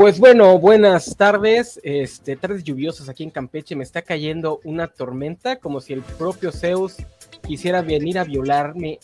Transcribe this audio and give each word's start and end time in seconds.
Pues 0.00 0.18
bueno, 0.18 0.58
buenas 0.58 1.14
tardes, 1.14 1.78
este, 1.82 2.34
tardes 2.34 2.64
lluviosas 2.64 3.10
aquí 3.10 3.22
en 3.22 3.28
Campeche, 3.28 3.76
me 3.76 3.84
está 3.84 4.00
cayendo 4.00 4.58
una 4.64 4.86
tormenta, 4.86 5.56
como 5.56 5.82
si 5.82 5.92
el 5.92 6.00
propio 6.00 6.52
Zeus 6.52 6.96
quisiera 7.46 7.82
venir 7.82 8.18
a 8.18 8.24
violarme, 8.24 8.98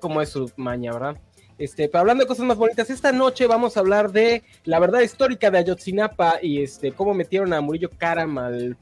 como 0.00 0.20
es 0.20 0.30
su 0.30 0.50
maña, 0.56 0.92
¿verdad? 0.92 1.16
Este, 1.58 1.88
pero 1.88 2.00
hablando 2.00 2.24
de 2.24 2.26
cosas 2.26 2.44
más 2.44 2.56
bonitas, 2.56 2.90
esta 2.90 3.12
noche 3.12 3.46
vamos 3.46 3.76
a 3.76 3.80
hablar 3.80 4.10
de 4.10 4.42
la 4.64 4.80
verdad 4.80 5.02
histórica 5.02 5.48
de 5.48 5.58
Ayotzinapa 5.58 6.40
y 6.42 6.60
este, 6.60 6.90
cómo 6.90 7.14
metieron 7.14 7.52
a 7.52 7.60
Murillo 7.60 7.90
Karam 7.96 8.36
al, 8.38 8.76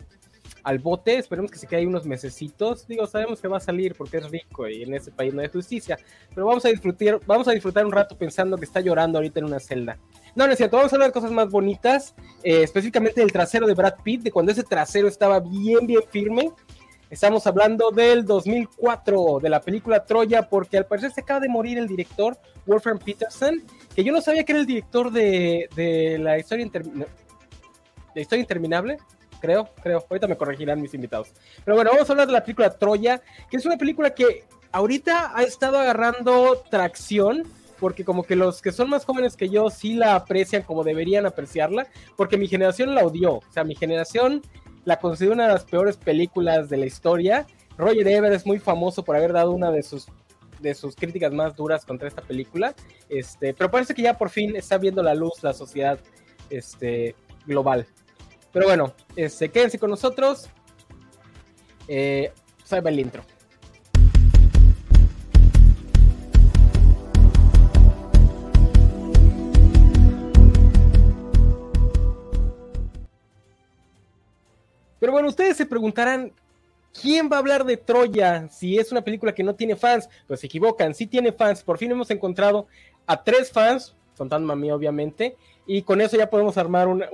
al 0.63 0.79
bote. 0.79 1.17
Esperemos 1.17 1.51
que 1.51 1.59
se 1.59 1.67
quede 1.67 1.81
ahí 1.81 1.87
unos 1.87 2.07
mesecitos. 2.07 2.87
Digo, 2.87 3.07
sabemos 3.07 3.41
que 3.41 3.49
va 3.49 3.59
a 3.59 3.61
salir 3.61 3.95
porque 3.95 4.19
es 4.19 4.31
rico 4.31 4.69
y 4.69 4.83
en 4.83 4.95
ese 4.95 5.11
país 5.11 5.35
no 5.35 5.41
hay 5.41 5.49
justicia. 5.49 5.99
Pero 6.35 6.47
vamos 6.47 6.65
a 6.65 6.69
disfrutar, 6.69 7.21
vamos 7.27 7.49
a 7.49 7.53
disfrutar 7.53 7.85
un 7.87 7.93
rato 7.93 8.17
pensando 8.17 8.57
que 8.57 8.65
está 8.65 8.81
llorando 8.81 9.19
ahorita 9.19 9.41
en 9.41 9.47
una 9.47 9.61
celda. 9.61 9.99
No, 10.35 10.47
no 10.47 10.53
es 10.53 10.59
cierto, 10.59 10.77
vamos 10.77 10.93
a 10.93 10.97
hablar 10.97 11.09
de 11.09 11.13
cosas 11.13 11.31
más 11.31 11.51
bonitas, 11.51 12.15
eh, 12.43 12.63
específicamente 12.63 13.21
del 13.21 13.33
trasero 13.33 13.67
de 13.67 13.75
Brad 13.75 13.95
Pitt, 14.03 14.23
de 14.23 14.31
cuando 14.31 14.53
ese 14.53 14.63
trasero 14.63 15.09
estaba 15.09 15.41
bien, 15.41 15.87
bien 15.87 16.03
firme. 16.11 16.53
Estamos 17.11 17.47
hablando 17.47 17.91
del 17.91 18.27
2004, 18.27 19.39
de 19.41 19.49
la 19.49 19.63
película 19.63 20.05
Troya, 20.05 20.49
porque 20.49 20.77
al 20.77 20.85
parecer 20.85 21.11
se 21.11 21.23
acaba 21.23 21.41
de 21.41 21.49
morir 21.49 21.79
el 21.79 21.89
director 21.89 22.39
Wolfram 22.67 22.99
Peterson, 22.99 23.63
que 23.95 24.05
yo 24.05 24.13
no 24.13 24.21
sabía 24.21 24.45
que 24.45 24.53
era 24.53 24.61
el 24.61 24.67
director 24.67 25.11
de, 25.11 25.71
de 25.75 26.19
la 26.19 26.39
historia, 26.39 26.71
la 28.15 28.21
historia 28.21 28.43
interminable, 28.43 28.99
creo, 29.41 29.69
creo. 29.83 30.05
Ahorita 30.09 30.27
me 30.27 30.37
corregirán 30.37 30.81
mis 30.81 30.95
invitados. 30.95 31.33
Pero 31.65 31.77
bueno, 31.77 31.91
vamos 31.93 32.09
a 32.09 32.13
hablar 32.13 32.27
de 32.27 32.33
la 32.33 32.43
película 32.43 32.71
Troya, 32.71 33.23
que 33.51 33.57
es 33.57 33.67
una 33.67 33.77
película 33.77 34.15
que 34.15 34.45
ahorita 34.73 35.33
ha 35.35 35.43
estado 35.43 35.79
agarrando 35.79 36.63
tracción 36.71 37.45
porque 37.79 38.05
como 38.05 38.25
que 38.25 38.37
los 38.37 38.61
que 38.61 38.73
son 38.73 38.91
más 38.91 39.05
jóvenes 39.05 39.37
que 39.37 39.49
yo 39.49 39.71
sí 39.71 39.95
la 39.95 40.17
aprecian 40.17 40.63
como 40.63 40.85
deberían 40.85 41.27
apreciarla, 41.27 41.87
porque 42.17 42.37
mi 42.37 42.49
generación 42.49 42.95
la 42.95 43.05
odió, 43.05 43.35
o 43.35 43.45
sea, 43.51 43.65
mi 43.65 43.75
generación 43.75 44.43
la 44.85 44.99
considera 44.99 45.35
una 45.35 45.47
de 45.47 45.53
las 45.53 45.65
peores 45.65 45.97
películas 45.97 46.69
de 46.69 46.77
la 46.77 46.87
historia. 46.87 47.47
Roger 47.77 48.09
Ebert 48.09 48.35
es 48.35 48.47
muy 48.47 48.59
famoso 48.59 49.05
por 49.05 49.17
haber 49.17 49.33
dado 49.33 49.53
una 49.53 49.71
de 49.71 49.83
sus 49.83 50.07
de 50.61 50.75
sus 50.75 50.97
críticas 50.97 51.33
más 51.33 51.55
duras 51.55 51.85
contra 51.85 52.09
esta 52.09 52.21
película, 52.21 52.75
este, 53.09 53.55
pero 53.55 53.71
parece 53.71 53.95
que 53.95 54.03
ya 54.03 54.19
por 54.19 54.29
fin 54.29 54.57
está 54.57 54.77
viendo 54.77 55.05
la 55.05 55.15
luz 55.15 55.41
la 55.43 55.53
sociedad 55.53 56.01
este, 56.51 57.15
global. 57.47 57.87
Pero 58.53 58.67
bueno, 58.67 58.95
este, 59.17 59.51
quédense 59.51 59.79
con 59.79 59.91
nosotros. 59.91 60.49
Eh, 61.87 62.33
salva 62.65 62.91
el 62.91 63.01
intro. 63.01 63.23
Pero 75.01 75.13
bueno, 75.13 75.29
ustedes 75.29 75.57
se 75.57 75.65
preguntarán, 75.65 76.33
¿quién 77.01 77.31
va 77.31 77.37
a 77.37 77.39
hablar 77.39 77.65
de 77.65 77.77
Troya 77.77 78.49
si 78.49 78.79
es 78.79 78.91
una 78.91 79.03
película 79.03 79.33
que 79.35 79.45
no 79.45 79.55
tiene 79.55 79.77
fans? 79.77 80.09
Pues 80.27 80.41
se 80.41 80.47
equivocan, 80.47 80.95
sí 80.95 81.07
tiene 81.07 81.33
fans. 81.33 81.63
Por 81.63 81.79
fin 81.79 81.93
hemos 81.93 82.11
encontrado 82.11 82.67
a 83.07 83.23
tres 83.23 83.51
fans, 83.53 83.95
contando 84.17 84.53
a 84.53 84.57
obviamente, 84.75 85.37
y 85.71 85.83
con 85.83 86.01
eso 86.01 86.17
ya 86.17 86.31
podemos 86.31 86.57
armar 86.57 86.89
una, 86.89 87.11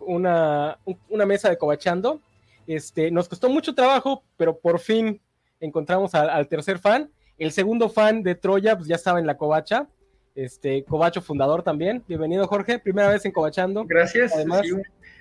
una, 0.00 0.78
una, 1.08 1.24
mesa 1.24 1.48
de 1.48 1.56
cobachando. 1.56 2.20
Este, 2.66 3.12
nos 3.12 3.28
costó 3.28 3.48
mucho 3.48 3.76
trabajo, 3.76 4.24
pero 4.36 4.58
por 4.58 4.80
fin 4.80 5.20
encontramos 5.60 6.12
al, 6.16 6.48
tercer 6.48 6.80
fan. 6.80 7.12
El 7.38 7.52
segundo 7.52 7.88
fan 7.88 8.24
de 8.24 8.34
Troya, 8.34 8.76
pues 8.76 8.88
ya 8.88 8.96
estaba 8.96 9.20
en 9.20 9.26
la 9.28 9.36
covacha. 9.36 9.86
Este, 10.34 10.82
Covacho 10.82 11.22
fundador 11.22 11.62
también. 11.62 12.02
Bienvenido, 12.08 12.48
Jorge. 12.48 12.80
Primera 12.80 13.08
vez 13.08 13.24
en 13.24 13.30
Cobachando. 13.30 13.84
Gracias. 13.84 14.34
Además, 14.34 14.62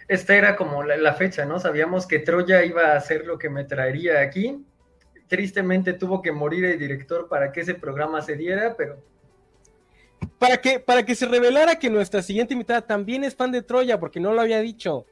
esta 0.08 0.36
era 0.36 0.56
como 0.56 0.82
la, 0.82 1.14
fecha, 1.14 1.46
¿no? 1.46 1.60
Sabíamos 1.60 2.08
que 2.08 2.18
Troya 2.18 2.66
iba 2.66 2.96
a 2.96 3.00
ser 3.00 3.28
lo 3.28 3.38
que 3.38 3.52
me 3.52 3.64
traería 3.64 4.22
aquí. 4.22 4.66
Tristemente 5.28 5.94
tuvo 5.94 6.24
que 6.24 6.32
morir 6.32 6.66
el 6.66 6.80
director 6.80 7.30
para 7.30 7.52
que 7.52 7.62
ese 7.62 7.76
programa 7.76 8.24
se 8.24 8.36
diera, 8.36 8.74
pero... 8.76 9.11
Para 10.40 10.58
que, 10.60 10.80
para 10.80 11.06
que 11.06 11.16
se 11.16 11.26
revelara 11.26 11.78
que 11.78 11.90
nuestra 11.90 12.22
siguiente 12.22 12.54
invitada 12.54 12.82
también 12.82 13.24
es 13.24 13.36
fan 13.36 13.52
de 13.52 13.62
Troya, 13.62 14.00
porque 14.00 14.20
no 14.20 14.34
lo 14.34 14.42
había 14.42 14.60
dicho. 14.60 15.06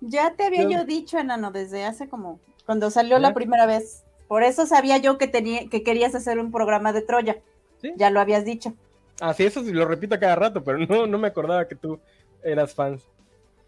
Ya 0.00 0.34
te 0.34 0.44
había 0.44 0.68
yo, 0.68 0.84
dicho, 0.84 1.18
enano, 1.18 1.50
desde 1.50 1.84
hace 1.84 2.08
como... 2.08 2.40
Cuando 2.64 2.90
salió 2.90 3.18
la 3.18 3.34
primera 3.34 3.66
vez. 3.66 4.04
Por 4.28 4.44
eso 4.44 4.64
sabía 4.64 4.96
yo 4.98 5.18
que, 5.18 5.26
tenía, 5.26 5.68
que 5.68 5.82
querías 5.82 6.14
hacer 6.14 6.38
un 6.38 6.52
programa 6.52 6.92
de 6.92 7.02
Troya. 7.02 7.38
¿Sí? 7.82 7.92
Ya 7.96 8.10
lo 8.10 8.20
habías 8.20 8.44
dicho. 8.44 8.74
Ah, 9.20 9.34
sí, 9.34 9.44
eso 9.44 9.62
sí 9.62 9.72
lo 9.72 9.86
repito 9.86 10.18
cada 10.18 10.36
rato, 10.36 10.62
pero 10.62 10.78
no, 10.78 11.06
no 11.06 11.18
me 11.18 11.28
acordaba 11.28 11.66
que 11.66 11.74
tú 11.74 11.98
eras 12.42 12.74
fan. 12.74 13.00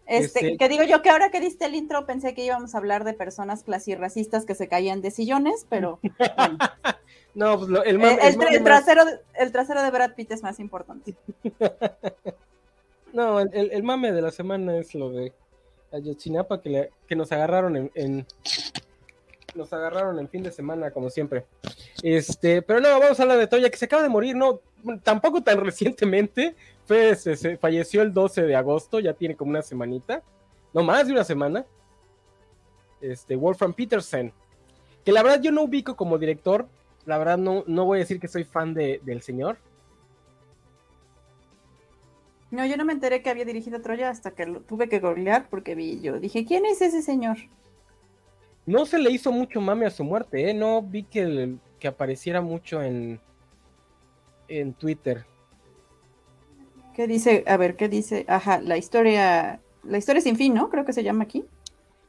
Este, 0.05 0.39
este, 0.39 0.57
que 0.57 0.69
digo 0.69 0.83
yo 0.83 1.01
que 1.01 1.09
ahora 1.09 1.31
que 1.31 1.39
diste 1.39 1.65
el 1.65 1.75
intro 1.75 2.05
pensé 2.05 2.33
que 2.33 2.43
íbamos 2.43 2.75
a 2.75 2.77
hablar 2.77 3.05
de 3.05 3.13
personas 3.13 3.63
clasirracistas 3.63 4.45
que 4.45 4.53
se 4.53 4.67
caían 4.67 5.01
de 5.01 5.11
sillones, 5.11 5.65
pero 5.69 5.99
no, 7.35 7.57
pues 7.57 7.69
el, 7.85 8.01
el, 8.01 8.63
trasero, 8.63 9.03
el 9.33 9.51
trasero 9.51 9.81
de 9.81 9.91
Brad 9.91 10.13
Pitt 10.13 10.31
es 10.31 10.43
más 10.43 10.59
importante. 10.59 11.15
no, 13.13 13.39
el, 13.39 13.83
mame 13.83 14.11
de 14.11 14.21
la 14.21 14.31
semana 14.31 14.77
es 14.77 14.93
lo 14.93 15.09
de 15.09 15.33
Ayotzinapa 15.91 16.61
que, 16.61 16.89
que 17.07 17.15
nos 17.15 17.31
agarraron 17.31 17.91
en, 17.93 18.25
nos 19.55 19.71
agarraron 19.73 20.19
en 20.19 20.29
fin 20.29 20.43
de 20.43 20.51
semana 20.51 20.91
como 20.91 21.09
siempre. 21.09 21.45
Este, 22.01 22.61
pero 22.61 22.79
no, 22.79 22.99
vamos 22.99 23.19
a 23.19 23.23
hablar 23.23 23.37
de 23.37 23.47
Toya 23.47 23.69
que 23.69 23.77
se 23.77 23.85
acaba 23.85 24.03
de 24.03 24.09
morir, 24.09 24.35
no, 24.35 24.59
tampoco 25.03 25.41
tan 25.41 25.59
recientemente, 25.65 26.55
fue, 26.85 27.15
se, 27.15 27.57
falleció 27.57 28.01
el 28.01 28.13
12 28.13 28.43
de 28.43 28.55
agosto, 28.55 28.99
ya 28.99 29.13
tiene 29.13 29.35
como 29.35 29.51
una 29.51 29.61
semanita, 29.61 30.21
no 30.73 30.83
más 30.83 31.07
de 31.07 31.13
una 31.13 31.23
semana. 31.23 31.65
Este, 33.01 33.35
Wolfram 33.35 33.73
Peterson, 33.73 34.31
que 35.03 35.11
la 35.11 35.23
verdad 35.23 35.41
yo 35.41 35.51
no 35.51 35.63
ubico 35.63 35.95
como 35.95 36.17
director, 36.17 36.67
la 37.05 37.17
verdad 37.17 37.37
no, 37.37 37.63
no 37.67 37.85
voy 37.85 37.97
a 37.97 37.99
decir 37.99 38.19
que 38.19 38.27
soy 38.27 38.43
fan 38.43 38.73
de, 38.73 39.01
del 39.03 39.21
señor. 39.21 39.57
No, 42.51 42.65
yo 42.65 42.77
no 42.77 42.85
me 42.85 42.93
enteré 42.93 43.23
que 43.23 43.29
había 43.29 43.45
dirigido 43.45 43.81
Troya 43.81 44.09
hasta 44.09 44.31
que 44.31 44.45
lo 44.45 44.61
tuve 44.61 44.87
que 44.87 44.99
googlear 44.99 45.49
porque 45.49 45.73
vi 45.73 45.99
yo. 46.01 46.19
Dije, 46.19 46.45
¿quién 46.45 46.65
es 46.65 46.81
ese 46.81 47.01
señor? 47.01 47.37
No 48.65 48.85
se 48.85 48.99
le 48.99 49.09
hizo 49.09 49.31
mucho 49.31 49.59
mame 49.59 49.85
a 49.85 49.91
su 49.91 50.03
muerte, 50.03 50.49
¿eh? 50.49 50.53
No 50.53 50.81
vi 50.81 51.03
que, 51.03 51.55
que 51.79 51.87
apareciera 51.87 52.41
mucho 52.41 52.81
en, 52.81 53.19
en 54.47 54.73
Twitter. 54.73 55.25
¿Qué 56.95 57.07
dice? 57.07 57.43
A 57.47 57.57
ver, 57.57 57.75
¿qué 57.75 57.89
dice? 57.89 58.23
Ajá, 58.27 58.61
la 58.61 58.77
historia, 58.77 59.59
la 59.83 59.97
historia 59.97 60.21
sin 60.21 60.37
fin, 60.37 60.53
¿no? 60.53 60.69
Creo 60.69 60.85
que 60.85 60.93
se 60.93 61.03
llama 61.03 61.23
aquí. 61.23 61.43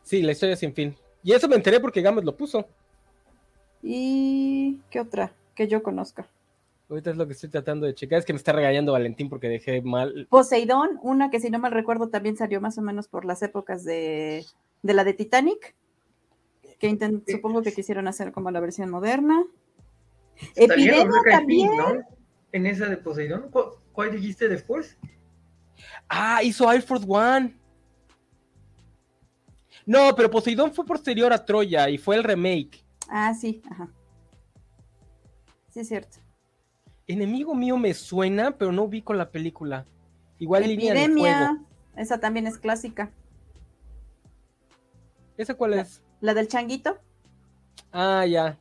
Sí, 0.02 0.20
la 0.22 0.32
historia 0.32 0.56
sin 0.56 0.74
fin. 0.74 0.94
Y 1.22 1.32
eso 1.32 1.48
me 1.48 1.56
enteré 1.56 1.80
porque 1.80 2.02
Gámez 2.02 2.22
lo 2.22 2.36
puso. 2.36 2.68
¿Y 3.86 4.80
qué 4.90 4.98
otra 4.98 5.34
que 5.54 5.68
yo 5.68 5.82
conozca? 5.82 6.26
Ahorita 6.88 7.10
es 7.10 7.16
lo 7.18 7.26
que 7.26 7.34
estoy 7.34 7.50
tratando 7.50 7.84
de 7.84 7.94
checar. 7.94 8.18
Es 8.18 8.24
que 8.24 8.32
me 8.32 8.38
está 8.38 8.52
regañando 8.52 8.92
Valentín 8.92 9.28
porque 9.28 9.48
dejé 9.48 9.82
mal. 9.82 10.26
Poseidón, 10.30 10.98
una 11.02 11.30
que 11.30 11.38
si 11.38 11.50
no 11.50 11.58
mal 11.58 11.72
recuerdo 11.72 12.08
también 12.08 12.36
salió 12.36 12.62
más 12.62 12.78
o 12.78 12.82
menos 12.82 13.08
por 13.08 13.26
las 13.26 13.42
épocas 13.42 13.84
de, 13.84 14.46
de 14.82 14.94
la 14.94 15.04
de 15.04 15.12
Titanic. 15.12 15.74
Que 16.78 16.96
supongo 17.28 17.62
que 17.62 17.72
quisieron 17.72 18.08
hacer 18.08 18.32
como 18.32 18.50
la 18.50 18.60
versión 18.60 18.90
moderna. 18.90 19.44
Epidemia 20.56 21.20
también. 21.30 21.70
En 22.52 22.66
esa 22.66 22.86
de 22.86 22.96
Poseidón. 22.96 23.50
¿Cuál 23.92 24.12
dijiste 24.12 24.48
después? 24.48 24.96
Ah, 26.08 26.42
hizo 26.42 26.70
Air 26.72 26.82
Force 26.82 27.04
One. 27.06 27.54
No, 29.84 30.14
pero 30.16 30.30
Poseidón 30.30 30.72
fue 30.72 30.86
posterior 30.86 31.32
a 31.34 31.44
Troya 31.44 31.90
y 31.90 31.98
fue 31.98 32.16
el 32.16 32.24
remake. 32.24 32.83
Ah, 33.08 33.34
sí, 33.34 33.62
ajá. 33.70 33.88
Sí, 35.70 35.80
es 35.80 35.88
cierto. 35.88 36.18
Enemigo 37.06 37.54
mío 37.54 37.76
me 37.76 37.92
suena, 37.94 38.56
pero 38.56 38.72
no 38.72 38.88
vi 38.88 39.02
con 39.02 39.18
la 39.18 39.30
película. 39.30 39.86
Igual 40.38 40.64
Epidemia, 40.64 40.94
línea 40.94 41.08
de 41.08 41.46
fuego. 41.46 41.66
Esa 41.96 42.18
también 42.18 42.46
es 42.46 42.58
clásica. 42.58 43.10
¿Esa 45.36 45.54
cuál 45.54 45.74
es? 45.74 46.02
La 46.20 46.34
del 46.34 46.48
changuito. 46.48 46.98
Ah, 47.92 48.24
ya. 48.26 48.58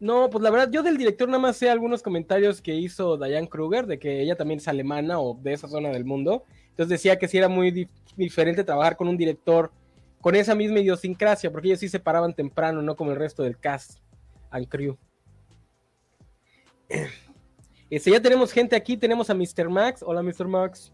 No, 0.00 0.28
pues 0.28 0.42
la 0.42 0.50
verdad, 0.50 0.70
yo 0.70 0.82
del 0.82 0.98
director 0.98 1.28
nada 1.28 1.38
más 1.40 1.56
sé 1.56 1.70
algunos 1.70 2.02
comentarios 2.02 2.60
que 2.60 2.74
hizo 2.74 3.16
Diane 3.16 3.48
Kruger, 3.48 3.86
de 3.86 3.98
que 3.98 4.20
ella 4.20 4.36
también 4.36 4.58
es 4.58 4.68
alemana 4.68 5.18
o 5.18 5.34
de 5.34 5.52
esa 5.52 5.68
zona 5.68 5.88
del 5.90 6.04
mundo. 6.04 6.44
Entonces 6.70 6.90
decía 6.90 7.18
que 7.18 7.28
sí 7.28 7.38
era 7.38 7.48
muy 7.48 7.88
diferente 8.16 8.64
trabajar 8.64 8.96
con 8.96 9.08
un 9.08 9.16
director 9.16 9.72
con 10.24 10.34
esa 10.36 10.54
misma 10.54 10.80
idiosincrasia, 10.80 11.52
porque 11.52 11.68
ellos 11.68 11.80
sí 11.80 11.90
se 11.90 12.00
paraban 12.00 12.32
temprano, 12.32 12.80
no 12.80 12.96
como 12.96 13.10
el 13.10 13.18
resto 13.18 13.42
del 13.42 13.58
cast 13.58 13.98
and 14.50 14.66
crew. 14.68 14.96
Este, 17.90 18.10
ya 18.10 18.20
tenemos 18.20 18.50
gente 18.50 18.74
aquí, 18.74 18.96
tenemos 18.96 19.28
a 19.28 19.34
Mr. 19.34 19.68
Max. 19.68 20.02
Hola, 20.02 20.22
Mr. 20.22 20.48
Max. 20.48 20.92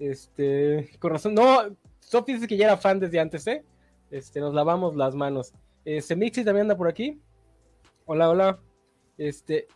Este, 0.00 0.90
con. 0.98 1.12
No, 1.32 1.76
Sophie 2.00 2.34
dice 2.34 2.48
que 2.48 2.56
ya 2.56 2.66
era 2.66 2.76
fan 2.76 2.98
desde 2.98 3.20
antes, 3.20 3.46
¿eh? 3.46 3.64
Este, 4.10 4.40
nos 4.40 4.52
lavamos 4.52 4.96
las 4.96 5.14
manos. 5.14 5.54
Este, 5.84 6.16
Mixi 6.16 6.44
también 6.44 6.62
anda 6.62 6.76
por 6.76 6.88
aquí. 6.88 7.22
Hola, 8.04 8.28
hola. 8.28 8.60
Este. 9.16 9.68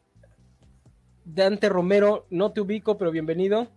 Dante 1.25 1.69
Romero, 1.69 2.27
no 2.29 2.53
te 2.53 2.61
ubico, 2.61 2.99
pero 2.99 3.12
bienvenido. 3.12 3.69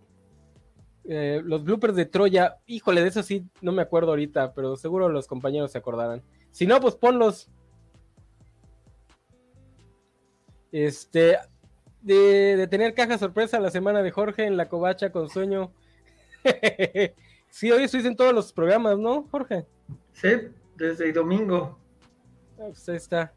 Eh, 1.10 1.40
los 1.42 1.64
bloopers 1.64 1.96
de 1.96 2.04
Troya, 2.04 2.58
híjole, 2.66 3.00
de 3.00 3.08
eso 3.08 3.22
sí 3.22 3.46
no 3.62 3.72
me 3.72 3.80
acuerdo 3.80 4.10
ahorita, 4.10 4.52
pero 4.52 4.76
seguro 4.76 5.08
los 5.08 5.26
compañeros 5.26 5.72
se 5.72 5.78
acordarán. 5.78 6.22
Si 6.50 6.66
no, 6.66 6.78
pues 6.80 6.96
ponlos. 6.96 7.48
Este, 10.70 11.38
de, 12.02 12.68
tener 12.70 12.92
caja 12.92 13.16
sorpresa 13.16 13.58
la 13.58 13.70
semana 13.70 14.02
de 14.02 14.10
Jorge 14.10 14.44
en 14.44 14.58
la 14.58 14.68
covacha 14.68 15.10
con 15.10 15.30
sueño. 15.30 15.72
sí, 17.48 17.70
hoy 17.70 17.84
estoy 17.84 18.06
en 18.06 18.14
todos 18.14 18.34
los 18.34 18.52
programas, 18.52 18.98
¿no, 18.98 19.26
Jorge? 19.30 19.64
Sí, 20.12 20.28
desde 20.76 21.06
el 21.06 21.14
domingo. 21.14 21.78
Ah, 22.58 22.66
pues 22.66 22.86
ahí 22.86 22.96
está. 22.96 23.32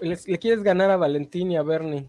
Le, 0.00 0.16
quieres 0.38 0.62
ganar 0.62 0.92
a 0.92 0.96
Valentín 0.96 1.50
y 1.50 1.56
a 1.56 1.64
Bernie. 1.64 2.08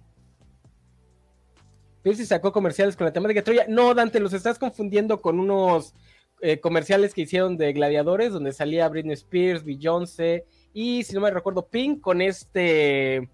Si 2.04 2.25
sacó 2.25 2.51
comerciales 2.51 2.96
con 2.96 3.06
la 3.06 3.13
temática 3.13 3.40
de 3.40 3.44
Troya. 3.44 3.66
No, 3.68 3.94
Dante, 3.94 4.19
los 4.19 4.34
estás 4.34 4.57
confundiendo 4.57 5.22
con 5.22 5.40
unos 5.40 5.94
eh, 6.42 6.60
comerciales 6.60 7.13
que 7.13 7.22
hicieron 7.22 7.57
de 7.57 7.74
gladiadores, 7.74 8.31
donde 8.31 8.54
salía 8.54 8.88
Britney 8.88 9.13
Spears, 9.13 9.63
Beyoncé 9.63 10.46
y, 10.74 11.04
si 11.04 11.13
no 11.13 11.22
me 11.22 11.31
recuerdo, 11.31 11.68
Pink 11.68 12.01
con 12.01 12.22
este, 12.22 13.30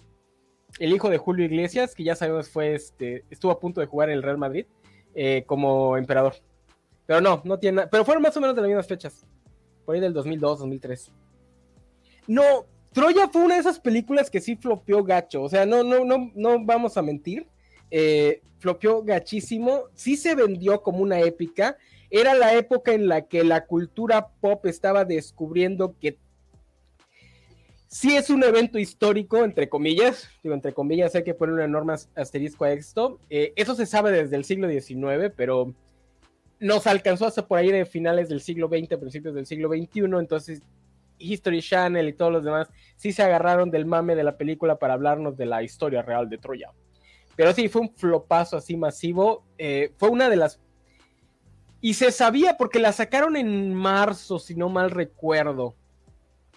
el 0.79 0.93
hijo 0.93 1.09
de 1.09 1.17
Julio 1.17 1.45
Iglesias, 1.45 1.93
que 1.93 2.03
ya 2.03 2.15
sabemos 2.15 2.49
fue 2.49 2.75
este, 2.75 3.25
estuvo 3.29 3.51
a 3.51 3.59
punto 3.59 3.81
de 3.81 3.87
jugar 3.87 4.09
en 4.09 4.15
el 4.15 4.23
Real 4.23 4.37
Madrid 4.37 4.65
eh, 5.13 5.43
como 5.45 5.97
emperador. 5.97 6.35
Pero 7.05 7.21
no, 7.21 7.41
no 7.43 7.59
tiene 7.59 7.77
nada. 7.77 7.89
Pero 7.89 8.05
fueron 8.05 8.23
más 8.23 8.35
o 8.35 8.41
menos 8.41 8.55
de 8.55 8.61
las 8.61 8.69
mismas 8.69 8.87
fechas. 8.87 9.25
Por 9.85 9.95
ahí 9.95 10.01
del 10.01 10.13
2002, 10.13 10.59
2003. 10.59 11.11
No, 12.27 12.65
Troya 12.91 13.27
fue 13.27 13.43
una 13.43 13.55
de 13.55 13.59
esas 13.59 13.79
películas 13.79 14.31
que 14.31 14.41
sí 14.41 14.55
flopeó 14.55 15.03
gacho, 15.03 15.43
o 15.43 15.49
sea, 15.49 15.65
no, 15.65 15.83
no, 15.83 16.03
no, 16.03 16.31
no 16.33 16.65
vamos 16.65 16.97
a 16.97 17.03
mentir, 17.03 17.45
eh, 17.91 18.41
gachísimo, 19.03 19.83
sí 19.93 20.17
se 20.17 20.35
vendió 20.35 20.81
como 20.81 20.99
una 20.99 21.19
épica, 21.21 21.77
era 22.09 22.33
la 22.33 22.53
época 22.55 22.93
en 22.93 23.07
la 23.07 23.27
que 23.27 23.43
la 23.43 23.65
cultura 23.65 24.27
pop 24.41 24.65
estaba 24.65 25.05
descubriendo 25.05 25.95
que 25.99 26.17
sí 27.87 28.15
es 28.15 28.29
un 28.29 28.43
evento 28.43 28.79
histórico, 28.79 29.43
entre 29.43 29.69
comillas, 29.69 30.29
digo, 30.43 30.55
entre 30.55 30.73
comillas, 30.73 31.15
hay 31.15 31.23
que 31.23 31.33
poner 31.33 31.55
un 31.55 31.61
enorme 31.61 31.93
asterisco 32.15 32.65
a 32.65 32.71
esto, 32.71 33.19
eh, 33.29 33.53
eso 33.55 33.75
se 33.75 33.85
sabe 33.85 34.11
desde 34.11 34.35
el 34.35 34.45
siglo 34.45 34.69
XIX, 34.69 35.31
pero 35.35 35.73
nos 36.59 36.87
alcanzó 36.87 37.25
hasta 37.25 37.47
por 37.47 37.59
ahí 37.59 37.71
de 37.71 37.85
finales 37.85 38.29
del 38.29 38.41
siglo 38.41 38.67
XX, 38.67 38.97
principios 38.97 39.35
del 39.35 39.45
siglo 39.45 39.69
XXI, 39.69 40.01
entonces 40.19 40.61
History 41.17 41.61
Channel 41.61 42.07
y 42.07 42.13
todos 42.13 42.31
los 42.31 42.43
demás 42.43 42.69
sí 42.95 43.11
se 43.11 43.23
agarraron 43.23 43.71
del 43.71 43.85
mame 43.85 44.15
de 44.15 44.23
la 44.23 44.37
película 44.37 44.77
para 44.77 44.93
hablarnos 44.93 45.37
de 45.37 45.45
la 45.45 45.63
historia 45.63 46.01
real 46.01 46.29
de 46.29 46.37
Troya. 46.37 46.71
Pero 47.35 47.53
sí, 47.53 47.67
fue 47.67 47.81
un 47.81 47.93
flopazo 47.93 48.57
así 48.57 48.77
masivo. 48.77 49.45
Eh, 49.57 49.93
fue 49.97 50.09
una 50.09 50.29
de 50.29 50.35
las... 50.37 50.59
Y 51.81 51.93
se 51.93 52.11
sabía 52.11 52.57
porque 52.57 52.79
la 52.79 52.91
sacaron 52.91 53.35
en 53.35 53.73
marzo, 53.73 54.39
si 54.39 54.55
no 54.55 54.69
mal 54.69 54.91
recuerdo. 54.91 55.75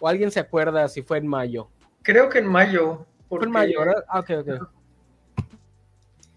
¿O 0.01 0.09
alguien 0.09 0.31
se 0.31 0.41
acuerda 0.41 0.89
si 0.89 1.03
fue 1.03 1.19
en 1.19 1.27
mayo? 1.27 1.69
Creo 2.03 2.29
que 2.29 2.39
en 2.39 2.47
mayo. 2.47 3.05
Fue 3.29 3.45
en 3.45 3.51
mayo, 3.51 3.81
¿verdad? 3.81 4.05
Ah, 4.09 4.21
ok, 4.21 4.31
ok. 4.41 4.69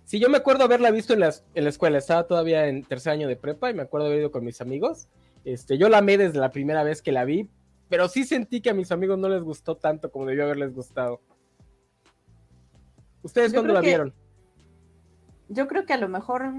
Sí, 0.04 0.20
yo 0.20 0.30
me 0.30 0.38
acuerdo 0.38 0.66
haberla 0.66 0.92
visto 0.92 1.14
en, 1.14 1.24
en 1.24 1.64
la 1.64 1.70
escuela. 1.70 1.98
Estaba 1.98 2.28
todavía 2.28 2.68
en 2.68 2.84
tercer 2.84 3.14
año 3.14 3.30
de 3.30 3.38
prepa 3.38 3.70
y 3.70 3.74
me 3.74 3.84
acuerdo 3.84 4.08
haber 4.08 4.20
ido 4.20 4.32
con 4.32 4.44
mis 4.44 4.60
amigos. 4.60 5.08
Este, 5.46 5.78
yo 5.78 5.88
la 5.88 6.00
amé 6.00 6.18
desde 6.18 6.40
la 6.40 6.52
primera 6.52 6.84
vez 6.84 7.02
que 7.02 7.12
la 7.12 7.24
vi, 7.24 7.50
pero 7.88 8.08
sí 8.08 8.26
sentí 8.26 8.62
que 8.62 8.70
a 8.70 8.74
mis 8.74 8.92
amigos 8.92 9.18
no 9.18 9.30
les 9.30 9.42
gustó 9.42 9.78
tanto 9.78 10.12
como 10.12 10.26
debió 10.26 10.44
haberles 10.44 10.74
gustado. 10.74 11.22
¿Ustedes 13.24 13.54
cuándo 13.54 13.74
la 13.74 13.82
vieron? 13.82 14.14
Yo 15.52 15.68
creo 15.68 15.86
que 15.86 15.94
a 15.94 15.98
lo 15.98 16.08
mejor 16.08 16.52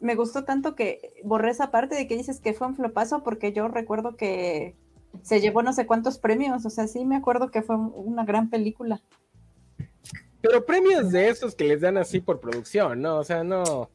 me 0.00 0.14
gustó 0.14 0.44
tanto 0.44 0.74
que 0.74 1.14
borré 1.24 1.50
esa 1.50 1.70
parte 1.70 1.94
de 1.94 2.06
que 2.06 2.16
dices 2.16 2.40
que 2.40 2.52
fue 2.52 2.66
un 2.66 2.76
flopazo 2.76 3.22
porque 3.22 3.52
yo 3.52 3.68
recuerdo 3.68 4.16
que 4.16 4.74
se 5.22 5.40
llevó 5.40 5.62
no 5.62 5.72
sé 5.72 5.86
cuántos 5.86 6.18
premios, 6.18 6.64
o 6.64 6.70
sea, 6.70 6.86
sí 6.86 7.04
me 7.04 7.16
acuerdo 7.16 7.50
que 7.50 7.62
fue 7.62 7.76
una 7.76 8.24
gran 8.24 8.50
película. 8.50 9.00
Pero 10.42 10.64
premios 10.64 11.10
de 11.10 11.28
esos 11.28 11.54
que 11.54 11.64
les 11.64 11.80
dan 11.80 11.96
así 11.96 12.20
por 12.20 12.40
producción, 12.40 13.00
¿no? 13.00 13.18
O 13.18 13.24
sea, 13.24 13.44
no. 13.44 13.90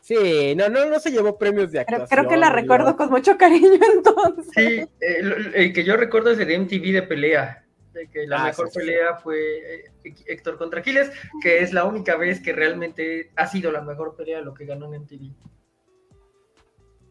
Sí, 0.00 0.54
no, 0.56 0.68
no, 0.68 0.86
no 0.86 0.98
se 0.98 1.10
llevó 1.10 1.38
premios 1.38 1.70
de 1.70 1.80
actuación. 1.80 2.08
Creo, 2.08 2.28
que 2.28 2.36
la 2.36 2.50
recuerdo 2.50 2.96
con 2.96 3.10
mucho 3.10 3.36
cariño 3.36 3.68
entonces. 3.94 4.46
Sí, 4.56 4.88
el, 5.00 5.72
que 5.72 5.84
yo 5.84 5.96
recuerdo 5.96 6.30
es 6.30 6.38
el 6.38 6.60
MTV 6.60 6.92
de 6.92 7.02
pelea, 7.02 7.64
de 7.92 8.08
que 8.08 8.26
la 8.26 8.42
ah, 8.42 8.44
mejor 8.46 8.70
pelea 8.72 9.16
fue 9.16 9.84
eh, 10.04 10.14
Héctor 10.26 10.58
contra 10.58 10.80
Aquiles, 10.80 11.10
que 11.42 11.62
es 11.62 11.72
la 11.72 11.84
única 11.84 12.16
vez 12.16 12.40
que 12.40 12.52
realmente 12.52 13.30
ha 13.36 13.46
sido 13.46 13.72
la 13.72 13.80
mejor 13.80 14.16
pelea 14.16 14.40
lo 14.40 14.54
que 14.54 14.64
ganó 14.64 14.92
en 14.92 15.02
MTV. 15.02 15.32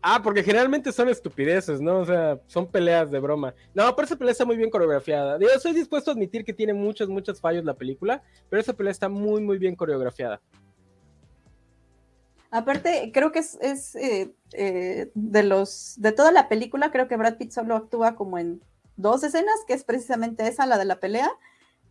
Ah, 0.02 0.22
porque 0.24 0.44
generalmente 0.44 0.94
son 0.94 1.10
estupideces, 1.10 1.82
¿no? 1.82 2.00
O 2.00 2.06
sea, 2.06 2.40
son 2.48 2.72
peleas 2.72 3.12
de 3.12 3.20
broma. 3.20 3.54
No, 3.74 3.94
pero 3.96 4.06
esa 4.06 4.16
pelea 4.16 4.32
está 4.32 4.46
muy 4.46 4.56
bien 4.56 4.70
coreografiada. 4.70 5.38
Yo 5.40 5.48
soy 5.60 5.74
dispuesto 5.74 6.10
a 6.10 6.14
admitir 6.14 6.46
que 6.46 6.54
tiene 6.54 6.74
muchos, 6.74 7.10
muchos 7.10 7.42
fallos 7.42 7.66
la 7.66 7.74
película, 7.74 8.24
pero 8.50 8.62
esa 8.62 8.74
pelea 8.74 8.92
está 8.92 9.10
muy, 9.10 9.42
muy 9.42 9.58
bien 9.58 9.76
coreografiada. 9.76 10.42
Aparte, 12.52 13.12
creo 13.14 13.32
que 13.32 13.40
es, 13.40 13.96
eh, 13.96 14.34
eh, 14.54 15.12
de 15.14 15.44
los 15.44 15.96
de 15.98 16.12
toda 16.14 16.32
la 16.32 16.50
película, 16.50 16.92
creo 16.92 17.08
que 17.08 17.18
Brad 17.18 17.38
Pitt 17.38 17.52
solo 17.52 17.76
actúa 17.76 18.16
como 18.16 18.40
en 18.40 18.62
dos 19.00 19.24
escenas, 19.24 19.56
que 19.68 19.74
es 19.74 19.84
precisamente 19.84 20.48
esa, 20.48 20.66
la 20.66 20.78
de 20.78 20.86
la 20.86 21.00
pelea, 21.00 21.30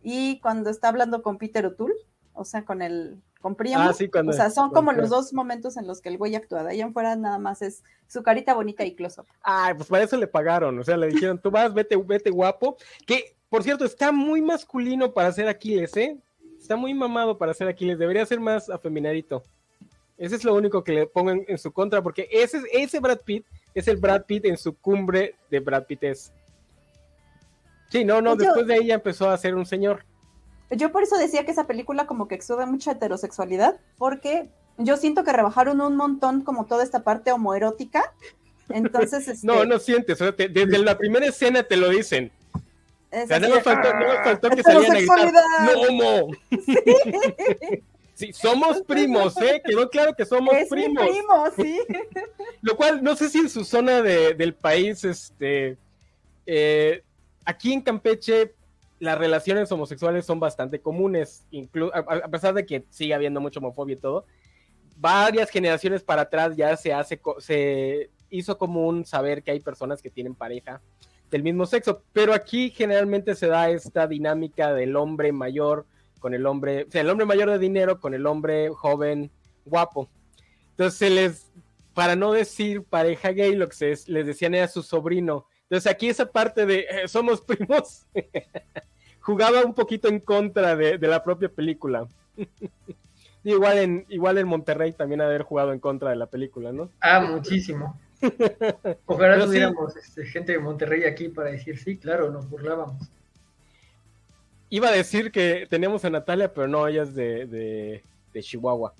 y 0.01 0.39
cuando 0.39 0.69
está 0.69 0.89
hablando 0.89 1.21
con 1.21 1.37
Peter 1.37 1.65
O'Toole, 1.65 1.95
o 2.33 2.45
sea, 2.45 2.63
con 2.63 2.81
el 2.81 3.21
con 3.41 3.55
Priam. 3.55 3.81
Ah, 3.81 3.93
sí, 3.93 4.09
o 4.13 4.33
sea, 4.33 4.49
son 4.49 4.71
como 4.71 4.91
los 4.91 5.09
dos 5.09 5.33
momentos 5.33 5.77
en 5.77 5.87
los 5.87 6.01
que 6.01 6.09
el 6.09 6.17
güey 6.17 6.35
actúa. 6.35 6.63
De 6.63 6.71
ahí 6.71 6.81
en 6.81 6.93
fuera 6.93 7.15
nada 7.15 7.39
más 7.39 7.61
es 7.61 7.83
su 8.07 8.21
carita 8.21 8.53
bonita 8.53 8.83
y 8.83 8.95
close 8.95 9.21
up. 9.21 9.27
Ah, 9.43 9.73
pues 9.75 9.87
para 9.87 10.03
eso 10.03 10.17
le 10.17 10.27
pagaron. 10.27 10.77
O 10.77 10.83
sea, 10.83 10.97
le 10.97 11.07
dijeron, 11.07 11.39
tú 11.39 11.49
vas, 11.49 11.73
vete, 11.73 11.95
vete 11.95 12.29
guapo. 12.29 12.77
Que, 13.05 13.37
por 13.49 13.63
cierto, 13.63 13.85
está 13.85 14.11
muy 14.11 14.41
masculino 14.41 15.13
para 15.13 15.31
ser 15.31 15.47
Aquiles, 15.47 15.95
¿eh? 15.95 16.17
Está 16.59 16.75
muy 16.75 16.93
mamado 16.93 17.37
para 17.37 17.53
ser 17.53 17.69
Aquiles. 17.69 17.97
Debería 17.97 18.25
ser 18.25 18.41
más 18.41 18.69
afeminadito. 18.69 19.43
Ese 20.17 20.35
es 20.35 20.43
lo 20.43 20.53
único 20.53 20.83
que 20.83 20.91
le 20.91 21.07
pongo 21.07 21.31
en, 21.31 21.57
su 21.57 21.71
contra, 21.71 22.03
porque 22.03 22.27
ese, 22.29 22.61
ese 22.73 22.99
Brad 22.99 23.19
Pitt 23.19 23.45
es 23.73 23.87
el 23.87 23.95
Brad 23.95 24.25
Pitt 24.25 24.43
en 24.45 24.57
su 24.57 24.75
cumbre 24.75 25.35
de 25.49 25.61
Brad 25.61 25.85
Pittes. 25.85 26.33
Sí, 27.89 28.05
no, 28.05 28.21
no, 28.21 28.35
después 28.35 28.67
de 28.67 28.77
ella 28.77 28.95
empezó 28.95 29.29
a 29.29 29.37
ser 29.37 29.55
un 29.55 29.65
señor. 29.65 30.05
Yo 30.71 30.91
por 30.91 31.03
eso 31.03 31.17
decía 31.17 31.45
que 31.45 31.51
esa 31.51 31.65
película 31.65 32.05
como 32.05 32.27
que 32.27 32.35
exuda 32.35 32.65
mucha 32.65 32.91
heterosexualidad, 32.91 33.79
porque 33.97 34.49
yo 34.77 34.97
siento 34.97 35.23
que 35.23 35.33
rebajaron 35.33 35.81
un 35.81 35.95
montón 35.95 36.41
como 36.41 36.65
toda 36.65 36.83
esta 36.83 37.03
parte 37.03 37.31
homoerótica. 37.31 38.13
Entonces, 38.69 39.27
este... 39.27 39.47
no, 39.47 39.65
no 39.65 39.79
sientes, 39.79 40.19
desde 40.19 40.77
la 40.77 40.97
primera 40.97 41.25
escena 41.25 41.63
te 41.63 41.77
lo 41.77 41.89
dicen. 41.89 42.31
O 43.11 43.27
sea, 43.27 43.39
no, 43.39 43.59
faltó, 43.61 43.91
no 43.95 44.05
faltó 44.23 44.49
que 44.51 44.61
salieran 44.61 44.97
a 44.97 44.99
gritar, 44.99 45.33
¡No 45.63 45.81
homo! 45.81 46.31
Sí. 46.49 46.75
Sí, 48.19 48.33
somos 48.33 48.81
primos, 48.81 49.37
¿eh? 49.37 49.61
Quedó 49.63 49.89
claro 49.89 50.13
que 50.13 50.25
somos 50.25 50.53
primos. 50.69 51.07
sí. 51.55 51.79
Lo 52.61 52.75
cual, 52.75 53.01
no 53.01 53.15
sé 53.15 53.29
si 53.29 53.37
en 53.37 53.49
su 53.49 53.63
zona 53.63 54.01
del 54.01 54.53
país, 54.53 55.05
este, 55.05 55.77
eh, 56.45 57.01
aquí 57.49 57.73
en 57.73 57.81
Campeche, 57.81 58.53
las 58.99 59.17
relaciones 59.17 59.71
homosexuales 59.71 60.25
son 60.25 60.39
bastante 60.39 60.81
comunes, 60.81 61.47
a, 61.93 62.27
pesar 62.27 62.53
de 62.53 62.65
que 62.65 62.85
sigue 62.89 63.13
habiendo 63.13 63.41
mucha 63.41 63.59
homofobia 63.59 63.93
y 63.93 63.99
todo. 63.99 64.25
Varias 64.97 65.49
generaciones 65.49 66.03
para 66.03 66.23
atrás 66.23 66.55
ya 66.55 66.75
se 66.77 66.93
hace, 66.93 67.19
se 67.39 68.11
hizo 68.29 68.57
común 68.57 69.05
saber 69.05 69.41
que 69.41 69.51
hay 69.51 69.61
personas 69.61 70.01
que 70.01 70.11
tienen 70.11 70.35
pareja 70.35 70.81
del 71.31 71.41
mismo 71.41 71.65
sexo, 71.65 72.03
pero 72.13 72.33
aquí 72.33 72.69
generalmente 72.69 73.33
se 73.33 73.47
da 73.47 73.69
esta 73.69 74.05
dinámica 74.05 74.73
del 74.73 74.95
hombre 74.95 75.31
mayor 75.31 75.85
con 76.19 76.33
el 76.33 76.45
hombre, 76.45 76.85
o 76.87 76.91
sea, 76.91 77.01
el 77.01 77.09
hombre 77.09 77.25
mayor 77.25 77.49
de 77.49 77.59
dinero 77.59 77.99
con 77.99 78.13
el 78.13 78.25
hombre 78.27 78.69
joven 78.69 79.31
guapo. 79.65 80.09
Entonces 80.71 81.11
les, 81.11 81.51
para 81.93 82.15
no 82.15 82.31
decir 82.31 82.83
pareja 82.83 83.29
gay, 83.31 83.55
lo 83.55 83.69
que 83.69 83.75
se, 83.75 84.11
les 84.11 84.25
decían 84.25 84.53
era 84.53 84.67
su 84.67 84.83
sobrino. 84.83 85.47
Entonces 85.69 85.91
aquí 85.91 86.09
esa 86.09 86.25
parte 86.25 86.65
de 86.65 86.79
eh, 86.89 87.07
somos 87.07 87.41
primos 87.41 88.07
jugaba 89.19 89.63
un 89.63 89.75
poquito 89.75 90.07
en 90.07 90.19
contra 90.19 90.75
de, 90.75 90.97
la 90.97 91.23
propia 91.23 91.49
película. 91.49 92.07
igual 93.43 93.77
en, 93.77 94.05
igual 94.09 94.39
en 94.39 94.47
Monterrey 94.47 94.93
también 94.93 95.21
haber 95.21 95.43
jugado 95.43 95.71
en 95.71 95.79
contra 95.79 96.09
de 96.09 96.15
la 96.15 96.25
película, 96.25 96.71
¿no? 96.71 96.89
Ah, 96.99 97.19
muchísimo. 97.21 97.99
Ojalá 99.05 99.45
tuviéramos 99.45 99.95
este, 99.95 100.25
gente 100.25 100.53
de 100.53 100.59
Monterrey 100.59 101.03
aquí 101.03 101.29
para 101.29 101.51
decir 101.51 101.77
sí, 101.77 101.97
claro, 101.97 102.31
nos 102.31 102.49
burlábamos. 102.49 103.09
Iba 104.71 104.89
a 104.89 104.91
decir 104.91 105.31
que 105.31 105.67
teníamos 105.69 106.03
a 106.05 106.09
Natalia, 106.09 106.53
pero 106.53 106.67
no, 106.67 106.87
ella 106.87 107.03
es 107.03 107.15
de, 107.15 108.03
Chihuahua. 108.39 108.93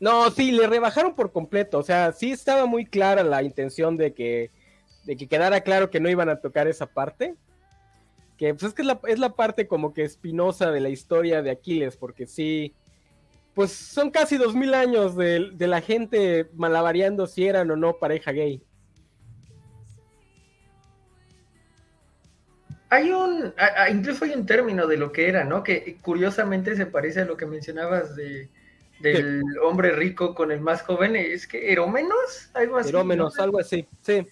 No, 0.00 0.30
sí, 0.30 0.52
le 0.52 0.66
rebajaron 0.66 1.14
por 1.14 1.32
completo. 1.32 1.78
O 1.78 1.82
sea, 1.82 2.12
sí 2.12 2.30
estaba 2.30 2.66
muy 2.66 2.86
clara 2.86 3.22
la 3.22 3.42
intención 3.42 3.96
de 3.96 4.14
que, 4.14 4.50
de 5.04 5.16
que 5.16 5.26
quedara 5.26 5.60
claro 5.62 5.90
que 5.90 6.00
no 6.00 6.08
iban 6.08 6.28
a 6.28 6.40
tocar 6.40 6.68
esa 6.68 6.86
parte. 6.86 7.34
Que 8.36 8.54
pues 8.54 8.64
es 8.64 8.74
que 8.74 8.82
es 9.08 9.18
la, 9.18 9.34
parte 9.34 9.66
como 9.66 9.92
que 9.92 10.04
espinosa 10.04 10.70
de 10.70 10.80
la 10.80 10.90
historia 10.90 11.42
de 11.42 11.50
Aquiles, 11.50 11.96
porque 11.96 12.26
sí, 12.26 12.72
pues 13.54 13.72
son 13.72 14.12
casi 14.12 14.36
dos 14.36 14.54
mil 14.54 14.74
años 14.74 15.16
de, 15.16 15.50
de 15.54 15.66
la 15.66 15.80
gente 15.80 16.48
malavariando 16.54 17.26
si 17.26 17.48
eran 17.48 17.68
o 17.72 17.76
no 17.76 17.98
pareja 17.98 18.30
gay. 18.30 18.62
Hay 22.90 23.10
un, 23.10 23.52
incluso 23.90 24.24
hay 24.24 24.30
un 24.30 24.46
término 24.46 24.86
de 24.86 24.96
lo 24.96 25.10
que 25.10 25.28
era, 25.28 25.42
¿no? 25.42 25.64
Que 25.64 25.98
curiosamente 26.00 26.76
se 26.76 26.86
parece 26.86 27.22
a 27.22 27.24
lo 27.24 27.36
que 27.36 27.44
mencionabas 27.44 28.14
de, 28.14 28.48
del 29.00 29.42
hombre 29.62 29.92
rico 29.92 30.34
con 30.34 30.50
el 30.50 30.60
más 30.60 30.82
joven, 30.82 31.16
es 31.16 31.46
que 31.46 31.72
erómenos, 31.72 32.50
algo 32.54 32.78
así. 32.78 32.88
Erómenos, 32.90 33.38
algo 33.38 33.58
así, 33.60 33.86
sí. 34.02 34.26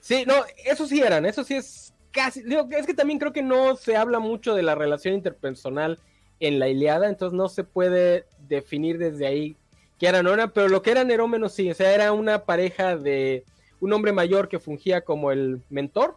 Sí, 0.00 0.24
no, 0.26 0.44
eso 0.64 0.86
sí 0.86 1.00
eran, 1.00 1.26
eso 1.26 1.42
sí 1.42 1.54
es 1.54 1.92
casi, 2.12 2.42
digo, 2.42 2.68
es 2.70 2.86
que 2.86 2.94
también 2.94 3.18
creo 3.18 3.32
que 3.32 3.42
no 3.42 3.76
se 3.76 3.96
habla 3.96 4.20
mucho 4.20 4.54
de 4.54 4.62
la 4.62 4.74
relación 4.74 5.14
interpersonal 5.14 5.98
en 6.40 6.58
la 6.58 6.68
Iliada, 6.68 7.08
entonces 7.08 7.36
no 7.36 7.48
se 7.48 7.64
puede 7.64 8.26
definir 8.48 8.98
desde 8.98 9.26
ahí 9.26 9.56
que 9.98 10.06
eran 10.06 10.26
o 10.26 10.32
eran, 10.32 10.50
pero 10.50 10.68
lo 10.68 10.82
que 10.82 10.90
eran 10.90 11.10
erómenos 11.10 11.54
sí, 11.54 11.70
o 11.70 11.74
sea, 11.74 11.94
era 11.94 12.12
una 12.12 12.44
pareja 12.44 12.96
de 12.96 13.44
un 13.80 13.92
hombre 13.92 14.12
mayor 14.12 14.48
que 14.48 14.58
fungía 14.58 15.00
como 15.00 15.32
el 15.32 15.62
mentor, 15.70 16.16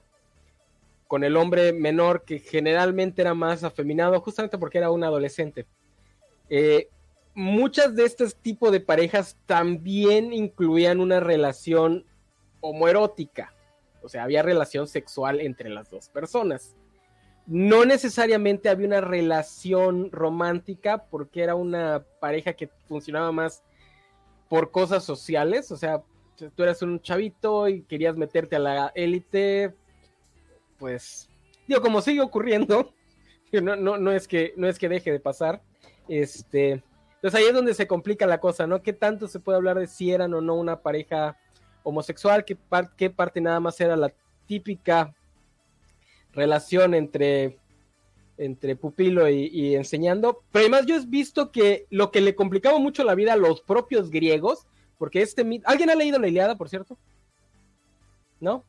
con 1.08 1.24
el 1.24 1.38
hombre 1.38 1.74
menor 1.74 2.24
que 2.24 2.40
generalmente 2.40 3.22
era 3.22 3.34
más 3.34 3.64
afeminado, 3.64 4.20
justamente 4.22 4.58
porque 4.58 4.78
era 4.78 4.92
un 4.92 5.04
adolescente. 5.04 5.66
Eh, 6.50 6.90
muchas 7.34 7.96
de 7.96 8.06
este 8.06 8.28
tipo 8.30 8.72
de 8.72 8.80
parejas 8.80 9.38
también 9.46 10.34
incluían 10.34 11.00
una 11.00 11.20
relación 11.20 12.06
homoerótica, 12.62 13.54
o 14.02 14.10
sea, 14.10 14.24
había 14.24 14.44
relación 14.44 14.88
sexual 14.88 15.40
entre 15.42 15.70
las 15.70 15.90
dos 15.90 16.10
personas. 16.10 16.76
No 17.46 17.86
necesariamente 17.86 18.70
había 18.70 18.88
una 18.88 19.02
relación 19.02 20.12
romántica 20.12 21.06
porque 21.10 21.42
era 21.42 21.56
una 21.56 22.06
pareja 22.20 22.54
que 22.54 22.70
funcionaba 22.88 23.32
más 23.32 23.64
por 24.48 24.72
cosas 24.72 25.04
sociales, 25.04 25.72
o 25.72 25.78
sea, 25.78 26.04
tú 26.36 26.64
eras 26.64 26.82
un 26.82 27.00
chavito 27.02 27.68
y 27.68 27.82
querías 27.84 28.16
meterte 28.16 28.56
a 28.56 28.60
la 28.60 28.92
élite, 28.96 29.74
pues, 30.78 31.30
digo, 31.68 31.82
como 31.82 32.02
sigue 32.02 32.22
ocurriendo, 32.22 32.94
no, 33.52 33.76
no, 33.76 33.98
no, 33.98 34.12
es 34.12 34.28
que, 34.28 34.54
no 34.58 34.68
es 34.68 34.80
que 34.80 34.90
deje 34.90 35.12
de 35.12 35.20
pasar, 35.20 35.62
este, 36.08 36.84
entonces 37.20 37.38
ahí 37.38 37.48
es 37.48 37.54
donde 37.54 37.74
se 37.74 37.86
complica 37.86 38.26
la 38.26 38.40
cosa, 38.40 38.66
¿no? 38.66 38.82
¿Qué 38.82 38.94
tanto 38.94 39.28
se 39.28 39.42
puede 39.42 39.58
hablar 39.58 39.78
de 39.78 39.88
si 39.88 40.10
eran 40.10 40.34
o 40.34 40.40
no 40.40 40.56
una 40.56 40.80
pareja 40.80 41.38
homosexual? 41.84 42.46
¿Qué, 42.46 42.58
qué 42.96 43.10
parte 43.10 43.42
nada 43.42 43.60
más 43.60 43.78
era 43.82 43.98
la 43.98 44.14
típica 44.46 45.14
relación 46.32 46.94
entre, 46.94 47.60
entre 48.38 48.78
pupilo 48.78 49.28
y, 49.28 49.76
enseñando? 49.76 50.44
Pero 50.54 50.64
además 50.64 50.86
yo 50.86 50.96
he 50.96 51.06
visto 51.06 51.52
que 51.52 51.88
lo 51.90 52.10
que 52.10 52.22
le 52.22 52.36
complicaba 52.36 52.80
mucho 52.80 53.04
la 53.04 53.16
vida 53.16 53.34
a 53.34 53.38
los 53.38 53.60
propios 53.60 54.10
griegos, 54.10 54.66
porque 54.98 55.22
este... 55.22 55.46
¿Alguien 55.66 55.90
ha 55.90 55.96
leído 55.96 56.20
la 56.20 56.30
Iliada, 56.30 56.56
por 56.56 56.70
cierto? 56.70 56.98
¿No? 58.40 58.64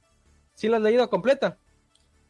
¿Sí 0.55 0.67
la 0.67 0.79
has 0.79 0.83
leído 0.83 1.09
completa? 1.09 1.57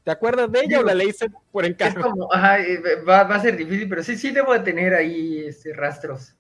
¿Te 0.05 0.11
acuerdas 0.11 0.51
de 0.51 0.61
ella 0.61 0.81
o 0.81 0.83
la 0.83 0.95
leíste 0.95 1.31
por 1.53 1.65
encargo? 1.65 2.03
Como, 2.03 2.33
ajá, 2.33 2.61
eh, 2.61 2.81
va, 3.07 3.21
a 3.21 3.41
ser 3.41 3.57
difícil, 3.57 3.89
pero 3.89 4.03
sí, 4.03 4.17
sí 4.17 4.31
debo 4.31 4.53
de 4.53 4.61
tener 4.61 4.95
ahí 4.95 5.45
este, 5.47 5.75
rastros. 5.75 6.35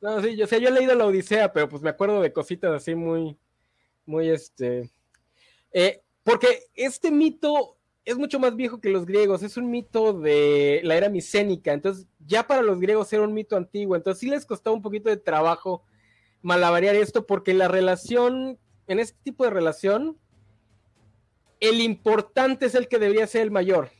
No, 0.00 0.20
sí, 0.20 0.36
yo, 0.36 0.44
o 0.44 0.48
sea, 0.48 0.58
yo 0.58 0.68
he 0.68 0.72
leído 0.72 0.94
la 0.94 1.06
Odisea, 1.06 1.52
pero 1.52 1.68
pues 1.68 1.82
me 1.82 1.90
acuerdo 1.90 2.20
de 2.20 2.32
cositas 2.32 2.72
así 2.72 2.94
muy, 2.94 3.38
muy 4.04 4.28
este. 4.28 4.90
Eh, 5.72 6.02
porque 6.24 6.66
este 6.74 7.10
mito 7.10 7.78
es 8.04 8.18
mucho 8.18 8.38
más 8.38 8.54
viejo 8.54 8.80
que 8.80 8.90
los 8.90 9.06
griegos, 9.06 9.42
es 9.42 9.56
un 9.56 9.70
mito 9.70 10.12
de 10.12 10.80
la 10.84 10.96
era 10.96 11.08
micénica, 11.08 11.72
entonces 11.72 12.06
ya 12.26 12.46
para 12.46 12.62
los 12.62 12.78
griegos 12.78 13.12
era 13.12 13.22
un 13.22 13.32
mito 13.32 13.56
antiguo, 13.56 13.96
entonces 13.96 14.20
sí 14.20 14.28
les 14.28 14.44
costaba 14.44 14.76
un 14.76 14.82
poquito 14.82 15.08
de 15.08 15.16
trabajo 15.16 15.84
malabarear 16.42 16.94
esto, 16.96 17.26
porque 17.26 17.54
la 17.54 17.68
relación, 17.68 18.58
en 18.86 18.98
este 18.98 19.18
tipo 19.22 19.44
de 19.44 19.50
relación, 19.50 20.18
el 21.66 21.80
importante 21.80 22.66
es 22.66 22.74
el 22.74 22.88
que 22.88 22.98
debería 22.98 23.26
ser 23.26 23.42
el 23.42 23.50
mayor. 23.50 23.90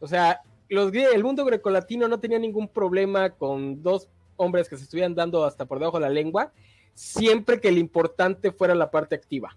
O 0.00 0.06
sea, 0.06 0.40
el 0.68 1.24
mundo 1.24 1.44
grecolatino 1.44 2.08
no 2.08 2.20
tenía 2.20 2.38
ningún 2.38 2.68
problema 2.68 3.30
con 3.30 3.82
dos 3.82 4.08
hombres 4.36 4.68
que 4.68 4.76
se 4.76 4.84
estuvieran 4.84 5.14
dando 5.14 5.44
hasta 5.44 5.64
por 5.64 5.78
debajo 5.78 5.98
de 5.98 6.06
la 6.06 6.10
lengua, 6.10 6.52
siempre 6.94 7.60
que 7.60 7.68
el 7.68 7.78
importante 7.78 8.52
fuera 8.52 8.74
la 8.74 8.90
parte 8.90 9.14
activa. 9.14 9.56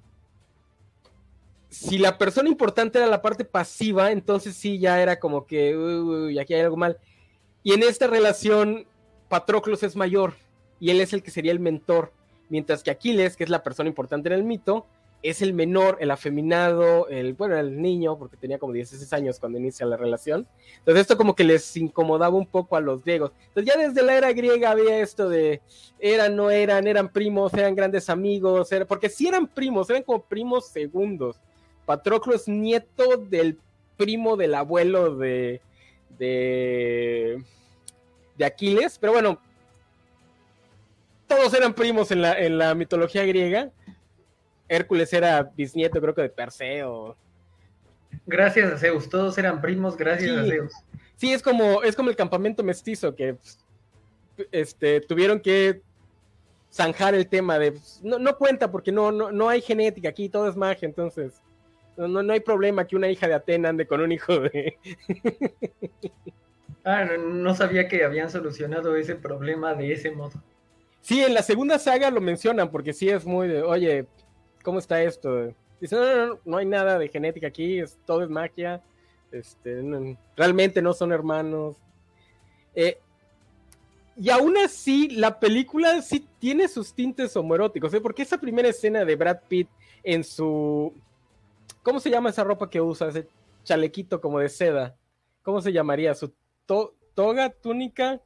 Si 1.70 1.98
la 1.98 2.18
persona 2.18 2.50
importante 2.50 2.98
era 2.98 3.08
la 3.08 3.22
parte 3.22 3.46
pasiva, 3.46 4.12
entonces 4.12 4.56
sí 4.56 4.80
ya 4.80 5.02
era 5.02 5.20
como 5.20 5.46
que, 5.46 5.78
uy, 5.78 6.40
aquí 6.40 6.54
hay 6.54 6.62
algo 6.62 6.78
mal. 6.78 6.98
Y 7.64 7.74
en 7.74 7.84
esta 7.84 8.08
relación, 8.08 8.88
Patroclos 9.28 9.84
es 9.84 9.96
mayor 9.96 10.34
y 10.80 10.90
él 10.90 11.02
es 11.02 11.14
el 11.14 11.22
que 11.22 11.32
sería 11.32 11.52
el 11.52 11.60
mentor, 11.60 12.12
mientras 12.50 12.82
que 12.82 12.92
Aquiles, 12.92 13.36
que 13.36 13.44
es 13.44 13.50
la 13.50 13.62
persona 13.62 13.90
importante 13.90 14.30
en 14.30 14.34
el 14.34 14.44
mito, 14.44 14.88
es 15.22 15.42
el 15.42 15.54
menor, 15.54 15.98
el 16.00 16.12
afeminado, 16.12 17.08
el, 17.10 17.34
bueno, 17.34 17.58
el 17.58 17.82
niño, 17.82 18.18
porque 18.18 18.38
tenía 18.38 18.58
como 18.58 18.74
16 18.74 19.12
años 19.14 19.40
cuando 19.40 19.60
inicia 19.60 19.86
la 19.86 19.98
relación. 19.98 20.48
Entonces 20.78 21.02
esto 21.02 21.18
como 21.18 21.36
que 21.36 21.44
les 21.44 21.76
incomodaba 21.76 22.36
un 22.36 22.46
poco 22.46 22.78
a 22.78 22.82
los 22.82 23.04
griegos. 23.04 23.32
Entonces 23.48 23.74
ya 23.74 23.80
desde 23.80 24.02
la 24.02 24.16
era 24.16 24.32
griega 24.32 24.72
había 24.72 25.00
esto 25.00 25.28
de 25.28 25.62
eran, 26.00 26.36
no 26.36 26.50
eran, 26.50 26.88
eran 26.88 27.10
primos, 27.10 27.54
eran 27.54 27.76
grandes 27.76 28.10
amigos, 28.10 28.70
porque 28.88 29.10
si 29.10 29.28
eran 29.28 29.48
primos, 29.48 29.90
eran 29.90 30.04
como 30.04 30.24
primos 30.24 30.68
segundos. 30.68 31.36
Patroclo 31.86 32.36
es 32.36 32.48
nieto 32.48 33.18
del 33.18 33.58
primo 33.98 34.38
del 34.38 34.56
abuelo 34.56 35.18
de, 35.18 35.60
de, 36.18 37.44
de 38.38 38.46
Aquiles, 38.46 38.98
pero 38.98 39.12
bueno, 39.12 39.42
todos 41.28 41.54
eran 41.54 41.74
primos 41.74 42.10
en 42.12 42.22
la, 42.22 42.40
en 42.40 42.58
la 42.58 42.74
mitología 42.74 43.24
griega. 43.26 43.70
Hércules 44.70 45.12
era 45.12 45.44
bisnieto, 45.44 46.00
creo 46.00 46.16
que 46.16 46.22
de 46.22 46.30
Perseo. 46.30 47.18
Gracias 48.26 48.72
a 48.72 48.78
Zeus, 48.78 49.10
todos 49.10 49.38
eran 49.38 49.62
primos 49.62 49.98
gracias 49.98 50.38
a 50.38 50.46
Zeus. 50.46 50.74
Sí, 51.16 51.34
es 51.34 51.42
como, 51.42 51.84
es 51.84 51.96
como 51.96 52.10
el 52.10 52.16
campamento 52.16 52.64
mestizo 52.64 53.14
que 53.14 53.36
este, 54.52 55.02
tuvieron 55.02 55.40
que 55.42 55.82
zanjar 56.72 57.16
el 57.16 57.28
tema 57.28 57.58
de 57.60 57.78
no, 58.04 58.20
no 58.20 58.38
cuenta 58.38 58.72
porque 58.72 58.92
no, 58.92 59.12
no, 59.12 59.32
no 59.32 59.50
hay 59.50 59.62
genética 59.62 60.10
aquí, 60.10 60.30
todo 60.30 60.48
es 60.48 60.56
magia, 60.56 60.86
entonces 60.86 61.42
no, 61.98 62.24
no, 62.24 62.32
hay 62.32 62.40
problema 62.40 62.88
que 62.88 62.96
una 62.96 63.10
hija 63.10 63.28
de 63.28 63.34
Atena 63.34 63.70
ande 63.70 63.86
con 63.86 64.00
un 64.00 64.12
hijo 64.12 64.40
de. 64.40 64.78
ah, 66.86 67.04
no 67.04 67.54
sabía 67.56 67.90
que 67.90 68.06
habían 68.06 68.30
solucionado 68.30 68.96
ese 68.96 69.16
problema 69.16 69.74
de 69.74 69.92
ese 69.92 70.12
modo. 70.12 70.42
Sí, 71.02 71.22
en 71.22 71.34
la 71.34 71.44
segunda 71.44 71.78
saga 71.78 72.10
lo 72.10 72.22
mencionan 72.22 72.72
porque 72.72 72.94
sí 72.94 73.10
es 73.10 73.26
muy 73.26 73.50
de, 73.50 73.64
oye, 73.64 74.06
¿cómo 74.70 74.78
está 74.78 75.02
esto? 75.02 75.52
Dice, 75.82 75.96
no, 75.96 76.28
no, 76.28 76.40
no, 76.46 76.58
hay 76.58 76.66
nada 76.68 77.00
de 77.00 77.10
genética 77.10 77.48
aquí, 77.48 77.80
es, 77.80 77.98
todo 78.06 78.22
es 78.22 78.30
magia, 78.30 78.84
este, 79.32 79.82
realmente 80.38 80.80
no 80.80 80.94
son 80.94 81.12
hermanos. 81.12 81.76
Eh, 82.76 83.00
y 84.16 84.30
aún 84.30 84.56
así, 84.60 85.10
la 85.10 85.40
película 85.40 86.04
sí 86.04 86.28
tiene 86.38 86.68
sus 86.68 86.94
tintes 86.94 87.36
homoeróticos, 87.36 87.92
¿eh? 87.96 88.00
porque 88.00 88.22
esa 88.22 88.38
primera 88.38 88.68
escena 88.68 89.06
de 89.06 89.16
Brad 89.16 89.40
Pitt 89.48 89.68
en 90.04 90.24
su... 90.24 90.94
¿Cómo 91.82 92.00
se 92.00 92.12
llama 92.12 92.30
esa 92.30 92.44
ropa 92.44 92.70
que 92.70 92.80
usa? 92.80 93.08
Ese 93.08 93.28
chalequito 93.64 94.22
como 94.22 94.38
de 94.38 94.50
seda. 94.50 94.96
¿Cómo 95.42 95.62
se 95.62 95.74
llamaría? 95.74 96.14
¿Su 96.14 96.32
toga, 97.16 97.50
túnica? 97.50 98.22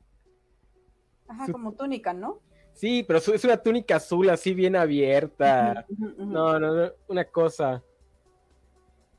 Ajá, 1.30 1.50
como 1.54 1.72
túnica, 1.72 2.12
¿no? 2.12 2.42
Sí, 2.74 3.04
pero 3.08 3.20
es 3.20 3.44
una 3.44 3.58
túnica 3.58 3.98
azul 3.98 4.30
así 4.30 4.54
bien 4.54 4.76
abierta. 4.76 5.86
No, 6.18 6.60
no, 6.60 6.92
una 7.08 7.26
cosa. 7.26 7.84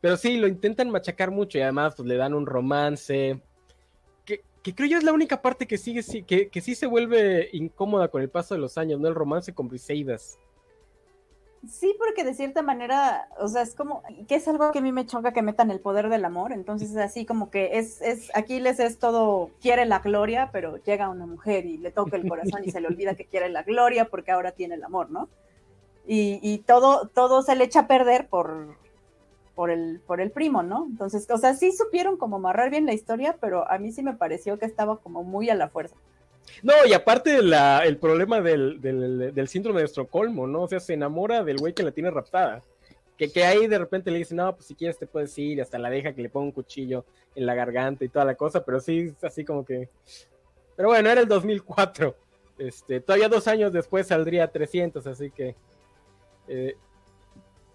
Pero 0.00 0.16
sí, 0.16 0.36
lo 0.36 0.48
intentan 0.48 0.90
machacar 0.90 1.30
mucho 1.30 1.56
y 1.56 1.62
además 1.62 1.94
pues, 1.96 2.06
le 2.06 2.16
dan 2.16 2.34
un 2.34 2.46
romance. 2.46 3.40
Que, 4.24 4.42
creo 4.74 4.88
yo 4.88 4.98
es 4.98 5.04
la 5.04 5.12
única 5.12 5.40
parte 5.40 5.66
que 5.66 5.78
sigue, 5.78 6.02
que, 6.24 6.48
que 6.48 6.60
sí 6.60 6.74
se 6.74 6.86
vuelve 6.86 7.48
incómoda 7.52 8.08
con 8.08 8.22
el 8.22 8.30
paso 8.30 8.54
de 8.54 8.60
los 8.60 8.76
años, 8.76 8.98
¿no? 8.98 9.08
El 9.08 9.14
romance 9.14 9.54
con 9.54 9.68
Briseidas. 9.68 10.38
Sí, 11.68 11.94
porque 11.98 12.24
de 12.24 12.34
cierta 12.34 12.62
manera, 12.62 13.28
o 13.38 13.48
sea, 13.48 13.62
es 13.62 13.74
como, 13.74 14.02
que 14.28 14.36
es 14.36 14.48
algo 14.48 14.72
que 14.72 14.78
a 14.78 14.82
mí 14.82 14.92
me 14.92 15.06
choca 15.06 15.32
que 15.32 15.42
metan 15.42 15.70
el 15.70 15.80
poder 15.80 16.08
del 16.08 16.24
amor, 16.24 16.52
entonces 16.52 16.90
es 16.90 16.96
así 16.96 17.24
como 17.24 17.50
que 17.50 17.78
es, 17.78 18.00
es, 18.02 18.30
Aquiles 18.34 18.80
es 18.80 18.98
todo, 18.98 19.50
quiere 19.60 19.84
la 19.84 20.00
gloria, 20.00 20.50
pero 20.52 20.76
llega 20.82 21.08
una 21.08 21.26
mujer 21.26 21.66
y 21.66 21.78
le 21.78 21.90
toca 21.90 22.16
el 22.16 22.28
corazón 22.28 22.62
y 22.64 22.70
se 22.70 22.80
le 22.80 22.88
olvida 22.88 23.14
que 23.14 23.24
quiere 23.24 23.48
la 23.48 23.62
gloria 23.62 24.06
porque 24.06 24.32
ahora 24.32 24.52
tiene 24.52 24.74
el 24.74 24.84
amor, 24.84 25.10
¿no? 25.10 25.28
Y, 26.06 26.38
y 26.42 26.58
todo, 26.58 27.08
todo 27.08 27.42
se 27.42 27.56
le 27.56 27.64
echa 27.64 27.80
a 27.80 27.86
perder 27.86 28.28
por, 28.28 28.76
por 29.54 29.70
el, 29.70 30.00
por 30.06 30.20
el 30.20 30.30
primo, 30.30 30.62
¿no? 30.62 30.86
Entonces, 30.88 31.26
o 31.30 31.38
sea, 31.38 31.54
sí 31.54 31.72
supieron 31.72 32.16
como 32.16 32.36
amarrar 32.36 32.70
bien 32.70 32.86
la 32.86 32.92
historia, 32.92 33.36
pero 33.40 33.70
a 33.70 33.78
mí 33.78 33.92
sí 33.92 34.02
me 34.02 34.14
pareció 34.14 34.58
que 34.58 34.66
estaba 34.66 34.98
como 34.98 35.22
muy 35.22 35.48
a 35.50 35.54
la 35.54 35.68
fuerza. 35.68 35.96
No, 36.64 36.72
y 36.86 36.94
aparte 36.94 37.42
la, 37.42 37.84
el 37.84 37.98
problema 37.98 38.40
del, 38.40 38.80
síndrome 39.48 39.80
de 39.80 39.84
Estocolmo, 39.84 40.46
¿no? 40.46 40.62
O 40.62 40.68
sea, 40.68 40.80
se 40.80 40.94
enamora 40.94 41.44
del 41.44 41.58
güey 41.58 41.74
que 41.74 41.82
la 41.82 41.90
tiene 41.90 42.10
raptada. 42.10 42.62
Que, 43.18 43.30
que 43.30 43.44
ahí 43.44 43.66
de 43.66 43.78
repente 43.78 44.10
le 44.10 44.16
dice, 44.16 44.34
no, 44.34 44.54
pues 44.54 44.68
si 44.68 44.74
quieres 44.74 44.98
te 44.98 45.06
puedes 45.06 45.36
ir, 45.36 45.60
hasta 45.60 45.78
la 45.78 45.90
deja 45.90 46.14
que 46.14 46.22
le 46.22 46.30
ponga 46.30 46.46
un 46.46 46.52
cuchillo 46.52 47.04
en 47.34 47.44
la 47.44 47.54
garganta 47.54 48.06
y 48.06 48.08
toda 48.08 48.24
la 48.24 48.34
cosa, 48.34 48.64
pero 48.64 48.80
sí, 48.80 49.12
así 49.22 49.44
como 49.44 49.62
que... 49.62 49.90
Pero 50.74 50.88
bueno, 50.88 51.10
era 51.10 51.20
el 51.20 51.28
2004. 51.28 52.16
Este, 52.56 52.98
todavía 53.02 53.28
dos 53.28 53.46
años 53.46 53.70
después 53.70 54.06
saldría 54.06 54.48
300, 54.48 55.06
así 55.06 55.30
que 55.30 55.54
eh, 56.48 56.76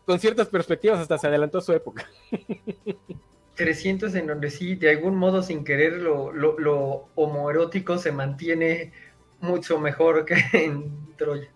con 0.03 0.19
ciertas 0.19 0.47
perspectivas 0.47 0.99
hasta 0.99 1.19
se 1.19 1.27
adelantó 1.27 1.61
su 1.61 1.73
época. 1.73 2.09
300 3.59 4.15
en 4.15 4.27
donde 4.27 4.49
sí, 4.49 4.75
de 4.75 4.89
algún 4.89 5.17
modo 5.17 5.43
sin 5.43 5.65
querer 5.65 5.91
lo, 5.97 6.31
lo, 6.31 7.09
homoerótico 7.15 7.97
se 7.97 8.13
mantiene 8.13 8.93
mucho 9.41 9.77
mejor 9.77 10.23
que 10.23 10.35
en 10.53 11.13
Troya. 11.17 11.49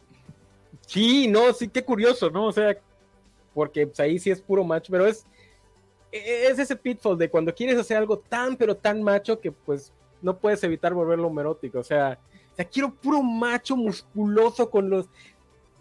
Sí, 0.86 1.30
no, 1.30 1.54
sí, 1.54 1.70
qué 1.70 1.82
curioso, 1.82 2.30
¿no? 2.30 2.48
O 2.48 2.52
sea, 2.52 2.78
porque 3.54 3.88
pues, 3.88 4.02
ahí 4.02 4.20
sí 4.20 4.30
es 4.30 4.42
puro 4.42 4.66
macho, 4.66 4.92
pero 4.92 5.08
es, 5.08 5.26
es 6.12 6.60
ese 6.60 6.76
pitfall 6.76 7.18
de 7.18 7.30
cuando 7.30 7.56
quieres 7.56 7.80
hacer 7.80 7.96
algo 7.96 8.18
tan, 8.18 8.58
pero 8.58 8.76
tan 8.76 9.02
macho 9.02 9.40
que 9.40 9.54
pues 9.54 9.94
no 10.22 10.38
puedes 10.38 10.62
evitar 10.66 10.94
volverlo 10.94 11.28
homoerótico. 11.28 11.80
O 11.80 11.84
sea, 11.86 12.20
o 12.52 12.56
sea, 12.58 12.66
quiero 12.66 12.94
puro 12.94 13.24
macho 13.24 13.78
musculoso 13.78 14.70
con 14.70 14.90
los 14.90 15.08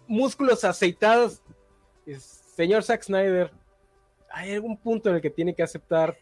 músculos 0.07 0.63
aceitados. 0.63 1.41
Señor 2.55 2.81
Zack 2.83 3.03
Snyder, 3.03 3.51
hay 4.33 4.51
algún 4.51 4.75
punto 4.77 5.09
en 5.09 5.15
el 5.15 5.21
que 5.21 5.29
tiene 5.29 5.53
que 5.53 5.61
aceptar 5.61 6.17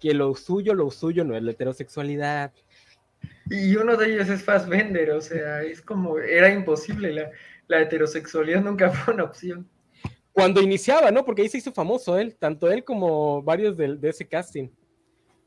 que 0.00 0.14
lo 0.14 0.34
suyo, 0.34 0.74
lo 0.74 0.90
suyo 0.90 1.22
no 1.22 1.36
es 1.36 1.42
la 1.42 1.52
heterosexualidad. 1.52 2.50
Y 3.50 3.76
uno 3.76 3.96
de 3.96 4.14
ellos 4.14 4.28
es 4.30 4.42
Fassbender, 4.42 5.10
o 5.10 5.20
sea, 5.20 5.62
es 5.62 5.82
como, 5.82 6.18
era 6.18 6.52
imposible, 6.52 7.12
la, 7.12 7.30
la 7.68 7.82
heterosexualidad 7.82 8.62
nunca 8.62 8.90
fue 8.90 9.14
una 9.14 9.24
opción. 9.24 9.68
Cuando 10.32 10.62
iniciaba, 10.62 11.10
¿no? 11.10 11.26
Porque 11.26 11.42
ahí 11.42 11.48
se 11.50 11.58
hizo 11.58 11.72
famoso 11.72 12.16
él, 12.18 12.36
tanto 12.36 12.70
él 12.70 12.84
como 12.84 13.42
varios 13.42 13.76
de, 13.76 13.96
de 13.96 14.08
ese 14.08 14.26
casting. 14.26 14.70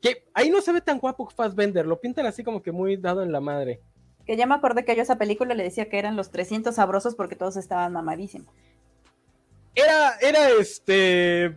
Que 0.00 0.24
ahí 0.32 0.48
no 0.48 0.60
se 0.60 0.72
ve 0.72 0.80
tan 0.80 1.00
guapo 1.00 1.28
Fassbender, 1.28 1.86
lo 1.86 2.00
pintan 2.00 2.26
así 2.26 2.44
como 2.44 2.62
que 2.62 2.70
muy 2.70 2.96
dado 2.96 3.24
en 3.24 3.32
la 3.32 3.40
madre. 3.40 3.80
Que 4.24 4.36
ya 4.36 4.46
me 4.46 4.54
acordé 4.54 4.84
que 4.84 4.94
yo 4.94 5.02
esa 5.02 5.18
película 5.18 5.54
le 5.54 5.64
decía 5.64 5.88
que 5.88 5.98
eran 5.98 6.14
los 6.14 6.30
300 6.30 6.76
sabrosos 6.76 7.16
porque 7.16 7.34
todos 7.34 7.56
estaban 7.56 7.92
mamadísimos. 7.92 8.54
Era, 9.76 10.16
era 10.22 10.48
este. 10.58 11.54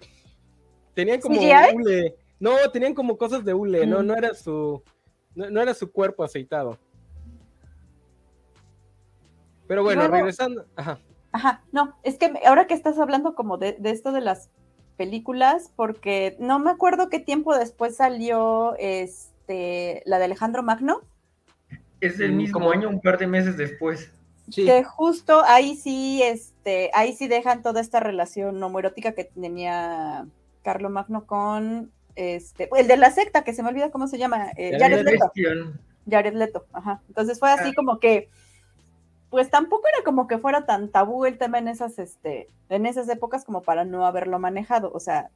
Tenían 0.94 1.22
como 1.22 1.40
hule. 1.40 2.16
No, 2.40 2.52
tenían 2.72 2.94
como 2.94 3.18
cosas 3.18 3.44
de 3.46 3.54
hule, 3.54 3.88
no, 3.88 4.04
mm. 4.04 4.06
no 4.06 4.14
era 4.14 4.34
su. 4.34 4.84
No, 5.36 5.62
era 5.62 5.74
su 5.74 5.92
cuerpo 5.92 6.24
aceitado. 6.24 6.78
Pero 9.68 9.84
bueno, 9.84 10.08
regresando. 10.08 10.66
Ajá. 10.76 11.00
Ajá, 11.32 11.64
no, 11.72 11.96
es 12.04 12.18
que 12.18 12.34
ahora 12.46 12.68
que 12.68 12.74
estás 12.74 12.98
hablando 12.98 13.36
como 13.36 13.58
de, 13.58 13.78
esto 13.84 14.12
de 14.12 14.22
las 14.22 14.50
películas, 14.98 15.72
porque 15.76 16.36
no 16.40 16.60
me 16.60 16.72
acuerdo 16.72 17.10
qué 17.10 17.20
tiempo 17.20 17.56
después 17.56 17.96
salió 17.96 18.76
este 18.80 20.02
la 20.06 20.18
de 20.18 20.26
Alejandro 20.26 20.64
Magno. 20.64 21.02
Es 22.02 22.20
el 22.20 22.34
mm, 22.34 22.38
mismo 22.38 22.72
año, 22.72 22.90
un 22.90 23.00
par 23.00 23.18
de 23.18 23.28
meses 23.28 23.56
después. 23.56 24.12
Que 24.56 24.84
justo 24.84 25.44
ahí 25.46 25.76
sí, 25.76 26.22
este, 26.24 26.92
ahí 26.94 27.14
sí 27.14 27.28
dejan 27.28 27.62
toda 27.62 27.82
esta 27.82 28.00
relación 28.00 28.62
homoerótica 28.62 29.14
que 29.14 29.26
tenía 29.26 30.28
Carlo 30.64 30.90
Magno 30.90 31.26
con 31.26 31.92
este, 32.16 32.70
el 32.78 32.88
de 32.88 32.98
la 32.98 33.12
secta, 33.12 33.44
que 33.44 33.54
se 33.54 33.64
me 33.64 33.70
olvida 33.70 33.92
cómo 33.92 34.08
se 34.08 34.18
llama, 34.18 34.52
eh, 34.58 34.78
Jared 34.78 35.06
Leto. 35.06 35.32
Jared 36.10 36.34
Leto, 36.34 36.66
ajá. 36.74 37.02
Entonces 37.08 37.40
fue 37.40 37.52
así 37.52 37.70
ah. 37.70 37.74
como 37.76 38.00
que, 38.00 38.30
pues 39.30 39.50
tampoco 39.50 39.84
era 39.94 40.04
como 40.04 40.28
que 40.28 40.38
fuera 40.38 40.66
tan 40.66 40.90
tabú 40.90 41.26
el 41.26 41.38
tema 41.38 41.60
en 41.60 41.68
esas, 41.68 42.00
este, 42.00 42.48
en 42.70 42.86
esas 42.86 43.08
épocas 43.10 43.46
como 43.46 43.62
para 43.62 43.86
no 43.86 44.06
haberlo 44.06 44.40
manejado, 44.40 44.92
o 44.94 45.00
sea. 45.00 45.30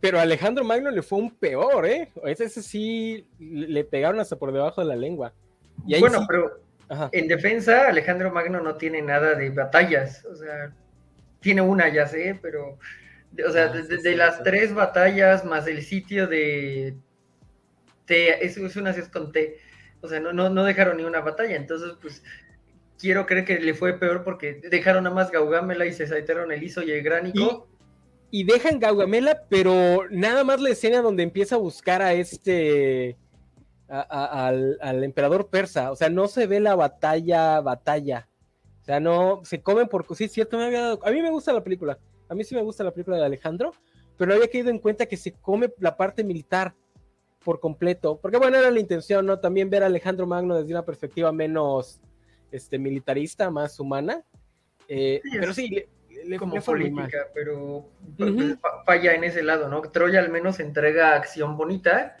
Pero 0.00 0.18
a 0.18 0.22
Alejandro 0.22 0.64
Magno 0.64 0.90
le 0.90 1.02
fue 1.02 1.18
un 1.18 1.30
peor, 1.30 1.86
¿eh? 1.86 2.12
Ese, 2.24 2.48
sí 2.48 3.26
le 3.38 3.84
pegaron 3.84 4.20
hasta 4.20 4.36
por 4.36 4.52
debajo 4.52 4.80
de 4.80 4.86
la 4.86 4.96
lengua 4.96 5.32
bueno, 5.84 6.24
pero 6.28 6.60
en 7.12 7.28
defensa, 7.28 7.88
Alejandro 7.88 8.30
Magno 8.30 8.60
no 8.60 8.76
tiene 8.76 9.02
nada 9.02 9.34
de 9.34 9.50
batallas. 9.50 10.24
O 10.24 10.34
sea, 10.34 10.72
tiene 11.40 11.60
una, 11.60 11.88
ya 11.88 12.06
sé, 12.06 12.38
pero. 12.40 12.78
O 13.46 13.52
sea, 13.52 13.64
ah, 13.64 13.68
de, 13.68 14.16
las 14.16 14.42
tres 14.42 14.72
batallas 14.72 15.44
más 15.44 15.66
el 15.66 15.82
sitio 15.82 16.26
de. 16.26 16.94
T, 18.06 18.44
es, 18.44 18.56
es 18.56 18.76
una 18.76 18.90
es 18.90 19.08
con 19.08 19.32
T. 19.32 19.58
O 20.00 20.08
sea, 20.08 20.18
no, 20.18 20.32
no, 20.32 20.48
no 20.48 20.64
dejaron 20.64 20.96
ni 20.96 21.04
una 21.04 21.20
batalla. 21.20 21.56
Entonces, 21.56 21.92
pues 22.00 22.22
quiero 22.98 23.26
creer 23.26 23.44
que 23.44 23.60
le 23.60 23.74
fue 23.74 23.98
peor 23.98 24.24
porque 24.24 24.60
dejaron 24.70 25.04
nada 25.04 25.14
más 25.14 25.30
Gaugamela 25.30 25.84
y 25.86 25.92
se 25.92 26.06
saltaron 26.06 26.50
el 26.52 26.62
ISO 26.62 26.82
y 26.82 26.92
el 26.92 27.02
gránico. 27.02 27.68
Y, 28.30 28.40
y, 28.40 28.44
dejan 28.44 28.78
Gaugamela, 28.78 29.42
pero 29.50 30.06
nada 30.10 30.42
más 30.42 30.60
la 30.60 30.70
escena 30.70 31.02
donde 31.02 31.22
empieza 31.22 31.56
a 31.56 31.58
buscar 31.58 32.00
a 32.00 32.14
este 32.14 33.16
al, 33.88 35.04
emperador 35.04 35.48
persa. 35.48 35.90
O 35.90 35.96
sea, 35.96 36.08
no 36.08 36.28
se 36.28 36.46
ve 36.46 36.60
la 36.60 36.74
batalla, 36.74 37.60
batalla. 37.60 38.28
O 38.82 38.84
sea, 38.84 39.00
no, 39.00 39.42
se 39.44 39.60
comen 39.60 39.88
por... 39.88 40.06
Sí, 40.16 40.28
cierto, 40.28 40.56
me 40.56 40.64
había 40.64 40.82
dado... 40.82 41.00
A 41.04 41.10
mí 41.10 41.20
me 41.20 41.30
gusta 41.30 41.52
la 41.52 41.62
película. 41.62 41.98
A 42.28 42.34
mí 42.34 42.44
sí 42.44 42.54
me 42.54 42.62
gusta 42.62 42.84
la 42.84 42.92
película 42.92 43.16
de 43.16 43.24
Alejandro, 43.24 43.72
pero 44.16 44.34
había 44.34 44.50
caído 44.50 44.70
en 44.70 44.78
cuenta 44.78 45.06
que 45.06 45.16
se 45.16 45.32
come 45.32 45.72
la 45.78 45.96
parte 45.96 46.24
militar 46.24 46.74
por 47.44 47.60
completo. 47.60 48.18
Porque 48.20 48.36
bueno, 48.36 48.58
era 48.58 48.70
la 48.70 48.80
intención, 48.80 49.24
¿no? 49.26 49.40
También 49.40 49.70
ver 49.70 49.82
a 49.82 49.86
Alejandro 49.86 50.26
Magno 50.26 50.56
desde 50.56 50.72
una 50.72 50.84
perspectiva 50.84 51.32
menos 51.32 52.00
este, 52.50 52.78
militarista, 52.78 53.50
más 53.50 53.78
humana. 53.80 54.22
Eh, 54.88 55.20
pero 55.32 55.52
sí, 55.52 55.86
le, 56.24 56.38
como 56.38 56.60
política, 56.60 57.28
pero 57.34 57.90
falla 58.84 59.14
en 59.14 59.24
ese 59.24 59.42
lado, 59.42 59.68
¿no? 59.68 59.82
Troya 59.82 60.20
al 60.20 60.30
menos 60.30 60.60
entrega 60.60 61.14
acción 61.14 61.56
bonita 61.56 62.16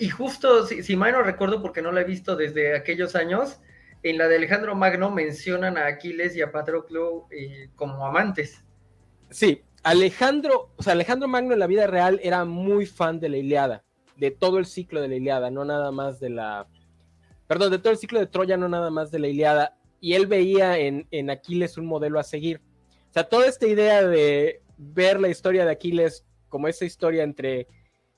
y 0.00 0.08
justo, 0.08 0.66
si, 0.66 0.96
mal 0.96 1.12
no 1.12 1.22
recuerdo 1.22 1.60
porque 1.60 1.82
no 1.82 1.92
la 1.92 2.00
he 2.00 2.04
visto 2.04 2.34
desde 2.34 2.74
aquellos 2.74 3.14
años, 3.14 3.60
en 4.02 4.16
la 4.16 4.28
de 4.28 4.36
Alejandro 4.36 4.74
Magno 4.74 5.10
mencionan 5.10 5.76
a 5.76 5.86
Aquiles 5.86 6.34
y 6.34 6.40
a 6.40 6.50
Patroclo 6.50 7.26
eh, 7.30 7.68
como 7.76 8.06
amantes. 8.06 8.64
Sí, 9.28 9.62
Alejandro, 9.82 10.70
o 10.76 10.82
sea, 10.82 10.94
Alejandro 10.94 11.28
Magno 11.28 11.52
en 11.52 11.58
la 11.58 11.66
vida 11.66 11.86
real 11.86 12.18
era 12.22 12.46
muy 12.46 12.86
fan 12.86 13.20
de 13.20 13.28
la 13.28 13.36
Iliada, 13.36 13.84
de 14.16 14.30
todo 14.30 14.58
el 14.58 14.64
ciclo 14.64 15.02
de 15.02 15.08
la 15.08 15.16
Iliada, 15.16 15.50
no 15.50 15.66
nada 15.66 15.92
más 15.92 16.18
de 16.18 16.30
la, 16.30 16.66
perdón, 17.46 17.70
de 17.70 17.78
todo 17.78 17.92
el 17.92 17.98
ciclo 17.98 18.20
de 18.20 18.26
Troya, 18.26 18.56
no 18.56 18.70
nada 18.70 18.88
más 18.90 19.10
de 19.10 19.18
la 19.18 19.28
Iliada, 19.28 19.76
y 20.00 20.14
él 20.14 20.26
veía 20.26 20.78
en, 20.78 21.06
en 21.10 21.28
Aquiles 21.28 21.76
un 21.76 21.84
modelo 21.84 22.18
a 22.18 22.24
seguir. 22.24 22.62
O 23.10 23.12
sea, 23.12 23.24
toda 23.24 23.46
esta 23.46 23.66
idea 23.66 24.02
de 24.02 24.62
ver 24.78 25.20
la 25.20 25.28
historia 25.28 25.66
de 25.66 25.72
Aquiles 25.72 26.24
como 26.48 26.68
esa 26.68 26.86
historia 26.86 27.22
entre, 27.22 27.68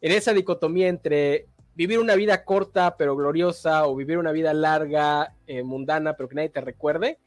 en 0.01 0.13
esa 0.13 0.33
dicotomía 0.33 0.87
entre 0.87 1.49
vivir 1.75 1.99
una 1.99 2.15
vida 2.15 2.45
corta 2.45 2.97
pero 2.97 3.17
gloriosa 3.17 3.87
o 3.87 3.97
vivir 3.97 4.19
una 4.19 4.33
vida 4.33 4.53
larga, 4.55 5.35
eh, 5.47 5.63
mundana, 5.63 6.15
pero 6.15 6.29
que 6.29 6.35
nadie 6.35 6.49
te 6.49 6.61
recuerde, 6.61 7.19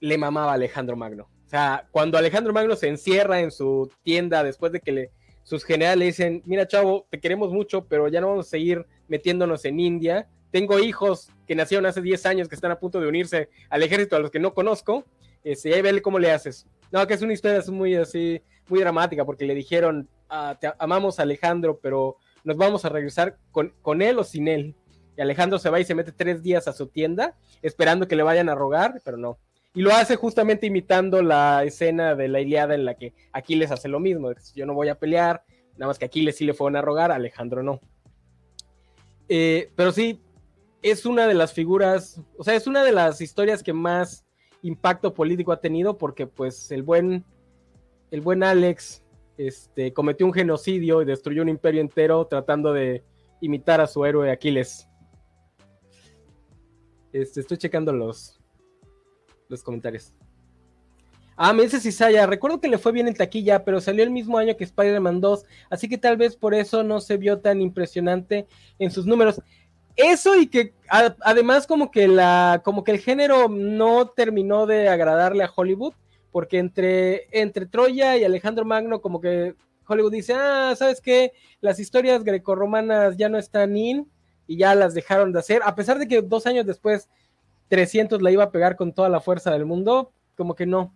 le 0.00 0.18
mamaba 0.18 0.52
Alejandro 0.52 0.96
Magno. 0.96 1.28
O 1.46 1.48
sea, 1.48 1.86
cuando 1.90 2.18
Alejandro 2.18 2.52
Magno 2.52 2.76
se 2.76 2.88
encierra 2.88 3.40
en 3.40 3.50
su 3.50 3.90
tienda 4.02 4.42
después 4.42 4.70
de 4.70 4.80
que 4.80 4.92
le, 4.92 5.10
sus 5.48 5.64
generales 5.64 5.98
le 5.98 6.04
dicen, 6.04 6.42
mira 6.44 6.68
chavo, 6.68 7.06
te 7.10 7.20
queremos 7.20 7.50
mucho, 7.50 7.86
pero 7.86 8.06
ya 8.08 8.20
no 8.20 8.28
vamos 8.28 8.46
a 8.46 8.50
seguir 8.50 8.86
metiéndonos 9.08 9.64
en 9.64 9.80
India. 9.80 10.28
Tengo 10.50 10.78
hijos 10.78 11.30
que 11.46 11.54
nacieron 11.54 11.86
hace 11.86 12.02
10 12.02 12.26
años 12.26 12.48
que 12.48 12.54
están 12.54 12.70
a 12.70 12.78
punto 12.78 13.00
de 13.00 13.08
unirse 13.08 13.48
al 13.70 13.82
ejército 13.82 14.16
a 14.16 14.18
los 14.18 14.30
que 14.30 14.40
no 14.40 14.52
conozco. 14.52 15.06
Este, 15.42 15.74
ahí 15.74 15.80
vele 15.80 16.02
cómo 16.02 16.18
le 16.18 16.30
haces. 16.30 16.66
No, 16.90 17.06
que 17.06 17.14
es 17.14 17.22
una 17.22 17.32
historia 17.32 17.62
muy 17.72 17.94
así, 17.94 18.42
muy 18.68 18.80
dramática, 18.80 19.24
porque 19.24 19.46
le 19.46 19.54
dijeron, 19.54 20.06
ah, 20.28 20.56
te 20.60 20.70
amamos 20.78 21.18
Alejandro, 21.18 21.78
pero 21.82 22.18
nos 22.44 22.56
vamos 22.56 22.84
a 22.84 22.88
regresar 22.88 23.38
con, 23.50 23.72
con 23.82 24.02
él 24.02 24.18
o 24.18 24.24
sin 24.24 24.48
él. 24.48 24.74
Y 25.16 25.20
Alejandro 25.20 25.58
se 25.58 25.70
va 25.70 25.80
y 25.80 25.84
se 25.84 25.94
mete 25.94 26.12
tres 26.12 26.42
días 26.42 26.68
a 26.68 26.72
su 26.72 26.86
tienda 26.86 27.36
esperando 27.62 28.06
que 28.06 28.16
le 28.16 28.22
vayan 28.22 28.48
a 28.48 28.54
rogar, 28.54 29.00
pero 29.04 29.16
no. 29.16 29.38
Y 29.74 29.82
lo 29.82 29.92
hace 29.92 30.16
justamente 30.16 30.66
imitando 30.66 31.22
la 31.22 31.64
escena 31.64 32.14
de 32.14 32.28
la 32.28 32.40
Iliada 32.40 32.74
en 32.74 32.84
la 32.84 32.94
que 32.94 33.14
Aquiles 33.32 33.70
hace 33.70 33.88
lo 33.88 34.00
mismo. 34.00 34.30
Yo 34.54 34.66
no 34.66 34.74
voy 34.74 34.88
a 34.88 34.98
pelear, 34.98 35.44
nada 35.76 35.88
más 35.88 35.98
que 35.98 36.04
Aquiles 36.04 36.36
sí 36.36 36.44
le 36.44 36.54
fueron 36.54 36.76
a 36.76 36.82
rogar, 36.82 37.12
Alejandro 37.12 37.62
no. 37.62 37.80
Eh, 39.28 39.70
pero 39.76 39.92
sí, 39.92 40.20
es 40.82 41.04
una 41.04 41.26
de 41.26 41.34
las 41.34 41.52
figuras, 41.52 42.20
o 42.36 42.44
sea, 42.44 42.54
es 42.54 42.66
una 42.66 42.82
de 42.82 42.92
las 42.92 43.20
historias 43.20 43.62
que 43.62 43.72
más 43.72 44.24
impacto 44.62 45.14
político 45.14 45.52
ha 45.52 45.60
tenido 45.60 45.98
porque 45.98 46.26
pues 46.26 46.70
el 46.70 46.82
buen, 46.82 47.24
el 48.10 48.20
buen 48.20 48.42
Alex 48.42 49.02
este, 49.38 49.92
cometió 49.92 50.26
un 50.26 50.32
genocidio 50.32 51.00
y 51.00 51.04
destruyó 51.04 51.42
un 51.42 51.48
imperio 51.48 51.80
entero 51.80 52.26
tratando 52.26 52.72
de 52.72 53.04
imitar 53.40 53.80
a 53.80 53.86
su 53.86 54.04
héroe 54.04 54.30
Aquiles. 54.30 54.88
Este, 57.12 57.40
estoy 57.40 57.56
checando 57.56 57.92
los, 57.92 58.38
los 59.48 59.62
comentarios. 59.62 60.12
Ah, 61.36 61.52
me 61.52 61.62
dice 61.62 61.78
Cisaya, 61.78 62.26
recuerdo 62.26 62.60
que 62.60 62.66
le 62.66 62.78
fue 62.78 62.90
bien 62.90 63.06
en 63.06 63.14
taquilla, 63.14 63.64
pero 63.64 63.80
salió 63.80 64.02
el 64.02 64.10
mismo 64.10 64.38
año 64.38 64.56
que 64.56 64.64
Spider-Man 64.64 65.20
2, 65.20 65.44
así 65.70 65.88
que 65.88 65.96
tal 65.96 66.16
vez 66.16 66.34
por 66.34 66.52
eso 66.52 66.82
no 66.82 67.00
se 67.00 67.16
vio 67.16 67.38
tan 67.38 67.62
impresionante 67.62 68.48
en 68.80 68.90
sus 68.90 69.06
números. 69.06 69.40
Eso 69.94 70.36
y 70.36 70.48
que 70.48 70.74
además 71.22 71.68
como 71.68 71.92
que 71.92 72.08
la 72.08 72.60
como 72.64 72.82
que 72.82 72.90
el 72.90 72.98
género 72.98 73.48
no 73.48 74.08
terminó 74.08 74.66
de 74.66 74.88
agradarle 74.88 75.44
a 75.44 75.50
Hollywood 75.54 75.94
porque 76.32 76.58
entre, 76.58 77.26
entre 77.30 77.66
Troya 77.66 78.16
y 78.16 78.24
Alejandro 78.24 78.64
Magno, 78.64 79.00
como 79.00 79.20
que 79.20 79.54
Hollywood 79.86 80.12
dice, 80.12 80.34
ah, 80.34 80.74
¿sabes 80.76 81.00
qué? 81.00 81.32
Las 81.60 81.78
historias 81.78 82.24
grecorromanas 82.24 83.16
ya 83.16 83.28
no 83.28 83.38
están 83.38 83.76
in, 83.76 84.06
y 84.48 84.56
ya 84.56 84.74
las 84.74 84.94
dejaron 84.94 85.30
de 85.30 85.38
hacer, 85.38 85.60
a 85.64 85.76
pesar 85.76 85.98
de 85.98 86.08
que 86.08 86.22
dos 86.22 86.46
años 86.46 86.66
después 86.66 87.08
300 87.68 88.20
la 88.22 88.32
iba 88.32 88.44
a 88.44 88.50
pegar 88.50 88.76
con 88.76 88.92
toda 88.92 89.10
la 89.10 89.20
fuerza 89.20 89.52
del 89.52 89.66
mundo, 89.66 90.10
como 90.36 90.54
que 90.54 90.66
no. 90.66 90.92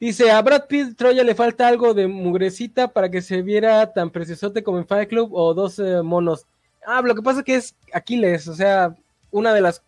Dice, 0.00 0.30
a 0.30 0.40
Brad 0.40 0.66
Pitt 0.66 0.96
Troya 0.96 1.22
le 1.22 1.34
falta 1.34 1.68
algo 1.68 1.92
de 1.92 2.08
mugrecita 2.08 2.88
para 2.88 3.10
que 3.10 3.20
se 3.20 3.42
viera 3.42 3.92
tan 3.92 4.08
preciosote 4.08 4.62
como 4.62 4.78
en 4.78 4.86
Fire 4.86 5.06
Club 5.06 5.34
o 5.34 5.52
12 5.52 6.00
monos. 6.02 6.46
Ah, 6.86 7.02
lo 7.02 7.14
que 7.14 7.20
pasa 7.20 7.40
es 7.40 7.44
que 7.44 7.54
es 7.56 7.76
Aquiles, 7.92 8.48
o 8.48 8.54
sea, 8.54 8.96
una 9.30 9.52
de 9.52 9.60
las 9.60 9.84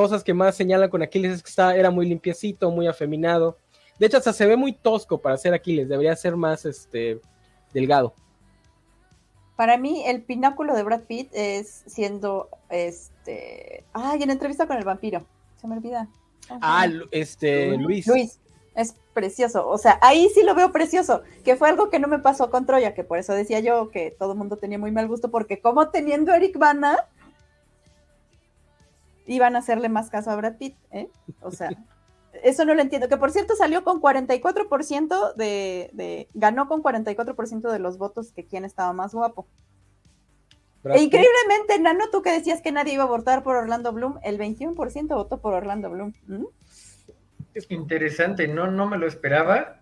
cosas 0.00 0.24
que 0.24 0.32
más 0.32 0.56
señalan 0.56 0.88
con 0.88 1.02
Aquiles 1.02 1.32
es 1.34 1.42
que 1.42 1.50
está, 1.50 1.76
era 1.76 1.90
muy 1.90 2.06
limpiecito, 2.06 2.70
muy 2.70 2.86
afeminado. 2.86 3.58
De 3.98 4.06
hecho, 4.06 4.16
hasta 4.16 4.32
se 4.32 4.46
ve 4.46 4.56
muy 4.56 4.72
tosco 4.72 5.20
para 5.20 5.36
ser 5.36 5.52
Aquiles, 5.52 5.90
debería 5.90 6.16
ser 6.16 6.36
más 6.36 6.64
este 6.64 7.20
delgado. 7.74 8.14
Para 9.56 9.76
mí, 9.76 10.02
el 10.06 10.22
pináculo 10.22 10.74
de 10.74 10.84
Brad 10.84 11.02
Pitt 11.02 11.28
es 11.34 11.82
siendo 11.86 12.48
este. 12.70 13.84
Ay, 13.92 14.22
en 14.22 14.30
entrevista 14.30 14.66
con 14.66 14.78
el 14.78 14.84
vampiro. 14.84 15.26
Se 15.60 15.68
me 15.68 15.76
olvida. 15.76 16.08
Ah, 16.48 16.86
este, 17.10 17.76
Luis. 17.76 18.06
Luis. 18.06 18.40
Es 18.74 18.94
precioso. 19.12 19.68
O 19.68 19.76
sea, 19.76 19.98
ahí 20.00 20.30
sí 20.34 20.42
lo 20.44 20.54
veo 20.54 20.72
precioso. 20.72 21.20
Que 21.44 21.56
fue 21.56 21.68
algo 21.68 21.90
que 21.90 21.98
no 21.98 22.08
me 22.08 22.20
pasó 22.20 22.50
con 22.50 22.64
Troya, 22.64 22.94
que 22.94 23.04
por 23.04 23.18
eso 23.18 23.34
decía 23.34 23.60
yo 23.60 23.90
que 23.90 24.16
todo 24.18 24.32
el 24.32 24.38
mundo 24.38 24.56
tenía 24.56 24.78
muy 24.78 24.92
mal 24.92 25.08
gusto, 25.08 25.30
porque 25.30 25.60
como 25.60 25.90
teniendo 25.90 26.32
Eric 26.32 26.56
Bana, 26.56 27.06
iban 29.34 29.56
a 29.56 29.60
hacerle 29.60 29.88
más 29.88 30.10
caso 30.10 30.30
a 30.30 30.36
Brad 30.36 30.56
Pitt, 30.56 30.76
¿eh? 30.90 31.08
O 31.40 31.50
sea. 31.50 31.70
Eso 32.44 32.64
no 32.64 32.74
lo 32.74 32.80
entiendo. 32.80 33.08
Que 33.08 33.16
por 33.16 33.32
cierto 33.32 33.56
salió 33.56 33.82
con 33.82 34.00
44% 34.00 35.34
de, 35.34 35.90
de. 35.92 36.28
Ganó 36.34 36.68
con 36.68 36.82
44% 36.82 37.70
de 37.70 37.78
los 37.78 37.98
votos 37.98 38.32
que 38.32 38.46
quien 38.46 38.64
estaba 38.64 38.92
más 38.92 39.12
guapo. 39.12 39.46
E 40.84 41.02
increíblemente, 41.02 41.78
Nano, 41.78 42.04
tú 42.10 42.22
que 42.22 42.32
decías 42.32 42.62
que 42.62 42.72
nadie 42.72 42.94
iba 42.94 43.04
a 43.04 43.06
votar 43.06 43.42
por 43.42 43.56
Orlando 43.56 43.92
Bloom, 43.92 44.18
el 44.22 44.38
21% 44.38 45.08
votó 45.08 45.38
por 45.38 45.52
Orlando 45.52 45.90
Bloom. 45.90 46.14
Es 47.52 47.70
interesante, 47.70 48.48
no, 48.48 48.70
no 48.70 48.86
me 48.86 48.96
lo 48.96 49.06
esperaba. 49.06 49.80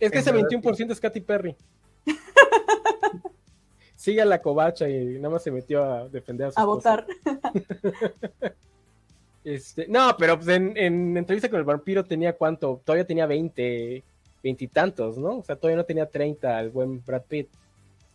Es 0.00 0.10
que 0.10 0.18
ese 0.18 0.32
21% 0.32 0.90
es 0.90 1.00
Katy 1.00 1.20
Perry. 1.20 1.56
Sigue 4.06 4.22
a 4.22 4.24
la 4.24 4.40
covacha 4.40 4.88
y 4.88 5.18
nada 5.18 5.30
más 5.30 5.42
se 5.42 5.50
metió 5.50 5.82
a 5.82 6.08
defender 6.08 6.46
a 6.46 6.52
su 6.52 6.60
A 6.60 6.64
votar. 6.64 7.04
Este, 9.42 9.86
no, 9.88 10.16
pero 10.16 10.36
pues 10.36 10.48
en, 10.48 11.16
entrevista 11.16 11.48
con 11.48 11.60
el 11.60 11.64
vampiro 11.64 12.04
tenía 12.04 12.36
cuánto, 12.36 12.80
todavía 12.84 13.06
tenía 13.06 13.26
20, 13.26 14.02
veintitantos, 14.42 15.18
¿no? 15.18 15.38
O 15.38 15.42
sea, 15.42 15.54
todavía 15.54 15.76
no 15.76 15.84
tenía 15.84 16.06
30 16.06 16.60
el 16.60 16.70
buen 16.70 17.04
Brad 17.04 17.22
Pitt. 17.22 17.48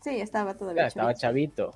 Sí, 0.01 0.21
estaba 0.21 0.54
todavía. 0.54 0.88
estaba 0.88 1.13
chavito. 1.13 1.73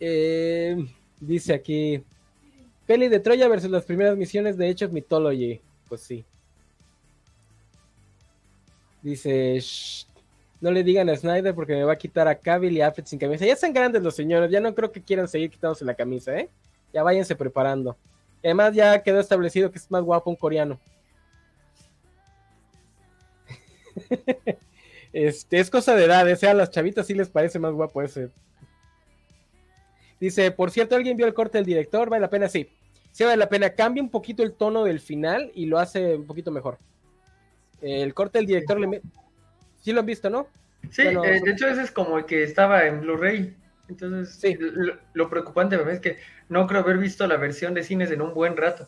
Eh, 0.00 0.76
dice 1.18 1.54
aquí, 1.54 2.02
peli 2.86 3.08
de 3.08 3.20
Troya 3.20 3.48
versus 3.48 3.70
las 3.70 3.84
primeras 3.84 4.16
misiones 4.18 4.56
de 4.58 4.68
Age 4.70 4.86
of 4.86 4.92
Mythology. 4.92 5.60
Pues 5.88 6.02
sí. 6.02 6.24
Dice, 9.02 9.60
no 10.60 10.70
le 10.70 10.84
digan 10.84 11.08
a 11.08 11.16
Snyder 11.16 11.54
porque 11.54 11.74
me 11.74 11.84
va 11.84 11.92
a 11.94 11.98
quitar 11.98 12.28
a 12.28 12.34
Cavill 12.34 12.76
y 12.76 12.80
Alfred 12.80 13.06
sin 13.06 13.18
camisa. 13.18 13.46
Ya 13.46 13.54
están 13.54 13.72
grandes 13.72 14.02
los 14.02 14.14
señores, 14.14 14.50
ya 14.50 14.60
no 14.60 14.74
creo 14.74 14.92
que 14.92 15.02
quieran 15.02 15.28
seguir 15.28 15.50
quitándose 15.50 15.84
la 15.84 15.94
camisa, 15.94 16.36
¿eh? 16.38 16.48
Ya 16.92 17.02
váyanse 17.02 17.34
preparando. 17.34 17.96
además 18.42 18.74
ya 18.74 19.02
quedó 19.02 19.20
establecido 19.20 19.70
que 19.70 19.78
es 19.78 19.90
más 19.90 20.02
guapo 20.02 20.30
un 20.30 20.36
coreano. 20.36 20.78
este, 25.12 25.60
es 25.60 25.70
cosa 25.70 25.94
de 25.94 26.04
edad, 26.04 26.28
¿eh? 26.28 26.34
o 26.34 26.36
sea, 26.36 26.50
a 26.50 26.54
las 26.54 26.70
chavitas 26.70 27.06
sí 27.06 27.14
les 27.14 27.28
parece 27.28 27.58
más 27.58 27.72
guapo 27.72 28.02
ese. 28.02 28.30
Dice, 30.20 30.50
por 30.50 30.70
cierto, 30.70 30.96
¿alguien 30.96 31.16
vio 31.16 31.26
el 31.26 31.32
corte 31.32 31.56
del 31.56 31.64
director? 31.64 32.10
¿Vale 32.10 32.20
la 32.20 32.30
pena? 32.30 32.48
Sí. 32.48 32.68
Sí 33.12 33.24
vale 33.24 33.38
la 33.38 33.48
pena. 33.48 33.70
Cambia 33.70 34.02
un 34.02 34.10
poquito 34.10 34.42
el 34.42 34.52
tono 34.52 34.84
del 34.84 35.00
final 35.00 35.50
y 35.54 35.64
lo 35.66 35.78
hace 35.78 36.16
un 36.16 36.26
poquito 36.26 36.50
mejor. 36.50 36.78
El 37.80 38.12
corte 38.12 38.38
del 38.38 38.46
director 38.46 38.78
le, 38.78 39.00
Sí 39.80 39.92
lo 39.92 40.00
han 40.00 40.06
visto, 40.06 40.30
¿no? 40.30 40.46
Sí, 40.90 41.02
eh, 41.02 41.40
de 41.44 41.50
hecho 41.50 41.68
ese 41.68 41.82
es 41.82 41.90
como 41.90 42.18
el 42.18 42.24
que 42.24 42.42
estaba 42.42 42.86
en 42.86 43.00
Blu-ray. 43.00 43.56
Entonces, 43.88 44.36
sí. 44.40 44.56
lo, 45.14 45.28
preocupante 45.28 45.76
es 45.90 46.00
que 46.00 46.18
no 46.48 46.66
creo 46.66 46.80
haber 46.80 46.98
visto 46.98 47.26
la 47.26 47.36
versión 47.36 47.74
de 47.74 47.82
cines 47.82 48.10
en 48.10 48.22
un 48.22 48.32
buen 48.34 48.56
rato. 48.56 48.86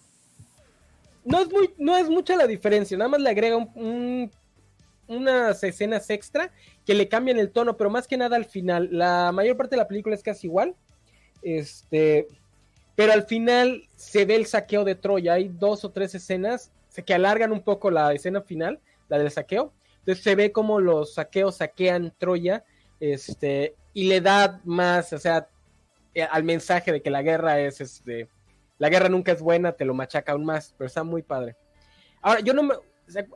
No 1.25 1.41
es, 1.41 1.51
muy, 1.51 1.71
no 1.79 1.97
es 1.97 2.09
mucha 2.09 2.37
la 2.37 2.47
diferencia, 2.47 2.97
nada 2.97 3.09
más 3.09 3.21
le 3.21 3.31
agrega 3.31 3.57
unas 5.07 5.63
escenas 5.63 6.09
extra 6.11 6.51
que 6.85 6.95
le 6.95 7.09
cambian 7.09 7.39
el 7.39 7.51
tono, 7.51 7.77
pero 7.77 7.91
más 7.91 8.07
que 8.07 8.17
nada 8.17 8.37
al 8.37 8.45
final. 8.45 8.89
La 8.93 9.31
mayor 9.33 9.57
parte 9.57 9.77
de 9.77 9.83
la 9.83 9.89
película 9.89 10.15
es 10.15 10.23
casi 10.23 10.47
igual. 10.47 10.75
Este, 11.43 12.29
pero 12.95 13.13
al 13.13 13.25
final 13.25 13.89
se 13.97 14.25
ve 14.25 14.37
el 14.37 14.47
saqueo 14.47 14.85
de 14.85 14.95
Troya. 14.95 15.35
Hay 15.35 15.49
dos 15.49 15.85
o 15.85 15.91
tres 15.91 16.15
escenas 16.15 16.73
que 17.05 17.15
alargan 17.15 17.53
un 17.53 17.63
poco 17.63 17.91
la 17.91 18.13
escena 18.13 18.43
final, 18.43 18.81
la 19.09 19.19
del 19.19 19.31
saqueo, 19.31 19.73
entonces 20.03 20.25
se 20.25 20.35
ve 20.35 20.51
como 20.51 20.81
los 20.81 21.15
saqueos 21.15 21.59
saquean 21.59 22.13
Troya, 22.19 22.65
este, 22.99 23.77
y 23.95 24.09
le 24.09 24.21
da 24.21 24.61
más, 24.65 25.13
o 25.13 25.19
sea, 25.19 25.49
eh, 26.13 26.25
al 26.25 26.43
mensaje 26.43 26.91
de 26.91 27.03
que 27.03 27.11
la 27.11 27.23
guerra 27.23 27.61
es, 27.61 27.81
este, 27.81 28.29
la 28.79 28.89
guerra 28.89 29.09
nunca 29.09 29.31
es 29.31 29.41
buena, 29.41 29.73
te 29.73 29.85
lo 29.85 29.95
machaca 29.95 30.33
aún 30.33 30.45
más, 30.45 30.75
pero 30.77 30.89
está 30.89 31.05
muy 31.05 31.23
padre. 31.23 31.57
Ahora, 32.21 32.41
yo 32.41 32.53
no 32.53 32.65
me, 32.65 32.75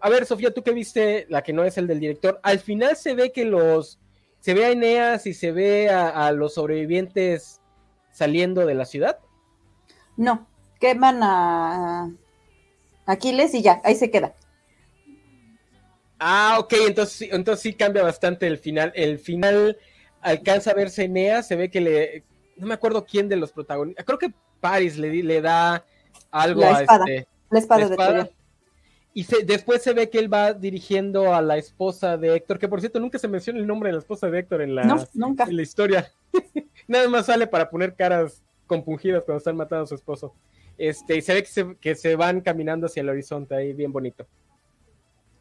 a 0.01 0.11
ver, 0.11 0.27
Sofía, 0.27 0.53
tú 0.53 0.65
que 0.65 0.73
viste 0.73 1.27
la 1.29 1.43
que 1.43 1.53
no 1.53 1.63
es 1.63 1.79
el 1.79 1.87
del 1.87 2.01
director, 2.01 2.41
al 2.43 2.59
final 2.59 2.97
se 2.97 3.15
ve 3.15 3.31
que 3.31 3.45
los, 3.45 4.01
se 4.41 4.53
ve 4.53 4.65
a 4.65 4.71
Eneas 4.71 5.25
y 5.27 5.35
se 5.35 5.53
ve 5.53 5.89
a, 5.89 6.27
a 6.27 6.33
los 6.33 6.55
sobrevivientes 6.55 7.61
saliendo 8.11 8.67
de 8.67 8.75
la 8.75 8.87
ciudad. 8.87 9.21
No, 10.17 10.49
queman 10.81 11.23
a 11.23 12.11
Aquiles 13.07 13.55
y 13.55 13.63
ya, 13.63 13.81
ahí 13.85 13.95
se 13.95 14.11
queda. 14.11 14.35
Ah, 16.19 16.57
ok, 16.59 16.75
entonces, 16.87 17.29
entonces 17.31 17.63
sí 17.63 17.75
cambia 17.75 18.03
bastante 18.03 18.47
el 18.47 18.59
final. 18.59 18.93
El 18.95 19.19
final 19.19 19.79
alcanza 20.21 20.71
a 20.71 20.75
verse 20.75 21.05
Eneas, 21.05 21.47
se 21.47 21.57
ve 21.57 21.71
que 21.71 21.81
le. 21.81 22.25
No 22.57 22.67
me 22.67 22.75
acuerdo 22.75 23.05
quién 23.05 23.29
de 23.29 23.37
los 23.37 23.53
protagonistas. 23.53 24.05
Creo 24.05 24.19
que 24.19 24.33
Paris 24.61 24.97
le, 24.97 25.23
le 25.23 25.41
da 25.41 25.85
algo 26.31 26.65
a 26.65 26.83
este. 26.83 27.29
La 27.51 27.59
espada, 27.59 27.89
de 27.89 28.31
Y 29.15 29.27
después 29.45 29.83
se 29.83 29.93
ve 29.93 30.11
que 30.11 30.19
él 30.19 30.33
va 30.33 30.53
dirigiendo 30.53 31.35
a 31.35 31.43
la 31.43 31.59
esposa 31.59 32.17
de 32.17 32.35
Héctor, 32.35 32.59
que 32.59 32.69
por 32.69 32.81
cierto 32.81 32.99
nunca 32.99 33.19
se 33.19 33.29
menciona 33.29 33.61
el 33.61 33.67
nombre 33.67 33.91
de 33.91 33.95
la 33.95 34.01
esposa 34.01 34.29
de 34.29 34.39
Héctor 34.39 34.63
en 34.63 34.75
la, 34.75 34.83
En 35.49 35.57
la 35.57 35.63
historia. 35.63 36.11
Nada 36.89 37.09
más 37.09 37.27
sale 37.27 37.47
para 37.47 37.71
poner 37.71 37.95
caras 37.95 38.43
compungidas 38.67 39.23
cuando 39.23 39.39
están 39.39 39.57
matando 39.57 39.85
a 39.85 39.87
su 39.87 39.95
esposo. 39.95 40.35
Este, 40.79 41.17
y 41.17 41.23
se 41.23 41.35
ve 41.35 41.43
que 41.43 41.49
se, 41.49 41.77
que 41.77 41.95
se 41.95 42.17
van 42.17 42.41
caminando 42.41 42.87
hacia 42.87 43.03
el 43.03 43.09
horizonte 43.09 43.55
ahí, 43.55 43.73
bien 43.73 43.93
bonito. 43.93 44.27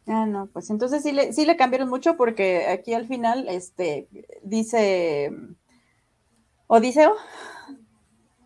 Ah, 0.06 0.24
no, 0.24 0.46
pues 0.46 0.70
entonces 0.70 1.02
sí 1.02 1.10
le, 1.10 1.32
sí 1.32 1.44
le 1.46 1.56
cambiaron 1.56 1.88
mucho 1.88 2.16
porque 2.16 2.66
aquí 2.68 2.94
al 2.94 3.06
final 3.06 3.46
este, 3.48 4.08
dice 4.42 5.32
Odiseo, 6.68 7.14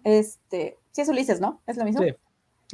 este, 0.05 0.79
sí 0.91 1.03
es 1.03 1.09
Ulises, 1.09 1.41
¿no? 1.41 1.61
Es 1.67 1.77
lo 1.77 1.85
mismo. 1.85 2.03
Sí, 2.03 2.15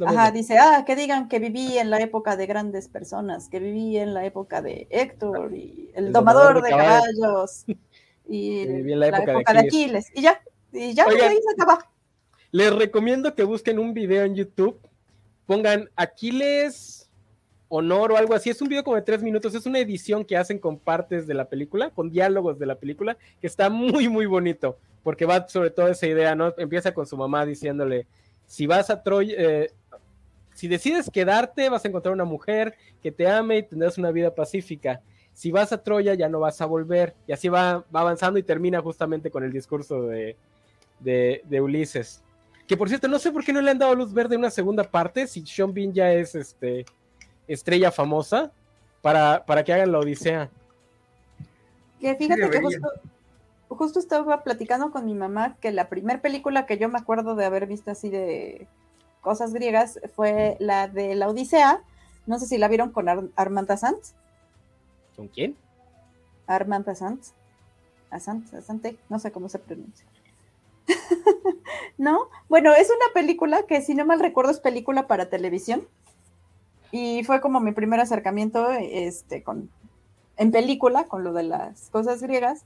Ajá, 0.05 0.31
dice, 0.31 0.57
ah, 0.59 0.83
que 0.85 0.95
digan 0.95 1.27
que 1.27 1.39
viví 1.39 1.77
en 1.77 1.89
la 1.89 1.99
época 1.99 2.37
de 2.37 2.45
grandes 2.45 2.87
personas, 2.87 3.49
que 3.49 3.59
viví 3.59 3.97
en 3.97 4.13
la 4.13 4.25
época 4.25 4.61
de 4.61 4.87
Héctor 4.89 5.53
y 5.53 5.91
el, 5.95 6.13
domador, 6.13 6.61
de, 6.61 6.69
caballos, 6.69 7.65
y 8.29 8.65
la, 8.95 9.07
época, 9.07 9.53
de, 9.53 9.59
Aquiles. 9.59 10.11
Y 10.13 10.21
ya, 10.21 10.39
y 10.71 10.93
ya, 10.93 11.07
Oigan, 11.07 11.31
ahí 11.31 11.37
se 11.37 11.53
acaba. 11.61 11.89
Les 12.51 12.73
recomiendo 12.73 13.33
que 13.35 13.43
busquen 13.43 13.79
un 13.79 13.93
video 13.93 14.23
en 14.23 14.35
YouTube, 14.35 14.79
pongan 15.45 15.89
Aquiles 15.95 17.06
honor 17.69 18.11
o 18.11 18.17
algo 18.17 18.33
así. 18.33 18.49
Es 18.49 18.61
un 18.61 18.69
video 18.69 18.83
como 18.83 18.95
de 18.95 19.01
tres 19.01 19.21
minutos, 19.21 19.53
es 19.55 19.65
una 19.65 19.79
edición 19.79 20.25
que 20.25 20.37
hacen 20.37 20.59
con 20.59 20.77
partes 20.77 21.27
de 21.27 21.33
la 21.33 21.45
película, 21.45 21.89
con 21.89 22.09
diálogos 22.09 22.59
de 22.59 22.65
la 22.65 22.75
película, 22.75 23.17
que 23.39 23.47
está 23.47 23.69
muy, 23.69 24.09
muy 24.09 24.25
bonito, 24.25 24.77
porque 25.03 25.25
va 25.25 25.47
sobre 25.47 25.69
todo 25.71 25.87
esa 25.87 26.07
idea, 26.07 26.35
¿no? 26.35 26.53
Empieza 26.57 26.93
con 26.93 27.05
su 27.05 27.17
mamá 27.17 27.45
diciéndole, 27.45 28.07
si 28.45 28.67
vas 28.67 28.89
a 28.89 29.03
Troy, 29.03 29.33
eh, 29.37 29.71
si 30.53 30.67
decides 30.67 31.09
quedarte, 31.11 31.69
vas 31.69 31.85
a 31.85 31.87
encontrar 31.87 32.13
una 32.13 32.25
mujer 32.25 32.75
que 33.03 33.11
te 33.11 33.27
ame 33.27 33.59
y 33.59 33.63
tendrás 33.63 33.97
una 33.97 34.11
vida 34.11 34.33
pacífica. 34.33 35.01
Si 35.31 35.51
vas 35.51 35.71
a 35.71 35.83
Troya, 35.83 36.15
ya 36.15 36.29
no 36.29 36.39
vas 36.39 36.61
a 36.61 36.65
volver. 36.65 37.13
Y 37.27 37.31
así 37.31 37.47
va, 37.47 37.85
va 37.95 38.01
avanzando 38.01 38.39
y 38.39 38.43
termina 38.43 38.81
justamente 38.81 39.29
con 39.29 39.43
el 39.43 39.51
discurso 39.51 40.01
de, 40.07 40.35
de, 40.99 41.61
Ulises. 41.61 42.23
Que 42.67 42.75
por 42.75 42.89
cierto, 42.89 43.07
no 43.07 43.19
sé 43.19 43.31
por 43.31 43.45
qué 43.45 43.53
no 43.53 43.61
le 43.61 43.69
han 43.69 43.77
dado 43.77 43.93
luz 43.93 44.11
verde 44.11 44.35
una 44.35 44.49
segunda 44.49 44.83
parte, 44.83 45.27
si 45.27 45.45
Sean 45.45 45.73
Bean 45.73 45.93
ya 45.93 46.11
es 46.11 46.35
este 46.35 46.85
estrella 47.47 47.91
famosa 47.91 48.51
para, 49.01 49.45
para 49.45 49.63
que 49.63 49.73
hagan 49.73 49.91
la 49.91 49.99
Odisea. 49.99 50.49
Que 51.99 52.15
fíjate 52.15 52.49
que 52.49 52.61
justo, 53.69 53.99
estaba 53.99 54.43
platicando 54.43 54.91
con 54.91 55.05
mi 55.05 55.13
mamá 55.13 55.57
que 55.59 55.71
la 55.71 55.89
primera 55.89 56.21
película 56.21 56.65
que 56.65 56.77
yo 56.77 56.89
me 56.89 56.99
acuerdo 56.99 57.35
de 57.35 57.45
haber 57.45 57.67
visto 57.67 57.91
así 57.91 58.09
de 58.09 58.67
cosas 59.21 59.53
griegas 59.53 59.99
fue 60.15 60.57
la 60.59 60.87
de 60.87 61.15
la 61.15 61.27
Odisea. 61.27 61.81
No 62.25 62.39
sé 62.39 62.45
si 62.45 62.57
la 62.57 62.67
vieron 62.67 62.91
con 62.91 63.07
Armanda 63.35 63.77
Sanz. 63.77 64.13
¿Con 65.15 65.27
quién? 65.27 65.55
Armand 66.47 66.87
Assant. 66.89 67.23
Assant, 68.09 68.53
Asante, 68.53 68.97
no 69.09 69.19
sé 69.19 69.31
cómo 69.31 69.49
se 69.49 69.59
pronuncia. 69.59 70.05
¿No? 71.97 72.29
Bueno, 72.47 72.73
es 72.73 72.89
una 72.89 73.13
película 73.13 73.63
que, 73.63 73.81
si 73.81 73.95
no 73.95 74.05
mal 74.05 74.21
recuerdo, 74.21 74.51
es 74.51 74.59
película 74.59 75.07
para 75.07 75.29
televisión. 75.29 75.85
Y 76.91 77.23
fue 77.23 77.41
como 77.41 77.59
mi 77.59 77.71
primer 77.71 77.99
acercamiento 77.99 78.71
este, 78.71 79.43
con, 79.43 79.69
en 80.37 80.51
película 80.51 81.05
con 81.05 81.23
lo 81.23 81.33
de 81.33 81.43
las 81.43 81.89
cosas 81.89 82.21
griegas. 82.21 82.63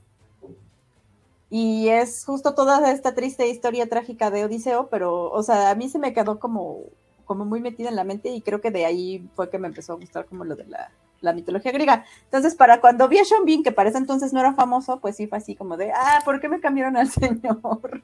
Y 1.50 1.88
es 1.88 2.24
justo 2.24 2.54
toda 2.54 2.90
esta 2.92 3.14
triste 3.14 3.48
historia 3.48 3.88
trágica 3.88 4.30
de 4.30 4.44
Odiseo, 4.44 4.86
pero, 4.88 5.30
o 5.30 5.42
sea, 5.42 5.70
a 5.70 5.74
mí 5.74 5.88
se 5.88 5.98
me 5.98 6.14
quedó 6.14 6.38
como, 6.38 6.80
como 7.26 7.44
muy 7.44 7.60
metida 7.60 7.90
en 7.90 7.96
la 7.96 8.04
mente 8.04 8.30
y 8.30 8.40
creo 8.40 8.60
que 8.60 8.70
de 8.70 8.86
ahí 8.86 9.28
fue 9.34 9.50
que 9.50 9.58
me 9.58 9.68
empezó 9.68 9.92
a 9.92 9.96
gustar 9.96 10.24
como 10.24 10.44
lo 10.44 10.56
de 10.56 10.64
la, 10.64 10.90
la 11.20 11.32
mitología 11.32 11.72
griega. 11.72 12.04
Entonces, 12.24 12.54
para 12.54 12.80
cuando 12.80 13.08
vi 13.08 13.18
a 13.18 13.24
Sean 13.24 13.44
Bean, 13.44 13.62
que 13.62 13.72
para 13.72 13.90
ese 13.90 13.98
entonces 13.98 14.32
no 14.32 14.40
era 14.40 14.54
famoso, 14.54 14.98
pues 15.00 15.16
sí 15.16 15.26
fue 15.26 15.38
así 15.38 15.54
como 15.54 15.76
de, 15.76 15.92
ah, 15.92 16.20
¿por 16.24 16.40
qué 16.40 16.48
me 16.48 16.60
cambiaron 16.60 16.96
al 16.96 17.10
señor? 17.10 18.02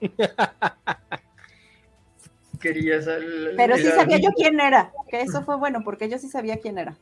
Querías 2.60 3.08
Pero 3.56 3.76
sí 3.76 3.84
sabía 3.84 4.18
yo 4.18 4.30
quién 4.30 4.60
era, 4.60 4.92
que 5.08 5.20
eso 5.20 5.42
fue 5.42 5.56
bueno, 5.56 5.82
porque 5.84 6.08
yo 6.08 6.18
sí 6.18 6.28
sabía 6.28 6.58
quién 6.58 6.78
era. 6.78 6.96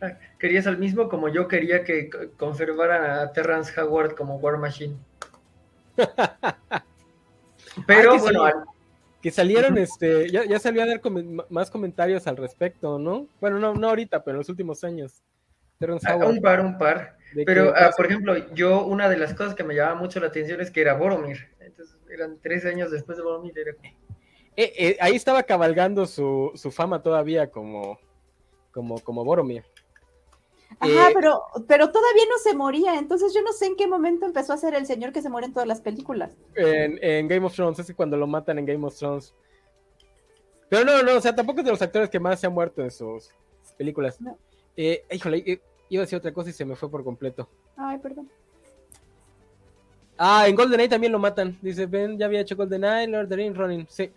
Ah, 0.00 0.12
querías 0.38 0.66
al 0.66 0.78
mismo 0.78 1.08
como 1.08 1.28
yo 1.28 1.48
quería 1.48 1.82
que 1.82 2.10
conservaran 2.36 3.04
a 3.10 3.32
Terrence 3.32 3.78
Howard 3.80 4.14
como 4.14 4.36
War 4.36 4.58
Machine. 4.58 4.96
Pero 7.86 8.18
bueno, 8.18 8.64
que 9.20 9.30
salieron, 9.30 9.76
este, 9.78 10.30
ya, 10.30 10.44
ya 10.44 10.58
salió 10.58 10.82
a 10.82 10.86
dar 10.86 11.00
más 11.50 11.70
comentarios 11.70 12.26
al 12.26 12.36
respecto, 12.36 12.98
¿no? 12.98 13.26
Bueno, 13.40 13.58
no, 13.58 13.74
no 13.74 13.88
ahorita, 13.88 14.22
pero 14.22 14.36
en 14.36 14.38
los 14.38 14.48
últimos 14.48 14.84
años. 14.84 15.22
Terrence 15.78 16.06
ah, 16.08 16.16
un 16.16 16.40
par, 16.40 16.60
un 16.60 16.78
par. 16.78 17.16
Pero, 17.44 17.74
ah, 17.76 17.90
por 17.94 18.06
ejemplo, 18.06 18.34
yo 18.54 18.86
una 18.86 19.08
de 19.08 19.18
las 19.18 19.34
cosas 19.34 19.54
que 19.54 19.64
me 19.64 19.74
llamaba 19.74 19.96
mucho 19.96 20.20
la 20.20 20.28
atención 20.28 20.60
es 20.60 20.70
que 20.70 20.80
era 20.80 20.94
Boromir. 20.94 21.48
Entonces, 21.60 21.98
eran 22.08 22.38
tres 22.40 22.64
años 22.64 22.90
después 22.90 23.18
de 23.18 23.24
Boromir. 23.24 23.58
Era... 23.58 23.72
Eh, 24.56 24.72
eh, 24.76 24.96
ahí 25.00 25.14
estaba 25.14 25.42
cabalgando 25.42 26.06
su, 26.06 26.50
su 26.54 26.70
fama 26.70 27.02
todavía 27.02 27.50
como, 27.50 27.98
como, 28.72 28.98
como 29.00 29.24
Boromir. 29.24 29.64
Ajá, 30.80 31.10
eh, 31.10 31.12
pero, 31.14 31.42
pero 31.66 31.90
todavía 31.90 32.24
no 32.28 32.38
se 32.38 32.54
moría, 32.54 32.98
entonces 32.98 33.32
yo 33.34 33.42
no 33.42 33.52
sé 33.52 33.66
en 33.66 33.76
qué 33.76 33.86
momento 33.86 34.26
empezó 34.26 34.52
a 34.52 34.56
ser 34.56 34.74
el 34.74 34.86
señor 34.86 35.12
que 35.12 35.22
se 35.22 35.30
muere 35.30 35.46
en 35.46 35.52
todas 35.52 35.68
las 35.68 35.80
películas. 35.80 36.36
En, 36.54 37.28
Game 37.28 37.46
of 37.46 37.54
Thrones, 37.54 37.78
es 37.78 37.86
que 37.86 37.94
cuando 37.94 38.16
lo 38.16 38.26
matan 38.26 38.58
en 38.58 38.66
Game 38.66 38.86
of 38.86 38.96
Thrones. 38.96 39.34
Pero 40.68 40.84
no, 40.84 41.02
no, 41.02 41.16
o 41.16 41.20
sea, 41.20 41.34
tampoco 41.34 41.60
es 41.60 41.64
de 41.64 41.70
los 41.70 41.82
actores 41.82 42.10
que 42.10 42.18
más 42.18 42.40
se 42.40 42.46
han 42.46 42.52
muerto 42.52 42.82
en 42.82 42.90
sus 42.90 43.30
películas. 43.78 44.18
Eh, 44.76 45.04
híjole, 45.10 45.42
eh, 45.46 45.60
iba 45.88 46.02
a 46.02 46.04
decir 46.04 46.18
otra 46.18 46.32
cosa 46.32 46.50
y 46.50 46.52
se 46.52 46.64
me 46.64 46.76
fue 46.76 46.90
por 46.90 47.04
completo. 47.04 47.48
Ay, 47.76 47.98
perdón. 47.98 48.28
Ah, 50.18 50.48
en 50.48 50.56
GoldenEye 50.56 50.88
también 50.88 51.12
lo 51.12 51.18
matan. 51.18 51.58
Dice, 51.62 51.86
Ben, 51.86 52.18
ya 52.18 52.26
había 52.26 52.40
hecho 52.40 52.56
GoldenEye, 52.56 53.06
Lord 53.06 53.24
of 53.24 53.30
the 53.30 53.36
Rings, 53.36 53.56
Ronin. 53.56 53.86
Sí, 53.88 54.10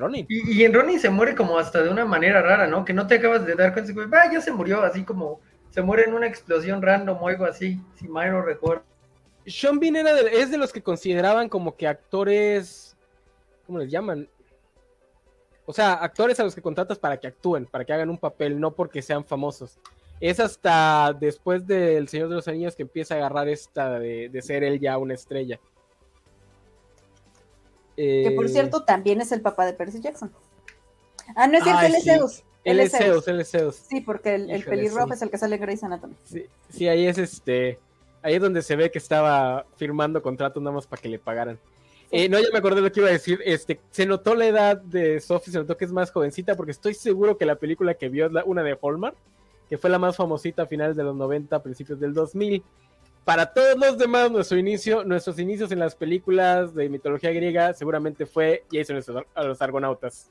Ronin. 0.00 0.26
Y, 0.28 0.64
en 0.64 0.74
Ronin 0.74 0.98
se 0.98 1.10
muere 1.10 1.34
como 1.34 1.58
hasta 1.58 1.82
de 1.82 1.88
una 1.88 2.04
manera 2.04 2.42
rara, 2.42 2.66
¿no? 2.66 2.84
Que 2.84 2.92
no 2.92 3.06
te 3.06 3.16
acabas 3.16 3.46
de 3.46 3.54
dar 3.54 3.72
cuenta. 3.72 3.92
Ah, 4.12 4.32
ya 4.32 4.40
se 4.40 4.52
murió, 4.52 4.82
así 4.82 5.04
como 5.04 5.40
se 5.70 5.82
muere 5.82 6.04
en 6.04 6.14
una 6.14 6.26
explosión 6.26 6.82
random 6.82 7.18
o 7.20 7.28
algo 7.28 7.44
así, 7.44 7.80
si 7.96 8.08
mal 8.08 8.32
no 8.32 8.42
recuerdo. 8.42 8.82
Sean 9.46 9.78
Bean 9.78 9.96
era 9.96 10.18
es 10.20 10.50
de 10.50 10.58
los 10.58 10.72
que 10.72 10.82
consideraban 10.82 11.48
como 11.48 11.76
que 11.76 11.86
actores, 11.86 12.96
¿cómo 13.66 13.78
les 13.78 13.90
llaman? 13.90 14.28
O 15.66 15.72
sea, 15.72 15.94
actores 15.94 16.38
a 16.40 16.44
los 16.44 16.54
que 16.54 16.62
contratas 16.62 16.98
para 16.98 17.18
que 17.18 17.28
actúen, 17.28 17.66
para 17.66 17.84
que 17.84 17.92
hagan 17.92 18.10
un 18.10 18.18
papel, 18.18 18.58
no 18.58 18.72
porque 18.72 19.02
sean 19.02 19.24
famosos. 19.24 19.78
Es 20.20 20.40
hasta 20.40 21.16
después 21.18 21.66
del 21.66 22.08
Señor 22.08 22.28
de 22.28 22.34
los 22.34 22.48
Anillos 22.48 22.76
que 22.76 22.82
empieza 22.82 23.14
a 23.14 23.18
agarrar 23.18 23.48
esta 23.48 23.98
de, 23.98 24.30
ser 24.42 24.64
él 24.64 24.80
ya 24.80 24.98
una 24.98 25.14
estrella. 25.14 25.60
Que 28.00 28.32
por 28.34 28.46
eh, 28.46 28.48
cierto 28.48 28.84
también 28.84 29.20
es 29.20 29.30
el 29.32 29.42
papá 29.42 29.66
de 29.66 29.74
Percy 29.74 30.00
Jackson. 30.00 30.32
Ah, 31.36 31.46
no 31.46 31.58
es 31.58 31.64
cierto, 31.64 31.82
él 31.82 31.94
es 31.94 32.04
Zeus. 32.04 32.44
Él 32.64 32.80
es 32.80 32.92
Zeus, 32.92 33.28
él 33.28 33.40
es 33.40 33.50
Zeus. 33.50 33.76
Sí, 33.76 34.00
porque 34.00 34.34
el, 34.34 34.64
pelirrojo 34.64 35.12
es 35.12 35.22
el 35.22 35.30
que 35.30 35.38
sale 35.38 35.56
en 35.56 35.62
Grey's 35.62 35.82
Anatomy. 35.82 36.14
Sí, 36.24 36.46
sí, 36.70 36.88
ahí 36.88 37.06
es 37.06 37.18
este. 37.18 37.78
Ahí 38.22 38.34
es 38.34 38.40
donde 38.40 38.62
se 38.62 38.76
ve 38.76 38.90
que 38.90 38.98
estaba 38.98 39.66
firmando 39.76 40.22
contratos 40.22 40.62
nada 40.62 40.74
más 40.74 40.86
para 40.86 41.00
que 41.00 41.08
le 41.08 41.18
pagaran. 41.18 41.58
Eh, 42.10 42.28
no, 42.28 42.38
ya 42.38 42.48
me 42.52 42.58
acordé 42.58 42.76
de 42.76 42.82
lo 42.82 42.92
que 42.92 43.00
iba 43.00 43.08
a 43.08 43.12
decir. 43.12 43.40
Este, 43.44 43.80
se 43.90 44.04
notó 44.04 44.34
la 44.34 44.46
edad 44.46 44.76
de 44.76 45.20
Sophie, 45.20 45.52
se 45.52 45.58
notó 45.58 45.76
que 45.76 45.84
es 45.84 45.92
más 45.92 46.10
jovencita, 46.10 46.56
porque 46.56 46.72
estoy 46.72 46.94
seguro 46.94 47.38
que 47.38 47.46
la 47.46 47.56
película 47.56 47.94
que 47.94 48.08
vio 48.08 48.26
es 48.26 48.32
la, 48.32 48.44
una 48.44 48.62
de 48.62 48.76
Hallmark, 48.80 49.16
que 49.68 49.78
fue 49.78 49.90
la 49.90 49.98
más 49.98 50.16
famosita 50.16 50.62
a 50.62 50.66
finales 50.66 50.96
de 50.96 51.04
los 51.04 51.14
90, 51.16 51.62
principios 51.62 52.00
del 52.00 52.12
2000. 52.12 52.62
Para 53.24 53.52
todos 53.52 53.76
los 53.76 53.98
demás, 53.98 54.30
nuestro 54.30 54.58
inicio, 54.58 55.04
nuestros 55.04 55.38
inicios 55.38 55.70
en 55.72 55.78
las 55.78 55.94
películas 55.94 56.74
de 56.74 56.88
mitología 56.88 57.30
griega 57.30 57.74
seguramente 57.74 58.26
fue 58.26 58.64
Jason 58.72 59.00
a 59.34 59.44
los 59.44 59.62
Argonautas. 59.62 60.30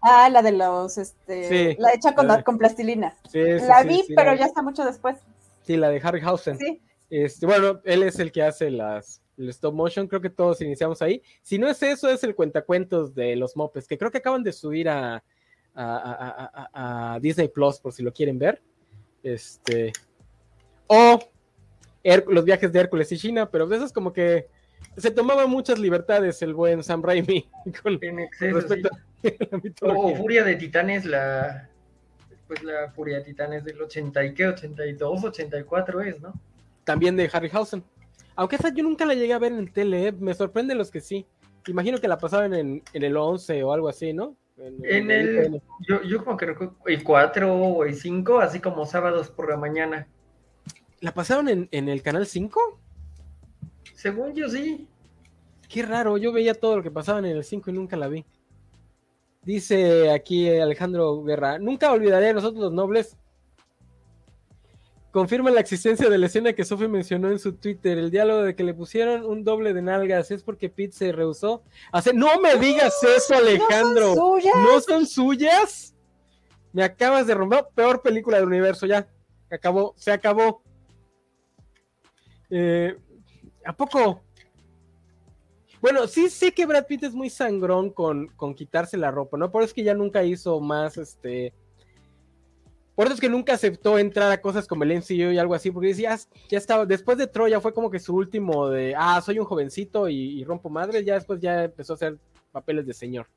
Ah, 0.00 0.28
la 0.30 0.42
de 0.42 0.52
los, 0.52 0.96
este, 0.96 1.76
la 1.78 1.92
hecha 1.92 2.14
con, 2.14 2.28
con 2.42 2.58
plastilina. 2.58 3.16
la 3.32 3.82
vi, 3.82 4.04
pero 4.14 4.34
ya 4.34 4.46
está 4.46 4.62
mucho 4.62 4.84
después. 4.84 5.18
Sí, 5.62 5.76
la 5.76 5.90
de 5.90 6.00
Harryhausen. 6.02 6.58
Sí. 6.58 6.80
Este, 7.10 7.46
bueno, 7.46 7.80
él 7.84 8.02
es 8.02 8.18
el 8.18 8.32
que 8.32 8.42
hace 8.42 8.70
las 8.70 9.20
el 9.38 9.48
stop 9.50 9.72
motion, 9.72 10.08
creo 10.08 10.20
que 10.20 10.30
todos 10.30 10.60
iniciamos 10.60 11.00
ahí. 11.00 11.22
Si 11.42 11.58
no 11.58 11.68
es 11.68 11.82
eso, 11.82 12.08
es 12.08 12.24
el 12.24 12.34
cuentacuentos 12.34 13.14
de 13.14 13.36
los 13.36 13.56
mopes, 13.56 13.86
que 13.86 13.96
creo 13.96 14.10
que 14.10 14.18
acaban 14.18 14.42
de 14.42 14.52
subir 14.52 14.88
a, 14.88 15.22
a, 15.74 17.18
Disney 17.22 17.48
Plus, 17.48 17.78
por 17.78 17.92
si 17.92 18.02
lo 18.02 18.12
quieren 18.12 18.38
ver. 18.38 18.60
Este. 19.22 19.92
O 20.88 21.18
los 22.02 22.44
viajes 22.44 22.72
de 22.72 22.80
Hércules 22.80 23.10
y 23.12 23.18
China, 23.18 23.50
pero 23.50 23.66
de 23.66 23.76
es 23.76 23.92
como 23.92 24.12
que 24.12 24.46
se 24.96 25.10
tomaba 25.10 25.46
muchas 25.46 25.78
libertades 25.78 26.40
el 26.42 26.54
buen 26.54 26.82
Sam 26.82 27.02
Raimi 27.02 27.48
con, 27.82 28.00
respecto 28.00 28.90
o 29.82 30.14
Furia 30.16 30.44
de 30.44 30.56
Titanes, 30.56 31.04
la 31.04 31.68
pues 32.46 32.62
la 32.62 32.90
Furia 32.92 33.18
de 33.18 33.24
Titanes 33.24 33.64
del 33.64 33.80
80 33.80 34.24
y 34.24 34.34
qué, 34.34 34.46
82, 34.46 35.24
84 35.24 36.00
es, 36.02 36.20
¿no? 36.20 36.32
También 36.84 37.16
de 37.16 37.28
Harryhausen. 37.30 37.84
Aunque 38.36 38.56
esa 38.56 38.72
yo 38.72 38.82
nunca 38.82 39.04
la 39.04 39.14
llegué 39.14 39.34
a 39.34 39.38
ver 39.38 39.52
en 39.52 39.70
tele, 39.70 40.08
¿eh? 40.08 40.12
me 40.12 40.32
sorprende 40.32 40.74
los 40.74 40.90
que 40.90 41.00
sí. 41.00 41.26
Imagino 41.66 41.98
que 41.98 42.08
la 42.08 42.16
pasaban 42.16 42.54
en, 42.54 42.82
el 42.94 43.16
11 43.16 43.62
o 43.64 43.72
algo 43.72 43.88
así, 43.88 44.12
¿no? 44.12 44.36
En, 44.56 45.10
el, 45.10 45.60
yo, 45.86 46.02
yo 46.02 46.24
como 46.24 46.36
que 46.36 46.56
el 46.86 47.04
4 47.04 47.54
o 47.54 47.84
el 47.84 47.94
5, 47.94 48.40
así 48.40 48.60
como 48.60 48.86
sábados 48.86 49.28
por 49.30 49.50
la 49.50 49.56
mañana. 49.56 50.08
¿La 51.00 51.12
pasaron 51.12 51.48
en, 51.48 51.68
en 51.70 51.88
el 51.88 52.02
canal 52.02 52.26
5? 52.26 52.80
Según 53.94 54.34
yo 54.34 54.48
sí. 54.48 54.88
Qué 55.68 55.82
raro, 55.82 56.16
yo 56.16 56.32
veía 56.32 56.54
todo 56.54 56.76
lo 56.76 56.82
que 56.82 56.90
pasaban 56.90 57.26
en 57.26 57.36
el 57.36 57.44
5 57.44 57.70
y 57.70 57.72
nunca 57.74 57.96
la 57.96 58.08
vi. 58.08 58.24
Dice 59.42 60.10
aquí 60.10 60.48
Alejandro 60.48 61.22
Guerra, 61.22 61.58
nunca 61.58 61.92
olvidaré 61.92 62.30
a 62.30 62.32
nosotros 62.32 62.60
los 62.62 62.72
nobles. 62.72 63.16
Confirma 65.10 65.50
la 65.50 65.60
existencia 65.60 66.10
de 66.10 66.18
la 66.18 66.26
escena 66.26 66.52
que 66.52 66.64
Sophie 66.64 66.86
mencionó 66.86 67.30
en 67.30 67.38
su 67.38 67.54
Twitter, 67.54 67.96
el 67.96 68.10
diálogo 68.10 68.42
de 68.42 68.54
que 68.54 68.62
le 68.62 68.74
pusieron 68.74 69.24
un 69.24 69.42
doble 69.42 69.72
de 69.72 69.80
nalgas, 69.80 70.30
es 70.30 70.42
porque 70.42 70.68
Pete 70.68 70.92
se 70.92 71.12
rehusó 71.12 71.62
hacer... 71.92 72.14
No 72.14 72.38
me 72.40 72.56
digas 72.56 72.94
eso, 73.02 73.34
Alejandro. 73.34 74.14
¿No 74.14 74.14
son 74.14 74.40
suyas? 74.40 74.54
¿No 74.56 74.80
son 74.80 75.06
suyas? 75.06 75.94
Me 76.72 76.84
acabas 76.84 77.26
de 77.26 77.34
romper. 77.34 77.66
Peor 77.74 78.02
película 78.02 78.36
del 78.36 78.46
universo, 78.46 78.86
ya. 78.86 79.08
Acabó, 79.50 79.94
se 79.96 80.12
acabó. 80.12 80.62
Eh, 82.50 82.96
¿A 83.64 83.72
poco? 83.72 84.22
Bueno, 85.80 86.06
sí 86.08 86.28
sé 86.28 86.52
que 86.52 86.66
Brad 86.66 86.86
Pitt 86.86 87.04
es 87.04 87.14
muy 87.14 87.30
sangrón 87.30 87.90
con, 87.90 88.28
quitarse 88.56 88.96
la 88.96 89.10
ropa, 89.10 89.38
¿no? 89.38 89.50
Por 89.50 89.62
eso 89.62 89.68
es 89.68 89.74
que 89.74 89.84
ya 89.84 89.94
nunca 89.94 90.24
hizo 90.24 90.60
más, 90.60 90.96
este... 90.96 91.52
Por 92.96 93.06
eso 93.06 93.14
es 93.14 93.20
que 93.20 93.28
nunca 93.28 93.54
aceptó 93.54 93.96
entrar 93.96 94.32
a 94.32 94.40
cosas 94.40 94.66
como 94.66 94.82
el 94.82 94.96
MCU 94.96 95.30
y 95.30 95.38
algo 95.38 95.54
así, 95.54 95.70
porque 95.70 95.88
decía, 95.88 96.18
ya 96.48 96.58
estaba, 96.58 96.84
después 96.84 97.16
de 97.16 97.28
Troya 97.28 97.60
fue 97.60 97.72
como 97.72 97.92
que 97.92 98.00
su 98.00 98.12
último 98.12 98.68
de, 98.68 98.92
ah, 98.96 99.20
soy 99.24 99.38
un 99.38 99.44
jovencito 99.44 100.08
y, 100.08 100.42
rompo 100.42 100.68
madres, 100.68 101.04
ya 101.04 101.14
después 101.14 101.40
ya 101.40 101.64
empezó 101.64 101.92
a 101.92 101.96
hacer 101.96 102.18
papeles 102.50 102.84
de 102.86 102.94
señor. 102.94 103.28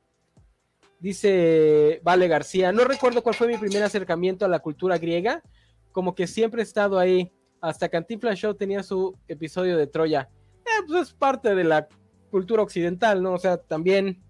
Dice 0.99 1.99
Vale 2.03 2.27
García, 2.27 2.71
no 2.71 2.85
recuerdo 2.85 3.21
cuál 3.21 3.35
fue 3.35 3.47
mi 3.47 3.57
primer 3.57 3.83
acercamiento 3.83 4.45
a 4.45 4.47
la 4.47 4.59
cultura 4.59 4.97
griega, 4.97 5.43
como 5.91 6.15
que 6.15 6.25
siempre 6.25 6.61
he 6.61 6.63
estado 6.63 6.97
ahí, 6.97 7.31
hasta 7.61 7.89
Cantinflas 7.89 8.39
Show 8.39 8.55
tenía 8.55 8.83
su 8.83 9.15
episodio 9.27 9.77
de 9.77 9.87
Troya. 9.87 10.29
Eh, 10.65 10.83
pues 10.87 11.09
es 11.09 11.13
parte 11.13 11.55
de 11.55 11.63
la 11.63 11.87
cultura 12.31 12.63
occidental, 12.63 13.21
¿no? 13.21 13.33
O 13.33 13.37
sea, 13.37 13.57
también, 13.57 14.21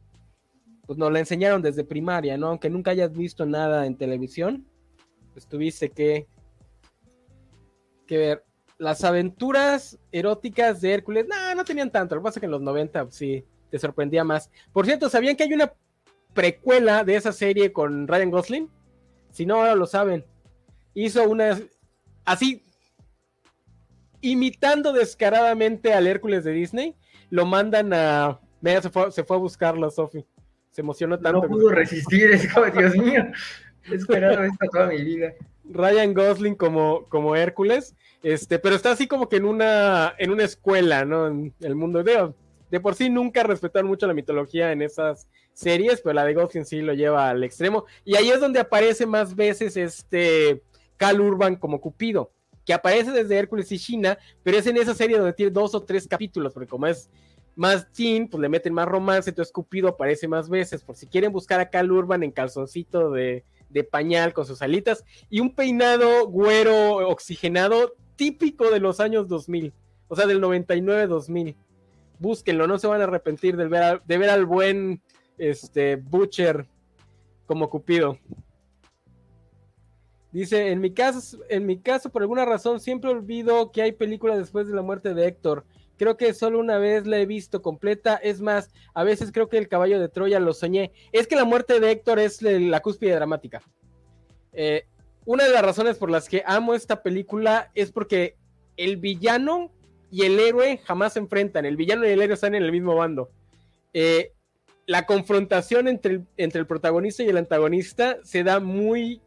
pues 0.85 0.99
nos 0.99 1.11
la 1.11 1.19
enseñaron 1.19 1.61
desde 1.61 1.83
primaria, 1.83 2.37
¿no? 2.37 2.47
Aunque 2.47 2.69
nunca 2.69 2.91
hayas 2.91 3.11
visto 3.13 3.45
nada 3.45 3.85
en 3.85 3.95
televisión, 3.95 4.65
pues 5.33 5.47
tuviste 5.47 5.89
que, 5.89 6.27
que 8.05 8.17
ver. 8.17 8.45
Las 8.77 9.03
aventuras 9.03 9.99
eróticas 10.11 10.81
de 10.81 10.93
Hércules, 10.93 11.27
no, 11.27 11.55
no 11.55 11.63
tenían 11.63 11.91
tanto. 11.91 12.15
Lo 12.15 12.21
que 12.21 12.25
pasa 12.25 12.39
es 12.39 12.41
que 12.41 12.45
en 12.47 12.51
los 12.51 12.61
90 12.61 13.03
pues, 13.03 13.15
sí 13.15 13.45
te 13.69 13.77
sorprendía 13.77 14.23
más. 14.23 14.49
Por 14.73 14.85
cierto, 14.85 15.07
¿sabían 15.07 15.35
que 15.35 15.43
hay 15.43 15.53
una 15.53 15.71
precuela 16.33 17.03
de 17.03 17.15
esa 17.15 17.31
serie 17.31 17.71
con 17.71 18.07
Ryan 18.07 18.31
Gosling? 18.31 18.69
Si 19.31 19.45
no, 19.45 19.57
ahora 19.57 19.75
lo 19.75 19.85
saben. 19.85 20.25
Hizo 20.93 21.29
una. 21.29 21.59
Así. 22.25 22.63
Imitando 24.21 24.93
descaradamente 24.93 25.93
al 25.93 26.07
Hércules 26.07 26.43
de 26.43 26.51
Disney, 26.51 26.95
lo 27.29 27.45
mandan 27.45 27.93
a. 27.93 28.39
Mira, 28.61 28.81
se 28.81 28.89
fue, 28.89 29.11
se 29.11 29.23
fue 29.23 29.37
a 29.37 29.39
buscarlo, 29.39 29.89
Sofi. 29.89 30.25
Se 30.69 30.81
emocionó 30.81 31.19
tanto. 31.19 31.41
No 31.41 31.47
pudo 31.47 31.69
resistir, 31.69 32.31
es 32.31 32.51
como, 32.53 32.67
Dios 32.67 32.95
mío. 32.95 33.25
He 33.89 33.95
esperado 33.95 34.43
esto 34.43 34.65
toda 34.71 34.87
mi 34.87 35.03
vida. 35.03 35.33
Ryan 35.65 36.13
Gosling 36.13 36.55
como, 36.55 37.05
como 37.09 37.35
Hércules, 37.35 37.95
este, 38.23 38.59
pero 38.59 38.75
está 38.75 38.91
así 38.91 39.07
como 39.07 39.29
que 39.29 39.37
en 39.37 39.45
una, 39.45 40.13
en 40.17 40.31
una 40.31 40.43
escuela, 40.43 41.05
¿no? 41.05 41.27
En 41.27 41.53
el 41.61 41.75
mundo 41.75 42.03
de, 42.03 42.33
de 42.69 42.79
por 42.79 42.95
sí 42.95 43.09
nunca 43.09 43.43
respetaron 43.43 43.89
mucho 43.89 44.07
la 44.07 44.13
mitología 44.13 44.71
en 44.71 44.81
esas 44.81 45.27
series, 45.53 46.01
pero 46.01 46.13
la 46.13 46.25
de 46.25 46.33
Gosling 46.33 46.65
sí 46.65 46.81
lo 46.81 46.93
lleva 46.93 47.29
al 47.29 47.43
extremo. 47.43 47.85
Y 48.03 48.15
ahí 48.15 48.29
es 48.29 48.39
donde 48.39 48.59
aparece 48.59 49.05
más 49.05 49.35
veces 49.35 49.77
este 49.77 50.61
Cal 50.97 51.19
Urban 51.21 51.55
como 51.55 51.81
Cupido, 51.81 52.31
aparece 52.71 53.11
desde 53.11 53.37
Hércules 53.37 53.71
y 53.71 53.79
China, 53.79 54.17
pero 54.43 54.57
es 54.57 54.67
en 54.67 54.77
esa 54.77 54.93
serie 54.93 55.17
donde 55.17 55.33
tiene 55.33 55.51
dos 55.51 55.75
o 55.75 55.83
tres 55.83 56.07
capítulos, 56.07 56.53
porque 56.53 56.69
como 56.69 56.87
es 56.87 57.09
más 57.55 57.91
teen, 57.91 58.27
pues 58.27 58.41
le 58.41 58.49
meten 58.49 58.73
más 58.73 58.87
romance, 58.87 59.29
entonces 59.29 59.51
Cupido 59.51 59.89
aparece 59.89 60.27
más 60.27 60.49
veces, 60.49 60.83
por 60.83 60.95
si 60.95 61.07
quieren 61.07 61.31
buscar 61.31 61.59
a 61.59 61.69
Cal 61.69 61.91
Urban 61.91 62.23
en 62.23 62.31
calzoncito 62.31 63.11
de, 63.11 63.43
pañal 63.89 64.33
con 64.33 64.45
sus 64.45 64.61
alitas 64.61 65.05
y 65.29 65.39
un 65.39 65.55
peinado 65.55 66.27
güero 66.27 67.07
oxigenado 67.07 67.93
típico 68.17 68.69
de 68.69 68.79
los 68.79 68.99
años 68.99 69.27
2000, 69.29 69.73
o 70.07 70.15
sea, 70.15 70.27
del 70.27 70.41
99-2000. 70.41 71.55
Búsquenlo, 72.19 72.67
no 72.67 72.77
se 72.77 72.87
van 72.87 73.01
a 73.01 73.05
arrepentir 73.05 73.55
de 73.57 73.67
ver, 73.67 74.01
de 74.05 74.17
ver 74.17 74.29
al 74.29 74.45
buen 74.45 75.01
este, 75.37 75.95
Butcher 75.95 76.67
como 77.45 77.69
Cupido. 77.69 78.19
Dice, 80.31 80.69
en 80.69 80.79
mi, 80.79 80.93
caso, 80.93 81.39
en 81.49 81.65
mi 81.65 81.79
caso, 81.79 82.09
por 82.09 82.21
alguna 82.21 82.45
razón, 82.45 82.79
siempre 82.79 83.09
olvido 83.09 83.71
que 83.71 83.81
hay 83.81 83.91
película 83.91 84.37
después 84.37 84.67
de 84.67 84.73
la 84.73 84.81
muerte 84.81 85.13
de 85.13 85.27
Héctor. 85.27 85.65
Creo 85.97 86.15
que 86.15 86.33
solo 86.33 86.59
una 86.59 86.77
vez 86.77 87.05
la 87.05 87.19
he 87.19 87.25
visto 87.25 87.61
completa. 87.61 88.15
Es 88.15 88.39
más, 88.39 88.71
a 88.93 89.03
veces 89.03 89.31
creo 89.31 89.49
que 89.49 89.57
el 89.57 89.67
caballo 89.67 89.99
de 89.99 90.07
Troya 90.07 90.39
lo 90.39 90.53
soñé. 90.53 90.93
Es 91.11 91.27
que 91.27 91.35
la 91.35 91.43
muerte 91.43 91.79
de 91.79 91.91
Héctor 91.91 92.19
es 92.19 92.41
la 92.41 92.79
cúspide 92.79 93.13
dramática. 93.13 93.61
Eh, 94.53 94.85
una 95.25 95.43
de 95.43 95.51
las 95.51 95.63
razones 95.63 95.97
por 95.97 96.09
las 96.09 96.29
que 96.29 96.43
amo 96.45 96.73
esta 96.73 97.03
película 97.03 97.69
es 97.75 97.91
porque 97.91 98.37
el 98.77 98.97
villano 98.97 99.71
y 100.09 100.23
el 100.23 100.39
héroe 100.39 100.79
jamás 100.83 101.13
se 101.13 101.19
enfrentan. 101.19 101.65
El 101.65 101.75
villano 101.75 102.05
y 102.07 102.11
el 102.11 102.21
héroe 102.21 102.35
están 102.35 102.55
en 102.55 102.63
el 102.63 102.71
mismo 102.71 102.95
bando. 102.95 103.29
Eh, 103.93 104.31
la 104.87 105.05
confrontación 105.05 105.87
entre 105.87 106.21
entre 106.37 106.59
el 106.61 106.67
protagonista 106.67 107.21
y 107.21 107.29
el 107.29 107.37
antagonista 107.37 108.17
se 108.23 108.43
da 108.43 108.59
muy 108.59 109.21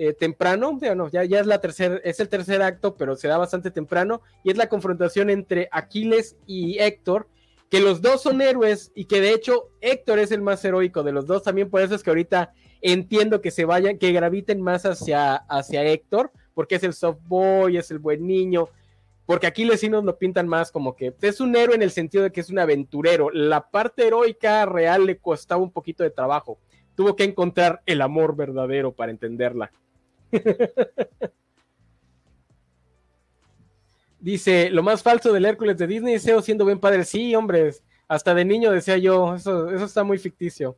eh, 0.00 0.12
temprano, 0.12 0.78
ya, 1.10 1.22
es, 1.22 1.46
la 1.46 1.60
tercer, 1.60 2.00
es 2.04 2.20
el 2.20 2.28
tercer 2.28 2.62
acto, 2.62 2.96
pero 2.96 3.16
se 3.16 3.26
da 3.26 3.36
bastante 3.36 3.72
temprano, 3.72 4.22
y 4.44 4.50
es 4.52 4.56
la 4.56 4.68
confrontación 4.68 5.28
entre 5.28 5.68
Aquiles 5.72 6.36
y 6.46 6.78
Héctor, 6.78 7.28
que 7.68 7.80
los 7.80 8.00
dos 8.00 8.22
son 8.22 8.40
héroes 8.40 8.92
y 8.94 9.06
que 9.06 9.20
de 9.20 9.32
hecho 9.32 9.70
Héctor 9.80 10.20
es 10.20 10.30
el 10.30 10.40
más 10.40 10.64
heroico 10.64 11.02
de 11.02 11.10
los 11.10 11.26
dos, 11.26 11.42
también 11.42 11.68
por 11.68 11.82
eso 11.82 11.96
es 11.96 12.04
que 12.04 12.10
ahorita 12.10 12.52
entiendo 12.80 13.40
que 13.40 13.50
se 13.50 13.64
vayan, 13.64 13.98
que 13.98 14.12
graviten 14.12 14.62
más 14.62 14.86
hacia, 14.86 15.34
hacia 15.34 15.82
Héctor, 15.82 16.30
porque 16.54 16.76
es 16.76 16.84
el 16.84 16.94
soft 16.94 17.18
boy, 17.24 17.76
es 17.76 17.90
el 17.90 17.98
buen 17.98 18.24
niño, 18.24 18.68
porque 19.26 19.48
Aquiles 19.48 19.80
sí 19.80 19.88
nos 19.88 20.04
lo 20.04 20.16
pintan 20.16 20.46
más 20.46 20.70
como 20.70 20.94
que 20.94 21.12
es 21.20 21.40
un 21.40 21.56
héroe 21.56 21.74
en 21.74 21.82
el 21.82 21.90
sentido 21.90 22.22
de 22.22 22.30
que 22.30 22.40
es 22.40 22.50
un 22.50 22.60
aventurero, 22.60 23.30
la 23.30 23.68
parte 23.68 24.06
heroica 24.06 24.64
real 24.64 25.06
le 25.06 25.18
costaba 25.18 25.60
un 25.60 25.72
poquito 25.72 26.04
de 26.04 26.10
trabajo, 26.10 26.60
tuvo 26.94 27.16
que 27.16 27.24
encontrar 27.24 27.82
el 27.84 28.00
amor 28.00 28.36
verdadero 28.36 28.92
para 28.92 29.10
entenderla. 29.10 29.72
Dice, 34.20 34.68
lo 34.70 34.82
más 34.82 35.02
falso 35.02 35.32
del 35.32 35.44
Hércules 35.46 35.78
de 35.78 35.86
Disney, 35.86 36.18
SEO 36.18 36.42
siendo 36.42 36.64
buen 36.64 36.80
padre. 36.80 37.04
Sí, 37.04 37.34
hombre, 37.34 37.72
hasta 38.08 38.34
de 38.34 38.44
niño 38.44 38.72
decía 38.72 38.98
yo, 38.98 39.34
eso, 39.34 39.70
eso 39.70 39.84
está 39.84 40.02
muy 40.02 40.18
ficticio. 40.18 40.76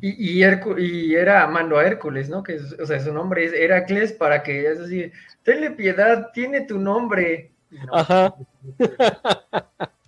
Y, 0.00 0.40
y, 0.40 0.44
y 0.78 1.14
era 1.14 1.44
amando 1.44 1.78
a 1.78 1.86
Hércules, 1.86 2.28
¿no? 2.28 2.42
Que 2.42 2.56
o 2.56 2.86
sea, 2.86 3.00
su 3.00 3.14
nombre 3.14 3.44
es 3.44 3.52
Heracles 3.52 4.12
para 4.12 4.42
que, 4.42 4.66
es 4.66 4.80
así, 4.80 5.10
tenle 5.42 5.70
piedad, 5.70 6.30
tiene 6.34 6.62
tu 6.62 6.78
nombre. 6.78 7.52
Ajá. 7.90 8.34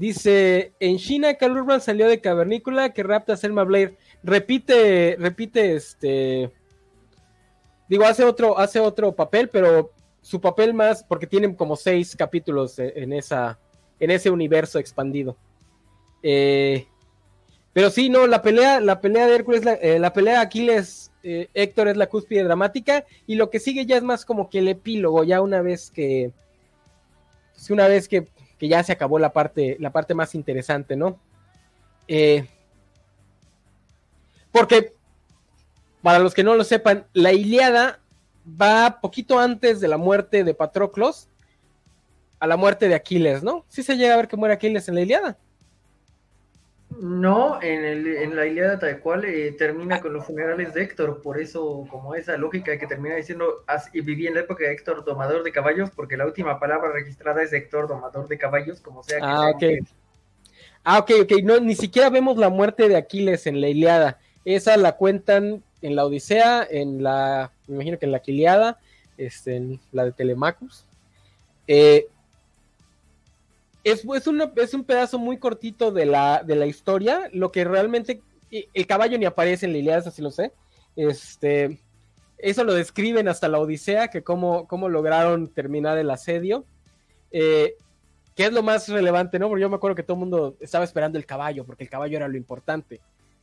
Dice, 0.00 0.72
en 0.80 0.96
China, 0.96 1.34
Cal 1.34 1.54
salió 1.82 2.08
de 2.08 2.22
cavernícola 2.22 2.94
que 2.94 3.02
rapta 3.02 3.34
a 3.34 3.36
Selma 3.36 3.64
Blair 3.64 3.98
repite, 4.22 5.14
repite 5.18 5.74
este. 5.76 6.50
Digo, 7.86 8.06
hace 8.06 8.24
otro, 8.24 8.58
hace 8.58 8.80
otro 8.80 9.14
papel, 9.14 9.50
pero 9.50 9.90
su 10.22 10.40
papel 10.40 10.72
más, 10.72 11.04
porque 11.04 11.26
tienen 11.26 11.54
como 11.54 11.76
seis 11.76 12.16
capítulos 12.16 12.78
e, 12.78 12.94
en, 12.96 13.12
esa, 13.12 13.58
en 13.98 14.10
ese 14.10 14.30
universo 14.30 14.78
expandido. 14.78 15.36
Eh, 16.22 16.86
pero 17.74 17.90
sí, 17.90 18.08
no, 18.08 18.26
la 18.26 18.40
pelea, 18.40 18.80
la 18.80 19.02
pelea 19.02 19.26
de 19.26 19.34
Hércules, 19.34 19.66
la, 19.66 19.74
eh, 19.74 20.00
pelea 20.14 20.36
de 20.36 20.40
Aquiles, 20.40 21.12
eh, 21.22 21.48
Héctor 21.52 21.88
es 21.88 21.98
la 21.98 22.08
cúspide 22.08 22.44
dramática, 22.44 23.04
y 23.26 23.34
lo 23.34 23.50
que 23.50 23.60
sigue 23.60 23.84
ya 23.84 23.98
es 23.98 24.02
más 24.02 24.24
como 24.24 24.48
que 24.48 24.60
el 24.60 24.68
epílogo, 24.68 25.24
ya 25.24 25.42
una 25.42 25.60
vez 25.60 25.90
que. 25.90 26.32
Pues, 27.52 27.68
una 27.68 27.86
vez 27.86 28.08
que, 28.08 28.26
que, 28.60 28.68
ya 28.68 28.82
se 28.82 28.92
acabó 28.92 29.18
la 29.18 29.32
parte, 29.32 29.76
la 29.80 29.90
parte 29.90 30.14
más 30.14 30.34
interesante, 30.34 30.94
¿no? 30.94 31.18
Eh, 32.06 32.46
porque, 34.52 34.92
para 36.02 36.18
los 36.18 36.34
que 36.34 36.44
no 36.44 36.54
lo 36.54 36.64
sepan, 36.64 37.06
la 37.12 37.32
Iliada 37.32 38.00
va 38.46 39.00
poquito 39.00 39.38
antes 39.38 39.80
de 39.80 39.88
la 39.88 39.96
muerte 39.96 40.44
de 40.44 40.54
Patroclos 40.54 41.28
a 42.38 42.46
la 42.46 42.56
muerte 42.56 42.88
de 42.88 42.94
Aquiles, 42.94 43.42
¿no? 43.42 43.64
Sí 43.68 43.82
se 43.82 43.96
llega 43.96 44.14
a 44.14 44.16
ver 44.16 44.28
que 44.28 44.36
muere 44.36 44.54
Aquiles 44.54 44.88
en 44.88 44.94
la 44.94 45.02
Iliada. 45.02 45.38
No, 47.00 47.62
en, 47.62 47.82
el, 47.82 48.06
en 48.06 48.36
la 48.36 48.44
Iliada 48.44 48.78
tal 48.78 49.00
cual 49.00 49.24
eh, 49.24 49.52
termina 49.52 50.02
con 50.02 50.12
los 50.12 50.26
funerales 50.26 50.74
de 50.74 50.82
Héctor, 50.82 51.22
por 51.22 51.40
eso 51.40 51.86
como 51.90 52.14
esa 52.14 52.36
lógica 52.36 52.78
que 52.78 52.86
termina 52.86 53.16
diciendo, 53.16 53.64
y 53.94 54.02
viví 54.02 54.26
en 54.26 54.34
la 54.34 54.40
época 54.40 54.64
de 54.64 54.72
Héctor 54.72 55.02
domador 55.02 55.42
de 55.42 55.50
caballos, 55.50 55.90
porque 55.90 56.18
la 56.18 56.26
última 56.26 56.60
palabra 56.60 56.92
registrada 56.92 57.42
es 57.42 57.54
Héctor 57.54 57.88
domador 57.88 58.28
de 58.28 58.36
caballos, 58.36 58.82
como 58.82 59.02
sea 59.02 59.18
que 59.18 59.24
Ah, 59.24 59.48
ok. 59.48 59.64
Ah, 60.84 60.98
ok, 60.98 61.10
ok, 61.22 61.32
no, 61.42 61.58
ni 61.58 61.74
siquiera 61.74 62.10
vemos 62.10 62.36
la 62.36 62.50
muerte 62.50 62.86
de 62.86 62.96
Aquiles 62.96 63.46
en 63.46 63.62
la 63.62 63.68
Iliada. 63.68 64.18
Esa 64.44 64.76
la 64.76 64.96
cuentan 64.96 65.62
en 65.80 65.96
la 65.96 66.04
Odisea, 66.04 66.66
en 66.70 67.02
la, 67.02 67.50
me 67.66 67.76
imagino 67.76 67.98
que 67.98 68.04
en 68.04 68.12
la 68.12 68.20
Quiliada, 68.20 68.78
este, 69.16 69.56
en 69.56 69.80
la 69.92 70.04
de 70.04 70.12
Telemacus. 70.12 70.84
Eh, 71.66 72.08
es, 73.84 74.04
es, 74.04 74.26
es, 74.56 74.74
un 74.74 74.84
pedazo 74.84 75.18
muy 75.18 75.38
cortito 75.38 75.90
de 75.92 76.06
la, 76.06 76.42
de 76.44 76.56
la 76.56 76.66
historia, 76.66 77.28
lo 77.32 77.52
que 77.52 77.64
realmente, 77.64 78.20
el 78.50 78.86
caballo 78.86 79.18
ni 79.18 79.24
aparece 79.24 79.66
en 79.66 79.84
la 79.84 79.96
así 79.96 80.22
lo 80.22 80.30
sé. 80.30 80.52
Este, 80.96 81.78
eso 82.38 82.64
lo 82.64 82.74
describen 82.74 83.28
hasta 83.28 83.48
la 83.48 83.58
Odisea, 83.58 84.08
que 84.08 84.22
cómo, 84.22 84.66
cómo 84.66 84.88
lograron 84.88 85.48
terminar 85.48 85.98
el 85.98 86.10
asedio. 86.10 86.64
Eh, 87.30 87.74
que 88.36 88.46
es 88.46 88.52
lo 88.52 88.62
más 88.62 88.88
relevante, 88.88 89.38
¿no? 89.38 89.48
Porque 89.48 89.62
yo 89.62 89.68
me 89.68 89.76
acuerdo 89.76 89.96
que 89.96 90.02
todo 90.02 90.14
el 90.14 90.20
mundo 90.20 90.56
estaba 90.60 90.84
esperando 90.84 91.18
el 91.18 91.26
caballo, 91.26 91.64
porque 91.64 91.84
el 91.84 91.90
caballo 91.90 92.16
era 92.16 92.28
lo 92.28 92.36
importante 92.36 93.00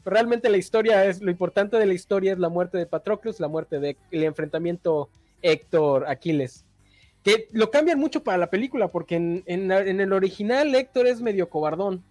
realmente 0.08 0.50
la 0.50 0.58
historia 0.58 1.06
es, 1.06 1.22
lo 1.22 1.30
importante 1.30 1.78
de 1.78 1.86
la 1.86 1.94
historia 1.94 2.34
es 2.34 2.40
la 2.40 2.50
muerte 2.50 2.78
de 2.78 2.86
Patroclus, 2.86 3.40
la 3.40 3.48
muerte 3.48 3.80
de 3.80 3.98
el 4.12 4.24
enfrentamiento 4.24 5.10
Héctor-Aquiles. 5.42 6.66
Que 7.28 7.50
lo 7.52 7.72
cambian 7.72 8.00
mucho 8.00 8.24
para 8.24 8.38
la 8.38 8.50
película, 8.50 8.88
porque 8.88 9.18
en, 9.18 9.44
el 9.70 10.14
original 10.14 10.74
Héctor 10.74 11.08
es 11.08 11.20
medio 11.20 11.50
cobardón. 11.50 12.02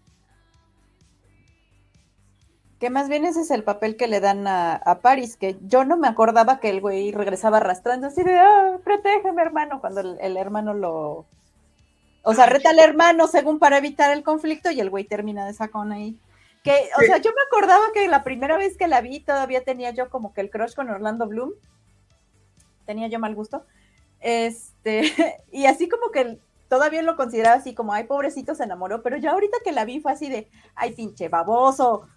Que 2.78 2.90
más 2.90 3.08
bien 3.08 3.24
ese 3.24 3.40
es 3.40 3.50
el 3.50 3.64
papel 3.64 3.96
que 3.96 4.08
le 4.08 4.20
dan 4.20 4.46
a, 4.46 4.74
a 4.74 5.00
Paris, 5.00 5.38
que 5.38 5.56
yo 5.62 5.86
no 5.86 5.96
me 5.96 6.06
acordaba 6.06 6.60
que 6.60 6.68
el 6.68 6.82
güey 6.82 7.12
regresaba 7.12 7.56
arrastrando 7.56 8.08
así 8.08 8.22
de, 8.22 8.36
ah, 8.36 8.78
protégeme 8.84 9.40
hermano, 9.40 9.80
cuando 9.80 10.02
el, 10.20 10.36
hermano 10.36 10.74
lo... 10.74 11.24
O 12.22 12.34
sea, 12.34 12.44
reta 12.44 12.68
al 12.68 12.78
hermano 12.78 13.26
según 13.26 13.58
para 13.58 13.78
evitar 13.78 14.14
el 14.14 14.22
conflicto 14.22 14.70
y 14.70 14.80
el 14.80 14.90
güey 14.90 15.04
termina 15.04 15.46
de 15.46 15.54
sacón 15.54 15.92
ahí. 15.92 16.20
Que, 16.62 16.90
o 16.98 17.00
sea, 17.00 17.16
yo 17.16 17.30
me 17.30 17.40
acordaba 17.46 17.86
que 17.94 18.06
la 18.06 18.22
primera 18.22 18.58
vez 18.58 18.76
que 18.76 18.86
la 18.86 19.00
vi 19.00 19.20
todavía 19.20 19.64
tenía 19.64 19.92
yo 19.92 20.10
como 20.10 20.34
que 20.34 20.42
el 20.42 20.50
crush 20.50 20.74
con 20.74 20.90
Orlando 20.90 21.26
Bloom. 21.26 21.52
Tenía 22.84 23.08
yo 23.08 23.18
mal 23.18 23.34
gusto. 23.34 23.64
Este, 24.20 25.42
y 25.52 25.66
así 25.66 25.88
como 25.88 26.10
que 26.10 26.38
todavía 26.68 27.02
lo 27.02 27.16
consideraba 27.16 27.56
así 27.56 27.74
como, 27.74 27.92
ay, 27.92 28.04
pobrecito, 28.04 28.54
se 28.54 28.64
enamoró, 28.64 29.02
pero 29.02 29.16
ya 29.16 29.32
ahorita 29.32 29.58
que 29.64 29.72
la 29.72 29.84
vi 29.84 30.00
fue 30.00 30.12
así 30.12 30.28
de, 30.28 30.48
ay, 30.74 30.92
pinche 30.92 31.28
baboso. 31.28 32.08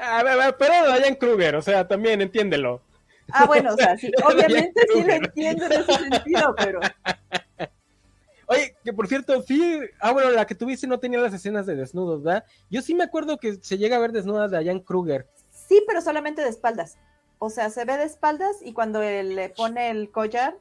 A 0.00 0.22
ver, 0.22 0.56
pero 0.58 0.74
Ryan 0.86 1.14
Kruger, 1.16 1.56
o 1.56 1.62
sea, 1.62 1.86
también 1.86 2.20
entiéndelo. 2.20 2.82
Ah, 3.32 3.46
bueno, 3.46 3.74
o 3.74 3.76
sea, 3.76 3.96
sí, 3.96 4.10
obviamente 4.24 4.80
sí 4.92 5.02
lo 5.02 5.12
entiendo 5.12 5.66
en 5.66 5.72
ese 5.72 5.92
sentido, 5.92 6.54
pero 6.56 6.80
Oye, 8.50 8.74
que 8.82 8.94
por 8.94 9.06
cierto, 9.06 9.42
sí, 9.42 9.78
ah, 10.00 10.12
bueno, 10.12 10.30
la 10.30 10.46
que 10.46 10.54
tuviste 10.54 10.86
no 10.86 10.98
tenía 10.98 11.18
las 11.18 11.34
escenas 11.34 11.66
de 11.66 11.76
desnudos, 11.76 12.22
¿verdad? 12.22 12.44
Yo 12.70 12.80
sí 12.80 12.94
me 12.94 13.04
acuerdo 13.04 13.36
que 13.36 13.58
se 13.60 13.76
llega 13.76 13.96
a 13.96 14.00
ver 14.00 14.12
desnudas 14.12 14.50
de 14.50 14.58
Diane 14.60 14.82
Kruger. 14.82 15.26
Sí, 15.50 15.84
pero 15.86 16.00
solamente 16.00 16.40
de 16.40 16.48
espaldas. 16.48 16.96
O 17.38 17.50
sea, 17.50 17.68
se 17.68 17.84
ve 17.84 17.98
de 17.98 18.04
espaldas 18.04 18.56
y 18.62 18.72
cuando 18.72 19.02
él 19.02 19.36
le 19.36 19.50
pone 19.50 19.90
el 19.90 20.10
collar. 20.10 20.56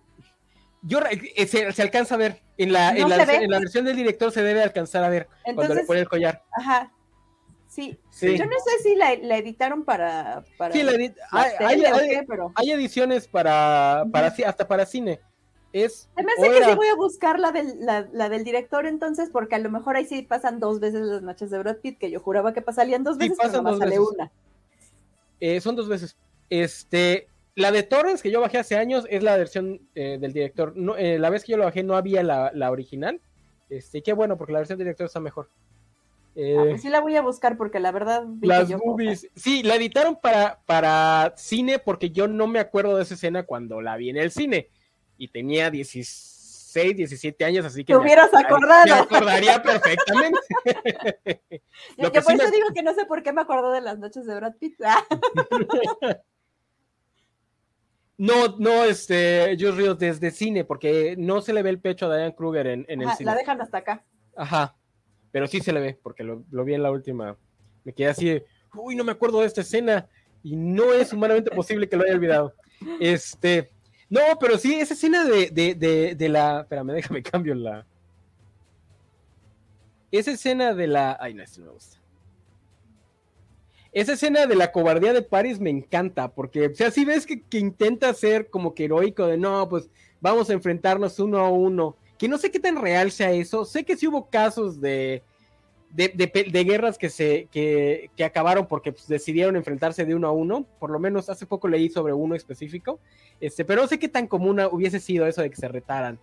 Yo, 0.82 1.00
eh, 1.10 1.48
se, 1.48 1.82
alcanza 1.82 2.16
a 2.16 2.18
ver. 2.18 2.42
En 2.58 2.72
la, 2.72 2.90
en, 2.90 3.10
la, 3.10 3.60
versión 3.60 3.86
del 3.86 3.96
director 3.96 4.32
se 4.32 4.42
debe 4.42 4.64
alcanzar 4.64 5.04
a 5.04 5.10
ver 5.10 5.28
cuando 5.56 5.76
le 5.76 5.84
pone 5.84 6.00
el 6.00 6.10
collar. 6.10 6.44
Ajá. 6.52 6.92
Sí. 7.68 8.00
Yo 8.22 8.46
no 8.46 8.58
sé 8.66 8.84
si 8.84 8.96
la, 8.96 9.14
editaron 9.14 9.84
para. 9.84 10.44
para 10.58 10.74
sí, 10.74 10.82
la 10.82 10.94
hay, 11.32 11.84
hay, 12.56 12.72
ediciones 12.72 13.28
para, 13.28 14.06
para 14.12 14.28
hasta 14.28 14.68
para 14.68 14.86
cine. 14.86 15.20
Es 15.74 16.10
me 16.16 16.24
hace 16.24 16.60
que 16.60 16.66
sí 16.66 16.76
voy 16.76 16.88
a 16.88 16.96
buscar 16.96 17.40
la 17.40 17.52
del, 17.52 17.86
la, 17.86 18.30
del 18.30 18.44
director 18.44 18.88
entonces, 18.88 19.30
porque 19.30 19.56
a 19.56 19.60
lo 19.60 19.70
mejor 19.70 19.96
ahí 19.96 20.06
sí 20.06 20.24
pasan 20.24 20.60
dos 20.60 20.80
veces 20.80 21.02
las 21.02 21.22
noches 21.22 21.52
de 21.52 21.60
Brad 21.60 21.78
Pitt, 21.78 22.00
que 22.00 22.10
yo 22.10 22.20
juraba 22.20 22.54
que 22.54 22.62
pasarían 22.62 23.04
dos 23.04 23.18
veces, 23.18 23.38
pero 23.40 23.62
no 23.62 23.78
sale 23.78 24.00
una. 24.00 24.32
Eh, 25.40 25.62
son 25.62 25.76
dos 25.76 25.88
veces. 25.88 26.18
Este, 26.50 27.28
la 27.58 27.72
de 27.72 27.82
Torres, 27.82 28.22
que 28.22 28.30
yo 28.30 28.40
bajé 28.40 28.60
hace 28.60 28.78
años, 28.78 29.08
es 29.10 29.24
la 29.24 29.36
versión 29.36 29.82
eh, 29.96 30.20
del 30.22 30.32
director. 30.32 30.74
No, 30.76 30.96
eh, 30.96 31.18
la 31.18 31.32
vez 31.32 31.44
que 31.44 31.54
yo 31.54 31.58
lo 31.58 31.64
bajé 31.64 31.82
no 31.82 31.98
había 31.98 32.22
la, 32.22 32.52
la 32.54 32.70
original. 32.70 33.20
Este, 33.68 34.04
qué 34.04 34.14
bueno, 34.14 34.38
porque 34.38 34.54
la 34.54 34.60
versión 34.60 34.78
del 34.78 34.86
director 34.86 35.08
está 35.08 35.20
mejor. 35.20 35.50
Ah, 36.36 36.66
pues 36.70 36.84
sí 36.84 36.90
la 36.90 37.02
voy 37.02 37.16
a 37.16 37.24
buscar 37.24 37.58
porque 37.58 37.80
la 37.80 37.92
verdad... 37.92 38.26
Las 38.44 38.70
movies. 38.70 39.28
Sí, 39.36 39.64
la 39.64 39.74
editaron 39.74 40.18
para, 40.22 40.60
para 40.68 41.34
cine 41.36 41.80
porque 41.80 42.12
yo 42.12 42.28
no 42.28 42.46
me 42.46 42.60
acuerdo 42.60 42.96
de 42.96 43.02
esa 43.02 43.16
escena 43.16 43.42
cuando 43.42 43.82
la 43.82 43.98
vi 43.98 44.12
en 44.12 44.18
el 44.18 44.30
cine 44.30 44.70
y 45.18 45.30
tenía 45.30 45.72
16, 45.72 46.96
17 46.96 47.44
años, 47.44 47.66
así 47.66 47.84
que... 47.84 47.92
Te 47.92 47.98
hubieras 47.98 48.32
acordado. 48.36 48.86
Me 48.86 48.92
acordaría 49.02 49.64
perfectamente. 49.64 50.40
Que 51.98 52.22
por 52.22 52.34
eso 52.34 52.52
digo 52.52 52.68
que 52.76 52.84
no 52.84 52.94
sé 52.94 53.06
por 53.06 53.24
qué 53.24 53.34
me 53.34 53.42
acuerdo 53.42 53.72
de 53.72 53.82
las 53.82 53.98
noches 53.98 54.28
de 54.28 54.36
Brad 54.36 54.54
Pitt. 54.60 54.80
no, 58.18 58.58
no, 58.58 58.84
este, 58.84 59.56
yo 59.58 59.72
río 59.72 59.96
desde 59.96 60.32
cine, 60.32 60.64
porque 60.64 61.16
no 61.18 61.42
se 61.42 61.54
le 61.54 61.64
ve 61.64 61.70
el 61.70 61.80
pecho 61.80 62.06
a 62.06 62.16
Diane 62.16 62.36
Kruger 62.36 62.68
en, 62.68 62.86
el 62.88 63.10
cine. 63.12 63.26
La 63.26 63.36
dejan 63.36 63.62
hasta 63.62 63.78
acá. 63.78 64.04
Ajá, 64.36 64.76
pero 65.32 65.48
sí 65.48 65.60
se 65.60 65.74
le 65.74 65.80
ve, 65.80 66.00
porque 66.02 66.24
lo, 66.24 66.44
lo 66.52 66.64
vi 66.64 66.74
en 66.74 66.84
la 66.84 66.92
última. 66.92 67.38
Me 67.84 67.94
quedé 67.94 68.08
así, 68.08 68.42
uy, 68.74 68.96
no 68.96 69.04
me 69.04 69.12
acuerdo 69.12 69.42
de 69.42 69.48
esta 69.48 69.62
escena, 69.62 70.08
y 70.44 70.56
no 70.56 70.94
es 70.94 71.14
humanamente 71.14 71.52
posible 71.52 71.90
que 71.90 71.98
lo 71.98 72.04
haya 72.04 72.16
olvidado. 72.16 72.54
Este, 73.00 73.72
no, 74.10 74.22
pero 74.40 74.58
sí, 74.58 74.76
esa 74.76 74.94
escena 74.94 75.26
de, 75.26 75.50
de, 75.52 76.16
de, 76.16 76.30
la. 76.30 76.62
Espérame, 76.62 76.94
déjame 76.94 77.24
cambio 77.24 77.56
la. 77.56 77.86
Esa 80.12 80.32
escena 80.32 80.74
de 80.74 80.88
la. 80.88 81.18
Ay, 81.20 81.34
no, 81.34 81.44
esto 81.44 81.60
no 81.62 81.68
me 81.68 81.74
gusta. 81.74 81.97
Esa 83.92 84.14
escena 84.14 84.46
de 84.46 84.56
la 84.56 84.72
cobardía 84.72 85.14
de 85.14 85.22
Paris 85.22 85.60
me 85.60 85.70
encanta, 85.70 86.30
porque, 86.30 86.68
o 86.68 86.76
sea, 86.76 86.92
si 86.92 87.06
ves 87.06 87.26
que, 87.26 87.42
intenta 87.58 88.14
ser 88.14 88.50
como 88.50 88.74
que 88.74 88.86
heroico 88.86 89.26
de 89.26 89.38
no, 89.38 89.68
pues 89.70 89.90
vamos 90.22 90.50
a 90.50 90.54
enfrentarnos 90.54 91.20
uno 91.20 91.40
a 91.40 91.50
uno. 91.50 91.96
Que 92.18 92.28
no 92.28 92.38
sé 92.38 92.52
qué 92.52 92.60
tan 92.60 92.82
real 92.82 93.12
sea 93.12 93.32
eso. 93.32 93.64
Sé 93.66 93.84
que 93.84 93.96
sí 93.96 94.08
hubo 94.08 94.30
casos 94.30 94.82
de, 94.82 95.22
de, 95.94 96.64
guerras 96.64 96.98
que 96.98 97.10
se 97.10 97.48
que, 97.52 98.10
acabaron 98.26 98.68
porque 98.68 98.92
pues, 98.92 99.08
decidieron 99.08 99.56
enfrentarse 99.56 100.04
de 100.04 100.16
uno 100.16 100.28
a 100.28 100.32
uno. 100.32 100.66
Por 100.80 100.90
lo 100.90 101.00
menos 101.00 101.30
hace 101.30 101.46
poco 101.46 101.68
leí 101.68 101.90
sobre 101.90 102.14
uno 102.14 102.36
específico. 102.36 103.00
Este, 103.40 103.66
pero 103.66 103.84
no 103.84 103.88
sé 103.88 104.00
qué 104.00 104.10
tan 104.10 104.28
común 104.28 104.60
hubiese 104.72 105.00
sido 105.00 105.28
eso 105.28 105.42
de 105.42 105.50
que 105.50 105.56
se 105.56 105.68
retaran. 105.68 106.20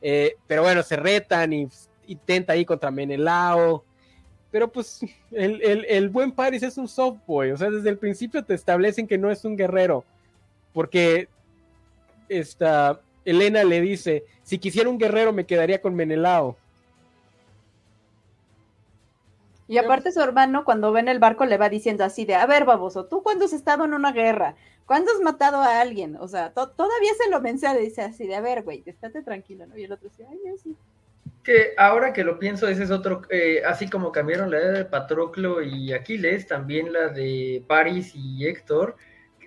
Eh, 0.00 0.36
pero 0.46 0.62
bueno, 0.62 0.82
se 0.82 0.96
retan 0.96 1.52
y 1.52 1.68
intenta 2.06 2.52
ahí 2.52 2.64
contra 2.64 2.90
Menelao. 2.90 3.84
Pero 4.50 4.68
pues 4.68 5.00
el, 5.30 6.08
buen 6.08 6.32
Paris 6.32 6.62
es 6.62 6.78
un 6.78 6.88
softboy. 6.88 7.50
O 7.50 7.56
sea, 7.56 7.70
desde 7.70 7.90
el 7.90 7.98
principio 7.98 8.44
te 8.44 8.54
establecen 8.54 9.06
que 9.06 9.18
no 9.18 9.30
es 9.30 9.44
un 9.44 9.56
guerrero. 9.56 10.04
Porque 10.72 11.28
esta 12.28 13.00
Elena 13.24 13.64
le 13.64 13.80
dice, 13.80 14.24
si 14.42 14.58
quisiera 14.58 14.88
un 14.88 14.98
guerrero 14.98 15.32
me 15.32 15.44
quedaría 15.44 15.82
con 15.82 15.94
Menelao. 15.94 16.56
Y 19.66 19.76
aparte 19.76 20.12
su 20.12 20.20
hermano 20.22 20.64
cuando 20.64 20.92
ve 20.92 21.00
en 21.00 21.08
el 21.08 21.18
barco 21.18 21.44
le 21.44 21.58
va 21.58 21.68
diciendo 21.68 22.02
así 22.02 22.24
de, 22.24 22.34
a 22.34 22.46
ver, 22.46 22.64
baboso, 22.64 23.04
¿tú 23.04 23.22
cuándo 23.22 23.44
has 23.44 23.52
estado 23.52 23.84
en 23.84 23.92
una 23.92 24.12
guerra? 24.12 24.54
¿Cuándo 24.86 25.12
has 25.12 25.20
matado 25.20 25.58
a 25.58 25.82
alguien? 25.82 26.16
O 26.16 26.26
sea, 26.26 26.54
todavía 26.54 27.12
se 27.22 27.28
lo 27.28 27.42
menciona, 27.42 27.76
dice 27.76 28.00
así 28.00 28.26
de, 28.26 28.36
a 28.36 28.40
ver, 28.40 28.62
güey, 28.62 28.82
estate 28.86 29.22
tranquilo, 29.22 29.66
¿no? 29.66 29.76
Y 29.76 29.84
el 29.84 29.92
otro 29.92 30.08
dice, 30.08 30.24
ay, 30.26 30.38
sí. 30.56 30.74
Que 31.42 31.72
ahora 31.76 32.12
que 32.12 32.24
lo 32.24 32.38
pienso, 32.38 32.68
ese 32.68 32.84
es 32.84 32.90
otro, 32.90 33.22
eh, 33.30 33.62
así 33.66 33.88
como 33.88 34.12
cambiaron 34.12 34.50
la 34.50 34.58
edad 34.58 34.72
de 34.74 34.84
Patroclo 34.84 35.62
y 35.62 35.92
Aquiles, 35.92 36.46
también 36.46 36.92
la 36.92 37.08
de 37.08 37.62
Paris 37.66 38.12
y 38.14 38.46
Héctor, 38.46 38.96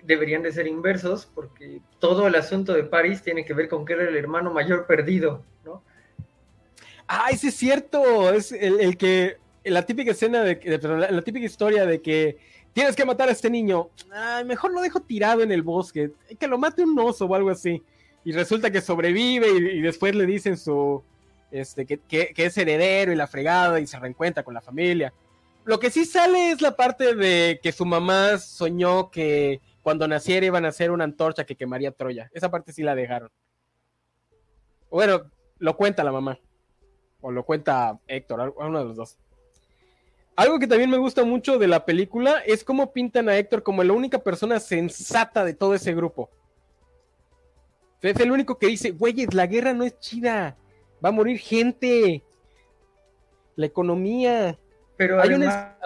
deberían 0.02 0.42
de 0.42 0.52
ser 0.52 0.66
inversos, 0.66 1.26
porque 1.26 1.80
todo 2.00 2.26
el 2.26 2.34
asunto 2.34 2.72
de 2.72 2.84
Paris 2.84 3.22
tiene 3.22 3.44
que 3.44 3.54
ver 3.54 3.68
con 3.68 3.84
que 3.84 3.92
era 3.92 4.08
el 4.08 4.16
hermano 4.16 4.52
mayor 4.52 4.86
perdido, 4.86 5.44
¿no? 5.64 5.84
Ah, 7.06 7.28
ese 7.30 7.48
es 7.48 7.54
cierto, 7.54 8.32
es 8.32 8.52
el 8.52 8.96
que 8.96 9.36
la 9.64 9.84
típica 9.84 10.10
escena 10.10 10.42
de, 10.42 10.80
la, 11.10 11.22
típica 11.22 11.46
historia 11.46 11.86
de 11.86 12.00
que 12.00 12.38
tienes 12.72 12.96
que 12.96 13.04
matar 13.04 13.28
a 13.28 13.32
este 13.32 13.50
niño, 13.50 13.90
mejor 14.46 14.72
lo 14.72 14.80
dejo 14.80 15.00
tirado 15.00 15.42
en 15.42 15.52
el 15.52 15.62
bosque, 15.62 16.12
que 16.38 16.48
lo 16.48 16.58
mate 16.58 16.82
un 16.82 16.98
oso 16.98 17.26
o 17.26 17.34
algo 17.34 17.50
así. 17.50 17.82
Y 18.24 18.32
resulta 18.32 18.70
que 18.70 18.80
sobrevive 18.80 19.48
y, 19.48 19.80
después 19.80 20.14
le 20.14 20.26
dicen 20.26 20.56
su, 20.56 21.02
este, 21.52 21.86
que, 21.86 22.32
es 22.34 22.58
heredero 22.58 23.12
y 23.12 23.16
la 23.16 23.26
fregada 23.26 23.78
y 23.78 23.86
se 23.86 23.98
reencuentra 23.98 24.42
con 24.42 24.54
la 24.54 24.60
familia. 24.60 25.12
Lo 25.64 25.78
que 25.78 25.90
sí 25.90 26.04
sale 26.04 26.50
es 26.50 26.60
la 26.60 26.74
parte 26.74 27.14
de 27.14 27.60
que 27.62 27.70
su 27.70 27.84
mamá 27.84 28.38
soñó 28.38 29.10
que 29.10 29.60
cuando 29.82 30.08
naciera 30.08 30.46
iban 30.46 30.64
a 30.64 30.68
hacer 30.68 30.90
una 30.90 31.04
antorcha 31.04 31.44
que 31.44 31.54
quemaría 31.54 31.92
Troya. 31.92 32.30
Esa 32.32 32.50
parte 32.50 32.72
sí 32.72 32.82
la 32.82 32.94
dejaron. 32.94 33.30
Bueno, 34.90 35.30
lo 35.58 35.76
cuenta 35.76 36.02
la 36.02 36.10
mamá. 36.10 36.38
O 37.20 37.30
lo 37.30 37.44
cuenta 37.44 38.00
Héctor, 38.08 38.54
uno 38.56 38.78
de 38.78 38.84
los 38.84 38.96
dos. 38.96 39.18
Algo 40.34 40.58
que 40.58 40.66
también 40.66 40.90
me 40.90 40.96
gusta 40.96 41.24
mucho 41.24 41.58
de 41.58 41.68
la 41.68 41.84
película 41.84 42.38
es 42.46 42.64
cómo 42.64 42.92
pintan 42.92 43.28
a 43.28 43.36
Héctor 43.36 43.62
como 43.62 43.84
la 43.84 43.92
única 43.92 44.18
persona 44.18 44.58
sensata 44.58 45.44
de 45.44 45.54
todo 45.54 45.74
ese 45.74 45.94
grupo. 45.94 46.30
Es 48.00 48.18
el 48.18 48.32
único 48.32 48.58
que 48.58 48.66
dice, 48.66 48.90
güeyes, 48.90 49.32
la 49.34 49.46
guerra 49.46 49.72
no 49.72 49.84
es 49.84 49.96
chida, 50.00 50.56
va 51.04 51.08
a 51.08 51.12
morir 51.12 51.38
gente, 51.38 52.22
la 53.56 53.66
economía. 53.66 54.58
Pero 54.96 55.20
hay 55.20 55.34
una... 55.34 55.76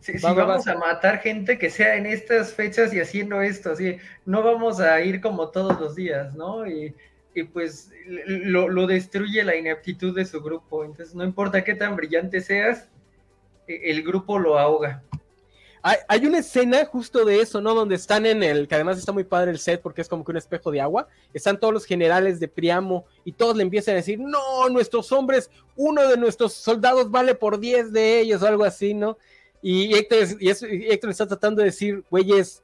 Si, 0.00 0.16
vamos 0.18 0.66
a 0.66 0.76
matar 0.76 1.18
gente 1.18 1.58
que 1.58 1.68
sea 1.68 1.96
en 1.96 2.06
estas 2.06 2.54
fechas 2.54 2.94
y 2.94 3.00
haciendo 3.00 3.42
esto, 3.42 3.72
así, 3.72 3.98
no 4.24 4.42
vamos 4.42 4.80
a 4.80 5.00
ir 5.00 5.20
como 5.20 5.48
todos 5.50 5.78
los 5.80 5.96
días, 5.96 6.34
¿no? 6.34 6.66
Y, 6.66 6.94
pues 7.52 7.90
lo, 8.06 8.68
lo, 8.68 8.86
destruye 8.86 9.42
la 9.44 9.56
ineptitud 9.56 10.14
de 10.14 10.24
su 10.24 10.42
grupo. 10.42 10.84
Entonces, 10.84 11.14
no 11.14 11.24
importa 11.24 11.64
qué 11.64 11.74
tan 11.74 11.96
brillante 11.96 12.40
seas, 12.40 12.88
el 13.66 14.02
grupo 14.02 14.38
lo 14.38 14.58
ahoga. 14.58 15.02
Hay, 15.82 16.26
una 16.26 16.38
escena 16.38 16.84
justo 16.84 17.24
de 17.24 17.40
eso, 17.40 17.62
¿no? 17.62 17.74
Donde 17.74 17.94
están 17.94 18.26
en 18.26 18.42
el, 18.42 18.68
que 18.68 18.74
además 18.74 18.98
está 18.98 19.12
muy 19.12 19.24
padre 19.24 19.50
el 19.50 19.58
set 19.58 19.80
porque 19.80 20.02
es 20.02 20.08
como 20.08 20.24
que 20.24 20.32
un 20.32 20.36
espejo 20.36 20.70
de 20.70 20.80
agua. 20.80 21.08
Están 21.32 21.58
todos 21.58 21.72
los 21.72 21.86
generales 21.86 22.38
de 22.38 22.48
Priamo 22.48 23.06
y 23.24 23.32
todos 23.32 23.56
le 23.56 23.62
empiezan 23.62 23.94
a 23.94 23.96
decir, 23.96 24.18
no, 24.18 24.68
nuestros 24.68 25.10
hombres, 25.10 25.50
uno 25.76 26.06
de 26.06 26.18
nuestros 26.18 26.52
soldados 26.52 27.10
vale 27.10 27.34
por 27.34 27.58
10 27.58 27.92
de 27.92 28.20
ellos 28.20 28.42
o 28.42 28.46
algo 28.46 28.64
así, 28.64 28.92
¿no? 28.92 29.16
Y 29.62 29.94
Héctor, 29.94 30.18
Héctor 30.40 31.10
está 31.10 31.26
tratando 31.26 31.60
de 31.60 31.66
decir, 31.66 32.04
güeyes, 32.10 32.62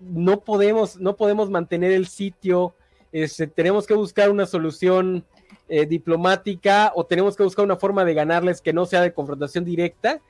no 0.00 0.40
podemos, 0.40 0.96
no 0.96 1.16
podemos 1.16 1.50
mantener 1.50 1.92
el 1.92 2.06
sitio, 2.06 2.74
este, 3.12 3.46
tenemos 3.46 3.86
que 3.86 3.94
buscar 3.94 4.30
una 4.30 4.46
solución 4.46 5.24
eh, 5.68 5.86
diplomática 5.86 6.92
o 6.94 7.04
tenemos 7.04 7.36
que 7.36 7.42
buscar 7.42 7.64
una 7.64 7.76
forma 7.76 8.04
de 8.04 8.14
ganarles 8.14 8.60
que 8.60 8.72
no 8.72 8.86
sea 8.86 9.02
de 9.02 9.12
confrontación 9.12 9.64
directa, 9.64 10.20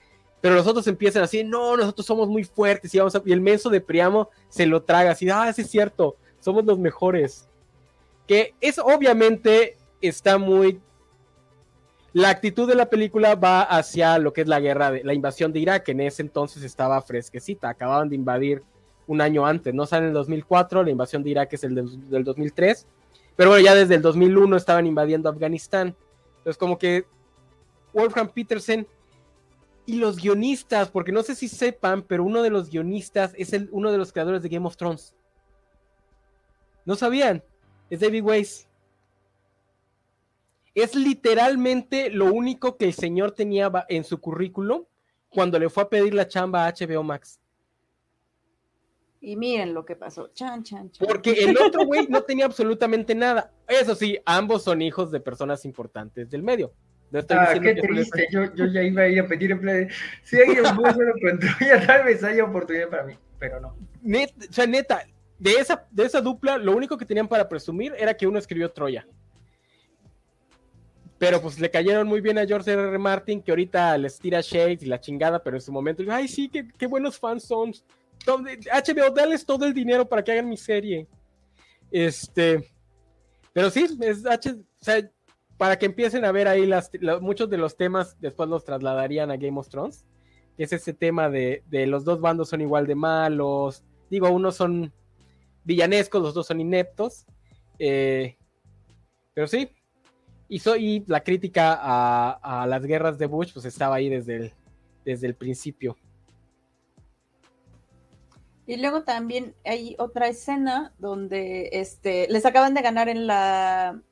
pero 0.43 0.57
los 0.57 0.67
otros 0.67 0.87
empiezan 0.89 1.23
así, 1.23 1.45
no, 1.45 1.77
nosotros 1.77 2.05
somos 2.05 2.29
muy 2.29 2.43
fuertes 2.43 2.93
y, 2.93 2.99
vamos 2.99 3.17
y 3.25 3.33
el 3.33 3.41
menso 3.41 3.71
de 3.71 3.81
Priamo 3.81 4.29
se 4.49 4.67
lo 4.67 4.83
traga 4.83 5.13
así, 5.13 5.31
ah, 5.31 5.49
es 5.49 5.71
cierto, 5.71 6.17
somos 6.41 6.65
los 6.65 6.79
mejores. 6.79 7.49
Que 8.27 8.53
es 8.61 8.79
obviamente 8.79 9.77
está 10.01 10.39
muy... 10.39 10.81
La 12.13 12.29
actitud 12.29 12.69
de 12.69 12.75
la 12.75 12.91
película 12.91 13.37
va 13.37 13.63
hacia 13.63 14.19
lo 14.19 14.33
que 14.33 14.43
es 14.43 14.49
la 14.49 14.59
guerra, 14.59 14.91
de, 14.91 15.05
la 15.05 15.15
invasión 15.15 15.53
de 15.53 15.61
Irak, 15.61 15.85
que 15.85 15.93
en 15.93 16.01
ese 16.01 16.23
entonces 16.23 16.65
estaba 16.65 17.01
fresquecita, 17.01 17.69
acababan 17.69 18.09
de 18.09 18.17
invadir 18.17 18.65
un 19.07 19.21
año 19.21 19.47
antes, 19.47 19.73
no 19.73 19.87
sale 19.87 20.03
en 20.03 20.09
el 20.09 20.15
2004, 20.15 20.83
la 20.83 20.91
invasión 20.91 21.23
de 21.23 21.31
Irak 21.31 21.53
es 21.53 21.65
el 21.65 21.75
del 21.75 22.25
2003, 22.25 22.87
pero 23.37 23.51
bueno, 23.51 23.65
ya 23.65 23.75
desde 23.75 23.95
el 23.95 24.03
2001 24.03 24.57
estaban 24.57 24.87
invadiendo 24.87 25.29
Afganistán. 25.29 25.95
Entonces, 26.39 26.59
como 26.59 26.77
que 26.77 27.05
Wolfram 27.95 28.29
Petersen 28.29 28.87
y 29.85 29.97
los 29.97 30.17
guionistas, 30.17 30.91
porque 30.91 31.13
no 31.13 31.23
sé 31.23 31.35
si 31.35 31.49
sepan, 31.49 32.03
pero 32.03 32.25
uno 32.25 32.43
de 32.43 32.51
los 32.51 32.71
guionistas 32.71 33.35
es 33.37 33.53
el, 33.53 33.69
uno 33.73 33.91
de 33.91 33.99
los 33.99 34.13
creadores 34.13 34.43
de 34.43 34.49
Game 34.49 34.67
of 34.67 34.77
Thrones. 34.77 35.15
¿No 36.85 36.95
sabían? 36.97 37.43
Es 37.91 38.01
David 38.01 38.25
Weiss. 38.25 38.69
Es 40.75 40.95
literalmente 40.95 42.11
lo 42.11 42.33
único 42.33 42.77
que 42.77 42.87
el 42.87 42.95
señor 42.95 43.33
tenía 43.33 43.71
en 43.89 44.05
su 44.05 44.19
currículum 44.19 44.85
cuando 45.29 45.59
le 45.59 45.69
fue 45.69 45.83
a 45.83 45.89
pedir 45.89 46.15
la 46.15 46.29
chamba 46.29 46.67
a 46.67 46.73
HBO 46.73 47.03
Max. 47.03 47.39
Y 49.21 49.37
miren 49.37 49.73
lo 49.73 49.85
que 49.85 49.95
pasó. 49.95 50.29
Chan, 50.35 50.65
chan, 50.65 50.91
chan. 50.91 51.07
Porque 51.07 51.33
el 51.33 51.57
otro 51.57 51.85
güey 51.85 52.09
no 52.09 52.23
tenía 52.23 52.45
absolutamente 52.45 53.15
nada. 53.15 53.53
Eso 53.69 53.95
sí, 53.95 54.19
ambos 54.25 54.65
son 54.65 54.83
hijos 54.83 55.13
de 55.13 55.21
personas 55.21 55.65
importantes 55.65 56.29
del 56.29 56.43
medio. 56.43 56.73
Ah, 57.31 57.55
qué 57.61 57.75
triste. 57.75 58.29
Yo, 58.31 58.55
yo, 58.55 58.67
ya 58.67 58.83
iba 58.83 59.03
a 59.03 59.09
ir 59.09 59.21
a 59.21 59.27
pedir 59.27 59.53
empleo. 59.53 59.89
Si 60.23 60.41
alguien 60.41 60.65
puso 60.77 61.01
lo 61.01 61.15
ya 61.61 61.87
tal 61.87 62.05
vez 62.05 62.23
haya 62.25 62.45
oportunidad 62.45 62.89
para 62.89 63.05
mí, 63.05 63.15
pero 63.39 63.61
no. 63.61 63.69
o 63.69 64.53
sea, 64.53 64.67
neta, 64.67 65.05
de 65.39 65.53
esa, 65.53 65.87
de 65.91 66.05
esa 66.05 66.21
dupla, 66.21 66.57
lo 66.59 66.77
único 66.77 66.97
que 66.97 67.05
tenían 67.05 67.29
para 67.29 67.49
presumir 67.49 67.95
era 67.99 68.15
que 68.15 68.27
uno 68.27 68.39
escribió 68.39 68.71
Troya. 68.71 69.07
Pero 71.19 71.41
pues 71.41 71.61
le 71.61 71.71
cayeron 71.71 72.09
muy 72.09 72.21
bien 72.21 72.39
a 72.39 72.47
George 72.47 72.73
R. 72.73 72.83
R. 72.83 72.99
Martin, 72.99 73.41
que 73.41 73.53
ahorita 73.53 73.97
les 73.99 74.19
tira 74.19 74.41
shakes 74.41 74.85
y 74.85 74.89
la 74.89 75.01
chingada, 75.01 75.43
pero 75.43 75.57
en 75.57 75.61
su 75.61 75.71
momento, 75.71 76.03
ay, 76.11 76.27
sí, 76.27 76.49
qué, 76.49 76.67
qué 76.77 76.87
buenos 76.87 77.19
fans 77.19 77.45
son. 77.45 77.73
HBO, 78.25 79.11
dales 79.11 79.45
todo 79.45 79.65
el 79.67 79.75
dinero 79.75 80.09
para 80.09 80.23
que 80.23 80.33
hagan 80.33 80.49
mi 80.49 80.57
serie. 80.57 81.07
Este, 81.91 82.69
pero 83.53 83.71
sí, 83.71 83.87
es 84.01 84.25
H, 84.25 84.51
o 84.51 84.57
sea, 84.81 85.11
para 85.63 85.79
que 85.79 85.87
empiecen 85.87 86.25
a 86.25 86.33
ver 86.33 86.49
ahí 86.49 86.67
las, 86.67 86.91
muchos 87.21 87.49
de 87.49 87.57
los 87.57 87.77
temas, 87.77 88.17
después 88.19 88.49
los 88.49 88.65
trasladarían 88.65 89.31
a 89.31 89.37
Game 89.37 89.61
of 89.61 89.69
Thrones. 89.69 90.05
es 90.59 90.73
ese 90.73 90.93
tema 90.93 91.31
de, 91.31 91.63
de 91.71 91.87
los 91.87 92.05
dos 92.05 92.21
bandos 92.21 92.49
son 92.49 92.63
igual 92.63 92.85
de 92.89 92.97
malos. 92.97 93.85
Digo, 94.11 94.29
unos 94.29 94.57
son 94.57 94.93
villanescos, 95.63 96.21
los 96.21 96.35
dos 96.35 96.49
son 96.49 96.61
ineptos. 96.61 97.27
Eh, 97.79 98.37
pero 99.35 99.47
sí, 99.47 99.71
y, 100.49 100.59
soy, 100.59 101.05
la 101.07 101.23
crítica 101.23 101.79
a, 101.81 102.63
a, 102.63 102.67
las 102.67 102.85
guerras 102.85 103.17
de 103.17 103.27
Bush, 103.27 103.53
pues 103.53 103.65
estaba 103.65 103.95
ahí 103.95 104.09
desde 104.09 104.35
el, 104.35 104.53
desde 105.05 105.29
el 105.29 105.37
principio. 105.37 105.97
Y 108.67 108.79
luego 108.79 109.05
también 109.05 109.55
hay 109.65 109.95
otra 110.01 110.27
escena 110.27 110.93
donde 110.99 111.69
este, 111.71 112.27
les 112.31 112.45
acaban 112.47 112.75
de 112.75 112.83
ganar 112.83 113.09
en 113.09 113.29
la... 113.29 114.03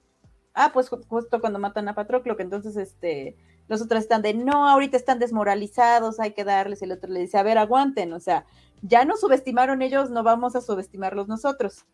Ah, 0.55 0.71
pues 0.73 0.89
justo 0.89 1.41
cuando 1.41 1.59
matan 1.59 1.89
a 1.89 1.95
Patroclo, 1.95 2.37
que 2.37 2.43
entonces 2.43 2.77
este, 2.77 3.37
los 3.69 3.81
otros 3.81 4.01
están 4.01 4.23
de, 4.23 4.35
no, 4.35 4.69
ahorita 4.69 4.97
están 4.97 5.19
desmoralizados, 5.19 6.19
hay 6.19 6.33
que 6.33 6.45
darles, 6.45 6.83
y 6.83 6.87
el 6.87 6.93
otro 6.93 7.11
le 7.11 7.21
dice, 7.21 7.39
a 7.39 7.43
ver, 7.43 7.57
aguanten, 7.57 8.13
o 8.13 8.21
sea, 8.21 8.45
ya 8.83 9.05
no 9.05 9.17
subestimaron 9.17 9.81
ellos, 9.83 10.11
no 10.11 10.23
vamos 10.23 10.57
a 10.57 10.61
subestimarlos 10.61 11.29
nosotros. 11.29 11.85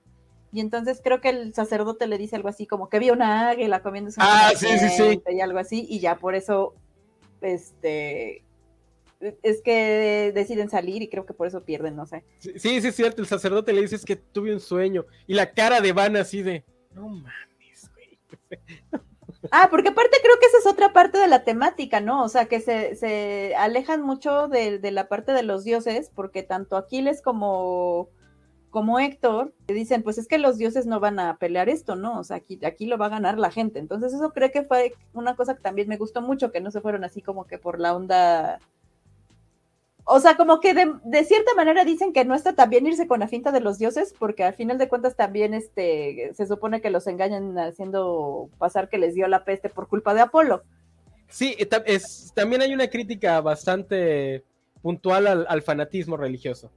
Y 0.53 0.61
entonces 0.61 1.01
creo 1.05 1.21
que 1.21 1.29
el 1.29 1.53
sacerdote 1.53 2.07
le 2.07 2.17
dice 2.17 2.37
algo 2.37 2.49
así 2.49 2.67
como 2.67 2.89
que 2.89 2.99
vio 2.99 3.13
una 3.13 3.51
águila 3.51 3.83
comiendo 3.83 4.11
ah, 4.19 4.53
sí, 4.57 4.67
sí, 4.79 4.89
sí. 4.89 5.23
y 5.29 5.41
algo 5.41 5.59
así, 5.59 5.87
y 5.89 6.01
ya 6.01 6.17
por 6.17 6.35
eso, 6.35 6.75
este, 7.43 8.43
es 9.43 9.61
que 9.63 10.33
deciden 10.35 10.71
salir 10.71 11.03
y 11.03 11.09
creo 11.09 11.27
que 11.27 11.35
por 11.35 11.47
eso 11.47 11.63
pierden, 11.63 11.97
no 11.97 12.07
sé. 12.07 12.25
Sí, 12.39 12.59
sí, 12.59 12.89
es 12.89 12.97
cierto, 12.97 13.21
el 13.21 13.29
sacerdote 13.29 13.73
le 13.73 13.83
dice 13.83 13.97
es 13.97 14.05
que 14.05 14.17
tuve 14.17 14.55
un 14.55 14.61
sueño 14.61 15.05
y 15.27 15.35
la 15.35 15.53
cara 15.53 15.81
de 15.81 15.93
Van 15.93 16.17
así 16.17 16.43
de, 16.43 16.65
no 16.95 17.09
mames. 17.09 17.33
Ah, 19.51 19.69
porque 19.71 19.91
aparte 19.91 20.17
creo 20.23 20.39
que 20.41 20.47
esa 20.47 20.59
es 20.59 20.67
otra 20.67 20.93
parte 20.93 21.19
de 21.19 21.29
la 21.29 21.45
temática, 21.45 22.01
¿no? 22.01 22.25
O 22.25 22.29
sea, 22.29 22.47
que 22.47 22.61
se, 22.61 22.97
se 22.97 23.55
alejan 23.57 24.03
mucho 24.03 24.49
de, 24.49 24.79
de, 24.79 24.91
la 24.91 25.09
parte 25.09 25.33
de 25.33 25.43
los 25.43 25.63
dioses, 25.65 26.11
porque 26.15 26.43
tanto 26.43 26.77
Aquiles 26.77 27.23
como, 27.23 28.09
como 28.71 28.99
Héctor 28.99 29.55
dicen, 29.67 30.03
pues 30.03 30.19
es 30.19 30.29
que 30.29 30.39
los 30.39 30.59
dioses 30.59 30.87
no 30.87 31.01
van 31.01 31.19
a 31.19 31.39
pelear 31.39 31.69
esto, 31.69 31.97
¿no? 31.97 32.19
O 32.19 32.25
sea, 32.25 32.39
aquí, 32.39 32.59
aquí 32.65 32.87
lo 32.87 32.99
va 32.99 33.07
a 33.07 33.11
ganar 33.11 33.39
la 33.39 33.51
gente. 33.51 33.79
Entonces 33.79 34.13
eso 34.13 34.33
creo 34.33 34.51
que 34.51 34.65
fue 34.65 34.95
una 35.13 35.37
cosa 35.37 35.55
que 35.55 35.63
también 35.63 35.89
me 35.89 35.97
gustó 35.97 36.23
mucho, 36.23 36.51
que 36.53 36.61
no 36.61 36.71
se 36.71 36.81
fueron 36.81 37.05
así 37.05 37.23
como 37.23 37.47
que 37.47 37.59
por 37.59 37.81
la 37.81 37.95
onda 37.95 38.59
o 40.09 40.21
sea, 40.21 40.37
como 40.37 40.61
que 40.61 40.73
de, 40.73 41.25
cierta 41.25 41.53
manera 41.57 41.85
dicen 41.85 42.13
que 42.13 42.25
no 42.25 42.37
está 42.37 42.55
tan 42.55 42.71
bien 42.71 42.87
irse 42.87 43.09
con 43.09 43.19
la 43.19 43.27
finta 43.27 43.51
de 43.51 43.59
los 43.59 43.77
dioses, 43.77 44.15
porque 44.17 44.45
al 44.45 44.55
final 44.55 44.79
de 44.79 44.89
cuentas 44.89 45.17
también 45.17 45.53
este, 45.53 46.31
se 46.33 46.47
supone 46.47 46.81
que 46.81 46.91
los 46.91 47.09
engañan 47.09 47.59
haciendo 47.59 48.49
pasar 48.57 48.89
que 48.89 48.99
les 48.99 49.15
dio 49.15 49.27
la 49.27 49.45
peste 49.45 49.69
por 49.69 49.89
culpa 49.89 50.15
de 50.15 50.21
Apolo. 50.21 50.63
Sí, 51.29 51.57
también 52.35 52.63
hay 52.63 52.73
una 52.73 52.87
crítica 52.87 53.41
bastante 53.41 54.45
puntual 54.81 55.27
al, 55.27 55.63
fanatismo 55.63 56.17
religioso. 56.17 56.71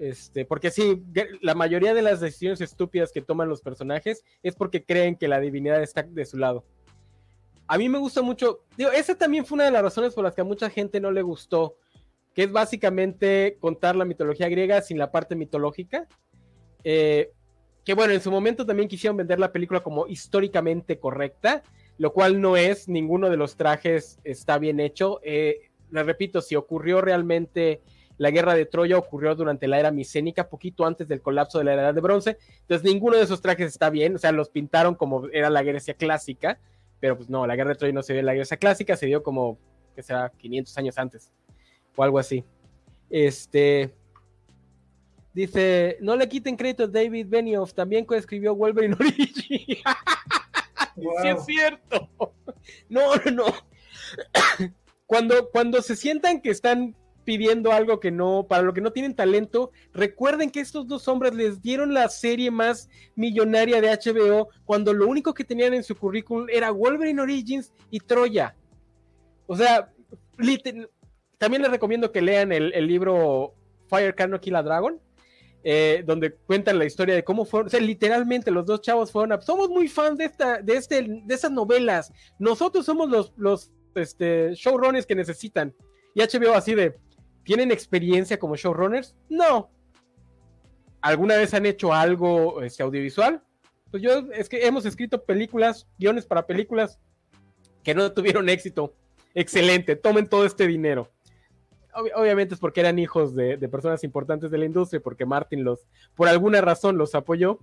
Este, 0.00 0.46
porque 0.46 0.70
sí, 0.70 1.02
la 1.42 1.54
mayoría 1.54 1.92
de 1.92 2.00
las 2.00 2.20
decisiones 2.20 2.62
estúpidas 2.62 3.12
que 3.12 3.20
toman 3.20 3.50
los 3.50 3.60
personajes 3.60 4.24
es 4.42 4.54
porque 4.54 4.82
creen 4.82 5.16
que 5.16 5.28
la 5.28 5.38
divinidad 5.38 5.82
está 5.82 6.02
de 6.02 6.24
su 6.24 6.38
lado. 6.38 6.64
A 7.66 7.76
mí 7.76 7.90
me 7.90 7.98
gusta 7.98 8.22
mucho, 8.22 8.60
digo, 8.78 8.90
esa 8.90 9.14
también 9.14 9.44
fue 9.44 9.56
una 9.56 9.64
de 9.64 9.70
las 9.70 9.82
razones 9.82 10.14
por 10.14 10.24
las 10.24 10.34
que 10.34 10.40
a 10.40 10.44
mucha 10.44 10.70
gente 10.70 10.98
no 10.98 11.10
le 11.10 11.20
gustó 11.20 11.76
que 12.38 12.44
es 12.44 12.52
básicamente 12.52 13.56
contar 13.58 13.96
la 13.96 14.04
mitología 14.04 14.48
griega 14.48 14.80
sin 14.80 14.96
la 14.96 15.10
parte 15.10 15.34
mitológica. 15.34 16.06
Eh, 16.84 17.32
que 17.84 17.94
bueno, 17.94 18.12
en 18.12 18.20
su 18.20 18.30
momento 18.30 18.64
también 18.64 18.88
quisieron 18.88 19.16
vender 19.16 19.40
la 19.40 19.50
película 19.50 19.80
como 19.80 20.06
históricamente 20.06 21.00
correcta, 21.00 21.64
lo 21.96 22.12
cual 22.12 22.40
no 22.40 22.56
es, 22.56 22.86
ninguno 22.88 23.28
de 23.28 23.36
los 23.36 23.56
trajes 23.56 24.20
está 24.22 24.56
bien 24.58 24.78
hecho. 24.78 25.18
Eh, 25.24 25.62
les 25.90 26.06
repito, 26.06 26.40
si 26.40 26.54
ocurrió 26.54 27.00
realmente 27.00 27.80
la 28.18 28.30
guerra 28.30 28.54
de 28.54 28.66
Troya, 28.66 28.98
ocurrió 28.98 29.34
durante 29.34 29.66
la 29.66 29.80
era 29.80 29.90
micénica, 29.90 30.48
poquito 30.48 30.86
antes 30.86 31.08
del 31.08 31.20
colapso 31.20 31.58
de 31.58 31.64
la 31.64 31.74
edad 31.74 31.92
de 31.92 32.00
bronce, 32.00 32.38
entonces 32.60 32.84
ninguno 32.84 33.16
de 33.16 33.24
esos 33.24 33.42
trajes 33.42 33.66
está 33.66 33.90
bien, 33.90 34.14
o 34.14 34.18
sea, 34.18 34.30
los 34.30 34.48
pintaron 34.48 34.94
como 34.94 35.26
era 35.32 35.50
la 35.50 35.64
Grecia 35.64 35.94
clásica, 35.94 36.60
pero 37.00 37.16
pues 37.16 37.28
no, 37.28 37.48
la 37.48 37.56
guerra 37.56 37.70
de 37.70 37.78
Troya 37.78 37.94
no 37.94 38.04
se 38.04 38.12
dio 38.12 38.20
en 38.20 38.26
la 38.26 38.34
Grecia 38.34 38.58
clásica, 38.58 38.96
se 38.96 39.06
dio 39.06 39.24
como, 39.24 39.58
que 39.96 40.04
será, 40.04 40.30
500 40.38 40.78
años 40.78 40.98
antes 40.98 41.32
o 41.98 42.02
algo 42.04 42.18
así. 42.18 42.44
Este. 43.10 43.92
Dice, 45.34 45.98
no 46.00 46.16
le 46.16 46.28
quiten 46.28 46.56
crédito 46.56 46.84
a 46.84 46.88
David 46.88 47.26
Benioff, 47.28 47.74
también 47.74 48.04
coescribió 48.04 48.54
Wolverine 48.54 48.94
Origin. 48.98 49.34
Sí 49.36 49.82
es 51.24 51.44
cierto. 51.44 52.08
No, 52.88 53.14
no, 53.16 53.30
no. 53.30 53.44
Cuando, 55.06 55.48
cuando 55.50 55.80
se 55.80 55.96
sientan 55.96 56.42
que 56.42 56.50
están 56.50 56.94
pidiendo 57.24 57.72
algo 57.72 57.98
que 57.98 58.10
no, 58.10 58.46
para 58.46 58.62
lo 58.62 58.74
que 58.74 58.82
no 58.82 58.92
tienen 58.92 59.14
talento, 59.14 59.70
recuerden 59.94 60.50
que 60.50 60.60
estos 60.60 60.86
dos 60.86 61.08
hombres 61.08 61.34
les 61.34 61.62
dieron 61.62 61.94
la 61.94 62.10
serie 62.10 62.50
más 62.50 62.90
millonaria 63.14 63.80
de 63.80 63.88
HBO 63.88 64.50
cuando 64.66 64.92
lo 64.92 65.08
único 65.08 65.32
que 65.32 65.44
tenían 65.44 65.72
en 65.72 65.82
su 65.82 65.96
currículum 65.96 66.48
era 66.50 66.70
Wolverine 66.72 67.22
Origins 67.22 67.72
y 67.90 68.00
Troya. 68.00 68.54
O 69.46 69.56
sea, 69.56 69.90
también 71.38 71.62
les 71.62 71.70
recomiendo 71.70 72.10
que 72.12 72.20
lean 72.20 72.52
el, 72.52 72.86
libro 72.86 73.54
Fire 73.86 74.14
Can 74.14 74.38
Kill 74.38 74.56
a 74.56 74.62
Dragon, 74.62 75.00
eh, 75.62 76.02
donde 76.04 76.34
cuentan 76.34 76.78
la 76.78 76.84
historia 76.84 77.14
de 77.14 77.24
cómo 77.24 77.44
fueron, 77.44 77.68
o 77.68 77.70
sea, 77.70 77.80
literalmente 77.80 78.50
los 78.50 78.66
dos 78.66 78.80
chavos 78.80 79.10
fueron, 79.10 79.40
somos 79.42 79.68
muy 79.68 79.88
fans 79.88 80.18
de, 80.18 80.24
esta, 80.24 80.60
de, 80.60 80.76
este, 80.76 81.02
de 81.02 81.34
esas 81.34 81.50
novelas, 81.50 82.12
nosotros 82.38 82.84
somos 82.84 83.08
los, 83.08 83.32
los 83.36 83.72
este, 83.94 84.54
showrunners 84.54 85.06
que 85.06 85.14
necesitan. 85.14 85.74
Y 86.14 86.22
HBO 86.22 86.54
así 86.54 86.74
de, 86.74 86.98
¿tienen 87.44 87.70
experiencia 87.70 88.38
como 88.38 88.56
showrunners? 88.56 89.16
No. 89.28 89.70
¿Alguna 91.00 91.36
vez 91.36 91.54
han 91.54 91.66
hecho 91.66 91.92
algo 91.92 92.62
este, 92.62 92.82
audiovisual? 92.82 93.42
Pues 93.92 94.02
yo, 94.02 94.24
es 94.32 94.48
que 94.48 94.66
hemos 94.66 94.84
escrito 94.84 95.24
películas, 95.24 95.86
guiones 95.98 96.26
para 96.26 96.46
películas 96.46 96.98
que 97.84 97.94
no 97.94 98.12
tuvieron 98.12 98.48
éxito. 98.48 98.94
Excelente, 99.34 99.94
tomen 99.94 100.28
todo 100.28 100.44
este 100.44 100.66
dinero 100.66 101.08
obviamente 102.14 102.54
es 102.54 102.60
porque 102.60 102.80
eran 102.80 102.98
hijos 102.98 103.34
de, 103.34 103.56
personas 103.68 104.04
importantes 104.04 104.50
de 104.50 104.58
la 104.58 104.64
industria, 104.64 105.00
porque 105.00 105.26
Martin 105.26 105.64
los, 105.64 105.86
por 106.14 106.28
alguna 106.28 106.60
razón 106.60 106.98
los 106.98 107.14
apoyó. 107.14 107.60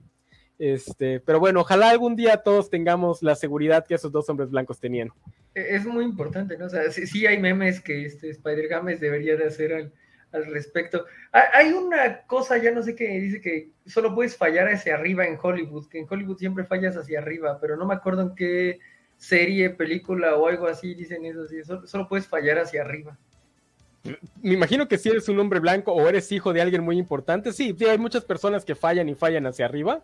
Este, 0.57 1.19
pero 1.19 1.39
bueno, 1.39 1.61
ojalá 1.61 1.89
algún 1.89 2.15
día 2.15 2.37
todos 2.37 2.69
tengamos 2.69 3.21
la 3.21 3.35
seguridad 3.35 3.85
que 3.85 3.95
esos 3.95 4.11
dos 4.11 4.29
hombres 4.29 4.49
blancos 4.49 4.79
tenían. 4.79 5.09
E, 5.53 5.75
es 5.75 5.85
muy 5.85 6.05
importante, 6.05 6.57
¿no? 6.57 6.65
O 6.65 6.69
sea, 6.69 6.89
sí, 6.91 7.25
hay 7.25 7.39
memes 7.39 7.81
que 7.81 8.05
este 8.05 8.29
Spider 8.29 8.67
Games 8.69 9.01
debería 9.01 9.35
de 9.35 9.45
hacer 9.45 9.73
al, 9.73 9.93
al, 10.31 10.45
respecto. 10.45 11.05
Hay 11.31 11.73
una 11.73 12.21
cosa, 12.21 12.57
ya 12.57 12.71
no 12.71 12.83
sé 12.83 12.95
qué, 12.95 13.19
dice 13.19 13.41
que 13.41 13.71
solo 13.85 14.15
puedes 14.15 14.37
fallar 14.37 14.69
hacia 14.69 14.95
arriba 14.95 15.25
en 15.25 15.37
Hollywood, 15.41 15.89
que 15.89 15.99
en 15.99 16.07
Hollywood 16.09 16.37
siempre 16.37 16.63
fallas 16.63 16.95
hacia 16.95 17.19
arriba, 17.19 17.59
pero 17.59 17.75
no 17.75 17.85
me 17.85 17.93
acuerdo 17.93 18.21
en 18.21 18.35
qué 18.35 18.79
serie, 19.17 19.71
película 19.71 20.35
o 20.35 20.47
algo 20.47 20.67
así 20.67 20.93
dicen 20.93 21.25
eso, 21.25 21.47
sí, 21.47 21.57
solo 21.63 22.07
puedes 22.07 22.27
fallar 22.27 22.59
hacia 22.59 22.81
arriba 22.81 23.17
me 24.41 24.53
imagino 24.53 24.87
que 24.87 24.97
si 24.97 25.09
eres 25.09 25.29
un 25.29 25.39
hombre 25.39 25.59
blanco 25.59 25.91
o 25.91 26.07
eres 26.07 26.31
hijo 26.31 26.53
de 26.53 26.61
alguien 26.61 26.83
muy 26.83 26.97
importante, 26.97 27.51
sí, 27.51 27.75
hay 27.89 27.97
muchas 27.97 28.23
personas 28.23 28.65
que 28.65 28.75
fallan 28.75 29.09
y 29.09 29.15
fallan 29.15 29.47
hacia 29.47 29.65
arriba. 29.65 30.03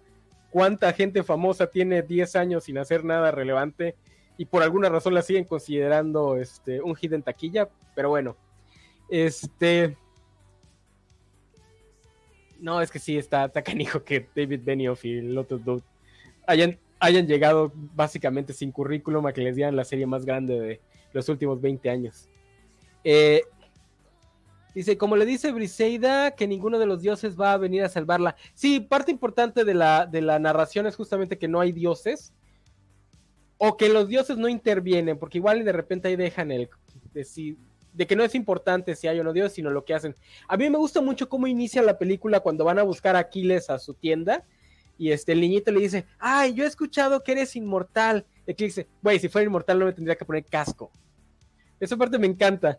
¿Cuánta 0.50 0.92
gente 0.94 1.24
famosa 1.24 1.68
tiene 1.68 2.02
10 2.02 2.36
años 2.36 2.64
sin 2.66 2.78
hacer 2.78 3.06
nada 3.06 3.32
relevante 3.32 3.96
y 4.38 4.46
por 4.46 4.64
alguna 4.64 4.90
razón 4.90 5.14
la 5.14 5.22
siguen 5.22 5.46
considerando 5.46 6.36
este, 6.36 6.82
un 6.82 6.96
hit 6.96 7.14
en 7.14 7.24
taquilla? 7.24 7.70
Pero 7.96 8.10
bueno, 8.10 8.36
este... 9.10 9.96
No, 12.60 12.82
es 12.82 12.92
que 12.92 13.00
sí, 13.00 13.18
está, 13.18 13.46
está 13.46 13.62
canijo 13.64 14.04
que 14.04 14.28
David 14.36 14.62
Benioff 14.64 15.06
y 15.06 15.22
Lotus 15.22 15.64
Dude 15.64 15.84
hayan, 16.46 16.78
hayan 17.00 17.28
llegado 17.28 17.72
básicamente 17.74 18.54
sin 18.54 18.72
currículum 18.72 19.26
a 19.26 19.34
que 19.34 19.42
les 19.42 19.56
dieran 19.56 19.76
la 19.76 19.84
serie 19.84 20.06
más 20.06 20.26
grande 20.26 20.60
de 20.60 20.82
los 21.14 21.28
últimos 21.30 21.62
20 21.62 21.90
años. 21.90 22.28
Eh, 23.04 23.42
Dice, 24.74 24.98
como 24.98 25.18
le 25.18 25.26
dice 25.26 25.52
Briseida, 25.52 26.32
que 26.32 26.48
ninguno 26.48 26.80
de 26.80 26.86
los 26.86 27.02
dioses 27.02 27.40
va 27.40 27.54
a 27.54 27.58
venir 27.58 27.84
a 27.84 27.90
salvarla. 27.90 28.36
Sí, 28.54 28.80
parte 28.80 29.12
importante 29.12 29.66
de 29.66 29.74
la, 29.74 30.06
de 30.06 30.22
la 30.22 30.40
narración 30.40 30.88
es 30.88 30.96
justamente 30.96 31.38
que 31.38 31.48
no 31.48 31.60
hay 31.60 31.72
dioses. 31.72 32.34
O 33.58 33.78
que 33.78 33.90
los 33.90 34.08
dioses 34.08 34.38
no 34.38 34.48
intervienen, 34.48 35.20
porque 35.20 35.38
igual 35.38 35.64
de 35.64 35.72
repente 35.72 36.08
ahí 36.08 36.16
dejan 36.16 36.52
el 36.52 36.70
decir 37.14 37.58
de 37.94 38.08
que 38.08 38.16
no 38.16 38.24
es 38.24 38.36
importante 38.36 38.96
si 38.96 39.08
hay 39.08 39.20
o 39.20 39.24
no 39.24 39.34
dioses, 39.34 39.54
sino 39.54 39.70
lo 39.70 39.84
que 39.84 39.94
hacen. 39.94 40.16
A 40.48 40.58
mí 40.58 40.70
me 40.70 40.78
gusta 40.78 41.02
mucho 41.02 41.30
cómo 41.30 41.48
inicia 41.48 41.82
la 41.82 41.98
película 41.98 42.40
cuando 42.40 42.66
van 42.66 42.80
a 42.80 42.84
buscar 42.84 43.16
a 43.16 43.20
Aquiles 43.20 43.70
a 43.70 43.80
su 43.80 43.94
tienda. 43.94 44.46
Y 44.98 45.12
este, 45.12 45.32
el 45.32 45.42
niñito 45.42 45.72
le 45.72 45.82
dice, 45.82 46.06
ay, 46.20 46.54
yo 46.54 46.64
he 46.64 46.68
escuchado 46.68 47.24
que 47.24 47.34
eres 47.34 47.56
inmortal. 47.56 48.26
Y 48.46 48.52
Aquiles 48.52 48.76
dice, 48.76 48.90
güey, 49.02 49.20
si 49.20 49.30
fuera 49.30 49.46
inmortal 49.46 49.80
no 49.80 49.86
me 49.86 49.94
tendría 49.94 50.16
que 50.16 50.26
poner 50.26 50.46
casco. 50.46 50.92
Esa 51.80 51.98
parte 51.98 52.18
me 52.18 52.28
encanta. 52.28 52.78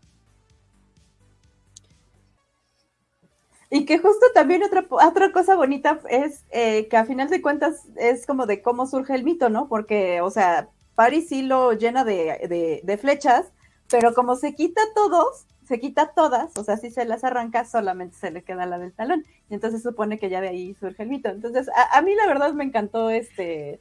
Y 3.75 3.87
que 3.87 3.97
justo 3.97 4.27
también 4.35 4.63
otra, 4.63 4.85
otra 4.91 5.33
cosa 5.33 5.57
bonita 5.57 5.99
es 6.11 6.45
eh, 6.51 6.89
que 6.89 6.97
a 6.99 7.07
final 7.07 7.31
de 7.31 7.41
cuentas 7.41 7.89
es 7.97 8.27
como 8.27 8.45
de 8.45 8.61
cómo 8.61 8.87
surge 8.87 9.15
el 9.15 9.25
mito, 9.25 9.49
¿no? 9.49 9.67
Porque, 9.67 10.21
o 10.21 10.29
sea, 10.29 10.69
Paris 10.95 11.31
sí 11.31 11.41
lo 11.41 11.73
llena 11.73 12.05
de, 12.05 12.83
de, 12.85 12.99
flechas, 12.99 13.51
pero 13.89 14.13
como 14.13 14.37
se 14.37 14.55
quita 14.55 14.83
todos, 14.95 15.47
se 15.67 15.81
quita 15.81 16.13
todas, 16.15 16.55
o 16.59 16.65
sea, 16.65 16.77
si 16.77 16.91
se 16.91 17.07
las 17.07 17.25
arranca, 17.25 17.65
solamente 17.65 18.15
se 18.15 18.31
le 18.31 18.43
queda 18.43 18.67
la 18.67 18.79
del 18.79 18.93
talón. 18.93 19.25
Y 19.49 19.55
entonces 19.55 19.83
supone 19.83 20.19
que 20.19 20.29
ya 20.29 20.43
de 20.43 20.49
ahí 20.49 20.75
surge 20.79 21.05
el 21.05 21.09
mito. 21.09 21.31
Entonces, 21.31 21.71
a, 21.95 22.03
mí 22.03 22.15
la 22.15 22.27
verdad 22.27 22.53
me 22.53 22.65
encantó 22.65 23.09
este 23.09 23.81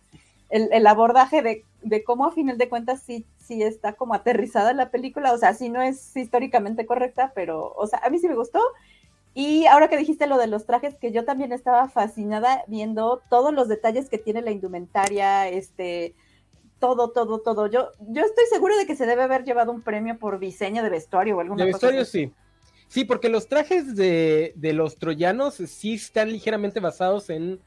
el, 0.50 0.70
el 0.72 0.88
abordaje 0.88 1.42
de, 1.42 1.66
de, 1.82 2.02
cómo 2.06 2.28
a 2.28 2.32
final 2.32 2.58
de 2.58 2.70
cuentas 2.70 3.02
sí, 3.02 3.26
sí 3.40 3.62
está 3.62 3.92
como 3.92 4.14
aterrizada 4.14 4.72
la 4.72 4.90
película. 4.90 5.34
O 5.34 5.38
sea, 5.38 5.54
sí 5.54 5.68
no 5.68 5.82
es 5.82 6.16
históricamente 6.16 6.86
correcta, 6.86 7.34
pero, 7.36 7.74
o 7.76 7.88
sea, 7.88 8.00
a 8.02 8.10
mí 8.10 8.20
sí 8.20 8.30
me 8.30 8.36
gustó. 8.36 8.62
Y 9.34 9.66
ahora 9.68 9.88
que 9.88 9.98
dijiste 9.98 10.28
lo 10.28 10.38
de 10.38 10.48
los 10.48 10.66
trajes, 10.66 10.96
que 10.96 11.12
yo 11.12 11.24
también 11.24 11.54
estaba 11.54 11.88
fascinada 11.88 12.64
viendo 12.68 13.22
todos 13.30 13.54
los 13.54 13.70
detalles 13.70 14.10
que 14.10 14.18
tiene 14.18 14.42
la 14.42 14.52
indumentaria, 14.52 15.48
este, 15.48 16.16
todo, 16.80 17.12
todo, 17.12 17.40
todo. 17.40 17.68
Yo, 17.68 17.92
yo 18.00 18.24
estoy 18.24 18.46
seguro 18.50 18.76
de 18.78 18.86
que 18.86 18.96
se 18.96 19.06
debe 19.06 19.24
haber 19.24 19.46
llevado 19.46 19.72
un 19.72 19.82
premio 19.82 20.18
por 20.20 20.40
diseño 20.40 20.84
de 20.84 20.90
vestuario 20.90 21.38
o 21.38 21.40
alguna 21.40 21.64
de 21.64 21.72
vestuario, 21.72 22.04
sí. 22.04 22.34
Sí, 22.90 23.06
porque 23.06 23.30
los 23.30 23.48
trajes 23.48 23.96
de, 23.96 24.52
de, 24.58 24.74
los 24.74 24.98
troyanos 24.98 25.56
sí 25.56 25.94
están 25.94 26.30
ligeramente 26.30 26.82
basados 26.82 27.30
en 27.30 27.62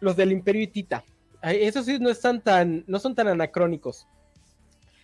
los 0.00 0.16
del 0.16 0.32
Imperio 0.32 0.62
Hitita. 0.62 1.04
Esos 1.42 1.86
sí 1.86 1.98
no 2.00 2.10
están 2.10 2.40
tan, 2.40 2.82
no 2.88 2.98
son 2.98 3.14
tan 3.14 3.28
anacrónicos. 3.28 4.08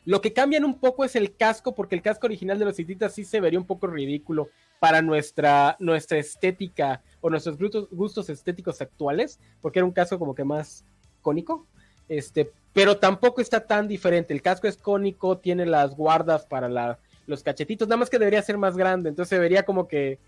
Lo 0.04 0.20
que 0.20 0.32
cambian 0.32 0.64
un 0.64 0.80
poco 0.80 1.04
es 1.04 1.14
el 1.14 1.36
casco, 1.36 1.76
porque 1.76 1.94
el 1.94 2.02
casco 2.02 2.26
original 2.26 2.58
de 2.58 2.64
los 2.64 2.78
hititas 2.78 3.14
sí 3.14 3.24
se 3.24 3.40
vería 3.40 3.60
un 3.60 3.66
poco 3.66 3.86
ridículo 3.86 4.48
para 4.82 5.00
nuestra, 5.00 5.76
nuestra 5.78 6.18
estética 6.18 7.02
o 7.20 7.30
nuestros 7.30 7.56
gustos, 7.92 8.28
estéticos 8.28 8.80
actuales, 8.80 9.38
porque 9.60 9.78
era 9.78 9.86
un 9.86 9.92
casco 9.92 10.18
como 10.18 10.34
que 10.34 10.42
más 10.42 10.84
cónico, 11.20 11.68
este, 12.08 12.50
pero 12.72 12.98
tampoco 12.98 13.40
está 13.40 13.64
tan 13.64 13.86
diferente. 13.86 14.34
El 14.34 14.42
casco 14.42 14.66
es 14.66 14.76
cónico, 14.76 15.38
tiene 15.38 15.66
las 15.66 15.94
guardas 15.94 16.46
para 16.46 16.68
la, 16.68 16.98
los 17.28 17.44
cachetitos, 17.44 17.86
nada 17.86 17.98
más 17.98 18.10
que 18.10 18.18
debería 18.18 18.42
ser 18.42 18.58
más 18.58 18.76
grande, 18.76 19.08
entonces 19.08 19.28
se 19.28 19.38
vería 19.38 19.62
como 19.62 19.86
que, 19.86 20.18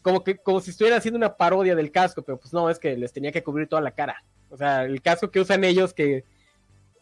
como 0.00 0.24
que, 0.24 0.38
como 0.38 0.62
si 0.62 0.70
estuvieran 0.70 1.00
haciendo 1.00 1.18
una 1.18 1.36
parodia 1.36 1.76
del 1.76 1.92
casco, 1.92 2.22
pero 2.22 2.38
pues 2.38 2.54
no, 2.54 2.70
es 2.70 2.78
que 2.78 2.96
les 2.96 3.12
tenía 3.12 3.32
que 3.32 3.44
cubrir 3.44 3.68
toda 3.68 3.82
la 3.82 3.90
cara. 3.90 4.24
O 4.48 4.56
sea, 4.56 4.84
el 4.84 5.02
casco 5.02 5.30
que 5.30 5.40
usan 5.40 5.62
ellos, 5.62 5.92
que 5.92 6.24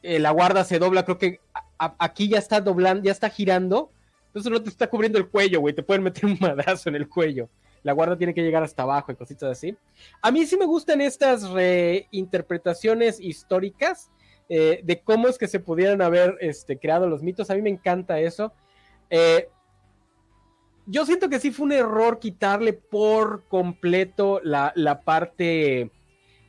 eh, 0.03 0.19
la 0.19 0.33
guarda 0.33 0.65
se 0.65 0.81
dobla, 0.81 1.05
creo 1.05 1.19
que 1.19 1.39
aquí 1.79 2.27
ya 2.27 2.39
está 2.39 2.61
doblando, 2.61 3.05
ya 3.05 3.13
está 3.13 3.31
girando, 3.31 3.93
entonces 4.33 4.51
no 4.51 4.63
te 4.63 4.71
está 4.71 4.89
cubriendo 4.89 5.19
el 5.19 5.29
cuello, 5.29 5.61
güey. 5.61 5.75
Te 5.75 5.83
pueden 5.83 6.03
meter 6.03 6.25
un 6.25 6.39
madrazo 6.41 6.89
en 6.89 6.95
el 6.95 7.07
cuello. 7.07 7.51
La 7.83 7.93
guarda 7.93 8.17
tiene 8.17 8.33
que 8.33 8.43
llegar 8.43 8.63
hasta 8.63 8.83
abajo 8.83 9.13
y 9.13 9.15
cositas 9.15 9.51
así. 9.51 9.77
A 10.23 10.31
mí 10.31 10.47
sí 10.47 10.57
me 10.57 10.65
gustan 10.65 11.03
estas 11.03 11.51
reinterpretaciones 11.51 13.21
históricas 13.21 14.11
eh, 14.49 14.81
de 14.85 15.01
cómo 15.03 15.29
es 15.29 15.37
que 15.37 15.49
se 15.49 15.61
pudieran 15.61 16.01
haber 16.01 16.39
este, 16.41 16.79
creado 16.79 17.07
los 17.07 17.23
mitos. 17.23 17.51
A 17.51 17.55
mí 17.55 17.61
me 17.61 17.69
encanta 17.69 18.21
eso. 18.21 18.55
Eh, 19.11 19.51
yo 20.87 21.05
siento 21.05 21.29
que 21.29 21.39
sí 21.39 21.51
fue 21.51 21.67
un 21.67 21.73
error 21.73 22.19
quitarle 22.19 22.73
por 22.73 23.45
completo 23.49 24.41
la, 24.43 24.73
parte 25.05 25.91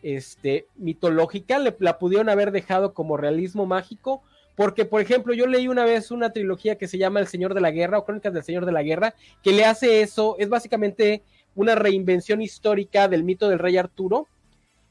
este, 0.03 0.67
mitológica. 0.77 1.59
Le, 1.59 1.75
la 1.79 1.99
pudieron 1.99 2.29
haber 2.29 2.51
dejado 2.51 2.93
como 2.93 3.17
realismo 3.17 3.65
mágico 3.65 4.23
porque, 4.55 4.85
por 4.85 5.01
ejemplo, 5.01 5.33
yo 5.33 5.47
leí 5.47 5.67
una 5.67 5.85
vez 5.85 6.11
una 6.11 6.31
trilogía 6.31 6.77
que 6.77 6.87
se 6.87 6.97
llama 6.97 7.19
El 7.19 7.27
Señor 7.27 7.53
de 7.53 7.61
la 7.61 7.71
Guerra 7.71 7.97
o 7.97 8.05
Crónicas 8.05 8.33
del 8.33 8.43
Señor 8.43 8.65
de 8.65 8.71
la 8.71 8.83
Guerra, 8.83 9.15
que 9.41 9.51
le 9.51 9.65
hace 9.65 10.01
eso, 10.01 10.35
es 10.37 10.49
básicamente 10.49 11.23
una 11.55 11.75
reinvención 11.75 12.41
histórica 12.41 13.07
del 13.07 13.23
mito 13.23 13.49
del 13.49 13.59
rey 13.59 13.77
Arturo, 13.77 14.27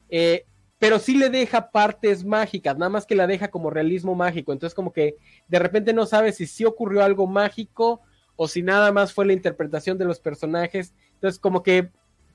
eh, 0.09 0.45
pero 0.79 0.99
sí 0.99 1.17
le 1.17 1.29
deja 1.29 1.71
partes 1.71 2.25
mágicas, 2.25 2.77
nada 2.77 2.89
más 2.89 3.05
que 3.05 3.15
la 3.15 3.25
deja 3.25 3.49
como 3.49 3.69
realismo 3.69 4.15
mágico. 4.15 4.51
Entonces, 4.51 4.75
como 4.75 4.91
que 4.91 5.15
de 5.47 5.59
repente 5.59 5.93
no 5.93 6.05
sabes 6.05 6.35
si 6.35 6.45
sí 6.45 6.65
ocurrió 6.65 7.03
algo 7.03 7.25
mágico 7.25 8.01
o 8.35 8.49
si 8.49 8.63
nada 8.63 8.91
más 8.91 9.13
fue 9.13 9.25
la 9.25 9.31
interpretación 9.31 9.97
de 9.97 10.05
los 10.05 10.19
personajes. 10.19 10.93
Entonces, 11.13 11.39
como 11.39 11.63
que 11.63 11.89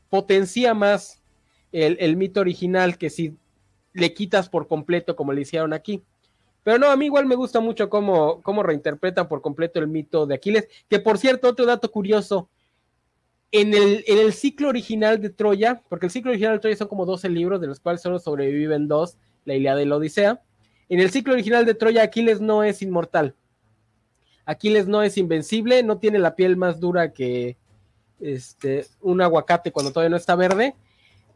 potencia 0.08 0.72
más 0.72 1.22
el 1.72 2.16
mito 2.16 2.40
original 2.40 2.96
que 2.96 3.10
si 3.10 3.36
le 3.92 4.14
quitas 4.14 4.48
por 4.48 4.66
completo 4.66 5.16
como 5.16 5.34
le 5.34 5.42
hicieron 5.42 5.74
aquí. 5.74 6.02
Pero 6.68 6.80
no, 6.80 6.90
a 6.90 6.96
mí 6.98 7.06
igual 7.06 7.24
me 7.24 7.34
gusta 7.34 7.60
mucho 7.60 7.88
cómo, 7.88 8.42
cómo 8.42 8.62
reinterpretan 8.62 9.26
por 9.26 9.40
completo 9.40 9.78
el 9.78 9.88
mito 9.88 10.26
de 10.26 10.34
Aquiles. 10.34 10.68
Que 10.86 10.98
por 10.98 11.16
cierto, 11.16 11.48
otro 11.48 11.64
dato 11.64 11.90
curioso. 11.90 12.50
En 13.52 13.72
el, 13.72 14.04
en 14.06 14.18
el 14.18 14.34
ciclo 14.34 14.68
original 14.68 15.18
de 15.18 15.30
Troya, 15.30 15.80
porque 15.88 16.04
el 16.04 16.12
ciclo 16.12 16.30
original 16.30 16.52
de 16.52 16.58
Troya 16.58 16.76
son 16.76 16.88
como 16.88 17.06
12 17.06 17.30
libros, 17.30 17.62
de 17.62 17.68
los 17.68 17.80
cuales 17.80 18.02
solo 18.02 18.18
sobreviven 18.18 18.86
dos, 18.86 19.16
la 19.46 19.54
Ilíada 19.54 19.80
y 19.80 19.86
la 19.86 19.96
Odisea. 19.96 20.42
En 20.90 21.00
el 21.00 21.10
ciclo 21.10 21.32
original 21.32 21.64
de 21.64 21.72
Troya, 21.72 22.02
Aquiles 22.02 22.42
no 22.42 22.62
es 22.62 22.82
inmortal. 22.82 23.34
Aquiles 24.44 24.86
no 24.88 25.02
es 25.02 25.16
invencible, 25.16 25.82
no 25.82 25.96
tiene 25.96 26.18
la 26.18 26.36
piel 26.36 26.58
más 26.58 26.80
dura 26.80 27.14
que 27.14 27.56
este, 28.20 28.84
un 29.00 29.22
aguacate 29.22 29.72
cuando 29.72 29.90
todavía 29.90 30.10
no 30.10 30.18
está 30.18 30.36
verde 30.36 30.74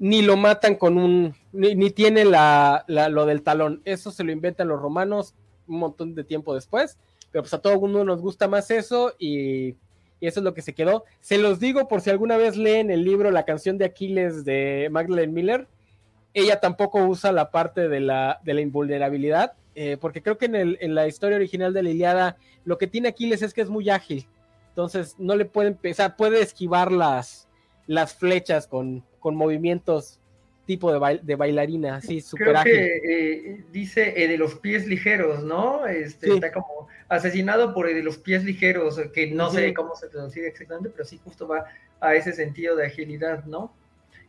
ni 0.02 0.20
lo 0.20 0.36
matan 0.36 0.74
con 0.74 0.98
un, 0.98 1.32
ni, 1.52 1.90
tiene 1.90 2.24
la, 2.24 2.84
lo 2.88 3.24
del 3.24 3.42
talón. 3.42 3.82
Eso 3.84 4.10
se 4.10 4.24
lo 4.24 4.32
inventan 4.32 4.66
los 4.66 4.82
romanos 4.82 5.36
un 5.68 5.78
montón 5.78 6.16
de 6.16 6.24
tiempo 6.24 6.56
después, 6.56 6.98
pero 7.30 7.44
pues 7.44 7.54
a 7.54 7.60
todo 7.60 7.78
mundo 7.78 8.04
nos 8.04 8.20
gusta 8.20 8.48
más 8.48 8.72
eso 8.72 9.14
y, 9.16 9.76
eso 10.20 10.40
es 10.40 10.44
lo 10.44 10.54
que 10.54 10.62
se 10.62 10.74
quedó. 10.74 11.04
Se 11.20 11.38
los 11.38 11.60
digo 11.60 11.86
por 11.86 12.00
si 12.00 12.10
alguna 12.10 12.36
vez 12.36 12.56
leen 12.56 12.90
el 12.90 13.04
libro 13.04 13.30
La 13.30 13.44
canción 13.44 13.78
de 13.78 13.84
Aquiles 13.84 14.44
de 14.44 14.88
Magdalene 14.90 15.32
Miller, 15.32 15.68
ella 16.34 16.58
tampoco 16.58 17.04
usa 17.06 17.30
la 17.30 17.52
parte 17.52 17.88
de 17.88 18.00
la, 18.00 18.40
de 18.42 18.54
la 18.54 18.60
invulnerabilidad, 18.60 19.52
eh, 19.76 19.98
porque 20.00 20.20
creo 20.20 20.36
que 20.36 20.46
en, 20.46 20.56
el, 20.56 20.78
en 20.80 20.96
la 20.96 21.06
historia 21.06 21.36
original 21.36 21.72
de 21.72 21.82
la 21.84 21.90
Iliada 21.90 22.36
lo 22.64 22.76
que 22.76 22.88
tiene 22.88 23.08
Aquiles 23.08 23.40
es 23.42 23.54
que 23.54 23.60
es 23.60 23.70
muy 23.70 23.88
ágil, 23.88 24.26
entonces 24.70 25.14
no 25.18 25.36
le 25.36 25.44
puede 25.44 25.68
empezar, 25.68 26.16
puede 26.16 26.42
esquivar 26.42 26.90
las, 26.90 27.48
las 27.86 28.14
flechas 28.14 28.66
con, 28.66 29.04
con 29.18 29.34
movimientos 29.34 30.20
tipo 30.66 30.92
de, 30.92 31.20
de 31.22 31.36
bailarina, 31.36 31.96
así 31.96 32.20
súper 32.20 32.56
ágil. 32.56 32.72
Que, 32.72 32.96
eh, 33.04 33.64
dice 33.72 34.12
de 34.12 34.38
los 34.38 34.54
pies 34.56 34.86
ligeros, 34.86 35.42
¿no? 35.42 35.86
Este, 35.86 36.34
Está 36.34 36.52
como 36.52 36.88
asesinado 37.08 37.74
por 37.74 37.92
de 37.92 38.02
los 38.02 38.18
pies 38.18 38.44
ligeros, 38.44 39.00
que 39.12 39.30
no 39.30 39.50
sé 39.50 39.74
cómo 39.74 39.96
se 39.96 40.08
traduce 40.08 40.46
exactamente, 40.46 40.90
pero 40.90 41.04
sí 41.04 41.20
justo 41.24 41.48
va 41.48 41.66
a 42.00 42.14
ese 42.14 42.32
sentido 42.32 42.76
de 42.76 42.86
agilidad, 42.86 43.44
¿no? 43.44 43.74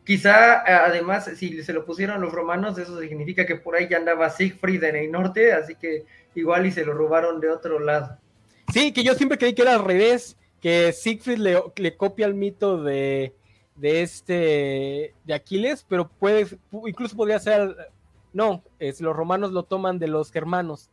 Quizá, 0.04 0.60
además, 0.84 1.30
si 1.36 1.62
se 1.62 1.72
lo 1.72 1.86
pusieron 1.86 2.20
los 2.20 2.32
romanos, 2.32 2.76
eso 2.76 3.00
significa 3.00 3.46
que 3.46 3.56
por 3.56 3.74
ahí 3.74 3.88
ya 3.88 3.96
andaba 3.96 4.28
Siegfried 4.28 4.84
en 4.84 4.96
el 4.96 5.10
norte, 5.10 5.52
así 5.52 5.76
que 5.76 6.04
igual 6.34 6.66
y 6.66 6.72
se 6.72 6.84
lo 6.84 6.92
robaron 6.92 7.40
de 7.40 7.48
otro 7.48 7.78
lado. 7.78 8.18
Sí, 8.72 8.92
que 8.92 9.02
yo 9.02 9.14
siempre 9.14 9.38
creí 9.38 9.54
que 9.54 9.62
era 9.62 9.74
al 9.74 9.84
revés, 9.84 10.36
que 10.60 10.92
Siegfried 10.92 11.38
le, 11.38 11.62
le 11.76 11.96
copia 11.96 12.26
el 12.26 12.34
mito 12.34 12.82
de, 12.82 13.32
de 13.76 14.02
este 14.02 15.14
de 15.24 15.34
Aquiles, 15.34 15.84
pero 15.88 16.08
puede 16.08 16.46
incluso 16.86 17.16
podría 17.16 17.38
ser 17.38 17.76
no, 18.32 18.62
es, 18.78 19.00
los 19.00 19.14
romanos 19.14 19.52
lo 19.52 19.62
toman 19.62 19.98
de 19.98 20.08
los 20.08 20.32
germanos, 20.32 20.90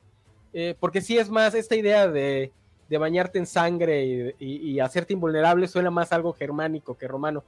eh, 0.54 0.76
porque 0.80 1.02
si 1.02 1.18
es 1.18 1.30
más 1.30 1.56
esta 1.56 1.76
idea 1.76 2.08
de, 2.08 2.52
de 2.88 2.98
bañarte 2.98 3.40
en 3.40 3.48
sangre 3.48 4.36
y, 4.38 4.80
hacerte 4.80 5.14
invulnerable 5.14 5.68
suena 5.68 5.90
más 5.90 6.12
algo 6.12 6.34
germánico 6.34 6.98
que 6.98 7.08
romano. 7.08 7.44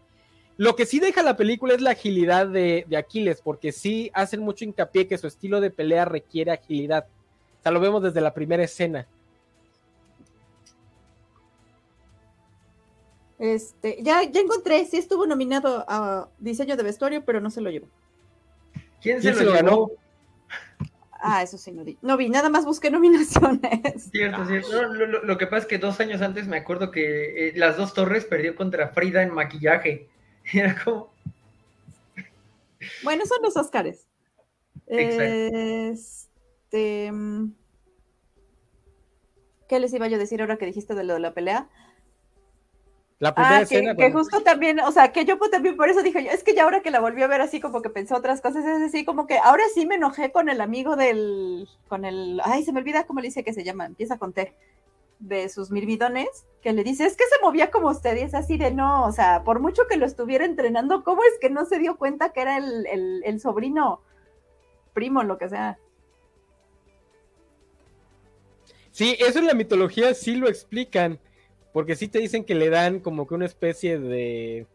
Lo 0.55 0.75
que 0.75 0.85
sí 0.85 0.99
deja 0.99 1.21
la 1.21 1.35
película 1.35 1.73
es 1.73 1.81
la 1.81 1.91
agilidad 1.91 2.47
de, 2.47 2.85
de 2.87 2.97
Aquiles, 2.97 3.41
porque 3.41 3.71
sí 3.71 4.09
hacen 4.13 4.39
mucho 4.39 4.63
hincapié 4.63 5.07
que 5.07 5.17
su 5.17 5.27
estilo 5.27 5.59
de 5.59 5.69
pelea 5.69 6.05
requiere 6.05 6.51
agilidad. 6.51 7.07
O 7.59 7.63
sea, 7.63 7.71
lo 7.71 7.79
vemos 7.79 8.01
desde 8.01 8.21
la 8.21 8.33
primera 8.33 8.63
escena. 8.63 9.07
Este, 13.43 13.97
ya, 14.01 14.23
ya 14.23 14.39
encontré, 14.39 14.85
sí 14.85 14.95
estuvo 14.95 15.27
nominado 15.27 15.83
a 15.89 16.29
diseño 16.39 16.77
de 16.77 16.83
vestuario, 16.83 17.25
pero 17.25 17.41
no 17.41 17.49
se 17.49 17.59
lo 17.59 17.69
llevó. 17.69 17.89
¿Quién 19.01 19.21
se, 19.21 19.33
lo, 19.33 19.51
ganó? 19.51 19.91
Ah, 21.11 21.43
eso 21.43 21.57
sí, 21.57 21.73
no 21.73 21.83
vi. 21.83 21.97
No 22.01 22.15
vi, 22.15 22.29
nada 22.29 22.47
más 22.47 22.63
busqué 22.63 22.89
nominaciones. 22.91 24.11
Cierto, 24.11 24.45
cierto. 24.45 24.85
lo, 24.85 25.37
que 25.37 25.47
pasa 25.47 25.63
es 25.63 25.65
que 25.65 25.77
dos 25.77 25.99
años 25.99 26.21
antes 26.21 26.47
me 26.47 26.55
acuerdo 26.55 26.89
que 26.89 27.49
eh, 27.49 27.53
las 27.57 27.75
dos 27.75 27.93
torres 27.93 28.23
perdió 28.23 28.55
contra 28.55 28.87
Frida 28.93 29.21
en 29.23 29.33
maquillaje. 29.33 30.07
Era 30.53 30.81
como. 30.81 31.11
Bueno, 33.03 33.25
son 33.25 33.41
los 33.41 33.57
Oscars. 33.57 34.07
Este. 34.87 35.91
Mm, 37.11 37.51
¿Qué 39.67 39.81
les 39.81 39.93
iba 39.93 40.07
yo 40.07 40.15
a 40.15 40.19
decir 40.19 40.39
ahora 40.39 40.55
que 40.55 40.65
dijiste 40.65 40.95
de 40.95 41.03
lo 41.03 41.15
de 41.15 41.19
la 41.19 41.33
pelea? 41.33 41.67
La 43.19 43.33
primera 43.33 43.59
ah, 43.59 43.65
que, 43.65 43.95
que 43.95 44.11
justo 44.11 44.41
también, 44.41 44.79
o 44.79 44.91
sea, 44.91 45.11
que 45.11 45.23
yo 45.23 45.37
pues 45.37 45.51
también 45.51 45.77
por 45.77 45.89
eso 45.89 46.01
dije 46.01 46.27
es 46.31 46.43
que 46.43 46.55
ya 46.55 46.63
ahora 46.63 46.81
que 46.81 46.91
la 46.91 46.99
volví 46.99 47.21
a 47.21 47.27
ver 47.27 47.41
así 47.41 47.59
como 47.59 47.81
que 47.81 47.89
pensó 47.89 48.15
otras 48.15 48.41
cosas, 48.41 48.65
es 48.65 48.81
así 48.81 49.05
como 49.05 49.27
que 49.27 49.37
ahora 49.37 49.63
sí 49.73 49.85
me 49.85 49.95
enojé 49.95 50.31
con 50.31 50.49
el 50.49 50.59
amigo 50.59 50.95
del, 50.95 51.69
con 51.87 52.05
el, 52.05 52.41
ay, 52.43 52.63
se 52.63 52.73
me 52.73 52.79
olvida 52.79 53.05
cómo 53.05 53.21
le 53.21 53.27
dice 53.27 53.43
que 53.43 53.53
se 53.53 53.63
llama, 53.63 53.85
empieza 53.85 54.17
con 54.17 54.33
T, 54.33 54.53
de 55.19 55.47
sus 55.47 55.71
mirvidones, 55.71 56.27
que 56.61 56.73
le 56.73 56.83
dice, 56.83 57.05
es 57.05 57.15
que 57.15 57.23
se 57.25 57.41
movía 57.41 57.71
como 57.71 57.89
usted, 57.89 58.17
y 58.17 58.21
es 58.21 58.33
así 58.33 58.57
de 58.57 58.71
no, 58.71 59.05
o 59.05 59.11
sea, 59.11 59.43
por 59.43 59.59
mucho 59.59 59.83
que 59.87 59.97
lo 59.97 60.05
estuviera 60.05 60.43
entrenando, 60.43 61.03
¿cómo 61.03 61.23
es 61.23 61.39
que 61.39 61.49
no 61.49 61.65
se 61.65 61.79
dio 61.79 61.97
cuenta 61.97 62.33
que 62.33 62.41
era 62.41 62.57
el, 62.57 62.85
el, 62.87 63.21
el 63.23 63.39
sobrino, 63.39 64.01
primo, 64.93 65.23
lo 65.23 65.37
que 65.37 65.49
sea? 65.49 65.77
Sí, 68.91 69.15
eso 69.19 69.39
en 69.39 69.47
la 69.47 69.53
mitología 69.53 70.13
sí 70.13 70.35
lo 70.35 70.47
explican. 70.47 71.19
Porque 71.73 71.95
sí 71.95 72.07
te 72.07 72.19
dicen 72.19 72.45
que 72.45 72.55
le 72.55 72.69
dan 72.69 72.99
como 72.99 73.27
que 73.27 73.33
una 73.33 73.47
especie 73.47 73.99
de. 73.99 74.67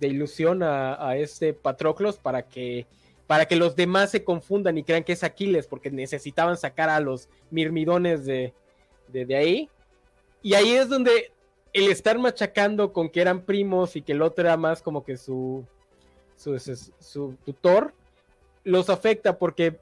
de 0.00 0.08
ilusión 0.08 0.62
a, 0.62 1.16
este 1.16 1.54
Patroclos 1.54 2.18
para 2.18 2.42
que. 2.42 2.86
para 3.28 3.46
que 3.46 3.56
los 3.56 3.76
demás 3.76 4.10
se 4.10 4.24
confundan 4.24 4.76
y 4.76 4.82
crean 4.82 5.04
que 5.04 5.12
es 5.12 5.22
Aquiles, 5.22 5.68
porque 5.68 5.90
necesitaban 5.90 6.56
sacar 6.56 6.90
a 6.90 6.98
los 6.98 7.28
mirmidones 7.50 8.26
de, 8.26 8.52
de, 9.06 9.36
ahí. 9.36 9.70
Y 10.42 10.54
ahí 10.54 10.72
es 10.72 10.88
donde 10.88 11.32
el 11.72 11.88
estar 11.88 12.18
machacando 12.18 12.92
con 12.92 13.08
que 13.08 13.20
eran 13.20 13.42
primos 13.42 13.94
y 13.94 14.02
que 14.02 14.12
el 14.12 14.22
otro 14.22 14.44
era 14.44 14.56
más 14.56 14.82
como 14.82 15.04
que 15.04 15.16
su, 15.16 15.64
su, 16.36 16.58
su, 16.98 17.36
tutor, 17.44 17.94
los 18.64 18.90
afecta 18.90 19.38
porque 19.38 19.78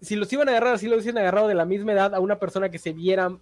si 0.00 0.16
los 0.16 0.32
iban 0.32 0.48
a 0.48 0.52
agarrar 0.52 0.74
así, 0.74 0.86
los 0.86 0.96
hubiesen 0.96 1.18
agarrado 1.18 1.48
de 1.48 1.54
la 1.54 1.64
misma 1.64 1.92
edad 1.92 2.14
a 2.14 2.20
una 2.20 2.38
persona 2.38 2.70
que 2.70 2.78
se 2.78 2.92
viera 2.92 3.36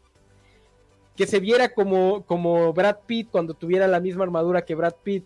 que 1.17 1.27
se 1.27 1.41
viera 1.41 1.75
como, 1.75 2.25
como 2.25 2.73
Brad 2.73 2.99
Pitt 3.07 3.31
cuando 3.31 3.55
tuviera 3.55 3.87
la 3.87 4.01
misma 4.01 4.25
armadura 4.25 4.65
que 4.65 4.75
Brad 4.75 4.95
Pitt. 5.03 5.25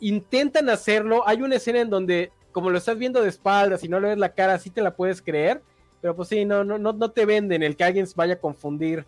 Intentan 0.00 0.68
hacerlo, 0.68 1.26
hay 1.26 1.42
una 1.42 1.56
escena 1.56 1.80
en 1.80 1.90
donde 1.90 2.32
como 2.52 2.70
lo 2.70 2.78
estás 2.78 2.98
viendo 2.98 3.22
de 3.22 3.28
espaldas 3.28 3.84
y 3.84 3.88
no 3.88 4.00
le 4.00 4.08
ves 4.08 4.18
la 4.18 4.34
cara, 4.34 4.58
sí 4.58 4.70
te 4.70 4.82
la 4.82 4.96
puedes 4.96 5.22
creer, 5.22 5.62
pero 6.00 6.16
pues 6.16 6.28
sí, 6.28 6.44
no, 6.44 6.64
no, 6.64 6.78
no, 6.78 6.92
no 6.92 7.10
te 7.10 7.26
venden 7.26 7.62
el 7.62 7.76
que 7.76 7.84
alguien 7.84 8.06
vaya 8.16 8.34
a 8.34 8.40
confundir 8.40 9.06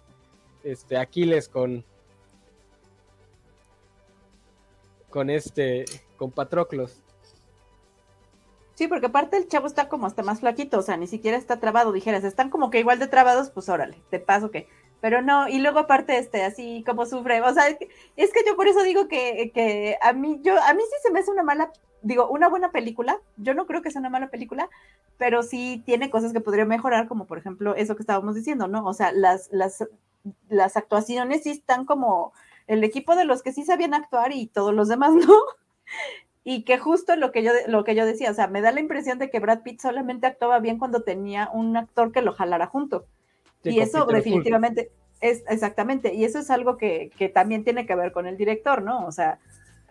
este 0.63 0.97
Aquiles 0.97 1.49
con 1.49 1.85
con 5.09 5.31
este 5.31 5.85
con 6.17 6.31
Patroclos. 6.31 7.03
Sí, 8.75 8.89
porque 8.89 9.07
aparte 9.07 9.37
el 9.37 9.47
chavo 9.47 9.67
está 9.67 9.89
como 9.89 10.07
hasta 10.07 10.23
más 10.23 10.41
flaquito, 10.41 10.79
o 10.79 10.83
sea, 10.83 10.97
ni 10.97 11.07
siquiera 11.07 11.37
está 11.37 11.61
trabado, 11.61 11.93
dijeras, 11.93 12.25
están 12.25 12.49
como 12.49 12.71
que 12.71 12.79
igual 12.79 12.99
de 12.99 13.09
trabados, 13.09 13.51
pues 13.51 13.69
órale, 13.69 14.01
te 14.11 14.21
paso 14.21 14.51
que. 14.51 14.69
Pero 15.01 15.23
no, 15.23 15.49
y 15.49 15.59
luego 15.61 15.79
aparte, 15.79 16.19
este, 16.19 16.45
así 16.45 16.85
como 16.87 17.07
sufre, 17.07 17.41
o 17.41 17.53
sea, 17.55 17.69
es 17.69 18.33
que 18.33 18.41
yo 18.47 18.55
por 18.57 18.69
eso 18.69 18.83
digo 18.83 19.09
que, 19.09 19.51
que 19.55 19.97
a 20.03 20.13
mí, 20.13 20.41
yo, 20.43 20.61
a 20.63 20.75
mí 20.75 20.83
sí 20.83 20.97
se 21.03 21.11
me 21.11 21.21
hace 21.21 21.31
una 21.31 21.43
mala, 21.43 21.73
digo, 22.03 22.29
una 22.29 22.49
buena 22.49 22.71
película, 22.71 23.19
yo 23.37 23.55
no 23.55 23.67
creo 23.67 23.81
que 23.83 23.91
sea 23.91 24.01
una 24.01 24.11
mala 24.11 24.29
película, 24.29 24.69
pero 25.17 25.43
sí 25.43 25.83
tiene 25.87 26.11
cosas 26.11 26.33
que 26.33 26.41
podría 26.41 26.67
mejorar, 26.67 27.09
como 27.09 27.27
por 27.27 27.39
ejemplo 27.39 27.75
eso 27.75 27.97
que 27.97 28.03
estábamos 28.03 28.35
diciendo, 28.35 28.69
¿no? 28.69 28.85
O 28.87 28.93
sea, 28.93 29.13
las, 29.13 29.49
las, 29.53 29.87
las 30.49 30.77
actuaciones 30.77 31.45
sí 31.45 31.51
están 31.51 31.87
como 31.87 32.33
el 32.67 32.85
equipo 32.85 33.17
de 33.17 33.25
los 33.25 33.43
que 33.43 33.53
sí 33.53 33.65
sabían 33.65 33.95
actuar 33.95 34.33
y 34.33 34.47
todos 34.47 34.75
los 34.75 34.89
demás 34.89 35.13
no. 35.15 35.35
Y 36.45 36.63
que 36.65 36.79
justo 36.79 37.17
lo 37.17 37.33
que 37.33 37.43
yo 37.43 37.53
lo 37.67 37.85
que 37.85 37.95
yo 37.95 38.07
decía, 38.07 38.31
o 38.31 38.35
sea, 38.35 38.49
me 38.49 38.61
da 38.61 38.73
la 38.73 38.81
impresión 38.81 39.19
de 39.19 39.29
que 39.31 39.41
Brad 39.41 39.63
Pitt 39.63 39.81
solamente 39.81 40.27
actuaba 40.27 40.59
bien 40.59 40.79
cuando 40.79 41.03
tenía 41.03 41.51
un 41.53 41.77
actor 41.77 42.13
que 42.13 42.23
lo 42.23 42.33
jalara 42.33 42.67
junto. 42.67 43.07
Y 43.65 43.81
eso 43.81 44.05
definitivamente 44.07 44.91
es 45.21 45.43
exactamente, 45.49 46.15
y 46.15 46.25
eso 46.25 46.39
es 46.39 46.51
algo 46.51 46.77
que, 46.77 47.11
que, 47.19 47.29
también 47.29 47.63
tiene 47.63 47.87
que 47.87 47.95
ver 47.95 48.13
con 48.13 48.27
el 48.27 48.37
director, 48.37 48.83
¿no? 48.83 49.07
O 49.07 49.13
sea, 49.13 49.39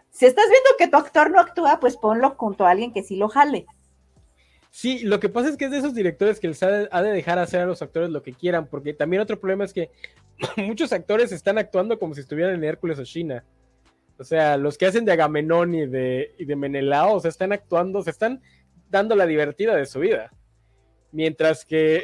si 0.10 0.26
estás 0.26 0.46
viendo 0.50 0.70
que 0.78 0.88
tu 0.88 0.98
actor 0.98 1.30
no 1.30 1.40
actúa, 1.40 1.80
pues 1.80 1.98
ponlo 1.98 2.32
junto 2.32 2.66
a 2.66 2.72
alguien 2.72 2.92
que 2.92 3.04
sí 3.04 3.16
lo 3.16 3.30
jale. 3.30 3.68
Sí, 4.72 5.00
lo 5.00 5.20
que 5.20 5.30
pasa 5.30 5.50
es 5.50 5.58
que 5.58 5.66
es 5.66 5.72
de 5.72 5.80
esos 5.80 5.96
directores 5.96 6.40
que 6.40 6.48
les 6.48 6.62
ha 6.62 6.70
de, 6.70 7.12
dejar 7.12 7.40
hacer 7.40 7.62
a 7.62 7.66
los 7.66 7.82
actores 7.82 8.10
lo 8.10 8.22
que 8.22 8.34
quieran, 8.34 8.68
porque 8.68 8.94
también 8.94 9.22
otro 9.22 9.40
problema 9.40 9.66
es 9.66 9.74
que 9.74 9.90
muchos 10.58 10.94
actores 10.94 11.32
están 11.32 11.58
actuando 11.58 11.98
como 12.00 12.14
si 12.14 12.22
estuvieran 12.22 12.56
en 12.56 12.64
Hércules 12.64 13.00
o 13.00 13.04
China. 13.04 13.44
O 14.18 14.24
sea, 14.24 14.58
los 14.58 14.78
que 14.78 14.86
hacen 14.86 15.06
de 15.06 15.14
Agamenón 15.14 15.74
y 15.74 15.88
de, 15.88 16.36
y 16.38 16.46
de 16.46 16.56
Menelao, 16.56 17.16
o 17.16 17.20
sea, 17.20 17.30
están 17.30 17.52
actuando, 17.52 18.04
se 18.04 18.10
están 18.10 18.42
dando 18.90 19.16
la 19.16 19.26
divertida 19.26 19.76
de 19.76 19.86
su 19.86 20.00
vida. 20.00 20.32
Mientras 21.12 21.66
que 21.66 22.04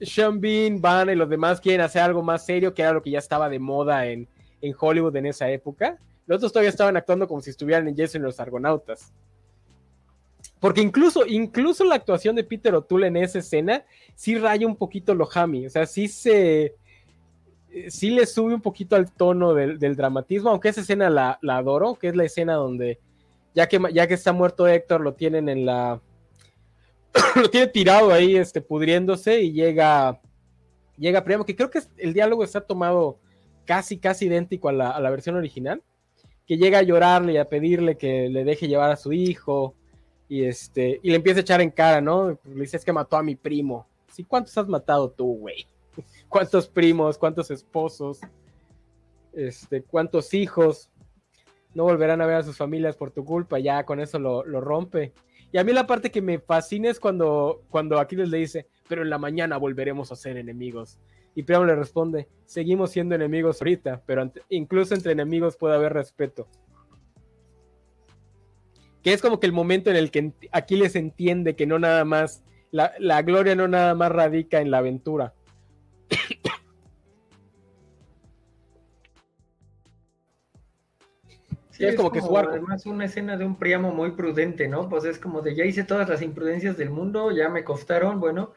Sean 0.00 0.40
Bean, 0.40 0.80
Van 0.80 1.10
y 1.10 1.14
los 1.14 1.28
demás 1.28 1.60
quieren 1.60 1.80
hacer 1.80 2.02
algo 2.02 2.22
más 2.22 2.44
serio, 2.44 2.74
que 2.74 2.82
era 2.82 2.92
lo 2.92 3.02
que 3.02 3.10
ya 3.10 3.18
estaba 3.18 3.48
de 3.48 3.58
moda 3.58 4.06
en, 4.06 4.28
en 4.60 4.74
Hollywood 4.78 5.16
en 5.16 5.26
esa 5.26 5.50
época. 5.50 5.98
Los 6.26 6.36
otros 6.38 6.52
todavía 6.52 6.70
estaban 6.70 6.96
actuando 6.96 7.26
como 7.26 7.40
si 7.40 7.50
estuvieran 7.50 7.88
en 7.88 7.96
Jason 7.96 8.22
y 8.22 8.24
los 8.24 8.38
Argonautas. 8.40 9.12
Porque 10.60 10.80
incluso, 10.80 11.26
incluso 11.26 11.84
la 11.84 11.94
actuación 11.96 12.36
de 12.36 12.44
Peter 12.44 12.74
O'Toole 12.74 13.06
en 13.06 13.16
esa 13.16 13.38
escena 13.38 13.84
sí 14.14 14.36
raya 14.38 14.66
un 14.66 14.76
poquito 14.76 15.14
lo 15.14 15.28
Hammy. 15.32 15.66
O 15.66 15.70
sea, 15.70 15.86
sí 15.86 16.08
se 16.08 16.74
sí 17.88 18.10
le 18.10 18.26
sube 18.26 18.54
un 18.54 18.60
poquito 18.60 18.96
al 18.96 19.12
tono 19.12 19.54
del, 19.54 19.96
dramatismo, 19.96 20.50
aunque 20.50 20.70
esa 20.70 20.80
escena 20.80 21.10
la, 21.10 21.38
adoro, 21.48 21.94
que 21.94 22.08
es 22.08 22.16
la 22.16 22.24
escena 22.24 22.54
donde 22.54 22.98
ya 23.54 23.68
que, 23.68 23.80
ya 23.92 24.06
que 24.06 24.14
está 24.14 24.32
muerto 24.32 24.66
Héctor, 24.66 25.00
lo 25.00 25.14
tienen 25.14 25.48
en 25.48 25.66
la... 25.66 26.00
lo 27.36 27.50
tiene 27.50 27.66
tirado 27.68 28.12
ahí, 28.12 28.36
este, 28.36 28.60
pudriéndose 28.60 29.40
y 29.40 29.52
llega, 29.52 30.20
llega 30.96 31.24
Priamo, 31.24 31.44
que 31.44 31.56
creo 31.56 31.70
que 31.70 31.80
el 31.96 32.12
diálogo 32.12 32.44
está 32.44 32.60
tomado 32.60 33.18
casi, 33.64 33.98
casi 33.98 34.26
idéntico 34.26 34.68
a 34.68 34.72
la, 34.72 35.10
versión 35.10 35.36
original, 35.36 35.82
que 36.46 36.56
llega 36.56 36.78
a 36.78 36.82
llorarle 36.82 37.34
y 37.34 37.36
a 37.36 37.44
pedirle 37.44 37.96
que 37.96 38.28
le 38.28 38.44
deje 38.44 38.68
llevar 38.68 38.90
a 38.90 38.96
su 38.96 39.12
hijo 39.12 39.74
y 40.28 40.44
este, 40.44 41.00
y 41.02 41.10
le 41.10 41.16
empieza 41.16 41.40
a 41.40 41.42
echar 41.42 41.60
en 41.60 41.70
cara, 41.70 42.00
¿no? 42.00 42.38
Le 42.44 42.60
dice, 42.60 42.76
es 42.76 42.84
que 42.84 42.92
mató 42.92 43.16
a 43.16 43.22
mi 43.22 43.34
primo. 43.34 43.86
¿Sí? 44.12 44.24
¿Cuántos 44.24 44.56
has 44.58 44.68
matado 44.68 45.10
tú, 45.10 45.36
güey? 45.38 45.66
cuántos 46.28 46.68
primos, 46.68 47.18
cuántos 47.18 47.50
esposos, 47.50 48.20
este, 49.32 49.82
cuántos 49.82 50.34
hijos 50.34 50.90
no 51.74 51.84
volverán 51.84 52.20
a 52.20 52.26
ver 52.26 52.36
a 52.36 52.42
sus 52.42 52.56
familias 52.56 52.96
por 52.96 53.10
tu 53.10 53.24
culpa, 53.24 53.58
ya 53.58 53.84
con 53.84 54.00
eso 54.00 54.18
lo, 54.18 54.42
rompe. 54.42 55.12
Y 55.52 55.58
a 55.58 55.64
mí 55.64 55.72
la 55.72 55.86
parte 55.86 56.10
que 56.10 56.20
me 56.20 56.38
fascina 56.38 56.90
es 56.90 57.00
cuando, 57.00 57.62
cuando 57.70 57.98
Aquiles 57.98 58.28
le 58.28 58.38
dice, 58.38 58.66
pero 58.88 59.02
en 59.02 59.10
la 59.10 59.18
mañana 59.18 59.56
volveremos 59.56 60.12
a 60.12 60.16
ser 60.16 60.36
enemigos. 60.36 60.98
Y 61.34 61.42
Priamo 61.44 61.64
le 61.64 61.76
responde, 61.76 62.28
seguimos 62.44 62.90
siendo 62.90 63.14
enemigos 63.14 63.60
ahorita, 63.62 64.02
pero 64.04 64.30
incluso 64.48 64.94
entre 64.94 65.12
enemigos 65.12 65.56
puede 65.56 65.76
haber 65.76 65.94
respeto. 65.94 66.48
Que 69.02 69.12
es 69.12 69.22
como 69.22 69.40
que 69.40 69.46
el 69.46 69.52
momento 69.52 69.88
en 69.90 69.96
el 69.96 70.10
que 70.10 70.32
Aquiles 70.52 70.96
entiende 70.96 71.56
que 71.56 71.66
no 71.66 71.78
nada 71.78 72.04
más, 72.04 72.42
la, 72.70 72.92
la 72.98 73.22
gloria 73.22 73.54
no 73.54 73.68
nada 73.68 73.94
más 73.94 74.12
radica 74.12 74.60
en 74.60 74.70
la 74.70 74.78
aventura, 74.78 75.34
Sí, 81.78 81.84
es, 81.86 81.94
como, 81.94 82.10
que 82.10 82.20
su 82.20 82.36
arco. 82.36 82.50
Además, 82.50 82.84
una 82.86 83.04
escena 83.04 83.36
de 83.36 83.44
un 83.44 83.54
Priamo 83.54 83.92
muy 83.92 84.10
prudente, 84.10 84.66
¿no? 84.66 84.88
Pues 84.88 85.04
es 85.04 85.16
como 85.20 85.42
de 85.42 85.54
ya 85.54 85.64
hice 85.64 85.84
todas 85.84 86.08
las 86.08 86.22
imprudencias 86.22 86.76
del 86.76 86.90
mundo, 86.90 87.30
ya 87.30 87.48
me 87.48 87.62
costaron, 87.62 88.18
bueno, 88.18 88.52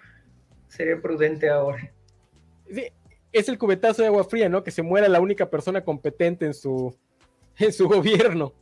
seré 0.68 0.98
prudente 0.98 1.48
ahora. 1.48 1.94
Sí, 2.68 2.88
es 3.32 3.48
el 3.48 3.60
cubetazo 3.60 4.02
de 4.02 4.08
agua 4.08 4.24
fría, 4.24 4.50
¿no? 4.50 4.64
Que 4.64 4.72
se 4.72 4.82
muera 4.82 5.08
la 5.08 5.22
única 5.22 5.52
persona 5.52 5.84
competente 5.84 6.48
en 6.48 6.56
su, 6.56 6.98
en 7.60 7.72
su 7.72 7.88
gobierno. 7.88 8.54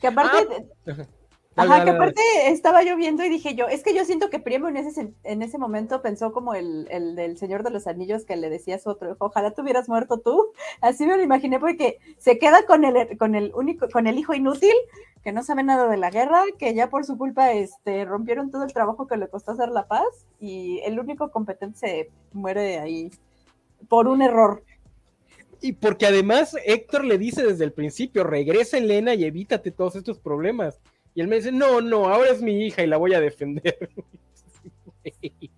Que 0.00 0.08
aparte, 0.08 0.66
ah, 0.88 1.06
Ajá, 1.58 1.84
que 1.84 1.90
aparte 1.90 2.22
estaba 2.46 2.82
lloviendo 2.82 3.24
y 3.24 3.28
dije 3.28 3.54
yo, 3.54 3.66
es 3.68 3.82
que 3.82 3.94
yo 3.94 4.04
siento 4.04 4.30
que 4.30 4.38
Priamo 4.38 4.68
en 4.68 4.76
ese, 4.76 5.12
en 5.24 5.42
ese 5.42 5.58
momento 5.58 6.00
pensó 6.00 6.32
como 6.32 6.54
el, 6.54 6.86
el, 6.90 7.16
del 7.16 7.36
Señor 7.36 7.62
de 7.62 7.70
los 7.70 7.86
Anillos 7.86 8.24
que 8.24 8.36
le 8.36 8.48
decía 8.48 8.76
a 8.76 8.78
su 8.78 8.90
otro, 8.90 9.16
ojalá 9.18 9.50
te 9.50 9.60
hubieras 9.62 9.88
muerto 9.88 10.18
tú. 10.18 10.52
Así 10.80 11.06
me 11.06 11.16
lo 11.16 11.22
imaginé 11.22 11.58
porque 11.58 11.98
se 12.18 12.38
queda 12.38 12.64
con 12.64 12.84
el, 12.84 13.18
con 13.18 13.34
el 13.34 13.52
único, 13.54 13.88
con 13.88 14.06
el 14.06 14.18
hijo 14.18 14.34
inútil, 14.34 14.74
que 15.22 15.32
no 15.32 15.42
sabe 15.42 15.64
nada 15.64 15.88
de 15.88 15.96
la 15.96 16.10
guerra, 16.10 16.44
que 16.58 16.74
ya 16.74 16.88
por 16.88 17.04
su 17.04 17.18
culpa 17.18 17.52
este, 17.52 18.04
rompieron 18.04 18.50
todo 18.50 18.64
el 18.64 18.72
trabajo 18.72 19.06
que 19.06 19.16
le 19.16 19.28
costó 19.28 19.52
hacer 19.52 19.70
la 19.70 19.86
paz, 19.86 20.06
y 20.38 20.80
el 20.84 20.98
único 21.00 21.30
competente 21.30 21.78
se 21.78 22.10
muere 22.32 22.78
ahí 22.78 23.10
por 23.88 24.08
un 24.08 24.22
error. 24.22 24.62
Y 25.60 25.72
porque 25.72 26.06
además 26.06 26.56
Héctor 26.64 27.04
le 27.04 27.18
dice 27.18 27.44
desde 27.44 27.64
el 27.64 27.72
principio, 27.72 28.22
regresa 28.22 28.78
Elena 28.78 29.14
y 29.14 29.24
evítate 29.24 29.72
todos 29.72 29.96
estos 29.96 30.18
problemas 30.18 30.80
Y 31.18 31.20
él 31.20 31.26
me 31.26 31.34
dice, 31.34 31.50
no, 31.50 31.80
no, 31.80 32.06
ahora 32.06 32.30
es 32.30 32.40
mi 32.40 32.64
hija 32.64 32.84
y 32.84 32.86
la 32.86 32.96
voy 32.96 33.12
a 33.12 33.18
defender. 33.18 33.90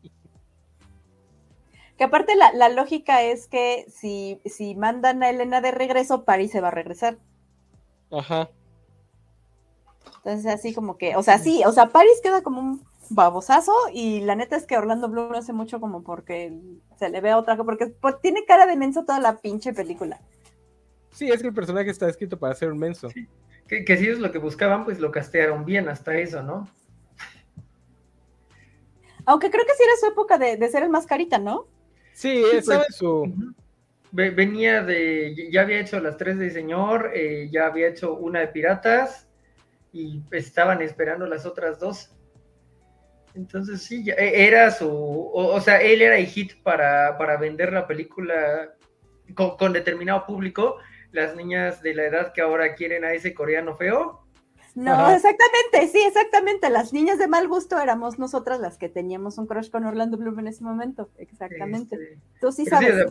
Que 1.98 2.04
aparte 2.04 2.32
la, 2.34 2.70
lógica 2.70 3.22
es 3.22 3.46
que 3.46 3.84
si, 3.90 4.40
si 4.46 4.74
mandan 4.74 5.22
a 5.22 5.28
Elena 5.28 5.60
de 5.60 5.70
regreso, 5.70 6.24
Paris 6.24 6.50
se 6.50 6.62
va 6.62 6.68
a 6.68 6.70
regresar. 6.70 7.18
Ajá. 8.10 8.48
Entonces 10.24 10.46
así 10.46 10.72
como 10.72 10.96
que, 10.96 11.14
o 11.16 11.22
sea, 11.22 11.38
sí, 11.38 11.62
o 11.66 11.72
sea, 11.72 11.90
Paris 11.90 12.20
queda 12.22 12.40
como 12.40 12.62
un 12.62 12.86
babosazo 13.10 13.74
y 13.92 14.22
la 14.22 14.36
neta 14.36 14.56
es 14.56 14.64
que 14.64 14.78
Orlando 14.78 15.10
Bloom 15.10 15.32
no 15.32 15.36
hace 15.36 15.52
mucho 15.52 15.78
como 15.78 16.02
porque 16.02 16.58
se 16.98 17.10
le 17.10 17.20
ve 17.20 17.32
a 17.32 17.36
otra 17.36 17.58
cosa, 17.58 17.66
porque 17.66 17.88
pues, 17.88 18.18
tiene 18.22 18.46
cara 18.46 18.64
de 18.64 18.76
menso 18.76 19.04
toda 19.04 19.20
la 19.20 19.36
pinche 19.36 19.74
película. 19.74 20.22
Sí, 21.12 21.28
es 21.28 21.42
que 21.42 21.48
el 21.48 21.54
personaje 21.54 21.90
está 21.90 22.08
escrito 22.08 22.38
para 22.38 22.54
ser 22.54 22.72
un 22.72 22.78
menso. 22.78 23.10
Que, 23.70 23.84
que 23.84 23.96
si 23.96 24.08
es 24.08 24.18
lo 24.18 24.32
que 24.32 24.38
buscaban, 24.38 24.84
pues 24.84 24.98
lo 24.98 25.12
castearon 25.12 25.64
bien 25.64 25.88
hasta 25.88 26.18
eso, 26.18 26.42
¿no? 26.42 26.68
Aunque 29.26 29.48
creo 29.48 29.64
que 29.64 29.74
sí 29.74 29.84
era 29.84 29.96
su 30.00 30.06
época 30.06 30.38
de, 30.38 30.68
ser 30.68 30.82
el 30.82 30.88
mascarita, 30.88 31.38
¿no? 31.38 31.68
Sí, 32.12 32.42
esa 32.52 32.78
pues, 32.78 32.96
su... 32.96 33.54
Venía 34.10 34.82
de, 34.82 35.48
ya 35.52 35.60
había 35.60 35.78
hecho 35.78 36.00
las 36.00 36.16
tres 36.16 36.36
de 36.40 36.50
señor, 36.50 37.12
eh, 37.14 37.48
ya 37.52 37.66
había 37.66 37.86
hecho 37.86 38.14
una 38.14 38.40
de 38.40 38.48
piratas 38.48 39.28
y 39.92 40.20
estaban 40.32 40.82
esperando 40.82 41.26
las 41.26 41.46
otras 41.46 41.78
dos. 41.78 42.10
Entonces 43.36 43.82
sí, 43.82 44.04
e, 44.08 44.48
era 44.48 44.72
su, 44.72 44.90
o, 45.32 45.60
sea, 45.60 45.80
él 45.80 46.02
era 46.02 46.18
el 46.18 46.26
hit 46.26 46.60
para, 46.64 47.16
para 47.18 47.36
vender 47.36 47.72
la 47.72 47.86
película 47.86 48.74
con, 49.34 49.72
determinado 49.72 50.26
público. 50.26 50.78
Las 51.12 51.34
niñas 51.36 51.82
de 51.82 51.94
la 51.94 52.04
edad 52.04 52.32
que 52.32 52.40
ahora 52.40 52.74
quieren 52.74 53.04
a 53.04 53.12
ese 53.12 53.34
coreano 53.34 53.76
feo, 53.76 54.24
no, 54.74 55.10
exactamente, 55.10 55.88
sí, 55.92 56.00
exactamente. 56.06 56.70
Las 56.70 56.92
niñas 56.92 57.18
de 57.18 57.26
mal 57.26 57.48
gusto 57.48 57.80
éramos 57.80 58.18
nosotras 58.18 58.60
las 58.60 58.78
que 58.78 58.88
teníamos 58.88 59.36
un 59.38 59.46
crush 59.46 59.68
con 59.68 59.84
Orlando 59.84 60.16
Bloom 60.16 60.38
en 60.40 60.46
ese 60.46 60.62
momento. 60.62 61.10
Exactamente. 61.18 61.96
Este, 61.96 62.18
Tú 62.40 62.52
sí 62.52 62.66
sabes. 62.66 63.06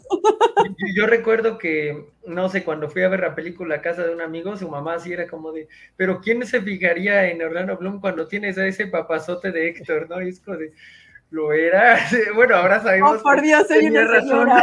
yo, 0.95 1.05
recuerdo 1.05 1.57
que, 1.57 2.11
no 2.25 2.47
sé, 2.49 2.63
cuando 2.63 2.89
fui 2.89 3.03
a 3.03 3.09
ver 3.09 3.19
la 3.19 3.35
película 3.35 3.75
a 3.75 3.81
casa 3.81 4.03
de 4.03 4.13
un 4.13 4.21
amigo, 4.21 4.55
su 4.55 4.69
mamá 4.69 4.99
sí 4.99 5.11
era 5.11 5.27
como 5.27 5.51
de, 5.51 5.67
pero 5.97 6.21
¿quién 6.21 6.45
se 6.45 6.61
fijaría 6.61 7.29
en 7.29 7.41
Orlando 7.41 7.77
Bloom 7.77 7.99
cuando 7.99 8.27
tienes 8.27 8.57
a 8.57 8.65
ese 8.65 8.87
papazote 8.87 9.51
de 9.51 9.69
Héctor, 9.69 10.09
no? 10.09 10.21
Y 10.21 10.29
es 10.29 10.39
como 10.39 10.57
de, 10.57 10.73
lo 11.29 11.51
era. 11.51 11.99
Bueno, 12.35 12.55
ahora 12.55 12.81
sabemos. 12.81 13.19
Oh, 13.19 13.23
por 13.23 13.41
Dios, 13.41 13.67
soy 13.67 13.87
una 13.87 14.05
razón. 14.05 14.49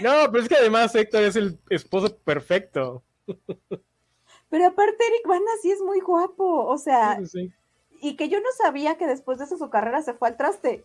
No, 0.00 0.30
pero 0.30 0.42
es 0.42 0.48
que 0.48 0.56
además 0.56 0.94
Héctor 0.94 1.24
es 1.24 1.36
el 1.36 1.58
esposo 1.70 2.16
perfecto. 2.18 3.02
Pero 4.50 4.66
aparte 4.66 4.96
Eric 5.06 5.26
Bana 5.26 5.50
sí 5.60 5.70
es 5.70 5.80
muy 5.80 6.00
guapo, 6.00 6.66
o 6.66 6.78
sea, 6.78 7.18
y 8.00 8.16
que 8.16 8.28
yo 8.28 8.40
no 8.40 8.48
sabía 8.56 8.96
que 8.96 9.06
después 9.06 9.38
de 9.38 9.44
eso 9.44 9.58
su 9.58 9.70
carrera 9.70 10.02
se 10.02 10.14
fue 10.14 10.28
al 10.28 10.36
traste. 10.36 10.84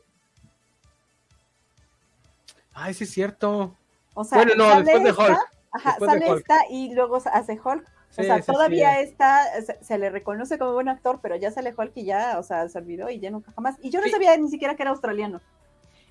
Ay, 2.74 2.94
sí 2.94 3.04
es 3.04 3.12
cierto. 3.12 3.78
O 4.16 4.24
sea, 4.24 4.40
bueno, 4.40 4.56
no, 4.56 4.82
después 4.82 5.04
de 5.04 5.12
Hulk. 5.12 5.40
Ajá, 5.72 5.98
sale 6.00 6.32
esta 6.32 6.60
y 6.70 6.94
luego 6.94 7.18
hace 7.18 7.60
Hulk. 7.64 7.84
o 8.18 8.24
sea, 8.24 8.42
todavía 8.42 9.00
está, 9.00 9.46
se, 9.82 9.98
le 9.98 10.10
reconoce 10.10 10.58
como 10.58 10.74
buen 10.74 10.90
actor, 10.90 11.20
pero 11.22 11.36
ya 11.36 11.52
sale 11.52 11.74
Hulk 11.76 11.94
y 11.96 12.06
ya, 12.06 12.38
o 12.40 12.44
sea, 12.44 12.68
se 12.70 12.78
olvidó 12.78 13.10
y 13.10 13.20
ya 13.20 13.32
nunca 13.32 13.52
jamás. 13.54 13.76
Y 13.82 13.90
yo 13.90 14.02
no 14.02 14.08
sabía 14.08 14.36
ni 14.38 14.50
siquiera 14.50 14.76
que 14.76 14.84
era 14.84 14.92
australiano. 14.92 15.42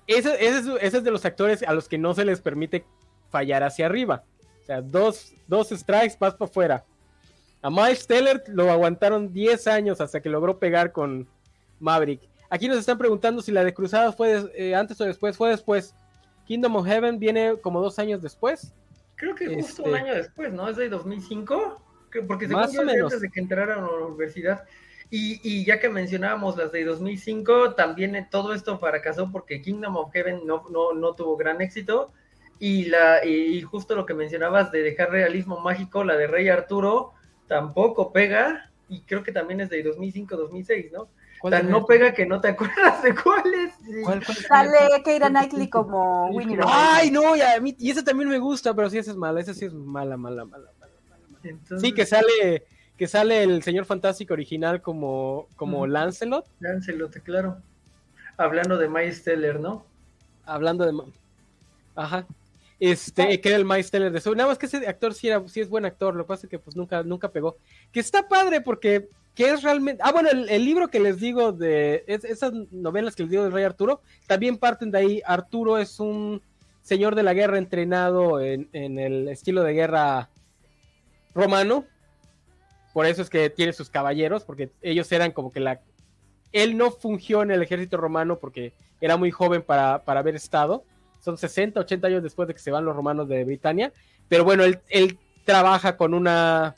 Ese, 0.07 0.45
ese, 0.45 0.77
es 0.81 1.03
de 1.03 1.11
los 1.11 1.25
actores 1.25 1.63
a 1.63 1.73
los 1.73 1.87
que 1.87 1.97
no 1.97 2.13
se 2.13 2.25
les 2.25 2.41
permite 2.41 2.85
fallar 3.29 3.63
hacia 3.63 3.85
arriba. 3.85 4.23
O 4.61 4.65
sea, 4.65 4.81
dos, 4.81 5.33
dos 5.47 5.69
strikes, 5.69 6.17
vas 6.19 6.35
para 6.35 6.49
afuera. 6.49 6.85
A 7.61 7.69
Miles 7.69 8.05
Teller 8.05 8.43
lo 8.47 8.69
aguantaron 8.69 9.31
10 9.31 9.67
años 9.67 10.01
hasta 10.01 10.21
que 10.21 10.29
logró 10.29 10.59
pegar 10.59 10.91
con 10.91 11.27
Maverick. 11.79 12.21
Aquí 12.49 12.67
nos 12.67 12.77
están 12.77 12.97
preguntando 12.97 13.41
si 13.41 13.51
la 13.51 13.63
de 13.63 13.73
Cruzadas 13.73 14.15
fue 14.15 14.51
eh, 14.55 14.75
antes 14.75 14.99
o 15.01 15.05
después. 15.05 15.37
Fue 15.37 15.49
después. 15.49 15.95
Kingdom 16.45 16.75
of 16.75 16.85
Heaven 16.85 17.19
viene 17.19 17.55
como 17.61 17.81
dos 17.81 17.97
años 17.99 18.21
después. 18.21 18.73
Creo 19.15 19.33
que 19.33 19.55
justo 19.55 19.83
un 19.83 19.95
este, 19.95 20.01
año 20.01 20.15
después, 20.15 20.51
¿no? 20.51 20.67
¿Es 20.67 20.75
de 20.75 20.89
2005? 20.89 21.81
Porque 22.27 22.47
según 22.47 22.61
Más 22.61 22.77
o 22.77 22.83
menos. 22.83 23.05
antes 23.05 23.21
de 23.21 23.29
que 23.29 23.39
entraran 23.39 23.79
a 23.79 23.87
la 23.87 24.05
universidad. 24.05 24.65
Y, 25.15 25.63
ya 25.63 25.79
que 25.79 25.89
mencionábamos 25.89 26.57
las 26.57 26.71
de 26.71 26.85
2005, 26.85 27.75
también 27.75 28.15
eh, 28.15 28.27
todo 28.31 28.55
esto 28.55 28.79
fracasó 28.79 29.31
porque 29.31 29.61
Kingdom 29.61 29.95
of 29.95 30.11
Heaven 30.11 30.41
no, 30.47 30.65
no, 30.71 31.13
tuvo 31.13 31.37
gran 31.37 31.61
éxito. 31.61 32.11
Y, 32.57 32.85
la, 32.85 33.23
y 33.23 33.61
justo 33.61 33.95
lo 33.95 34.07
que 34.07 34.15
mencionabas 34.15 34.71
de 34.71 34.81
dejar 34.81 35.11
realismo 35.11 35.59
mágico, 35.59 36.03
la 36.03 36.17
de 36.17 36.25
Rey 36.25 36.49
Arturo, 36.49 37.11
tampoco 37.47 38.11
pega, 38.11 38.71
y 38.89 39.01
creo 39.01 39.21
que 39.21 39.31
también 39.31 39.61
es 39.61 39.69
de 39.69 39.85
2005-2006, 39.85 40.91
¿no? 40.91 41.09
Tan 41.47 41.69
no 41.69 41.85
pega 41.85 42.11
que 42.11 42.25
no 42.25 42.41
te 42.41 42.47
acuerdas 42.47 43.03
de 43.03 43.13
cuál 43.13 43.53
es. 43.53 43.73
¿Cuál, 44.03 44.23
Sale 44.25 45.03
Keira 45.05 45.29
Knightley 45.29 45.69
como 45.69 46.29
Winnie 46.29 46.57
Ay, 46.65 47.11
no, 47.11 47.35
y, 47.35 47.41
mí, 47.61 47.75
y 47.77 47.91
esa 47.91 48.03
también 48.03 48.29
me 48.29 48.39
gusta, 48.39 48.73
pero 48.73 48.89
sí, 48.89 48.97
esa 48.97 49.11
es 49.11 49.17
mala, 49.17 49.41
esa 49.41 49.53
sí 49.53 49.65
es 49.65 49.73
mala, 49.73 50.17
mala, 50.17 50.45
mala, 50.45 50.71
mala, 50.79 51.79
Sí, 51.79 51.93
que 51.93 52.07
sale 52.07 52.65
que 53.03 53.07
sale 53.07 53.43
el 53.43 53.61
señor 53.63 53.83
fantástico 53.83 54.33
original 54.33 54.81
como, 54.81 55.49
como 55.57 55.85
Lancelot. 55.85 56.45
Lancelot, 56.61 57.21
claro. 57.21 57.57
Hablando 58.37 58.77
de 58.77 58.87
Miles 58.87 59.25
Teller, 59.25 59.59
¿no? 59.59 59.85
Hablando 60.45 60.85
de... 60.85 61.11
Ajá. 61.95 62.25
Este, 62.79 63.41
que 63.41 63.49
era 63.49 63.57
el 63.57 63.65
Miles 63.65 63.91
Teller 63.91 64.09
de 64.09 64.19
eso. 64.19 64.33
Nada 64.33 64.47
más 64.47 64.57
que 64.57 64.67
ese 64.67 64.87
actor 64.87 65.13
sí, 65.13 65.27
era, 65.27 65.45
sí 65.49 65.59
es 65.59 65.67
buen 65.67 65.83
actor, 65.83 66.15
lo 66.15 66.23
que 66.23 66.27
pasa 66.29 66.45
es 66.45 66.49
que 66.49 66.59
pues 66.59 66.77
nunca, 66.77 67.03
nunca 67.03 67.27
pegó. 67.27 67.57
Que 67.91 67.99
está 67.99 68.25
padre 68.25 68.61
porque 68.61 69.09
que 69.35 69.49
es 69.49 69.63
realmente. 69.63 70.01
Ah, 70.01 70.13
bueno, 70.13 70.29
el, 70.29 70.63
libro 70.63 70.87
que 70.87 71.01
les 71.01 71.19
digo 71.19 71.51
de 71.51 72.05
esas 72.07 72.53
novelas 72.71 73.17
que 73.17 73.23
les 73.23 73.31
digo 73.31 73.43
del 73.43 73.51
Rey 73.51 73.65
Arturo, 73.65 73.99
también 74.27 74.57
parten 74.57 74.91
de 74.91 74.97
ahí. 74.97 75.21
Arturo 75.25 75.77
es 75.77 75.99
un 75.99 76.41
señor 76.83 77.15
de 77.15 77.23
la 77.23 77.33
guerra 77.33 77.57
entrenado 77.57 78.39
en, 78.39 78.69
en, 78.71 78.97
el 78.97 79.27
estilo 79.27 79.61
de 79.61 79.73
guerra 79.73 80.29
romano. 81.35 81.85
Por 82.93 83.05
eso 83.05 83.21
es 83.21 83.29
que 83.29 83.49
tiene 83.49 83.73
sus 83.73 83.89
caballeros, 83.89 84.43
porque 84.43 84.71
ellos 84.81 85.11
eran 85.11 85.31
como 85.31 85.51
que 85.51 85.59
la. 85.59 85.81
Él 86.51 86.77
no 86.77 86.91
fungió 86.91 87.41
en 87.41 87.51
el 87.51 87.63
ejército 87.63 87.97
romano 87.97 88.37
porque 88.39 88.73
era 89.01 89.17
muy 89.17 89.31
joven 89.31 89.63
para, 89.63 90.03
para 90.03 90.19
haber 90.19 90.35
estado 90.35 90.85
son 91.23 91.37
60, 91.37 91.79
80 91.79 92.07
años 92.07 92.23
después 92.23 92.47
de 92.47 92.53
que 92.53 92.59
se 92.59 92.69
van 92.69 92.83
los 92.83 92.95
romanos 92.95 93.29
de 93.29 93.45
Britania, 93.45 93.93
pero 94.27 94.43
bueno, 94.43 94.63
él, 94.65 95.17
trabaja 95.45 95.97
con 95.97 96.13
una, 96.13 96.75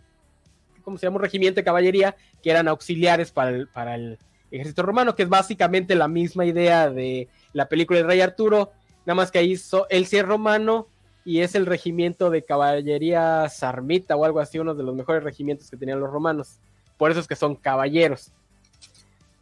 ¿cómo 0.83 0.97
se 0.97 1.05
llama? 1.05 1.17
Un 1.17 1.21
regimiento 1.21 1.59
de 1.59 1.63
caballería 1.63 2.15
que 2.41 2.49
eran 2.49 2.67
auxiliares 2.67 3.31
para 3.31 3.49
el, 3.51 3.67
para 3.67 3.93
el 3.93 4.17
ejército 4.49 4.81
romano, 4.81 5.15
que 5.15 5.21
es 5.21 5.29
básicamente 5.29 5.93
la 5.93 6.07
misma 6.07 6.45
idea 6.45 6.89
de 6.89 7.27
la 7.53 7.67
película 7.67 7.99
de 7.99 8.05
Rey 8.07 8.21
Arturo, 8.21 8.71
nada 9.05 9.15
más 9.15 9.29
que 9.29 9.37
ahí 9.37 9.55
él 9.89 10.05
sí 10.07 10.17
es 10.17 10.25
romano 10.25 10.87
y 11.25 11.41
es 11.41 11.55
el 11.55 11.65
regimiento 11.65 12.29
de 12.29 12.43
caballería 12.43 13.49
sarmita 13.49 14.15
o 14.15 14.23
algo 14.23 14.39
así, 14.39 14.59
uno 14.59 14.75
de 14.75 14.83
los 14.83 14.95
mejores 14.95 15.23
regimientos 15.23 15.69
que 15.69 15.75
tenían 15.75 15.99
los 15.99 16.11
romanos. 16.11 16.59
Por 16.97 17.11
eso 17.11 17.19
es 17.19 17.27
que 17.27 17.35
son 17.35 17.55
caballeros. 17.55 18.31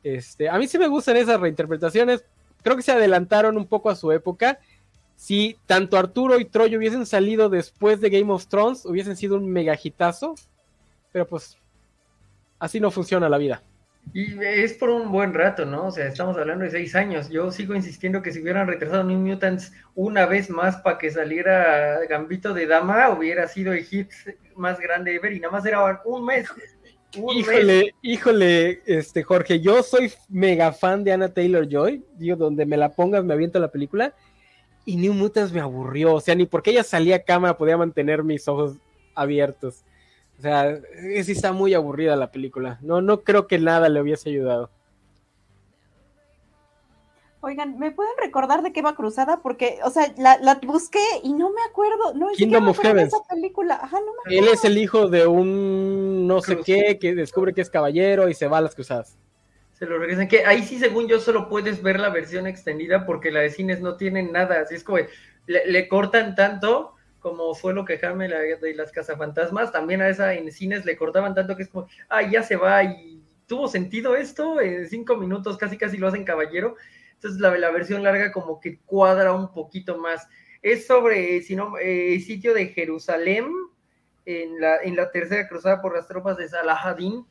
Este, 0.01 0.49
a 0.49 0.57
mí 0.57 0.67
sí 0.67 0.79
me 0.79 0.88
gustan 0.88 1.17
esas 1.17 1.39
reinterpretaciones. 1.39 2.23
Creo 2.63 2.77
que 2.77 2.81
se 2.81 2.93
adelantaron 2.93 3.57
un 3.57 3.67
poco 3.67 3.89
a 3.89 3.95
su 3.95 4.11
época 4.13 4.59
si 5.15 5.57
tanto 5.65 5.97
Arturo 5.97 6.39
y 6.39 6.45
Troy 6.45 6.75
hubiesen 6.75 7.05
salido 7.05 7.49
después 7.49 8.01
de 8.01 8.09
Game 8.09 8.31
of 8.31 8.47
Thrones, 8.47 8.86
hubiesen 8.86 9.15
sido 9.15 9.36
un 9.36 9.49
megajitazo. 9.49 10.36
Pero 11.11 11.27
pues, 11.27 11.57
así 12.59 12.79
no 12.79 12.91
funciona 12.91 13.29
la 13.29 13.38
vida. 13.38 13.61
Y 14.12 14.38
es 14.43 14.74
por 14.74 14.89
un 14.89 15.12
buen 15.12 15.34
rato, 15.34 15.66
¿no? 15.66 15.88
O 15.88 15.91
sea, 15.91 16.08
estamos 16.08 16.38
hablando 16.38 16.66
de 16.66 16.72
seis 16.72 16.93
años. 16.95 17.30
Yo 17.30 17.51
sigo 17.51 17.74
insistiendo 17.74 18.22
que 18.22 18.32
si 18.32 18.41
hubieran 18.41 18.68
retrasado 18.68 19.04
New 19.04 19.20
Mutants 19.20 19.74
una 19.95 20.26
vez 20.26 20.49
más 20.49 20.78
para 20.78 20.97
que 20.97 21.10
saliera 21.10 21.99
Gambito 22.08 22.54
de 22.54 22.68
Dama, 22.68 23.10
hubiera 23.10 23.47
sido 23.47 23.74
el 23.74 23.84
hit 23.84 24.12
más 24.56 24.80
grande 24.80 25.14
de 25.14 25.20
ver 25.20 25.34
y 25.34 25.39
nada 25.39 25.54
más 25.54 25.66
era 25.66 26.01
un 26.06 26.26
mes. 26.26 26.47
híjole, 27.16 27.95
híjole, 28.01 28.82
este 28.86 29.24
Jorge, 29.24 29.62
yo 29.62 29.82
soy 29.82 30.12
mega 30.30 30.74
fan 30.74 31.04
de 31.04 31.14
Anna 31.14 31.34
Taylor 31.34 31.68
Joy. 31.68 32.04
Digo, 32.18 32.36
donde 32.36 32.66
me 32.66 32.78
la 32.78 32.89
pongas, 32.89 33.24
me 33.24 33.34
aviento 33.34 33.60
la 33.60 33.72
película 33.72 34.14
y 34.86 34.97
New 34.97 35.14
Mutants 35.14 35.54
me 35.54 35.62
aburrió, 35.62 36.14
o 36.16 36.22
sea, 36.22 36.36
ni 36.36 36.45
porque 36.45 36.72
ella 36.72 36.84
salía 36.84 37.18
a 37.18 37.24
cámara 37.24 37.58
podía 37.58 37.78
mantener 37.78 38.24
mis 38.24 38.47
ojos 38.47 38.78
abiertos. 39.16 39.84
O 40.39 40.41
sea, 40.41 40.79
sí 41.23 41.31
está 41.31 41.53
muy 41.53 41.73
aburrida 41.73 42.15
la 42.15 42.31
película. 42.31 42.79
No, 42.81 43.01
no 43.01 43.21
creo 43.21 43.47
que 43.47 43.59
nada 43.59 43.89
le 43.89 44.01
hubiese 44.01 44.29
ayudado. 44.29 44.69
Oigan, 47.41 47.77
¿me 47.77 47.91
pueden 47.91 48.13
recordar 48.17 48.61
de 48.61 48.71
qué 48.71 48.81
va 48.81 48.95
Cruzada? 48.95 49.41
Porque, 49.41 49.79
o 49.84 49.89
sea, 49.89 50.13
la, 50.17 50.59
busqué 50.65 51.03
y 51.23 51.34
no 51.34 51.51
me 51.51 51.61
acuerdo. 51.69 52.13
No, 52.13 52.29
Kingdom 52.29 52.69
of 52.69 52.79
Heaven. 52.79 53.07
Esa 53.07 53.17
película. 53.29 53.75
Ajá, 53.75 53.97
no 53.99 54.13
me 54.25 54.38
Él 54.38 54.47
es 54.47 54.63
el 54.63 54.77
hijo 54.77 55.09
de 55.09 55.27
un 55.27 56.25
no 56.25 56.41
sé 56.41 56.59
qué 56.65 56.97
que 56.99 57.15
descubre 57.15 57.53
que 57.53 57.61
es 57.61 57.69
caballero 57.69 58.29
y 58.29 58.34
se 58.34 58.47
va 58.47 58.59
a 58.59 58.61
las 58.61 58.75
cruzadas 58.75 59.17
lo 59.86 59.97
regresan. 59.97 60.27
Que 60.27 60.45
ahí 60.45 60.63
sí, 60.63 60.79
según 60.79 61.07
yo, 61.07 61.19
solo 61.19 61.49
puedes 61.49 61.81
ver 61.81 61.99
la 61.99 62.09
versión 62.09 62.47
extendida 62.47 63.05
porque 63.05 63.31
la 63.31 63.41
de 63.41 63.49
cines 63.49 63.81
no 63.81 63.95
tiene 63.95 64.23
nada. 64.23 64.61
Así 64.61 64.75
es 64.75 64.84
como 64.84 64.99
le, 65.47 65.88
cortan 65.88 66.36
tanto 66.36 66.93
como 67.24 67.55
fue 67.55 67.74
lo 67.74 67.86
que 67.86 67.97
Jaime 67.97 68.28
de 68.28 68.76
las 68.76 68.91
cazafantasmas, 68.91 69.71
también 69.71 70.01
a 70.01 70.09
esa 70.09 70.34
en 70.34 70.51
cines 70.51 70.84
le 70.86 70.97
cortaban 70.97 71.34
tanto 71.34 71.55
que 71.55 71.63
es 71.63 71.69
como, 71.69 71.88
ay, 72.09 72.32
ya 72.32 72.43
se 72.43 72.57
va 72.57 72.84
y 72.84 73.24
tuvo 73.47 73.69
sentido 73.69 74.17
esto, 74.17 74.59
en 74.59 74.89
cinco 74.89 75.15
minutos 75.15 75.57
casi 75.57 75.78
casi 75.78 75.97
lo 75.97 76.09
hacen 76.09 76.26
caballero, 76.26 76.76
entonces 77.13 77.39
la, 77.39 77.57
la 77.57 77.71
versión 77.71 78.03
larga 78.03 78.34
como 78.34 78.59
que 78.59 78.78
cuadra 78.80 79.32
un 79.32 79.53
poquito 79.53 79.97
más. 79.97 80.28
Es 80.61 80.86
sobre 80.86 81.41
si 81.41 81.55
no, 81.55 81.78
el 81.78 82.21
sitio 82.21 82.53
de 82.53 82.67
Jerusalén 82.67 83.49
en 84.26 84.59
la, 84.59 84.82
en 84.84 84.97
la 84.97 85.09
tercera 85.09 85.47
cruzada 85.47 85.82
por 85.82 85.95
las 85.95 86.07
tropas 86.07 86.38
de 86.38 86.49
Salahadin. 86.49 87.26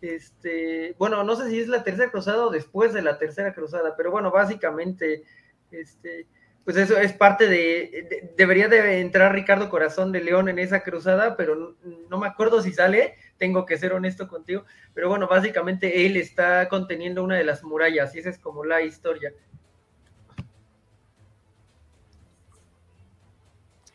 Este, 0.00 0.94
bueno, 0.98 1.22
no 1.22 1.36
sé 1.36 1.50
si 1.50 1.60
es 1.60 1.68
la 1.68 1.84
tercera 1.84 2.10
cruzada 2.10 2.46
o 2.46 2.50
después 2.50 2.94
de 2.94 3.02
la 3.02 3.18
tercera 3.18 3.52
cruzada, 3.52 3.94
pero 3.94 4.10
bueno, 4.10 4.30
básicamente, 4.30 5.24
este, 5.70 6.26
pues 6.64 6.78
eso 6.78 6.96
es 6.96 7.12
parte 7.12 7.46
de, 7.46 8.32
debería 8.36 8.68
de 8.68 9.00
entrar 9.00 9.32
Ricardo 9.32 9.68
Corazón 9.68 10.12
de 10.12 10.22
León 10.22 10.48
en 10.48 10.58
esa 10.58 10.82
cruzada, 10.82 11.36
pero 11.36 11.76
no, 12.08 12.18
me 12.18 12.26
acuerdo 12.26 12.62
si 12.62 12.72
sale, 12.72 13.16
tengo 13.36 13.66
que 13.66 13.76
ser 13.76 13.92
honesto 13.92 14.28
contigo, 14.28 14.64
pero 14.94 15.10
bueno, 15.10 15.28
básicamente 15.28 16.06
él 16.06 16.16
está 16.16 16.68
conteniendo 16.70 17.22
una 17.22 17.36
de 17.36 17.44
las 17.44 17.62
murallas 17.62 18.14
y 18.14 18.20
esa 18.20 18.30
es 18.30 18.38
como 18.38 18.64
la 18.64 18.80
historia. 18.80 19.32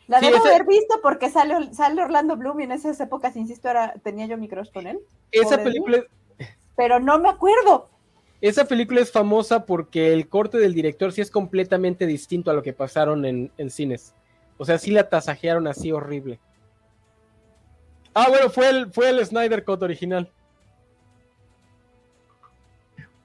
La 0.07 0.19
debo 0.19 0.37
haber 0.37 0.65
visto 0.65 0.99
porque 1.01 1.29
sale, 1.29 1.73
sale 1.73 2.03
Orlando 2.03 2.35
Bloom 2.35 2.59
y 2.59 2.63
en 2.63 2.71
esas 2.71 2.99
épocas, 2.99 3.35
insisto, 3.35 3.69
era, 3.69 3.93
tenía 4.03 4.25
yo 4.25 4.37
mi 4.37 4.47
crush 4.47 4.71
con 4.71 4.87
él. 4.87 4.99
Esa 5.31 5.63
película... 5.63 6.03
Pero 6.75 6.99
no 6.99 7.19
me 7.19 7.29
acuerdo. 7.29 7.89
Esa 8.41 8.65
película 8.65 9.01
es 9.01 9.11
famosa 9.11 9.65
porque 9.65 10.13
el 10.13 10.29
corte 10.29 10.57
del 10.57 10.73
director 10.73 11.11
sí 11.11 11.21
es 11.21 11.29
completamente 11.29 12.05
distinto 12.05 12.49
a 12.49 12.53
lo 12.53 12.63
que 12.63 12.71
pasaron 12.71 13.25
en, 13.25 13.69
cines. 13.69 14.13
O 14.57 14.65
sea, 14.65 14.77
sí 14.77 14.91
la 14.91 15.09
tasajearon 15.09 15.67
así 15.67 15.91
horrible. 15.91 16.39
Ah, 18.13 18.27
bueno, 18.29 18.49
fue 18.49 18.69
el, 18.69 18.91
fue 18.91 19.09
el 19.09 19.25
Snyder 19.25 19.63
Cut 19.63 19.83
original. 19.83 20.31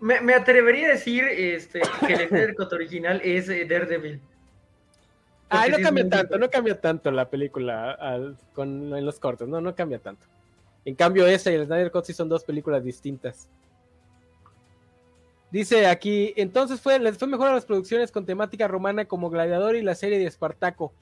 Me, 0.00 0.34
atrevería 0.34 0.88
a 0.88 0.90
decir 0.90 1.24
este, 1.24 1.80
que 2.06 2.12
el 2.12 2.28
Snyder 2.28 2.54
Cut 2.56 2.72
original 2.72 3.20
es 3.24 3.48
eh, 3.48 3.64
Daredevil. 3.64 4.20
Ay, 5.48 5.70
no 5.70 5.78
cambia 5.78 6.08
tanto, 6.08 6.38
no 6.38 6.50
cambia 6.50 6.80
tanto 6.80 7.10
la 7.12 7.30
película 7.30 8.36
con, 8.52 8.94
en 8.96 9.06
los 9.06 9.20
cortes, 9.20 9.46
no, 9.46 9.60
no 9.60 9.74
cambia 9.74 9.98
tanto. 10.00 10.26
En 10.84 10.96
cambio, 10.96 11.26
esa 11.26 11.52
y 11.52 11.54
el 11.54 11.66
Snyder 11.66 11.90
Cut 11.92 12.04
sí 12.04 12.12
son 12.12 12.28
dos 12.28 12.44
películas 12.44 12.82
distintas. 12.82 13.48
Dice 15.54 15.86
aquí, 15.86 16.34
entonces 16.34 16.80
fue, 16.80 16.98
les 16.98 17.16
fue 17.16 17.28
mejor 17.28 17.46
a 17.46 17.54
las 17.54 17.64
producciones 17.64 18.10
con 18.10 18.26
temática 18.26 18.66
romana 18.66 19.04
como 19.04 19.30
Gladiador 19.30 19.76
y 19.76 19.82
la 19.82 19.94
serie 19.94 20.18
de 20.18 20.26
Espartaco. 20.26 20.92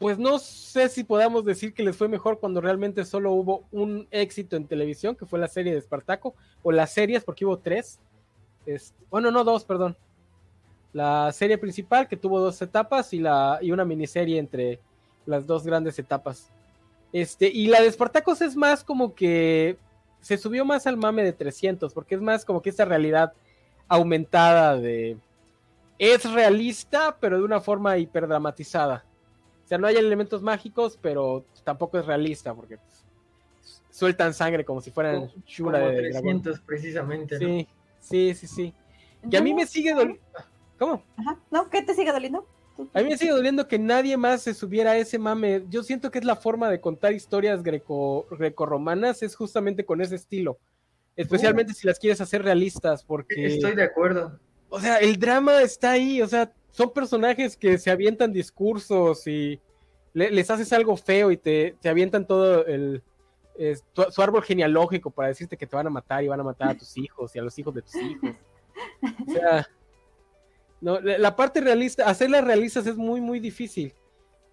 Pues 0.00 0.18
no 0.18 0.40
sé 0.40 0.88
si 0.88 1.04
podamos 1.04 1.44
decir 1.44 1.72
que 1.72 1.84
les 1.84 1.96
fue 1.96 2.08
mejor 2.08 2.40
cuando 2.40 2.60
realmente 2.60 3.04
solo 3.04 3.30
hubo 3.30 3.62
un 3.70 4.08
éxito 4.10 4.56
en 4.56 4.66
televisión, 4.66 5.14
que 5.14 5.24
fue 5.24 5.38
la 5.38 5.46
serie 5.46 5.72
de 5.72 5.78
Espartaco, 5.78 6.34
o 6.64 6.72
las 6.72 6.92
series, 6.92 7.22
porque 7.22 7.44
hubo 7.44 7.60
tres. 7.60 8.00
bueno, 9.08 9.30
no 9.30 9.44
dos, 9.44 9.64
perdón. 9.64 9.96
La 10.92 11.30
serie 11.30 11.58
principal, 11.58 12.08
que 12.08 12.16
tuvo 12.16 12.40
dos 12.40 12.60
etapas, 12.60 13.12
y, 13.12 13.20
la, 13.20 13.60
y 13.62 13.70
una 13.70 13.84
miniserie 13.84 14.40
entre 14.40 14.80
las 15.26 15.46
dos 15.46 15.64
grandes 15.64 15.96
etapas. 15.96 16.50
Este, 17.12 17.46
y 17.46 17.68
la 17.68 17.82
de 17.82 17.86
Espartacos 17.86 18.42
es 18.42 18.56
más 18.56 18.82
como 18.82 19.14
que 19.14 19.78
se 20.22 20.38
subió 20.38 20.64
más 20.64 20.86
al 20.86 20.96
mame 20.96 21.22
de 21.24 21.32
300, 21.32 21.92
porque 21.92 22.14
es 22.14 22.22
más 22.22 22.44
como 22.46 22.62
que 22.62 22.70
esta 22.70 22.86
realidad 22.86 23.34
aumentada 23.88 24.76
de... 24.76 25.18
Es 25.98 26.32
realista, 26.32 27.16
pero 27.20 27.36
de 27.36 27.44
una 27.44 27.60
forma 27.60 27.98
hiperdramatizada. 27.98 29.04
O 29.64 29.68
sea, 29.68 29.78
no 29.78 29.86
hay 29.86 29.96
elementos 29.96 30.40
mágicos, 30.40 30.98
pero 31.02 31.44
tampoco 31.64 31.98
es 31.98 32.06
realista, 32.06 32.54
porque 32.54 32.78
pues, 32.78 33.04
sueltan 33.90 34.32
sangre 34.32 34.64
como 34.64 34.80
si 34.80 34.90
fueran 34.90 35.30
chula 35.44 35.78
de 35.80 36.10
300 36.10 36.60
precisamente. 36.60 37.38
Sí, 37.38 37.68
sí, 38.00 38.34
sí, 38.34 38.46
sí. 38.46 38.74
Y 39.30 39.36
a 39.36 39.42
mí 39.42 39.52
me 39.52 39.66
sigue 39.66 39.92
doliendo... 39.92 40.22
¿Cómo? 40.78 41.02
Ajá. 41.16 41.38
¿No? 41.50 41.68
¿Qué 41.68 41.82
te 41.82 41.94
sigue 41.94 42.12
doliendo? 42.12 42.46
A 42.92 43.02
mí 43.02 43.08
me 43.08 43.16
sigue 43.16 43.32
doliendo 43.32 43.68
que 43.68 43.78
nadie 43.78 44.16
más 44.16 44.42
se 44.42 44.54
subiera 44.54 44.92
a 44.92 44.96
ese 44.96 45.18
mame. 45.18 45.64
Yo 45.68 45.82
siento 45.82 46.10
que 46.10 46.18
es 46.18 46.24
la 46.24 46.36
forma 46.36 46.70
de 46.70 46.80
contar 46.80 47.12
historias 47.12 47.62
greco, 47.62 48.26
romanas 48.30 49.22
es 49.22 49.34
justamente 49.34 49.84
con 49.84 50.00
ese 50.00 50.16
estilo. 50.16 50.58
Especialmente 51.16 51.74
si 51.74 51.86
las 51.86 51.98
quieres 51.98 52.20
hacer 52.20 52.42
realistas, 52.42 53.04
porque... 53.04 53.46
Estoy 53.46 53.74
de 53.74 53.84
acuerdo. 53.84 54.38
O 54.68 54.80
sea, 54.80 54.96
el 54.96 55.18
drama 55.18 55.60
está 55.60 55.92
ahí, 55.92 56.22
o 56.22 56.26
sea, 56.26 56.52
son 56.70 56.92
personajes 56.92 57.56
que 57.56 57.76
se 57.76 57.90
avientan 57.90 58.32
discursos 58.32 59.26
y 59.26 59.60
les 60.14 60.50
haces 60.50 60.72
algo 60.72 60.96
feo 60.96 61.30
y 61.30 61.36
te, 61.36 61.76
avientan 61.84 62.26
todo 62.26 62.64
el... 62.66 63.02
su 63.92 64.22
árbol 64.22 64.42
genealógico 64.42 65.10
para 65.10 65.28
decirte 65.28 65.56
que 65.56 65.66
te 65.66 65.76
van 65.76 65.86
a 65.86 65.90
matar 65.90 66.24
y 66.24 66.28
van 66.28 66.40
a 66.40 66.44
matar 66.44 66.70
a 66.70 66.74
tus 66.78 66.96
hijos 66.96 67.34
y 67.36 67.38
a 67.38 67.42
los 67.42 67.58
hijos 67.58 67.74
de 67.74 67.82
tus 67.82 67.96
hijos. 67.96 68.30
O 69.28 69.32
sea, 69.32 69.68
no, 70.82 71.00
la 71.00 71.36
parte 71.36 71.60
realista, 71.60 72.08
hacerlas 72.08 72.44
realistas 72.44 72.86
es 72.88 72.96
muy, 72.96 73.20
muy 73.20 73.38
difícil. 73.38 73.94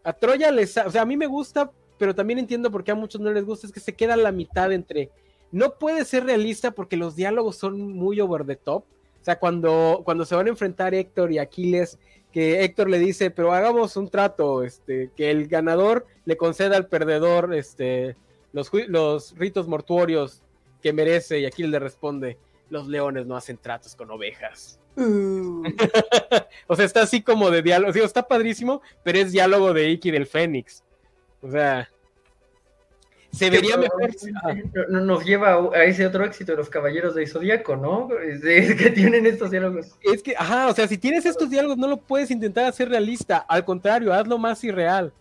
A 0.04 0.14
Troya 0.14 0.52
les, 0.52 0.78
o 0.78 0.92
sea, 0.92 1.02
a 1.02 1.06
mí 1.06 1.18
me 1.18 1.26
gusta, 1.26 1.72
pero 1.98 2.14
también 2.14 2.38
entiendo 2.38 2.72
por 2.72 2.84
qué 2.84 2.92
a 2.92 2.96
muchos 2.96 3.20
no 3.20 3.32
les 3.32 3.44
gusta, 3.44 3.66
es 3.66 3.74
que 3.74 3.80
se 3.80 3.96
queda 3.96 4.16
la 4.16 4.32
mitad 4.32 4.72
entre, 4.72 5.10
no 5.52 5.80
puede 5.80 6.06
ser 6.06 6.26
realista 6.26 6.70
porque 6.70 6.98
los 6.98 7.16
diálogos 7.16 7.58
son 7.58 7.94
muy 7.94 8.22
over 8.22 8.46
the 8.46 8.56
top. 8.56 8.84
O 9.20 9.24
sea, 9.24 9.40
cuando, 9.40 10.04
cuando 10.06 10.24
se 10.24 10.36
van 10.36 10.46
a 10.46 10.52
enfrentar 10.52 10.94
Héctor 10.94 11.32
y 11.32 11.40
Aquiles, 11.40 11.98
que 12.32 12.64
Héctor 12.64 12.90
le 12.90 13.00
dice, 13.00 13.32
pero 13.32 13.52
hagamos 13.52 13.98
un 13.98 14.08
trato, 14.08 14.64
este, 14.64 15.10
que 15.16 15.32
el 15.32 15.48
ganador 15.48 16.06
le 16.26 16.38
conceda 16.38 16.78
al 16.78 16.88
perdedor, 16.88 17.56
este, 17.56 18.16
los, 18.54 18.70
los 18.88 19.36
ritos 19.36 19.68
mortuorios 19.68 20.44
que 20.82 20.94
merece, 20.94 21.40
y 21.40 21.46
Aquiles 21.48 21.72
le 21.72 21.80
responde, 21.80 22.38
los 22.70 22.88
leones 22.88 23.26
no 23.26 23.36
hacen 23.36 23.58
tratos 23.58 23.96
con 23.96 24.12
ovejas. 24.12 24.80
O 26.68 26.76
sea, 26.76 26.86
está 26.86 27.02
así 27.02 27.22
como 27.22 27.50
de 27.50 27.62
diálogo. 27.62 27.92
está 28.04 28.28
padrísimo, 28.28 28.82
pero 29.04 29.18
es 29.20 29.32
diálogo 29.32 29.74
de 29.74 29.90
Iki 29.90 30.12
del 30.12 30.28
Fénix. 30.28 30.84
O 31.42 31.50
sea, 31.50 31.90
se 33.32 33.50
vería 33.50 33.78
mejor. 33.78 34.12
Nos 34.90 35.24
lleva 35.24 35.70
a 35.74 35.84
ese 35.86 36.06
otro 36.06 36.26
éxito 36.26 36.52
de 36.54 36.58
los 36.58 36.70
caballeros 36.70 37.16
de 37.16 37.28
Zodíaco, 37.28 37.76
¿no? 37.76 38.10
Es, 38.20 38.76
que 38.76 38.90
tienen 38.90 39.26
estos 39.26 39.52
diálogos. 39.52 39.96
Es 40.02 40.24
que, 40.24 40.36
ajá, 40.38 40.68
o 40.68 40.74
sea, 40.74 40.88
si 40.88 40.98
tienes 40.98 41.26
estos 41.26 41.50
diálogos, 41.50 41.78
no 41.78 41.88
lo 41.88 41.98
puedes 41.98 42.32
intentar 42.32 42.66
hacer 42.66 42.90
realista. 42.90 43.38
Al 43.38 43.64
contrario, 43.64 44.14
hazlo 44.14 44.38
más 44.38 44.64
irreal. 44.64 45.14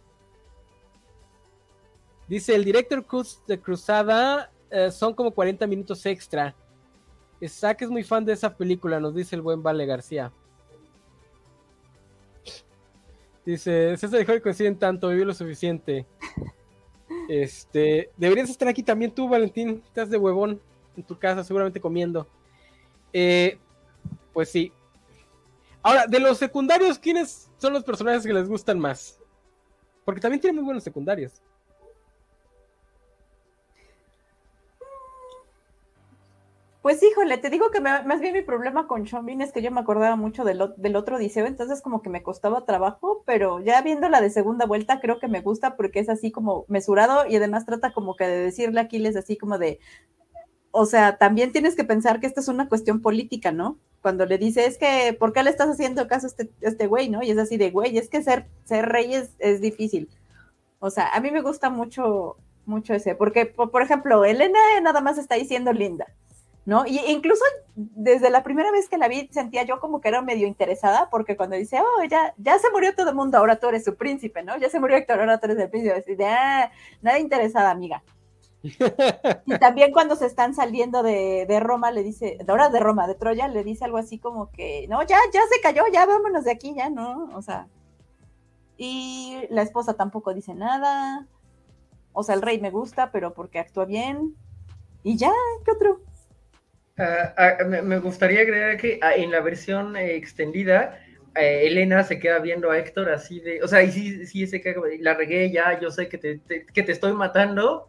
Dice 2.27 2.55
el 2.55 2.65
director 2.65 3.05
de 3.47 3.59
Cruzada 3.59 4.51
eh, 4.71 4.91
son 4.91 5.15
como 5.15 5.31
40 5.31 5.67
minutos 5.67 6.05
extra. 6.07 6.55
Isaac 7.41 7.83
es 7.83 7.91
muy 7.91 8.03
fan 8.03 8.25
de 8.25 8.33
esa 8.33 8.57
película, 8.57 9.01
nos 9.01 9.15
dice 9.15 9.37
el 9.37 9.43
buen 9.43 9.63
Vale 9.63 9.87
García. 9.87 10.33
Dice, 13.45 13.97
César 13.97 14.19
dijo 14.19 14.33
que 14.33 14.43
coinciden 14.43 14.79
tanto, 14.79 15.09
vivió 15.09 15.25
lo 15.25 15.35
suficiente. 15.35 16.07
Este, 17.27 18.11
deberías 18.17 18.49
estar 18.49 18.69
aquí 18.69 18.83
también 18.83 19.11
tú, 19.11 19.29
Valentín. 19.29 19.83
Estás 19.87 20.09
de 20.09 20.17
huevón 20.17 20.61
en 20.97 21.03
tu 21.03 21.19
casa, 21.19 21.45
seguramente 21.45 21.81
comiendo. 21.81 22.27
Eh, 23.13 23.59
pues 24.33 24.51
sí. 24.51 24.73
Ahora, 25.83 26.07
de 26.07 26.21
los 26.21 26.39
secundarios, 26.39 26.99
¿quiénes 26.99 27.51
son 27.59 27.73
los 27.75 27.85
personajes 27.85 28.25
que 28.25 28.33
les 28.33 28.49
gustan 28.49 28.79
más? 28.79 29.19
Porque 30.05 30.21
también 30.21 30.41
tiene 30.41 30.57
muy 30.57 30.65
buenos 30.65 30.85
secundarios. 30.85 31.43
Pues 36.83 37.03
híjole, 37.03 37.39
te 37.39 37.51
digo 37.51 37.71
que 37.71 37.81
más 37.81 38.21
bien 38.21 38.33
mi 38.33 38.43
problema 38.43 38.87
con 38.87 39.07
Sean 39.09 39.41
es 39.41 39.53
que 39.53 39.63
yo 39.63 39.71
me 39.73 39.81
acordaba 39.81 40.15
mucho 40.15 40.45
del, 40.45 40.63
otro 40.63 41.17
Odiseo, 41.17 41.45
entonces 41.47 41.83
como 41.83 42.03
que 42.03 42.09
me 42.09 42.23
costaba 42.23 42.65
trabajo, 42.65 43.25
pero 43.27 43.59
ya 43.61 43.83
viendo 43.83 44.09
la 44.09 44.21
de 44.21 44.31
segunda 44.31 44.65
vuelta 44.65 45.01
creo 45.01 45.19
que 45.19 45.27
me 45.27 45.41
gusta 45.41 45.77
porque 45.77 45.99
es 45.99 46.09
así 46.09 46.31
como 46.31 46.67
mesurado 46.69 47.27
y 47.29 47.35
además 47.37 47.67
trata 47.67 47.93
como 47.93 48.15
que 48.15 48.29
de 48.29 48.39
decirle 48.39 48.79
a 48.81 48.85
Aquiles 48.85 49.17
así 49.17 49.37
como 49.37 49.59
de, 49.59 49.81
o 50.71 50.87
sea, 50.87 51.19
también 51.19 51.51
tienes 51.53 51.75
que 51.75 51.83
pensar 51.85 52.21
que 52.21 52.29
esto 52.29 52.41
es 52.41 52.49
una 52.49 52.69
cuestión 52.69 53.03
política, 53.03 53.51
¿no? 53.51 53.79
Cuando 54.01 54.25
le 54.25 54.39
dice, 54.39 54.67
es 54.67 54.79
que, 54.79 55.17
¿por 55.19 55.33
qué 55.33 55.43
le 55.43 55.51
estás 55.51 55.69
haciendo 55.69 56.07
caso 56.07 56.27
a 56.27 56.31
este, 56.31 56.51
este 56.61 56.87
güey, 56.87 57.09
no? 57.09 57.23
Y 57.25 57.31
es 57.33 57.39
así 57.39 57.57
de, 57.57 57.71
güey, 57.73 57.99
es 57.99 58.09
que 58.09 58.23
ser, 58.23 58.47
ser 58.65 58.87
rey 58.87 59.15
es, 59.15 59.31
es 59.41 59.61
difícil. 59.61 60.09
O 60.79 60.91
sea, 60.91 61.09
a 61.09 61.21
mí 61.21 61.33
me 61.33 61.43
gusta 61.43 61.71
mucho, 61.71 62.37
mucho 62.67 62.95
ese, 62.95 63.17
porque, 63.17 63.47
por, 63.47 63.83
ejemplo, 63.83 64.25
Elena 64.25 64.61
nada 64.81 65.01
más 65.01 65.19
está 65.19 65.35
diciendo 65.35 65.73
linda 65.73 66.07
¿no? 66.69 66.85
Y 66.87 66.99
incluso 67.09 67.43
desde 67.75 68.29
la 68.29 68.43
primera 68.43 68.71
vez 68.71 68.91
que 68.91 68.99
la 68.99 69.09
vi 69.09 69.27
sentía 69.33 69.63
yo 69.63 69.81
como 69.81 70.03
que 70.03 70.09
era 70.09 70.21
medio 70.21 70.47
interesada, 70.47 71.09
porque 71.09 71.35
cuando 71.35 71.57
dice, 71.57 71.81
oh, 71.81 72.05
ya, 72.05 72.35
ya 72.37 72.59
se 72.59 72.71
murió 72.71 72.95
todo 72.95 73.09
el 73.09 73.17
mundo, 73.17 73.39
ahora 73.39 73.59
tú 73.59 73.69
eres 73.69 73.87
su 73.87 73.97
príncipe, 73.97 74.43
¿no? 74.43 74.55
Ya 74.59 74.69
se 74.69 74.79
murió 74.79 74.99
Héctor, 74.99 75.19
ahora 75.19 75.41
tú 75.41 75.47
eres 75.47 75.59
el 75.61 75.71
príncipe. 75.71 75.95
Así 75.95 76.15
de, 76.15 76.27
ah, 76.27 76.71
nada 77.01 77.19
interesada, 77.21 77.71
amiga. 77.71 78.03
y 78.63 79.59
también 79.59 79.93
cuando 79.93 80.15
se 80.15 80.27
están 80.27 80.55
saliendo 80.55 81.03
de, 81.03 81.47
de, 81.49 81.59
Roma, 81.59 81.91
le 81.91 82.03
dice, 82.03 82.37
ahora 82.47 82.69
de 82.69 82.81
Roma, 82.81 83.07
de 83.07 83.15
Troya, 83.15 83.49
le 83.49 83.65
dice 83.65 83.87
algo 83.87 83.97
así 83.97 84.19
como 84.19 84.51
que, 84.51 84.87
no, 84.91 85.03
ya, 85.05 85.17
ya 85.33 85.41
se 85.51 85.63
cayó, 85.63 85.85
ya 85.91 86.05
vámonos 86.05 86.45
de 86.45 86.51
aquí, 86.51 86.75
ya, 86.77 86.91
¿no? 86.91 87.31
O 87.35 87.41
sea, 87.41 87.67
Y 88.77 89.39
la 89.49 89.63
esposa 89.63 89.95
tampoco 89.95 90.35
dice 90.35 90.53
nada. 90.53 91.27
O 92.13 92.23
sea, 92.23 92.35
el 92.35 92.43
rey 92.43 92.61
me 92.61 92.71
gusta, 92.71 93.11
pero 93.11 93.33
porque 93.33 93.59
actúa 93.59 93.87
bien. 93.87 94.37
Y 95.03 95.17
ya, 95.17 95.33
¿qué 95.65 95.71
otro? 95.71 96.08
Ah, 96.99 97.59
me 97.65 97.99
gustaría 97.99 98.41
agregar 98.41 98.77
que 98.77 98.99
ah, 99.03 99.15
en 99.15 99.31
la 99.31 99.41
versión 99.41 99.97
extendida, 99.97 101.01
eh, 101.37 101.67
Elena 101.67 102.03
se 102.03 102.19
queda 102.19 102.41
viendo 102.41 102.71
a 102.71 102.79
Héctor 102.79 103.11
así 103.11 103.39
de, 103.39 103.63
o 103.63 103.69
sea, 103.69 103.83
y 103.85 103.93
sí, 103.93 104.27
sí 104.27 104.47
se 104.49 104.61
queda, 104.61 104.81
la 104.99 105.15
regué 105.15 105.51
ya, 105.53 105.79
yo 105.79 105.91
sé 105.91 106.09
que 106.09 106.19
te, 106.19 106.41
que 106.75 106.83
te 106.83 106.93
estoy 106.93 107.13
matando. 107.13 107.89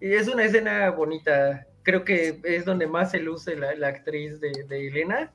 Es 0.00 0.28
una 0.28 0.44
escena 0.44 0.90
bonita. 0.90 1.66
Creo 1.82 2.04
que 2.04 2.40
es 2.44 2.64
donde 2.64 2.86
más 2.86 3.12
se 3.12 3.20
luce 3.20 3.56
la, 3.56 3.88
actriz 3.88 4.40
de, 4.40 4.52
Elena, 4.68 5.32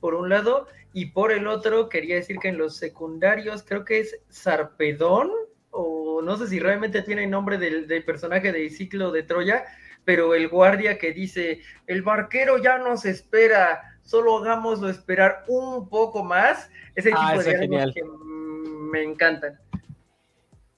por 0.00 0.14
un 0.14 0.28
lado, 0.28 0.66
y 0.92 1.06
por 1.06 1.32
el 1.32 1.46
otro, 1.46 1.88
quería 1.88 2.16
decir 2.16 2.38
que 2.38 2.48
en 2.48 2.58
los 2.58 2.76
secundarios 2.76 3.62
creo 3.62 3.84
que 3.84 4.00
es 4.00 4.18
Sarpedón, 4.28 5.30
o 5.70 6.22
no 6.22 6.36
sé 6.36 6.48
si 6.48 6.58
realmente 6.58 7.02
tiene 7.02 7.26
nombre 7.26 7.58
del, 7.58 7.86
del 7.86 8.04
personaje 8.04 8.52
de 8.52 8.68
Ciclo 8.70 9.12
de 9.12 9.22
Troya, 9.22 9.64
pero 10.06 10.36
el 10.36 10.48
guardia 10.48 10.98
que 10.98 11.12
dice, 11.12 11.60
el 11.88 12.02
barquero 12.02 12.62
ya 12.62 12.78
nos 12.78 13.04
espera, 13.04 13.98
solo 14.02 14.38
hagámoslo 14.38 14.88
esperar 14.88 15.42
un 15.48 15.88
poco 15.88 16.22
más, 16.22 16.70
ese 16.94 17.10
ah, 17.12 17.32
tipo 17.32 17.42
de 17.42 17.58
genial. 17.58 17.92
que 17.92 18.04
me 18.04 19.02
encantan. 19.02 19.58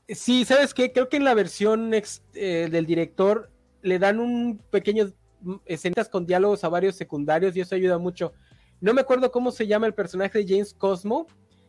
Sí, 0.08 0.46
¿sabes 0.46 0.72
qué? 0.72 0.92
Creo 0.92 1.10
que 1.10 1.18
en 1.18 1.24
la 1.24 1.34
versión 1.34 1.92
eh, 1.92 2.68
del 2.70 2.86
director 2.86 3.50
le 3.82 3.98
dan 3.98 4.18
un 4.18 4.62
pequeño 4.70 5.12
mm, 5.42 5.56
escenas 5.66 6.08
con 6.08 6.24
diálogos 6.24 6.64
a 6.64 6.70
varios 6.70 6.96
secundarios 6.96 7.54
y 7.54 7.60
eso 7.60 7.74
ayuda 7.74 7.98
mucho. 7.98 8.32
No 8.80 8.94
me 8.94 9.02
acuerdo 9.02 9.30
cómo 9.30 9.50
se 9.50 9.66
llama 9.66 9.86
el 9.86 9.92
personaje 9.92 10.38
de 10.38 10.48
James 10.48 10.72
Cosmo, 10.72 11.26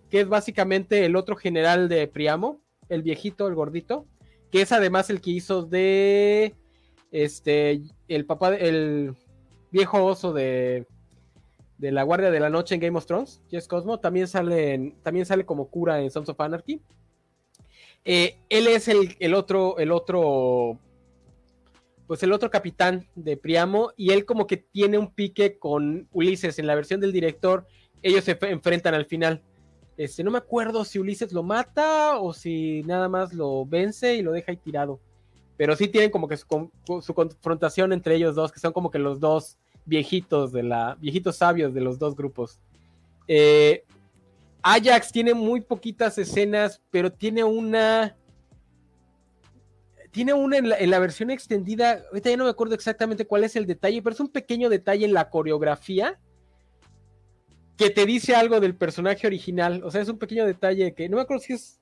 que 0.10 0.22
es 0.22 0.30
básicamente 0.30 1.04
el 1.04 1.18
otro 1.18 1.36
general 1.36 1.90
de 1.90 2.08
Priamo, 2.08 2.62
el 2.88 3.04
viejito, 3.04 3.50
el 3.50 3.56
gordito, 3.56 4.08
que 4.50 4.62
es 4.62 4.72
además 4.72 5.10
el 5.10 5.20
que 5.20 5.32
hizo 5.32 5.64
de 5.64 6.56
este, 7.12 7.82
el 8.08 8.26
papá, 8.26 8.56
el 8.56 9.16
viejo 9.72 10.04
oso 10.04 10.34
de, 10.34 10.86
de 11.78 11.92
la 11.92 12.04
Guardia 12.04 12.32
de 12.32 12.40
la 12.40 12.50
Noche 12.50 12.76
en 12.76 12.82
Game 12.82 12.98
of 12.98 13.06
Thrones, 13.06 13.42
Jess 13.50 13.68
Cosmo, 13.68 14.00
también 14.00 14.28
sale, 14.28 14.96
también 15.02 15.26
sale 15.26 15.46
como 15.46 15.70
cura 15.70 16.02
en 16.02 16.12
Sons 16.12 16.30
of 16.30 16.40
Anarchy. 16.40 16.82
Eh, 18.06 18.38
él 18.50 18.68
es 18.68 18.88
el, 18.88 19.16
el, 19.20 19.34
otro, 19.34 19.78
el 19.78 19.92
otro, 19.92 20.78
pues 22.08 22.24
el 22.24 22.32
otro 22.32 22.50
capitán 22.50 23.08
de 23.16 23.38
Priamo, 23.38 23.92
y 23.96 24.12
él 24.12 24.26
como 24.26 24.48
que 24.48 24.58
tiene 24.58 24.98
un 24.98 25.14
pique 25.14 25.58
con 25.58 26.08
Ulises. 26.12 26.60
En 26.60 26.68
la 26.68 26.76
versión 26.76 27.00
del 27.00 27.14
director, 27.14 27.66
ellos 28.02 28.24
se 28.24 28.38
enfrentan 28.42 28.94
al 28.94 29.06
final. 29.06 29.42
Este, 29.98 30.24
no 30.24 30.32
me 30.32 30.38
acuerdo 30.38 30.86
si 30.86 31.00
Ulises 31.00 31.34
lo 31.34 31.44
mata 31.44 32.20
o 32.20 32.34
si 32.34 32.84
nada 32.84 33.10
más 33.10 33.34
lo 33.34 33.66
vence 33.66 34.16
y 34.16 34.22
lo 34.22 34.32
deja 34.32 34.52
ahí 34.52 34.58
tirado 34.58 35.02
pero 35.60 35.76
sí 35.76 35.90
tienen 35.90 36.10
como 36.10 36.30
que 36.30 36.38
su, 36.38 36.48
confrontación 37.14 37.92
entre 37.92 38.16
ellos 38.16 38.34
dos, 38.34 38.50
que 38.50 38.62
son 38.62 38.72
como 38.72 38.90
que 38.90 38.98
los 38.98 39.20
dos 39.20 39.58
viejitos 39.84 40.54
de 40.54 40.64
la, 40.64 40.96
viejitos 41.02 41.36
sabios 41.36 41.74
de 41.74 41.82
los 41.82 42.00
dos 42.00 42.16
grupos. 42.16 42.62
Eh, 43.28 43.84
Ajax 44.62 45.12
tiene 45.12 45.34
muy 45.34 45.60
poquitas 45.60 46.18
escenas, 46.18 46.82
pero 46.92 47.12
tiene 47.12 47.44
una, 47.44 48.16
tiene 50.12 50.32
una 50.32 50.60
en 50.60 50.90
la, 50.92 51.00
versión 51.00 51.30
extendida, 51.30 52.06
ahorita 52.08 52.30
ya 52.30 52.38
no 52.38 52.46
me 52.46 52.52
acuerdo 52.52 52.74
exactamente 52.74 53.28
cuál 53.28 53.44
es 53.44 53.58
el 53.58 53.66
detalle, 53.66 54.02
pero 54.02 54.14
es 54.14 54.22
un 54.22 54.30
pequeño 54.30 54.70
detalle 54.70 55.04
en 55.04 55.14
la 55.14 55.30
coreografía 55.30 56.18
que 57.76 57.90
te 57.90 58.06
dice 58.06 58.34
algo 58.34 58.62
del 58.62 58.78
personaje 58.78 59.28
original. 59.28 59.84
O 59.84 59.92
sea, 59.92 60.00
es 60.00 60.08
un 60.08 60.20
pequeño 60.20 60.46
detalle 60.46 60.94
que 60.94 61.10
no 61.10 61.18
me 61.18 61.24
acuerdo 61.24 61.44
si 61.44 61.52
es 61.52 61.82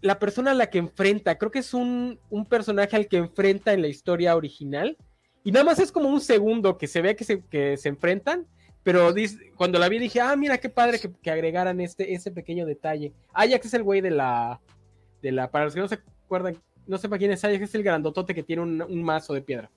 la 0.00 0.18
persona 0.18 0.52
a 0.52 0.54
la 0.54 0.70
que 0.70 0.78
enfrenta, 0.78 1.38
creo 1.38 1.50
que 1.50 1.60
es 1.60 1.74
un, 1.74 2.18
personaje 2.48 2.96
al 2.96 3.08
que 3.08 3.18
enfrenta 3.18 3.72
en 3.72 3.82
la 3.82 3.88
historia 3.88 4.36
original. 4.36 4.96
Y 5.44 5.52
nada 5.52 5.64
más 5.64 5.78
es 5.78 5.92
como 5.92 6.08
un 6.08 6.20
segundo 6.20 6.76
que 6.76 6.86
se 6.86 7.00
ve 7.00 7.16
que 7.16 7.24
se, 7.24 7.44
que 7.46 7.76
se 7.76 7.88
enfrentan. 7.88 8.46
Pero 8.82 9.12
cuando 9.56 9.78
la 9.78 9.88
vi 9.88 9.98
dije, 9.98 10.20
ah, 10.20 10.34
mira 10.36 10.58
qué 10.58 10.68
padre 10.68 10.98
que, 10.98 11.30
agregaran 11.30 11.80
este, 11.80 12.14
ese 12.14 12.30
pequeño 12.30 12.64
detalle. 12.64 13.12
Ajax 13.34 13.66
es 13.66 13.74
el 13.74 13.82
güey 13.82 14.00
de 14.00 14.10
la, 14.10 14.60
de 15.22 15.32
la. 15.32 15.50
Para 15.50 15.66
los 15.66 15.74
que 15.74 15.80
no 15.80 15.88
se 15.88 16.00
acuerdan, 16.24 16.56
no 16.86 16.96
sepa 16.96 17.18
quién 17.18 17.30
es 17.30 17.44
Ajax, 17.44 17.62
es 17.62 17.74
el 17.74 17.82
grandotote 17.82 18.34
que 18.34 18.42
tiene 18.42 18.62
un, 18.62 19.02
mazo 19.02 19.34
de 19.34 19.42
piedra. 19.42 19.70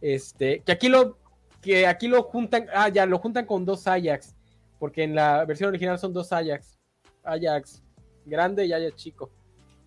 Este, 0.00 0.60
que 0.60 0.72
aquí 0.72 0.88
lo. 0.88 1.18
Que 1.60 1.86
aquí 1.86 2.08
lo 2.08 2.22
juntan. 2.22 2.66
Ah, 2.74 2.88
ya, 2.88 3.04
lo 3.04 3.18
juntan 3.18 3.44
con 3.44 3.64
dos 3.64 3.86
Ajax. 3.86 4.34
Porque 4.78 5.02
en 5.02 5.14
la 5.14 5.44
versión 5.44 5.68
original 5.68 5.98
son 5.98 6.12
dos 6.12 6.32
Ajax. 6.32 6.78
Ajax 7.22 7.83
grande 8.24 8.66
y 8.66 8.72
haya 8.72 8.90
chico. 8.94 9.30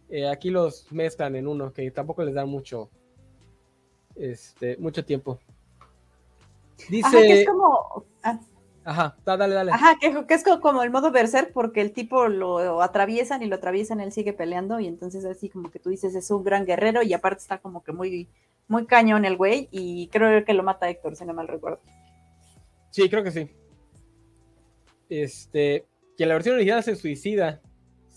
Eh, 0.09 0.27
aquí 0.27 0.49
los 0.49 0.91
mezclan 0.91 1.35
en 1.35 1.47
uno, 1.47 1.73
que 1.73 1.89
tampoco 1.91 2.23
les 2.23 2.33
da 2.33 2.45
mucho, 2.45 2.89
este, 4.15 4.77
mucho 4.77 5.03
tiempo. 5.03 5.39
Dice. 6.89 7.07
Ajá, 7.07 7.21
que 7.21 7.41
es 7.41 7.47
como. 7.47 8.05
Ah. 8.23 8.39
Ajá, 8.87 9.17
dale, 9.25 9.53
dale. 9.53 9.71
Ajá, 9.73 9.97
que, 9.99 10.33
es 10.33 10.45
como 10.61 10.81
el 10.81 10.91
modo 10.91 11.11
berser 11.11 11.51
porque 11.51 11.81
el 11.81 11.91
tipo 11.91 12.29
lo 12.29 12.81
atraviesan 12.81 13.43
y 13.43 13.47
lo 13.47 13.55
atraviesan, 13.55 13.99
él 13.99 14.13
sigue 14.13 14.31
peleando 14.31 14.79
y 14.79 14.87
entonces 14.87 15.25
así 15.25 15.49
como 15.49 15.69
que 15.69 15.79
tú 15.79 15.89
dices 15.89 16.15
es 16.15 16.31
un 16.31 16.45
gran 16.45 16.65
guerrero 16.65 17.03
y 17.03 17.11
aparte 17.11 17.41
está 17.41 17.57
como 17.57 17.83
que 17.83 17.91
muy, 17.91 18.29
muy 18.69 18.85
cañón 18.85 19.25
el 19.25 19.35
güey 19.35 19.67
y 19.71 20.07
creo 20.07 20.45
que 20.45 20.53
lo 20.53 20.63
mata 20.63 20.89
Héctor, 20.89 21.17
si 21.17 21.25
no 21.25 21.33
mal 21.33 21.49
recuerdo. 21.49 21.81
Sí, 22.91 23.09
creo 23.09 23.23
que 23.23 23.31
sí. 23.31 23.51
Este, 25.09 25.85
que 26.17 26.25
la 26.25 26.35
versión 26.35 26.55
original 26.55 26.81
se 26.81 26.95
suicida 26.95 27.61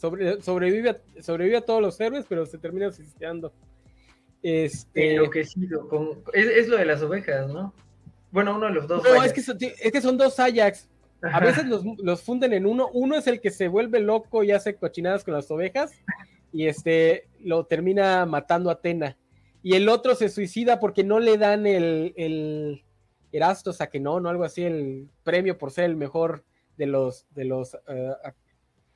sobrevive, 0.00 0.90
a, 0.90 1.22
sobrevive 1.22 1.56
a 1.58 1.60
todos 1.60 1.82
los 1.82 2.00
héroes, 2.00 2.24
pero 2.28 2.46
se 2.46 2.58
termina 2.58 2.90
suicidando. 2.90 3.52
Este... 4.42 5.12
Enloquecido. 5.14 5.88
Con... 5.88 6.22
Es, 6.32 6.68
lo 6.68 6.76
de 6.76 6.84
las 6.86 7.02
ovejas, 7.02 7.48
¿no? 7.48 7.74
Bueno, 8.30 8.56
uno 8.56 8.66
de 8.66 8.72
los 8.72 8.86
dos. 8.86 9.02
No, 9.04 9.22
es 9.22 9.32
que, 9.32 9.42
son, 9.42 9.58
es 9.60 9.92
que 9.92 10.00
son 10.00 10.16
dos 10.16 10.38
Ajax. 10.38 10.88
A 11.22 11.40
veces 11.40 11.66
los, 11.66 12.22
funden 12.22 12.52
en 12.52 12.64
uno. 12.64 12.88
Uno 12.92 13.16
es 13.16 13.26
el 13.26 13.40
que 13.40 13.50
se 13.50 13.68
vuelve 13.68 14.00
loco 14.00 14.42
y 14.42 14.52
hace 14.52 14.74
cochinadas 14.74 15.24
con 15.24 15.34
las 15.34 15.50
ovejas. 15.50 15.92
Y 16.52 16.66
este 16.66 17.28
lo 17.40 17.66
termina 17.66 18.24
matando 18.24 18.70
a 18.70 18.74
Atena. 18.74 19.16
Y 19.62 19.74
el 19.74 19.88
otro 19.88 20.14
se 20.14 20.30
suicida 20.30 20.80
porque 20.80 21.04
no 21.04 21.20
le 21.20 21.36
dan 21.36 21.66
el, 21.66 22.14
el 22.16 22.82
Erastos 23.32 23.80
a 23.80 23.88
que 23.88 24.00
no, 24.00 24.20
no 24.20 24.28
algo 24.28 24.44
así, 24.44 24.62
el 24.62 25.08
premio 25.22 25.58
por 25.58 25.70
ser 25.70 25.84
el 25.84 25.96
mejor 25.96 26.44
de 26.76 26.86
los, 26.86 27.26
de 27.30 27.44
los 27.44 27.74
uh, 27.74 28.28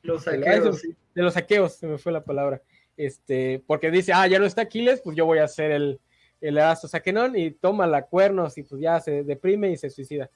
los 0.05 0.25
saqueos. 0.25 0.83
De, 0.83 1.23
los 1.23 1.35
saqueos, 1.35 1.75
se 1.75 1.87
me 1.87 1.99
fue 1.99 2.13
la 2.13 2.23
palabra. 2.23 2.63
Este, 2.97 3.63
porque 3.67 3.91
dice, 3.91 4.13
ah, 4.13 4.27
ya 4.27 4.39
no 4.39 4.47
está 4.47 4.63
Aquiles, 4.63 5.01
pues 5.03 5.17
yo 5.17 5.27
voy 5.27 5.39
a 5.39 5.45
hacer 5.45 5.73
el, 5.73 6.01
el 6.41 6.59
Erasto 6.59 6.87
Saquenón 6.87 7.37
y 7.37 7.51
toma 7.51 7.87
la 7.87 8.07
cuernos 8.07 8.57
y 8.59 8.63
pues 8.63 8.81
ya 8.81 9.01
se 9.01 9.25
deprime 9.25 9.71
y 9.71 9.77
se 9.77 9.91
suicida. 9.91 10.31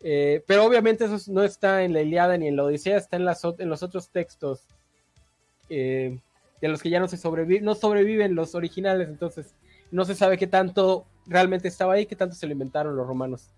Eh, 0.00 0.42
pero 0.46 0.64
obviamente 0.64 1.04
eso 1.04 1.18
no 1.32 1.44
está 1.44 1.82
en 1.82 1.92
la 1.92 2.02
Iliada 2.02 2.36
ni 2.36 2.48
en 2.48 2.56
la 2.56 2.64
Odisea, 2.64 2.96
está 2.96 3.16
en, 3.16 3.24
las, 3.24 3.42
en 3.58 3.68
los 3.68 3.82
otros 3.82 4.10
textos 4.10 4.66
eh, 5.68 6.18
de 6.60 6.68
los 6.68 6.82
que 6.82 6.90
ya 6.90 7.00
no 7.00 7.08
se 7.08 7.16
sobreviven, 7.16 7.64
no 7.64 7.74
sobreviven 7.74 8.34
los 8.34 8.54
originales, 8.54 9.08
entonces 9.08 9.54
no 9.90 10.04
se 10.04 10.14
sabe 10.14 10.36
qué 10.36 10.46
tanto 10.46 11.06
realmente 11.26 11.68
estaba 11.68 11.94
ahí, 11.94 12.06
qué 12.06 12.16
tanto 12.16 12.34
se 12.34 12.46
lo 12.46 12.52
inventaron 12.52 12.96
los 12.96 13.06
romanos. 13.06 13.50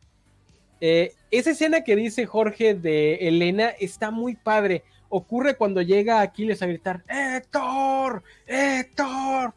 Eh, 0.81 1.15
esa 1.31 1.51
escena 1.51 1.83
que 1.83 1.97
dice 1.97 2.27
Jorge 2.27 2.75
de 2.75 3.15
Elena 3.15 3.71
está 3.71 4.11
muy 4.11 4.35
padre 4.37 4.85
ocurre 5.09 5.57
cuando 5.57 5.83
llega 5.83 6.21
Aquiles 6.21 6.63
a 6.63 6.67
gritar, 6.67 7.03
Héctor, 7.09 8.23
Héctor. 8.47 9.55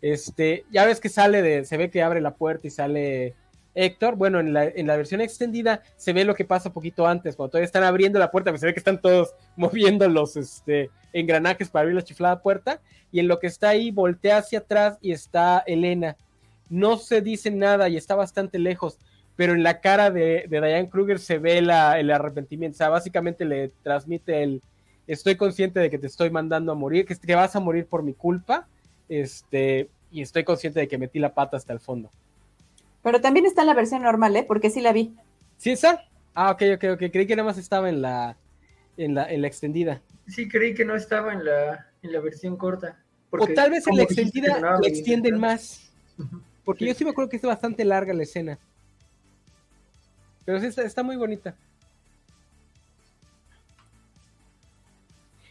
Este, 0.00 0.64
ya 0.70 0.84
ves 0.84 1.00
que 1.00 1.08
sale 1.08 1.42
de, 1.42 1.64
se 1.64 1.76
ve 1.76 1.90
que 1.90 2.02
abre 2.02 2.20
la 2.20 2.34
puerta 2.34 2.66
y 2.66 2.70
sale 2.70 3.34
Héctor. 3.74 4.16
Bueno, 4.16 4.40
en 4.40 4.52
la, 4.52 4.64
en 4.64 4.86
la 4.86 4.96
versión 4.96 5.20
extendida 5.20 5.82
se 5.96 6.12
ve 6.12 6.24
lo 6.24 6.34
que 6.34 6.44
pasa 6.44 6.72
poquito 6.72 7.06
antes, 7.06 7.36
cuando 7.36 7.52
todavía 7.52 7.66
están 7.66 7.84
abriendo 7.84 8.18
la 8.18 8.30
puerta, 8.30 8.50
pues 8.50 8.60
se 8.60 8.66
ve 8.66 8.74
que 8.74 8.80
están 8.80 9.00
todos 9.00 9.34
moviendo 9.56 10.08
los 10.08 10.36
este, 10.36 10.90
engranajes 11.12 11.68
para 11.68 11.82
abrir 11.82 11.96
la 11.96 12.04
chiflada 12.04 12.42
puerta. 12.42 12.80
Y 13.10 13.20
en 13.20 13.28
lo 13.28 13.38
que 13.38 13.46
está 13.46 13.70
ahí, 13.70 13.90
voltea 13.90 14.38
hacia 14.38 14.60
atrás 14.60 14.98
y 15.00 15.12
está 15.12 15.62
Elena. 15.66 16.16
No 16.68 16.98
se 16.98 17.22
dice 17.22 17.50
nada 17.50 17.88
y 17.88 17.96
está 17.96 18.14
bastante 18.14 18.58
lejos, 18.58 18.98
pero 19.36 19.54
en 19.54 19.62
la 19.62 19.80
cara 19.80 20.10
de, 20.10 20.44
de 20.48 20.60
Diane 20.60 20.90
Kruger 20.90 21.18
se 21.18 21.38
ve 21.38 21.62
la, 21.62 21.98
el 21.98 22.10
arrepentimiento. 22.10 22.74
O 22.74 22.78
sea, 22.78 22.90
básicamente 22.90 23.46
le 23.46 23.70
transmite 23.82 24.42
el, 24.42 24.60
estoy 25.08 25.36
consciente 25.36 25.80
de 25.80 25.90
que 25.90 25.98
te 25.98 26.06
estoy 26.06 26.30
mandando 26.30 26.70
a 26.70 26.74
morir, 26.74 27.06
que, 27.06 27.34
vas 27.34 27.56
a 27.56 27.60
morir 27.60 27.86
por 27.86 28.02
mi 28.02 28.12
culpa, 28.12 28.68
este, 29.08 29.88
y 30.12 30.22
estoy 30.22 30.44
consciente 30.44 30.78
de 30.78 30.86
que 30.86 30.98
metí 30.98 31.18
la 31.18 31.34
pata 31.34 31.56
hasta 31.56 31.72
el 31.72 31.80
fondo. 31.80 32.10
Pero 33.02 33.20
también 33.20 33.46
está 33.46 33.62
en 33.62 33.68
la 33.68 33.74
versión 33.74 34.02
normal, 34.02 34.36
¿eh? 34.36 34.44
Porque 34.46 34.70
sí 34.70 34.80
la 34.80 34.92
vi. 34.92 35.14
¿Sí 35.56 35.70
está? 35.70 36.04
Ah, 36.34 36.50
ok, 36.50 36.62
ok, 36.74 36.84
ok. 36.92 37.02
Creí 37.10 37.26
que 37.26 37.34
nada 37.34 37.48
más 37.48 37.58
estaba 37.58 37.88
en 37.88 38.02
la, 38.02 38.36
en 38.96 39.14
la, 39.14 39.32
en 39.32 39.40
la 39.40 39.48
extendida. 39.48 40.02
Sí, 40.26 40.46
creí 40.48 40.74
que 40.74 40.84
no 40.84 40.94
estaba 40.94 41.32
en 41.32 41.44
la, 41.44 41.86
en 42.02 42.12
la 42.12 42.20
versión 42.20 42.56
corta. 42.56 43.02
o 43.30 43.46
tal 43.46 43.70
vez 43.70 43.86
en 43.86 43.96
la 43.96 44.02
extendida 44.02 44.60
la 44.60 44.86
extienden 44.86 45.38
más. 45.40 45.90
Porque 46.64 46.86
yo 46.86 46.92
sí 46.92 47.04
me 47.04 47.10
acuerdo 47.10 47.30
que 47.30 47.36
es 47.36 47.42
bastante 47.42 47.84
larga 47.84 48.12
la 48.12 48.24
escena. 48.24 48.58
Pero 50.44 50.60
sí 50.60 50.66
está 50.66 51.02
muy 51.02 51.16
bonita. 51.16 51.54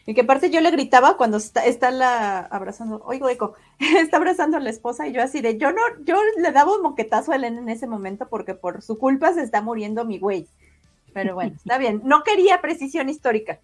Y 0.08 0.14
que 0.14 0.22
aparte 0.22 0.50
yo 0.50 0.62
le 0.62 0.72
gritaba 0.72 1.18
cuando 1.18 1.36
está, 1.36 1.66
está 1.66 1.92
la 1.92 2.40
abrazando, 2.40 3.04
oigo 3.06 3.28
eco, 3.28 3.56
está 4.00 4.18
abrazando 4.18 4.56
a 4.56 4.62
la 4.62 4.70
esposa 4.70 5.06
y 5.06 5.12
yo 5.12 5.22
así 5.22 5.42
de, 5.42 5.58
yo 5.58 5.72
no, 5.74 5.82
yo 6.06 6.16
le 6.38 6.52
daba 6.54 6.74
un 6.74 6.82
moquetazo 6.82 7.34
a 7.34 7.36
Elena 7.36 7.60
en 7.60 7.68
ese 7.68 7.88
momento 7.88 8.28
porque 8.30 8.56
por 8.56 8.82
su 8.82 8.98
culpa 8.98 9.34
se 9.34 9.44
está 9.44 9.62
muriendo 9.62 10.06
mi 10.06 10.18
güey. 10.18 10.48
Pero 11.14 11.36
bueno, 11.36 11.56
está 11.56 11.78
bien. 11.78 12.02
No 12.06 12.24
quería 12.24 12.62
precisión 12.62 13.10
histórica. 13.10 13.60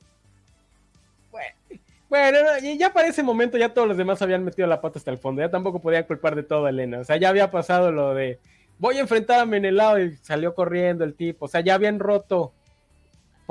Bueno, 2.09 2.37
ya 2.77 2.93
para 2.93 3.07
ese 3.07 3.23
momento 3.23 3.57
ya 3.57 3.73
todos 3.73 3.87
los 3.87 3.97
demás 3.97 4.21
habían 4.21 4.43
metido 4.43 4.67
la 4.67 4.81
pata 4.81 4.99
hasta 4.99 5.11
el 5.11 5.17
fondo. 5.17 5.41
Ya 5.41 5.49
tampoco 5.49 5.79
podía 5.79 6.05
culpar 6.05 6.35
de 6.35 6.43
todo 6.43 6.65
a 6.65 6.69
Elena. 6.69 6.99
O 6.99 7.03
sea, 7.03 7.17
ya 7.17 7.29
había 7.29 7.49
pasado 7.49 7.91
lo 7.91 8.13
de 8.13 8.37
voy 8.77 8.97
a 8.97 9.01
enfrentar 9.01 9.39
a 9.39 9.45
Menelao 9.45 9.99
y 9.99 10.15
salió 10.17 10.53
corriendo 10.53 11.03
el 11.05 11.15
tipo. 11.15 11.45
O 11.45 11.47
sea, 11.47 11.61
ya 11.61 11.73
habían 11.75 11.99
roto. 11.99 12.53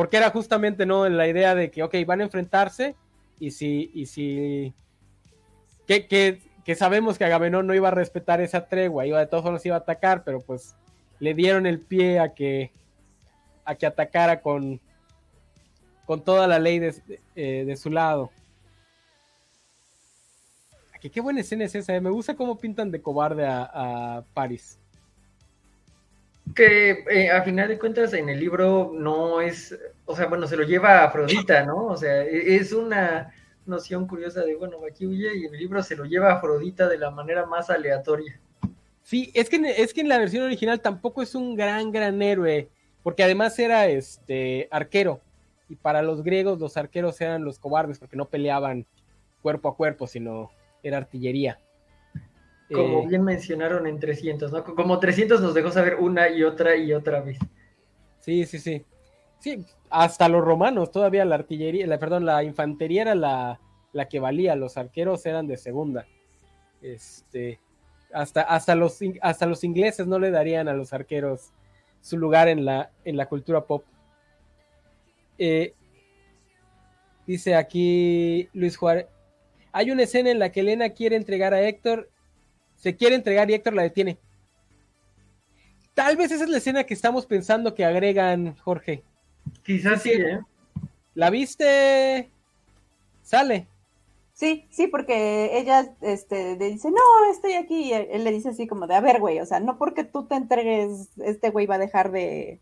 Porque 0.02 0.16
era 0.16 0.30
justamente 0.30 0.84
no 0.84 1.08
la 1.08 1.28
idea 1.28 1.54
de 1.54 1.70
que, 1.70 1.82
ok, 1.82 1.94
van 2.04 2.20
a 2.20 2.24
enfrentarse 2.24 2.96
y 3.38 3.52
si, 3.52 3.90
y 3.94 4.06
si, 4.06 4.74
que, 5.86 6.08
que, 6.08 6.40
que 6.64 6.74
sabemos 6.74 7.18
que 7.18 7.24
Agamenón 7.24 7.66
no 7.66 7.74
iba 7.74 7.88
a 7.88 7.92
respetar 7.92 8.40
esa 8.40 8.66
tregua, 8.66 9.06
iba 9.06 9.20
de 9.20 9.26
todos 9.26 9.44
modos 9.44 9.64
iba 9.64 9.76
a 9.76 9.80
atacar, 9.80 10.24
pero 10.24 10.40
pues 10.40 10.74
le 11.20 11.34
dieron 11.34 11.66
el 11.66 11.80
pie 11.80 12.18
a 12.18 12.34
que, 12.34 12.72
a 13.64 13.74
que 13.76 13.86
atacara 13.86 14.40
con, 14.40 14.80
con 16.04 16.24
toda 16.24 16.48
la 16.48 16.58
ley 16.58 16.80
de, 16.80 16.94
eh, 17.36 17.64
de 17.64 17.76
su 17.76 17.90
lado 17.90 18.30
qué 21.10 21.20
buena 21.20 21.40
escena 21.40 21.64
es 21.64 21.74
esa, 21.74 21.94
eh. 21.94 22.00
me 22.00 22.10
gusta 22.10 22.34
cómo 22.34 22.58
pintan 22.58 22.90
de 22.90 23.02
cobarde 23.02 23.46
a, 23.46 24.24
Paris. 24.34 24.78
Que 26.54 27.04
eh, 27.08 27.30
a 27.30 27.42
final 27.42 27.68
de 27.68 27.78
cuentas 27.78 28.12
en 28.14 28.28
el 28.28 28.40
libro 28.40 28.92
no 28.94 29.40
es, 29.40 29.78
o 30.04 30.14
sea, 30.16 30.26
bueno, 30.26 30.46
se 30.46 30.56
lo 30.56 30.64
lleva 30.64 30.98
a 30.98 31.04
Afrodita, 31.04 31.64
¿no? 31.64 31.86
O 31.86 31.96
sea, 31.96 32.22
e, 32.22 32.56
es 32.56 32.72
una 32.72 33.32
noción 33.64 34.06
curiosa 34.06 34.42
de, 34.42 34.56
bueno, 34.56 34.78
aquí 34.88 35.06
huye 35.06 35.36
y 35.36 35.46
en 35.46 35.54
el 35.54 35.60
libro 35.60 35.82
se 35.82 35.96
lo 35.96 36.04
lleva 36.04 36.32
a 36.32 36.34
Afrodita 36.36 36.88
de 36.88 36.98
la 36.98 37.10
manera 37.10 37.46
más 37.46 37.70
aleatoria. 37.70 38.38
Sí, 39.02 39.30
es 39.34 39.48
que, 39.48 39.56
es 39.76 39.94
que 39.94 40.00
en 40.00 40.08
la 40.08 40.18
versión 40.18 40.44
original 40.44 40.80
tampoco 40.80 41.22
es 41.22 41.34
un 41.34 41.56
gran, 41.56 41.90
gran 41.90 42.20
héroe, 42.22 42.68
porque 43.02 43.22
además 43.22 43.58
era 43.58 43.86
este 43.86 44.68
arquero, 44.70 45.20
y 45.68 45.76
para 45.76 46.02
los 46.02 46.22
griegos 46.22 46.58
los 46.58 46.76
arqueros 46.76 47.20
eran 47.20 47.44
los 47.44 47.58
cobardes 47.58 47.98
porque 47.98 48.16
no 48.16 48.26
peleaban 48.26 48.84
cuerpo 49.40 49.70
a 49.70 49.76
cuerpo, 49.76 50.06
sino 50.06 50.50
era 50.82 50.98
artillería. 50.98 51.58
Como 52.72 53.02
eh, 53.02 53.06
bien 53.08 53.22
mencionaron 53.22 53.86
en 53.86 53.98
300, 53.98 54.52
¿no? 54.52 54.64
Como 54.64 54.98
300 54.98 55.40
nos 55.40 55.54
dejó 55.54 55.70
saber 55.70 55.96
una 55.96 56.28
y 56.28 56.42
otra 56.42 56.76
y 56.76 56.92
otra 56.92 57.20
vez. 57.20 57.38
Sí, 58.20 58.46
sí, 58.46 58.58
sí. 58.58 58.84
Sí, 59.38 59.66
hasta 59.90 60.28
los 60.28 60.44
romanos 60.44 60.92
todavía 60.92 61.24
la 61.24 61.34
artillería, 61.34 61.86
la, 61.86 61.98
perdón, 61.98 62.24
la 62.24 62.44
infantería 62.44 63.02
era 63.02 63.14
la, 63.14 63.60
la 63.92 64.08
que 64.08 64.20
valía, 64.20 64.54
los 64.54 64.76
arqueros 64.76 65.26
eran 65.26 65.46
de 65.46 65.56
segunda. 65.56 66.06
Este, 66.80 67.60
hasta, 68.12 68.42
hasta, 68.42 68.74
los, 68.74 68.98
hasta 69.20 69.46
los 69.46 69.64
ingleses 69.64 70.06
no 70.06 70.18
le 70.18 70.30
darían 70.30 70.68
a 70.68 70.74
los 70.74 70.92
arqueros 70.92 71.52
su 72.00 72.18
lugar 72.18 72.48
en 72.48 72.64
la, 72.64 72.90
en 73.04 73.16
la 73.16 73.26
cultura 73.26 73.64
pop. 73.64 73.84
Eh, 75.38 75.74
dice 77.26 77.54
aquí 77.54 78.48
Luis 78.52 78.76
Juárez, 78.76 79.06
hay 79.72 79.90
una 79.90 80.02
escena 80.02 80.30
en 80.30 80.38
la 80.38 80.52
que 80.52 80.60
Elena 80.60 80.90
quiere 80.90 81.16
entregar 81.16 81.54
a 81.54 81.62
Héctor, 81.62 82.10
se 82.82 82.96
quiere 82.96 83.14
entregar 83.14 83.48
y 83.48 83.54
Héctor 83.54 83.74
la 83.74 83.82
detiene. 83.82 84.18
Tal 85.94 86.16
vez 86.16 86.32
esa 86.32 86.42
es 86.42 86.50
la 86.50 86.58
escena 86.58 86.84
que 86.84 86.94
estamos 86.94 87.26
pensando 87.26 87.76
que 87.76 87.84
agregan, 87.84 88.56
Jorge. 88.56 89.04
Quizás 89.62 90.02
sí, 90.02 90.10
¿eh? 90.10 90.40
¿La 91.14 91.30
viste? 91.30 92.28
Sale. 93.22 93.68
Sí, 94.32 94.66
sí, 94.70 94.88
porque 94.88 95.58
ella 95.58 95.94
este, 96.00 96.56
le 96.56 96.70
dice, 96.70 96.90
no, 96.90 97.30
estoy 97.30 97.52
aquí. 97.52 97.90
Y 97.90 97.92
él 97.92 98.24
le 98.24 98.32
dice 98.32 98.48
así 98.48 98.66
como 98.66 98.88
de, 98.88 98.96
a 98.96 99.00
ver, 99.00 99.20
güey, 99.20 99.38
o 99.38 99.46
sea, 99.46 99.60
no 99.60 99.78
porque 99.78 100.02
tú 100.02 100.24
te 100.24 100.34
entregues, 100.34 101.10
este 101.24 101.50
güey 101.50 101.66
va 101.66 101.76
a 101.76 101.78
dejar 101.78 102.10
de, 102.10 102.58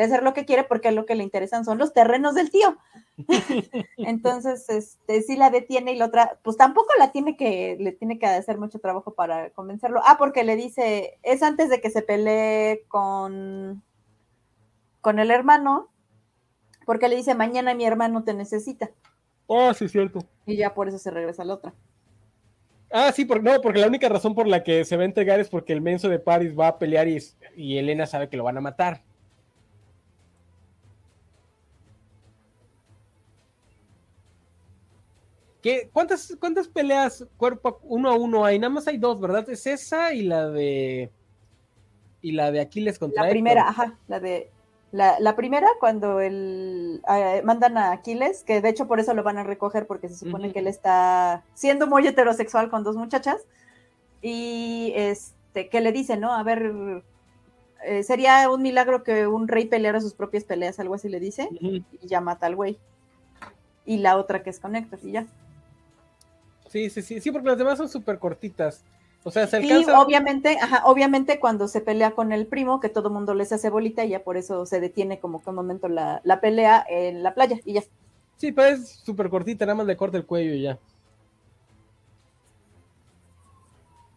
de 0.00 0.06
hacer 0.06 0.22
lo 0.22 0.32
que 0.32 0.46
quiere 0.46 0.64
porque 0.64 0.92
lo 0.92 1.04
que 1.04 1.14
le 1.14 1.22
interesan 1.22 1.66
son 1.66 1.76
los 1.76 1.92
terrenos 1.92 2.34
del 2.34 2.50
tío. 2.50 2.78
Entonces, 3.98 4.66
este, 4.70 5.20
sí 5.20 5.36
la 5.36 5.50
detiene 5.50 5.92
y 5.92 5.96
la 5.96 6.06
otra, 6.06 6.38
pues 6.42 6.56
tampoco 6.56 6.88
la 6.98 7.12
tiene 7.12 7.36
que, 7.36 7.76
le 7.78 7.92
tiene 7.92 8.18
que 8.18 8.24
hacer 8.24 8.56
mucho 8.56 8.78
trabajo 8.78 9.12
para 9.12 9.50
convencerlo. 9.50 10.00
Ah, 10.06 10.16
porque 10.18 10.42
le 10.42 10.56
dice, 10.56 11.18
es 11.22 11.42
antes 11.42 11.68
de 11.68 11.82
que 11.82 11.90
se 11.90 12.00
pelee 12.00 12.84
con, 12.88 13.82
con 15.02 15.18
el 15.18 15.30
hermano, 15.30 15.90
porque 16.86 17.08
le 17.08 17.16
dice, 17.16 17.34
mañana 17.34 17.74
mi 17.74 17.84
hermano 17.84 18.24
te 18.24 18.32
necesita. 18.32 18.90
Ah, 19.50 19.74
sí, 19.74 19.86
cierto. 19.86 20.20
Y 20.46 20.56
ya 20.56 20.72
por 20.72 20.88
eso 20.88 20.98
se 20.98 21.10
regresa 21.10 21.44
la 21.44 21.54
otra. 21.54 21.74
Ah, 22.90 23.12
sí, 23.12 23.26
por, 23.26 23.42
no, 23.42 23.60
porque 23.60 23.80
la 23.80 23.86
única 23.86 24.08
razón 24.08 24.34
por 24.34 24.48
la 24.48 24.64
que 24.64 24.82
se 24.86 24.96
va 24.96 25.02
a 25.02 25.06
entregar 25.06 25.40
es 25.40 25.50
porque 25.50 25.74
el 25.74 25.82
menso 25.82 26.08
de 26.08 26.20
Paris 26.20 26.58
va 26.58 26.68
a 26.68 26.78
pelear 26.78 27.06
y, 27.06 27.18
y 27.54 27.76
Elena 27.76 28.06
sabe 28.06 28.30
que 28.30 28.38
lo 28.38 28.44
van 28.44 28.56
a 28.56 28.62
matar. 28.62 29.02
Cuántas, 35.92 36.36
¿Cuántas 36.38 36.68
peleas 36.68 37.26
cuerpo 37.36 37.80
uno 37.84 38.10
a 38.10 38.14
uno 38.14 38.44
hay? 38.44 38.58
Nada 38.58 38.72
más 38.72 38.86
hay 38.86 38.98
dos, 38.98 39.20
¿verdad? 39.20 39.48
Es 39.50 39.66
esa 39.66 40.12
y 40.12 40.22
la 40.22 40.48
de. 40.48 41.10
Y 42.22 42.32
la 42.32 42.50
de 42.50 42.60
Aquiles 42.60 42.98
contra 42.98 43.24
La 43.24 43.30
primera, 43.30 43.68
ajá, 43.68 43.98
la 44.08 44.20
de. 44.20 44.50
La, 44.92 45.36
primera, 45.36 45.68
cuando 45.78 46.20
el, 46.20 47.00
eh, 47.08 47.42
mandan 47.44 47.78
a 47.78 47.92
Aquiles, 47.92 48.42
que 48.42 48.60
de 48.60 48.70
hecho 48.70 48.88
por 48.88 48.98
eso 48.98 49.14
lo 49.14 49.22
van 49.22 49.38
a 49.38 49.44
recoger, 49.44 49.86
porque 49.86 50.08
se 50.08 50.16
supone 50.16 50.52
que 50.52 50.58
él 50.58 50.66
está 50.66 51.44
siendo 51.54 51.86
muy 51.86 52.04
heterosexual 52.08 52.70
con 52.70 52.82
dos 52.82 52.96
muchachas, 52.96 53.36
y 54.20 54.92
este, 54.96 55.68
que 55.68 55.80
le 55.80 55.92
dice, 55.92 56.16
¿no? 56.16 56.32
A 56.32 56.42
ver, 56.42 57.04
eh, 57.84 58.02
sería 58.02 58.50
un 58.50 58.62
milagro 58.62 59.04
que 59.04 59.28
un 59.28 59.46
rey 59.46 59.66
peleara 59.66 60.00
sus 60.00 60.14
propias 60.14 60.42
peleas, 60.42 60.80
algo 60.80 60.94
así 60.94 61.08
le 61.08 61.20
dice, 61.20 61.48
y 61.60 61.84
ya 62.02 62.20
mata 62.20 62.46
al 62.46 62.56
güey. 62.56 62.76
Y 63.86 63.98
la 63.98 64.16
otra 64.16 64.42
que 64.42 64.50
es 64.50 64.58
con 64.58 64.74
Héctor, 64.74 64.98
y 65.04 65.12
ya. 65.12 65.26
Sí, 66.70 66.88
sí, 66.88 67.02
sí, 67.02 67.20
sí, 67.20 67.32
porque 67.32 67.48
las 67.48 67.58
demás 67.58 67.78
son 67.78 67.88
súper 67.88 68.20
cortitas. 68.20 68.84
O 69.24 69.30
sea, 69.32 69.46
se 69.48 69.56
alcanza. 69.56 69.90
Y 69.90 69.94
obviamente, 69.94 70.56
ajá, 70.60 70.82
obviamente 70.84 71.40
cuando 71.40 71.66
se 71.66 71.80
pelea 71.80 72.12
con 72.12 72.32
el 72.32 72.46
primo, 72.46 72.78
que 72.78 72.88
todo 72.88 73.10
mundo 73.10 73.34
les 73.34 73.52
hace 73.52 73.70
bolita, 73.70 74.04
y 74.04 74.10
ya 74.10 74.22
por 74.22 74.36
eso 74.36 74.64
se 74.66 74.80
detiene 74.80 75.18
como 75.18 75.42
que 75.42 75.50
un 75.50 75.56
momento 75.56 75.88
la, 75.88 76.22
pelea 76.40 76.86
en 76.88 77.24
la 77.24 77.34
playa 77.34 77.58
y 77.64 77.74
ya. 77.74 77.82
Sí, 78.36 78.52
pero 78.52 78.68
es 78.68 78.88
súper 78.88 79.28
cortita, 79.30 79.66
nada 79.66 79.74
más 79.74 79.86
le 79.86 79.96
corta 79.96 80.16
el 80.16 80.24
cuello 80.24 80.54
y 80.54 80.62
ya. 80.62 80.78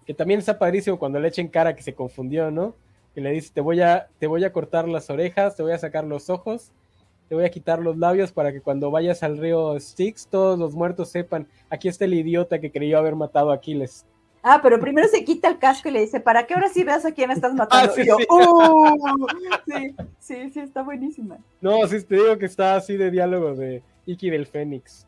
Que 0.05 0.13
también 0.13 0.39
está 0.39 0.59
padrísimo 0.59 0.99
cuando 0.99 1.19
le 1.19 1.29
echen 1.29 1.47
cara 1.47 1.75
que 1.75 1.81
se 1.81 1.95
confundió, 1.95 2.51
¿no? 2.51 2.75
Que 3.15 3.21
le 3.21 3.31
dice, 3.31 3.51
te 3.51 3.61
voy 3.61 3.81
a, 3.81 4.09
te 4.19 4.27
voy 4.27 4.43
a 4.43 4.53
cortar 4.53 4.87
las 4.87 5.09
orejas, 5.09 5.55
te 5.55 5.63
voy 5.63 5.71
a 5.71 5.79
sacar 5.79 6.03
los 6.03 6.29
ojos 6.29 6.71
te 7.27 7.35
voy 7.35 7.45
a 7.45 7.49
quitar 7.51 7.79
los 7.79 7.97
labios 7.97 8.31
para 8.31 8.51
que 8.51 8.61
cuando 8.61 8.91
vayas 8.91 9.23
al 9.23 9.37
río 9.37 9.79
Styx 9.79 10.27
todos 10.27 10.59
los 10.59 10.73
muertos 10.73 11.09
sepan, 11.09 11.47
aquí 11.69 11.87
está 11.87 12.05
el 12.05 12.13
idiota 12.13 12.59
que 12.59 12.71
creyó 12.71 12.97
haber 12.97 13.15
matado 13.15 13.51
a 13.51 13.55
Aquiles. 13.55 14.05
Ah, 14.45 14.59
pero 14.61 14.77
primero 14.77 15.07
se 15.07 15.23
quita 15.23 15.47
el 15.47 15.57
casco 15.57 15.87
y 15.87 15.91
le 15.91 16.01
dice, 16.01 16.19
¿para 16.19 16.45
qué 16.45 16.53
ahora 16.53 16.67
sí 16.67 16.83
veas 16.83 17.05
a 17.05 17.13
quién 17.13 17.31
estás 17.31 17.53
matando? 17.55 17.93
Ah, 17.93 18.15
uh". 18.29 19.27
sí, 19.65 19.95
sí. 20.19 20.49
sí, 20.51 20.59
está 20.59 20.83
buenísima. 20.83 21.37
No, 21.61 21.87
sí, 21.87 22.03
te 22.03 22.15
digo 22.15 22.37
que 22.37 22.45
está 22.45 22.75
así 22.75 22.97
de 22.97 23.09
diálogo 23.09 23.55
de 23.55 23.81
Iki 24.05 24.29
del 24.29 24.45
Fénix. 24.45 25.07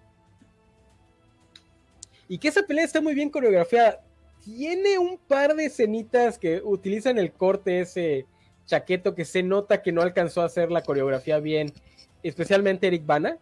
Y 2.30 2.38
que 2.38 2.48
esa 2.48 2.64
pelea 2.64 2.86
está 2.86 3.02
muy 3.02 3.14
bien 3.14 3.30
coreografiada. 3.30 4.02
Tiene 4.42 4.98
un 4.98 5.18
par 5.18 5.54
de 5.54 5.66
escenitas 5.66 6.40
que 6.40 6.62
utilizan 6.64 7.18
el 7.18 7.34
corte 7.34 7.82
ese 7.82 8.26
chaqueto 8.66 9.16
que 9.16 9.26
se 9.26 9.44
nota 9.44 9.82
que 9.82 9.92
no 9.92 10.02
alcanzó 10.02 10.42
a 10.42 10.46
hacer 10.46 10.72
la 10.72 10.82
coreografía 10.82 11.40
bien 11.40 11.72
especialmente 12.30 12.88
Eric 12.88 13.06
Bana, 13.06 13.38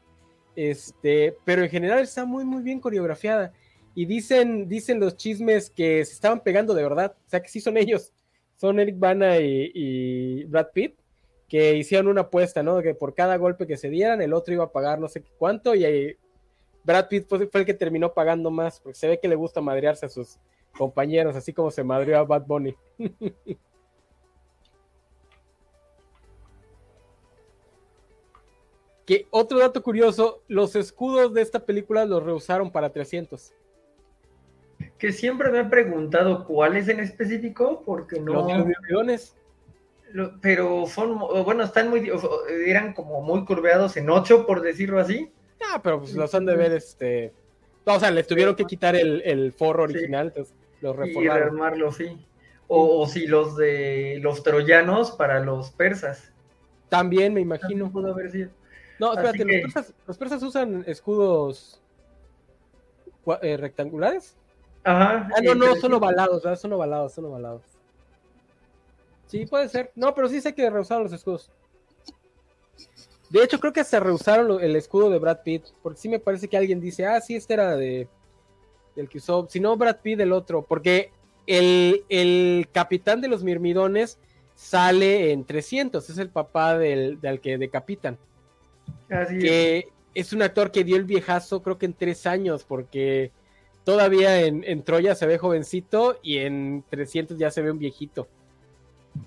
este, 0.56 1.38
pero 1.46 1.64
en 1.64 1.70
general 1.70 2.00
está 2.00 2.26
muy, 2.26 2.44
muy 2.44 2.62
bien 2.62 2.80
coreografiada. 2.80 3.54
Y 3.96 4.06
dicen, 4.06 4.68
dicen 4.68 5.00
los 5.00 5.16
chismes 5.16 5.70
que 5.70 6.04
se 6.04 6.14
estaban 6.14 6.42
pegando 6.42 6.74
de 6.74 6.84
verdad, 6.84 7.16
o 7.26 7.30
sea 7.30 7.42
que 7.42 7.48
sí 7.48 7.62
son 7.62 7.78
ellos, 7.78 8.12
son 8.56 8.80
Eric 8.80 9.00
Bana 9.00 9.38
y, 9.38 10.44
Brad 10.46 10.68
Pitt, 10.74 11.00
que 11.48 11.76
hicieron 11.76 12.08
una 12.08 12.22
apuesta, 12.22 12.62
¿no? 12.62 12.82
Que 12.82 12.96
por 12.96 13.14
cada 13.14 13.38
golpe 13.38 13.68
que 13.68 13.78
se 13.78 13.90
dieran, 13.90 14.22
el 14.22 14.34
otro 14.34 14.54
iba 14.54 14.66
a 14.66 14.72
pagar 14.72 15.00
no 15.00 15.08
sé 15.08 15.24
cuánto, 15.38 15.76
y 15.76 15.86
ahí 15.86 16.18
Brad 16.84 17.08
Pitt 17.08 17.28
fue, 17.30 17.50
el 17.52 17.66
que 17.66 17.74
terminó 17.74 18.14
pagando 18.14 18.52
más, 18.52 18.82
porque 18.82 19.00
se 19.00 19.08
ve 19.08 19.20
que 19.20 19.30
le 19.30 19.36
gusta 19.36 19.62
madrearse 19.62 20.08
a 20.08 20.10
sus 20.10 20.40
compañeros, 20.78 21.36
así 21.36 21.54
como 21.54 21.72
se 21.72 21.84
madrió 21.84 22.18
a 22.18 22.24
Bad 22.24 22.46
Bunny. 22.46 22.76
Que 29.06 29.28
otro 29.32 29.60
dato 29.60 29.84
curioso, 29.84 30.42
los 30.48 30.76
escudos 30.76 31.34
de 31.34 31.42
esta 31.42 31.66
película 31.66 32.06
los 32.06 32.24
rehusaron 32.24 32.72
para 32.72 32.90
300. 32.90 33.54
Que 34.98 35.12
siempre 35.12 35.52
me 35.52 35.60
he 35.60 35.66
preguntado 35.66 36.46
cuáles 36.46 36.88
en 36.88 37.00
específico, 37.00 37.84
porque 37.86 38.20
no. 38.20 38.48
Los 38.88 40.34
pero 40.42 40.86
son, 40.86 41.18
bueno, 41.18 41.64
están 41.64 41.90
muy, 41.90 42.12
eran 42.68 42.94
como 42.94 43.22
muy 43.22 43.46
curveados 43.46 43.98
en 43.98 44.10
8, 44.10 44.46
por 44.46 44.62
decirlo 44.62 45.00
así. 45.00 45.32
Ah, 45.72 45.82
pero 45.82 46.00
pues 46.00 46.14
los 46.14 46.34
han 46.36 46.46
de 46.46 46.56
ver 46.56 46.72
este. 46.74 47.34
o 47.84 48.00
sea, 48.00 48.12
les 48.12 48.28
tuvieron 48.28 48.56
que 48.56 48.66
quitar 48.66 48.96
el, 48.96 49.54
forro 49.54 49.84
original, 49.84 50.28
entonces 50.28 50.56
los 50.82 50.96
reformaron. 50.96 51.38
Y 51.38 51.42
rearmarlo, 51.42 51.92
sí. 51.92 52.28
O, 52.68 53.08
si 53.08 53.26
los 53.26 53.58
de 53.58 54.20
los 54.22 54.44
troyanos 54.44 55.12
para 55.12 55.40
los 55.40 55.72
persas. 55.72 56.32
También 56.90 57.34
me 57.34 57.42
imagino. 57.42 57.92
Pudo 57.92 58.14
haber 58.14 58.32
sido. 58.32 58.52
No, 59.00 59.14
espérate, 59.14 59.64
los, 60.06 60.18
persas, 60.18 60.44
usan 60.44 60.84
escudos 60.88 61.82
eh, 63.42 63.58
rectangulares. 63.58 64.36
Ajá. 64.84 65.30
Ah, 65.36 65.42
no, 65.42 65.56
no, 65.56 65.76
son 65.76 65.94
ovalados, 65.94 66.44
¿verdad? 66.44 66.60
Son 66.60 66.74
ovalados, 66.74 67.14
son 67.14 67.26
ovalados. 67.26 67.64
Sí, 69.28 69.46
puede 69.46 69.68
ser. 69.70 69.92
No, 69.96 70.14
pero 70.14 70.28
sí 70.30 70.42
sé 70.42 70.54
que 70.54 70.70
rehusaron 70.70 71.04
los 71.04 71.14
escudos. 71.14 71.50
De 73.30 73.44
hecho, 73.44 73.60
creo 73.60 73.74
que 73.74 73.84
se 73.84 74.00
rehusaron 74.00 74.64
el 74.64 74.76
escudo 74.76 75.10
de 75.10 75.18
Brad 75.18 75.40
Pitt, 75.44 75.66
porque 75.82 76.00
sí 76.00 76.08
me 76.08 76.20
parece 76.20 76.48
que 76.48 76.56
alguien 76.56 76.80
dice, 76.80 77.08
ah, 77.08 77.20
sí, 77.20 77.36
este 77.36 77.56
era 77.56 77.76
de 77.76 78.08
del 78.96 79.10
que 79.10 79.18
usó, 79.18 79.48
si 79.50 79.60
no 79.60 79.76
Brad 79.76 80.02
Pitt 80.02 80.20
el 80.20 80.32
otro, 80.32 80.64
porque 80.64 81.12
el, 81.48 82.68
capitán 82.72 83.22
de 83.22 83.28
los 83.28 83.44
mirmidones 83.44 84.20
sale 84.56 85.32
en 85.32 85.46
300, 85.46 86.08
es 86.08 86.18
el 86.20 86.30
papá 86.30 86.78
del, 86.78 87.20
del 87.20 87.42
que 87.42 87.58
decapitan. 87.58 88.18
Así 89.10 89.40
que 89.40 89.88
es. 90.14 90.34
un 90.34 90.42
actor 90.42 90.72
que 90.72 90.84
dio 90.84 90.96
el 90.96 91.06
viejazo 91.06 91.62
creo 91.62 91.78
que 91.78 91.86
en 91.86 91.94
tres 91.94 92.26
años, 92.26 92.64
porque 92.64 93.32
todavía 93.84 94.42
en, 94.42 94.64
en 94.64 94.84
Troya 94.84 95.16
se 95.16 95.28
ve 95.28 95.38
jovencito 95.38 96.20
y 96.24 96.40
en 96.40 96.84
300 96.90 97.38
ya 97.38 97.52
se 97.52 97.62
ve 97.62 97.72
un 97.72 97.80
viejito. 97.80 98.28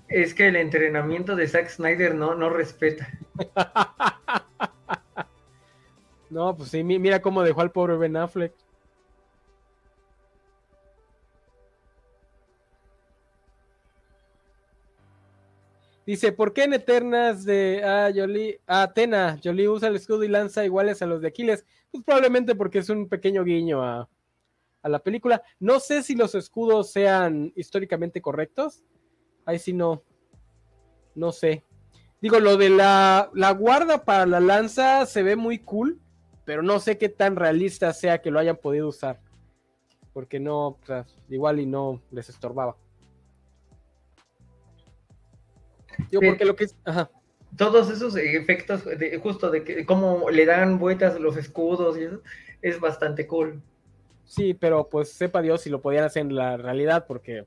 Es 0.09 0.33
que 0.33 0.47
el 0.47 0.55
entrenamiento 0.55 1.35
de 1.35 1.47
Zack 1.47 1.69
Snyder 1.69 2.15
no, 2.15 2.35
no 2.35 2.49
respeta. 2.49 3.09
no, 6.29 6.55
pues 6.55 6.69
sí, 6.69 6.83
mira 6.83 7.21
cómo 7.21 7.43
dejó 7.43 7.61
al 7.61 7.71
pobre 7.71 7.97
Ben 7.97 8.17
Affleck. 8.17 8.53
Dice, 16.07 16.31
¿por 16.31 16.53
qué 16.53 16.63
en 16.63 16.73
Eternas 16.73 17.43
de 17.43 17.83
ah, 17.83 18.09
Jolie, 18.15 18.61
ah, 18.65 18.83
Atena, 18.83 19.37
Jolie 19.43 19.67
usa 19.67 19.89
el 19.89 19.97
escudo 19.97 20.23
y 20.23 20.29
lanza 20.29 20.63
iguales 20.63 21.01
a 21.01 21.05
los 21.05 21.21
de 21.21 21.27
Aquiles? 21.27 21.65
Pues 21.91 22.03
probablemente 22.05 22.55
porque 22.55 22.79
es 22.79 22.89
un 22.89 23.09
pequeño 23.09 23.43
guiño 23.43 23.83
a, 23.83 24.07
a 24.81 24.89
la 24.89 24.99
película. 24.99 25.43
No 25.59 25.81
sé 25.81 26.03
si 26.03 26.15
los 26.15 26.33
escudos 26.33 26.91
sean 26.91 27.51
históricamente 27.57 28.21
correctos, 28.21 28.85
Ahí 29.47 29.59
sí 29.59 29.71
no. 29.73 30.01
No 31.15 31.31
sé. 31.33 31.63
Digo, 32.21 32.39
lo 32.39 32.57
de 32.57 32.69
la, 32.69 33.29
la 33.33 33.51
guarda 33.51 34.03
para 34.03 34.25
la 34.25 34.39
lanza 34.41 35.05
se 35.05 35.23
ve 35.23 35.35
muy 35.37 35.59
cool, 35.59 35.99
pero 36.43 36.61
no 36.61 36.79
sé 36.79 36.97
qué 36.97 37.07
tan 37.09 37.35
realista 37.37 37.93
sea 37.93 38.21
que 38.21 38.31
lo 38.31 38.39
hayan 38.39 38.57
podido 38.57 38.89
usar. 38.89 39.21
Porque 40.13 40.39
no, 40.39 40.79
igual 41.29 41.59
y 41.59 41.65
no 41.65 42.01
les 42.11 42.27
estorbaba. 42.29 42.77
Digo, 46.11 46.21
porque 46.25 46.45
lo 46.45 46.55
que 46.55 46.65
es. 46.65 46.75
Ajá. 46.85 47.09
Todos 47.55 47.89
esos 47.89 48.15
efectos, 48.15 48.85
de, 48.85 49.17
justo 49.17 49.49
de 49.49 49.63
que 49.63 49.85
cómo 49.85 50.29
le 50.29 50.45
dan 50.45 50.79
vueltas 50.79 51.15
a 51.15 51.19
los 51.19 51.37
escudos 51.37 51.97
y 51.97 52.03
eso, 52.03 52.21
es 52.61 52.79
bastante 52.79 53.25
cool. 53.25 53.61
Sí, 54.25 54.53
pero 54.53 54.89
pues 54.89 55.11
sepa 55.11 55.41
Dios 55.41 55.61
si 55.61 55.69
lo 55.69 55.81
podían 55.81 56.03
hacer 56.03 56.23
en 56.23 56.35
la 56.35 56.57
realidad, 56.57 57.05
porque 57.07 57.45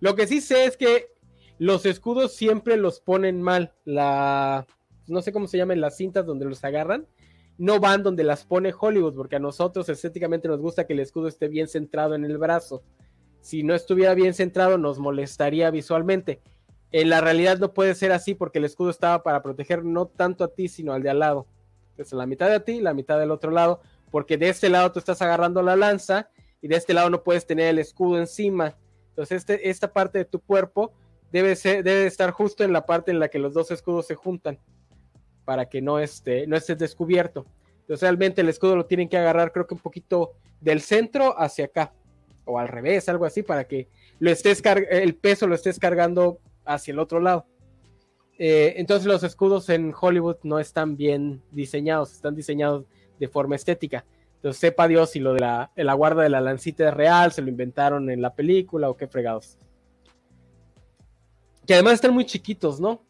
lo 0.00 0.16
que 0.16 0.26
sí 0.26 0.40
sé 0.40 0.64
es 0.64 0.76
que 0.76 1.12
los 1.58 1.86
escudos 1.86 2.34
siempre 2.34 2.76
los 2.76 3.00
ponen 3.00 3.42
mal. 3.42 3.74
La, 3.84 4.66
no 5.06 5.22
sé 5.22 5.32
cómo 5.32 5.46
se 5.46 5.58
llaman 5.58 5.80
las 5.80 5.96
cintas 5.96 6.26
donde 6.26 6.46
los 6.46 6.64
agarran. 6.64 7.06
No 7.58 7.78
van 7.78 8.02
donde 8.02 8.24
las 8.24 8.44
pone 8.44 8.72
Hollywood, 8.76 9.14
porque 9.14 9.36
a 9.36 9.40
nosotros 9.40 9.88
estéticamente 9.88 10.48
nos 10.48 10.60
gusta 10.60 10.86
que 10.86 10.94
el 10.94 11.00
escudo 11.00 11.28
esté 11.28 11.48
bien 11.48 11.68
centrado 11.68 12.14
en 12.14 12.24
el 12.24 12.38
brazo. 12.38 12.82
Si 13.42 13.62
no 13.62 13.74
estuviera 13.74 14.14
bien 14.14 14.34
centrado, 14.34 14.78
nos 14.78 14.98
molestaría 14.98 15.70
visualmente. 15.70 16.40
En 16.92 17.08
la 17.08 17.20
realidad 17.20 17.58
no 17.58 17.72
puede 17.72 17.94
ser 17.94 18.12
así 18.12 18.34
porque 18.34 18.58
el 18.58 18.66
escudo 18.66 18.90
estaba 18.90 19.22
para 19.22 19.42
proteger 19.42 19.84
no 19.84 20.06
tanto 20.06 20.44
a 20.44 20.48
ti, 20.48 20.68
sino 20.68 20.92
al 20.92 21.02
de 21.02 21.10
al 21.10 21.18
lado. 21.18 21.46
Entonces, 21.90 22.12
la 22.12 22.26
mitad 22.26 22.50
de 22.50 22.60
ti, 22.60 22.80
la 22.80 22.94
mitad 22.94 23.18
del 23.18 23.30
otro 23.30 23.50
lado, 23.50 23.80
porque 24.10 24.36
de 24.36 24.50
este 24.50 24.68
lado 24.68 24.92
tú 24.92 24.98
estás 24.98 25.20
agarrando 25.22 25.62
la 25.62 25.76
lanza 25.76 26.28
y 26.60 26.68
de 26.68 26.76
este 26.76 26.94
lado 26.94 27.10
no 27.10 27.22
puedes 27.22 27.46
tener 27.46 27.68
el 27.68 27.78
escudo 27.78 28.18
encima. 28.18 28.76
Entonces, 29.08 29.38
este, 29.38 29.70
esta 29.70 29.92
parte 29.92 30.18
de 30.18 30.24
tu 30.24 30.40
cuerpo 30.40 30.92
debe, 31.32 32.06
estar 32.06 32.30
justo 32.30 32.62
en 32.62 32.72
la 32.72 32.84
parte 32.84 33.10
en 33.10 33.18
la 33.18 33.28
que 33.28 33.38
los 33.38 33.54
dos 33.54 33.70
escudos 33.70 34.06
se 34.06 34.14
juntan 34.14 34.58
para 35.44 35.68
que 35.68 35.80
no 35.80 35.98
esté, 35.98 36.46
no 36.46 36.56
esté 36.56 36.76
descubierto. 36.76 37.46
Entonces 37.80 38.02
realmente 38.02 38.42
el 38.42 38.48
escudo 38.48 38.76
lo 38.76 38.86
tienen 38.86 39.08
que 39.08 39.16
agarrar 39.16 39.50
creo 39.50 39.66
que 39.66 39.74
un 39.74 39.80
poquito 39.80 40.32
del 40.60 40.80
centro 40.82 41.38
hacia 41.38 41.64
acá 41.64 41.92
o 42.44 42.58
al 42.58 42.68
revés, 42.68 43.08
algo 43.08 43.24
así 43.24 43.42
para 43.42 43.64
que 43.64 43.88
lo 44.18 44.30
estés 44.30 44.62
el 44.90 45.16
peso 45.16 45.46
lo 45.46 45.54
estés 45.54 45.78
cargando 45.78 46.38
hacia 46.64 46.92
el 46.92 46.98
otro 46.98 47.20
lado. 47.20 47.46
Eh, 48.38 48.74
entonces 48.78 49.06
los 49.06 49.22
escudos 49.22 49.68
en 49.68 49.94
Hollywood 49.98 50.38
no 50.42 50.58
están 50.58 50.96
bien 50.96 51.42
diseñados, 51.50 52.12
están 52.12 52.34
diseñados 52.34 52.86
de 53.18 53.28
forma 53.28 53.56
estética. 53.56 54.04
Entonces 54.36 54.60
sepa 54.60 54.88
Dios 54.88 55.10
si 55.10 55.20
lo 55.20 55.34
de 55.34 55.40
la, 55.40 55.70
la 55.76 55.94
guarda 55.94 56.22
de 56.22 56.28
la 56.28 56.40
lancita 56.40 56.88
es 56.88 56.94
real, 56.94 57.30
se 57.32 57.42
lo 57.42 57.48
inventaron 57.48 58.10
en 58.10 58.20
la 58.20 58.34
película 58.34 58.90
o 58.90 58.96
qué 58.96 59.06
fregados. 59.06 59.58
Que 61.66 61.74
además 61.74 61.94
están 61.94 62.14
muy 62.14 62.24
chiquitos, 62.24 62.80
¿no? 62.80 63.04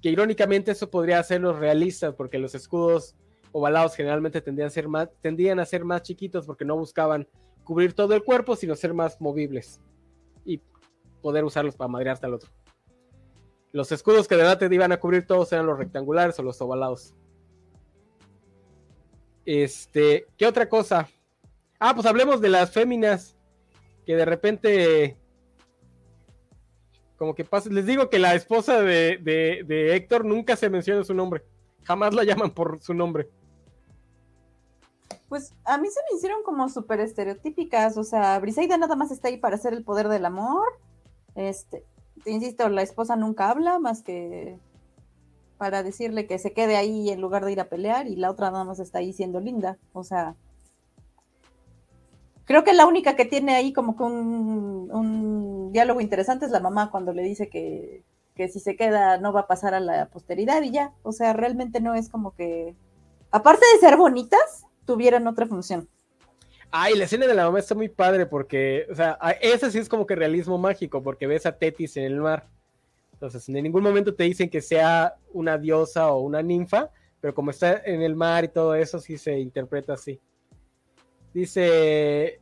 Que 0.00 0.08
irónicamente 0.08 0.70
eso 0.70 0.88
podría 0.88 1.18
hacerlos 1.18 1.58
realistas, 1.58 2.14
porque 2.14 2.38
los 2.38 2.54
escudos 2.54 3.14
ovalados 3.52 3.94
generalmente 3.94 4.40
tendían 4.40 4.68
a 4.68 4.70
ser 4.70 4.88
más, 4.88 5.10
tendían 5.20 5.60
a 5.60 5.66
ser 5.66 5.84
más 5.84 6.02
chiquitos 6.02 6.46
porque 6.46 6.64
no 6.64 6.76
buscaban 6.76 7.28
cubrir 7.64 7.92
todo 7.92 8.14
el 8.14 8.22
cuerpo, 8.22 8.56
sino 8.56 8.74
ser 8.74 8.94
más 8.94 9.20
movibles 9.20 9.80
poder 11.20 11.44
usarlos 11.44 11.76
para 11.76 11.88
madrear 11.88 12.14
hasta 12.14 12.26
el 12.26 12.34
otro. 12.34 12.50
Los 13.72 13.92
escudos 13.92 14.26
que 14.26 14.36
de 14.36 14.42
verdad 14.42 14.70
iban 14.70 14.92
a 14.92 14.98
cubrir 14.98 15.26
todos 15.26 15.52
eran 15.52 15.66
los 15.66 15.78
rectangulares 15.78 16.38
o 16.38 16.42
los 16.42 16.60
ovalados. 16.60 17.14
Este, 19.44 20.26
¿qué 20.36 20.46
otra 20.46 20.68
cosa? 20.68 21.08
Ah, 21.78 21.94
pues 21.94 22.06
hablemos 22.06 22.40
de 22.40 22.48
las 22.48 22.70
féminas 22.72 23.36
que 24.04 24.16
de 24.16 24.24
repente 24.24 25.16
como 27.20 27.34
que 27.34 27.44
pasa. 27.44 27.68
Les 27.68 27.84
digo 27.84 28.08
que 28.08 28.18
la 28.18 28.34
esposa 28.34 28.80
de, 28.80 29.92
Héctor 29.94 30.24
nunca 30.24 30.56
se 30.56 30.70
menciona 30.70 31.04
su 31.04 31.12
nombre. 31.12 31.44
Jamás 31.84 32.14
la 32.14 32.24
llaman 32.24 32.50
por 32.50 32.80
su 32.80 32.94
nombre. 32.94 33.28
Pues 35.28 35.52
a 35.64 35.76
mí 35.76 35.88
se 35.88 36.00
me 36.10 36.16
hicieron 36.16 36.42
como 36.42 36.66
súper 36.70 36.98
estereotípicas. 37.00 37.98
O 37.98 38.04
sea, 38.04 38.38
Briseida 38.38 38.78
nada 38.78 38.96
más 38.96 39.10
está 39.10 39.28
ahí 39.28 39.36
para 39.36 39.56
hacer 39.56 39.74
el 39.74 39.84
poder 39.84 40.08
del 40.08 40.24
amor. 40.24 40.66
Este, 41.34 41.84
te 42.24 42.30
insisto, 42.30 42.68
la 42.68 42.82
esposa 42.82 43.16
nunca 43.16 43.50
habla 43.50 43.78
más 43.78 44.02
que 44.02 44.58
para 45.58 45.82
decirle 45.82 46.26
que 46.26 46.38
se 46.38 46.52
quede 46.52 46.76
ahí 46.76 47.10
en 47.10 47.20
lugar 47.20 47.44
de 47.44 47.52
ir 47.52 47.60
a 47.60 47.68
pelear 47.68 48.06
y 48.08 48.16
la 48.16 48.30
otra 48.30 48.50
nada 48.50 48.64
más 48.64 48.80
está 48.80 48.98
ahí 48.98 49.12
siendo 49.12 49.40
linda. 49.40 49.78
O 49.92 50.04
sea, 50.04 50.36
Creo 52.50 52.64
que 52.64 52.72
la 52.72 52.84
única 52.84 53.14
que 53.14 53.24
tiene 53.24 53.54
ahí 53.54 53.72
como 53.72 53.96
que 53.96 54.02
un, 54.02 55.70
diálogo 55.70 56.00
interesante 56.00 56.46
es 56.46 56.50
la 56.50 56.58
mamá 56.58 56.90
cuando 56.90 57.12
le 57.12 57.22
dice 57.22 57.48
que, 57.48 58.02
si 58.48 58.58
se 58.58 58.74
queda 58.74 59.18
no 59.18 59.32
va 59.32 59.42
a 59.42 59.46
pasar 59.46 59.72
a 59.72 59.78
la 59.78 60.06
posteridad 60.06 60.60
y 60.62 60.72
ya. 60.72 60.92
O 61.04 61.12
sea, 61.12 61.32
realmente 61.32 61.80
no 61.80 61.94
es 61.94 62.08
como 62.08 62.32
que, 62.34 62.74
aparte 63.30 63.64
de 63.72 63.78
ser 63.78 63.96
bonitas, 63.96 64.66
tuvieran 64.84 65.28
otra 65.28 65.46
función. 65.46 65.88
Ay, 66.72 66.96
la 66.96 67.04
escena 67.04 67.26
de 67.26 67.34
la 67.34 67.44
mamá 67.44 67.58
está 67.58 67.74
muy 67.74 67.88
padre 67.88 68.26
porque, 68.26 68.86
o 68.90 68.94
sea, 68.94 69.18
esa 69.40 69.70
sí 69.70 69.78
es 69.78 69.88
como 69.88 70.06
que 70.06 70.14
realismo 70.14 70.56
mágico 70.56 71.02
porque 71.02 71.26
ves 71.26 71.46
a 71.46 71.56
Tetis 71.56 71.96
en 71.96 72.04
el 72.04 72.20
mar. 72.20 72.48
Entonces, 73.12 73.48
en 73.48 73.62
ningún 73.62 73.82
momento 73.82 74.14
te 74.14 74.24
dicen 74.24 74.48
que 74.48 74.62
sea 74.62 75.14
una 75.32 75.58
diosa 75.58 76.10
o 76.12 76.20
una 76.20 76.42
ninfa, 76.42 76.90
pero 77.20 77.34
como 77.34 77.50
está 77.50 77.82
en 77.84 78.02
el 78.02 78.14
mar 78.14 78.44
y 78.44 78.48
todo 78.48 78.74
eso, 78.74 79.00
sí 79.00 79.18
se 79.18 79.38
interpreta 79.38 79.94
así. 79.94 80.20
Dice 81.34 82.40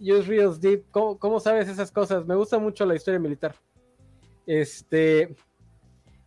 Use 0.00 0.28
Reels 0.28 0.60
Deep, 0.60 0.84
¿cómo, 0.90 1.40
sabes 1.40 1.68
esas 1.68 1.90
cosas? 1.90 2.26
Me 2.26 2.34
gusta 2.34 2.58
mucho 2.58 2.84
la 2.84 2.94
historia 2.94 3.20
militar. 3.20 3.54
Este. 4.46 5.34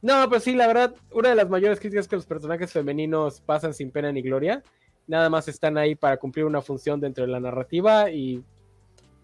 No, 0.01 0.27
pero 0.29 0.39
sí, 0.39 0.55
la 0.55 0.67
verdad, 0.67 0.95
una 1.11 1.29
de 1.29 1.35
las 1.35 1.49
mayores 1.49 1.79
críticas 1.79 2.07
que 2.07 2.15
los 2.15 2.25
personajes 2.25 2.71
femeninos 2.71 3.41
pasan 3.41 3.73
sin 3.73 3.91
pena 3.91 4.11
ni 4.11 4.21
gloria. 4.21 4.63
Nada 5.07 5.29
más 5.29 5.47
están 5.47 5.77
ahí 5.77 5.95
para 5.95 6.17
cumplir 6.17 6.45
una 6.45 6.61
función 6.61 6.99
dentro 6.99 7.25
de 7.25 7.31
la 7.31 7.39
narrativa 7.39 8.09
y 8.09 8.43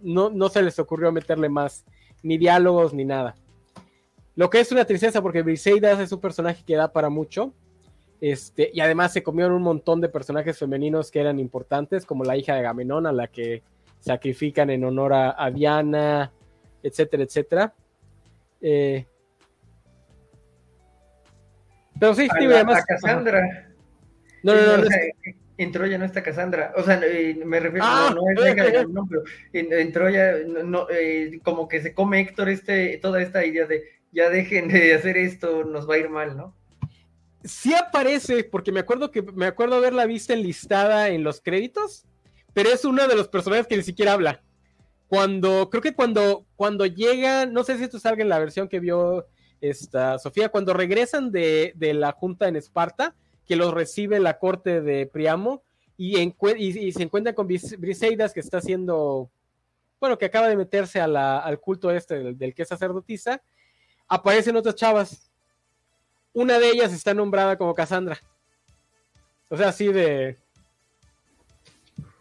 no, 0.02 0.30
no 0.30 0.50
se 0.50 0.62
les 0.62 0.78
ocurrió 0.80 1.12
meterle 1.12 1.50
más 1.50 1.86
ni 2.24 2.38
diálogos 2.38 2.94
ni 2.94 3.06
nada. 3.06 3.36
Lo 4.36 4.50
que 4.50 4.60
es 4.60 4.72
una 4.72 4.86
tristeza 4.86 5.22
porque 5.22 5.42
Briseidas 5.42 6.00
es 6.00 6.12
un 6.12 6.22
personaje 6.22 6.64
que 6.66 6.76
da 6.76 6.92
para 6.92 7.10
mucho 7.10 7.54
este, 8.22 8.70
y 8.72 8.80
además 8.80 9.12
se 9.12 9.24
comieron 9.24 9.54
un 9.54 9.64
montón 9.64 10.00
de 10.00 10.08
personajes 10.08 10.60
femeninos 10.60 11.10
que 11.10 11.20
eran 11.20 11.40
importantes, 11.40 12.06
como 12.06 12.24
la 12.24 12.38
hija 12.38 12.54
de 12.54 12.60
Agamenón, 12.60 13.08
a 13.08 13.12
la 13.12 13.28
que 13.28 13.64
sacrifican 14.00 14.70
en 14.70 14.84
honor 14.84 15.14
a, 15.14 15.50
Diana, 15.52 16.32
etcétera, 16.84 17.24
etcétera. 17.24 17.74
Eh, 18.62 19.08
pero 22.00 22.14
sí, 22.14 22.28
a, 22.30 22.36
además, 22.36 22.86
Cassandra. 22.86 23.74
No, 24.44 24.54
no, 24.54 24.78
no. 24.78 24.84
En 25.64 25.72
Troya 25.72 25.98
no 25.98 26.06
está 26.06 26.24
Cassandra. 26.24 26.74
O 26.76 26.84
sea, 26.84 27.00
eh, 27.04 27.40
me 27.46 27.60
refiero, 27.60 27.86
ah, 27.88 28.14
no, 28.16 28.22
es 28.30 28.56
de 28.56 28.86
no, 28.88 29.08
pero 29.08 29.24
en, 29.54 29.92
Troya, 29.92 30.38
no, 30.48 30.88
eh, 30.90 31.40
como 31.44 31.68
que 31.68 31.82
se 31.82 31.94
come 31.94 32.20
Héctor 32.22 32.50
este, 32.50 32.98
toda 32.98 33.22
esta 33.22 33.46
idea 33.46 33.66
de 33.66 33.84
ya 34.12 34.30
dejen 34.30 34.68
de 34.68 34.94
hacer 34.94 35.18
esto, 35.18 35.64
nos 35.64 35.90
va 35.90 35.96
a 35.96 36.00
ir 36.00 36.10
mal, 36.10 36.36
¿no? 36.36 36.56
Sí 37.44 37.74
aparece, 37.74 38.44
porque 38.44 38.72
me 38.72 38.82
acuerdo 38.82 39.10
que 39.12 39.22
me 39.22 39.48
acuerdo 39.48 39.76
haberla 39.76 40.06
visto 40.06 40.34
enlistada 40.34 41.10
en 41.10 41.24
los 41.24 41.42
créditos, 41.42 42.06
pero 42.54 42.70
es 42.70 42.86
uno 42.86 43.08
de 43.08 43.16
los 43.16 43.28
personajes 43.28 43.68
que 43.68 43.78
ni 43.78 43.84
siquiera 43.84 44.14
habla. 44.14 44.42
Cuando, 45.08 45.70
creo 45.70 45.82
que 45.82 45.94
cuando, 45.94 46.46
cuando 46.56 46.86
llega, 46.86 47.46
no 47.46 47.64
sé 47.64 47.78
si 47.78 47.84
esto 47.84 48.00
salga 48.00 48.22
en 48.22 48.30
la 48.30 48.40
versión 48.40 48.68
que 48.68 48.80
vio 48.80 49.28
esta 49.60 50.20
Sofía, 50.20 50.50
cuando 50.50 50.74
regresan 50.74 51.32
de, 51.32 51.74
de 51.76 51.94
la 51.94 52.12
junta 52.12 52.48
en 52.48 52.56
Esparta, 52.56 53.16
que 53.52 53.58
los 53.58 53.74
recibe 53.74 54.22
la 54.22 54.40
corte 54.40 54.80
de 54.80 55.06
Priamo 55.08 55.62
y, 55.98 56.18
y, 56.22 56.92
se 56.94 57.04
encuentra 57.04 57.36
con 57.36 57.48
Briseidas 57.48 58.34
que 58.34 58.40
está 58.40 58.60
haciendo, 58.60 59.30
bueno, 60.00 60.18
que 60.18 60.24
acaba 60.24 60.48
de 60.48 60.56
meterse 60.56 61.02
al 61.02 61.60
culto 61.60 61.92
este 61.92 62.34
del, 62.34 62.56
que 62.56 62.62
es 62.62 62.70
sacerdotisa, 62.70 63.42
aparecen 64.08 64.56
otras 64.56 64.76
chavas. 64.76 65.30
Una 66.32 66.60
de 66.60 66.70
ellas 66.70 66.94
está 66.94 67.14
nombrada 67.14 67.58
como 67.58 67.76
Cassandra. 67.76 68.18
O 69.50 69.58
sea, 69.58 69.68
así 69.68 69.92
de... 69.92 70.38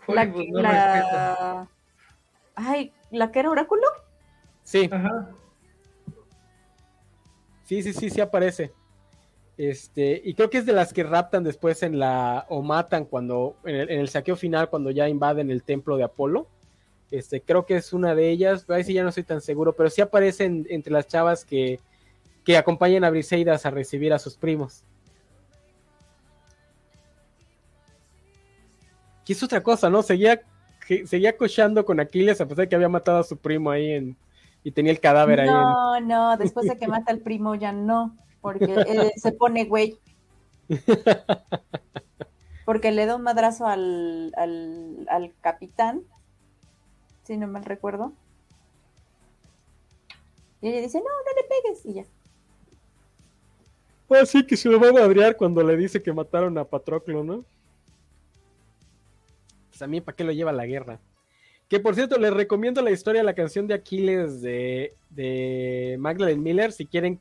La, 0.08 0.24
la... 0.24 1.68
Ay, 2.56 2.92
¿la 3.12 3.30
que 3.30 3.38
era 3.38 3.50
oráculo? 3.50 3.86
Sí. 4.64 4.90
Sí, 7.66 7.84
sí, 7.84 7.92
sí, 7.92 8.10
sí 8.10 8.20
aparece. 8.20 8.74
Este, 9.60 10.22
y 10.24 10.32
creo 10.32 10.48
que 10.48 10.56
es 10.56 10.64
de 10.64 10.72
las 10.72 10.94
que 10.94 11.02
raptan 11.02 11.44
después 11.44 11.82
en 11.82 11.98
la, 11.98 12.46
o 12.48 12.62
matan 12.62 13.04
cuando, 13.04 13.56
en 13.66 13.90
el, 13.90 14.08
saqueo 14.08 14.34
final, 14.34 14.70
cuando 14.70 14.90
ya 14.90 15.06
invaden 15.06 15.50
el 15.50 15.64
templo 15.64 15.98
de 15.98 16.04
Apolo. 16.04 16.46
Este, 17.10 17.42
creo 17.42 17.66
que 17.66 17.76
es 17.76 17.92
una 17.92 18.14
de 18.14 18.30
ellas, 18.30 18.64
ahí 18.70 18.84
sí 18.84 18.94
ya 18.94 19.02
no 19.02 19.10
estoy 19.10 19.24
tan 19.24 19.42
seguro, 19.42 19.74
pero 19.76 19.90
sí 19.90 20.00
aparecen 20.00 20.66
entre 20.70 20.94
las 20.94 21.06
chavas 21.08 21.44
que, 21.44 21.78
que 22.42 22.56
acompañan 22.56 23.04
a 23.04 23.10
Briseidas 23.10 23.66
a 23.66 23.70
recibir 23.70 24.14
a 24.14 24.18
sus 24.18 24.38
primos. 24.38 24.82
Que 29.26 29.34
es 29.34 29.42
otra 29.42 29.62
cosa, 29.62 29.90
¿no? 29.90 30.02
Seguía, 30.02 30.40
seguía 31.04 31.36
cochando 31.36 31.84
con 31.84 32.00
Aquiles 32.00 32.40
a 32.40 32.46
pesar 32.46 32.64
de 32.64 32.68
que 32.70 32.76
había 32.76 32.88
matado 32.88 33.18
a 33.18 33.24
su 33.24 33.36
primo 33.36 33.70
ahí 33.70 33.90
en, 33.90 34.16
y 34.64 34.70
tenía 34.70 34.92
el 34.92 35.00
cadáver 35.00 35.40
ahí. 35.40 35.50
No, 35.50 36.00
no, 36.00 36.36
después 36.38 36.66
de 36.66 36.78
que 36.78 36.88
mata 36.88 37.12
al 37.12 37.18
primo 37.18 37.56
ya 37.56 37.72
no 37.72 38.16
porque 38.40 39.12
se 39.16 39.32
pone 39.32 39.64
güey. 39.64 39.98
Porque 42.64 42.92
le 42.92 43.06
da 43.06 43.16
un 43.16 43.22
madrazo 43.22 43.66
al, 43.66 44.32
al, 44.36 45.32
capitán, 45.40 46.02
si 47.24 47.36
no 47.36 47.48
mal 47.48 47.64
recuerdo. 47.64 48.12
Y 50.60 50.68
ella 50.68 50.80
dice, 50.82 50.98
no, 50.98 51.04
no 51.04 51.32
le 51.36 51.48
pegues, 51.48 51.86
y 51.86 51.94
ya. 51.94 52.04
Pues 54.06 54.28
sí, 54.28 54.46
que 54.46 54.56
se 54.56 54.68
lo 54.68 54.78
va 54.78 54.90
a 54.90 54.92
madrear 54.92 55.36
cuando 55.36 55.62
le 55.62 55.76
dice 55.76 56.02
que 56.02 56.12
mataron 56.12 56.56
a 56.58 56.64
Patroclo, 56.64 57.24
¿no? 57.24 57.44
Pues 59.70 59.82
a 59.82 59.86
mí, 59.86 60.00
¿para 60.00 60.16
qué 60.16 60.24
lo 60.24 60.32
lleva 60.32 60.50
a 60.50 60.54
la 60.54 60.66
guerra? 60.66 61.00
Que 61.68 61.80
por 61.80 61.94
cierto, 61.94 62.18
les 62.18 62.32
recomiendo 62.32 62.82
la 62.82 62.90
historia, 62.90 63.22
la 63.22 63.34
canción 63.34 63.66
de 63.66 63.74
Aquiles 63.74 64.42
de, 64.42 64.94
de 65.10 65.96
Magdalene 65.98 66.42
Miller, 66.42 66.72
si 66.72 66.86
quieren 66.86 67.20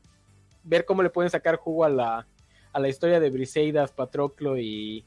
ver 0.63 0.85
cómo 0.85 1.03
le 1.03 1.09
pueden 1.09 1.31
sacar 1.31 1.57
jugo 1.57 1.85
a 1.85 1.89
la, 1.89 2.27
a 2.73 2.79
la 2.79 2.89
historia 2.89 3.19
de 3.19 3.29
Briseidas, 3.29 3.91
Patroclo 3.91 4.57
y, 4.57 5.05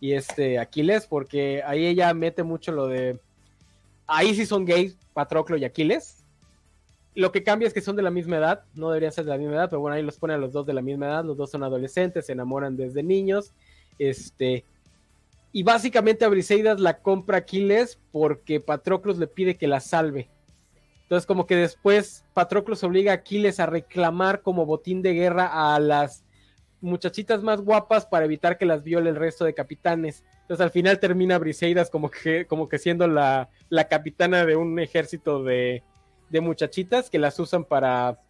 y 0.00 0.12
este 0.12 0.58
Aquiles, 0.58 1.06
porque 1.06 1.62
ahí 1.64 1.86
ella 1.86 2.12
mete 2.14 2.42
mucho 2.42 2.72
lo 2.72 2.86
de. 2.86 3.18
Ahí 4.06 4.34
sí 4.34 4.46
son 4.46 4.64
gays, 4.64 4.96
Patroclo 5.12 5.56
y 5.56 5.64
Aquiles. 5.64 6.24
Lo 7.14 7.32
que 7.32 7.42
cambia 7.42 7.66
es 7.66 7.74
que 7.74 7.80
son 7.80 7.96
de 7.96 8.02
la 8.02 8.10
misma 8.10 8.36
edad, 8.36 8.64
no 8.74 8.90
deberían 8.90 9.12
ser 9.12 9.24
de 9.24 9.30
la 9.30 9.38
misma 9.38 9.54
edad, 9.54 9.70
pero 9.70 9.80
bueno, 9.80 9.96
ahí 9.96 10.02
los 10.02 10.18
pone 10.18 10.34
a 10.34 10.38
los 10.38 10.52
dos 10.52 10.66
de 10.66 10.72
la 10.72 10.82
misma 10.82 11.06
edad, 11.06 11.24
los 11.24 11.36
dos 11.36 11.50
son 11.50 11.64
adolescentes, 11.64 12.26
se 12.26 12.32
enamoran 12.32 12.76
desde 12.76 13.02
niños. 13.02 13.52
Este. 13.98 14.64
Y 15.50 15.62
básicamente 15.62 16.24
a 16.24 16.28
Briseidas 16.28 16.78
la 16.78 16.98
compra 16.98 17.38
Aquiles 17.38 17.98
porque 18.12 18.60
Patroclos 18.60 19.18
le 19.18 19.26
pide 19.26 19.56
que 19.56 19.66
la 19.66 19.80
salve 19.80 20.28
entonces, 21.08 21.24
como 21.24 21.46
que 21.46 21.56
después 21.56 22.26
Patroclos 22.34 22.84
obliga 22.84 23.12
a 23.12 23.14
Aquiles 23.14 23.60
a 23.60 23.64
reclamar 23.66 24.42
como 24.42 24.66
botín 24.66 25.00
de 25.00 25.14
guerra 25.14 25.74
a 25.74 25.80
las 25.80 26.22
muchachitas 26.82 27.42
más 27.42 27.62
guapas 27.62 28.04
para 28.04 28.26
evitar 28.26 28.58
que 28.58 28.66
las 28.66 28.84
viole 28.84 29.08
el 29.08 29.16
resto 29.16 29.46
de 29.46 29.54
capitanes. 29.54 30.22
Entonces, 30.42 30.62
al 30.62 30.70
final 30.70 31.00
termina 31.00 31.38
Briseidas 31.38 31.88
como 31.88 32.10
que, 32.10 32.44
como 32.44 32.68
que 32.68 32.78
siendo 32.78 33.08
la, 33.08 33.48
capitana 33.88 34.44
de 34.44 34.56
un 34.56 34.78
ejército 34.78 35.42
de, 35.42 35.82
muchachitas 36.42 37.08
que 37.08 37.18
las 37.18 37.40
usan 37.40 37.64
para, 37.64 38.20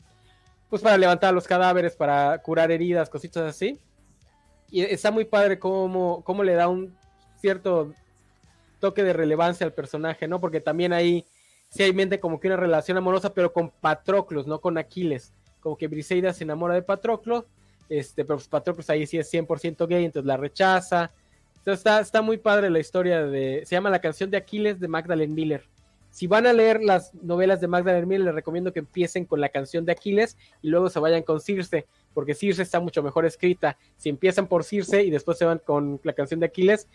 pues, 0.70 0.80
para 0.80 0.98
levantar 0.98 1.34
los 1.34 1.48
cadáveres, 1.48 1.96
para 1.96 2.38
curar 2.38 2.70
heridas, 2.70 3.10
cositas 3.10 3.42
así. 3.42 3.80
Y 4.70 4.82
está 4.82 5.10
muy 5.10 5.24
padre 5.24 5.58
cómo, 5.58 6.22
cómo 6.22 6.44
le 6.44 6.54
da 6.54 6.68
un 6.68 6.96
cierto 7.40 7.92
toque 8.78 9.02
de 9.02 9.14
relevancia 9.14 9.66
al 9.66 9.72
personaje, 9.72 10.28
¿no? 10.28 10.40
Porque 10.40 10.60
también 10.60 10.92
ahí 10.92 11.24
sí 11.70 11.82
hay 11.82 11.92
mente 11.92 12.20
como 12.20 12.40
que 12.40 12.48
una 12.48 12.56
relación 12.56 12.96
amorosa, 12.96 13.32
pero 13.32 13.52
con 13.52 13.70
Patroclos, 13.70 14.46
no 14.46 14.60
con 14.60 14.78
Aquiles. 14.78 15.32
Como 15.60 15.76
que 15.76 15.88
Briseida 15.88 16.32
se 16.32 16.44
enamora 16.44 16.74
de 16.74 16.82
Patroclo, 16.82 17.46
este, 17.88 18.24
pero 18.24 18.36
pues 18.36 18.48
Patroclos 18.48 18.90
ahí 18.90 19.06
sí 19.06 19.18
es 19.18 19.32
100% 19.32 19.86
gay, 19.86 20.04
entonces 20.04 20.26
la 20.26 20.36
rechaza. 20.36 21.10
Entonces 21.58 21.80
está, 21.80 22.00
está 22.00 22.22
muy 22.22 22.38
padre 22.38 22.70
la 22.70 22.78
historia 22.78 23.26
de. 23.26 23.62
Se 23.66 23.74
llama 23.74 23.90
La 23.90 24.00
canción 24.00 24.30
de 24.30 24.36
Aquiles 24.36 24.80
de 24.80 24.88
Magdalene 24.88 25.34
Miller. 25.34 25.64
Si 26.10 26.26
van 26.26 26.46
a 26.46 26.52
leer 26.54 26.82
las 26.82 27.14
novelas 27.14 27.60
de 27.60 27.68
Magdalene 27.68 28.06
Miller, 28.06 28.26
les 28.26 28.34
recomiendo 28.34 28.72
que 28.72 28.78
empiecen 28.78 29.26
con 29.26 29.40
la 29.40 29.50
canción 29.50 29.84
de 29.84 29.92
Aquiles 29.92 30.38
y 30.62 30.68
luego 30.68 30.88
se 30.88 30.98
vayan 30.98 31.22
con 31.22 31.40
Circe, 31.40 31.86
porque 32.14 32.34
Circe 32.34 32.62
está 32.62 32.80
mucho 32.80 33.02
mejor 33.02 33.26
escrita. 33.26 33.76
Si 33.98 34.08
empiezan 34.08 34.46
por 34.46 34.64
Circe 34.64 35.02
y 35.02 35.10
después 35.10 35.36
se 35.36 35.44
van 35.44 35.58
con 35.58 36.00
la 36.02 36.14
canción 36.14 36.40
de 36.40 36.46
Aquiles, 36.46 36.88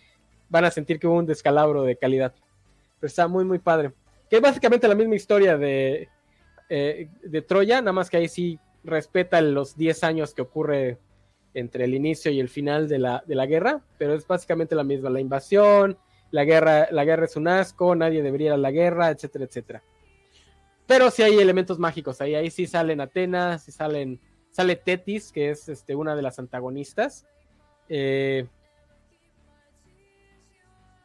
van 0.50 0.66
a 0.66 0.72
sentir 0.72 1.00
que 1.00 1.08
hubo 1.08 1.18
un 1.18 1.28
descalabro 1.28 1.84
de 1.84 1.96
calidad. 1.96 2.34
Pero 3.00 3.08
está 3.08 3.28
muy, 3.28 3.46
muy 3.46 3.60
padre 3.60 3.92
es 4.36 4.42
básicamente 4.42 4.88
la 4.88 4.96
misma 4.96 5.16
historia 5.16 5.58
de, 5.58 6.10
eh, 6.70 7.10
de 7.24 7.42
Troya, 7.42 7.82
nada 7.82 7.94
más 7.94 8.10
que 8.10 8.18
ahí 8.18 8.28
sí 8.28 8.60
respeta 8.84 9.42
los 9.42 9.78
10 9.78 10.04
años 10.04 10.34
que 10.34 10.42
ocurre 10.42 10.98
entre 11.54 11.86
el 11.86 11.94
inicio 11.94 12.32
y 12.32 12.40
el 12.40 12.50
final 12.50 12.88
de 12.88 13.00
la, 13.00 13.24
de 13.28 13.36
la 13.36 13.46
guerra, 13.46 13.82
pero 13.98 14.14
es 14.14 14.26
básicamente 14.26 14.76
la 14.76 14.84
misma, 14.84 15.10
la 15.10 15.20
invasión, 15.20 15.98
la 16.32 16.46
guerra, 16.46 16.88
la 16.90 17.06
guerra 17.06 17.26
es 17.26 17.36
un 17.36 17.48
asco, 17.48 17.96
nadie 17.96 18.24
debería 18.24 18.48
ir 18.48 18.54
a 18.54 18.58
la 18.58 18.72
guerra, 18.72 19.10
etcétera, 19.10 19.46
etcétera. 19.46 19.84
Pero 20.88 21.12
sí 21.12 21.22
hay 21.22 21.38
elementos 21.38 21.78
mágicos, 21.78 22.20
ahí, 22.20 22.34
ahí 22.36 22.50
sí 22.50 22.66
salen 22.66 23.02
Atenas, 23.02 23.64
salen, 23.66 24.20
sale 24.50 24.76
Tetis, 24.76 25.32
que 25.32 25.52
es 25.52 25.70
este, 25.70 25.96
una 25.96 26.16
de 26.16 26.24
las 26.24 26.40
antagonistas. 26.40 27.26
Eh, 27.88 28.48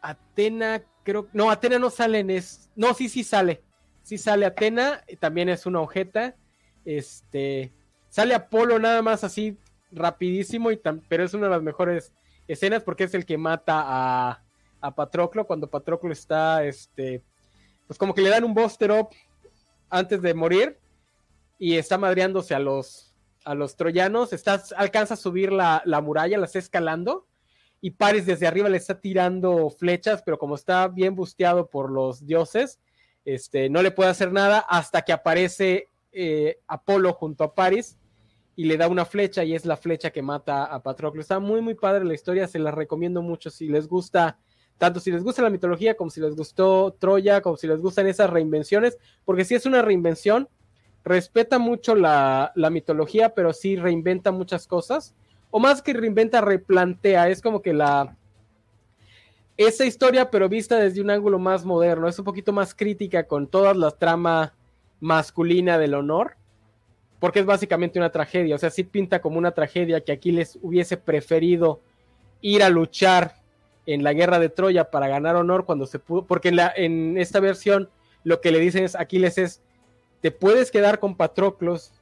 Atena 0.01 0.83
no, 1.33 1.51
Atena 1.51 1.79
no 1.79 1.91
sale 1.91 2.21
en 2.21 2.31
es, 2.31 2.71
no, 2.77 2.95
sí, 2.95 3.09
sí 3.09 3.25
sale, 3.25 3.63
sí 4.03 4.19
sale 4.19 4.47
Atena, 4.47 5.05
también 5.21 5.49
es 5.49 5.67
una 5.67 5.81
ojeta, 5.81 6.37
este, 6.85 7.73
sale 8.09 8.35
Apolo 8.35 8.79
nada 8.79 9.03
más 9.03 9.25
así 9.25 9.57
rapidísimo, 9.93 10.71
y 10.71 10.81
pero 11.09 11.25
es 11.25 11.35
una 11.35 11.47
de 11.47 11.53
las 11.53 11.63
mejores 11.63 12.13
escenas 12.47 12.83
porque 12.83 13.05
es 13.05 13.15
el 13.15 13.27
que 13.27 13.39
mata 13.39 13.83
a, 13.87 14.43
a 14.81 14.95
Patroclo 14.95 15.47
cuando 15.47 15.71
Patroclo 15.71 16.13
está, 16.13 16.65
este, 16.65 17.23
pues 17.87 17.99
como 17.99 18.15
que 18.15 18.23
le 18.23 18.31
dan 18.31 18.45
un 18.45 18.55
buster 18.55 18.91
up 18.91 19.09
antes 19.91 20.21
de 20.23 20.35
morir 20.35 20.79
y 21.59 21.77
está 21.77 21.99
madreándose 21.99 22.55
a 22.55 22.59
los, 22.59 23.15
a 23.45 23.55
los 23.55 23.77
troyanos, 23.77 24.33
está, 24.33 24.63
alcanza 24.77 25.15
a 25.15 25.17
subir 25.17 25.53
la, 25.53 25.83
la 25.85 26.01
muralla, 26.01 26.39
la 26.39 26.47
está 26.47 26.59
escalando 26.59 27.28
y 27.81 27.93
Paris 27.93 28.27
desde 28.27 28.47
arriba 28.47 28.69
le 28.69 28.77
está 28.77 29.01
tirando 29.01 29.71
flechas, 29.71 30.23
pero 30.25 30.39
como 30.39 30.57
está 30.57 30.89
bien 30.89 31.15
busteado 31.15 31.69
por 31.69 31.91
los 31.91 32.27
dioses, 32.27 32.81
este, 33.25 33.69
no 33.69 33.83
le 33.83 33.91
puede 33.91 34.11
hacer 34.11 34.33
nada 34.33 34.59
hasta 34.59 35.03
que 35.03 35.13
aparece 35.13 35.89
eh, 36.13 36.59
Apolo 36.67 37.13
junto 37.13 37.45
a 37.45 37.55
Paris 37.55 37.99
y 38.57 38.65
le 38.65 38.77
da 38.77 38.89
una 38.89 39.05
flecha 39.05 39.45
y 39.45 39.55
es 39.55 39.65
la 39.65 39.77
flecha 39.77 40.11
que 40.11 40.23
mata 40.23 40.65
a 40.65 40.83
Patroclo. 40.83 41.21
Está 41.21 41.39
muy, 41.39 41.61
muy 41.61 41.75
padre 41.75 42.05
la 42.05 42.15
historia, 42.15 42.49
se 42.49 42.59
la 42.59 42.73
recomiendo 42.73 43.23
mucho 43.23 43.51
si 43.51 43.69
les 43.69 43.87
gusta, 43.87 44.39
tanto 44.79 44.99
si 44.99 45.13
les 45.13 45.23
gusta 45.23 45.43
la 45.43 45.51
mitología 45.51 45.97
como 45.97 46.11
si 46.11 46.21
les 46.21 46.35
gustó 46.35 46.97
Troya, 46.99 47.41
como 47.41 47.57
si 47.57 47.69
les 47.69 47.81
gustan 47.81 48.09
esas 48.09 48.31
reinvenciones, 48.31 48.99
porque 49.25 49.45
si 49.45 49.55
es 49.55 49.67
una 49.67 49.83
reinvención, 49.83 50.49
respeta 51.05 51.61
mucho 51.61 51.95
la, 51.95 52.51
la 52.57 52.71
mitología, 52.71 53.35
pero 53.35 53.53
sí 53.53 53.77
reinventa 53.77 54.33
muchas 54.33 54.67
cosas 54.67 55.15
o 55.51 55.59
más 55.59 55.83
que 55.83 55.93
reinventa, 55.93 56.41
replantea, 56.41 57.29
es 57.29 57.41
como 57.43 57.63
que 57.63 57.73
la... 57.73 58.17
Esa 59.57 59.85
historia, 59.85 60.31
pero 60.31 60.49
vista 60.49 60.77
desde 60.77 61.01
un 61.01 61.11
ángulo 61.11 61.39
más 61.39 61.65
moderno, 61.65 62.07
es 62.07 62.19
un 62.19 62.25
poquito 62.25 62.53
más 62.53 62.75
crítica 62.75 63.27
con 63.27 63.49
toda 63.49 63.75
la 63.75 63.91
trama 63.91 64.55
masculina 65.01 65.79
del 65.79 65.95
honor, 65.95 66.37
porque 67.19 67.41
es 67.41 67.47
básicamente 67.47 67.99
una 67.99 68.11
tragedia, 68.11 68.55
o 68.55 68.59
sea, 68.59 68.71
sí 68.71 68.85
pinta 68.85 69.21
como 69.21 69.39
una 69.39 69.51
tragedia 69.51 70.01
que 70.01 70.13
Aquiles 70.13 70.59
hubiese 70.63 70.97
preferido 70.97 71.81
ir 72.41 72.63
a 72.63 72.69
luchar 72.69 73.35
en 73.87 74.05
la 74.05 74.13
guerra 74.13 74.39
de 74.39 74.49
Troya 74.49 74.91
para 74.91 75.09
ganar 75.09 75.35
honor 75.35 75.65
cuando 75.65 75.87
se 75.87 75.99
pudo, 75.99 76.25
porque 76.25 76.51
en, 76.51 76.57
la, 76.57 76.73
en 76.77 77.19
esta 77.19 77.41
versión 77.41 77.89
lo 78.23 78.41
que 78.41 78.53
le 78.53 78.61
dicen 78.61 78.85
es 78.85 78.95
Aquiles 78.95 79.39
es, 79.39 79.63
te 80.21 80.31
puedes 80.31 80.71
quedar 80.71 81.01
con 81.01 81.17
Patroclos 81.17 81.93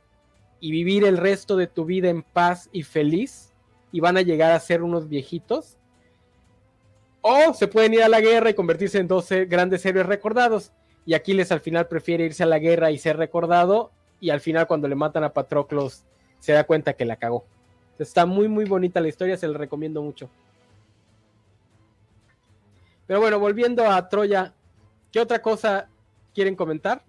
y 0.60 0.70
vivir 0.70 1.04
el 1.04 1.16
resto 1.16 1.56
de 1.56 1.66
tu 1.66 1.84
vida 1.84 2.08
en 2.08 2.22
paz 2.22 2.68
y 2.72 2.82
feliz 2.82 3.52
y 3.92 4.00
van 4.00 4.16
a 4.16 4.22
llegar 4.22 4.52
a 4.52 4.60
ser 4.60 4.82
unos 4.82 5.08
viejitos. 5.08 5.76
O 7.20 7.54
se 7.54 7.68
pueden 7.68 7.94
ir 7.94 8.02
a 8.02 8.08
la 8.08 8.20
guerra 8.20 8.50
y 8.50 8.54
convertirse 8.54 8.98
en 8.98 9.08
12 9.08 9.46
grandes 9.46 9.84
héroes 9.84 10.06
recordados. 10.06 10.72
Y 11.04 11.14
Aquiles 11.14 11.52
al 11.52 11.60
final 11.60 11.88
prefiere 11.88 12.24
irse 12.24 12.42
a 12.42 12.46
la 12.46 12.58
guerra 12.58 12.90
y 12.90 12.98
ser 12.98 13.16
recordado. 13.16 13.90
Y 14.20 14.30
al 14.30 14.40
final 14.40 14.66
cuando 14.66 14.88
le 14.88 14.94
matan 14.94 15.24
a 15.24 15.32
Patroclos 15.32 16.04
se 16.40 16.52
da 16.52 16.64
cuenta 16.64 16.92
que 16.92 17.04
la 17.04 17.16
cagó. 17.16 17.44
Está 17.98 18.26
muy 18.26 18.48
muy 18.48 18.64
bonita 18.64 19.00
la 19.00 19.08
historia, 19.08 19.36
se 19.36 19.48
la 19.48 19.58
recomiendo 19.58 20.02
mucho. 20.02 20.28
Pero 23.06 23.20
bueno, 23.20 23.38
volviendo 23.38 23.88
a 23.88 24.08
Troya, 24.08 24.52
¿qué 25.12 25.20
otra 25.20 25.40
cosa 25.40 25.88
quieren 26.34 26.56
comentar? 26.56 27.02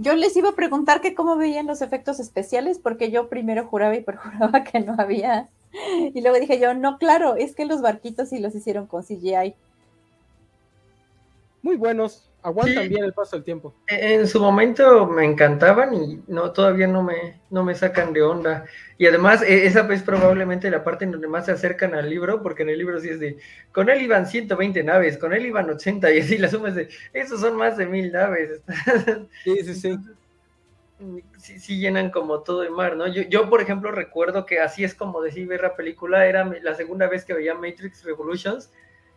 Yo 0.00 0.14
les 0.14 0.34
iba 0.34 0.48
a 0.48 0.54
preguntar 0.54 1.02
que 1.02 1.14
cómo 1.14 1.36
veían 1.36 1.66
los 1.66 1.82
efectos 1.82 2.20
especiales, 2.20 2.78
porque 2.78 3.10
yo 3.10 3.28
primero 3.28 3.66
juraba 3.66 3.94
y 3.94 4.02
perjuraba 4.02 4.64
que 4.64 4.80
no 4.80 4.94
había. 4.96 5.50
Y 6.14 6.22
luego 6.22 6.40
dije 6.40 6.58
yo, 6.58 6.72
no, 6.72 6.96
claro, 6.96 7.36
es 7.36 7.54
que 7.54 7.66
los 7.66 7.82
barquitos 7.82 8.30
sí 8.30 8.38
los 8.38 8.54
hicieron 8.54 8.86
con 8.86 9.02
CGI. 9.04 9.54
Muy 11.60 11.76
buenos, 11.76 12.29
aguantan 12.42 12.88
bien 12.88 13.04
el 13.04 13.12
paso 13.12 13.36
del 13.36 13.44
tiempo. 13.44 13.74
En 13.86 14.26
su 14.26 14.40
momento 14.40 15.06
me 15.06 15.24
encantaban 15.24 15.94
y 15.94 16.22
no 16.26 16.52
todavía 16.52 16.86
no 16.86 17.02
me, 17.02 17.40
no 17.50 17.64
me 17.64 17.74
sacan 17.74 18.12
de 18.12 18.22
onda. 18.22 18.64
Y 18.98 19.06
además, 19.06 19.42
e, 19.42 19.66
esa 19.66 19.90
es 19.92 20.02
probablemente 20.02 20.70
la 20.70 20.84
parte 20.84 21.04
en 21.04 21.12
donde 21.12 21.28
más 21.28 21.46
se 21.46 21.52
acercan 21.52 21.94
al 21.94 22.08
libro, 22.08 22.42
porque 22.42 22.62
en 22.62 22.70
el 22.70 22.78
libro 22.78 23.00
sí 23.00 23.10
es 23.10 23.20
de, 23.20 23.38
con 23.72 23.88
él 23.88 24.02
iban 24.02 24.26
120 24.26 24.82
naves, 24.82 25.18
con 25.18 25.32
él 25.32 25.46
iban 25.46 25.68
80, 25.68 26.12
y 26.12 26.20
así 26.20 26.38
la 26.38 26.48
suma 26.48 26.68
es 26.68 26.74
de, 26.74 26.88
esos 27.12 27.40
son 27.40 27.56
más 27.56 27.76
de 27.76 27.86
mil 27.86 28.12
naves. 28.12 28.62
Sí, 29.44 29.64
sí, 29.64 29.74
sí. 29.74 29.98
Sí, 31.38 31.78
llenan 31.78 32.10
como 32.10 32.42
todo 32.42 32.62
el 32.62 32.70
mar, 32.70 32.94
¿no? 32.94 33.06
Yo, 33.06 33.22
yo, 33.22 33.48
por 33.48 33.62
ejemplo, 33.62 33.90
recuerdo 33.90 34.44
que 34.44 34.60
así 34.60 34.84
es 34.84 34.94
como 34.94 35.22
decía 35.22 35.46
ver 35.46 35.62
la 35.62 35.74
película, 35.74 36.26
era 36.26 36.44
la 36.62 36.74
segunda 36.74 37.08
vez 37.08 37.24
que 37.24 37.32
veía 37.32 37.54
Matrix 37.54 38.04
Revolutions, 38.04 38.70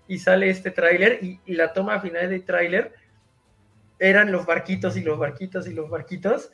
y 0.07 0.19
sale 0.19 0.49
este 0.49 0.71
tráiler, 0.71 1.19
y, 1.21 1.41
y 1.45 1.55
la 1.55 1.73
toma 1.73 1.99
final 1.99 2.29
del 2.29 2.45
tráiler 2.45 2.93
eran 4.03 4.33
los 4.33 4.45
barquitos 4.45 4.97
y 4.97 5.01
los 5.01 5.17
barquitos 5.17 5.65
y 5.65 5.73
los 5.73 5.89
barquitos. 5.89 6.51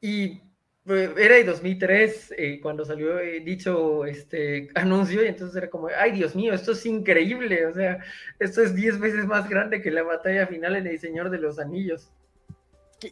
Y 0.00 0.40
eh, 0.86 1.14
era 1.18 1.34
de 1.34 1.44
2003 1.44 2.34
eh, 2.38 2.60
cuando 2.62 2.86
salió 2.86 3.18
eh, 3.18 3.40
dicho 3.40 4.06
este 4.06 4.70
anuncio 4.74 5.22
y 5.22 5.28
entonces 5.28 5.56
era 5.56 5.68
como, 5.68 5.88
ay 5.98 6.12
Dios 6.12 6.34
mío, 6.34 6.54
esto 6.54 6.72
es 6.72 6.86
increíble, 6.86 7.66
o 7.66 7.74
sea, 7.74 7.98
esto 8.38 8.62
es 8.62 8.74
10 8.74 8.98
veces 8.98 9.26
más 9.26 9.48
grande 9.48 9.82
que 9.82 9.90
la 9.90 10.02
batalla 10.02 10.46
final 10.46 10.76
en 10.76 10.86
El 10.86 10.98
Señor 10.98 11.28
de 11.28 11.38
los 11.38 11.58
Anillos. 11.58 12.10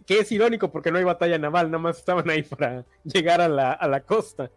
Que, 0.06 0.20
es 0.20 0.32
irónico 0.32 0.72
porque 0.72 0.90
no 0.90 0.96
hay 0.96 1.04
batalla 1.04 1.36
naval, 1.36 1.70
nada 1.70 1.82
más 1.82 1.98
estaban 1.98 2.28
ahí 2.30 2.42
para 2.42 2.86
llegar 3.04 3.42
a 3.42 3.48
la, 3.48 3.72
a 3.72 3.86
la 3.86 4.00
costa. 4.00 4.50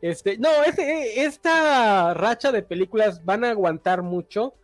Este, 0.00 0.38
no, 0.38 0.50
esta 0.62 2.14
racha 2.14 2.52
de 2.52 2.62
películas 2.62 3.24
van 3.24 3.44
a 3.44 3.50
aguantar 3.50 4.02
mucho 4.02 4.54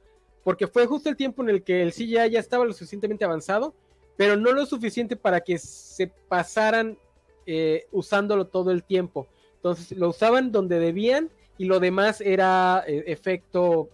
porque 0.44 0.66
fue 0.66 0.86
justo 0.86 1.08
el 1.08 1.16
tiempo 1.16 1.42
en 1.42 1.50
el 1.50 1.62
que 1.62 1.82
el 1.82 1.92
CGI 1.92 2.30
ya 2.30 2.40
estaba 2.40 2.64
lo 2.64 2.72
suficientemente 2.72 3.24
avanzado, 3.24 3.74
pero 4.16 4.36
no 4.36 4.52
lo 4.52 4.66
suficiente 4.66 5.16
para 5.16 5.40
que 5.40 5.58
se 5.58 6.08
pasaran 6.28 6.98
eh, 7.46 7.86
usándolo 7.92 8.46
todo 8.46 8.70
el 8.70 8.82
tiempo. 8.82 9.26
Entonces 9.56 9.96
lo 9.96 10.08
usaban 10.08 10.52
donde 10.52 10.78
debían 10.78 11.30
y 11.58 11.64
lo 11.64 11.80
demás 11.80 12.20
era 12.20 12.84
eh, 12.86 13.04
efecto, 13.06 13.88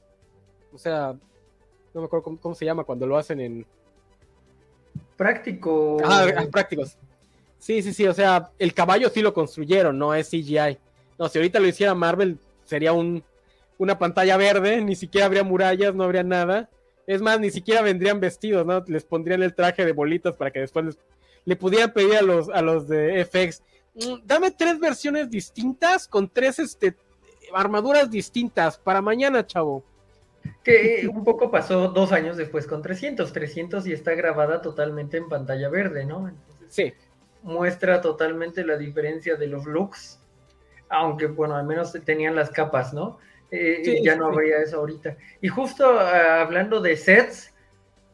o 0.72 0.78
sea, 0.78 1.14
no 1.94 2.00
me 2.00 2.06
acuerdo 2.06 2.38
cómo, 2.40 2.54
se 2.54 2.64
llama 2.64 2.84
cuando 2.84 3.06
lo 3.06 3.16
hacen 3.16 3.40
en... 3.40 3.66
Práctico. 5.16 5.98
Ah, 6.04 6.26
ah, 6.36 6.44
prácticos. 6.50 6.96
Sí, 7.58 7.82
sí, 7.82 7.92
sí, 7.92 8.06
o 8.06 8.14
sea, 8.14 8.50
el 8.58 8.72
caballo 8.72 9.10
sí 9.10 9.20
lo 9.20 9.34
construyeron, 9.34 9.98
no 9.98 10.14
es 10.14 10.30
CGI. 10.30 10.78
No, 11.18 11.28
si 11.28 11.38
ahorita 11.38 11.58
lo 11.58 11.66
hiciera 11.66 11.94
Marvel, 11.94 12.38
sería 12.64 12.92
un 12.92 13.24
una 13.78 13.98
pantalla 13.98 14.36
verde, 14.36 14.82
ni 14.82 14.96
siquiera 14.96 15.26
habría 15.26 15.44
murallas, 15.44 15.94
no 15.94 16.04
habría 16.04 16.24
nada. 16.24 16.68
Es 17.06 17.22
más, 17.22 17.40
ni 17.40 17.50
siquiera 17.50 17.80
vendrían 17.80 18.20
vestidos, 18.20 18.66
¿no? 18.66 18.84
Les 18.86 19.04
pondrían 19.04 19.42
el 19.42 19.54
traje 19.54 19.86
de 19.86 19.92
bolitas 19.92 20.34
para 20.34 20.50
que 20.50 20.60
después 20.60 20.98
le 21.44 21.56
pudieran 21.56 21.92
pedir 21.92 22.16
a 22.16 22.22
los, 22.22 22.50
a 22.50 22.60
los 22.60 22.86
de 22.88 23.24
FX, 23.24 23.62
mm, 23.94 24.26
dame 24.26 24.50
tres 24.50 24.78
versiones 24.78 25.30
distintas 25.30 26.06
con 26.06 26.28
tres 26.28 26.58
este, 26.58 26.94
armaduras 27.54 28.10
distintas 28.10 28.76
para 28.76 29.00
mañana, 29.00 29.46
chavo. 29.46 29.82
Que 30.62 31.00
eh, 31.00 31.08
un 31.08 31.24
poco 31.24 31.50
pasó 31.50 31.88
dos 31.88 32.12
años 32.12 32.36
después 32.36 32.66
con 32.66 32.82
300. 32.82 33.32
300 33.32 33.86
y 33.86 33.92
está 33.92 34.14
grabada 34.14 34.60
totalmente 34.60 35.16
en 35.16 35.28
pantalla 35.28 35.68
verde, 35.68 36.04
¿no? 36.04 36.30
sí. 36.68 36.92
Muestra 37.42 38.00
totalmente 38.00 38.64
la 38.64 38.76
diferencia 38.76 39.36
de 39.36 39.46
los 39.46 39.64
looks, 39.64 40.18
aunque 40.88 41.26
bueno, 41.26 41.54
al 41.54 41.64
menos 41.64 41.96
tenían 42.04 42.34
las 42.34 42.50
capas, 42.50 42.92
¿no? 42.92 43.18
Eh, 43.50 44.02
ya 44.02 44.14
no 44.16 44.26
habría 44.26 44.58
eso 44.58 44.78
ahorita. 44.78 45.16
Y 45.40 45.48
justo 45.48 45.98
ah, 45.98 46.42
hablando 46.42 46.80
de 46.80 46.96
sets, 46.96 47.54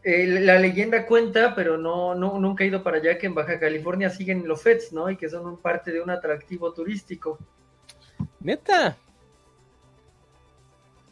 eh, 0.05 0.27
la 0.27 0.59
leyenda 0.59 1.06
cuenta, 1.06 1.55
pero 1.55 1.77
no, 1.77 2.15
no, 2.15 2.39
nunca 2.39 2.62
he 2.62 2.69
ido 2.69 2.82
para 2.82 2.98
allá, 2.98 3.19
que 3.19 3.27
en 3.27 3.35
Baja 3.35 3.59
California 3.59 4.11
siguen 4.11 4.47
los 4.47 4.61
sets, 4.61 4.93
¿no? 4.93 5.11
Y 5.11 5.16
que 5.16 5.28
son 5.28 5.56
parte 5.56 5.93
de 5.93 6.01
un 6.01 6.11
atractivo 6.11 6.73
turístico. 6.73 7.39
Neta. 8.40 8.97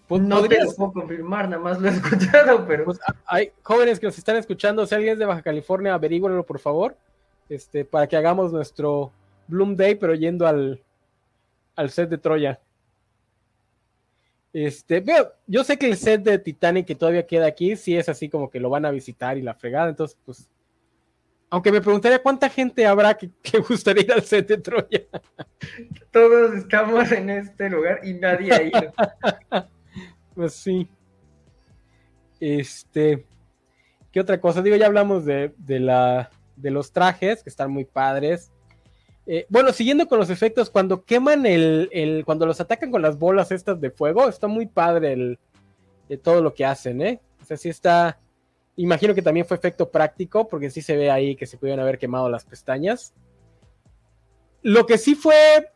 Pues 0.06 0.20
no 0.20 0.46
te 0.46 0.62
lo 0.62 0.72
puedo 0.74 0.92
confirmar, 0.92 1.48
nada 1.48 1.62
más 1.62 1.80
lo 1.80 1.88
he 1.88 1.92
escuchado, 1.92 2.64
pero. 2.68 2.84
Pues, 2.84 3.00
hay 3.24 3.50
jóvenes 3.62 3.98
que 3.98 4.06
nos 4.06 4.18
están 4.18 4.36
escuchando, 4.36 4.86
si 4.86 4.94
alguien 4.94 5.14
es 5.14 5.18
de 5.18 5.24
Baja 5.24 5.42
California, 5.42 5.94
averígüenlo 5.94 6.44
por 6.44 6.58
favor, 6.58 6.96
este, 7.48 7.86
para 7.86 8.06
que 8.06 8.16
hagamos 8.16 8.52
nuestro 8.52 9.10
Bloom 9.48 9.74
Day, 9.74 9.94
pero 9.94 10.14
yendo 10.14 10.46
al, 10.46 10.82
al 11.76 11.90
set 11.90 12.10
de 12.10 12.18
Troya. 12.18 12.60
Este, 14.52 15.00
veo, 15.00 15.32
yo 15.46 15.64
sé 15.64 15.78
que 15.78 15.86
el 15.86 15.96
set 15.96 16.22
de 16.22 16.38
Titanic 16.38 16.86
que 16.86 16.94
todavía 16.94 17.26
queda 17.26 17.46
aquí, 17.46 17.74
sí 17.76 17.96
es 17.96 18.08
así 18.08 18.28
como 18.28 18.50
que 18.50 18.60
lo 18.60 18.68
van 18.68 18.84
a 18.84 18.90
visitar 18.90 19.38
y 19.38 19.42
la 19.42 19.54
fregada, 19.54 19.88
entonces, 19.88 20.18
pues, 20.24 20.50
aunque 21.48 21.72
me 21.72 21.80
preguntaría 21.80 22.22
cuánta 22.22 22.48
gente 22.48 22.86
habrá 22.86 23.14
que, 23.14 23.30
gustaría 23.68 24.04
ir 24.04 24.12
al 24.12 24.22
set 24.22 24.48
de 24.48 24.58
Troya. 24.58 25.02
Todos 26.10 26.54
estamos 26.54 27.10
en 27.12 27.30
este 27.30 27.70
lugar 27.70 28.00
y 28.02 28.14
nadie 28.14 28.52
ha 28.52 28.62
ido. 28.62 28.92
pues 30.34 30.54
sí. 30.54 30.88
Este, 32.40 33.24
¿qué 34.10 34.20
otra 34.20 34.40
cosa? 34.40 34.62
Digo, 34.62 34.76
ya 34.76 34.86
hablamos 34.86 35.24
de, 35.24 35.54
de, 35.58 35.80
la, 35.80 36.30
de 36.56 36.70
los 36.70 36.92
trajes, 36.92 37.42
que 37.42 37.50
están 37.50 37.70
muy 37.70 37.84
padres. 37.84 38.51
Eh, 39.26 39.46
bueno, 39.48 39.72
siguiendo 39.72 40.08
con 40.08 40.18
los 40.18 40.30
efectos, 40.30 40.68
cuando 40.70 41.04
queman 41.04 41.46
el, 41.46 42.22
cuando 42.24 42.46
los 42.46 42.60
atacan 42.60 42.90
con 42.90 43.02
las 43.02 43.18
bolas 43.18 43.52
estas 43.52 43.80
de 43.80 43.90
fuego, 43.90 44.28
está 44.28 44.48
muy 44.48 44.66
padre 44.66 45.12
el, 45.12 45.38
de 46.08 46.18
todo 46.18 46.42
lo 46.42 46.54
que 46.54 46.64
hacen, 46.64 47.00
¿eh? 47.02 47.20
O 47.40 47.44
sea, 47.44 47.56
sí 47.56 47.68
está, 47.68 48.18
imagino 48.76 49.14
que 49.14 49.22
también 49.22 49.46
fue 49.46 49.56
efecto 49.56 49.90
práctico, 49.90 50.48
porque 50.48 50.70
sí 50.70 50.82
se 50.82 50.96
ve 50.96 51.10
ahí 51.10 51.36
que 51.36 51.46
se 51.46 51.56
pudieron 51.56 51.80
haber 51.80 51.98
quemado 51.98 52.28
las 52.28 52.44
pestañas. 52.44 53.14
Lo 54.62 54.86
que 54.86 54.98
sí 54.98 55.14
fue 55.14 55.70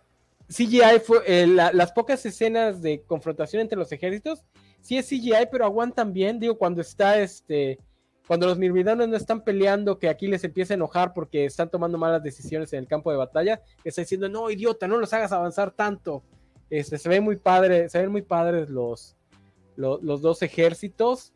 CGI 0.49 1.01
fue 1.05 1.23
eh, 1.27 1.47
las 1.47 1.93
pocas 1.93 2.25
escenas 2.25 2.83
de 2.83 3.03
confrontación 3.03 3.63
entre 3.63 3.79
los 3.79 3.91
ejércitos, 3.93 4.45
sí 4.81 4.97
es 4.97 5.07
CGI, 5.07 5.49
pero 5.51 5.65
aguantan 5.65 6.13
bien, 6.13 6.39
digo, 6.39 6.57
cuando 6.57 6.81
está 6.81 7.21
este 7.21 7.79
cuando 8.27 8.47
los 8.47 8.59
mirmidanos 8.59 9.09
no 9.09 9.17
están 9.17 9.43
peleando, 9.43 9.99
que 9.99 10.09
aquí 10.09 10.27
les 10.27 10.43
empieza 10.43 10.75
a 10.75 10.77
enojar 10.77 11.13
porque 11.13 11.45
están 11.45 11.71
tomando 11.71 11.97
malas 11.97 12.23
decisiones 12.23 12.73
en 12.73 12.81
el 12.81 12.89
campo 12.89 13.11
de 13.11 13.17
batalla, 13.17 13.63
está 13.85 14.03
diciendo, 14.03 14.29
no, 14.29 14.51
idiota, 14.51 14.89
no 14.89 14.99
los 14.99 15.13
hagas 15.13 15.33
avanzar 15.33 15.71
tanto. 15.71 16.23
Este, 16.69 16.99
se 16.99 17.09
ve 17.09 17.21
muy 17.21 17.37
padre, 17.37 17.89
se 17.89 18.01
ven 18.01 18.11
muy 18.11 18.23
padres 18.23 18.69
los, 18.69 19.17
los, 19.77 20.21
dos 20.21 20.43
ejércitos. 20.43 21.33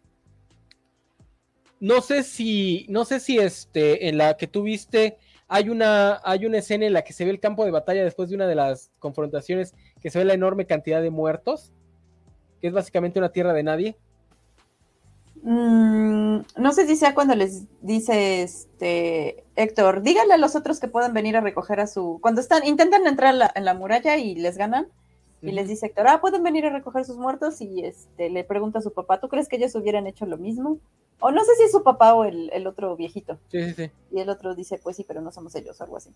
No 1.78 2.00
sé 2.00 2.24
si, 2.24 2.86
no 2.88 3.04
sé 3.04 3.20
si 3.20 3.38
este, 3.38 4.08
en 4.08 4.18
la 4.18 4.36
que 4.36 4.48
tú 4.48 4.64
viste, 4.64 5.16
hay 5.46 5.68
una, 5.68 6.20
hay 6.24 6.44
una 6.44 6.58
escena 6.58 6.86
en 6.86 6.92
la 6.92 7.02
que 7.02 7.12
se 7.12 7.24
ve 7.24 7.30
el 7.30 7.40
campo 7.40 7.64
de 7.64 7.70
batalla 7.70 8.02
después 8.02 8.28
de 8.28 8.34
una 8.34 8.48
de 8.48 8.56
las 8.56 8.90
confrontaciones, 8.98 9.74
que 10.00 10.10
se 10.10 10.18
ve 10.18 10.24
la 10.24 10.34
enorme 10.34 10.66
cantidad 10.66 11.00
de 11.00 11.10
muertos, 11.10 11.72
que 12.60 12.66
es 12.66 12.72
básicamente 12.72 13.20
una 13.20 13.30
tierra 13.30 13.52
de 13.52 13.62
nadie. 13.62 13.96
Mm, 15.42 16.40
no 16.56 16.72
sé 16.72 16.86
si 16.86 16.96
sea 16.96 17.14
cuando 17.14 17.34
les 17.34 17.64
dice 17.80 18.42
este 18.42 19.44
Héctor, 19.56 20.02
díganle 20.02 20.34
a 20.34 20.38
los 20.38 20.54
otros 20.54 20.80
que 20.80 20.88
puedan 20.88 21.14
venir 21.14 21.36
a 21.36 21.40
recoger 21.40 21.80
a 21.80 21.86
su. 21.86 22.18
Cuando 22.20 22.40
están, 22.40 22.66
intentan 22.66 23.06
entrar 23.06 23.52
en 23.54 23.64
la 23.64 23.74
muralla 23.74 24.16
y 24.16 24.34
les 24.34 24.56
ganan. 24.56 24.88
Y 25.42 25.52
les 25.52 25.68
dice 25.68 25.86
Héctor, 25.86 26.06
ah, 26.08 26.20
pueden 26.20 26.42
venir 26.42 26.66
a 26.66 26.70
recoger 26.70 27.04
sus 27.04 27.16
muertos. 27.16 27.60
Y 27.60 27.84
este 27.84 28.28
le 28.28 28.44
pregunta 28.44 28.80
a 28.80 28.82
su 28.82 28.92
papá, 28.92 29.20
¿tú 29.20 29.28
crees 29.28 29.48
que 29.48 29.56
ellos 29.56 29.74
hubieran 29.74 30.06
hecho 30.06 30.26
lo 30.26 30.36
mismo? 30.36 30.78
O 31.18 31.30
no 31.30 31.44
sé 31.44 31.54
si 31.56 31.64
es 31.64 31.72
su 31.72 31.82
papá 31.82 32.14
o 32.14 32.24
el, 32.24 32.66
otro 32.66 32.96
viejito. 32.96 33.38
Sí, 33.50 33.62
sí, 33.64 33.74
sí. 33.74 33.90
Y 34.10 34.20
el 34.20 34.28
otro 34.28 34.54
dice, 34.54 34.78
pues 34.82 34.96
sí, 34.96 35.04
pero 35.06 35.20
no 35.20 35.32
somos 35.32 35.54
ellos, 35.54 35.80
o 35.80 35.84
algo 35.84 35.96
así. 35.96 36.10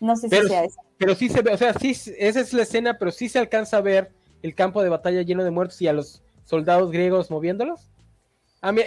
No 0.00 0.16
sé 0.16 0.28
si 0.28 0.48
sea 0.48 0.64
eso. 0.64 0.80
Pero 0.96 1.14
sí 1.14 1.28
se 1.28 1.42
ve, 1.42 1.52
o 1.52 1.56
sea, 1.56 1.74
sí, 1.74 1.90
esa 1.90 2.40
es 2.40 2.52
la 2.52 2.62
escena, 2.62 2.98
pero 2.98 3.10
sí 3.10 3.28
se 3.28 3.38
alcanza 3.38 3.78
a 3.78 3.80
ver 3.80 4.12
el 4.42 4.54
campo 4.54 4.82
de 4.82 4.88
batalla 4.88 5.22
lleno 5.22 5.42
de 5.42 5.50
muertos 5.50 5.80
y 5.82 5.88
a 5.88 5.92
los 5.92 6.22
soldados 6.44 6.90
griegos 6.92 7.30
moviéndolos. 7.30 7.88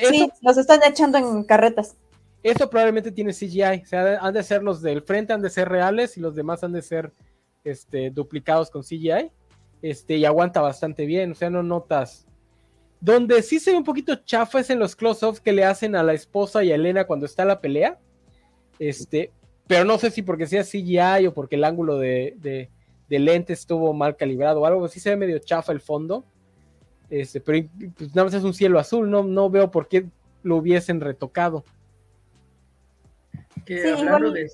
Sí, 0.10 0.30
los 0.42 0.58
están 0.58 0.82
echando 0.84 1.18
en 1.18 1.44
carretas. 1.44 1.96
Eso 2.44 2.70
probablemente 2.70 3.12
tiene 3.12 3.34
CGI, 3.34 3.84
o 3.84 3.86
sea, 3.86 4.18
han 4.20 4.34
de 4.34 4.44
ser 4.44 4.64
los 4.64 4.82
del 4.82 5.04
frente, 5.04 5.34
han 5.34 5.42
de 5.42 5.50
ser 5.50 5.70
reales 5.70 6.18
y 6.18 6.22
los 6.22 6.36
demás 6.36 6.64
han 6.64 6.72
de 6.72 6.82
ser 6.82 7.12
este, 7.64 8.10
duplicados 8.10 8.72
con 8.72 8.82
CGI. 8.82 9.32
Este, 9.82 10.18
y 10.18 10.26
aguanta 10.26 10.62
bastante 10.62 11.06
bien, 11.06 11.32
o 11.32 11.36
sea, 11.36 11.50
no 11.50 11.64
notas. 11.64 12.26
Donde 13.00 13.42
sí 13.42 13.60
se 13.60 13.72
ve 13.72 13.78
un 13.78 13.84
poquito 13.84 14.16
chafa 14.16 14.60
es 14.60 14.70
en 14.70 14.80
los 14.80 14.96
close-ups 14.96 15.40
que 15.40 15.54
le 15.54 15.66
hacen 15.66 15.96
a 15.96 16.04
la 16.04 16.14
esposa 16.14 16.64
y 16.64 16.72
a 16.72 16.76
Elena 16.76 17.06
cuando 17.06 17.26
está 17.26 17.46
la 17.46 17.60
pelea. 17.60 18.00
Este, 18.78 19.32
pero 19.68 19.86
no 19.86 19.98
sé 19.98 20.12
si 20.12 20.22
porque 20.22 20.48
sea 20.48 20.64
CGI 20.64 21.28
o 21.28 21.34
porque 21.34 21.56
el 21.56 21.64
ángulo 21.64 21.98
de, 21.98 22.36
de, 22.38 23.20
lente 23.20 23.54
estuvo 23.54 23.94
mal 23.94 24.16
calibrado 24.16 24.62
o 24.62 24.66
algo, 24.66 24.88
sí 24.88 25.00
se 25.00 25.10
ve 25.12 25.16
medio 25.16 25.40
chafa 25.40 25.72
el 25.72 25.82
fondo. 25.82 26.26
Este, 27.12 27.42
pero 27.42 27.68
pues, 27.98 28.16
nada 28.16 28.26
más 28.26 28.34
es 28.34 28.44
un 28.44 28.54
cielo 28.54 28.80
azul, 28.80 29.12
no, 29.12 29.22
no 29.24 29.50
veo 29.50 29.70
por 29.70 29.88
qué 29.88 30.06
lo 30.44 30.56
hubiesen 30.56 31.02
retocado. 31.02 31.64
Que 33.66 33.92
hablando 33.92 34.32
de... 34.32 34.50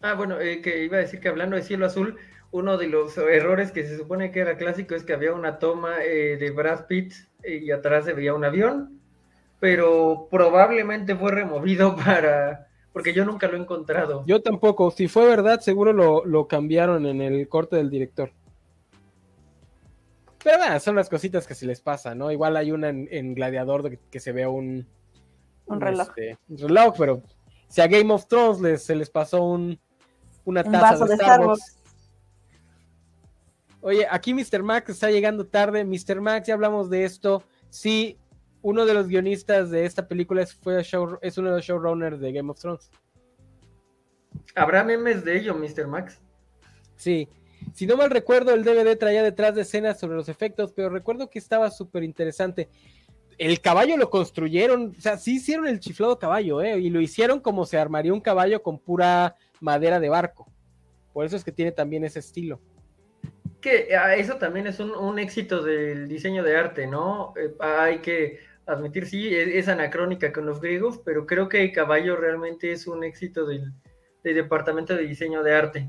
Ah, 0.00 0.14
bueno, 0.14 0.40
eh, 0.40 0.62
que 0.62 0.84
iba 0.84 0.96
a 0.96 1.00
decir 1.00 1.18
que 1.18 1.28
hablando 1.28 1.56
de 1.56 1.62
cielo 1.62 1.84
azul, 1.84 2.16
uno 2.52 2.78
de 2.78 2.86
los 2.86 3.18
errores 3.18 3.72
que 3.72 3.84
se 3.84 3.96
supone 3.96 4.30
que 4.30 4.38
era 4.38 4.56
clásico 4.56 4.94
es 4.94 5.02
que 5.02 5.12
había 5.12 5.34
una 5.34 5.58
toma 5.58 6.04
eh, 6.04 6.36
de 6.36 6.50
Brad 6.52 6.86
Pitt 6.86 7.14
eh, 7.42 7.60
y 7.62 7.72
atrás 7.72 8.04
se 8.04 8.12
veía 8.12 8.32
un 8.32 8.44
avión, 8.44 9.00
pero 9.58 10.28
probablemente 10.30 11.16
fue 11.16 11.32
removido 11.32 11.96
para... 12.04 12.68
porque 12.92 13.12
yo 13.12 13.24
nunca 13.24 13.48
lo 13.48 13.56
he 13.56 13.60
encontrado. 13.60 14.22
Yo 14.24 14.40
tampoco, 14.40 14.92
si 14.92 15.08
fue 15.08 15.26
verdad, 15.26 15.58
seguro 15.58 15.92
lo, 15.92 16.46
cambiaron 16.46 17.06
en 17.06 17.20
el 17.20 17.48
corte 17.48 17.74
del 17.74 17.90
director. 17.90 18.30
Pero 20.48 20.60
bueno, 20.60 20.80
son 20.80 20.96
las 20.96 21.10
cositas 21.10 21.46
que 21.46 21.54
se 21.54 21.66
les 21.66 21.82
pasa, 21.82 22.14
¿no? 22.14 22.32
Igual 22.32 22.56
hay 22.56 22.72
una 22.72 22.88
en, 22.88 23.34
Gladiador 23.34 23.98
que, 23.98 24.18
se 24.18 24.32
ve 24.32 24.46
un, 24.46 24.86
un 25.66 25.78
reloj. 25.78 26.08
Este, 26.08 26.38
un 26.48 26.56
reloj, 26.56 26.94
pero 26.96 27.22
si 27.68 27.82
a 27.82 27.86
Game 27.86 28.10
of 28.10 28.26
Thrones 28.28 28.58
les, 28.62 28.82
se 28.82 28.94
les 28.94 29.10
pasó 29.10 29.42
un, 29.42 29.78
una 30.46 30.64
taza 30.64 31.04
de, 31.04 31.16
Star 31.16 31.46
Wars. 31.46 31.76
Oye, 33.82 34.06
aquí 34.10 34.32
Mr. 34.32 34.62
Max 34.62 34.88
está 34.88 35.10
llegando 35.10 35.46
tarde. 35.46 35.84
Mr. 35.84 36.22
Max, 36.22 36.46
ya 36.46 36.54
hablamos 36.54 36.88
de 36.88 37.04
esto. 37.04 37.42
Sí, 37.68 38.16
uno 38.62 38.86
de 38.86 38.94
los 38.94 39.06
guionistas 39.06 39.68
de 39.68 39.84
esta 39.84 40.08
película 40.08 40.40
es, 40.40 40.54
fue 40.54 40.82
show, 40.82 41.18
es 41.20 41.36
uno 41.36 41.50
de 41.50 41.56
los 41.56 41.64
showrunners 41.66 42.20
de 42.20 42.32
Game 42.32 42.50
of 42.50 42.58
Thrones. 42.58 42.90
¿Habrá 44.54 44.82
memes 44.82 45.26
de 45.26 45.40
ello, 45.40 45.54
Mr. 45.54 45.86
Max? 45.86 46.18
Sí. 46.96 47.28
Si 47.74 47.86
no 47.86 47.96
mal 47.96 48.10
recuerdo, 48.10 48.52
el 48.52 48.64
DVD 48.64 48.96
traía 48.96 49.22
detrás 49.22 49.54
de 49.54 49.62
escenas 49.62 49.98
sobre 49.98 50.16
los 50.16 50.28
efectos, 50.28 50.72
pero 50.72 50.88
recuerdo 50.88 51.30
que 51.30 51.38
estaba 51.38 51.70
súper 51.70 52.02
interesante 52.02 52.68
el 53.38 53.60
caballo 53.60 53.96
lo 53.96 54.10
construyeron, 54.10 54.94
o 54.98 55.00
sea, 55.00 55.16
sí 55.16 55.36
hicieron 55.36 55.68
el 55.68 55.78
chiflado 55.78 56.18
caballo, 56.18 56.60
¿eh? 56.60 56.78
Y 56.78 56.90
lo 56.90 57.00
hicieron 57.00 57.40
como 57.40 57.64
se 57.64 57.78
armaría 57.78 58.12
un 58.12 58.20
caballo 58.20 58.62
con 58.62 58.80
pura 58.80 59.36
madera 59.60 60.00
de 60.00 60.08
barco. 60.08 60.50
Por 61.12 61.24
eso 61.24 61.36
es 61.36 61.44
que 61.44 61.52
tiene 61.52 61.70
también 61.70 62.04
ese 62.04 62.18
estilo. 62.18 62.60
Que 63.60 63.94
ah, 63.96 64.14
eso 64.16 64.36
también 64.36 64.66
es 64.66 64.80
un, 64.80 65.18
éxito 65.18 65.62
del 65.62 66.08
diseño 66.08 66.42
de 66.42 66.56
arte, 66.56 66.86
¿no? 66.86 67.32
Eh, 67.36 67.54
hay 67.60 67.98
que 67.98 68.40
admitir, 68.66 69.06
sí, 69.06 69.28
e, 69.28 69.58
es, 69.58 69.68
anacrónica 69.68 70.32
con 70.32 70.44
los 70.44 70.60
griegos, 70.60 71.00
pero 71.04 71.26
creo 71.26 71.48
que 71.48 71.62
el 71.62 71.72
caballo 71.72 72.16
realmente 72.16 72.72
es 72.72 72.86
un 72.86 73.04
éxito 73.04 73.46
del, 73.46 73.72
departamento 74.22 74.94
de 74.94 75.06
diseño 75.06 75.42
de 75.42 75.54
arte. 75.54 75.88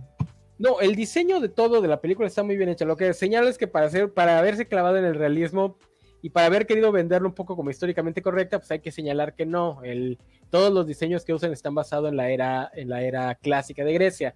No, 0.60 0.80
el 0.82 0.96
diseño 0.96 1.40
de 1.40 1.50
todo 1.50 1.82
de 1.82 1.88
la 1.88 2.02
película 2.02 2.28
está 2.28 2.44
muy 2.44 2.58
bien 2.58 2.70
hecho. 2.70 2.86
Lo 2.86 2.98
que 2.98 3.14
señala 3.14 3.50
es 3.50 3.58
que 3.58 3.68
para 3.68 3.88
hacer, 3.88 4.14
para 4.14 4.38
haberse 4.38 4.68
clavado 4.68 4.98
en 4.98 5.06
el 5.06 5.16
realismo, 5.16 5.78
y 6.22 6.30
para 6.30 6.48
haber 6.48 6.68
querido 6.68 6.92
venderlo 6.92 7.30
un 7.30 7.34
poco 7.34 7.56
como 7.56 7.70
históricamente 7.70 8.22
correcta, 8.22 8.60
pues 8.60 8.70
hay 8.72 8.80
que 8.80 8.92
señalar 8.92 9.36
que 9.36 9.46
no. 9.46 9.82
El, 9.84 10.20
todos 10.50 10.74
los 10.74 10.86
diseños 10.86 11.24
que 11.24 11.34
usan 11.34 11.54
están 11.54 11.76
basados 11.76 12.10
en 12.10 12.18
la 12.18 12.30
era, 12.30 12.70
en 12.74 12.90
la 12.90 13.02
era 13.02 13.36
clásica 13.36 13.86
de 13.86 13.94
Grecia. 13.94 14.36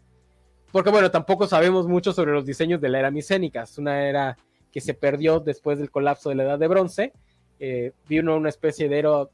Porque 0.71 0.89
bueno, 0.89 1.11
tampoco 1.11 1.45
sabemos 1.45 1.87
mucho 1.87 2.13
sobre 2.13 2.31
los 2.31 2.45
diseños 2.45 2.79
de 2.79 2.89
la 2.89 2.99
era 2.99 3.11
micénica. 3.11 3.63
Es 3.63 3.77
una 3.77 4.07
era 4.07 4.37
que 4.71 4.81
se 4.81 4.93
perdió 4.93 5.39
después 5.39 5.77
del 5.77 5.91
colapso 5.91 6.29
de 6.29 6.35
la 6.35 6.43
Edad 6.43 6.59
de 6.59 6.67
Bronce. 6.67 7.13
Eh, 7.59 7.91
vino 8.07 8.35
una 8.35 8.49
especie 8.49 8.87
de 8.87 8.99
era, 8.99 9.27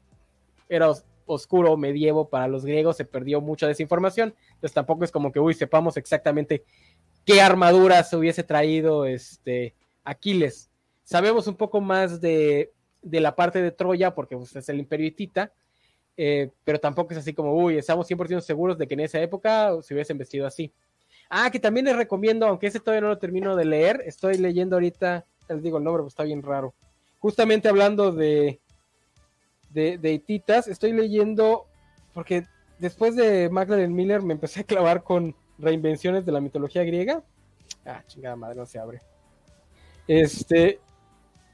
era 0.68 0.92
oscuro 1.32 1.76
medievo 1.76 2.28
para 2.28 2.48
los 2.48 2.64
griegos, 2.64 2.96
se 2.96 3.04
perdió 3.04 3.40
mucha 3.40 3.66
desinformación. 3.66 4.34
Entonces 4.54 4.72
tampoco 4.72 5.04
es 5.04 5.10
como 5.10 5.32
que, 5.32 5.40
uy, 5.40 5.54
sepamos 5.54 5.96
exactamente 5.96 6.64
qué 7.24 7.40
armaduras 7.40 8.12
hubiese 8.12 8.42
traído 8.42 9.04
este, 9.04 9.74
Aquiles 10.04 10.70
Sabemos 11.10 11.48
un 11.48 11.56
poco 11.56 11.80
más 11.80 12.20
de, 12.20 12.72
la 13.02 13.34
parte 13.34 13.60
de 13.60 13.72
Troya, 13.72 14.14
porque 14.14 14.36
pues, 14.36 14.54
es 14.54 14.68
el 14.68 14.78
imperio 14.78 15.08
hitita, 15.08 15.52
eh, 16.16 16.52
pero 16.62 16.78
tampoco 16.78 17.12
es 17.12 17.18
así 17.18 17.34
como, 17.34 17.52
uy, 17.52 17.78
estamos 17.78 18.08
100% 18.08 18.40
seguros 18.42 18.78
de 18.78 18.86
que 18.86 18.94
en 18.94 19.00
esa 19.00 19.20
época 19.20 19.72
se 19.82 19.92
hubiesen 19.92 20.18
vestido 20.18 20.46
así. 20.46 20.72
Ah, 21.28 21.50
que 21.50 21.58
también 21.58 21.86
les 21.86 21.96
recomiendo, 21.96 22.46
aunque 22.46 22.68
ese 22.68 22.78
todavía 22.78 23.00
no 23.00 23.08
lo 23.08 23.18
termino 23.18 23.56
de 23.56 23.64
leer, 23.64 24.04
estoy 24.06 24.38
leyendo 24.38 24.76
ahorita, 24.76 25.26
les 25.48 25.62
digo 25.64 25.78
el 25.78 25.84
nombre, 25.84 26.04
pues 26.04 26.12
está 26.12 26.22
bien 26.22 26.44
raro. 26.44 26.74
Justamente 27.18 27.68
hablando 27.68 28.12
de, 28.12 28.60
de, 29.70 29.98
de 29.98 30.22
estoy 30.66 30.92
leyendo, 30.92 31.66
porque 32.12 32.44
después 32.78 33.16
de 33.16 33.48
Magdalene 33.50 33.94
Miller 33.94 34.22
me 34.22 34.34
empecé 34.34 34.60
a 34.60 34.64
clavar 34.64 35.02
con 35.02 35.34
reinvenciones 35.58 36.24
de 36.26 36.32
la 36.32 36.40
mitología 36.40 36.84
griega. 36.84 37.22
Ah, 37.84 38.02
chingada 38.06 38.36
madre, 38.36 38.56
no 38.56 38.66
se 38.66 38.78
abre. 38.78 39.00
Este, 40.06 40.80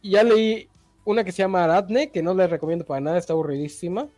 ya 0.03 0.23
leí 0.23 0.69
una 1.05 1.25
que 1.25 1.33
se 1.33 1.39
llama 1.39 1.65
Aradne, 1.65 2.11
que 2.11 2.23
no 2.23 2.35
les 2.35 2.51
recomiendo 2.51 2.85
para 2.85 3.01
nada, 3.01 3.19
está 3.19 3.33
aburridísima. 3.33 4.09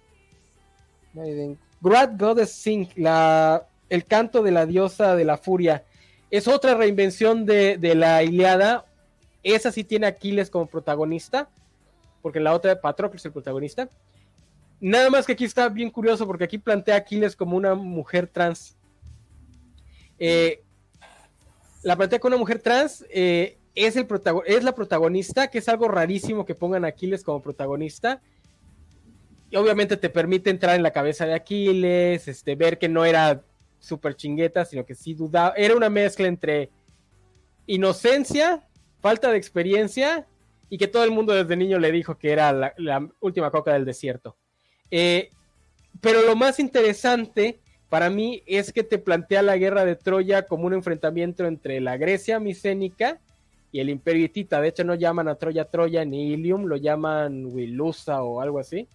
Great 1.80 2.18
Goddess 2.18 2.52
Sing, 2.52 2.88
la, 2.96 3.66
el 3.88 4.04
canto 4.04 4.42
de 4.42 4.52
la 4.52 4.66
diosa 4.66 5.14
de 5.16 5.24
la 5.24 5.36
furia. 5.36 5.84
Es 6.30 6.48
otra 6.48 6.74
reinvención 6.74 7.46
de, 7.46 7.78
la 7.94 8.22
Iliada. 8.22 8.86
Esa 9.42 9.72
sí 9.72 9.84
tiene 9.84 10.06
Aquiles 10.06 10.50
como 10.50 10.66
protagonista, 10.66 11.48
porque 12.22 12.40
la 12.40 12.54
otra 12.54 12.80
Patroclus 12.80 13.24
el 13.24 13.32
protagonista. 13.32 13.88
Nada 14.80 15.10
más 15.10 15.26
que 15.26 15.32
aquí 15.32 15.44
está 15.44 15.68
bien 15.68 15.90
curioso, 15.90 16.26
porque 16.26 16.44
aquí 16.44 16.58
plantea 16.58 16.94
a 16.94 16.98
Aquiles 16.98 17.34
como 17.34 17.56
una 17.56 17.74
mujer 17.74 18.28
trans. 18.28 18.76
Eh, 20.18 20.62
la 21.82 21.96
plantea 21.96 22.18
como 22.20 22.34
una 22.34 22.40
mujer 22.40 22.60
trans. 22.60 23.04
Eh, 23.10 23.58
es, 23.74 23.96
el 23.96 24.06
es 24.46 24.64
la 24.64 24.74
protagonista, 24.74 25.48
que 25.48 25.58
es 25.58 25.68
algo 25.68 25.88
rarísimo 25.88 26.44
que 26.44 26.54
pongan 26.54 26.84
a 26.84 26.88
Aquiles 26.88 27.24
como 27.24 27.42
protagonista. 27.42 28.20
Y 29.50 29.56
obviamente 29.56 29.96
te 29.96 30.10
permite 30.10 30.50
entrar 30.50 30.76
en 30.76 30.82
la 30.82 30.92
cabeza 30.92 31.26
de 31.26 31.34
Aquiles, 31.34 32.28
este, 32.28 32.54
ver 32.54 32.78
que 32.78 32.88
no 32.88 33.04
era 33.04 33.42
súper 33.80 34.14
chingueta, 34.14 34.64
sino 34.64 34.84
que 34.84 34.94
sí 34.94 35.14
dudaba. 35.14 35.54
Era 35.56 35.74
una 35.74 35.88
mezcla 35.88 36.28
entre 36.28 36.70
inocencia, 37.66 38.66
falta 39.00 39.30
de 39.30 39.38
experiencia 39.38 40.26
y 40.70 40.78
que 40.78 40.88
todo 40.88 41.04
el 41.04 41.10
mundo 41.10 41.32
desde 41.32 41.56
niño 41.56 41.78
le 41.78 41.92
dijo 41.92 42.18
que 42.18 42.30
era 42.30 42.52
la, 42.52 43.08
última 43.20 43.50
coca 43.50 43.72
del 43.72 43.84
desierto. 43.84 44.36
Eh, 44.90 45.30
pero 46.00 46.22
lo 46.22 46.36
más 46.36 46.60
interesante 46.60 47.60
para 47.88 48.10
mí 48.10 48.42
es 48.46 48.72
que 48.72 48.84
te 48.84 48.98
plantea 48.98 49.42
la 49.42 49.56
guerra 49.56 49.84
de 49.84 49.96
Troya 49.96 50.42
como 50.42 50.66
un 50.66 50.74
enfrentamiento 50.74 51.46
entre 51.46 51.80
la 51.80 51.96
Grecia 51.96 52.38
micénica 52.38 53.18
y 53.72 53.80
el 53.80 53.88
imperio 53.90 54.24
hitita. 54.24 54.60
De 54.60 54.68
hecho, 54.68 54.84
no 54.84 54.94
llaman 54.94 55.28
a 55.28 55.36
Troya 55.36 55.64
Troya 55.64 56.04
ni 56.04 56.32
Ilium, 56.32 56.66
lo 56.66 56.76
llaman 56.76 57.46
Wilusa 57.46 58.22
o 58.22 58.40
algo 58.40 58.58
así. 58.58 58.88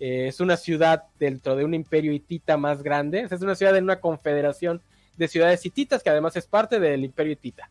Eh, 0.00 0.28
es 0.28 0.40
una 0.40 0.56
ciudad 0.56 1.04
dentro 1.18 1.56
de 1.56 1.64
un 1.64 1.74
imperio 1.74 2.12
hitita 2.12 2.56
más 2.56 2.82
grande. 2.82 3.26
Es 3.30 3.42
una 3.42 3.54
ciudad 3.54 3.76
en 3.76 3.84
una 3.84 4.00
confederación 4.00 4.80
de 5.16 5.28
ciudades 5.28 5.64
hititas 5.66 6.02
que 6.02 6.10
además 6.10 6.36
es 6.36 6.46
parte 6.46 6.78
del 6.78 7.04
imperio 7.04 7.32
hitita. 7.32 7.68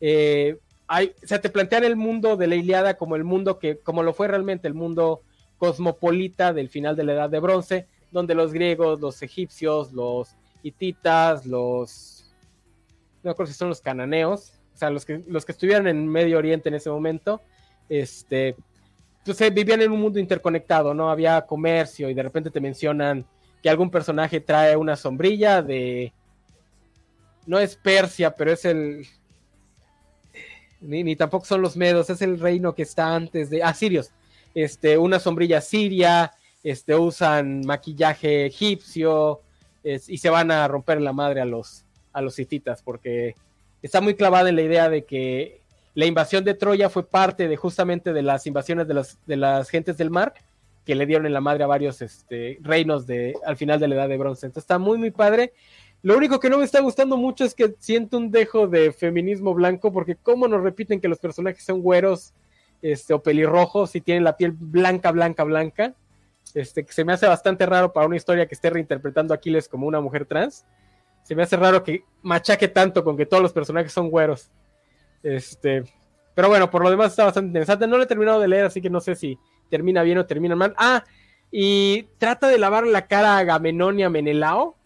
Eh, 0.00 0.58
hay, 0.92 1.14
o 1.22 1.26
sea, 1.26 1.40
te 1.40 1.50
plantean 1.50 1.84
el 1.84 1.94
mundo 1.94 2.36
de 2.36 2.48
la 2.48 2.56
Iliada 2.56 2.94
como 2.94 3.14
el 3.14 3.22
mundo 3.22 3.60
que, 3.60 3.78
como 3.78 4.02
lo 4.02 4.12
fue 4.12 4.26
realmente 4.26 4.66
el 4.66 4.74
mundo 4.74 5.22
cosmopolita 5.56 6.52
del 6.52 6.68
final 6.68 6.96
de 6.96 7.04
la 7.04 7.12
Edad 7.12 7.30
de 7.30 7.38
Bronce, 7.38 7.86
donde 8.10 8.34
los 8.34 8.52
griegos, 8.52 8.98
los 8.98 9.22
egipcios, 9.22 9.92
los 9.92 10.34
hititas, 10.64 11.46
los 11.46 12.34
no 13.22 13.36
creo 13.36 13.46
si 13.46 13.54
son 13.54 13.68
los 13.68 13.80
cananeos, 13.80 14.54
o 14.74 14.76
sea, 14.76 14.90
los 14.90 15.04
que, 15.04 15.22
los 15.28 15.44
que 15.44 15.52
estuvieran 15.52 15.86
en 15.86 16.08
Medio 16.08 16.38
Oriente 16.38 16.70
en 16.70 16.74
ese 16.74 16.90
momento, 16.90 17.40
este, 17.88 18.56
pues 19.24 19.38
vivían 19.54 19.82
en 19.82 19.92
un 19.92 20.00
mundo 20.00 20.18
interconectado, 20.18 20.92
¿no? 20.92 21.08
Había 21.08 21.40
comercio 21.42 22.10
y 22.10 22.14
de 22.14 22.22
repente 22.24 22.50
te 22.50 22.60
mencionan 22.60 23.24
que 23.62 23.70
algún 23.70 23.92
personaje 23.92 24.40
trae 24.40 24.74
una 24.74 24.96
sombrilla 24.96 25.62
de... 25.62 26.12
No 27.46 27.60
es 27.60 27.76
Persia, 27.76 28.34
pero 28.34 28.50
es 28.50 28.64
el... 28.64 29.06
Ni, 30.80 31.16
tampoco 31.16 31.44
son 31.44 31.62
los 31.62 31.76
medos, 31.76 32.10
es 32.10 32.22
el 32.22 32.38
reino 32.40 32.74
que 32.74 32.82
está 32.82 33.14
antes 33.14 33.50
de... 33.50 33.62
Ah, 33.62 33.74
sirios. 33.74 34.10
Este, 34.54 34.98
una 34.98 35.18
sombrilla 35.20 35.60
siria, 35.60 36.32
este, 36.62 36.94
usan 36.94 37.62
maquillaje 37.64 38.46
egipcio 38.46 39.40
y 39.82 40.18
se 40.18 40.30
van 40.30 40.50
a 40.50 40.68
romper 40.68 41.00
la 41.00 41.12
madre 41.12 41.40
a 41.40 41.44
los, 41.44 41.84
a 42.12 42.20
los 42.20 42.38
hititas 42.38 42.82
porque 42.82 43.34
está 43.82 44.00
muy 44.00 44.14
clavada 44.14 44.48
en 44.48 44.56
la 44.56 44.62
idea 44.62 44.90
de 44.90 45.04
que 45.04 45.60
la 45.94 46.06
invasión 46.06 46.44
de 46.44 46.54
Troya 46.54 46.90
fue 46.90 47.06
parte 47.06 47.48
de 47.48 47.56
justamente 47.56 48.12
de 48.12 48.22
las 48.22 48.46
invasiones 48.46 48.86
de, 48.86 48.94
las 48.94 49.18
de 49.26 49.36
las 49.36 49.70
gentes 49.70 49.96
del 49.96 50.10
mar 50.10 50.34
que 50.84 50.94
le 50.94 51.06
dieron 51.06 51.26
en 51.26 51.32
la 51.32 51.40
madre 51.40 51.64
a 51.64 51.66
varios 51.66 52.00
este, 52.02 52.58
reinos 52.62 53.06
de, 53.06 53.34
al 53.44 53.56
final 53.56 53.78
de 53.80 53.88
la 53.88 53.94
edad 53.96 54.08
de 54.08 54.18
bronce. 54.18 54.46
Entonces 54.46 54.64
está 54.64 54.78
muy, 54.78 54.98
muy 54.98 55.10
padre. 55.10 55.52
Lo 56.02 56.16
único 56.16 56.40
que 56.40 56.48
no 56.48 56.58
me 56.58 56.64
está 56.64 56.80
gustando 56.80 57.16
mucho 57.16 57.44
es 57.44 57.54
que 57.54 57.74
siento 57.78 58.16
un 58.16 58.30
dejo 58.30 58.66
de 58.66 58.92
feminismo 58.92 59.52
blanco, 59.52 59.92
porque 59.92 60.16
cómo 60.16 60.48
nos 60.48 60.62
repiten 60.62 61.00
que 61.00 61.08
los 61.08 61.18
personajes 61.18 61.62
son 61.62 61.82
güeros 61.82 62.32
este, 62.80 63.12
o 63.12 63.22
pelirrojos 63.22 63.94
y 63.94 64.00
tienen 64.00 64.24
la 64.24 64.36
piel 64.36 64.52
blanca, 64.52 65.10
blanca, 65.10 65.44
blanca. 65.44 65.94
Este, 66.54 66.84
que 66.84 66.92
se 66.92 67.04
me 67.04 67.12
hace 67.12 67.26
bastante 67.26 67.66
raro 67.66 67.92
para 67.92 68.06
una 68.06 68.16
historia 68.16 68.46
que 68.46 68.54
esté 68.54 68.70
reinterpretando 68.70 69.34
a 69.34 69.36
Aquiles 69.36 69.68
como 69.68 69.86
una 69.86 70.00
mujer 70.00 70.24
trans. 70.24 70.64
Se 71.22 71.34
me 71.34 71.42
hace 71.42 71.56
raro 71.56 71.84
que 71.84 72.04
machaque 72.22 72.68
tanto 72.68 73.04
con 73.04 73.16
que 73.16 73.26
todos 73.26 73.42
los 73.42 73.52
personajes 73.52 73.92
son 73.92 74.10
güeros. 74.10 74.50
Este, 75.22 75.84
pero 76.34 76.48
bueno, 76.48 76.70
por 76.70 76.82
lo 76.82 76.90
demás 76.90 77.08
está 77.08 77.24
bastante 77.24 77.48
interesante. 77.48 77.86
No 77.86 77.98
lo 77.98 78.04
he 78.04 78.06
terminado 78.06 78.40
de 78.40 78.48
leer, 78.48 78.64
así 78.64 78.80
que 78.80 78.88
no 78.88 79.00
sé 79.00 79.14
si 79.14 79.38
termina 79.68 80.02
bien 80.02 80.16
o 80.16 80.24
termina 80.24 80.56
mal. 80.56 80.74
Ah, 80.78 81.04
y 81.50 82.04
trata 82.16 82.48
de 82.48 82.58
lavar 82.58 82.86
la 82.86 83.06
cara 83.06 83.34
a 83.34 83.38
Agamenón 83.38 84.00
y 84.00 84.04
a 84.04 84.10
Menelao 84.10 84.79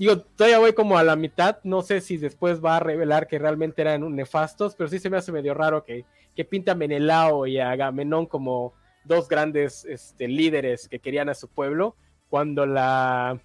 Digo, 0.00 0.18
todavía 0.18 0.58
voy 0.58 0.72
como 0.72 0.96
a 0.96 1.04
la 1.04 1.14
mitad. 1.14 1.58
No 1.62 1.82
sé 1.82 2.00
si 2.00 2.16
después 2.16 2.64
va 2.64 2.78
a 2.78 2.80
revelar 2.80 3.26
que 3.26 3.38
realmente 3.38 3.82
eran 3.82 4.16
nefastos, 4.16 4.74
pero 4.74 4.88
sí 4.88 4.98
se 4.98 5.10
me 5.10 5.18
hace 5.18 5.30
medio 5.30 5.52
raro 5.52 5.84
que, 5.84 6.06
que 6.34 6.46
pinta 6.46 6.72
a 6.72 6.74
Menelao 6.74 7.46
y 7.46 7.58
a 7.58 7.72
Agamenón 7.72 8.24
como 8.24 8.72
dos 9.04 9.28
grandes 9.28 9.84
este, 9.84 10.26
líderes 10.26 10.88
que 10.88 11.00
querían 11.00 11.28
a 11.28 11.34
su 11.34 11.48
pueblo, 11.48 11.96
cuando 12.30 12.64
la, 12.64 13.42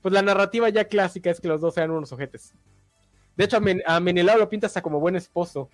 pues 0.00 0.14
la 0.14 0.22
narrativa 0.22 0.70
ya 0.70 0.86
clásica 0.86 1.28
es 1.28 1.38
que 1.38 1.48
los 1.48 1.60
dos 1.60 1.76
eran 1.76 1.90
unos 1.90 2.12
ojetes. 2.12 2.54
De 3.36 3.44
hecho, 3.44 3.58
a, 3.84 4.00
Menelao 4.00 4.38
lo 4.38 4.48
pinta 4.48 4.68
hasta 4.68 4.80
como 4.80 5.00
buen 5.00 5.16
esposo, 5.16 5.68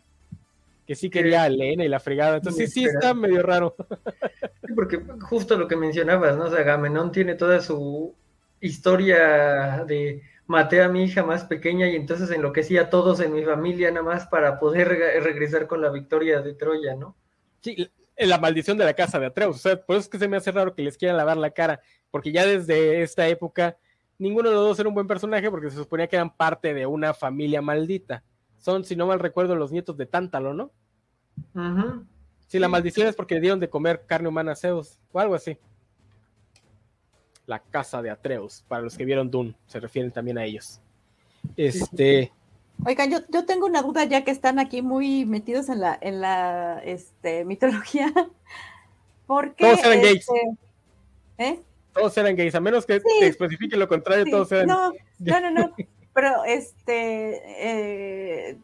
que 0.88 0.96
sí 0.96 1.08
quería 1.08 1.44
a 1.44 1.46
Elena 1.46 1.84
y 1.84 1.88
la 1.88 2.00
fregada. 2.00 2.38
Entonces 2.38 2.72
sí, 2.72 2.80
sí 2.80 2.86
está 2.86 3.14
medio 3.14 3.44
raro. 3.44 3.76
porque 4.74 5.00
justo 5.20 5.56
lo 5.56 5.68
que 5.68 5.76
mencionabas, 5.76 6.36
¿no? 6.36 6.46
O 6.46 6.50
sea, 6.50 6.62
Agamenón 6.62 7.12
tiene 7.12 7.36
toda 7.36 7.60
su 7.60 8.12
historia 8.60 9.84
de 9.86 10.22
maté 10.46 10.82
a 10.82 10.88
mi 10.88 11.04
hija 11.04 11.24
más 11.24 11.44
pequeña 11.44 11.88
y 11.88 11.96
entonces 11.96 12.30
enloquecí 12.30 12.78
a 12.78 12.88
todos 12.88 13.20
en 13.20 13.32
mi 13.32 13.42
familia 13.42 13.90
nada 13.90 14.04
más 14.04 14.26
para 14.26 14.58
poder 14.58 14.88
regresar 15.22 15.66
con 15.66 15.80
la 15.82 15.90
victoria 15.90 16.40
de 16.40 16.54
Troya, 16.54 16.94
¿no? 16.94 17.16
Sí, 17.60 17.90
la 18.16 18.38
maldición 18.38 18.78
de 18.78 18.84
la 18.84 18.94
casa 18.94 19.18
de 19.18 19.26
Atreus, 19.26 19.56
o 19.56 19.58
sea, 19.58 19.80
por 19.80 19.96
eso 19.96 20.04
es 20.04 20.08
que 20.08 20.18
se 20.18 20.28
me 20.28 20.36
hace 20.36 20.52
raro 20.52 20.74
que 20.74 20.82
les 20.82 20.96
quieran 20.96 21.16
lavar 21.16 21.36
la 21.36 21.50
cara, 21.50 21.80
porque 22.10 22.32
ya 22.32 22.46
desde 22.46 23.02
esta 23.02 23.26
época 23.28 23.76
ninguno 24.18 24.48
de 24.48 24.54
los 24.54 24.64
dos 24.64 24.78
era 24.78 24.88
un 24.88 24.94
buen 24.94 25.06
personaje 25.06 25.50
porque 25.50 25.70
se 25.70 25.76
suponía 25.76 26.06
que 26.06 26.16
eran 26.16 26.34
parte 26.34 26.72
de 26.72 26.86
una 26.86 27.12
familia 27.12 27.60
maldita. 27.60 28.22
Son, 28.58 28.84
si 28.84 28.96
no 28.96 29.06
mal 29.06 29.20
recuerdo, 29.20 29.54
los 29.54 29.72
nietos 29.72 29.96
de 29.96 30.06
Tántalo, 30.06 30.54
¿no? 30.54 30.72
Sí, 32.46 32.58
la 32.58 32.68
maldición 32.68 33.08
es 33.08 33.14
porque 33.14 33.40
dieron 33.40 33.60
de 33.60 33.68
comer 33.68 34.04
carne 34.06 34.28
humana 34.28 34.52
a 34.52 34.56
Zeus 34.56 34.98
o 35.12 35.20
algo 35.20 35.34
así 35.34 35.58
la 37.46 37.60
casa 37.60 38.02
de 38.02 38.10
Atreus. 38.10 38.64
Para 38.68 38.82
los 38.82 38.96
que 38.96 39.04
vieron 39.04 39.30
Dune, 39.30 39.54
se 39.66 39.80
refieren 39.80 40.10
también 40.10 40.38
a 40.38 40.44
ellos. 40.44 40.80
Este. 41.56 42.32
Oigan, 42.84 43.10
yo, 43.10 43.18
yo 43.30 43.46
tengo 43.46 43.66
una 43.66 43.82
duda 43.82 44.04
ya 44.04 44.22
que 44.24 44.30
están 44.30 44.58
aquí 44.58 44.82
muy 44.82 45.24
metidos 45.24 45.68
en 45.68 45.80
la, 45.80 45.96
en 46.00 46.20
la 46.20 46.82
este, 46.84 47.44
mitología. 47.44 48.12
¿Por 49.26 49.54
qué? 49.54 49.64
Todos 49.64 49.84
eran 49.84 50.02
gays. 50.02 50.26
Este, 50.28 50.56
¿eh? 51.38 51.60
Todos 51.94 52.16
eran 52.18 52.36
gays, 52.36 52.54
a 52.54 52.60
menos 52.60 52.84
que 52.84 53.00
te 53.00 53.26
especifique 53.26 53.76
lo 53.76 53.88
contrario, 53.88 54.26
todos 54.30 54.52
eran. 54.52 54.66
No, 54.66 54.92
no, 55.18 55.40
no, 55.40 55.50
no. 55.50 55.74
Pero 56.14 56.44
este. 56.44 57.42
Eh, 58.50 58.58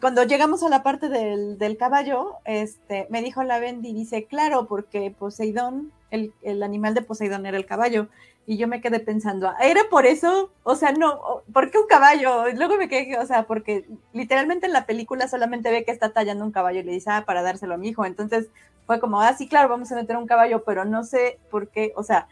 cuando 0.00 0.24
llegamos 0.24 0.62
a 0.62 0.68
la 0.68 0.82
parte 0.82 1.08
del, 1.08 1.58
del, 1.58 1.76
caballo, 1.76 2.36
este, 2.44 3.06
me 3.10 3.22
dijo 3.22 3.42
la 3.42 3.58
Bendy, 3.58 3.92
dice, 3.92 4.24
claro, 4.24 4.66
porque 4.66 5.10
Poseidón 5.10 5.92
el, 6.14 6.62
animal 6.62 6.94
de 6.94 7.02
Poseidón 7.02 7.46
era 7.46 7.56
el 7.56 7.66
caballo. 7.66 8.08
Y 8.46 8.58
yo 8.58 8.68
me 8.68 8.82
quedé 8.82 9.00
pensando, 9.00 9.50
¿era 9.62 9.82
por 9.90 10.04
eso? 10.04 10.50
O 10.64 10.76
sea, 10.76 10.92
no, 10.92 11.42
¿por 11.52 11.70
qué 11.70 11.78
un 11.78 11.86
caballo? 11.86 12.48
Y 12.48 12.54
luego 12.54 12.76
me 12.76 12.88
quedé, 12.88 13.18
o 13.18 13.24
sea, 13.24 13.44
porque 13.44 13.86
literalmente 14.12 14.66
en 14.66 14.74
la 14.74 14.84
película 14.84 15.28
solamente 15.28 15.70
ve 15.70 15.84
que 15.84 15.92
está 15.92 16.12
tallando 16.12 16.44
un 16.44 16.52
caballo 16.52 16.80
y 16.80 16.82
le 16.82 16.92
dice, 16.92 17.10
ah, 17.10 17.24
para 17.26 17.42
dárselo 17.42 17.74
a 17.74 17.78
mi 17.78 17.88
hijo. 17.88 18.04
Entonces 18.04 18.48
fue 18.86 19.00
como, 19.00 19.20
ah, 19.20 19.34
sí, 19.34 19.48
claro, 19.48 19.70
vamos 19.70 19.90
a 19.92 19.96
meter 19.96 20.16
un 20.16 20.26
caballo, 20.26 20.62
pero 20.64 20.84
no 20.84 21.04
sé 21.04 21.38
por 21.50 21.68
qué, 21.68 21.92
o 21.96 22.02
sea, 22.02 22.28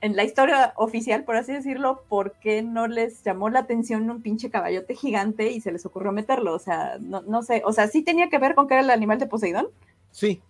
en 0.00 0.16
la 0.16 0.24
historia 0.24 0.72
oficial, 0.76 1.22
por 1.24 1.36
así 1.36 1.52
decirlo, 1.52 2.02
¿por 2.08 2.32
qué 2.32 2.62
no 2.62 2.88
les 2.88 3.22
llamó 3.22 3.50
la 3.50 3.60
atención 3.60 4.10
un 4.10 4.20
pinche 4.20 4.50
caballote 4.50 4.96
gigante 4.96 5.52
y 5.52 5.60
se 5.60 5.70
les 5.70 5.86
ocurrió 5.86 6.10
meterlo? 6.10 6.54
O 6.54 6.58
sea, 6.58 6.96
no, 7.00 7.22
no 7.22 7.42
sé, 7.42 7.62
o 7.64 7.72
sea, 7.72 7.86
sí 7.86 8.02
tenía 8.02 8.28
que 8.28 8.38
ver 8.38 8.56
con 8.56 8.66
que 8.66 8.74
era 8.74 8.82
el 8.82 8.90
animal 8.90 9.18
de 9.18 9.26
Poseidón. 9.26 9.68
Sí, 10.10 10.42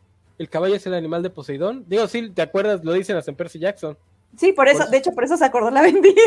el 0.43 0.51
caballo 0.51 0.74
es 0.74 0.86
el 0.86 0.94
animal 0.94 1.23
de 1.23 1.31
Poseidón. 1.31 1.85
Digo, 1.86 2.06
sí, 2.09 2.31
¿te 2.31 2.43
acuerdas? 2.43 2.85
Lo 2.85 2.93
dicen 2.93 3.19
en 3.24 3.35
Percy 3.36 3.59
Jackson. 3.59 3.97
Sí, 4.36 4.52
por 4.52 4.69
eso, 4.69 4.86
de 4.89 4.97
hecho, 4.97 5.12
por 5.12 5.24
eso 5.24 5.36
se 5.36 5.44
acordó 5.44 5.70
la 5.70 5.82
vendí. 5.82 6.14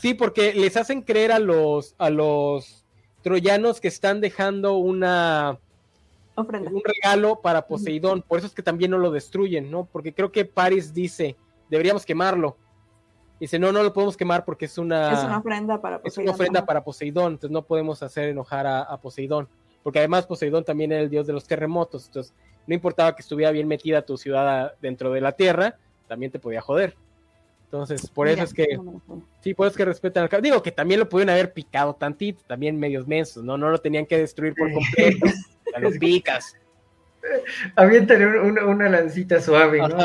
Sí, 0.00 0.14
porque 0.14 0.54
les 0.54 0.76
hacen 0.76 1.02
creer 1.02 1.32
a 1.32 1.40
los, 1.40 1.96
a 1.98 2.10
los 2.10 2.86
troyanos 3.22 3.80
que 3.80 3.88
están 3.88 4.20
dejando 4.20 4.76
una 4.76 5.58
un 6.36 6.82
regalo 6.84 7.40
para 7.40 7.66
Poseidón. 7.66 8.22
Por 8.22 8.38
eso 8.38 8.46
es 8.46 8.54
que 8.54 8.62
también 8.62 8.92
no 8.92 8.98
lo 8.98 9.10
destruyen, 9.10 9.68
¿no? 9.68 9.84
Porque 9.84 10.14
creo 10.14 10.30
que 10.30 10.44
Paris 10.44 10.94
dice, 10.94 11.36
deberíamos 11.68 12.06
quemarlo. 12.06 12.56
Dice, 13.40 13.58
no, 13.58 13.72
no 13.72 13.82
lo 13.82 13.92
podemos 13.92 14.16
quemar 14.16 14.44
porque 14.44 14.66
es 14.66 14.78
una, 14.78 15.12
es 15.12 15.24
una 15.24 15.38
ofrenda 15.38 15.80
para 15.80 16.00
Poseidón. 16.00 16.22
Es 16.22 16.28
una 16.28 16.34
ofrenda 16.34 16.66
para 16.66 16.84
Poseidón, 16.84 17.32
entonces 17.32 17.50
no 17.50 17.62
podemos 17.62 18.02
hacer 18.02 18.28
enojar 18.28 18.66
a, 18.66 18.82
a 18.82 19.00
Poseidón. 19.00 19.48
Porque 19.82 19.98
además 19.98 20.26
Poseidón 20.26 20.64
también 20.64 20.92
era 20.92 21.02
el 21.02 21.10
dios 21.10 21.26
de 21.26 21.32
los 21.32 21.46
terremotos. 21.46 22.06
Entonces, 22.06 22.32
no 22.68 22.74
importaba 22.74 23.16
que 23.16 23.22
estuviera 23.22 23.50
bien 23.50 23.66
metida 23.66 24.02
tu 24.02 24.18
ciudad 24.18 24.74
dentro 24.80 25.10
de 25.10 25.22
la 25.22 25.32
tierra, 25.32 25.76
también 26.06 26.30
te 26.30 26.38
podía 26.38 26.60
joder. 26.60 26.94
Entonces, 27.64 28.08
por 28.10 28.28
eso 28.28 28.44
es 28.44 28.52
que, 28.52 28.78
sí, 29.40 29.54
por 29.54 29.66
eso 29.66 29.72
es 29.72 29.76
que 29.78 29.84
respetan 29.86 30.28
al 30.30 30.42
Digo 30.42 30.62
que 30.62 30.70
también 30.70 31.00
lo 31.00 31.08
pudieron 31.08 31.30
haber 31.30 31.52
picado 31.52 31.94
tantito, 31.94 32.42
también 32.46 32.78
medios 32.78 33.06
mensos, 33.06 33.42
¿no? 33.42 33.56
No 33.56 33.70
lo 33.70 33.78
tenían 33.78 34.04
que 34.04 34.18
destruir 34.18 34.54
por 34.54 34.70
completo, 34.70 35.26
a 35.74 35.80
los 35.80 35.96
picas. 35.98 36.54
Aviéntale 37.74 38.26
una, 38.40 38.66
una 38.66 38.88
lancita 38.90 39.40
suave, 39.40 39.78
¿no? 39.78 39.96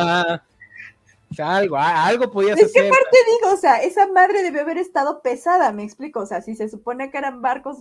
O 1.31 1.35
sea, 1.35 1.55
algo, 1.55 1.77
algo 1.77 2.31
podías 2.31 2.61
hacer. 2.61 2.67
¿De 2.67 2.81
qué 2.83 2.89
parte 2.89 3.17
digo? 3.39 3.53
O 3.53 3.57
sea, 3.57 3.81
esa 3.81 4.07
madre 4.07 4.41
debió 4.43 4.61
haber 4.61 4.77
estado 4.77 5.21
pesada, 5.21 5.71
me 5.73 5.83
explico. 5.83 6.21
O 6.21 6.25
sea, 6.25 6.41
si 6.41 6.55
se 6.55 6.69
supone 6.69 7.11
que 7.11 7.17
eran 7.17 7.41
barcos 7.41 7.79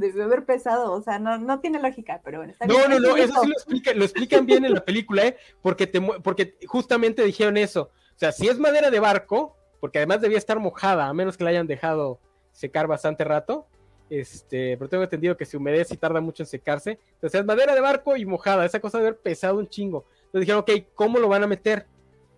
debió 0.00 0.24
haber 0.24 0.44
pesado, 0.44 0.92
o 0.92 1.02
sea, 1.02 1.18
no, 1.18 1.38
no 1.38 1.60
tiene 1.60 1.80
lógica, 1.80 2.20
pero 2.24 2.38
bueno. 2.38 2.52
Está 2.52 2.66
no, 2.66 2.88
no, 2.88 2.98
no, 2.98 3.16
eso 3.16 3.42
sí 3.42 3.82
lo, 3.94 4.04
explican 4.04 4.46
bien 4.46 4.64
en 4.64 4.74
la 4.74 4.84
película, 4.84 5.26
¿eh? 5.26 5.36
Porque, 5.62 5.86
te, 5.86 6.00
porque 6.00 6.56
justamente 6.66 7.22
dijeron 7.24 7.56
eso. 7.56 7.90
O 8.14 8.18
sea, 8.18 8.32
si 8.32 8.48
es 8.48 8.58
madera 8.58 8.90
de 8.90 9.00
barco, 9.00 9.56
porque 9.80 9.98
además 9.98 10.20
debía 10.20 10.38
estar 10.38 10.58
mojada, 10.58 11.06
a 11.06 11.14
menos 11.14 11.36
que 11.36 11.44
la 11.44 11.50
hayan 11.50 11.66
dejado 11.66 12.20
secar 12.52 12.86
bastante 12.86 13.24
rato, 13.24 13.66
este, 14.08 14.76
pero 14.76 14.88
tengo 14.88 15.02
entendido 15.02 15.36
que 15.36 15.44
se 15.44 15.56
humedece 15.56 15.94
y 15.94 15.98
tarda 15.98 16.20
mucho 16.20 16.42
en 16.42 16.46
secarse. 16.46 16.98
Entonces 17.14 17.40
es 17.40 17.46
madera 17.46 17.74
de 17.74 17.80
barco 17.80 18.16
y 18.16 18.24
mojada, 18.24 18.64
esa 18.64 18.80
cosa 18.80 18.98
debe 18.98 19.08
haber 19.08 19.20
pesado 19.20 19.58
un 19.58 19.68
chingo. 19.68 20.06
Entonces 20.26 20.40
dijeron, 20.40 20.60
ok, 20.60 20.70
¿cómo 20.94 21.18
lo 21.18 21.28
van 21.28 21.42
a 21.42 21.46
meter? 21.46 21.86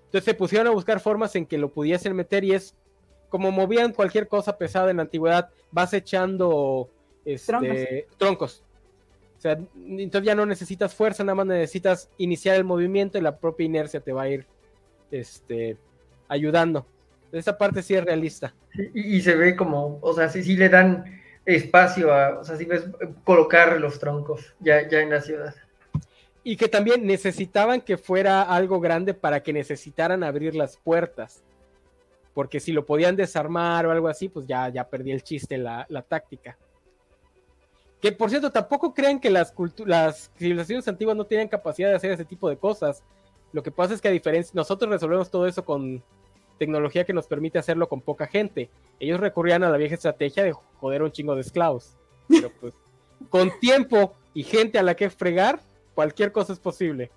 Entonces 0.06 0.24
se 0.24 0.34
pusieron 0.34 0.66
a 0.66 0.70
buscar 0.70 1.00
formas 1.00 1.36
en 1.36 1.46
que 1.46 1.58
lo 1.58 1.70
pudiesen 1.70 2.16
meter 2.16 2.42
y 2.42 2.54
es 2.54 2.74
como 3.28 3.50
movían 3.50 3.92
cualquier 3.92 4.26
cosa 4.26 4.56
pesada 4.56 4.90
en 4.90 4.96
la 4.96 5.02
antigüedad, 5.02 5.50
vas 5.70 5.92
echando 5.92 6.90
este, 7.34 8.06
troncos. 8.16 8.64
O 9.36 9.40
sea, 9.40 9.58
entonces 9.86 10.26
ya 10.26 10.34
no 10.34 10.46
necesitas 10.46 10.94
fuerza, 10.94 11.22
nada 11.22 11.36
más 11.36 11.46
necesitas 11.46 12.10
iniciar 12.18 12.56
el 12.56 12.64
movimiento 12.64 13.18
y 13.18 13.20
la 13.20 13.38
propia 13.38 13.66
inercia 13.66 14.00
te 14.00 14.12
va 14.12 14.22
a 14.22 14.28
ir 14.28 14.46
este, 15.10 15.76
ayudando. 16.26 16.86
Esa 17.30 17.56
parte 17.56 17.82
sí 17.82 17.94
es 17.94 18.04
realista. 18.04 18.54
Y, 18.94 19.20
se 19.20 19.36
ve 19.36 19.54
como, 19.54 19.98
o 20.00 20.12
sea, 20.12 20.28
sí, 20.28 20.42
sí 20.42 20.56
le 20.56 20.68
dan 20.68 21.20
espacio 21.44 22.12
a, 22.12 22.40
o 22.40 22.44
sea, 22.44 22.56
sí 22.56 22.64
ves 22.64 22.84
colocar 23.24 23.78
los 23.80 23.98
troncos 23.98 24.54
ya, 24.60 24.88
ya 24.88 25.00
en 25.00 25.10
la 25.10 25.20
ciudad. 25.20 25.54
Y 26.42 26.56
que 26.56 26.68
también 26.68 27.06
necesitaban 27.06 27.80
que 27.80 27.96
fuera 27.96 28.42
algo 28.42 28.80
grande 28.80 29.14
para 29.14 29.42
que 29.42 29.52
necesitaran 29.52 30.24
abrir 30.24 30.54
las 30.54 30.78
puertas. 30.78 31.44
Porque 32.34 32.58
si 32.58 32.72
lo 32.72 32.86
podían 32.86 33.16
desarmar 33.16 33.86
o 33.86 33.92
algo 33.92 34.08
así, 34.08 34.28
pues 34.28 34.46
ya, 34.46 34.68
ya 34.68 34.88
perdí 34.88 35.12
el 35.12 35.22
chiste, 35.22 35.58
la, 35.58 35.86
la 35.88 36.02
táctica. 36.02 36.56
Que 38.00 38.12
por 38.12 38.30
cierto, 38.30 38.52
tampoco 38.52 38.94
crean 38.94 39.18
que 39.18 39.30
las, 39.30 39.52
las 39.84 40.30
civilizaciones 40.36 40.86
antiguas 40.86 41.16
no 41.16 41.24
tienen 41.24 41.48
capacidad 41.48 41.88
de 41.88 41.96
hacer 41.96 42.12
ese 42.12 42.24
tipo 42.24 42.48
de 42.48 42.56
cosas. 42.56 43.02
Lo 43.52 43.62
que 43.62 43.70
pasa 43.70 43.94
es 43.94 44.00
que 44.00 44.08
a 44.08 44.12
diferencia, 44.12 44.52
nosotros 44.54 44.90
resolvemos 44.90 45.30
todo 45.30 45.46
eso 45.46 45.64
con 45.64 46.02
tecnología 46.58 47.04
que 47.04 47.12
nos 47.12 47.26
permite 47.26 47.58
hacerlo 47.58 47.88
con 47.88 48.00
poca 48.00 48.26
gente. 48.26 48.70
Ellos 49.00 49.20
recurrían 49.20 49.64
a 49.64 49.70
la 49.70 49.76
vieja 49.76 49.94
estrategia 49.94 50.44
de 50.44 50.52
joder 50.52 51.02
un 51.02 51.12
chingo 51.12 51.34
de 51.34 51.40
esclavos. 51.40 51.96
Pero 52.28 52.50
pues, 52.60 52.74
con 53.30 53.50
tiempo 53.60 54.14
y 54.34 54.44
gente 54.44 54.78
a 54.78 54.82
la 54.82 54.94
que 54.94 55.10
fregar, 55.10 55.60
cualquier 55.94 56.30
cosa 56.30 56.52
es 56.52 56.60
posible. 56.60 57.10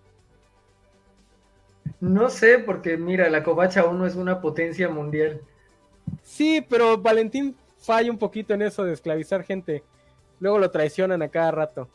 No 1.99 2.29
sé, 2.29 2.57
porque 2.59 2.97
mira, 2.97 3.29
la 3.29 3.43
covacha 3.43 3.81
aún 3.81 3.99
no 3.99 4.07
es 4.07 4.15
una 4.15 4.41
potencia 4.41 4.89
mundial. 4.89 5.41
Sí, 6.23 6.65
pero 6.67 6.97
Valentín 6.97 7.55
falla 7.77 8.09
un 8.09 8.17
poquito 8.17 8.53
en 8.53 8.63
eso 8.63 8.83
de 8.83 8.93
esclavizar 8.93 9.43
gente. 9.43 9.83
Luego 10.41 10.59
lo 10.59 10.69
traicionan 10.69 11.21
a 11.21 11.29
cada 11.29 11.51
rato. 11.51 11.87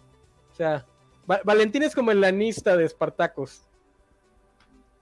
O 0.51 0.55
sea, 0.55 0.87
Valentín 1.27 1.83
es 1.83 1.95
como 1.95 2.13
el 2.13 2.23
lanista 2.23 2.77
de 2.77 2.85
Espartacos. 2.87 3.67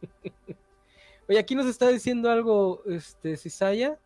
Oye, 1.28 1.38
aquí 1.38 1.54
nos 1.54 1.66
está 1.66 1.88
diciendo 1.88 2.30
algo, 2.30 2.82
este, 2.86 3.36
Cisaya. 3.36 3.98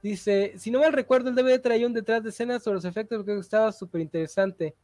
Dice, 0.00 0.54
si 0.56 0.70
no 0.70 0.80
mal 0.80 0.92
recuerdo, 0.92 1.28
el 1.28 1.34
DVD 1.34 1.60
traía 1.60 1.86
un 1.86 1.92
detrás 1.92 2.22
de 2.22 2.30
escena 2.30 2.58
sobre 2.58 2.76
los 2.76 2.84
efectos, 2.84 3.24
que 3.24 3.36
estaba 3.36 3.70
súper 3.72 4.00
interesante. 4.00 4.74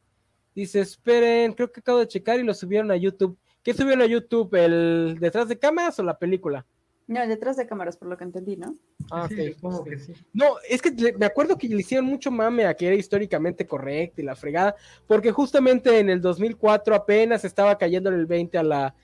Dice, 0.54 0.80
esperen, 0.80 1.52
creo 1.52 1.72
que 1.72 1.80
acabo 1.80 2.00
de 2.00 2.08
checar 2.08 2.38
y 2.38 2.44
lo 2.44 2.54
subieron 2.54 2.90
a 2.90 2.96
YouTube. 2.96 3.38
¿Qué 3.62 3.74
subieron 3.74 4.02
a 4.02 4.06
YouTube? 4.06 4.54
¿El 4.54 5.16
detrás 5.20 5.48
de 5.48 5.58
cámaras 5.58 5.98
o 5.98 6.02
la 6.02 6.18
película? 6.18 6.66
No, 7.08 7.26
detrás 7.26 7.56
de 7.56 7.66
cámaras, 7.66 7.96
por 7.96 8.08
lo 8.08 8.18
que 8.18 8.24
entendí, 8.24 8.56
¿no? 8.56 8.74
Ah, 9.10 9.26
sí, 9.28 9.54
supongo 9.54 9.82
que 9.82 9.98
sí. 9.98 10.12
No, 10.34 10.56
es 10.68 10.82
que 10.82 10.92
me 11.18 11.24
acuerdo 11.24 11.56
que 11.56 11.66
le 11.66 11.80
hicieron 11.80 12.04
mucho 12.04 12.30
mame 12.30 12.66
a 12.66 12.74
que 12.74 12.86
era 12.86 12.96
históricamente 12.96 13.66
correcto 13.66 14.20
y 14.20 14.24
la 14.24 14.36
fregada, 14.36 14.76
porque 15.06 15.32
justamente 15.32 15.98
en 15.98 16.10
el 16.10 16.20
2004 16.20 16.94
apenas 16.94 17.46
estaba 17.46 17.78
cayendo 17.78 18.10
el 18.10 18.26
20 18.26 18.58
a 18.58 18.62
la, 18.62 18.94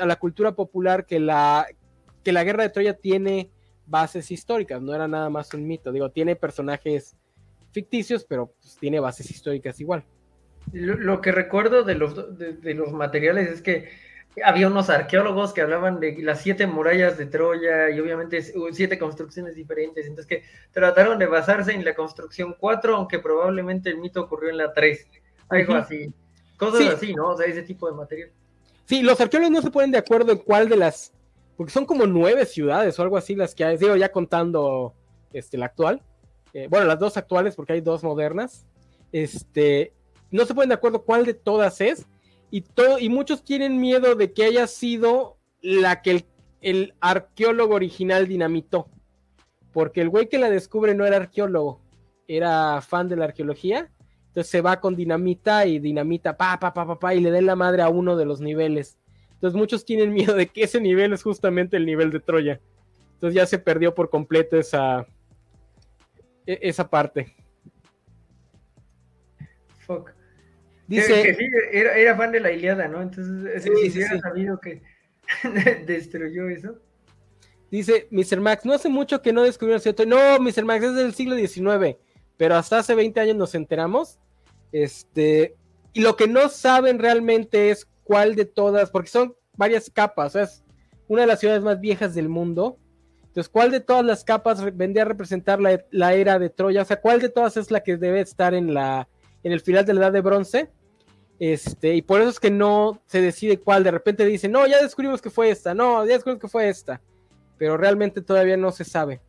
a 0.00 0.06
la 0.06 0.16
cultura 0.16 0.52
popular 0.52 1.06
que 1.06 1.18
la, 1.18 1.66
que 2.22 2.32
la 2.32 2.44
guerra 2.44 2.64
de 2.64 2.68
Troya 2.68 2.94
tiene 2.94 3.50
bases 3.86 4.30
históricas, 4.30 4.82
no 4.82 4.94
era 4.94 5.08
nada 5.08 5.30
más 5.30 5.52
un 5.54 5.66
mito. 5.66 5.92
Digo, 5.92 6.10
tiene 6.10 6.36
personajes 6.36 7.16
ficticios, 7.72 8.24
pero 8.24 8.52
pues, 8.60 8.76
tiene 8.76 9.00
bases 9.00 9.30
históricas 9.30 9.80
igual. 9.80 10.04
Lo, 10.72 11.20
que 11.20 11.32
recuerdo 11.32 11.82
de 11.84 11.94
los, 11.94 12.38
de, 12.38 12.74
los 12.74 12.92
materiales 12.92 13.50
es 13.50 13.62
que 13.62 13.88
había 14.44 14.68
unos 14.68 14.90
arqueólogos 14.90 15.52
que 15.52 15.60
hablaban 15.60 16.00
de 16.00 16.22
las 16.22 16.40
siete 16.40 16.66
murallas 16.66 17.18
de 17.18 17.26
Troya 17.26 17.90
y 17.90 18.00
obviamente 18.00 18.42
siete 18.72 18.98
construcciones 18.98 19.54
diferentes. 19.54 20.06
Entonces 20.06 20.26
que 20.26 20.44
trataron 20.72 21.18
de 21.18 21.26
basarse 21.26 21.72
en 21.72 21.84
la 21.84 21.94
construcción 21.94 22.56
4, 22.58 22.96
aunque 22.96 23.18
probablemente 23.18 23.90
el 23.90 23.98
mito 23.98 24.22
ocurrió 24.22 24.50
en 24.50 24.58
la 24.58 24.72
3. 24.72 25.06
Algo 25.48 25.74
así. 25.74 26.12
Cosas 26.56 26.94
así, 26.94 27.14
¿no? 27.14 27.30
O 27.30 27.36
sea, 27.36 27.46
ese 27.46 27.62
tipo 27.62 27.90
de 27.90 27.96
material. 27.96 28.30
Sí, 28.84 29.02
los 29.02 29.20
arqueólogos 29.20 29.52
no 29.52 29.62
se 29.62 29.70
ponen 29.70 29.90
de 29.90 29.98
acuerdo 29.98 30.32
en 30.32 30.38
cuál 30.38 30.68
de 30.68 30.76
las 30.76 31.12
porque 31.60 31.74
son 31.74 31.84
como 31.84 32.06
nueve 32.06 32.46
ciudades 32.46 32.98
o 32.98 33.02
algo 33.02 33.18
así 33.18 33.34
las 33.34 33.54
que 33.54 33.66
hay, 33.66 33.76
digo, 33.76 33.94
ya 33.94 34.10
contando 34.10 34.94
este, 35.30 35.58
la 35.58 35.66
actual, 35.66 36.00
eh, 36.54 36.68
bueno, 36.70 36.86
las 36.86 36.98
dos 36.98 37.18
actuales 37.18 37.54
porque 37.54 37.74
hay 37.74 37.82
dos 37.82 38.02
modernas, 38.02 38.64
este, 39.12 39.92
no 40.30 40.46
se 40.46 40.54
ponen 40.54 40.70
de 40.70 40.76
acuerdo 40.76 41.02
cuál 41.02 41.26
de 41.26 41.34
todas 41.34 41.82
es, 41.82 42.06
y, 42.50 42.62
todo, 42.62 42.98
y 42.98 43.08
muchos 43.08 43.44
tienen 43.44 43.80
miedo 43.80 44.14
de 44.14 44.32
que 44.32 44.44
haya 44.44 44.66
sido 44.66 45.38
la 45.62 46.02
que 46.02 46.24
el, 46.60 46.94
arqueólogo 47.00 47.74
original 47.74 48.26
dinamitó, 48.26 48.88
porque 49.72 50.00
el 50.00 50.08
güey 50.08 50.28
que 50.28 50.38
la 50.38 50.50
descubre 50.50 50.94
no 50.94 51.06
era 51.06 51.16
arqueólogo, 51.16 51.80
era 52.26 52.80
fan 52.80 53.08
de 53.08 53.16
la 53.16 53.26
arqueología, 53.26 53.90
entonces 54.28 54.50
se 54.50 54.60
va 54.60 54.80
con 54.80 54.94
dinamita 54.94 55.66
y 55.66 55.78
dinamita, 55.78 56.36
pa, 56.36 56.58
pa, 56.58 56.72
pa, 56.72 56.86
pa, 56.86 56.98
pa, 56.98 57.14
y 57.14 57.20
le 57.20 57.30
den 57.30 57.46
la 57.46 57.56
madre 57.56 57.82
a 57.82 57.88
uno 57.88 58.16
de 58.16 58.24
los 58.24 58.40
niveles. 58.40 58.98
Entonces 59.34 59.58
muchos 59.58 59.84
tienen 59.84 60.12
miedo 60.12 60.34
de 60.34 60.46
que 60.46 60.64
ese 60.64 60.80
nivel 60.80 61.12
es 61.12 61.22
justamente 61.22 61.76
el 61.76 61.86
nivel 61.86 62.10
de 62.10 62.20
Troya. 62.20 62.60
Entonces 63.14 63.34
ya 63.34 63.46
se 63.46 63.58
perdió 63.58 63.94
por 63.94 64.08
completo 64.08 64.56
esa, 64.56 65.06
e, 66.46 66.58
esa 66.62 66.88
parte. 66.88 67.34
Fuck. 69.86 70.19
Dice, 70.90 71.22
que, 71.22 71.34
sí, 71.36 71.48
era, 71.70 72.16
fan 72.16 72.32
de 72.32 72.40
la 72.40 72.50
Iliada, 72.50 72.88
¿no? 72.88 73.00
Entonces, 73.00 73.62
sí, 73.62 73.70
sí, 73.80 74.02
sí, 74.02 74.18
sabido 74.18 74.58
que 74.58 74.82
destruyó 75.86 76.48
eso. 76.48 76.80
Dice 77.70 78.08
Mr. 78.10 78.40
Max, 78.40 78.64
no 78.64 78.72
hace 78.72 78.88
mucho 78.88 79.22
que 79.22 79.32
no 79.32 79.44
descubrieron 79.44 79.80
cierto. 79.80 80.04
No, 80.04 80.40
Mr. 80.40 80.64
Max, 80.64 80.84
es 80.84 80.96
del 80.96 81.14
siglo 81.14 81.36
XIX, 81.36 81.96
pero 82.36 82.56
hasta 82.56 82.78
hace 82.78 82.96
20 82.96 83.20
años 83.20 83.36
nos 83.36 83.54
enteramos. 83.54 84.18
Este, 84.72 85.54
y 85.92 86.00
lo 86.00 86.16
que 86.16 86.26
no 86.26 86.48
saben 86.48 86.98
realmente 86.98 87.70
es 87.70 87.86
cuál 88.02 88.34
de 88.34 88.44
todas, 88.44 88.90
porque 88.90 89.10
son 89.10 89.36
varias 89.56 89.90
capas, 89.90 90.34
es 90.34 90.64
una 91.06 91.20
de 91.20 91.28
las 91.28 91.38
ciudades 91.38 91.62
más 91.62 91.78
viejas 91.78 92.16
del 92.16 92.28
mundo. 92.28 92.78
Entonces, 93.28 93.48
¿cuál 93.48 93.70
de 93.70 93.78
todas 93.78 94.04
las 94.04 94.24
capas 94.24 94.76
vendría 94.76 95.04
a 95.04 95.06
representar 95.06 95.60
la, 95.60 96.14
era 96.14 96.40
de 96.40 96.50
Troya? 96.50 96.82
O 96.82 96.84
sea, 96.84 97.00
¿cuál 97.00 97.20
de 97.20 97.28
todas 97.28 97.56
es 97.56 97.70
la 97.70 97.84
que 97.84 97.96
debe 97.96 98.20
estar 98.20 98.54
en, 98.54 98.74
la, 98.74 99.06
en 99.44 99.52
el 99.52 99.60
final 99.60 99.86
de 99.86 99.94
la 99.94 100.00
edad 100.00 100.12
de 100.12 100.20
bronce? 100.20 100.68
Este, 101.40 101.96
y 101.96 102.02
por 102.02 102.20
eso 102.20 102.30
es 102.30 102.38
que 102.38 102.52
no 102.52 103.02
se 103.06 103.20
decide 103.20 103.58
cuál. 103.58 103.82
De 103.82 103.90
repente 103.90 104.24
dicen, 104.24 104.52
no, 104.52 104.64
ya 104.68 104.80
descubrimos 104.80 105.20
que 105.20 105.30
fue 105.30 105.50
esta, 105.50 105.74
no, 105.74 106.06
ya 106.06 106.12
descubrimos 106.14 106.40
que 106.40 106.48
fue 106.48 106.68
esta. 106.68 107.00
Pero 107.58 107.76
realmente 107.76 108.22
todavía 108.22 108.56
no 108.56 108.70
se 108.70 108.84
sabe. 108.84 109.20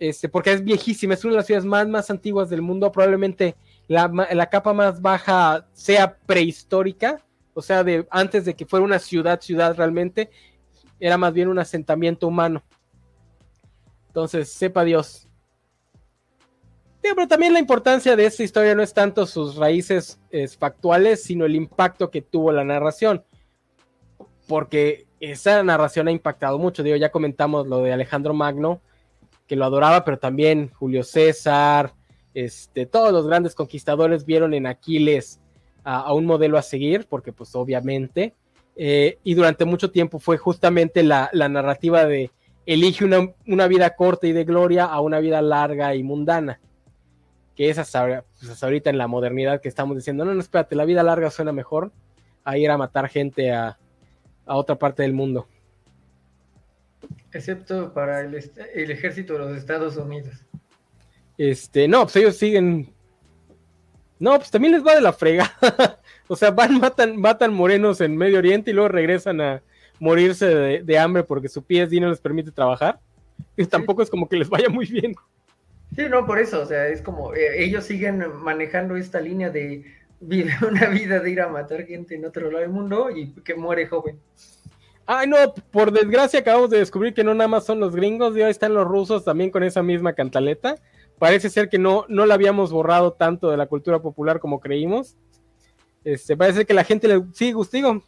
Este, 0.00 0.28
porque 0.28 0.52
es 0.52 0.64
viejísima, 0.64 1.14
es 1.14 1.24
una 1.24 1.34
de 1.34 1.36
las 1.36 1.46
ciudades 1.46 1.64
más, 1.64 1.86
más 1.86 2.10
antiguas 2.10 2.50
del 2.50 2.62
mundo. 2.62 2.90
Probablemente 2.90 3.54
la, 3.86 4.08
la 4.32 4.50
capa 4.50 4.72
más 4.72 5.00
baja 5.00 5.68
sea 5.72 6.18
prehistórica 6.18 7.24
o 7.58 7.60
sea, 7.62 7.82
de 7.82 8.06
antes 8.10 8.44
de 8.44 8.54
que 8.54 8.64
fuera 8.64 8.84
una 8.84 9.00
ciudad, 9.00 9.40
ciudad 9.40 9.76
realmente, 9.76 10.30
era 11.00 11.18
más 11.18 11.32
bien 11.32 11.48
un 11.48 11.58
asentamiento 11.58 12.28
humano. 12.28 12.62
Entonces, 14.06 14.48
sepa 14.48 14.84
Dios. 14.84 15.27
Pero 17.14 17.28
también 17.28 17.52
la 17.52 17.58
importancia 17.58 18.16
de 18.16 18.26
esta 18.26 18.42
historia 18.42 18.74
no 18.74 18.82
es 18.82 18.94
tanto 18.94 19.26
sus 19.26 19.56
raíces 19.56 20.20
factuales, 20.58 21.22
sino 21.22 21.44
el 21.44 21.54
impacto 21.54 22.10
que 22.10 22.22
tuvo 22.22 22.52
la 22.52 22.64
narración. 22.64 23.24
Porque 24.46 25.06
esa 25.20 25.62
narración 25.62 26.08
ha 26.08 26.12
impactado 26.12 26.58
mucho. 26.58 26.82
Digo, 26.82 26.96
ya 26.96 27.10
comentamos 27.10 27.66
lo 27.66 27.82
de 27.82 27.92
Alejandro 27.92 28.34
Magno, 28.34 28.80
que 29.46 29.56
lo 29.56 29.64
adoraba, 29.64 30.04
pero 30.04 30.18
también 30.18 30.70
Julio 30.74 31.02
César, 31.02 31.92
este, 32.34 32.86
todos 32.86 33.12
los 33.12 33.26
grandes 33.26 33.54
conquistadores 33.54 34.24
vieron 34.24 34.54
en 34.54 34.66
Aquiles 34.66 35.40
a, 35.82 36.12
un 36.12 36.26
modelo 36.26 36.58
a 36.58 36.62
seguir, 36.62 37.06
porque 37.08 37.32
pues 37.32 37.54
obviamente, 37.54 38.34
eh, 38.76 39.18
y 39.24 39.34
durante 39.34 39.64
mucho 39.64 39.90
tiempo 39.90 40.18
fue 40.18 40.36
justamente 40.36 41.02
la, 41.02 41.30
narrativa 41.32 42.04
de 42.04 42.30
elige 42.66 43.04
una, 43.04 43.66
vida 43.66 43.96
corta 43.96 44.26
y 44.26 44.32
de 44.32 44.44
gloria 44.44 44.84
a 44.84 45.00
una 45.00 45.18
vida 45.18 45.40
larga 45.40 45.94
y 45.94 46.02
mundana, 46.02 46.60
que 47.58 47.70
es 47.70 47.78
hasta, 47.78 48.24
pues, 48.38 48.62
ahorita 48.62 48.88
en 48.88 48.98
la 48.98 49.08
modernidad 49.08 49.60
que 49.60 49.68
estamos 49.68 49.96
diciendo, 49.96 50.24
no, 50.24 50.32
no, 50.32 50.38
espérate, 50.40 50.76
la 50.76 50.84
vida 50.84 51.02
larga 51.02 51.28
suena 51.28 51.50
mejor 51.50 51.90
a 52.44 52.56
ir 52.56 52.70
a 52.70 52.78
matar 52.78 53.08
gente 53.08 53.50
a, 53.50 53.76
otra 54.46 54.76
parte 54.76 55.02
del 55.02 55.12
mundo. 55.12 55.48
Excepto 57.32 57.92
para 57.92 58.20
el, 58.20 58.32
el, 58.74 58.90
ejército 58.92 59.32
de 59.32 59.38
los 59.40 59.56
Estados 59.56 59.96
Unidos. 59.96 60.36
Este, 61.36 61.88
no, 61.88 62.04
pues 62.04 62.14
ellos 62.14 62.36
siguen 62.36 62.94
no, 64.20 64.36
pues 64.36 64.52
también 64.52 64.72
les 64.72 64.86
va 64.86 64.94
de 64.94 65.00
la 65.00 65.12
frega. 65.12 65.52
o 66.28 66.36
sea, 66.36 66.52
van, 66.52 66.78
matan, 66.78 67.16
matan 67.20 67.52
morenos 67.52 68.00
en 68.00 68.16
Medio 68.16 68.38
Oriente 68.38 68.70
y 68.70 68.74
luego 68.74 68.88
regresan 68.88 69.40
a 69.40 69.62
morirse 69.98 70.46
de, 70.46 70.98
hambre 70.98 71.24
porque 71.24 71.48
su 71.48 71.64
pies 71.64 71.90
no 71.90 72.08
les 72.08 72.20
permite 72.20 72.52
trabajar. 72.52 73.00
Y 73.56 73.66
tampoco 73.66 74.00
es 74.00 74.10
como 74.10 74.28
que 74.28 74.36
les 74.36 74.48
vaya 74.48 74.68
muy 74.68 74.86
bien. 74.86 75.16
Sí, 75.94 76.06
no, 76.08 76.26
por 76.26 76.38
eso, 76.38 76.62
o 76.62 76.66
sea, 76.66 76.88
es 76.88 77.02
como 77.02 77.34
eh, 77.34 77.64
ellos 77.64 77.84
siguen 77.84 78.24
manejando 78.42 78.96
esta 78.96 79.20
línea 79.20 79.50
de 79.50 79.84
vida, 80.20 80.58
una 80.68 80.86
vida 80.86 81.20
de 81.20 81.30
ir 81.30 81.40
a 81.40 81.48
matar 81.48 81.84
gente 81.86 82.14
en 82.14 82.24
otro 82.24 82.50
lado 82.50 82.60
del 82.60 82.70
mundo 82.70 83.10
y 83.10 83.32
que 83.42 83.54
muere 83.54 83.86
joven. 83.86 84.18
Ay, 85.06 85.26
no, 85.26 85.36
por 85.70 85.90
desgracia 85.90 86.40
acabamos 86.40 86.68
de 86.70 86.78
descubrir 86.78 87.14
que 87.14 87.24
no 87.24 87.34
nada 87.34 87.48
más 87.48 87.64
son 87.64 87.80
los 87.80 87.96
gringos, 87.96 88.36
y 88.36 88.42
ahí 88.42 88.50
están 88.50 88.74
los 88.74 88.86
rusos 88.86 89.24
también 89.24 89.50
con 89.50 89.62
esa 89.62 89.82
misma 89.82 90.12
cantaleta 90.12 90.76
parece 91.18 91.50
ser 91.50 91.68
que 91.68 91.78
no, 91.78 92.04
no 92.08 92.26
la 92.26 92.34
habíamos 92.34 92.72
borrado 92.72 93.12
tanto 93.12 93.50
de 93.50 93.56
la 93.56 93.66
cultura 93.66 94.00
popular 94.00 94.40
como 94.40 94.60
creímos. 94.60 95.16
Este, 96.04 96.36
parece 96.36 96.64
que 96.64 96.74
la 96.74 96.84
gente 96.84 97.08
le 97.08 97.22
sí, 97.32 97.52
digo, 97.72 98.02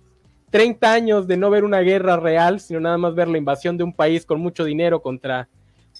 30 0.51 0.93
años 0.93 1.27
de 1.27 1.37
no 1.37 1.51
ver 1.51 1.65
una 1.65 1.81
guerra 1.81 2.17
real, 2.17 2.61
sino 2.61 2.81
nada 2.81 2.97
más 2.99 3.15
ver 3.15 3.29
la 3.29 3.39
invasión 3.39 3.77
de 3.77 3.85
un 3.85 3.93
país 3.93 4.25
con 4.25 4.41
mucho 4.41 4.65
dinero 4.65 5.03
contra 5.03 5.49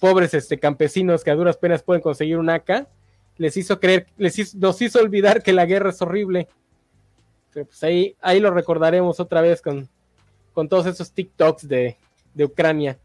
pobres 0.01 0.33
este, 0.33 0.59
campesinos 0.59 1.23
que 1.23 1.29
a 1.29 1.35
duras 1.35 1.57
penas 1.57 1.83
pueden 1.83 2.01
conseguir 2.01 2.37
un 2.37 2.49
AK, 2.49 2.87
les 3.37 3.55
hizo 3.55 3.79
creer, 3.79 4.07
les 4.17 4.55
nos 4.55 4.81
hizo 4.81 4.99
olvidar 4.99 5.43
que 5.43 5.53
la 5.53 5.67
guerra 5.67 5.91
es 5.91 6.01
horrible. 6.01 6.47
Pues 7.53 7.83
ahí, 7.83 8.15
ahí 8.19 8.39
lo 8.39 8.49
recordaremos 8.49 9.19
otra 9.19 9.41
vez 9.41 9.61
con, 9.61 9.87
con 10.53 10.67
todos 10.67 10.87
esos 10.87 11.11
TikToks 11.11 11.67
de, 11.67 11.97
de 12.33 12.45
Ucrania. 12.45 12.97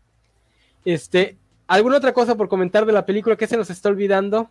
Este, 0.86 1.36
¿Alguna 1.66 1.98
otra 1.98 2.14
cosa 2.14 2.34
por 2.34 2.48
comentar 2.48 2.86
de 2.86 2.94
la 2.94 3.04
película 3.04 3.36
que 3.36 3.46
se 3.46 3.58
nos 3.58 3.68
está 3.68 3.90
olvidando? 3.90 4.48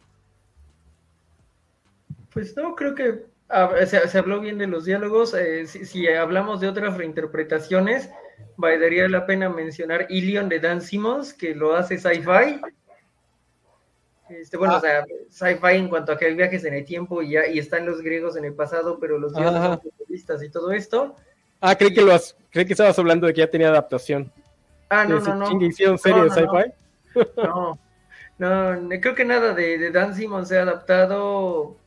Pues 2.31 2.55
no, 2.55 2.75
creo 2.75 2.93
que 2.93 3.25
ah, 3.49 3.71
se, 3.85 4.17
habló 4.17 4.39
bien 4.39 4.57
de 4.57 4.67
los 4.67 4.85
diálogos. 4.85 5.33
Eh, 5.33 5.67
si, 5.67 6.07
hablamos 6.07 6.61
de 6.61 6.67
otras 6.67 6.97
reinterpretaciones, 6.97 8.09
valdría 8.57 9.07
la 9.09 9.25
pena 9.25 9.49
mencionar 9.49 10.07
Ilion 10.09 10.49
de 10.49 10.59
Dan 10.59 10.81
Simmons, 10.81 11.33
que 11.33 11.55
lo 11.55 11.75
hace 11.75 11.97
sci-fi. 11.97 12.61
Este, 14.29 14.57
bueno, 14.57 14.77
o 14.77 14.79
sea, 14.79 15.05
sci-fi 15.29 15.75
en 15.75 15.89
cuanto 15.89 16.11
a 16.11 16.17
que 16.17 16.25
hay 16.25 16.35
viajes 16.35 16.65
en 16.65 16.73
el 16.73 16.83
tiempo 16.83 17.21
y, 17.21 17.31
ya, 17.31 17.47
y 17.47 17.59
están 17.59 17.85
los 17.85 18.01
griegos 18.01 18.35
en 18.37 18.45
el 18.45 18.53
pasado, 18.53 18.99
pero 18.99 19.19
los 19.19 19.33
dioses 19.33 19.61
son 19.61 19.81
futuristas 19.81 20.43
y 20.43 20.49
todo 20.49 20.71
esto. 20.71 21.15
Ah, 21.61 21.75
creí 21.75 21.93
que, 21.93 22.01
lo 22.01 22.17
creí 22.51 22.65
que 22.65 22.73
estabas 22.73 22.97
hablando 22.97 23.27
de 23.27 23.33
que 23.33 23.41
ya 23.41 23.49
tenía 23.49 23.69
adaptación. 23.69 24.31
Ah, 24.89 25.05
no, 25.05 25.19
no, 25.19 25.35
no. 25.35 25.61
¿Hicieron 25.61 25.97
serie 25.97 26.23
de 26.23 26.29
sci-fi? 26.29 26.73
No, 27.37 27.79
no, 28.37 28.89
creo 29.01 29.15
que 29.15 29.25
nada 29.25 29.53
de, 29.53 29.91
Dan 29.91 30.15
Simon 30.15 30.45
se 30.45 30.57
ha 30.57 30.63
adaptado. 30.63 31.77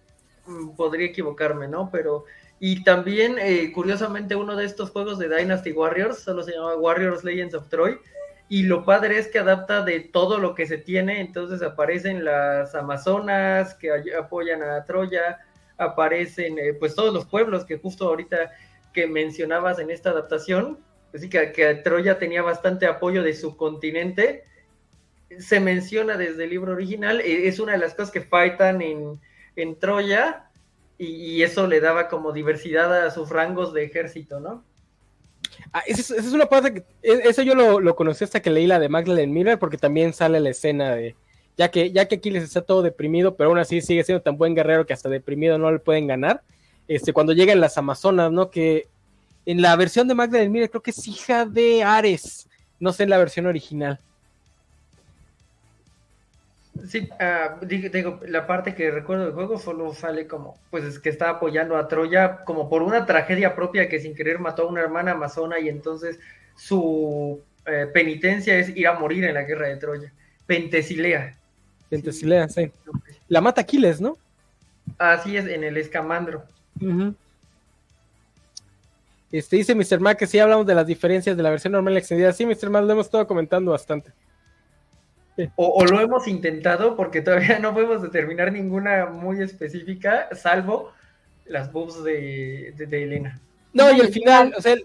Mm, 0.49 0.77
podría 0.77 1.07
equivocarme, 1.07 1.69
¿no? 1.69 1.91
Pero, 1.93 2.25
y 2.59 2.83
también, 2.83 3.37
eh, 3.39 3.71
curiosamente, 3.73 4.35
uno 4.35 4.57
de 4.57 4.65
estos 4.65 4.91
juegos 4.91 5.19
de 5.19 5.29
Dynasty 5.29 5.73
Warriors, 5.73 6.19
solo 6.19 6.43
se 6.43 6.53
llama 6.53 6.75
Warriors 6.75 7.23
Legends 7.23 7.55
of 7.55 7.69
Troy, 7.69 7.99
y 8.49 8.63
lo 8.63 8.85
padre 8.85 9.19
es 9.19 9.29
que 9.29 9.39
adapta 9.39 9.83
de 9.83 10.01
todo 10.01 10.39
lo 10.39 10.55
que 10.55 10.67
se 10.67 10.79
tiene, 10.79 11.21
entonces 11.21 11.63
aparecen 11.63 12.25
las 12.25 12.75
Amazonas 12.75 13.75
que 13.75 13.91
apoyan 14.19 14.63
a 14.63 14.85
Troya, 14.85 15.39
aparecen 15.77 16.59
eh, 16.59 16.73
pues 16.73 16.95
todos 16.95 17.13
los 17.13 17.27
pueblos 17.27 17.65
que 17.65 17.79
justo 17.79 18.09
ahorita 18.09 18.53
que 18.95 19.07
mencionabas 19.07 19.79
en 19.79 19.91
esta 19.91 20.11
adaptación, 20.11 20.79
así 21.15 21.29
que, 21.29 21.53
que 21.53 21.75
Troya 21.77 22.19
tenía 22.19 22.43
bastante 22.43 22.87
apoyo 22.87 23.23
de 23.23 23.35
su 23.35 23.57
continente, 23.57 24.45
se 25.39 25.61
menciona 25.61 26.17
desde 26.17 26.45
el 26.45 26.51
libro 26.51 26.73
original, 26.73 27.21
e, 27.21 27.49
es 27.49 27.61
una 27.61 27.73
de 27.73 27.79
las 27.79 27.95
cosas 27.95 28.11
que 28.11 28.23
faltan 28.23 28.81
en, 28.81 29.21
en 29.63 29.79
Troya, 29.79 30.51
y, 30.99 31.43
eso 31.43 31.67
le 31.67 31.81
daba 31.81 32.09
como 32.09 32.33
diversidad 32.33 33.07
a 33.07 33.11
sus 33.11 33.31
rangos 33.31 33.73
de 33.73 33.85
ejército, 33.85 34.41
¿no? 34.41 34.65
Ah, 35.73 35.83
esa, 35.87 36.17
es, 36.17 36.33
una 36.33 36.47
parte 36.47 36.75
que, 36.75 36.81
e, 37.03 37.29
eso 37.29 37.43
yo 37.43 37.55
lo, 37.55 37.79
lo, 37.81 37.95
conocí 37.95 38.25
hasta 38.25 38.41
que 38.41 38.51
leí 38.51 38.67
la 38.67 38.81
de 38.81 38.89
Magdalene 38.89 39.33
Miller, 39.33 39.59
porque 39.59 39.79
también 39.79 40.13
sale 40.13 40.41
la 40.41 40.51
escena 40.51 40.95
de, 40.95 41.15
ya 41.59 41.71
que, 41.71 41.91
ya 41.91 42.07
que 42.07 42.17
Aquiles 42.17 42.45
está 42.45 42.63
todo 42.63 42.83
deprimido, 42.83 43.37
pero 43.37 43.51
aún 43.51 43.59
así 43.59 43.81
sigue 43.81 44.05
siendo 44.05 44.23
tan 44.23 44.39
buen 44.39 44.55
guerrero 44.55 44.87
que 44.87 44.93
hasta 44.93 45.09
deprimido 45.09 45.59
no 45.59 45.71
le 45.71 45.81
pueden 45.81 46.07
ganar, 46.07 46.43
este, 46.87 47.13
cuando 47.13 47.33
llegan 47.33 47.61
las 47.61 47.77
Amazonas, 47.77 48.33
¿no? 48.33 48.51
Que 48.51 48.89
en 49.45 49.61
la 49.61 49.75
versión 49.77 50.09
de 50.09 50.15
Magdalene 50.15 50.51
Miller 50.51 50.71
creo 50.71 50.83
que 50.83 50.93
es 50.93 51.07
hija 51.09 51.45
de 51.45 51.83
Ares, 51.83 52.49
no 52.79 52.93
sé 52.93 53.03
en 53.03 53.11
la 53.11 53.19
versión 53.19 53.47
original. 53.47 54.01
Sí, 56.87 57.09
uh, 57.11 57.65
digo, 57.65 58.21
la 58.27 58.47
parte 58.47 58.75
que 58.75 58.91
recuerdo 58.91 59.25
del 59.25 59.35
juego 59.35 59.59
solo 59.59 59.93
sale 59.95 60.27
como, 60.27 60.59
pues 60.71 60.85
es 60.85 60.99
que 60.99 61.09
está 61.09 61.31
apoyando 61.31 61.77
a 61.77 61.89
Troya 61.89 62.45
como 62.45 62.69
por 62.69 62.83
una 62.83 63.07
tragedia 63.07 63.55
propia 63.55 63.89
que 63.89 64.01
sin 64.01 64.15
querer 64.15 64.39
mató 64.39 64.63
a 64.63 64.67
una 64.67 64.83
hermana 64.83 65.13
amazona 65.13 65.59
y 65.59 65.69
entonces 65.69 66.19
su 66.57 67.41
eh, 67.67 67.87
penitencia 67.93 68.57
es 68.59 68.75
ir 68.77 68.87
a 68.87 68.99
morir 68.99 69.25
en 69.25 69.35
la 69.35 69.43
guerra 69.43 69.69
de 69.69 69.77
Troya. 69.77 70.13
Pentesilea. 70.47 71.37
Pentesilea, 71.91 72.49
sí. 72.49 72.71
La 73.29 73.41
mata 73.41 73.63
Aquiles, 73.63 74.01
¿no? 74.01 74.17
Así 74.99 75.37
es, 75.37 75.47
en 75.47 75.65
el 75.65 75.77
escamandro. 75.77 76.45
Este 79.31 79.57
dice 79.57 79.75
Mr. 79.75 80.01
Mac 80.01 80.19
que 80.19 80.27
sí 80.27 80.39
hablamos 80.39 80.67
de 80.67 80.75
las 80.75 80.87
diferencias 80.87 81.37
de 81.37 81.43
la 81.43 81.51
versión 81.51 81.73
normal 81.73 81.95
y 81.95 81.99
extendida. 81.99 82.33
Sí, 82.33 82.47
Mr. 82.47 82.71
Mac, 82.71 82.85
lo 82.85 82.93
hemos 82.93 83.07
estado 83.07 83.27
comentando 83.27 83.73
bastante. 83.73 84.13
O, 85.57 85.85
lo 85.85 86.01
hemos 86.01 86.27
intentado 86.27 86.97
porque 86.97 87.23
todavía 87.23 87.59
no 87.59 87.73
podemos 87.73 88.03
determinar 88.03 88.53
ninguna 88.53 89.07
muy 89.07 89.41
específica, 89.41 90.29
salvo 90.35 90.93
las 91.47 91.73
boobs 91.73 92.03
de, 92.05 92.75
Elena. 92.79 93.41
No, 93.73 93.93
y 93.93 94.01
el 94.01 94.09
final, 94.09 94.55
o 94.57 94.61
sea, 94.61 94.73
el, 94.73 94.83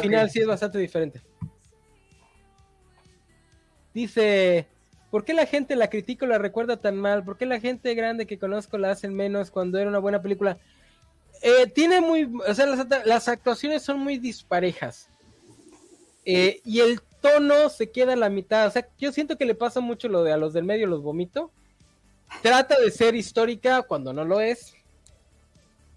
final, 0.00 0.26
ah, 0.26 0.28
sí 0.28 0.40
es 0.40 0.46
bastante 0.46 0.78
diferente. 0.78 1.20
Dice, 3.92 4.66
¿por 5.10 5.24
qué 5.24 5.34
la 5.34 5.46
gente 5.46 5.76
la 5.76 5.90
critica 5.90 6.24
o 6.24 6.28
la 6.28 6.38
recuerda 6.38 6.78
tan 6.78 6.96
mal? 6.96 7.24
¿Por 7.24 7.36
qué 7.36 7.46
la 7.46 7.60
gente 7.60 7.94
grande 7.94 8.26
que 8.26 8.38
conozco 8.38 8.78
la 8.78 8.90
hacen 8.90 9.14
menos 9.14 9.50
cuando 9.50 9.78
era 9.78 9.90
una 9.90 9.98
buena 9.98 10.22
película? 10.22 10.58
Eh, 11.42 11.66
tiene 11.66 12.00
muy, 12.00 12.30
o 12.46 12.54
sea, 12.54 12.66
las, 13.04 13.28
actuaciones 13.28 13.82
son 13.82 14.00
muy 14.00 14.18
disparejas. 14.18 15.10
Eh, 16.24 16.60
y 16.64 16.80
el 16.80 17.00
tono 17.24 17.70
se 17.70 17.90
queda 17.90 18.12
a 18.12 18.16
la 18.16 18.28
mitad. 18.28 18.66
O 18.66 18.70
sea, 18.70 18.86
yo 18.98 19.10
siento 19.10 19.38
que 19.38 19.46
le 19.46 19.54
pasa 19.54 19.80
mucho 19.80 20.08
lo 20.08 20.22
de 20.22 20.32
a 20.32 20.36
los 20.36 20.52
del 20.52 20.64
medio 20.64 20.86
los 20.86 21.00
vomito. 21.00 21.50
Trata 22.42 22.78
de 22.78 22.90
ser 22.90 23.14
histórica 23.14 23.80
cuando 23.82 24.12
no 24.12 24.26
lo 24.26 24.42
es. 24.42 24.74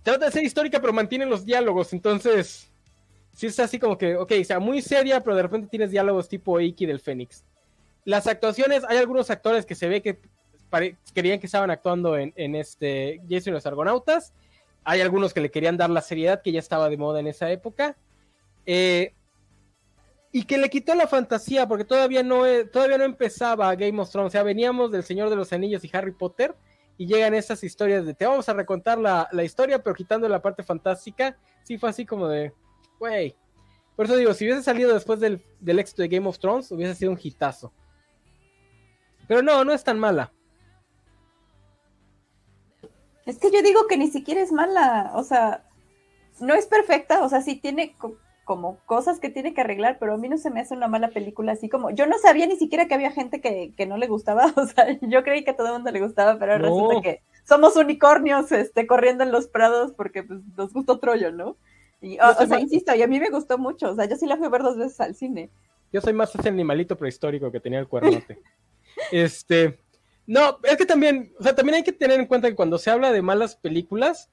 Trata 0.04 0.28
de 0.28 0.32
ser 0.32 0.46
histórica, 0.46 0.80
pero 0.80 0.94
mantiene 0.94 1.26
los 1.26 1.44
diálogos. 1.44 1.92
Entonces, 1.92 2.72
sí 3.34 3.48
es 3.48 3.60
así 3.60 3.78
como 3.78 3.98
que, 3.98 4.16
ok, 4.16 4.32
o 4.40 4.44
sea, 4.46 4.60
muy 4.60 4.82
seria, 4.82 5.22
pero 5.22 5.36
de 5.36 5.42
repente 5.42 5.68
tienes 5.68 5.92
diálogos 5.92 6.30
tipo 6.30 6.62
Iki 6.62 6.86
del 6.86 7.02
Fénix. 7.02 7.44
Las 8.06 8.26
actuaciones, 8.26 8.86
hay 8.88 8.98
algunos 8.98 9.30
actores 9.30 9.66
que 9.66 9.76
se 9.76 9.90
ve 9.90 10.02
que 10.02 10.20
querían 11.14 11.42
que 11.42 11.48
estaban 11.48 11.72
actuando 11.72 12.18
en, 12.18 12.32
en 12.38 12.56
este 12.56 13.20
Jason 13.30 13.52
y 13.52 13.56
los 13.56 13.66
Argonautas. 13.66 14.32
Hay 14.86 15.02
algunos 15.02 15.34
que 15.34 15.42
le 15.42 15.52
querían 15.52 15.76
dar 15.76 15.90
la 15.90 16.02
seriedad 16.02 16.42
que 16.42 16.54
ya 16.54 16.60
estaba 16.60 16.90
de 16.90 16.96
moda 16.96 17.20
en 17.20 17.28
esa 17.28 17.52
época. 17.52 17.98
Eh, 18.66 19.12
y 20.32 20.44
que 20.44 20.58
le 20.58 20.70
quitó 20.70 20.94
la 20.96 21.08
fantasía, 21.08 21.68
porque 21.68 21.86
todavía 21.86 22.24
no, 22.24 22.46
e, 22.46 22.66
todavía 22.66 22.98
no 22.98 23.06
empezaba 23.06 23.74
Game 23.76 24.00
of 24.02 24.10
Thrones, 24.10 24.28
o 24.28 24.32
sea, 24.32 24.44
veníamos 24.44 24.92
del 24.92 25.04
Señor 25.04 25.30
de 25.30 25.36
los 25.36 25.54
Anillos 25.54 25.84
y 25.84 25.90
Harry 25.94 26.12
Potter, 26.12 26.56
y 26.98 27.06
llegan 27.06 27.34
esas 27.34 27.64
historias 27.64 28.06
de 28.06 28.14
te 28.14 28.26
vamos 28.26 28.50
a 28.50 28.54
recontar 28.54 28.98
la, 28.98 29.30
historia, 29.44 29.82
pero 29.84 29.96
quitando 29.96 30.28
la 30.28 30.42
parte 30.42 30.64
fantástica, 30.64 31.38
sí 31.64 31.78
fue 31.78 31.90
así 31.90 32.06
como 32.06 32.28
de, 32.28 32.54
güey. 33.00 33.36
Por 33.96 34.06
eso 34.06 34.16
digo, 34.16 34.34
si 34.34 34.46
hubiese 34.46 34.64
salido 34.64 34.94
después 34.94 35.20
del, 35.20 35.42
del 35.60 35.80
éxito 35.80 36.02
de 36.02 36.08
Game 36.08 36.28
of 36.28 36.40
Thrones, 36.40 36.72
hubiese 36.72 36.96
sido 36.96 37.12
un 37.12 37.20
hitazo. 37.22 37.72
Pero 39.28 39.42
no, 39.42 39.64
no 39.64 39.74
es 39.74 39.84
tan 39.84 40.00
mala. 40.00 40.32
Es 43.26 43.40
que 43.40 43.52
yo 43.52 43.62
digo 43.62 43.88
que 43.88 43.98
ni 43.98 44.10
siquiera 44.10 44.42
es 44.42 44.52
mala, 44.52 45.12
o 45.14 45.24
sea, 45.24 45.66
no 46.40 46.54
es 46.54 46.66
perfecta, 46.66 47.24
o 47.24 47.30
sea, 47.30 47.42
sí 47.42 47.58
tiene 47.58 47.96
como 48.48 48.80
cosas 48.86 49.20
que 49.20 49.30
tiene 49.30 49.54
que 49.54 49.60
arreglar, 49.60 49.98
pero 50.00 50.14
a 50.14 50.18
mí 50.18 50.30
no 50.30 50.38
se 50.38 50.50
me 50.50 50.62
hace 50.62 50.74
una 50.74 50.88
mala 50.88 51.10
película 51.10 51.52
así 51.52 51.68
como, 51.68 51.92
yo 51.92 52.08
no 52.08 52.18
sabía 52.18 52.48
ni 52.48 52.56
siquiera 52.56 52.88
que 52.88 52.94
había 52.94 53.12
gente 53.12 53.42
que, 53.42 53.86
no 53.86 53.98
le 53.98 54.08
gustaba, 54.08 54.46
o 54.56 54.66
sea, 54.66 54.98
yo 55.02 55.24
creí 55.24 55.44
que 55.44 55.52
a 55.52 55.56
todo 55.58 55.68
el 55.68 55.74
mundo 55.74 55.92
le 55.92 56.00
gustaba, 56.00 56.40
pero 56.40 56.58
resulta 56.58 57.02
que 57.02 57.22
somos 57.44 57.76
unicornios 57.76 58.50
este, 58.54 58.88
corriendo 58.88 59.26
en 59.26 59.34
los 59.34 59.50
prados 59.50 59.92
porque 59.92 60.24
pues, 60.24 60.40
nos 60.56 60.72
gustó 60.72 60.98
Troyo, 60.98 61.32
¿no? 61.34 61.58
Y, 62.02 62.18
o, 62.20 62.48
sea, 62.48 62.60
insisto, 62.60 62.96
y 62.96 63.02
a 63.02 63.08
mí 63.08 63.20
me 63.20 63.30
gustó 63.30 63.58
mucho, 63.58 63.92
o 63.92 63.96
sea, 63.96 64.06
yo 64.06 64.16
sí 64.16 64.26
la 64.26 64.38
fui 64.38 64.46
a 64.46 64.50
ver 64.50 64.64
dos 64.64 64.78
veces 64.78 65.00
al 65.02 65.14
cine. 65.14 65.50
Yo 65.92 66.00
soy 66.00 66.14
más 66.14 66.34
ese 66.34 66.48
animalito 66.48 66.98
prehistórico 66.98 67.52
que 67.52 67.60
tenía 67.60 67.80
el 67.80 67.88
cuernote. 67.88 68.40
este, 69.12 69.78
no, 70.26 70.58
es 70.64 70.78
que 70.78 70.86
también, 70.86 71.34
o 71.38 71.44
sea, 71.44 71.54
también 71.54 71.76
hay 71.76 71.84
que 71.84 71.92
tener 71.92 72.18
en 72.18 72.28
cuenta 72.28 72.48
que 72.48 72.56
cuando 72.56 72.78
se 72.78 72.92
habla 72.92 73.12
de 73.12 73.22
malas 73.22 73.58
películas, 73.58 74.30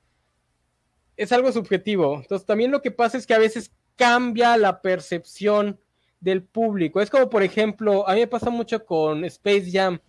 es 1.17 1.33
algo 1.33 1.51
subjetivo. 1.51 2.17
Entonces, 2.21 2.47
también 2.47 2.71
lo 2.71 2.81
que 2.81 2.93
pasa 2.93 3.19
es 3.19 3.27
que 3.27 3.35
a 3.35 3.39
veces 3.39 3.73
cambia 3.97 4.57
la 4.57 4.81
percepción 4.81 5.79
del 6.21 6.43
público. 6.43 7.01
Es 7.01 7.11
como, 7.11 7.29
por 7.29 7.43
ejemplo, 7.43 8.09
a 8.09 8.15
mí 8.15 8.21
me 8.21 8.27
pasa 8.27 8.51
mucho 8.51 8.85
con 8.85 9.25
Space 9.25 9.71
Jam. 9.71 10.01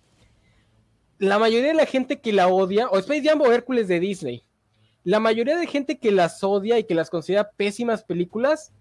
La 1.19 1.39
mayoría 1.39 1.69
de 1.69 1.75
la 1.75 1.85
gente 1.85 2.19
que 2.19 2.33
la 2.33 2.47
odia, 2.47 2.87
o 2.89 2.97
Space 2.97 3.23
Jam 3.23 3.41
o 3.41 3.51
Hércules 3.51 3.87
de 3.87 3.99
Disney, 3.99 4.43
la 5.03 5.19
mayoría 5.19 5.57
de 5.57 5.67
gente 5.67 5.99
que 5.99 6.11
las 6.11 6.43
odia 6.43 6.79
y 6.79 6.85
que 6.85 6.95
las 6.95 7.09
considera 7.09 7.51
pésimas 7.51 8.03
películas, 8.03 8.73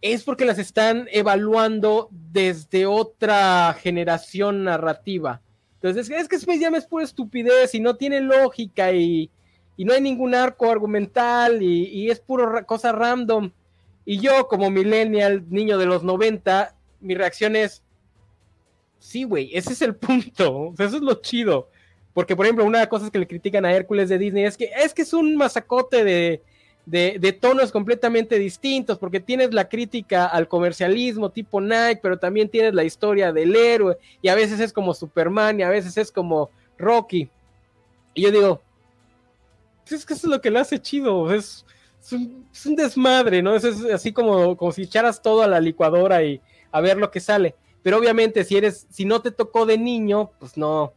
es 0.00 0.22
porque 0.22 0.44
las 0.44 0.58
están 0.58 1.08
evaluando 1.10 2.08
desde 2.12 2.86
otra 2.86 3.74
generación 3.80 4.64
narrativa. 4.64 5.42
Entonces, 5.74 6.10
es 6.10 6.28
que 6.28 6.36
Space 6.36 6.60
Jam 6.60 6.74
es 6.74 6.86
pura 6.86 7.04
estupidez 7.04 7.74
y 7.74 7.80
no 7.80 7.96
tiene 7.96 8.20
lógica 8.20 8.92
y, 8.92 9.30
no 9.78 9.92
hay 9.92 10.00
ningún 10.00 10.34
arco 10.34 10.70
argumental 10.70 11.62
y, 11.62 11.84
y 11.84 12.10
es 12.10 12.18
pura 12.18 12.64
cosa 12.64 12.90
random. 12.92 13.52
Y 14.10 14.20
yo, 14.20 14.48
como 14.48 14.70
millennial, 14.70 15.44
niño 15.50 15.76
de 15.76 15.84
los 15.84 16.02
90, 16.02 16.74
mi 17.00 17.14
reacción 17.14 17.54
es, 17.56 17.82
sí, 18.98 19.24
güey, 19.24 19.50
ese 19.54 19.74
es 19.74 19.82
el 19.82 19.96
punto, 19.96 20.72
eso 20.78 20.96
es 20.96 21.02
lo 21.02 21.20
chido. 21.20 21.68
Porque, 22.14 22.34
por 22.34 22.46
ejemplo, 22.46 22.64
una 22.64 22.78
de 22.78 22.84
las 22.84 22.88
cosas 22.88 23.10
que 23.10 23.18
le 23.18 23.26
critican 23.26 23.66
a 23.66 23.72
Hércules 23.74 24.08
de 24.08 24.16
Disney 24.16 24.44
es 24.44 24.56
que 24.56 24.70
es 24.74 24.94
que 24.94 25.02
es 25.02 25.12
un 25.12 25.36
masacote 25.36 26.04
de, 26.04 26.42
de, 26.86 27.32
tonos 27.38 27.70
completamente 27.70 28.38
distintos, 28.38 28.98
porque 28.98 29.20
tienes 29.20 29.52
la 29.52 29.68
crítica 29.68 30.24
al 30.24 30.48
comercialismo 30.48 31.28
tipo 31.28 31.60
Nike, 31.60 32.00
pero 32.02 32.18
también 32.18 32.48
tienes 32.48 32.72
la 32.72 32.84
historia 32.84 33.30
del 33.30 33.54
héroe, 33.54 33.98
y 34.22 34.28
a 34.28 34.34
veces 34.34 34.58
es 34.58 34.72
como 34.72 34.94
Superman, 34.94 35.60
y 35.60 35.64
a 35.64 35.68
veces 35.68 35.98
es 35.98 36.10
como 36.10 36.48
Rocky. 36.78 37.28
Y 38.14 38.22
yo 38.22 38.30
digo, 38.30 38.62
pues 39.82 40.00
es 40.00 40.06
que 40.06 40.14
eso 40.14 40.28
es 40.28 40.30
lo 40.30 40.40
que 40.40 40.50
le 40.50 40.60
hace 40.60 40.80
chido, 40.80 41.30
es, 41.30 41.66
es 42.12 42.66
un, 42.66 42.76
desmadre, 42.76 43.42
¿no? 43.42 43.54
Es, 43.54 43.64
así 43.64 44.12
como, 44.12 44.56
como 44.56 44.72
si 44.72 44.82
echaras 44.82 45.20
todo 45.22 45.42
a 45.42 45.46
la 45.46 45.60
licuadora 45.60 46.22
y 46.22 46.40
a 46.72 46.80
ver 46.80 46.96
lo 46.96 47.10
que 47.10 47.20
sale. 47.20 47.54
Pero 47.82 47.98
obviamente, 47.98 48.44
si 48.44 48.56
eres, 48.56 48.86
si 48.90 49.04
no 49.04 49.20
te 49.20 49.30
tocó 49.30 49.66
de 49.66 49.78
niño, 49.78 50.30
pues 50.38 50.56
no, 50.56 50.92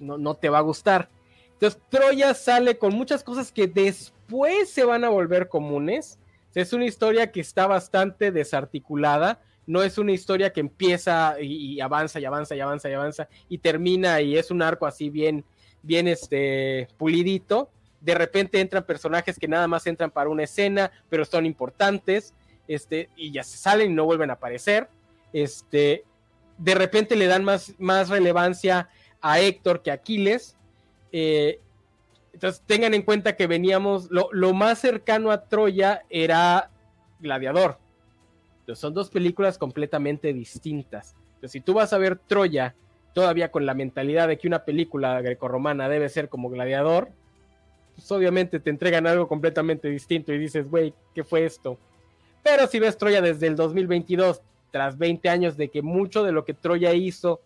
no, 0.00 0.18
no 0.18 0.34
te 0.34 0.48
va 0.48 0.58
a 0.58 0.62
gustar. 0.62 1.08
Entonces, 1.54 1.80
Troya 1.88 2.34
sale 2.34 2.78
con 2.78 2.94
muchas 2.94 3.22
cosas 3.22 3.52
que 3.52 3.66
después 3.66 4.68
se 4.70 4.84
van 4.84 5.04
a 5.04 5.08
volver 5.08 5.48
comunes. 5.48 6.18
Es 6.54 6.72
una 6.72 6.84
historia 6.84 7.32
que 7.32 7.40
está 7.40 7.66
bastante 7.66 8.30
desarticulada. 8.30 9.40
No 9.66 9.82
es 9.82 9.98
una 9.98 10.12
historia 10.12 10.52
que 10.52 10.60
empieza 10.60 11.40
y, 11.40 11.80
avanza 11.80 12.20
y 12.20 12.24
avanza 12.24 12.54
y 12.54 12.60
avanza 12.60 12.90
y 12.90 12.92
avanza 12.92 13.28
y 13.48 13.58
termina 13.58 14.20
y 14.20 14.36
es 14.36 14.50
un 14.50 14.60
arco 14.60 14.86
así 14.86 15.08
bien, 15.08 15.44
bien 15.82 16.06
este, 16.06 16.86
pulidito 16.98 17.70
de 18.04 18.14
repente 18.14 18.60
entran 18.60 18.84
personajes 18.84 19.38
que 19.38 19.48
nada 19.48 19.66
más 19.66 19.86
entran 19.86 20.10
para 20.10 20.28
una 20.28 20.42
escena, 20.42 20.92
pero 21.08 21.24
son 21.24 21.46
importantes, 21.46 22.34
este, 22.68 23.08
y 23.16 23.32
ya 23.32 23.42
se 23.42 23.56
salen 23.56 23.92
y 23.92 23.94
no 23.94 24.04
vuelven 24.04 24.28
a 24.30 24.34
aparecer. 24.34 24.88
Este, 25.32 26.04
de 26.58 26.74
repente 26.74 27.16
le 27.16 27.26
dan 27.26 27.44
más, 27.44 27.74
más 27.78 28.10
relevancia 28.10 28.90
a 29.22 29.40
Héctor 29.40 29.82
que 29.82 29.90
a 29.90 29.94
Aquiles. 29.94 30.54
Eh, 31.12 31.60
Entonces 32.34 32.62
tengan 32.66 32.92
en 32.92 33.02
cuenta 33.02 33.36
que 33.36 33.46
veníamos, 33.46 34.10
lo, 34.10 34.28
lo 34.32 34.52
más 34.52 34.80
cercano 34.80 35.30
a 35.30 35.48
Troya 35.48 36.02
era 36.10 36.70
Gladiador. 37.20 37.78
Entonces 38.60 38.80
son 38.80 38.92
dos 38.92 39.08
películas 39.08 39.56
completamente 39.56 40.32
distintas. 40.34 41.14
Entonces 41.36 41.52
si 41.52 41.60
tú 41.60 41.72
vas 41.72 41.92
a 41.94 41.98
ver 41.98 42.18
Troya 42.18 42.74
todavía 43.14 43.50
con 43.50 43.64
la 43.64 43.74
mentalidad 43.74 44.28
de 44.28 44.36
que 44.36 44.46
una 44.46 44.64
película 44.64 45.22
grecorromana 45.22 45.88
debe 45.88 46.08
ser 46.10 46.28
como 46.28 46.50
Gladiador, 46.50 47.10
pues 47.94 48.10
obviamente 48.12 48.60
te 48.60 48.70
entregan 48.70 49.06
algo 49.06 49.28
completamente 49.28 49.88
distinto 49.88 50.32
y 50.32 50.38
dices, 50.38 50.68
güey, 50.68 50.94
¿qué 51.14 51.24
fue 51.24 51.44
esto? 51.44 51.78
Pero 52.42 52.66
si 52.66 52.78
ves 52.78 52.98
Troya 52.98 53.20
desde 53.20 53.46
el 53.46 53.56
2022, 53.56 54.42
tras 54.70 54.98
20 54.98 55.28
años 55.28 55.56
de 55.56 55.70
que 55.70 55.82
mucho 55.82 56.24
de 56.24 56.32
lo 56.32 56.44
que 56.44 56.54
Troya 56.54 56.92
hizo 56.92 57.40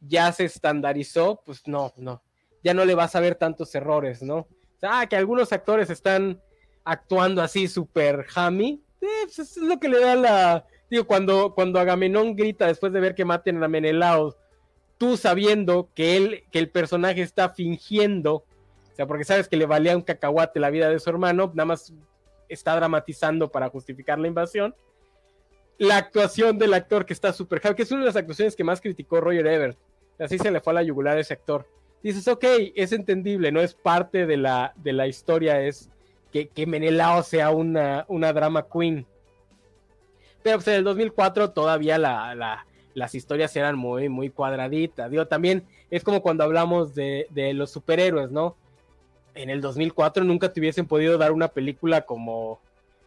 ya 0.00 0.32
se 0.32 0.44
estandarizó, 0.46 1.42
pues 1.44 1.66
no, 1.66 1.92
no, 1.96 2.22
ya 2.64 2.74
no 2.74 2.84
le 2.84 2.94
vas 2.94 3.14
a 3.14 3.20
ver 3.20 3.34
tantos 3.34 3.74
errores, 3.74 4.22
¿no? 4.22 4.48
Ah, 4.82 5.06
que 5.06 5.16
algunos 5.16 5.52
actores 5.52 5.90
están 5.90 6.40
actuando 6.84 7.42
así 7.42 7.68
súper 7.68 8.26
hammy, 8.34 8.82
eh, 9.00 9.06
pues 9.24 9.38
es 9.38 9.56
lo 9.58 9.78
que 9.78 9.88
le 9.88 10.00
da 10.00 10.14
la... 10.14 10.64
Digo, 10.90 11.06
cuando, 11.06 11.54
cuando 11.54 11.78
Agamenón 11.78 12.34
grita 12.34 12.66
después 12.66 12.92
de 12.92 13.00
ver 13.00 13.14
que 13.14 13.24
maten 13.24 13.62
a 13.62 13.68
Menelao, 13.68 14.36
tú 14.98 15.16
sabiendo 15.16 15.90
que 15.94 16.16
él, 16.16 16.44
que 16.50 16.58
el 16.58 16.70
personaje 16.70 17.22
está 17.22 17.50
fingiendo, 17.50 18.44
porque 19.06 19.24
sabes 19.24 19.48
que 19.48 19.56
le 19.56 19.66
valía 19.66 19.96
un 19.96 20.02
cacahuate 20.02 20.60
la 20.60 20.70
vida 20.70 20.88
de 20.88 20.98
su 20.98 21.10
hermano, 21.10 21.50
nada 21.54 21.66
más 21.66 21.92
está 22.48 22.74
dramatizando 22.76 23.50
para 23.50 23.68
justificar 23.68 24.18
la 24.18 24.28
invasión. 24.28 24.74
La 25.78 25.96
actuación 25.96 26.58
del 26.58 26.74
actor 26.74 27.06
que 27.06 27.12
está 27.12 27.32
súper 27.32 27.60
que 27.60 27.82
es 27.82 27.90
una 27.90 28.00
de 28.00 28.06
las 28.06 28.16
actuaciones 28.16 28.54
que 28.54 28.64
más 28.64 28.80
criticó 28.80 29.20
Roger 29.20 29.46
Ebert. 29.46 29.78
Así 30.18 30.38
se 30.38 30.50
le 30.50 30.60
fue 30.60 30.72
a 30.72 30.74
la 30.74 30.82
yugular 30.82 31.16
ese 31.18 31.34
actor 31.34 31.66
dices, 32.02 32.26
ok, 32.28 32.44
es 32.74 32.92
entendible, 32.92 33.52
no 33.52 33.60
es 33.60 33.74
parte 33.74 34.26
de 34.26 34.36
la, 34.36 34.72
de 34.76 34.92
la 34.92 35.06
historia, 35.06 35.62
es 35.62 35.90
que, 36.32 36.50
Menelao 36.66 37.22
sea 37.22 37.50
una, 37.50 38.04
una 38.08 38.32
drama 38.32 38.66
queen. 38.66 39.06
Pero 40.42 40.56
pues 40.56 40.68
en 40.68 40.74
el 40.74 40.84
2004 40.84 41.50
todavía 41.50 41.98
la, 41.98 42.66
las 42.94 43.14
historias 43.14 43.54
eran 43.56 43.76
muy, 43.76 44.08
muy 44.08 44.30
cuadraditas. 44.30 45.10
Digo, 45.10 45.26
también 45.26 45.64
es 45.90 46.02
como 46.02 46.22
cuando 46.22 46.44
hablamos 46.44 46.94
de, 46.94 47.26
los 47.54 47.70
superhéroes, 47.70 48.30
¿no? 48.30 48.56
En 49.34 49.50
el 49.50 49.60
2004 49.60 50.24
nunca 50.24 50.52
te 50.52 50.60
hubiesen 50.60 50.86
podido 50.86 51.18
dar 51.18 51.32
una 51.32 51.48
película 51.48 52.02
como... 52.02 52.60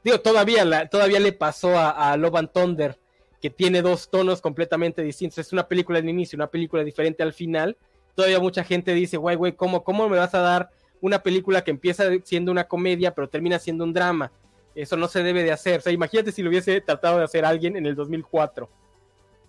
Digo, 0.03 0.19
todavía, 0.19 0.65
la, 0.65 0.87
todavía 0.87 1.19
le 1.19 1.31
pasó 1.31 1.77
a, 1.77 2.11
a 2.11 2.17
Love 2.17 2.35
and 2.35 2.51
Thunder, 2.51 2.97
que 3.41 3.49
tiene 3.49 3.81
dos 3.81 4.09
tonos 4.09 4.41
completamente 4.41 5.01
distintos. 5.01 5.39
Es 5.39 5.53
una 5.53 5.67
película 5.67 5.99
al 5.99 6.09
inicio, 6.09 6.35
una 6.35 6.47
película 6.47 6.83
diferente 6.83 7.23
al 7.23 7.33
final 7.33 7.77
todavía 8.15 8.39
mucha 8.39 8.63
gente 8.63 8.93
dice, 8.93 9.17
güey, 9.17 9.35
güey, 9.35 9.53
¿cómo, 9.53 9.83
¿cómo 9.83 10.07
me 10.09 10.17
vas 10.17 10.33
a 10.35 10.39
dar 10.39 10.69
una 11.01 11.21
película 11.21 11.63
que 11.63 11.71
empieza 11.71 12.05
siendo 12.23 12.51
una 12.51 12.67
comedia, 12.67 13.13
pero 13.13 13.27
termina 13.27 13.59
siendo 13.59 13.83
un 13.83 13.93
drama? 13.93 14.31
Eso 14.75 14.97
no 14.97 15.07
se 15.07 15.23
debe 15.23 15.43
de 15.43 15.51
hacer. 15.51 15.79
O 15.79 15.81
sea, 15.81 15.91
imagínate 15.91 16.31
si 16.31 16.41
lo 16.41 16.49
hubiese 16.49 16.81
tratado 16.81 17.19
de 17.19 17.25
hacer 17.25 17.45
alguien 17.45 17.75
en 17.75 17.85
el 17.85 17.95
2004. 17.95 18.69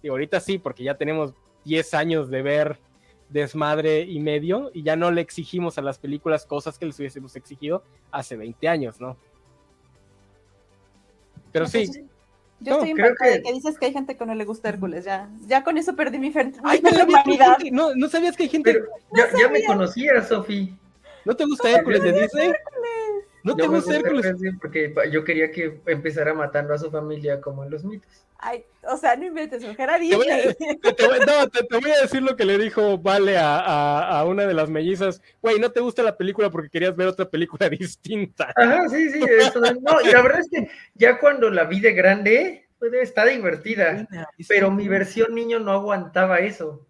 Y 0.03 0.09
ahorita 0.09 0.41
sí, 0.41 0.59
porque 0.59 0.85
ya 0.85 0.97
tenemos 0.97 1.33
10 1.65 1.95
años 1.95 2.31
de 2.31 2.43
ver 2.43 2.79
desmadre 3.35 4.02
y 4.02 4.20
medio 4.20 4.70
y 4.73 4.85
ya 4.85 4.94
no 4.94 5.11
le 5.11 5.20
exigimos 5.20 5.77
a 5.77 5.82
las 5.82 5.98
películas 5.98 6.47
cosas 6.47 6.78
que 6.78 6.86
les 6.86 6.98
hubiésemos 7.01 7.35
exigido 7.35 7.82
hace 8.12 8.36
20 8.36 8.69
años, 8.69 9.01
¿no? 9.01 9.16
Pero 11.51 11.66
sí, 11.66 11.90
yo 12.61 12.74
estoy 12.74 12.90
impactada 12.90 13.32
que... 13.32 13.43
que 13.43 13.52
dices 13.52 13.77
que 13.77 13.86
hay 13.86 13.93
gente 13.93 14.16
que 14.16 14.24
no 14.24 14.36
le 14.36 14.44
gusta 14.44 14.69
Hércules, 14.69 15.05
ya, 15.05 15.28
ya 15.48 15.65
con 15.65 15.77
eso 15.77 15.97
perdí 15.97 16.19
mi, 16.20 16.31
fe, 16.31 16.52
Ay, 16.62 16.81
humanidad. 16.81 17.59
No, 17.73 17.94
no 17.97 18.09
sabías 18.09 18.36
que 18.36 18.44
hay 18.44 18.48
gente. 18.48 18.81
ya, 19.12 19.27
ya, 19.36 19.48
me 19.48 19.65
conocía, 19.65 20.23
Sofi. 20.23 20.73
¿No 21.24 21.35
te 21.35 21.44
gusta 21.44 21.70
Hércules 21.73 22.05
de 22.05 22.12
Disney? 22.12 22.52
¿No 23.45 23.55
te 23.55 23.66
gusta 23.66 23.95
Hércules? 23.95 24.35
Porque 24.59 24.95
yo 25.12 25.23
quería 25.23 25.53
que 25.53 25.81
empezara 25.87 26.33
matando 26.33 26.73
a 26.73 26.79
su 26.79 26.91
familia 26.91 27.41
como 27.43 27.62
en 27.62 27.71
los 27.71 27.85
mitos. 27.85 28.25
Ay, 28.39 28.65
o 28.83 28.97
sea, 28.97 29.16
no 29.16 29.25
inventes, 29.25 29.62
mujer 29.62 29.89
a 29.91 29.99
Disney. 29.99 30.55
Te 30.55 31.07
voy, 31.07 31.19
no, 31.21 31.49
te, 31.49 31.79
voy 31.79 31.91
a 31.91 32.03
decir 32.03 32.23
lo 32.23 32.37
que 32.37 32.45
le 32.45 32.59
dijo 32.59 32.99
Vale 32.99 33.39
a, 33.39 33.59
a, 33.59 34.19
a 34.19 34.25
una 34.25 34.47
de 34.47 34.55
las 34.55 34.69
mellizas. 34.69 35.23
Güey, 35.41 35.59
¿no 35.61 35.71
te 35.71 35.81
gusta 35.81 36.03
la 36.03 36.16
película 36.16 36.51
porque 36.51 36.71
querías 36.71 36.97
ver 36.97 37.09
otra 37.09 37.29
película 37.29 37.69
distinta? 37.71 38.53
Ajá, 38.57 38.89
sí, 38.89 39.11
sí. 39.11 39.21
Eso, 39.39 39.61
no, 39.61 40.01
y 40.03 40.11
la 40.11 40.23
verdad 40.23 40.41
es 40.41 40.49
que 40.51 40.71
ya 40.95 41.19
cuando 41.19 41.51
la 41.51 41.65
vi 41.65 41.81
de 41.81 41.93
grande, 41.93 42.66
pues 42.79 42.93
está 42.95 43.27
divertida. 43.27 44.09
Pero 44.49 44.71
mi 44.71 44.89
versión 44.89 45.35
niño 45.35 45.59
no 45.59 45.73
aguantaba 45.73 46.39
eso. 46.39 46.87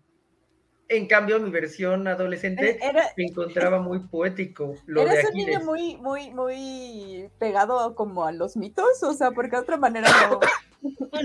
En 0.89 1.07
cambio, 1.07 1.41
mi 1.41 1.51
versión 1.51 2.07
adolescente 2.07 2.79
me 3.17 3.25
encontraba 3.25 3.81
muy 3.81 4.01
poético. 4.01 4.75
Lo 4.87 5.03
¿Eres 5.03 5.31
un 5.31 5.35
niño 5.35 5.61
muy, 5.65 5.97
muy, 5.97 6.31
muy 6.31 7.31
pegado 7.39 7.95
como 7.95 8.27
a 8.27 8.33
los 8.33 8.57
mitos? 8.57 9.03
O 9.03 9.15
sea, 9.15 9.31
porque 9.31 9.57
de 9.57 9.63
otra 9.63 9.77
manera 9.79 10.09
no. 10.29 10.41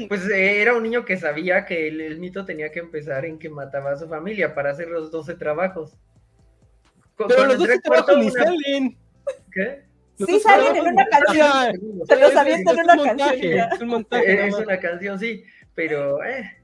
Pues 0.08 0.30
eh, 0.30 0.62
era 0.62 0.74
un 0.76 0.84
niño 0.84 1.04
que 1.04 1.18
sabía 1.18 1.66
que 1.66 1.90
el, 1.90 2.18
mito 2.20 2.46
tenía 2.46 2.72
que 2.72 2.80
empezar 2.80 3.26
en 3.26 3.38
que 3.38 3.50
mataba 3.50 3.92
a 3.92 3.98
su 3.98 4.08
familia 4.08 4.56
para 4.56 4.72
hacer 4.72 4.88
los 4.88 5.12
12 5.12 5.36
trabajos. 5.36 5.98
Pero 7.18 7.46
los 7.46 7.58
12 7.58 7.80
trabajos 7.80 8.18
ni 8.18 8.32
salen. 8.32 8.98
¿Qué? 9.52 9.84
Sí, 10.26 10.40
salen 10.40 10.76
en 10.78 10.88
una 10.88 11.06
canción. 11.08 12.06
Se 12.08 12.16
los 12.16 12.36
avientan 12.36 12.78
en 12.80 12.84
una 12.84 13.16
canción. 13.16 13.60
Es 13.74 13.82
un 13.82 13.88
montaje. 13.90 14.48
Es 14.48 14.56
una 14.56 14.80
canción, 14.80 15.20
sí 15.20 15.44
pero 15.76 16.24
eh, 16.24 16.60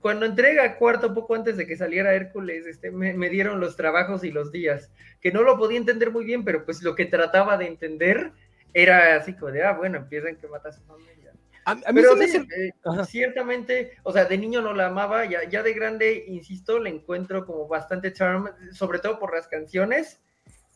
cuando 0.00 0.24
entrega 0.24 0.76
cuarto, 0.76 1.12
poco 1.12 1.34
antes 1.34 1.56
de 1.56 1.66
que 1.66 1.76
saliera 1.76 2.14
Hércules, 2.14 2.66
este, 2.66 2.90
me, 2.90 3.28
dieron 3.28 3.60
los 3.60 3.76
trabajos 3.76 4.24
y 4.24 4.30
los 4.30 4.50
días, 4.52 4.90
que 5.20 5.32
no 5.32 5.42
lo 5.42 5.58
podía 5.58 5.78
entender 5.78 6.10
muy 6.10 6.24
bien, 6.24 6.44
pero 6.44 6.64
pues 6.64 6.82
lo 6.82 6.94
que 6.94 7.04
trataba 7.04 7.58
de 7.58 7.66
entender 7.66 8.32
era 8.72 9.16
así 9.16 9.34
como 9.34 9.52
de, 9.52 9.64
ah, 9.64 9.72
bueno, 9.72 9.98
empiezan 9.98 10.36
que 10.36 10.46
mata 10.46 10.70
a 10.70 10.72
su 10.72 10.82
familia. 10.82 11.32
A, 11.64 11.74
mí 11.74 11.82
pero 11.92 12.16
sí, 12.16 12.38
eh, 12.56 12.72
ciertamente, 13.06 13.98
o 14.02 14.12
sea, 14.12 14.24
de 14.24 14.38
niño 14.38 14.62
no 14.62 14.72
la 14.72 14.86
amaba, 14.86 15.26
ya, 15.26 15.46
ya 15.46 15.62
de 15.62 15.74
grande, 15.74 16.24
insisto, 16.28 16.78
le 16.78 16.88
encuentro 16.88 17.44
como 17.44 17.68
bastante 17.68 18.14
charm, 18.14 18.48
sobre 18.72 19.00
todo 19.00 19.18
por 19.18 19.34
las 19.34 19.48
canciones, 19.48 20.22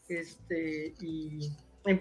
este, 0.08 0.92
y, 1.00 1.50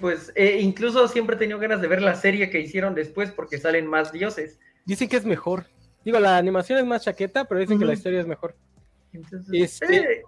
pues 0.02 0.34
eh, 0.36 0.58
incluso 0.60 1.08
siempre 1.08 1.38
he 1.38 1.40
tenido 1.40 1.60
ganas 1.60 1.82
de 1.82 1.88
ver 1.88 2.02
la 2.02 2.16
serie 2.16 2.50
que 2.50 2.60
hicieron 2.60 2.94
después 2.94 3.32
porque 3.32 3.58
salen 3.58 3.88
más 3.88 4.12
dioses. 4.12 4.60
Dicen 4.86 5.08
que 5.08 5.18
es 5.18 5.26
mejor. 5.26 5.66
Digo, 6.04 6.20
la 6.20 6.38
animación 6.38 6.80
es 6.80 6.86
más 6.86 7.04
chaqueta, 7.04 7.46
pero 7.46 7.62
dicen 7.62 7.78
que 7.78 7.86
la 7.86 7.94
historia 7.94 8.22
es 8.22 8.28
mejor. 8.28 8.56
este, 9.52 9.98
eh. 9.98 10.24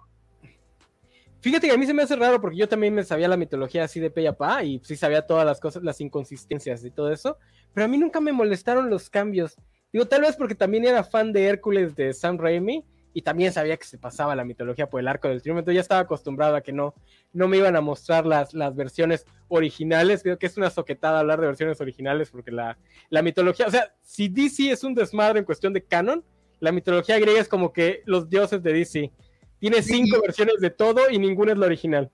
Fíjate 1.40 1.66
que 1.66 1.74
a 1.74 1.76
mí 1.76 1.84
se 1.84 1.92
me 1.92 2.02
hace 2.02 2.16
raro 2.16 2.40
porque 2.40 2.56
yo 2.56 2.68
también 2.68 2.94
me 2.94 3.04
sabía 3.04 3.28
la 3.28 3.36
mitología 3.36 3.84
así 3.84 4.00
de 4.00 4.10
pe 4.10 4.32
pa 4.32 4.62
y 4.64 4.80
sí 4.82 4.96
sabía 4.96 5.26
todas 5.26 5.44
las 5.44 5.60
cosas, 5.60 5.82
las 5.82 6.00
inconsistencias 6.00 6.82
y 6.84 6.90
todo 6.90 7.12
eso, 7.12 7.36
pero 7.74 7.84
a 7.84 7.88
mí 7.88 7.98
nunca 7.98 8.18
me 8.20 8.32
molestaron 8.32 8.88
los 8.88 9.10
cambios. 9.10 9.56
Digo, 9.92 10.06
tal 10.06 10.22
vez 10.22 10.36
porque 10.36 10.54
también 10.54 10.86
era 10.86 11.04
fan 11.04 11.34
de 11.34 11.44
Hércules 11.44 11.94
de 11.96 12.14
Sam 12.14 12.38
Raimi 12.38 12.84
y 13.14 13.22
también 13.22 13.52
sabía 13.52 13.76
que 13.76 13.86
se 13.86 13.96
pasaba 13.96 14.34
la 14.34 14.44
mitología 14.44 14.90
por 14.90 15.00
el 15.00 15.08
arco 15.08 15.28
del 15.28 15.40
triunfo, 15.40 15.60
entonces 15.60 15.76
ya 15.76 15.80
estaba 15.80 16.02
acostumbrado 16.02 16.56
a 16.56 16.60
que 16.60 16.72
no, 16.72 16.94
no 17.32 17.48
me 17.48 17.56
iban 17.56 17.76
a 17.76 17.80
mostrar 17.80 18.26
las, 18.26 18.52
las 18.52 18.74
versiones 18.74 19.24
originales, 19.48 20.22
creo 20.22 20.36
que 20.36 20.46
es 20.46 20.56
una 20.56 20.68
soquetada 20.68 21.20
hablar 21.20 21.40
de 21.40 21.46
versiones 21.46 21.80
originales 21.80 22.30
porque 22.30 22.50
la, 22.50 22.76
la 23.08 23.22
mitología, 23.22 23.66
o 23.66 23.70
sea, 23.70 23.94
si 24.02 24.28
DC 24.28 24.70
es 24.70 24.82
un 24.82 24.94
desmadre 24.94 25.38
en 25.38 25.44
cuestión 25.44 25.72
de 25.72 25.84
canon, 25.84 26.24
la 26.58 26.72
mitología 26.72 27.18
griega 27.18 27.40
es 27.40 27.48
como 27.48 27.72
que 27.72 28.02
los 28.04 28.28
dioses 28.28 28.62
de 28.62 28.72
DC. 28.72 29.12
Tiene 29.58 29.82
cinco 29.82 30.20
versiones 30.20 30.60
de 30.60 30.70
todo 30.70 31.08
y 31.10 31.18
ninguna 31.18 31.52
es 31.52 31.58
la 31.58 31.66
original. 31.66 32.10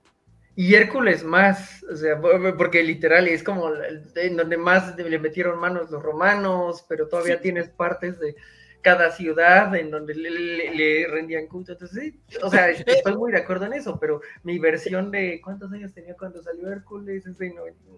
Y 0.56 0.74
Hércules 0.74 1.24
más, 1.24 1.84
o 1.90 1.96
sea, 1.96 2.20
porque 2.58 2.82
literal 2.82 3.28
es 3.28 3.42
como 3.42 3.70
en 4.16 4.36
donde 4.36 4.56
más 4.56 4.96
le 4.98 5.18
metieron 5.18 5.58
manos 5.58 5.90
los 5.90 6.02
romanos, 6.02 6.84
pero 6.88 7.08
todavía 7.08 7.40
tienes 7.40 7.68
partes 7.68 8.18
de, 8.18 8.34
cada 8.82 9.10
ciudad 9.10 9.74
en 9.74 9.90
donde 9.90 10.14
le, 10.14 11.06
rendían 11.08 11.46
culto. 11.46 11.72
Entonces, 11.72 12.14
sí, 12.28 12.38
o 12.42 12.50
sea, 12.50 12.70
estoy 12.70 13.16
muy 13.16 13.32
de 13.32 13.38
acuerdo 13.38 13.66
en 13.66 13.74
eso, 13.74 13.98
pero 13.98 14.20
mi 14.42 14.58
versión 14.58 15.10
de 15.10 15.40
cuántos 15.42 15.72
años 15.72 15.92
tenía 15.92 16.16
cuando 16.16 16.42
salió 16.42 16.70
Hércules, 16.70 17.24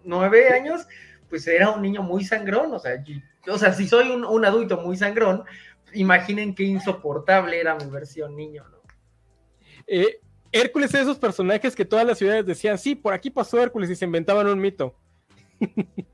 nueve 0.05 0.49
años, 0.49 0.87
pues 1.29 1.47
era 1.47 1.71
un 1.71 1.83
niño 1.83 2.03
muy 2.03 2.25
sangrón, 2.25 2.73
o 2.73 2.79
sea, 2.79 3.03
o 3.49 3.59
sea 3.59 3.73
si 3.73 3.89
soy 3.89 4.11
un, 4.11 4.45
adulto 4.45 4.79
muy 4.79 4.97
sangrón, 4.97 5.45
imaginen 5.95 6.55
qué 6.55 6.65
insoportable 6.65 7.59
era 7.59 7.75
mi 7.75 7.87
versión 7.87 8.37
niño, 8.37 8.67
¿no? 8.69 8.83
Eh, 9.87 10.21
Hércules 10.53 10.91
es 10.91 10.93
de 10.93 11.01
esos 11.01 11.19
personajes 11.19 11.75
que 11.75 11.85
todas 11.85 12.07
las 12.07 12.19
ciudades 12.19 12.45
decían, 12.45 12.77
sí, 12.77 12.95
por 12.95 13.15
aquí 13.15 13.31
pasó 13.31 13.61
Hércules 13.61 13.89
y 13.89 13.97
se 13.97 14.05
inventaban 14.05 14.47
un 14.47 14.61
mito. 14.61 14.95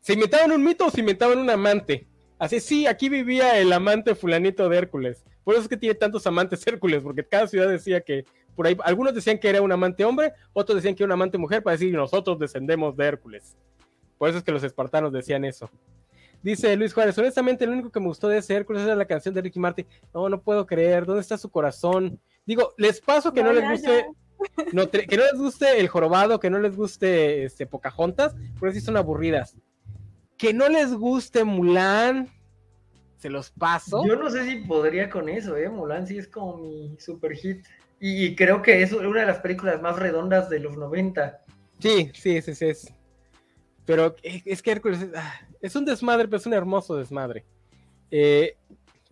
¿Se 0.00 0.14
inventaban 0.14 0.50
un 0.50 0.64
mito 0.64 0.86
o 0.86 0.90
se 0.90 1.00
inventaban 1.00 1.38
un 1.38 1.50
amante? 1.50 2.08
Así, 2.40 2.58
sí, 2.58 2.86
aquí 2.86 3.10
vivía 3.10 3.58
el 3.58 3.70
amante 3.70 4.14
fulanito 4.14 4.66
de 4.70 4.78
Hércules. 4.78 5.22
Por 5.44 5.54
eso 5.54 5.64
es 5.64 5.68
que 5.68 5.76
tiene 5.76 5.94
tantos 5.94 6.26
amantes 6.26 6.66
Hércules, 6.66 7.02
porque 7.02 7.22
cada 7.22 7.46
ciudad 7.46 7.68
decía 7.68 8.00
que, 8.00 8.24
por 8.56 8.66
ahí, 8.66 8.76
algunos 8.82 9.14
decían 9.14 9.38
que 9.38 9.50
era 9.50 9.60
un 9.60 9.70
amante 9.70 10.06
hombre, 10.06 10.32
otros 10.54 10.76
decían 10.76 10.94
que 10.94 11.02
era 11.02 11.08
un 11.08 11.12
amante 11.12 11.36
mujer, 11.36 11.62
para 11.62 11.76
decir, 11.76 11.94
nosotros 11.94 12.38
descendemos 12.38 12.96
de 12.96 13.04
Hércules. 13.04 13.58
Por 14.16 14.30
eso 14.30 14.38
es 14.38 14.44
que 14.44 14.52
los 14.52 14.64
espartanos 14.64 15.12
decían 15.12 15.44
eso. 15.44 15.70
Dice 16.42 16.74
Luis 16.76 16.94
Juárez, 16.94 17.18
honestamente 17.18 17.66
lo 17.66 17.72
único 17.72 17.90
que 17.90 18.00
me 18.00 18.06
gustó 18.06 18.26
de 18.26 18.38
ese 18.38 18.54
Hércules 18.54 18.84
era 18.84 18.96
la 18.96 19.04
canción 19.04 19.34
de 19.34 19.42
Ricky 19.42 19.60
Martin. 19.60 19.86
No, 20.14 20.26
no 20.30 20.40
puedo 20.40 20.66
creer, 20.66 21.04
¿dónde 21.04 21.20
está 21.20 21.36
su 21.36 21.50
corazón? 21.50 22.18
Digo, 22.46 22.72
les 22.78 23.02
paso 23.02 23.34
que 23.34 23.42
no, 23.42 23.52
les 23.52 23.68
guste, 23.68 24.06
no, 24.72 24.90
que 24.90 25.16
no 25.18 25.24
les 25.24 25.38
guste 25.38 25.78
el 25.78 25.88
jorobado, 25.88 26.40
que 26.40 26.48
no 26.48 26.58
les 26.58 26.74
guste 26.74 27.44
este, 27.44 27.66
Pocahontas, 27.66 28.34
por 28.58 28.70
eso 28.70 28.80
son 28.80 28.96
aburridas. 28.96 29.56
Que 30.40 30.54
no 30.54 30.70
les 30.70 30.94
guste 30.94 31.44
Mulan, 31.44 32.30
se 33.18 33.28
los 33.28 33.50
paso. 33.50 34.02
Yo 34.06 34.16
no 34.16 34.30
sé 34.30 34.46
si 34.46 34.56
podría 34.64 35.10
con 35.10 35.28
eso, 35.28 35.54
¿eh? 35.58 35.68
Mulan 35.68 36.06
sí 36.06 36.16
es 36.16 36.26
como 36.26 36.56
mi 36.56 36.96
super 36.98 37.32
hit. 37.36 37.66
Y, 38.00 38.34
creo 38.34 38.62
que 38.62 38.80
es 38.80 38.94
una 38.94 39.20
de 39.20 39.26
las 39.26 39.40
películas 39.40 39.82
más 39.82 39.98
redondas 39.98 40.48
de 40.48 40.60
los 40.60 40.78
90. 40.78 41.44
Sí, 41.80 42.10
sí, 42.14 42.40
sí, 42.40 42.54
sí. 42.54 42.64
Es. 42.64 42.90
Pero 43.84 44.16
es 44.22 44.62
que 44.62 44.70
Hércules 44.70 45.08
ah, 45.14 45.34
es, 45.60 45.76
un 45.76 45.84
desmadre, 45.84 46.26
pero 46.26 46.38
es 46.38 46.46
un 46.46 46.54
hermoso 46.54 46.96
desmadre. 46.96 47.44
Eh, 48.10 48.56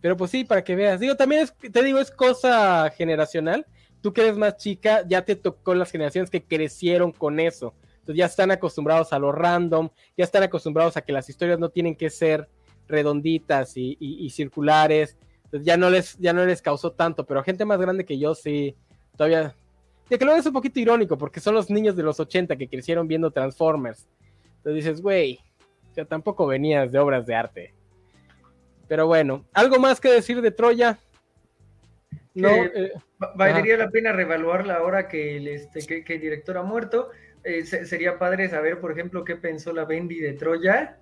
pero 0.01 0.17
pues 0.17 0.31
sí, 0.31 0.45
para 0.45 0.65
que 0.65 0.77
veas. 0.77 0.99
Digo, 0.99 1.15
también 1.15 1.43
es, 1.43 1.55
te 1.55 1.83
digo, 1.83 1.99
es 1.99 2.11
cosa 2.11 2.91
generacional. 2.97 3.67
Tú 4.01 4.15
que 4.15 4.23
eres 4.23 4.39
más 4.39 4.57
chica, 4.57 5.05
ya 5.07 5.23
te 5.23 5.37
tocó 5.37 5.75
las 5.75 5.91
generaciones 5.91 6.31
que 6.31 6.43
crecieron 6.43 7.13
con 7.13 7.39
eso. 7.39 7.75
Entonces 8.09 8.21
ya 8.21 8.25
están 8.25 8.51
acostumbrados 8.51 9.13
a 9.13 9.19
lo 9.19 9.33
random, 9.33 9.91
ya 10.17 10.25
están 10.25 10.43
acostumbrados 10.43 10.97
a 10.97 11.03
que 11.03 11.13
las 11.13 11.29
historias 11.29 11.59
no 11.59 11.69
tienen 11.69 11.95
que 11.95 12.09
ser 12.09 12.49
redonditas 12.89 13.75
y, 13.77 14.31
circulares. 14.31 15.19
Entonces 15.45 15.67
ya 15.67 15.77
no 15.77 15.91
les, 15.91 16.17
ya 16.17 16.33
no 16.33 16.43
les 16.47 16.63
causó 16.63 16.91
tanto, 16.93 17.27
pero 17.27 17.43
gente 17.43 17.67
más 17.67 17.79
grande 17.79 18.07
que 18.07 18.19
yo 18.19 18.35
sí, 18.35 18.75
todavía. 19.15 19.55
De 20.09 20.19
que 20.19 20.25
lo 20.25 20.35
es 20.35 20.47
un 20.47 20.55
poquito 20.55 20.81
irónico, 20.81 21.19
porque 21.19 21.39
son 21.39 21.55
los 21.55 21.69
niños 21.69 21.97
de 21.97 22.03
los 22.03 22.19
80 22.19 22.57
que 22.57 22.67
crecieron 22.67 23.07
viendo 23.07 23.31
Transformers. 23.31 24.09
Entonces 24.57 24.87
dices, 24.87 25.03
güey, 25.03 25.39
o 25.91 25.95
sea, 25.95 26.07
tampoco 26.07 26.47
venías 26.47 26.91
de 26.91 26.99
obras 26.99 27.27
de 27.27 27.35
arte. 27.35 27.75
Pero 28.89 29.07
bueno, 29.07 29.45
¿algo 29.53 29.79
más 29.79 30.01
que 30.01 30.09
decir 30.09 30.41
de 30.41 30.51
Troya? 30.51 30.99
No, 32.33 32.49
eh, 32.49 32.93
valdría 33.35 33.77
la 33.77 33.91
pena 33.91 34.13
revaluarla 34.13 34.77
ahora 34.77 35.09
que 35.09 35.37
el, 35.37 35.49
este, 35.49 36.05
que, 36.05 36.15
el 36.15 36.21
director 36.23 36.57
ha 36.57 36.63
muerto. 36.63 37.11
Eh, 37.49 37.65
sería 37.65 38.19
padre 38.19 38.51
saber, 38.51 38.79
por 38.79 38.93
ejemplo, 38.93 39.25
qué 39.25 39.35
pensó 39.35 39.73
la 39.73 39.87
Bendy 39.87 40.21
de 40.21 40.35
Troya. 40.35 40.99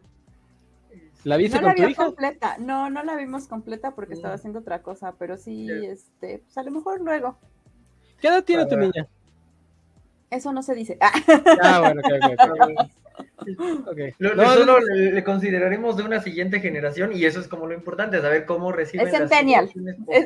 ¿La 1.25 1.37
viste 1.37 1.61
no 1.61 1.75
la 1.75 1.95
completa, 1.95 2.57
no, 2.59 2.89
no 2.89 3.03
la 3.03 3.17
vimos 3.17 3.49
completa 3.49 3.97
porque 3.97 4.15
estaba 4.15 4.35
mm. 4.35 4.37
haciendo 4.37 4.59
otra 4.61 4.81
cosa, 4.81 5.17
pero 5.19 5.37
sí, 5.37 5.69
este, 5.83 6.39
pues 6.39 6.57
a 6.57 6.63
lo 6.63 6.71
mejor 6.71 7.01
luego. 7.01 7.37
¿Qué 8.21 8.29
edad 8.29 8.45
tiene 8.45 8.65
tu 8.67 8.77
niña? 8.77 9.09
Eso 10.31 10.53
no 10.53 10.63
se 10.63 10.77
dice. 10.77 10.97
Ah, 11.01 11.81
bueno, 11.81 12.01
ok, 12.01 12.91
Okay. 13.87 14.13
Lo, 14.19 14.79
le, 14.81 15.25
consideraremos 15.25 15.97
de 15.97 16.03
una 16.03 16.21
siguiente 16.21 16.61
generación 16.61 17.13
y 17.15 17.25
eso 17.25 17.41
es 17.41 17.49
como 17.49 17.67
lo 17.67 17.75
importante, 17.75 18.21
saber 18.21 18.45
cómo 18.45 18.73
reciben. 18.73 19.09
Es 19.09 19.17
centennial. 19.17 19.71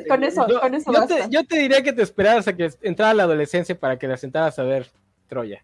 con 0.07 0.23
eso, 0.23 0.45
yo, 0.47 0.59
con 0.59 0.75
eso 0.75 0.91
Te, 1.07 1.29
yo 1.29 1.45
te 1.45 1.59
diría 1.59 1.81
que 1.81 1.93
te 1.93 2.01
esperaras 2.01 2.47
a 2.49 2.55
que 2.55 2.69
entrara 2.81 3.13
la 3.13 3.23
adolescencia 3.23 3.79
para 3.79 3.97
que 3.97 4.07
la 4.07 4.17
sentaras 4.17 4.59
a 4.59 4.63
ver 4.63 4.87
Troya. 5.27 5.63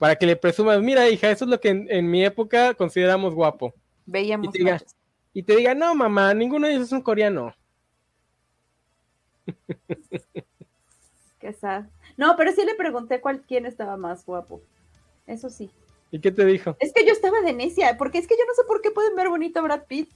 Para 0.00 0.16
que 0.16 0.24
le 0.24 0.34
presumas, 0.34 0.80
mira 0.80 1.06
hija, 1.10 1.30
eso 1.30 1.44
es 1.44 1.50
lo 1.50 1.60
que 1.60 1.68
en, 1.68 2.10
mi 2.10 2.24
época 2.24 2.72
consideramos 2.72 3.34
guapo. 3.34 3.74
Veíamos. 4.06 4.48
Y 4.48 4.50
te, 4.50 4.58
diga, 4.58 4.82
y 5.34 5.42
te 5.42 5.56
diga, 5.56 5.74
no 5.74 5.94
mamá, 5.94 6.32
ninguno 6.32 6.66
de 6.66 6.72
ellos 6.72 6.86
es 6.86 6.92
un 6.92 7.02
coreano. 7.02 7.54
Qué 11.38 11.52
sad. 11.52 11.84
No, 12.16 12.34
pero 12.38 12.50
sí 12.52 12.64
le 12.64 12.74
pregunté 12.76 13.20
cuál, 13.20 13.42
quién 13.42 13.66
estaba 13.66 13.98
más 13.98 14.24
guapo. 14.24 14.62
Eso 15.26 15.50
sí. 15.50 15.70
¿Y 16.10 16.18
qué 16.18 16.30
te 16.32 16.46
dijo? 16.46 16.78
Es 16.80 16.94
que 16.94 17.04
yo 17.04 17.12
estaba 17.12 17.42
de 17.42 17.52
necia, 17.52 17.98
porque 17.98 18.16
es 18.16 18.26
que 18.26 18.38
yo 18.38 18.46
no 18.46 18.54
sé 18.54 18.62
por 18.66 18.80
qué 18.80 18.90
pueden 18.90 19.14
ver 19.14 19.28
bonito 19.28 19.60
a 19.60 19.62
Brad 19.64 19.84
Pitt. 19.84 20.08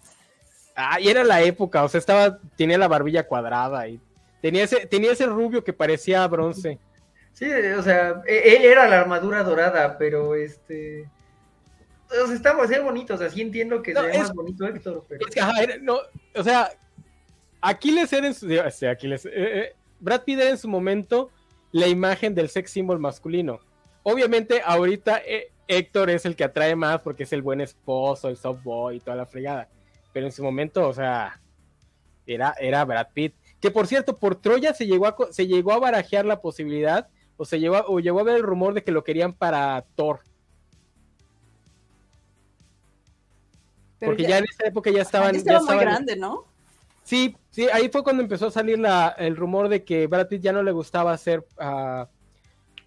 Ah, 0.75 0.99
y 0.99 1.09
era 1.09 1.25
la 1.25 1.43
época, 1.43 1.85
o 1.85 1.91
sea, 1.91 1.99
estaba, 1.99 2.39
tenía 2.57 2.79
la 2.79 2.89
barbilla 2.89 3.27
cuadrada 3.27 3.87
y 3.87 4.01
tenía 4.41 4.65
ese, 4.65 4.87
tenía 4.87 5.13
ese 5.13 5.27
rubio 5.27 5.63
que 5.63 5.75
parecía 5.75 6.27
bronce. 6.27 6.79
Sí, 7.35 7.51
o 7.51 7.83
sea, 7.83 8.23
e, 8.27 8.57
él 8.57 8.65
era 8.65 8.89
la 8.89 9.01
armadura 9.01 9.43
dorada, 9.43 9.99
pero 9.99 10.35
este. 10.35 11.09
O 12.23 12.27
sea, 12.27 12.35
estaba 12.35 12.65
así 12.65 12.79
bonito, 12.79 13.15
o 13.15 13.19
sea, 13.19 13.29
sí 13.29 13.43
entiendo 13.43 13.83
que 13.83 13.93
sea 13.93 14.19
más 14.19 14.33
bonito 14.33 14.67
Héctor, 14.67 15.05
pero. 15.09 15.27
Es 15.27 15.35
que, 15.35 15.41
ajá, 15.41 15.53
no, 15.83 15.99
o 16.35 16.43
sea, 16.43 16.71
Aquiles 17.61 18.13
era 18.13 18.29
en 18.29 18.35
su. 18.35 18.47
Aquiles, 18.89 19.27
eh, 19.27 19.33
eh, 19.35 19.73
Brad 19.99 20.23
Pitt 20.23 20.39
era 20.39 20.51
en 20.51 20.59
su 20.59 20.69
momento 20.69 21.31
la 21.73 21.89
imagen 21.89 22.35
del 22.35 22.49
sex 22.49 22.71
symbol 22.71 23.01
masculino. 23.01 23.59
Obviamente, 24.05 24.63
ahorita 24.65 25.23
eh, 25.27 25.51
Héctor 25.67 26.11
es 26.11 26.25
el 26.27 26.37
que 26.37 26.45
atrae 26.45 26.77
más 26.77 27.01
porque 27.01 27.25
es 27.25 27.33
el 27.33 27.43
buen 27.43 27.61
esposo, 27.61 28.29
el 28.29 28.37
soft 28.37 28.63
boy 28.63 28.97
y 28.97 29.01
toda 29.01 29.17
la 29.17 29.27
fregada. 29.27 29.69
Pero 30.13 30.27
en 30.27 30.33
su 30.33 30.45
momento, 30.45 30.87
o 30.87 30.93
sea, 30.93 31.41
era, 32.27 32.55
era 32.61 32.85
Brad 32.85 33.09
Pitt. 33.13 33.35
Que 33.61 33.71
por 33.71 33.87
cierto, 33.87 34.19
por 34.19 34.37
Troya 34.37 34.75
se 34.75 34.87
llegó 34.87 35.07
a, 35.07 35.17
se 35.31 35.47
llegó 35.47 35.73
a 35.73 35.79
barajear 35.79 36.27
la 36.27 36.41
posibilidad, 36.41 37.09
o 37.37 37.45
se 37.45 37.59
llegó 37.61 37.77
a, 37.77 37.85
o 37.87 38.01
llegó 38.01 38.21
a 38.21 38.25
ver 38.25 38.37
el 38.37 38.43
rumor 38.43 38.75
de 38.75 38.83
que 38.83 38.93
lo 38.93 39.05
querían 39.05 39.33
para 39.33 39.85
Thor. 39.95 40.21
Porque 44.01 44.25
ya, 44.25 44.39
en 44.39 44.45
esa 44.45 44.67
época 44.67 44.91
ya 44.91 45.03
estaban. 45.03 45.35
Ya 45.43 45.61
muy 45.61 45.79
grande, 45.79 46.17
¿no? 46.17 46.45
Sí, 47.05 47.37
sí, 47.51 47.69
ahí 47.73 47.89
fue 47.91 48.03
cuando 48.03 48.23
empezó 48.23 48.47
a 48.47 48.51
salir 48.51 48.79
la, 48.79 49.15
el 49.19 49.37
rumor 49.37 49.69
de 49.69 49.85
que 49.85 50.07
Brad 50.07 50.29
Pitt 50.29 50.43
ya 50.43 50.53
no 50.53 50.63
le 50.63 50.73
gustaba 50.73 51.13
hacer 51.13 51.47
uh, 51.59 52.07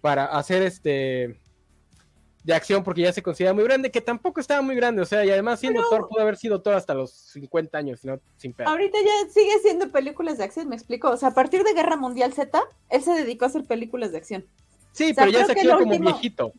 para 0.00 0.26
hacer 0.26 0.62
este 0.62 1.38
de 2.44 2.54
acción 2.54 2.84
porque 2.84 3.02
ya 3.02 3.12
se 3.12 3.22
considera 3.22 3.52
muy 3.52 3.64
grande, 3.64 3.90
que 3.90 4.00
tampoco 4.00 4.40
estaba 4.40 4.62
muy 4.62 4.74
grande, 4.74 5.02
o 5.02 5.04
sea, 5.04 5.24
y 5.24 5.30
además 5.30 5.60
siendo 5.60 5.82
Thor 5.88 6.08
pudo 6.08 6.22
haber 6.22 6.36
sido 6.36 6.62
Thor 6.62 6.74
hasta 6.74 6.94
los 6.94 7.12
50 7.12 7.76
años, 7.76 8.04
no 8.04 8.20
sin 8.36 8.52
pedo. 8.52 8.68
Ahorita 8.68 8.96
ya 9.04 9.30
sigue 9.30 9.58
siendo 9.60 9.90
películas 9.90 10.38
de 10.38 10.44
acción, 10.44 10.68
me 10.68 10.76
explico, 10.76 11.10
o 11.10 11.16
sea, 11.16 11.30
a 11.30 11.34
partir 11.34 11.62
de 11.64 11.74
Guerra 11.74 11.96
Mundial 11.96 12.32
Z, 12.32 12.58
él 12.90 13.02
se 13.02 13.12
dedicó 13.12 13.44
a 13.44 13.48
hacer 13.48 13.64
películas 13.64 14.12
de 14.12 14.18
acción. 14.18 14.46
Sí, 14.92 15.12
pero 15.14 15.30
ya 15.30 15.44
se 15.44 15.54
quedó 15.54 15.78
como 15.78 15.98
viejito. 15.98 16.52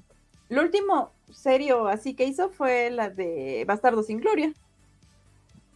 Lo 0.50 0.62
último 0.62 1.12
serio 1.32 1.88
así 1.88 2.16
que 2.16 2.26
hizo 2.26 2.50
fue 2.50 2.90
la 2.90 3.10
de 3.10 3.64
Bastardo 3.68 4.04
sin 4.04 4.20
Gloria. 4.20 4.54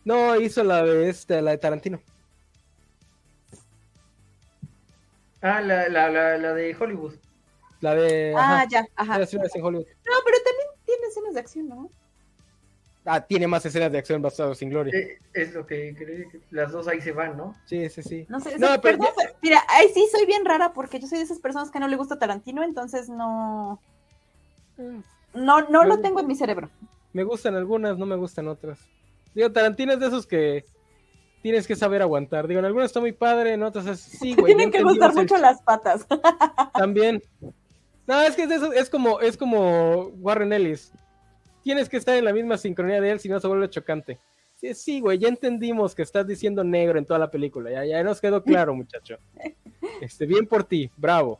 No, 0.05 0.39
hizo 0.39 0.63
la 0.63 0.83
de 0.83 1.09
este, 1.09 1.41
la 1.41 1.51
de 1.51 1.57
Tarantino. 1.57 2.01
Ah, 5.41 5.61
la, 5.61 5.89
la, 5.89 6.09
la, 6.09 6.37
la 6.37 6.53
de 6.53 6.75
Hollywood. 6.75 7.15
La 7.83 7.95
de. 7.95 8.33
Ah, 8.37 8.65
ya, 8.69 8.87
ajá. 8.95 9.19
No, 9.19 9.25
pero 9.25 9.43
también 9.43 10.67
tiene 10.85 11.07
escenas 11.09 11.33
de 11.33 11.39
acción, 11.41 11.67
¿no? 11.67 11.89
Ah, 13.03 13.19
tiene 13.19 13.45
más 13.45 13.65
escenas 13.65 13.91
de 13.91 13.97
acción 13.97 14.21
basadas 14.21 14.57
sin 14.57 14.69
gloria. 14.69 14.97
Eh, 14.97 15.17
es 15.33 15.53
lo 15.53 15.67
que 15.67 15.93
creo 15.93 16.29
que 16.29 16.39
las 16.51 16.71
dos 16.71 16.87
ahí 16.87 17.01
se 17.01 17.11
van, 17.11 17.35
¿no? 17.35 17.53
Sí, 17.65 17.89
sí, 17.89 18.01
sí. 18.01 18.25
No 18.29 18.39
sé, 18.39 18.57
no, 18.57 18.79
pero 18.81 18.99
mira, 19.41 19.61
ahí 19.67 19.89
sí 19.93 20.07
soy 20.09 20.25
bien 20.25 20.45
rara 20.45 20.71
porque 20.71 20.97
yo 20.97 21.07
soy 21.07 21.17
de 21.17 21.25
esas 21.25 21.39
personas 21.39 21.71
que 21.71 21.79
no 21.81 21.89
le 21.89 21.97
gusta 21.97 22.17
Tarantino, 22.17 22.63
entonces 22.63 23.09
no. 23.09 23.81
No, 25.33 25.67
no 25.67 25.83
lo 25.83 25.99
tengo 25.99 26.21
en 26.21 26.27
mi 26.27 26.35
cerebro. 26.37 26.69
Me 27.11 27.25
gustan 27.25 27.55
algunas, 27.55 27.97
no 27.97 28.05
me 28.05 28.15
gustan 28.15 28.47
otras. 28.47 28.79
Digo, 29.35 29.51
Tarantino 29.51 29.91
es 29.91 29.99
de 29.99 30.07
esos 30.07 30.25
que 30.25 30.63
tienes 31.41 31.67
que 31.67 31.75
saber 31.75 32.01
aguantar. 32.01 32.47
Digo, 32.47 32.59
en 32.59 32.65
algunas 32.65 32.85
está 32.85 33.01
muy 33.01 33.11
padre, 33.11 33.55
en 33.55 33.63
otras 33.63 33.87
es 33.87 33.99
sí, 33.99 34.35
güey. 34.35 34.45
Tienen 34.55 34.71
que 34.71 34.81
gustar 34.83 35.13
mucho 35.13 35.35
las 35.35 35.61
patas. 35.61 36.07
También. 36.73 37.21
No, 38.07 38.21
es 38.21 38.35
que 38.35 38.43
es, 38.43 38.51
eso, 38.51 38.73
es 38.73 38.89
como 38.89 39.19
es 39.21 39.37
como 39.37 40.07
Warren 40.19 40.53
Ellis. 40.53 40.91
Tienes 41.63 41.87
que 41.87 41.97
estar 41.97 42.17
en 42.17 42.25
la 42.25 42.33
misma 42.33 42.57
sincronía 42.57 42.99
de 42.99 43.11
él, 43.11 43.19
si 43.19 43.29
no 43.29 43.39
se 43.39 43.47
vuelve 43.47 43.69
chocante. 43.69 44.19
Sí, 44.55 44.73
sí, 44.73 44.99
güey, 44.99 45.17
ya 45.17 45.27
entendimos 45.27 45.95
que 45.95 46.01
estás 46.01 46.27
diciendo 46.27 46.63
negro 46.63 46.99
en 46.99 47.05
toda 47.05 47.19
la 47.19 47.31
película. 47.31 47.71
Ya, 47.71 47.85
ya 47.85 48.03
nos 48.03 48.19
quedó 48.21 48.43
claro, 48.43 48.73
muchacho. 48.75 49.17
Este, 50.01 50.25
bien 50.25 50.45
por 50.45 50.63
ti, 50.63 50.91
bravo. 50.97 51.39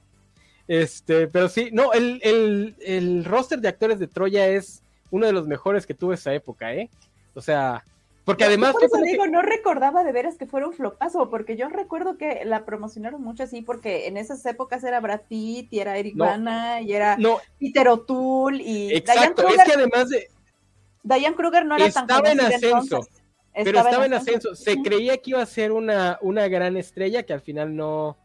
Este, 0.68 1.28
pero 1.28 1.50
sí, 1.50 1.70
no, 1.74 1.92
el, 1.92 2.20
el, 2.24 2.76
el 2.80 3.26
roster 3.26 3.60
de 3.60 3.68
actores 3.68 4.00
de 4.00 4.08
Troya 4.08 4.48
es 4.48 4.82
uno 5.12 5.26
de 5.26 5.34
los 5.34 5.48
mejores 5.48 5.86
que 5.86 5.94
tuvo 5.94 6.14
esa 6.14 6.34
época, 6.34 6.74
¿eh? 6.74 6.90
O 7.34 7.42
sea, 7.42 7.84
porque 8.26 8.46
además. 8.46 8.74
Por 8.74 8.86
eso 8.86 8.98
digo, 9.04 9.28
no 9.28 9.42
recordaba 9.42 10.04
de 10.04 10.12
veras 10.12 10.38
que 10.38 10.46
fuera 10.46 10.68
un 10.68 10.74
flopazo, 10.74 11.30
porque 11.30 11.58
yo 11.58 11.68
recuerdo 11.70 12.18
que 12.18 12.46
la 12.46 12.66
promocionaron 12.66 13.22
mucho 13.22 13.44
así, 13.44 13.62
porque 13.62 14.08
en 14.08 14.18
esas 14.18 14.46
épocas 14.46 14.84
era 14.84 15.00
Brad 15.02 15.22
Pitt 15.28 15.74
y 15.74 15.80
era 15.80 15.98
Eric 15.98 16.16
Bana 16.16 16.82
y 16.82 16.94
era 16.94 17.18
Peter 17.60 17.88
O'Toole 17.90 18.64
y. 18.64 18.94
Exacto, 18.94 19.48
es 19.48 19.64
que 19.64 19.74
además 19.74 20.10
de. 20.10 20.30
Diane 21.04 21.36
Kruger 21.36 21.66
no 21.66 21.76
era 21.76 21.90
tan 21.92 22.04
Estaba 22.04 22.32
en 22.32 22.40
ascenso. 22.40 23.02
Pero 23.54 23.80
estaba, 23.80 24.06
en 24.06 24.14
ascenso. 24.14 24.56
Se 24.56 24.82
creía 24.82 25.18
que 25.18 25.32
iba 25.32 25.42
a 25.42 25.46
ser 25.46 25.74
una, 25.74 26.18
una 26.22 26.48
gran 26.48 26.78
estrella, 26.78 27.24
que 27.24 27.34
al 27.34 27.42
final 27.42 27.76
no, 27.76 28.18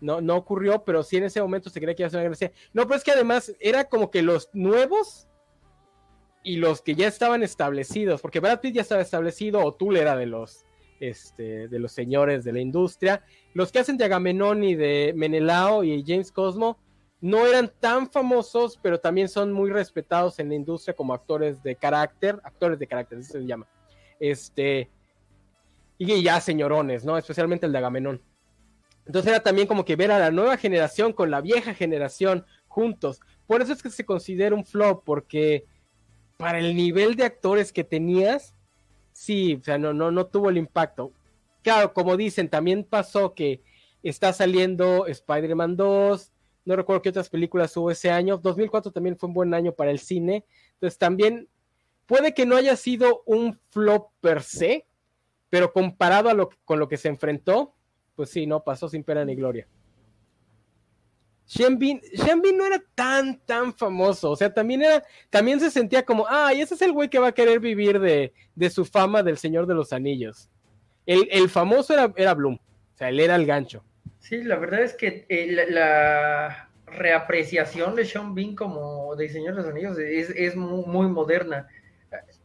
no, 0.00 0.20
no 0.20 0.36
ocurrió, 0.36 0.84
pero 0.84 1.02
sí 1.02 1.16
en 1.16 1.24
ese 1.24 1.42
momento 1.42 1.68
se 1.68 1.80
creía 1.80 1.94
que 1.94 2.02
iba 2.02 2.06
a 2.06 2.10
ser 2.10 2.18
una 2.18 2.24
gran 2.24 2.32
estrella. 2.32 2.54
No, 2.72 2.84
pero 2.84 2.96
es 2.96 3.04
que 3.04 3.10
además 3.10 3.52
era 3.58 3.84
como 3.84 4.10
que 4.10 4.22
los 4.22 4.48
nuevos 4.52 5.26
y 6.42 6.56
los 6.56 6.82
que 6.82 6.94
ya 6.94 7.06
estaban 7.06 7.42
establecidos, 7.42 8.20
porque 8.20 8.40
Brad 8.40 8.60
Pitt 8.60 8.74
ya 8.74 8.82
estaba 8.82 9.02
establecido, 9.02 9.64
o 9.64 9.74
Tool 9.74 9.96
era 9.96 10.16
de 10.16 10.26
los, 10.26 10.64
este, 11.00 11.68
de 11.68 11.78
los 11.78 11.92
señores 11.92 12.44
de 12.44 12.52
la 12.52 12.60
industria, 12.60 13.24
los 13.54 13.72
que 13.72 13.80
hacen 13.80 13.96
de 13.96 14.04
Agamenón 14.04 14.64
y 14.64 14.74
de 14.74 15.12
Menelao 15.14 15.84
y 15.84 16.04
James 16.06 16.32
Cosmo 16.32 16.78
no 17.20 17.46
eran 17.46 17.70
tan 17.80 18.10
famosos, 18.10 18.78
pero 18.82 18.98
también 18.98 19.28
son 19.28 19.52
muy 19.52 19.70
respetados 19.70 20.38
en 20.38 20.48
la 20.48 20.54
industria 20.54 20.94
como 20.94 21.12
actores 21.12 21.62
de 21.62 21.76
carácter, 21.76 22.40
actores 22.42 22.78
de 22.78 22.86
carácter, 22.86 23.18
así 23.18 23.32
se 23.32 23.46
llama. 23.46 23.66
Este, 24.18 24.88
y 25.98 26.22
ya 26.22 26.40
señorones, 26.40 27.04
¿no? 27.04 27.18
Especialmente 27.18 27.66
el 27.66 27.72
de 27.72 27.78
Agamenón. 27.78 28.22
Entonces 29.04 29.30
era 29.30 29.42
también 29.42 29.66
como 29.66 29.84
que 29.84 29.96
ver 29.96 30.10
a 30.10 30.18
la 30.18 30.30
nueva 30.30 30.56
generación 30.56 31.12
con 31.12 31.30
la 31.30 31.42
vieja 31.42 31.74
generación 31.74 32.46
juntos. 32.68 33.20
Por 33.46 33.60
eso 33.60 33.72
es 33.72 33.82
que 33.82 33.90
se 33.90 34.06
considera 34.06 34.54
un 34.54 34.64
flop, 34.64 35.04
porque 35.04 35.66
para 36.40 36.58
el 36.58 36.74
nivel 36.74 37.16
de 37.16 37.24
actores 37.24 37.70
que 37.70 37.84
tenías, 37.84 38.54
sí, 39.12 39.58
o 39.60 39.62
sea, 39.62 39.76
no, 39.76 39.92
no, 39.92 40.10
no 40.10 40.24
tuvo 40.26 40.48
el 40.48 40.56
impacto. 40.56 41.12
Claro, 41.62 41.92
como 41.92 42.16
dicen, 42.16 42.48
también 42.48 42.82
pasó 42.82 43.34
que 43.34 43.60
está 44.02 44.32
saliendo 44.32 45.06
Spider-Man 45.06 45.76
2, 45.76 46.32
no 46.64 46.76
recuerdo 46.76 47.02
qué 47.02 47.10
otras 47.10 47.28
películas 47.28 47.76
hubo 47.76 47.90
ese 47.90 48.10
año, 48.10 48.38
2004 48.38 48.90
también 48.90 49.18
fue 49.18 49.28
un 49.28 49.34
buen 49.34 49.52
año 49.52 49.72
para 49.72 49.90
el 49.90 49.98
cine, 49.98 50.46
entonces 50.72 50.98
también 50.98 51.46
puede 52.06 52.32
que 52.32 52.46
no 52.46 52.56
haya 52.56 52.74
sido 52.74 53.22
un 53.26 53.60
flop 53.68 54.08
per 54.22 54.42
se, 54.42 54.86
pero 55.50 55.74
comparado 55.74 56.30
a 56.30 56.34
lo, 56.34 56.48
con 56.64 56.78
lo 56.78 56.88
que 56.88 56.96
se 56.96 57.08
enfrentó, 57.08 57.74
pues 58.16 58.30
sí, 58.30 58.46
no 58.46 58.64
pasó 58.64 58.88
sin 58.88 59.04
pena 59.04 59.26
ni 59.26 59.34
gloria. 59.34 59.68
Sean 61.50 61.80
Bean, 61.80 62.00
no 62.56 62.64
era 62.64 62.80
tan, 62.94 63.40
tan 63.40 63.74
famoso, 63.74 64.30
o 64.30 64.36
sea, 64.36 64.54
también 64.54 64.82
era, 64.82 65.02
también 65.30 65.58
se 65.58 65.68
sentía 65.68 66.04
como, 66.04 66.24
ay, 66.28 66.60
ese 66.60 66.76
es 66.76 66.82
el 66.82 66.92
güey 66.92 67.08
que 67.08 67.18
va 67.18 67.26
a 67.26 67.32
querer 67.32 67.58
vivir 67.58 67.98
de, 67.98 68.32
de 68.54 68.70
su 68.70 68.84
fama 68.84 69.24
del 69.24 69.36
Señor 69.36 69.66
de 69.66 69.74
los 69.74 69.92
Anillos. 69.92 70.48
El, 71.06 71.26
el 71.32 71.48
famoso 71.48 71.92
era, 71.92 72.12
era 72.14 72.34
Bloom, 72.34 72.54
o 72.54 72.96
sea, 72.96 73.08
él 73.08 73.18
era 73.18 73.34
el 73.34 73.46
gancho. 73.46 73.82
Sí, 74.20 74.44
la 74.44 74.58
verdad 74.58 74.82
es 74.82 74.94
que 74.94 75.26
eh, 75.28 75.66
la, 75.70 76.70
reapreciación 76.86 77.96
de 77.96 78.04
Sean 78.04 78.32
Bean 78.32 78.54
como 78.54 79.16
de 79.16 79.28
Señor 79.28 79.56
de 79.56 79.62
los 79.62 79.72
Anillos 79.72 79.98
es, 79.98 80.54
muy, 80.54 81.08
moderna. 81.08 81.66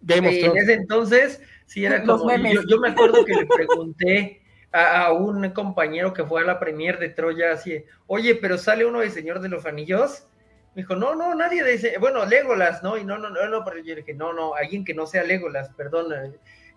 en 0.07 0.25
ese 0.25 0.73
entonces, 0.73 1.43
sí 1.67 1.85
era 1.85 2.03
como. 2.03 2.27
Yo, 2.67 2.79
me 2.79 2.89
acuerdo 2.89 3.23
que 3.23 3.35
le 3.35 3.45
pregunté 3.45 4.41
a, 4.71 5.11
un 5.11 5.49
compañero 5.51 6.13
que 6.13 6.23
fue 6.23 6.41
a 6.41 6.45
la 6.45 6.59
premier 6.59 6.99
de 6.99 7.09
Troya, 7.09 7.53
así, 7.53 7.83
oye, 8.07 8.35
pero 8.35 8.57
sale 8.57 8.85
uno 8.85 8.99
de 8.99 9.09
Señor 9.09 9.39
de 9.39 9.49
los 9.49 9.65
Anillos. 9.65 10.27
Me 10.75 10.81
dijo, 10.81 10.95
no, 10.95 11.15
no, 11.15 11.33
nadie 11.35 11.63
dice, 11.63 11.97
bueno, 11.99 12.25
Legolas, 12.25 12.83
¿no? 12.83 12.97
Y 12.97 13.05
no, 13.05 13.17
no, 13.17 13.29
no, 13.29 13.47
no, 13.47 13.63
pero 13.63 13.79
yo 13.79 13.95
dije, 13.95 14.13
no, 14.13 14.33
no, 14.33 14.55
alguien 14.55 14.83
que 14.83 14.93
no 14.93 15.07
sea 15.07 15.23
Legolas, 15.23 15.69
perdón. 15.69 16.13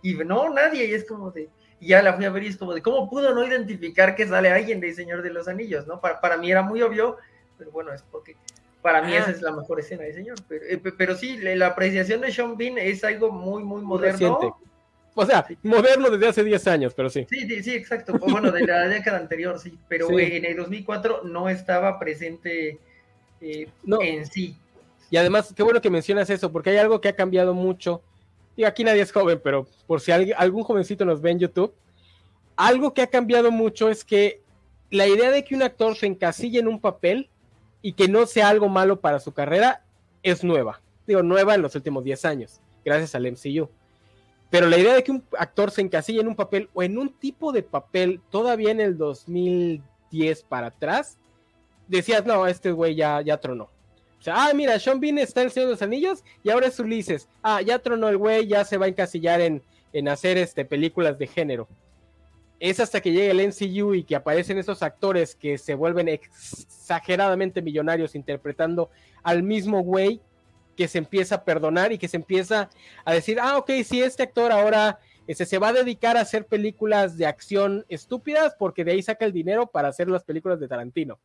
Y 0.02 0.14
no, 0.14 0.48
nadie, 0.50 0.86
y 0.86 0.94
es 0.94 1.04
como 1.04 1.32
de, 1.32 1.48
y 1.80 1.88
ya 1.88 2.02
la 2.02 2.12
fui 2.12 2.24
a 2.24 2.30
ver 2.30 2.44
y 2.44 2.48
es 2.48 2.56
como 2.56 2.74
de, 2.74 2.82
¿cómo 2.82 3.10
pudo 3.10 3.34
no 3.34 3.44
identificar 3.44 4.14
que 4.14 4.26
sale 4.26 4.50
alguien 4.50 4.80
de 4.80 4.94
Señor 4.94 5.22
de 5.22 5.30
los 5.30 5.48
Anillos, 5.48 5.86
no? 5.86 6.00
Para, 6.00 6.20
para 6.20 6.36
mí 6.36 6.50
era 6.50 6.62
muy 6.62 6.82
obvio, 6.82 7.16
pero 7.56 7.72
bueno, 7.72 7.92
es 7.92 8.02
porque 8.02 8.36
para 8.82 9.02
mí 9.02 9.14
esa 9.14 9.28
ah. 9.28 9.32
es 9.32 9.42
la 9.42 9.52
mejor 9.52 9.80
escena 9.80 10.04
de 10.04 10.14
Señor. 10.14 10.36
Pero, 10.48 10.64
eh, 10.64 10.80
pero, 10.96 11.16
sí, 11.16 11.36
la 11.38 11.66
apreciación 11.66 12.20
de 12.20 12.32
Sean 12.32 12.56
Bean 12.56 12.78
es 12.78 13.04
algo 13.04 13.30
muy, 13.30 13.64
muy 13.64 13.82
moderno. 13.82 14.58
O 15.14 15.26
sea, 15.26 15.46
moderno 15.62 16.10
desde 16.10 16.28
hace 16.28 16.44
10 16.44 16.66
años, 16.68 16.94
pero 16.94 17.10
sí. 17.10 17.26
Sí, 17.28 17.46
sí, 17.48 17.62
sí, 17.62 17.74
exacto. 17.74 18.14
Bueno, 18.18 18.52
de 18.52 18.66
la 18.66 18.88
década 18.88 19.18
anterior, 19.18 19.58
sí. 19.58 19.76
Pero 19.88 20.16
en 20.18 20.44
el 20.44 20.56
2004 20.56 21.22
no 21.24 21.48
estaba 21.48 21.98
presente 21.98 22.78
eh, 23.40 23.68
en 24.00 24.26
sí. 24.26 24.56
Y 25.10 25.16
además, 25.16 25.52
qué 25.56 25.62
bueno 25.62 25.80
que 25.80 25.90
mencionas 25.90 26.30
eso, 26.30 26.52
porque 26.52 26.70
hay 26.70 26.76
algo 26.76 27.00
que 27.00 27.08
ha 27.08 27.16
cambiado 27.16 27.54
mucho 27.54 28.02
y 28.58 28.64
aquí 28.64 28.82
nadie 28.82 29.02
es 29.02 29.12
joven, 29.12 29.40
pero 29.42 29.68
por 29.86 30.00
si 30.00 30.10
algún 30.10 30.64
jovencito 30.64 31.04
nos 31.04 31.20
ve 31.20 31.30
en 31.30 31.38
YouTube, 31.38 31.72
algo 32.56 32.92
que 32.92 33.02
ha 33.02 33.06
cambiado 33.06 33.52
mucho 33.52 33.88
es 33.88 34.04
que 34.04 34.42
la 34.90 35.06
idea 35.06 35.30
de 35.30 35.44
que 35.44 35.54
un 35.54 35.62
actor 35.62 35.94
se 35.94 36.06
encasille 36.06 36.58
en 36.58 36.66
un 36.66 36.80
papel 36.80 37.30
y 37.82 37.92
que 37.92 38.08
no 38.08 38.26
sea 38.26 38.48
algo 38.48 38.68
malo 38.68 39.00
para 39.00 39.20
su 39.20 39.32
carrera 39.32 39.84
es 40.24 40.42
nueva. 40.42 40.80
Digo, 41.06 41.22
nueva 41.22 41.54
en 41.54 41.62
los 41.62 41.76
últimos 41.76 42.02
10 42.02 42.24
años, 42.24 42.60
gracias 42.84 43.14
al 43.14 43.30
MCU. 43.30 43.70
Pero 44.50 44.66
la 44.66 44.78
idea 44.78 44.94
de 44.94 45.04
que 45.04 45.10
un 45.10 45.24
actor 45.38 45.70
se 45.70 45.82
encasille 45.82 46.20
en 46.20 46.28
un 46.28 46.36
papel 46.36 46.70
o 46.72 46.82
en 46.82 46.96
un 46.96 47.10
tipo 47.10 47.52
de 47.52 47.62
papel 47.62 48.20
todavía 48.30 48.70
en 48.70 48.80
el 48.80 48.96
2010 48.96 50.42
para 50.44 50.68
atrás, 50.68 51.18
decías, 51.86 52.24
no, 52.24 52.46
este 52.46 52.72
güey 52.72 52.94
ya, 52.94 53.20
ya 53.20 53.38
tronó. 53.38 53.64
O 53.64 54.22
sea, 54.22 54.34
ah, 54.36 54.52
mira, 54.54 54.78
Sean 54.78 54.98
Bean 54.98 55.18
está 55.18 55.42
en 55.42 55.46
el 55.46 55.52
Señor 55.52 55.68
de 55.68 55.74
los 55.74 55.82
Anillos 55.82 56.24
y 56.42 56.50
ahora 56.50 56.66
es 56.66 56.78
Ulises. 56.80 57.28
Ah, 57.42 57.62
ya 57.62 57.78
tronó 57.78 58.08
el 58.08 58.16
güey, 58.16 58.46
ya 58.46 58.64
se 58.64 58.76
va 58.76 58.86
a 58.86 58.88
encasillar 58.88 59.40
en, 59.40 59.62
en 59.92 60.08
hacer 60.08 60.38
este, 60.38 60.64
películas 60.64 61.18
de 61.18 61.26
género. 61.26 61.68
Es 62.58 62.80
hasta 62.80 63.00
que 63.00 63.12
llegue 63.12 63.30
el 63.30 63.48
NCU 63.48 63.94
y 63.94 64.02
que 64.02 64.16
aparecen 64.16 64.58
esos 64.58 64.82
actores 64.82 65.36
que 65.36 65.58
se 65.58 65.74
vuelven 65.74 66.08
exageradamente 66.08 67.62
millonarios 67.62 68.16
interpretando 68.16 68.90
al 69.22 69.44
mismo 69.44 69.82
güey 69.82 70.20
que 70.78 70.86
se 70.86 70.98
empieza 70.98 71.34
a 71.34 71.44
perdonar 71.44 71.90
y 71.90 71.98
que 71.98 72.06
se 72.06 72.16
empieza 72.16 72.70
a 73.04 73.12
decir, 73.12 73.40
ah, 73.40 73.58
ok, 73.58 73.68
si 73.84 74.00
este 74.00 74.22
actor 74.22 74.52
ahora 74.52 75.00
este, 75.26 75.44
se 75.44 75.58
va 75.58 75.70
a 75.70 75.72
dedicar 75.72 76.16
a 76.16 76.20
hacer 76.20 76.46
películas 76.46 77.18
de 77.18 77.26
acción 77.26 77.84
estúpidas 77.88 78.54
porque 78.56 78.84
de 78.84 78.92
ahí 78.92 79.02
saca 79.02 79.24
el 79.24 79.32
dinero 79.32 79.66
para 79.66 79.88
hacer 79.88 80.08
las 80.08 80.22
películas 80.22 80.60
de 80.60 80.68
Tarantino. 80.68 81.18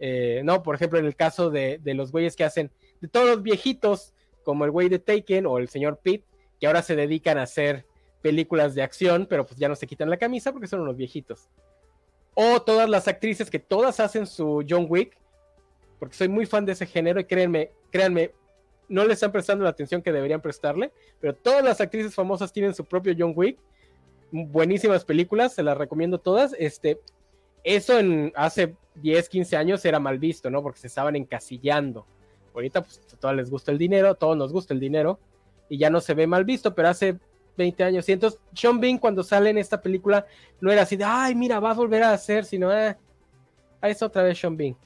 Eh, 0.00 0.42
no, 0.42 0.64
por 0.64 0.74
ejemplo, 0.74 0.98
en 0.98 1.04
el 1.06 1.14
caso 1.14 1.48
de, 1.48 1.80
los 1.84 2.10
güeyes 2.10 2.34
que 2.34 2.42
hacen, 2.42 2.72
de 3.00 3.06
todos 3.06 3.28
los 3.28 3.40
viejitos, 3.44 4.14
como 4.42 4.64
el 4.64 4.72
güey 4.72 4.88
de 4.88 4.98
Taken 4.98 5.46
o 5.46 5.58
el 5.58 5.68
señor 5.68 6.00
Pete, 6.02 6.24
que 6.58 6.66
ahora 6.66 6.82
se 6.82 6.96
dedican 6.96 7.38
a 7.38 7.42
hacer 7.42 7.86
películas 8.20 8.74
de 8.74 8.82
acción, 8.82 9.28
pero 9.30 9.46
pues 9.46 9.60
ya 9.60 9.68
no 9.68 9.76
se 9.76 9.86
quitan 9.86 10.10
la 10.10 10.16
camisa 10.16 10.50
porque 10.50 10.66
son 10.66 10.80
unos 10.80 10.96
viejitos. 10.96 11.48
O 12.34 12.62
todas 12.62 12.90
las 12.90 13.06
actrices 13.06 13.48
que 13.48 13.60
todas 13.60 14.00
hacen 14.00 14.26
su 14.26 14.66
John 14.68 14.86
Wick, 14.88 15.16
porque 16.00 16.16
soy 16.16 16.26
muy 16.26 16.46
fan 16.46 16.66
de 16.66 16.72
ese 16.72 16.84
género 16.84 17.20
y 17.20 17.26
créanme, 17.26 17.70
créanme, 17.92 18.32
no 18.88 19.04
le 19.04 19.14
están 19.14 19.32
prestando 19.32 19.64
la 19.64 19.70
atención 19.70 20.02
que 20.02 20.12
deberían 20.12 20.40
prestarle, 20.40 20.92
pero 21.20 21.34
todas 21.34 21.64
las 21.64 21.80
actrices 21.80 22.14
famosas 22.14 22.52
tienen 22.52 22.74
su 22.74 22.84
propio 22.84 23.14
John 23.16 23.32
Wick, 23.34 23.58
buenísimas 24.30 25.04
películas, 25.04 25.54
se 25.54 25.62
las 25.62 25.76
recomiendo 25.76 26.18
todas, 26.18 26.54
este, 26.58 27.00
eso 27.64 27.98
en 27.98 28.32
hace 28.34 28.74
10, 28.96 29.28
15 29.28 29.56
años 29.56 29.84
era 29.84 29.98
mal 29.98 30.18
visto, 30.18 30.50
¿no? 30.50 30.62
Porque 30.62 30.80
se 30.80 30.86
estaban 30.86 31.16
encasillando. 31.16 32.06
Ahorita, 32.54 32.82
pues, 32.82 33.00
a 33.12 33.16
todos 33.16 33.34
les 33.36 33.50
gusta 33.50 33.70
el 33.70 33.78
dinero, 33.78 34.08
a 34.08 34.14
todos 34.14 34.36
nos 34.36 34.52
gusta 34.52 34.74
el 34.74 34.80
dinero, 34.80 35.18
y 35.68 35.78
ya 35.78 35.90
no 35.90 36.00
se 36.00 36.14
ve 36.14 36.26
mal 36.26 36.44
visto, 36.44 36.74
pero 36.74 36.88
hace 36.88 37.18
20 37.56 37.84
años. 37.84 38.08
Y 38.08 38.12
entonces, 38.12 38.40
Sean 38.54 38.80
Bean, 38.80 38.98
cuando 38.98 39.22
sale 39.22 39.50
en 39.50 39.58
esta 39.58 39.80
película, 39.80 40.26
no 40.60 40.72
era 40.72 40.82
así 40.82 40.96
de, 40.96 41.04
ay, 41.04 41.34
mira, 41.34 41.60
va 41.60 41.70
a 41.70 41.74
volver 41.74 42.02
a 42.02 42.12
hacer, 42.12 42.44
sino, 42.44 42.70
ah, 42.70 42.96
es 43.82 44.02
otra 44.02 44.22
vez 44.22 44.38
Sean 44.38 44.56
Bean. 44.56 44.76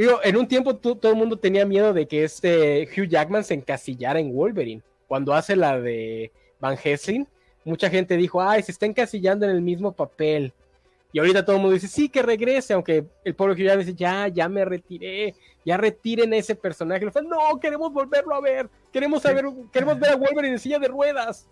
Digo, 0.00 0.18
en 0.24 0.34
un 0.38 0.48
tiempo 0.48 0.76
todo 0.76 1.12
el 1.12 1.18
mundo 1.18 1.36
tenía 1.36 1.66
miedo 1.66 1.92
de 1.92 2.08
que 2.08 2.24
este 2.24 2.88
Hugh 2.88 3.06
Jackman 3.06 3.44
se 3.44 3.52
encasillara 3.52 4.18
en 4.18 4.32
Wolverine. 4.34 4.80
Cuando 5.06 5.34
hace 5.34 5.54
la 5.56 5.78
de 5.78 6.32
Van 6.58 6.78
Helsing, 6.78 7.28
mucha 7.66 7.90
gente 7.90 8.16
dijo, 8.16 8.40
ay, 8.40 8.62
se 8.62 8.72
está 8.72 8.86
encasillando 8.86 9.44
en 9.44 9.52
el 9.52 9.60
mismo 9.60 9.92
papel. 9.92 10.54
Y 11.12 11.18
ahorita 11.18 11.44
todo 11.44 11.56
el 11.56 11.60
mundo 11.60 11.74
dice, 11.74 11.86
sí, 11.86 12.08
que 12.08 12.22
regrese, 12.22 12.72
aunque 12.72 13.04
el 13.24 13.34
pueblo 13.34 13.54
que 13.54 13.64
ya 13.64 13.76
dice, 13.76 13.92
ya, 13.92 14.26
ya 14.28 14.48
me 14.48 14.64
retiré, 14.64 15.34
ya 15.66 15.76
retiren 15.76 16.32
ese 16.32 16.54
personaje. 16.54 17.04
No, 17.04 17.60
queremos 17.60 17.92
volverlo 17.92 18.34
a 18.34 18.40
ver, 18.40 18.70
queremos 18.90 19.20
saber, 19.20 19.44
queremos 19.70 20.00
ver 20.00 20.12
a 20.12 20.16
Wolverine 20.16 20.54
en 20.54 20.60
silla 20.60 20.78
de 20.78 20.88
ruedas. 20.88 21.46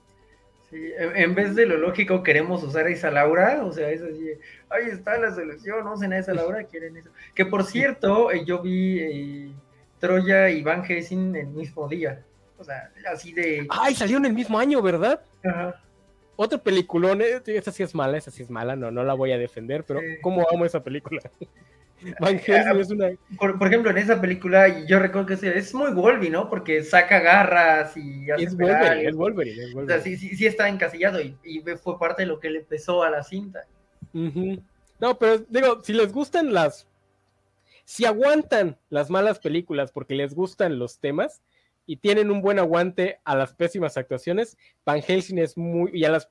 Sí, 0.71 0.93
en 0.99 1.35
vez 1.35 1.55
de 1.55 1.65
lo 1.65 1.79
lógico, 1.79 2.23
queremos 2.23 2.63
usar 2.63 2.87
a 2.87 2.91
esa 2.91 3.11
Laura, 3.11 3.65
o 3.65 3.73
sea, 3.73 3.91
es 3.91 4.03
así, 4.03 4.33
ahí 4.69 4.91
está 4.91 5.17
la 5.19 5.35
solución, 5.35 5.83
no 5.83 5.95
usen 5.95 6.13
a 6.13 6.19
esa 6.19 6.35
Laura, 6.35 6.65
quieren 6.65 6.95
eso. 6.97 7.09
Que 7.35 7.47
por 7.47 7.65
cierto, 7.65 8.31
eh, 8.31 8.45
yo 8.45 8.61
vi 8.61 9.01
eh, 9.01 9.53
Troya 9.99 10.51
y 10.51 10.63
Van 10.63 10.85
Helsing 10.85 11.35
el 11.37 11.47
mismo 11.47 11.89
día, 11.89 12.23
o 12.59 12.65
sea, 12.65 12.93
así 13.11 13.33
de... 13.33 13.67
Ay, 13.71 13.95
salió 13.95 14.19
en 14.19 14.27
el 14.27 14.35
mismo 14.35 14.59
año, 14.59 14.83
¿verdad? 14.83 15.23
Ajá. 15.43 15.81
Otro 16.37 16.63
peliculón, 16.63 17.23
eh, 17.23 17.41
esa 17.47 17.73
sí 17.73 17.83
es 17.83 17.95
mala, 17.95 18.19
esa 18.19 18.31
sí 18.31 18.43
es 18.43 18.51
mala, 18.51 18.77
no, 18.77 18.91
no 18.91 19.05
la 19.05 19.15
voy 19.15 19.33
a 19.33 19.39
defender, 19.39 19.85
pero 19.85 20.01
¿cómo 20.21 20.47
amo 20.53 20.67
esa 20.67 20.85
película? 20.85 21.23
Van 22.21 22.37
es 22.37 22.91
una... 22.91 23.11
por, 23.39 23.67
ejemplo, 23.67 23.91
en 23.91 23.99
esa 23.99 24.21
película, 24.21 24.87
yo 24.87 24.99
recuerdo 24.99 25.27
que 25.27 25.49
es 25.49 25.75
muy 25.75 25.93
Wolverine, 25.93 26.31
¿no? 26.31 26.49
Porque 26.49 26.83
saca 26.83 27.21
garras 27.21 27.97
y 27.97 28.31
hace 28.31 28.45
es 28.45 28.57
Wolverine, 28.57 29.09
es 29.09 29.17
Wolverine, 29.17 29.65
es 29.65 29.75
Wolverine. 29.75 29.83
O 29.83 29.87
sea, 29.87 30.01
sí, 30.01 30.17
sí, 30.17 30.37
sí, 30.37 30.47
está 30.47 30.69
encasillado 30.69 31.21
y, 31.21 31.37
fue 31.83 31.99
parte 31.99 32.23
de 32.23 32.27
lo 32.27 32.41
que 32.41 32.51
le 32.51 32.61
empezó 32.61 33.03
a 33.03 33.11
la 33.11 33.23
cinta. 33.23 33.67
No, 34.13 35.19
pero 35.19 35.39
digo, 35.49 35.83
si 35.83 35.93
les 35.93 36.13
gustan 36.13 36.53
las. 36.53 36.87
Si 37.85 38.05
aguantan 38.05 38.77
las 38.91 39.09
malas 39.09 39.39
películas 39.39 39.93
porque 39.93 40.15
les 40.15 40.35
gustan 40.35 40.79
los 40.79 40.99
temas, 40.99 41.41
y 41.89 41.97
tienen 41.97 42.31
un 42.31 42.43
buen 42.43 42.59
aguante 42.59 43.19
a 43.25 43.35
las 43.35 43.55
pésimas 43.55 43.97
actuaciones. 43.97 44.59
Van 44.85 45.01
Helsing 45.01 45.39
es 45.39 45.57
muy, 45.57 45.91
y 45.95 46.05
a, 46.05 46.11
las, 46.11 46.29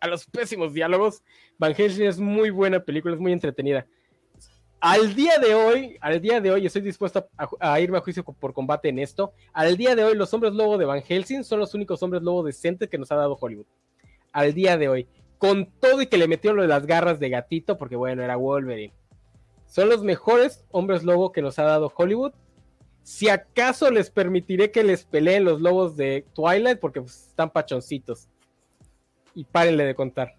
a 0.00 0.08
los 0.08 0.24
pésimos 0.24 0.72
diálogos, 0.72 1.22
Van 1.58 1.74
Helsing 1.74 2.06
es 2.06 2.18
muy 2.18 2.48
buena 2.48 2.80
película, 2.80 3.14
es 3.14 3.20
muy 3.20 3.32
entretenida. 3.32 3.86
Al 4.86 5.14
día 5.14 5.38
de 5.38 5.54
hoy, 5.54 5.96
al 6.02 6.20
día 6.20 6.42
de 6.42 6.50
hoy, 6.50 6.66
estoy 6.66 6.82
dispuesto 6.82 7.26
a, 7.38 7.80
irme 7.80 7.96
a 7.96 8.02
juicio 8.02 8.22
por 8.22 8.52
combate 8.52 8.90
en 8.90 8.98
esto. 8.98 9.32
Al 9.54 9.78
día 9.78 9.96
de 9.96 10.04
hoy, 10.04 10.14
los 10.14 10.34
hombres 10.34 10.52
lobo 10.52 10.76
de 10.76 10.84
Van 10.84 11.00
Helsing 11.00 11.42
son 11.42 11.60
los 11.60 11.72
únicos 11.72 12.02
hombres 12.02 12.22
lobo 12.22 12.42
decentes 12.42 12.90
que 12.90 12.98
nos 12.98 13.10
ha 13.10 13.16
dado 13.16 13.38
Hollywood. 13.40 13.64
Al 14.30 14.52
día 14.52 14.76
de 14.76 14.90
hoy. 14.90 15.08
Con 15.38 15.70
todo 15.80 16.02
y 16.02 16.06
que 16.06 16.18
le 16.18 16.28
metió 16.28 16.52
lo 16.52 16.60
de 16.60 16.68
las 16.68 16.84
garras 16.84 17.18
de 17.18 17.30
gatito, 17.30 17.78
porque 17.78 17.96
bueno, 17.96 18.22
era 18.22 18.36
Wolverine. 18.36 18.92
Son 19.64 19.88
los 19.88 20.02
mejores 20.02 20.66
hombres 20.70 21.02
lobo 21.02 21.32
que 21.32 21.40
nos 21.40 21.58
ha 21.58 21.62
dado 21.62 21.90
Hollywood 21.96 22.34
si 23.02 23.30
acaso 23.30 23.90
les 23.90 24.10
permitiré 24.10 24.70
que 24.70 24.84
les 24.84 25.06
peleen 25.06 25.44
los 25.44 25.62
lobos 25.62 25.96
de 25.96 26.26
Twilight, 26.34 26.78
porque 26.78 27.00
pues, 27.00 27.28
están 27.28 27.48
pachoncitos. 27.48 28.28
Y 29.34 29.44
párenle 29.44 29.86
de 29.86 29.94
contar. 29.94 30.34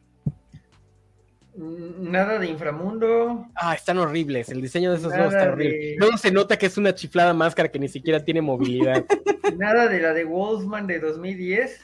Nada 1.57 2.37
de 2.37 2.47
inframundo. 2.47 3.47
Ah, 3.55 3.73
están 3.73 3.97
horribles. 3.97 4.49
El 4.49 4.61
diseño 4.61 4.91
de 4.91 4.97
esos 4.97 5.15
dos 5.15 5.33
está 5.33 5.51
horrible. 5.51 5.95
Luego 5.97 6.17
se 6.17 6.31
nota 6.31 6.57
que 6.57 6.65
es 6.65 6.77
una 6.77 6.93
chiflada 6.93 7.33
máscara 7.33 7.69
que 7.69 7.79
ni 7.79 7.87
siquiera 7.87 8.23
tiene 8.23 8.41
movilidad. 8.41 9.05
Nada 9.57 9.87
de 9.87 9.99
la 9.99 10.13
de 10.13 10.25
Wolfman 10.25 10.85
de 10.85 10.99
2010. 10.99 11.79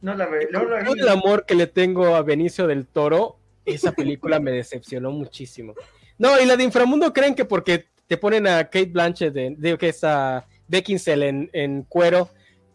No 0.00 0.14
la 0.14 0.26
veo. 0.26 0.48
el 0.94 1.08
amor 1.08 1.44
que 1.46 1.54
le 1.54 1.66
tengo 1.66 2.14
a 2.14 2.22
Benicio 2.22 2.66
del 2.66 2.86
Toro, 2.86 3.38
esa 3.64 3.92
película 3.92 4.38
me 4.38 4.52
decepcionó 4.52 5.10
muchísimo. 5.10 5.74
No, 6.18 6.40
y 6.40 6.46
la 6.46 6.56
de 6.56 6.64
Inframundo 6.64 7.12
creen 7.12 7.34
que 7.34 7.44
porque 7.44 7.86
te 8.06 8.16
ponen 8.16 8.46
a 8.46 8.64
Kate 8.64 8.86
Blanchett, 8.86 9.32
de, 9.32 9.54
digo 9.58 9.78
que 9.78 9.88
es 9.88 10.04
a 10.04 10.46
Beckinsale 10.68 11.28
en, 11.28 11.50
en, 11.52 11.82
cuero, 11.82 12.30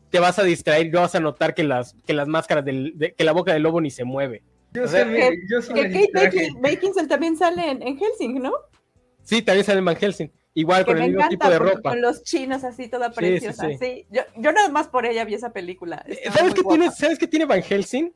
te 0.09 0.19
vas 0.19 0.37
a 0.37 0.43
distraer 0.43 0.87
y 0.87 0.89
no 0.91 1.01
vas 1.01 1.15
a 1.15 1.19
notar 1.19 1.53
que 1.53 1.63
las, 1.63 1.95
que 2.05 2.13
las 2.13 2.27
máscaras 2.27 2.65
del, 2.65 3.13
que 3.17 3.23
la 3.23 3.31
boca 3.31 3.53
del 3.53 3.63
lobo 3.63 3.79
ni 3.79 3.89
se 3.89 4.03
mueve. 4.03 4.43
Yo 4.73 4.87
sé, 4.87 5.05
que, 5.05 5.39
yo 5.49 5.73
que 5.73 6.09
Kate 6.11 6.49
Beckinsale 6.59 7.07
también 7.07 7.37
sale 7.37 7.69
en, 7.69 7.97
Helsing, 7.97 8.41
¿no? 8.41 8.53
Sí, 9.21 9.41
también 9.41 9.65
sale 9.65 9.79
en 9.79 9.85
Van 9.85 9.95
Helsing. 9.95 10.31
Igual 10.55 10.85
con 10.85 10.97
el 11.01 11.11
mismo 11.11 11.27
tipo 11.29 11.49
de 11.49 11.59
ropa. 11.59 11.91
Con 11.91 12.01
los 12.01 12.23
chinos 12.23 12.63
así, 12.63 12.87
toda 12.87 13.11
preciosa. 13.11 13.67
Sí, 13.79 14.05
Yo, 14.09 14.21
yo, 14.37 14.51
nada 14.51 14.69
más 14.69 14.87
por 14.87 15.05
ella 15.05 15.25
vi 15.25 15.35
esa 15.35 15.51
película. 15.51 16.03
Eh, 16.07 16.29
¿Sabes 16.31 16.53
qué, 16.53 16.63
tiene, 16.63 16.91
¿Sabes 16.91 17.19
qué 17.19 17.27
tiene 17.27 17.45
Van 17.45 17.63
Helsing? 17.63 18.13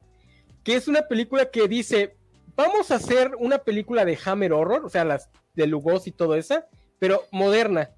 Que 0.63 0.75
es 0.75 0.87
una 0.87 1.03
película 1.03 1.49
que 1.49 1.67
dice, 1.67 2.15
vamos 2.55 2.91
a 2.91 2.95
hacer 2.95 3.31
una 3.39 3.59
película 3.59 4.03
de 4.03 4.17
Hammer 4.25 4.53
Horror, 4.53 4.85
o 4.85 4.89
sea, 4.89 5.05
las 5.05 5.29
de 5.55 5.67
Lugos 5.67 6.07
y 6.07 6.11
todo 6.11 6.35
eso, 6.35 6.63
pero 6.99 7.23
moderna. 7.31 7.91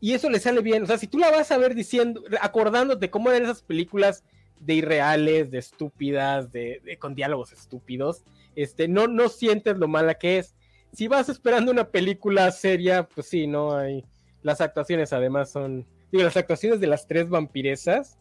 Y 0.00 0.14
eso 0.14 0.28
le 0.28 0.40
sale 0.40 0.60
bien. 0.60 0.82
O 0.82 0.86
sea, 0.86 0.98
si 0.98 1.06
tú 1.06 1.18
la 1.18 1.30
vas 1.30 1.50
a 1.52 1.58
ver 1.58 1.74
diciendo, 1.74 2.22
acordándote 2.40 3.10
cómo 3.10 3.30
eran 3.30 3.44
esas 3.44 3.62
películas 3.62 4.24
de 4.60 4.74
irreales, 4.74 5.50
de 5.50 5.58
estúpidas, 5.58 6.52
de, 6.52 6.96
con 7.00 7.14
diálogos 7.14 7.52
estúpidos, 7.52 8.24
este, 8.54 8.88
no, 8.88 9.06
no 9.06 9.28
sientes 9.28 9.78
lo 9.78 9.88
mala 9.88 10.14
que 10.14 10.38
es. 10.38 10.54
Si 10.92 11.08
vas 11.08 11.28
esperando 11.28 11.72
una 11.72 11.90
película 11.90 12.50
seria, 12.50 13.08
pues 13.08 13.26
sí, 13.28 13.46
no 13.46 13.76
hay. 13.76 14.04
Las 14.42 14.60
actuaciones 14.60 15.12
además 15.12 15.50
son. 15.50 15.86
Digo, 16.10 16.24
las 16.24 16.36
actuaciones 16.36 16.80
de 16.80 16.86
las 16.86 17.06
tres 17.06 17.28
vampiresas. 17.28 18.18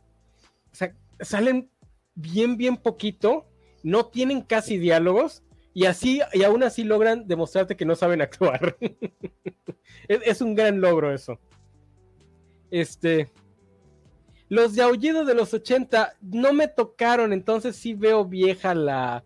Salen 1.20 1.70
bien, 2.16 2.56
bien 2.56 2.78
poquito. 2.78 3.46
No 3.84 4.06
tienen 4.06 4.42
casi 4.42 4.78
diálogos. 4.78 5.44
Y 5.74 5.86
así, 5.86 6.22
y 6.34 6.44
aún 6.44 6.64
así 6.64 6.84
logran 6.84 7.28
demostrarte 7.28 7.76
que 7.76 7.86
no 7.86 7.96
saben 7.96 8.22
actuar. 8.22 8.78
es, 10.08 10.42
un 10.42 10.56
gran 10.56 10.80
logro 10.82 11.14
eso. 11.14 11.40
Este. 12.70 13.30
Los 14.52 14.76
de 14.76 14.82
Aullido 14.82 15.24
de 15.24 15.34
los 15.34 15.54
80 15.54 16.18
no 16.20 16.52
me 16.52 16.68
tocaron, 16.68 17.32
entonces 17.32 17.74
sí 17.78 17.94
veo 17.94 18.26
vieja 18.26 18.76
la, 18.76 19.24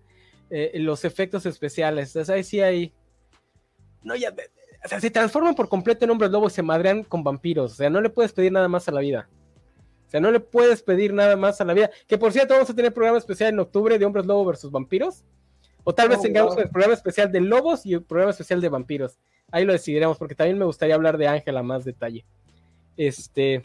eh, 0.51 0.73
los 0.75 1.03
efectos 1.03 1.47
especiales. 1.47 2.15
O 2.15 2.23
sea, 2.23 2.43
sí 2.43 2.61
hay. 2.61 2.93
No, 4.03 4.15
ya. 4.15 4.35
O 4.85 4.87
sea, 4.87 4.99
se 4.99 5.09
transforman 5.09 5.55
por 5.55 5.67
completo 5.67 6.05
en 6.05 6.11
hombres 6.11 6.29
lobos 6.29 6.53
y 6.53 6.57
se 6.57 6.61
madrean 6.61 7.03
con 7.03 7.23
vampiros. 7.23 7.71
O 7.71 7.75
sea, 7.75 7.89
no 7.89 8.01
le 8.01 8.11
puedes 8.11 8.33
pedir 8.33 8.51
nada 8.51 8.67
más 8.67 8.87
a 8.87 8.91
la 8.91 9.01
vida. 9.01 9.27
O 10.05 10.11
sea, 10.11 10.19
no 10.19 10.29
le 10.29 10.39
puedes 10.41 10.83
pedir 10.83 11.11
nada 11.11 11.35
más 11.35 11.59
a 11.59 11.65
la 11.65 11.73
vida. 11.73 11.89
Que 12.05 12.19
por 12.19 12.31
cierto, 12.31 12.53
vamos 12.53 12.69
a 12.69 12.75
tener 12.75 12.93
programa 12.93 13.17
especial 13.17 13.51
en 13.51 13.59
octubre 13.59 13.97
de 13.97 14.05
hombres 14.05 14.27
lobo 14.27 14.45
versus 14.45 14.69
vampiros. 14.69 15.23
O 15.83 15.95
tal 15.95 16.07
vez 16.07 16.19
oh, 16.19 16.21
tengamos 16.21 16.55
el 16.59 16.69
programa 16.69 16.93
especial 16.93 17.31
de 17.31 17.41
lobos 17.41 17.83
y 17.87 17.95
el 17.95 18.03
programa 18.03 18.29
especial 18.29 18.61
de 18.61 18.69
vampiros. 18.69 19.17
Ahí 19.49 19.65
lo 19.65 19.73
decidiremos, 19.73 20.19
porque 20.19 20.35
también 20.35 20.59
me 20.59 20.65
gustaría 20.65 20.93
hablar 20.93 21.17
de 21.17 21.29
Ángela 21.29 21.63
más 21.63 21.83
detalle. 21.83 22.23
Este. 22.95 23.63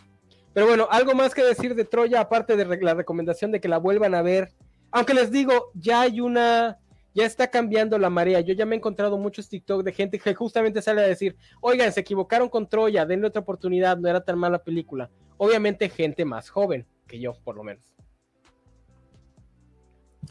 Pero 0.52 0.66
bueno, 0.66 0.88
algo 0.90 1.14
más 1.14 1.34
que 1.34 1.42
decir 1.42 1.74
de 1.74 1.84
Troya, 1.84 2.20
aparte 2.20 2.56
de 2.56 2.64
la 2.64 2.94
recomendación 2.94 3.52
de 3.52 3.60
que 3.60 3.68
la 3.68 3.78
vuelvan 3.78 4.14
a 4.14 4.22
ver. 4.22 4.52
Aunque 4.90 5.14
les 5.14 5.30
digo, 5.30 5.70
ya 5.74 6.02
hay 6.02 6.20
una. 6.20 6.78
Ya 7.12 7.26
está 7.26 7.50
cambiando 7.50 7.98
la 7.98 8.08
marea. 8.08 8.40
Yo 8.40 8.54
ya 8.54 8.64
me 8.66 8.76
he 8.76 8.78
encontrado 8.78 9.18
muchos 9.18 9.48
TikTok 9.48 9.82
de 9.82 9.92
gente 9.92 10.18
que 10.18 10.34
justamente 10.34 10.82
sale 10.82 11.00
a 11.02 11.06
decir: 11.06 11.36
Oigan, 11.60 11.92
se 11.92 12.00
equivocaron 12.00 12.48
con 12.48 12.68
Troya, 12.68 13.06
denle 13.06 13.28
otra 13.28 13.42
oportunidad, 13.42 13.96
no 13.96 14.08
era 14.08 14.24
tan 14.24 14.38
mala 14.38 14.62
película. 14.62 15.10
Obviamente, 15.36 15.88
gente 15.88 16.24
más 16.24 16.50
joven 16.50 16.86
que 17.06 17.20
yo, 17.20 17.34
por 17.44 17.56
lo 17.56 17.64
menos. 17.64 17.94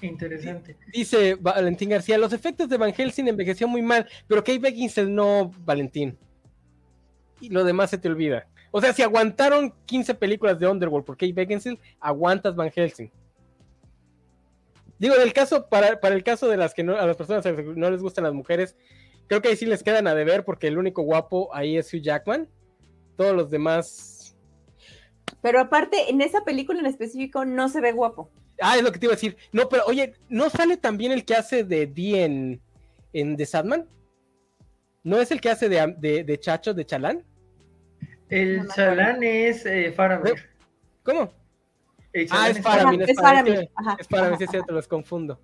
Interesante. 0.01 0.77
Dice 0.93 1.35
Valentín 1.35 1.89
García, 1.89 2.17
los 2.17 2.31
efectos 2.31 2.69
de 2.69 2.77
Van 2.77 2.93
Helsing 2.93 3.27
envejeció 3.27 3.67
muy 3.67 3.81
mal, 3.81 4.07
pero 4.27 4.43
Kate 4.43 4.59
Beckinsale 4.59 5.09
no, 5.09 5.51
Valentín. 5.65 6.17
Y 7.41 7.49
lo 7.49 7.63
demás 7.63 7.89
se 7.89 7.97
te 7.97 8.07
olvida. 8.07 8.47
O 8.71 8.81
sea, 8.81 8.93
si 8.93 9.01
aguantaron 9.01 9.73
15 9.85 10.13
películas 10.15 10.59
de 10.59 10.67
Underworld 10.67 11.05
por 11.05 11.17
Kate 11.17 11.33
Beckinsale, 11.33 11.79
aguantas 11.99 12.55
Van 12.55 12.71
Helsing. 12.71 13.11
Digo, 14.99 15.15
del 15.15 15.33
caso, 15.33 15.67
para, 15.69 15.99
para 15.99 16.15
el 16.15 16.23
caso 16.23 16.47
de 16.47 16.57
las 16.57 16.73
que 16.73 16.83
no, 16.83 16.95
a 16.95 17.05
las 17.05 17.15
personas 17.15 17.45
no 17.75 17.89
les 17.89 18.01
gustan 18.01 18.25
las 18.25 18.33
mujeres, 18.33 18.75
creo 19.27 19.41
que 19.41 19.49
ahí 19.49 19.55
sí 19.55 19.65
les 19.65 19.81
quedan 19.81 20.07
a 20.07 20.13
deber 20.13 20.43
porque 20.43 20.67
el 20.67 20.77
único 20.77 21.01
guapo 21.03 21.49
ahí 21.53 21.77
es 21.77 21.93
Hugh 21.93 22.01
Jackman. 22.01 22.49
Todos 23.15 23.35
los 23.35 23.49
demás. 23.49 24.35
Pero 25.41 25.59
aparte, 25.59 26.09
en 26.09 26.21
esa 26.21 26.43
película 26.43 26.79
en 26.79 26.85
específico 26.85 27.45
no 27.45 27.69
se 27.69 27.81
ve 27.81 27.91
guapo. 27.91 28.29
Ah, 28.61 28.77
es 28.77 28.83
lo 28.83 28.91
que 28.91 28.99
te 28.99 29.05
iba 29.05 29.13
a 29.13 29.15
decir. 29.15 29.37
No, 29.51 29.69
pero 29.69 29.83
oye, 29.85 30.13
¿no 30.27 30.49
sale 30.49 30.77
también 30.77 31.11
el 31.11 31.25
que 31.25 31.35
hace 31.35 31.63
de 31.63 31.87
Dee 31.87 32.23
en, 32.23 32.61
en 33.13 33.37
The 33.37 33.45
Sadman? 33.45 33.87
¿No 35.03 35.19
es 35.19 35.31
el 35.31 35.39
que 35.39 35.49
hace 35.49 35.69
de, 35.69 36.23
de, 36.25 36.39
Chacho, 36.39 36.73
de 36.73 36.85
Chalán? 36.85 37.23
El 38.29 38.67
Chalán 38.69 39.23
es 39.23 39.65
eh, 39.65 39.91
Faramir. 39.91 40.35
¿Cómo? 41.03 41.31
Ah, 42.31 42.49
es 42.49 42.61
Faramir. 42.61 43.09
Es 43.09 43.17
Faramir. 43.17 43.69
Es 43.99 44.07
Faramir, 44.07 44.43
es 44.43 44.49
cierto, 44.49 44.73
los 44.73 44.87
confundo. 44.87 45.39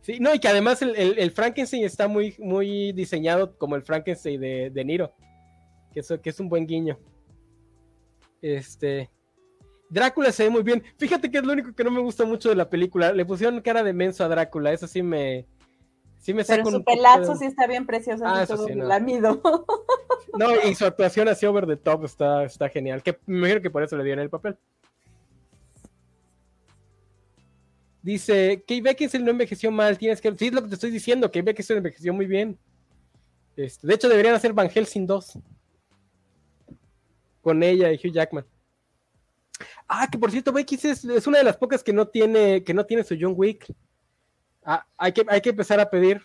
Sí, 0.00 0.18
no, 0.20 0.34
y 0.34 0.38
que 0.38 0.48
además 0.48 0.82
el, 0.82 1.18
el, 1.18 1.30
Frankenstein 1.30 1.84
está 1.84 2.08
muy, 2.08 2.34
muy 2.38 2.92
diseñado 2.92 3.56
como 3.56 3.74
el 3.74 3.82
Frankenstein 3.82 4.38
de, 4.40 4.70
de 4.70 4.84
Niro. 4.84 5.14
Que, 5.92 6.00
eso, 6.00 6.20
que 6.20 6.30
es 6.30 6.40
un 6.40 6.48
buen 6.48 6.66
guiño. 6.66 6.98
Este. 8.42 9.10
Drácula 9.88 10.32
se 10.32 10.44
ve 10.44 10.50
muy 10.50 10.62
bien. 10.62 10.82
Fíjate 10.98 11.30
que 11.30 11.38
es 11.38 11.44
lo 11.44 11.52
único 11.52 11.74
que 11.74 11.84
no 11.84 11.90
me 11.90 12.00
gusta 12.00 12.26
mucho 12.26 12.50
de 12.50 12.56
la 12.56 12.68
película. 12.68 13.12
Le 13.12 13.24
pusieron 13.24 13.60
cara 13.62 13.82
de 13.82 13.92
menso 13.92 14.24
a 14.24 14.28
Drácula. 14.28 14.72
Eso 14.72 14.86
sí 14.86 15.02
me. 15.02 15.46
Sí 16.24 16.32
me 16.32 16.42
Pero 16.42 16.64
su 16.64 16.82
pelazo 16.82 17.36
sí 17.36 17.44
está 17.44 17.66
bien 17.66 17.84
precioso. 17.84 18.24
Ah, 18.26 18.44
eso 18.44 18.66
sí, 18.66 18.74
no. 18.74 19.42
no, 20.38 20.66
y 20.66 20.74
su 20.74 20.86
actuación 20.86 21.28
así 21.28 21.44
over 21.44 21.66
the 21.66 21.76
top 21.76 22.06
está, 22.06 22.44
está 22.44 22.70
genial. 22.70 23.02
Que 23.02 23.18
me 23.26 23.40
imagino 23.40 23.60
que 23.60 23.68
por 23.68 23.82
eso 23.82 23.94
le 23.98 24.04
dieron 24.04 24.22
el 24.22 24.30
papel. 24.30 24.56
Dice, 28.00 28.64
Kate 28.66 28.80
Beckinsale 28.80 29.22
no 29.22 29.32
envejeció 29.32 29.70
mal, 29.70 29.98
tienes 29.98 30.22
que... 30.22 30.34
Sí, 30.38 30.46
es 30.46 30.54
lo 30.54 30.62
que 30.62 30.68
te 30.68 30.76
estoy 30.76 30.90
diciendo, 30.90 31.28
Kate 31.28 31.42
Beckinsale 31.42 31.78
envejeció 31.78 32.14
muy 32.14 32.24
bien. 32.24 32.58
Este, 33.54 33.86
de 33.86 33.94
hecho, 33.94 34.08
deberían 34.08 34.34
hacer 34.34 34.54
Van 34.54 34.70
Helsing 34.70 35.06
2. 35.06 35.38
Con 37.42 37.62
ella 37.62 37.92
y 37.92 37.96
Hugh 37.96 38.14
Jackman. 38.14 38.46
Ah, 39.86 40.08
que 40.10 40.16
por 40.16 40.30
cierto, 40.30 40.52
Becky 40.52 40.76
es, 40.76 41.04
es, 41.04 41.26
una 41.26 41.36
de 41.36 41.44
las 41.44 41.58
pocas 41.58 41.84
que 41.84 41.92
no 41.92 42.08
tiene, 42.08 42.64
que 42.64 42.72
no 42.72 42.86
tiene 42.86 43.04
su 43.04 43.14
John 43.20 43.34
Wick. 43.36 43.66
Ah, 44.64 44.86
hay 44.96 45.12
que, 45.12 45.24
hay 45.28 45.40
que 45.40 45.50
empezar 45.50 45.80
a 45.80 45.90
pedir. 45.90 46.20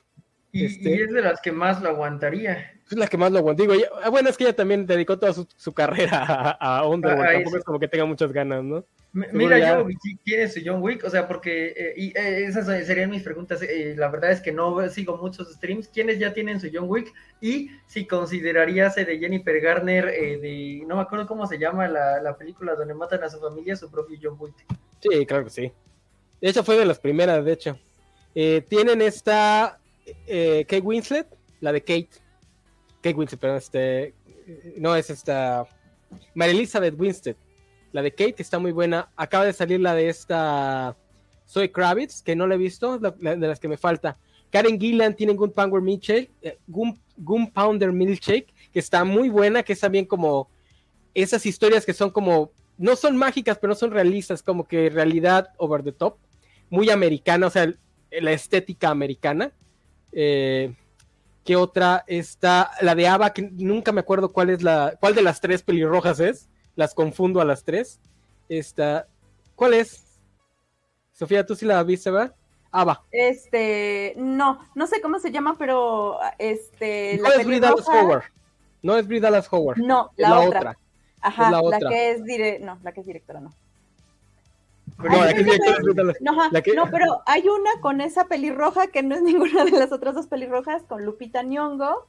Y, 0.52 0.66
este, 0.66 1.04
es 1.04 1.12
de 1.12 1.22
las 1.22 1.42
que 1.42 1.52
más 1.52 1.82
lo 1.82 1.90
aguantaría. 1.90 2.74
Es 2.90 2.98
la 2.98 3.08
que 3.08 3.18
más 3.18 3.32
lo 3.32 3.40
aguanta. 3.40 3.62
Digo, 3.62 3.76
ah, 4.02 4.10
bueno, 4.10 4.30
es 4.30 4.38
que 4.38 4.46
ella 4.46 4.56
también 4.56 4.86
dedicó 4.86 5.20
toda 5.20 5.34
su, 5.34 5.74
carrera 5.74 6.24
a, 6.60 6.80
a 6.80 6.88
Underworld. 6.88 7.30
Ah, 7.30 7.34
Tampoco 7.34 7.58
es 7.58 7.64
como 7.64 7.80
que 7.80 7.88
tenga 7.88 8.06
muchas 8.06 8.32
ganas, 8.32 8.64
¿no? 8.64 8.86
Mira, 9.12 9.58
yo, 9.58 9.88
¿quién 10.24 10.42
es 10.42 10.62
John 10.64 10.84
Wick? 10.84 11.04
O 11.04 11.10
sea, 11.10 11.28
porque 11.28 11.74
eh, 11.76 11.94
y, 11.98 12.08
eh, 12.18 12.46
esas 12.46 12.68
serían 12.86 13.10
mis 13.10 13.24
preguntas. 13.24 13.60
Eh, 13.64 13.96
la 13.98 14.08
verdad 14.10 14.32
es 14.32 14.40
que 14.40 14.52
no 14.52 14.88
sigo 14.90 15.18
muchos 15.18 15.52
streams. 15.52 15.88
¿Quiénes 15.88 16.20
ya 16.20 16.32
tienen 16.32 16.60
su 16.60 16.70
John 16.72 16.86
Wick? 16.88 17.12
Y 17.42 17.72
si 17.88 18.06
considerarías 18.06 18.96
de 18.96 19.18
Jennifer 19.18 19.60
Garner, 19.60 20.06
de 20.06 20.84
no 20.86 20.98
me 20.98 21.02
acuerdo 21.02 21.26
cómo 21.26 21.48
se 21.48 21.58
llama 21.58 21.88
la, 21.88 22.36
película 22.38 22.76
donde 22.76 22.94
matan 22.94 23.24
a 23.24 23.30
su 23.30 23.40
familia, 23.40 23.76
su 23.76 23.90
propio 23.90 24.18
John 24.22 24.38
Wick. 24.40 24.54
Sí, 25.00 25.26
claro 25.26 25.46
que 25.46 25.50
sí. 25.50 25.72
De 26.40 26.50
hecho, 26.50 26.64
fue 26.64 26.78
de 26.78 26.86
las 26.86 27.00
primeras, 27.00 27.44
de 27.44 27.54
hecho. 27.54 27.80
Tienen 28.34 29.02
esta 29.02 29.80
Kate 30.06 30.82
Winslet, 30.82 31.28
la 31.62 31.72
de 31.72 31.82
Kate. 31.82 32.10
Kate 33.02 33.16
Winslet, 33.16 33.40
perdón, 33.40 33.58
este. 33.58 34.14
No, 34.78 34.96
es 34.96 35.10
esta. 35.10 35.68
Mary 36.34 36.52
Elizabeth 36.52 36.96
Winslet 36.98 37.38
la 37.92 38.02
de 38.02 38.12
Kate, 38.12 38.34
que 38.34 38.44
está 38.44 38.60
muy 38.60 38.72
buena. 38.72 39.10
Acaba 39.16 39.46
de 39.46 39.54
salir 39.54 39.80
la 39.80 39.94
de 39.94 40.10
esta 40.10 40.96
Soy 41.46 41.70
Kravitz, 41.70 42.22
que 42.22 42.36
no 42.36 42.48
la 42.48 42.56
he 42.56 42.58
visto, 42.58 43.00
de 43.00 43.38
las 43.38 43.60
que 43.60 43.68
me 43.68 43.78
falta. 43.78 44.18
Karen 44.52 44.80
Gillan 44.80 45.16
tiene 45.16 45.34
Gunpowder 45.34 45.82
Milkshake, 45.82 46.32
eh, 46.42 46.58
Milkshake, 47.92 48.54
que 48.72 48.80
está 48.80 49.04
muy 49.04 49.30
buena, 49.30 49.64
que 49.64 49.74
es 49.74 49.80
también 49.80 50.06
como 50.06 50.50
esas 51.14 51.46
historias 51.46 51.86
que 51.86 51.94
son 51.94 52.10
como, 52.10 52.52
no 52.78 52.96
son 52.96 53.16
mágicas, 53.18 53.58
pero 53.60 53.72
no 53.72 53.76
son 53.76 53.92
realistas, 53.92 54.42
como 54.42 54.68
que 54.68 54.90
realidad 54.90 55.50
over 55.58 55.84
the 55.84 55.92
top, 55.92 56.18
muy 56.70 56.90
americana, 56.90 57.48
o 57.48 57.50
sea, 57.50 57.72
la 58.12 58.32
estética 58.32 58.90
americana. 58.90 59.52
Eh, 60.12 60.74
¿Qué 61.44 61.56
otra 61.56 62.04
está? 62.08 62.72
La 62.82 62.96
de 62.96 63.08
Ava, 63.08 63.34
que 63.34 63.50
nunca 63.52 63.92
me 63.92 64.02
acuerdo 64.02 64.32
cuál 64.32 64.50
es 64.50 64.62
la, 64.62 64.96
cuál 65.00 65.16
de 65.16 65.22
las 65.22 65.42
tres 65.42 65.64
pelirrojas 65.64 66.20
es 66.20 66.50
las 66.80 66.94
confundo 66.94 67.42
a 67.42 67.46
las 67.46 67.64
tres. 67.64 68.00
Esta, 68.48 69.08
¿cuál 69.56 69.74
es? 69.74 70.18
Sofía, 71.12 71.46
¿tú 71.46 71.54
sí 71.54 71.66
la 71.66 71.84
viste, 71.84 72.10
va? 72.10 72.34
Ava. 72.72 73.04
Este, 73.12 74.14
no, 74.16 74.60
no 74.76 74.88
sé 74.88 75.02
cómo 75.02 75.20
se 75.20 75.32
llama, 75.32 75.56
pero 75.58 76.18
este. 76.38 77.20
No 77.22 77.32
es 77.34 77.46
Brie 77.46 77.60
Dallas 77.60 77.88
Howard. 77.88 78.24
No 78.82 78.98
es 78.98 79.08
Brie 79.08 79.20
Dallas 79.20 79.52
Howard. 79.52 79.80
No, 79.80 80.12
la, 80.16 80.40
otra. 80.40 80.78
Ajá, 81.20 81.52
la, 81.52 81.80
que 81.80 82.12
es 82.12 82.24
dire... 82.24 82.60
no, 82.60 82.80
la 82.82 82.94
que 82.94 83.02
es 83.02 83.06
directora, 83.06 83.42
no. 83.42 83.54
No, 85.04 85.24
la 85.24 85.34
que 85.34 85.40
es 85.40 85.46
directora 85.46 86.14
no, 86.20 86.34
no, 86.76 86.92
pero 86.92 87.22
hay 87.26 87.48
una 87.48 87.70
con 87.82 88.02
esa 88.02 88.26
pelirroja 88.26 88.88
que 88.88 89.02
no 89.02 89.16
es 89.16 89.22
ninguna 89.24 89.64
de 89.64 89.72
las 89.72 89.92
otras 89.92 90.16
dos 90.16 90.28
pelirrojas, 90.28 90.84
con 90.84 91.06
Lupita 91.06 91.44
Nyong'o. 91.44 92.08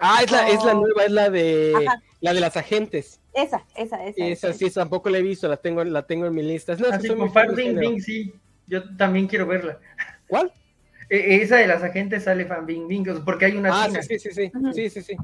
Ah, 0.00 0.20
es 0.24 0.32
la, 0.32 0.48
es 0.48 0.64
la 0.64 0.74
nueva, 0.74 1.04
es 1.04 1.12
la 1.12 1.30
de 1.30 1.86
la 2.20 2.34
de 2.34 2.40
las 2.40 2.56
agentes. 2.56 3.20
Esa, 3.32 3.64
esa, 3.76 4.04
esa. 4.04 4.26
Esa, 4.26 4.52
sí, 4.52 4.68
tampoco 4.70 5.08
la 5.08 5.18
he 5.18 5.22
visto, 5.22 5.46
la 5.46 5.56
tengo, 5.56 5.84
la 5.84 6.04
tengo 6.06 6.26
en 6.26 6.34
mi 6.34 6.42
lista. 6.42 6.74
No, 6.74 6.88
Así 6.88 7.08
como 7.08 7.30
Fan 7.30 7.54
Bing 7.54 7.78
Bing, 7.78 8.00
sí. 8.00 8.34
Yo 8.66 8.96
también 8.96 9.28
quiero 9.28 9.46
verla. 9.46 9.78
¿Cuál? 10.26 10.52
E, 11.10 11.36
esa 11.42 11.56
de 11.56 11.68
las 11.68 11.82
agentes 11.82 12.24
sale 12.24 12.46
Fan 12.46 12.66
Bing 12.66 12.88
Bing, 12.88 13.06
porque 13.24 13.44
hay 13.44 13.56
una. 13.56 13.84
Ah, 13.84 13.88
sí, 13.90 14.18
sí, 14.18 14.30
sí, 14.30 14.50
sí, 14.72 14.90
sí, 14.90 15.02
sí. 15.02 15.16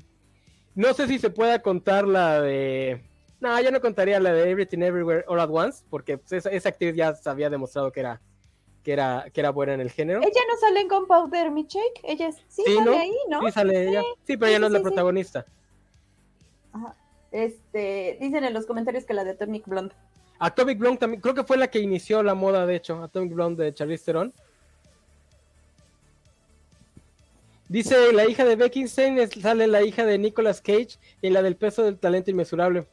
No 0.77 0.95
sé 0.95 1.09
si 1.09 1.19
se 1.19 1.31
pueda 1.31 1.61
contar 1.61 2.07
la 2.07 2.41
de. 2.41 3.03
No, 3.41 3.61
yo 3.61 3.71
no 3.71 3.81
contaría 3.81 4.21
la 4.21 4.33
de 4.33 4.51
Everything 4.51 4.83
Everywhere 4.83 5.25
All 5.27 5.41
at 5.41 5.49
Once, 5.51 5.83
porque 5.89 6.19
pues, 6.19 6.45
esa, 6.47 6.69
actriz 6.69 6.95
ya 6.95 7.15
se 7.15 7.29
había 7.29 7.49
demostrado 7.49 7.91
que 7.91 8.01
era, 8.01 8.21
que 8.85 8.93
era, 8.93 9.27
que 9.33 9.41
era 9.41 9.51
buena 9.51 9.75
en 9.75 9.81
el 9.81 9.91
género. 9.91 10.21
Ella 10.21 10.43
no 10.49 10.57
sale 10.59 10.81
en 10.81 10.89
Powder 10.89 11.51
Mi 11.51 11.65
Shake, 11.65 12.01
ella 12.03 12.31
sí, 12.49 12.63
sale 12.65 12.99
ahí, 12.99 13.17
¿no? 13.31 13.41
Sí 13.41 13.53
sale 13.53 13.89
ella. 13.89 14.03
Sí, 14.27 14.37
pero 14.37 14.51
ella 14.51 14.59
no 14.59 14.67
es 14.67 14.73
la 14.73 14.83
protagonista. 14.83 15.47
Ajá. 16.73 16.95
Este, 17.33 18.19
dicen 18.21 18.45
en 18.45 18.53
los 18.53 18.67
comentarios 18.67 19.05
que 19.05 19.15
la 19.15 19.25
de 19.25 19.31
Atomic 19.31 19.67
Blonde. 19.67 19.95
Atomic 20.39 20.79
Blonde 20.79 20.99
también, 20.99 21.21
creo 21.21 21.35
que 21.35 21.45
fue 21.45 21.57
la 21.57 21.69
que 21.69 21.81
inició 21.81 22.23
la 22.23 22.35
moda, 22.35 22.67
de 22.67 22.77
hecho, 22.77 23.03
Atomic 23.03 23.33
Blonde 23.33 23.65
de 23.65 23.75
Charlize 23.75 24.05
Theron. 24.05 24.33
Dice, 27.69 28.13
la 28.13 28.29
hija 28.29 28.45
de 28.45 28.57
Beckinstein 28.57 29.31
sale 29.31 29.69
la 29.69 29.83
hija 29.83 30.05
de 30.05 30.19
Nicolas 30.19 30.61
Cage 30.61 30.99
y 31.23 31.31
la 31.31 31.41
del 31.41 31.57
peso 31.57 31.85
del 31.85 31.99
talento 31.99 32.31
inmesurable. 32.31 32.87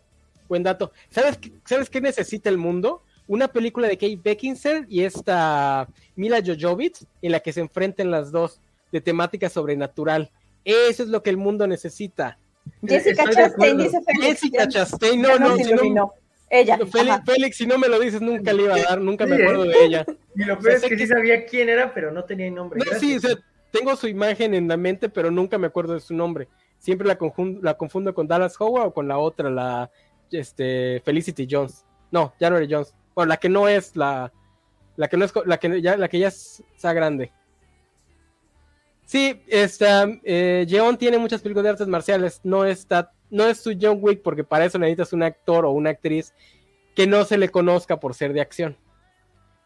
Buen 0.48 0.64
dato. 0.64 0.92
¿Sabes, 1.10 1.40
¿Sabes 1.66 1.90
qué 1.90 2.02
necesita 2.02 2.50
el 2.50 2.58
mundo? 2.58 3.04
Una 3.28 3.48
película 3.50 3.88
de 3.88 3.98
Kate 3.98 4.20
Beckinsale 4.24 4.86
y 4.88 5.04
esta 5.04 5.88
Mila 6.16 6.42
Jojovic 6.46 6.98
en 7.22 7.32
la 7.32 7.42
que 7.42 7.52
se 7.52 7.60
enfrenten 7.60 8.10
las 8.10 8.32
dos 8.32 8.62
de 8.92 9.02
temática 9.02 9.50
sobrenatural. 9.50 10.32
Eso 10.64 11.04
es 11.04 11.10
lo 11.10 11.24
que 11.24 11.30
el 11.30 11.38
mundo 11.38 11.68
necesita. 11.68 12.38
Jessica 12.86 13.30
Chastain 13.30 13.78
dice 13.78 14.00
Félix. 14.02 14.26
Jessica 14.26 14.68
Chastain, 14.68 15.22
no, 15.22 15.38
no, 15.40 15.56
no, 15.56 16.14
Ella. 16.50 16.80
Félix, 17.26 17.58
si 17.58 17.66
no 17.66 17.78
me 17.78 17.88
lo 17.88 18.00
dices, 18.00 18.22
nunca 18.22 18.54
le 18.54 18.64
iba 18.64 18.76
a 18.76 18.82
dar, 18.82 19.02
nunca 19.02 19.26
me 19.26 19.36
acuerdo 19.36 19.66
¿eh? 19.66 19.70
de 19.70 19.86
ella. 19.86 20.06
Y 20.36 20.44
lo 20.44 20.60
peor 20.60 20.76
es 20.76 20.84
que, 20.84 20.98
sí 20.98 21.08
sabía 21.08 21.46
quién 21.46 21.70
era, 21.70 21.94
pero 21.94 22.12
no 22.12 22.24
tenía 22.24 22.50
nombre. 22.52 22.80
No, 22.80 23.00
sí, 23.00 23.16
o 23.16 23.20
sea, 23.20 23.36
tengo 23.72 23.96
su 23.96 24.08
imagen 24.08 24.54
en 24.54 24.68
la 24.68 24.78
mente, 24.78 25.10
pero 25.10 25.32
nunca 25.32 25.58
me 25.58 25.68
acuerdo 25.68 25.94
de 25.94 26.00
su 26.00 26.14
nombre. 26.14 26.48
Siempre 26.80 27.08
la, 27.08 27.18
la 27.62 27.74
confundo 27.76 28.14
con 28.14 28.28
Dallas 28.28 28.56
Howard 28.60 28.88
o 28.88 28.94
con 28.94 29.08
la 29.08 29.18
otra, 29.18 29.50
la 29.50 29.90
este, 30.32 31.02
Felicity 31.04 31.48
Jones. 31.50 31.86
No, 32.12 32.34
January 32.40 32.68
Jones. 32.70 32.94
Bueno, 33.16 33.30
la 33.30 33.38
que 33.38 33.50
no 33.50 33.68
es 33.68 33.96
la, 33.96 34.32
la 34.96 35.08
que 35.08 35.18
no 35.18 35.26
es 35.26 35.34
la 35.46 35.58
que 35.58 35.82
ya, 35.82 35.98
la 35.98 36.08
que 36.08 36.20
ya 36.20 36.28
está 36.28 36.94
grande. 36.94 37.32
Sí, 39.06 39.42
esta, 39.48 40.06
eh, 40.24 40.68
tiene 41.00 41.18
muchas 41.18 41.42
películas 41.42 41.64
de 41.64 41.70
artes 41.70 41.88
marciales. 41.88 42.42
No 42.44 42.66
está, 42.66 43.12
no 43.30 43.46
es 43.46 43.60
su 43.62 43.76
John 43.80 44.00
Wick 44.02 44.22
porque 44.22 44.44
para 44.44 44.66
eso 44.66 44.78
necesitas 44.78 45.14
un 45.14 45.24
actor 45.24 45.66
o 45.66 45.72
una 45.72 45.92
actriz 45.92 46.34
que 46.94 47.08
no 47.08 47.24
se 47.24 47.38
le 47.38 47.50
conozca 47.50 48.00
por 48.00 48.14
ser 48.14 48.34
de 48.34 48.42
acción. 48.42 48.76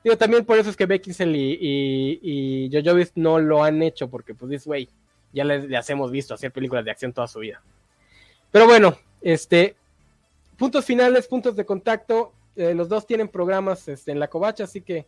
Digo, 0.03 0.17
también 0.17 0.45
por 0.45 0.57
eso 0.59 0.69
es 0.69 0.75
que 0.75 0.85
Beckinsale 0.85 1.37
y, 1.37 2.19
y, 2.21 2.69
y 2.69 2.83
Jojo 2.83 3.03
no 3.15 3.39
lo 3.39 3.63
han 3.63 3.81
hecho, 3.83 4.09
porque 4.09 4.33
pues 4.33 4.49
dices, 4.49 4.67
güey, 4.67 4.89
ya 5.33 5.43
les, 5.43 5.89
hemos 5.89 6.11
visto 6.11 6.33
hacer 6.33 6.51
películas 6.51 6.83
de 6.85 6.91
acción 6.91 7.13
toda 7.13 7.27
su 7.27 7.39
vida. 7.39 7.61
Pero 8.51 8.65
bueno, 8.65 8.97
este, 9.21 9.75
puntos 10.61 10.85
finales, 10.85 11.27
puntos 11.27 11.55
de 11.55 11.65
contacto. 11.65 12.35
Eh, 12.55 12.75
los 12.75 12.87
dos 12.87 13.07
tienen 13.07 13.27
programas 13.27 13.87
este, 13.87 14.11
en 14.11 14.19
la 14.19 14.27
covacha, 14.27 14.65
así 14.65 14.81
que 14.81 15.07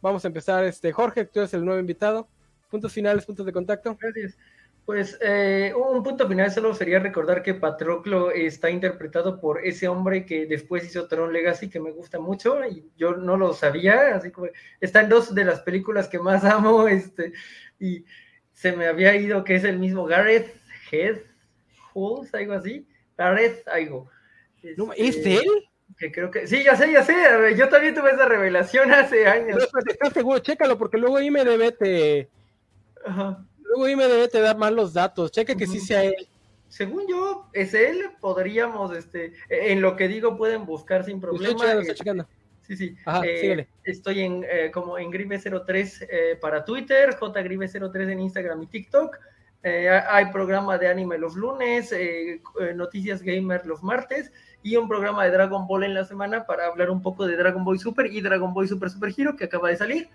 vamos 0.00 0.24
a 0.24 0.28
empezar. 0.28 0.64
Este, 0.64 0.92
Jorge, 0.92 1.26
tú 1.26 1.40
eres 1.40 1.52
el 1.52 1.62
nuevo 1.62 1.78
invitado. 1.78 2.26
Puntos 2.70 2.90
finales, 2.90 3.26
puntos 3.26 3.44
de 3.44 3.52
contacto. 3.52 3.98
Gracias. 4.00 4.38
Pues 4.86 5.18
eh, 5.20 5.74
un 5.76 6.02
punto 6.02 6.26
final 6.26 6.50
solo 6.50 6.74
sería 6.74 7.00
recordar 7.00 7.42
que 7.42 7.52
Patroclo 7.52 8.30
está 8.30 8.70
interpretado 8.70 9.42
por 9.42 9.62
ese 9.62 9.88
hombre 9.88 10.24
que 10.24 10.46
después 10.46 10.86
hizo 10.86 11.06
Tron 11.06 11.34
Legacy, 11.34 11.68
que 11.68 11.80
me 11.80 11.90
gusta 11.90 12.18
mucho, 12.18 12.64
y 12.64 12.90
yo 12.96 13.14
no 13.14 13.36
lo 13.36 13.52
sabía, 13.52 14.14
así 14.14 14.30
como 14.30 14.48
está 14.80 15.02
en 15.02 15.10
dos 15.10 15.34
de 15.34 15.44
las 15.44 15.60
películas 15.60 16.08
que 16.08 16.18
más 16.18 16.44
amo, 16.44 16.88
este, 16.88 17.34
y 17.78 18.06
se 18.52 18.74
me 18.74 18.86
había 18.86 19.14
ido 19.16 19.44
que 19.44 19.56
es 19.56 19.64
el 19.64 19.78
mismo 19.78 20.06
Gareth 20.06 20.54
Head, 20.90 21.18
Hulls, 21.92 22.34
algo 22.34 22.54
así, 22.54 22.86
Gareth 23.18 23.68
algo. 23.68 24.10
¿Es 24.96 25.16
este, 25.16 25.36
él? 25.36 25.68
Que 25.96 26.10
creo 26.10 26.30
que, 26.30 26.46
sí, 26.46 26.64
ya 26.64 26.76
sé, 26.76 26.90
ya 26.90 27.04
sé, 27.04 27.14
yo 27.56 27.68
también 27.68 27.94
tuve 27.94 28.10
esa 28.10 28.26
revelación 28.26 28.90
hace 28.92 29.26
años. 29.26 29.68
¿Estás 29.86 30.12
seguro? 30.12 30.38
Chécalo, 30.38 30.78
porque 30.78 30.98
luego 30.98 31.20
IMDB 31.20 31.76
te... 31.78 32.28
Ajá 33.04 33.44
Luego 33.64 33.88
IMDB 33.88 34.30
te 34.30 34.40
da 34.40 34.54
mal 34.54 34.76
los 34.76 34.92
datos, 34.92 35.32
checa 35.32 35.54
que 35.54 35.66
sí 35.66 35.80
sea 35.80 36.04
él. 36.04 36.28
Según 36.68 37.06
yo, 37.08 37.48
es 37.52 37.74
él, 37.74 38.10
podríamos, 38.20 38.96
este, 38.96 39.32
en 39.48 39.80
lo 39.80 39.96
que 39.96 40.08
digo 40.08 40.36
pueden 40.36 40.66
buscar 40.66 41.04
sin 41.04 41.20
problema. 41.20 41.72
Estoy 41.72 41.94
checando, 41.94 42.26
Sí, 42.62 42.76
sí. 42.76 42.96
Eh, 43.22 43.66
estoy 43.84 44.20
en 44.20 44.44
eh, 44.48 44.70
como 44.72 44.96
en 44.96 45.12
Grive03 45.12 46.06
eh, 46.08 46.38
para 46.40 46.64
Twitter, 46.64 47.14
JGrive03 47.14 48.10
en 48.10 48.20
Instagram 48.20 48.62
y 48.62 48.66
TikTok. 48.66 49.18
hay 49.62 50.26
programa 50.32 50.78
de 50.78 50.88
anime 50.88 51.18
los 51.18 51.36
lunes, 51.36 51.94
noticias 52.74 53.22
gamer 53.22 53.66
los 53.66 53.82
martes 53.82 54.30
y 54.64 54.76
un 54.76 54.88
programa 54.88 55.24
de 55.24 55.30
Dragon 55.30 55.68
Ball 55.68 55.84
en 55.84 55.94
la 55.94 56.04
semana 56.04 56.44
para 56.46 56.66
hablar 56.66 56.90
un 56.90 57.02
poco 57.02 57.26
de 57.26 57.36
Dragon 57.36 57.64
Ball 57.64 57.78
Super 57.78 58.06
y 58.06 58.20
Dragon 58.20 58.52
Ball 58.52 58.66
Super 58.66 58.90
Super 58.90 59.14
Hero 59.16 59.36
que 59.36 59.44
acaba 59.44 59.68
de 59.68 59.76
salir 59.76 60.08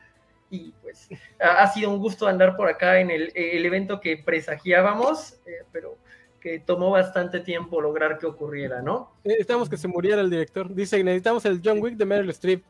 y 0.49 0.73
pues 0.81 1.07
ha 1.39 1.67
sido 1.71 1.91
un 1.91 1.99
gusto 1.99 2.27
andar 2.27 2.57
por 2.57 2.67
acá 2.67 2.99
en 2.99 3.11
el, 3.11 3.31
evento 3.35 4.01
que 4.01 4.17
presagiábamos, 4.17 5.33
eh, 5.45 5.63
pero 5.71 5.97
que 6.41 6.59
tomó 6.59 6.89
bastante 6.89 7.39
tiempo 7.41 7.81
lograr 7.81 8.17
que 8.17 8.25
ocurriera, 8.25 8.81
¿no? 8.81 9.11
Necesitamos 9.23 9.69
que 9.69 9.77
se 9.77 9.87
muriera 9.87 10.21
el 10.21 10.29
director. 10.29 10.73
Dice, 10.73 11.03
necesitamos 11.03 11.45
el 11.45 11.61
John 11.63 11.79
Wick 11.79 11.97
de 11.97 12.05
Meryl 12.05 12.29
Streep. 12.31 12.63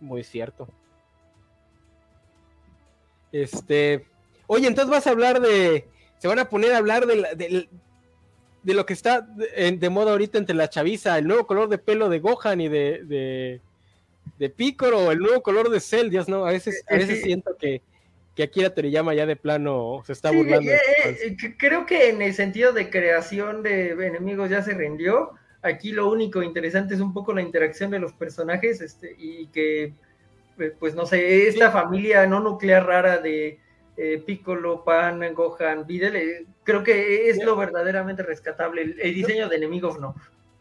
Muy 0.00 0.22
cierto. 0.22 0.68
Este, 3.32 4.06
oye, 4.46 4.68
entonces 4.68 4.90
vas 4.90 5.06
a 5.06 5.10
hablar 5.10 5.40
de, 5.40 5.88
se 6.18 6.28
van 6.28 6.38
a 6.38 6.48
poner 6.48 6.72
a 6.72 6.78
hablar 6.78 7.06
de, 7.06 7.16
de, 7.34 7.68
lo 8.72 8.86
que 8.86 8.94
está 8.94 9.20
de, 9.20 9.90
moda 9.90 10.12
ahorita 10.12 10.38
entre 10.38 10.56
la 10.56 10.70
chaviza, 10.70 11.18
el 11.18 11.26
nuevo 11.26 11.46
color 11.46 11.68
de 11.68 11.76
pelo 11.76 12.08
de 12.08 12.20
Gohan 12.20 12.60
y 12.62 12.68
de 12.68 13.60
de 14.38 14.50
Picoro, 14.50 15.10
el 15.12 15.18
nuevo 15.18 15.42
color 15.42 15.70
de 15.70 15.80
Cell, 15.80 16.10
Dios 16.10 16.28
no, 16.28 16.46
a 16.46 16.52
veces, 16.52 16.84
a 16.88 16.94
veces 16.94 17.22
siento 17.22 17.56
que, 17.56 17.80
que 18.34 18.42
Akira 18.42 18.70
Toriyama 18.70 19.14
ya 19.14 19.26
de 19.26 19.36
plano 19.36 20.02
se 20.04 20.12
está 20.12 20.30
burlando. 20.30 20.70
Eh, 20.70 20.78
eh, 21.04 21.36
creo 21.56 21.86
que 21.86 22.08
en 22.08 22.20
el 22.20 22.34
sentido 22.34 22.72
de 22.72 22.90
creación 22.90 23.62
de 23.62 23.90
enemigos 23.90 24.50
ya 24.50 24.62
se 24.62 24.74
rindió. 24.74 25.32
Aquí 25.62 25.92
lo 25.92 26.10
único 26.10 26.42
interesante 26.42 26.94
es 26.94 27.00
un 27.00 27.14
poco 27.14 27.32
la 27.32 27.42
interacción 27.42 27.90
de 27.90 27.98
los 27.98 28.12
personajes 28.12 28.80
este, 28.80 29.14
y 29.18 29.46
que, 29.46 29.94
eh, 30.58 30.72
pues 30.78 30.94
no 30.94 31.06
sé, 31.06 31.48
esta 31.48 31.70
familia 31.70 32.26
no 32.26 32.40
nuclear 32.40 32.86
rara 32.86 33.18
de 33.18 33.58
Piccolo, 34.26 34.82
Pan, 34.84 35.22
Gohan, 35.34 35.86
Videl, 35.86 36.48
creo 36.64 36.82
que 36.82 37.28
es 37.30 37.42
lo 37.42 37.56
verdaderamente 37.56 38.22
rescatable. 38.22 38.96
el 39.00 39.14
diseño 39.14 39.48
de 39.48 39.56
enemigos 39.56 40.00
no. 40.00 40.14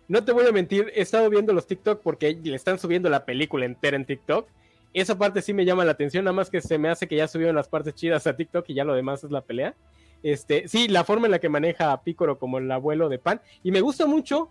No 0.08 0.24
te 0.24 0.32
voy 0.32 0.46
a 0.46 0.52
mentir, 0.52 0.92
he 0.94 1.02
estado 1.02 1.30
viendo 1.30 1.54
los 1.54 1.66
TikTok 1.66 2.02
porque 2.02 2.38
le 2.44 2.56
están 2.56 2.78
subiendo 2.78 3.10
la 3.10 3.26
película 3.26 3.66
entera 3.66 3.96
en 3.96 4.06
TikTok. 4.06 4.48
Esa 4.94 5.18
parte 5.18 5.42
sí 5.42 5.54
me 5.54 5.66
llama 5.66 5.86
la 5.86 5.94
atención, 5.94 6.26
nada 6.26 6.36
más 6.36 6.50
que 6.50 6.62
se 6.62 6.78
me 6.78 6.90
hace 6.90 7.08
que 7.08 7.16
ya 7.16 7.28
subieron 7.28 7.56
las 7.56 7.68
partes 7.68 7.96
chidas 7.96 8.28
a 8.28 8.36
TikTok 8.36 8.66
y 8.70 8.74
ya 8.76 8.84
lo 8.84 8.94
demás 8.94 9.24
es 9.24 9.32
la 9.32 9.42
pelea. 9.42 9.74
Este, 10.22 10.68
sí, 10.68 10.88
la 10.88 11.04
forma 11.04 11.26
en 11.28 11.32
la 11.32 11.40
que 11.40 11.50
maneja 11.50 11.92
a 11.92 12.04
Picoro 12.04 12.38
como 12.38 12.58
el 12.58 12.72
abuelo 12.72 13.10
de 13.10 13.18
Pan. 13.18 13.42
Y 13.64 13.72
me 13.72 13.82
gusta 13.82 14.06
mucho 14.06 14.50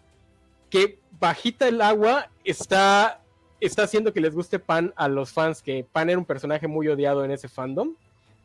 que 0.68 0.98
bajita 1.20 1.68
el 1.68 1.80
agua 1.80 2.30
está, 2.44 3.20
está 3.60 3.84
haciendo 3.84 4.12
que 4.12 4.20
les 4.20 4.34
guste 4.34 4.58
Pan 4.58 4.92
a 4.96 5.06
los 5.08 5.32
fans, 5.32 5.62
que 5.62 5.86
Pan 5.90 6.10
era 6.10 6.18
un 6.18 6.24
personaje 6.24 6.66
muy 6.66 6.88
odiado 6.88 7.24
en 7.24 7.30
ese 7.30 7.48
fandom. 7.48 7.94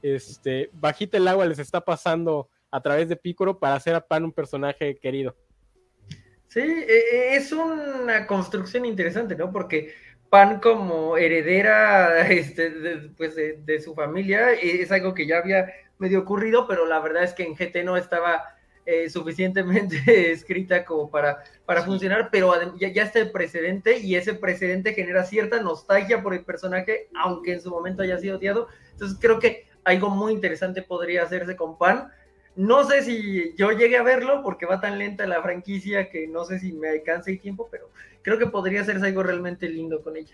Este, 0.04 0.70
bajita 0.74 1.18
el 1.18 1.28
agua 1.28 1.46
les 1.46 1.60
está 1.60 1.82
pasando 1.82 2.48
a 2.72 2.82
través 2.82 3.10
de 3.10 3.16
Picoro 3.16 3.60
para 3.60 3.76
hacer 3.76 3.96
a 3.96 4.06
Pan 4.06 4.24
un 4.24 4.32
personaje 4.32 4.98
querido. 4.98 5.36
Sí, 6.48 6.62
e, 6.62 7.16
e, 7.16 7.36
es 7.36 7.52
una 7.52 8.26
construcción 8.26 8.86
interesante, 8.86 9.36
¿no? 9.36 9.52
Porque 9.52 9.94
Pan 10.30 10.60
como 10.60 11.18
heredera 11.18 12.28
este, 12.30 12.70
de, 12.70 13.10
pues 13.18 13.36
de, 13.36 13.82
su 13.82 13.94
familia 13.96 14.54
es 14.54 14.92
algo 14.92 15.14
que 15.14 15.26
ya 15.26 15.38
había 15.38 15.72
medio 15.98 16.20
ocurrido, 16.20 16.68
pero 16.68 16.86
la 16.86 17.00
verdad 17.00 17.24
es 17.24 17.34
que 17.34 17.44
en 17.44 17.56
GT 17.56 17.84
no 17.84 17.98
estaba 17.98 18.44
eh, 18.86 19.10
suficientemente 19.10 20.32
escrita 20.32 20.86
como 20.86 21.10
para, 21.10 21.44
para 21.66 21.84
funcionar, 21.84 22.30
pero 22.32 22.54
ya, 22.78 22.90
ya, 22.90 23.04
está 23.04 23.20
el 23.20 23.32
precedente 23.32 24.00
y 24.00 24.16
ese 24.16 24.34
precedente 24.34 24.94
genera 24.94 25.26
cierta 25.26 25.62
nostalgia 25.62 26.24
por 26.24 26.34
el 26.34 26.46
personaje, 26.46 27.10
aunque 27.16 27.54
en 27.54 27.62
su 27.62 27.70
momento 27.70 28.04
haya 28.04 28.18
sido 28.18 28.38
odiado. 28.38 28.68
Entonces 28.92 29.18
creo 29.20 29.40
que 29.40 29.68
algo 29.84 30.10
muy 30.10 30.34
interesante 30.34 30.82
podría 30.82 31.24
hacerse 31.24 31.56
con 31.56 31.78
Pan. 31.78 32.12
No 32.58 32.84
sé 32.84 33.04
si 33.04 33.54
yo 33.56 33.72
llegue 33.72 33.98
a 33.98 34.04
verlo 34.04 34.42
porque 34.44 34.66
va 34.66 34.82
tan 34.82 34.98
lenta 34.98 35.26
la 35.26 35.42
franquicia 35.42 36.10
que 36.10 36.28
no 36.28 36.44
sé 36.44 36.60
si 36.60 36.74
me 36.74 36.90
alcance 36.90 37.32
el 37.32 37.40
tiempo, 37.40 37.70
pero 37.72 37.90
creo 38.22 38.38
que 38.38 38.48
podría 38.48 38.82
hacerse 38.82 39.06
algo 39.06 39.24
realmente 39.24 39.70
lindo 39.70 40.02
con 40.02 40.18
ella. 40.18 40.34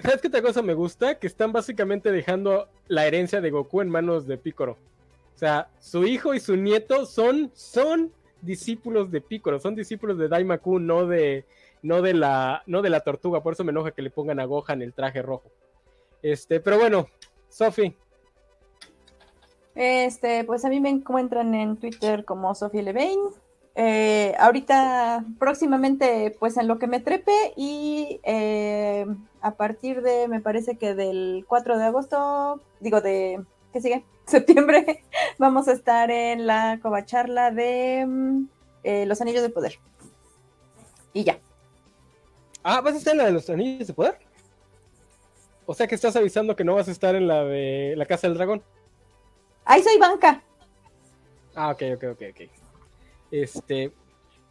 ¿Sabes 0.00 0.20
qué 0.20 0.28
otra 0.28 0.42
cosa 0.42 0.62
me 0.62 0.74
gusta? 0.74 1.18
Que 1.18 1.26
están 1.26 1.52
básicamente 1.52 2.12
dejando 2.12 2.68
la 2.86 3.06
herencia 3.06 3.40
de 3.40 3.50
Goku 3.50 3.80
en 3.80 3.88
manos 3.88 4.28
de 4.28 4.38
Piccolo. 4.38 4.78
O 5.34 5.38
sea, 5.38 5.70
su 5.80 6.06
hijo 6.06 6.34
y 6.34 6.40
su 6.40 6.56
nieto 6.56 7.04
son, 7.04 7.50
son 7.54 8.12
discípulos 8.40 9.10
de 9.10 9.20
Piccolo, 9.20 9.58
son 9.58 9.74
discípulos 9.74 10.16
de 10.16 10.28
Daimaku, 10.28 10.78
no 10.78 11.06
de, 11.06 11.44
no 11.82 12.00
de 12.00 12.14
la, 12.14 12.62
no 12.66 12.80
de 12.80 12.90
la 12.90 13.00
tortuga. 13.00 13.42
Por 13.42 13.54
eso 13.54 13.64
me 13.64 13.72
enoja 13.72 13.90
que 13.90 14.02
le 14.02 14.10
pongan 14.10 14.38
a 14.38 14.44
Gohan 14.44 14.82
el 14.82 14.94
traje 14.94 15.20
rojo. 15.20 15.50
Este, 16.22 16.60
pero 16.60 16.78
bueno, 16.78 17.08
Sofi. 17.48 17.96
Este, 19.78 20.42
pues 20.42 20.64
a 20.64 20.70
mí 20.70 20.80
me 20.80 20.88
encuentran 20.88 21.54
en 21.54 21.76
Twitter 21.76 22.24
como 22.24 22.52
Sofi 22.56 22.82
Levain. 22.82 23.20
Eh, 23.76 24.34
ahorita, 24.40 25.24
próximamente, 25.38 26.36
pues 26.40 26.56
en 26.56 26.66
lo 26.66 26.80
que 26.80 26.88
me 26.88 26.98
trepe 26.98 27.52
y 27.56 28.18
eh, 28.24 29.06
a 29.40 29.54
partir 29.54 30.02
de, 30.02 30.26
me 30.26 30.40
parece 30.40 30.78
que 30.78 30.96
del 30.96 31.44
4 31.46 31.78
de 31.78 31.84
agosto, 31.84 32.60
digo 32.80 33.00
de, 33.00 33.40
¿qué 33.72 33.80
sigue? 33.80 34.04
septiembre 34.26 35.04
vamos 35.38 35.68
a 35.68 35.72
estar 35.74 36.10
en 36.10 36.48
la 36.48 36.80
covacharla 36.82 37.52
de 37.52 38.04
mm, 38.04 38.48
eh, 38.82 39.06
Los 39.06 39.20
Anillos 39.20 39.42
de 39.42 39.50
Poder. 39.50 39.78
Y 41.12 41.22
ya. 41.22 41.38
Ah, 42.64 42.80
¿vas 42.80 42.94
a 42.94 42.98
estar 42.98 43.12
en 43.12 43.18
la 43.18 43.26
de 43.26 43.32
los 43.32 43.48
Anillos 43.48 43.86
de 43.86 43.94
Poder? 43.94 44.18
O 45.66 45.74
sea 45.74 45.86
que 45.86 45.94
estás 45.94 46.16
avisando 46.16 46.56
que 46.56 46.64
no 46.64 46.74
vas 46.74 46.88
a 46.88 46.90
estar 46.90 47.14
en 47.14 47.28
la 47.28 47.44
de 47.44 47.94
la 47.96 48.06
Casa 48.06 48.26
del 48.26 48.36
Dragón. 48.36 48.60
Ahí 49.68 49.82
soy 49.82 49.98
banca. 49.98 50.42
Ah, 51.54 51.70
ok, 51.70 51.82
ok, 51.96 52.04
ok, 52.12 52.22
ok. 52.30 52.50
Este. 53.30 53.92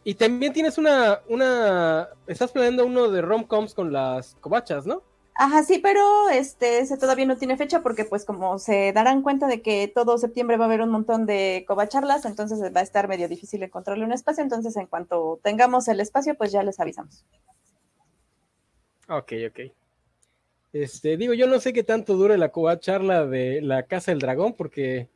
Y 0.04 0.14
también 0.14 0.52
tienes 0.52 0.78
una. 0.78 1.20
una. 1.28 2.08
Estás 2.28 2.52
planeando 2.52 2.86
uno 2.86 3.08
de 3.08 3.20
romcoms 3.20 3.74
con 3.74 3.92
las 3.92 4.36
covachas, 4.36 4.86
¿no? 4.86 5.02
Ajá, 5.34 5.64
sí, 5.64 5.80
pero 5.80 6.28
este 6.30 6.78
ese 6.78 6.96
todavía 6.96 7.26
no 7.26 7.36
tiene 7.36 7.56
fecha 7.56 7.82
porque 7.82 8.04
pues 8.04 8.24
como 8.24 8.58
se 8.60 8.92
darán 8.92 9.22
cuenta 9.22 9.48
de 9.48 9.60
que 9.60 9.90
todo 9.92 10.18
septiembre 10.18 10.56
va 10.56 10.64
a 10.64 10.68
haber 10.68 10.82
un 10.82 10.90
montón 10.90 11.26
de 11.26 11.64
covacharlas, 11.66 12.24
entonces 12.24 12.60
va 12.60 12.80
a 12.80 12.84
estar 12.84 13.08
medio 13.08 13.28
difícil 13.28 13.62
encontrarle 13.62 14.04
un 14.04 14.12
espacio, 14.12 14.42
entonces 14.42 14.76
en 14.76 14.86
cuanto 14.86 15.40
tengamos 15.42 15.88
el 15.88 16.00
espacio, 16.00 16.36
pues 16.36 16.52
ya 16.52 16.62
les 16.62 16.78
avisamos. 16.78 17.24
Ok, 19.08 19.32
ok. 19.48 19.60
Este, 20.72 21.16
digo, 21.16 21.32
yo 21.34 21.46
no 21.46 21.60
sé 21.60 21.72
qué 21.72 21.82
tanto 21.82 22.14
dure 22.14 22.36
la 22.36 22.50
covacharla 22.50 23.26
de 23.26 23.62
la 23.62 23.84
Casa 23.84 24.10
del 24.10 24.20
Dragón, 24.20 24.54
porque 24.54 25.08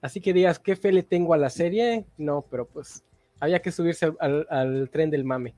así 0.00 0.20
que 0.20 0.32
digas, 0.32 0.58
¿qué 0.58 0.76
fe 0.76 0.92
le 0.92 1.02
tengo 1.02 1.34
a 1.34 1.38
la 1.38 1.50
serie? 1.50 2.04
No, 2.16 2.46
pero 2.48 2.66
pues 2.66 3.04
había 3.40 3.60
que 3.60 3.72
subirse 3.72 4.12
al, 4.20 4.88
tren 4.92 5.10
del 5.10 5.24
mame. 5.24 5.54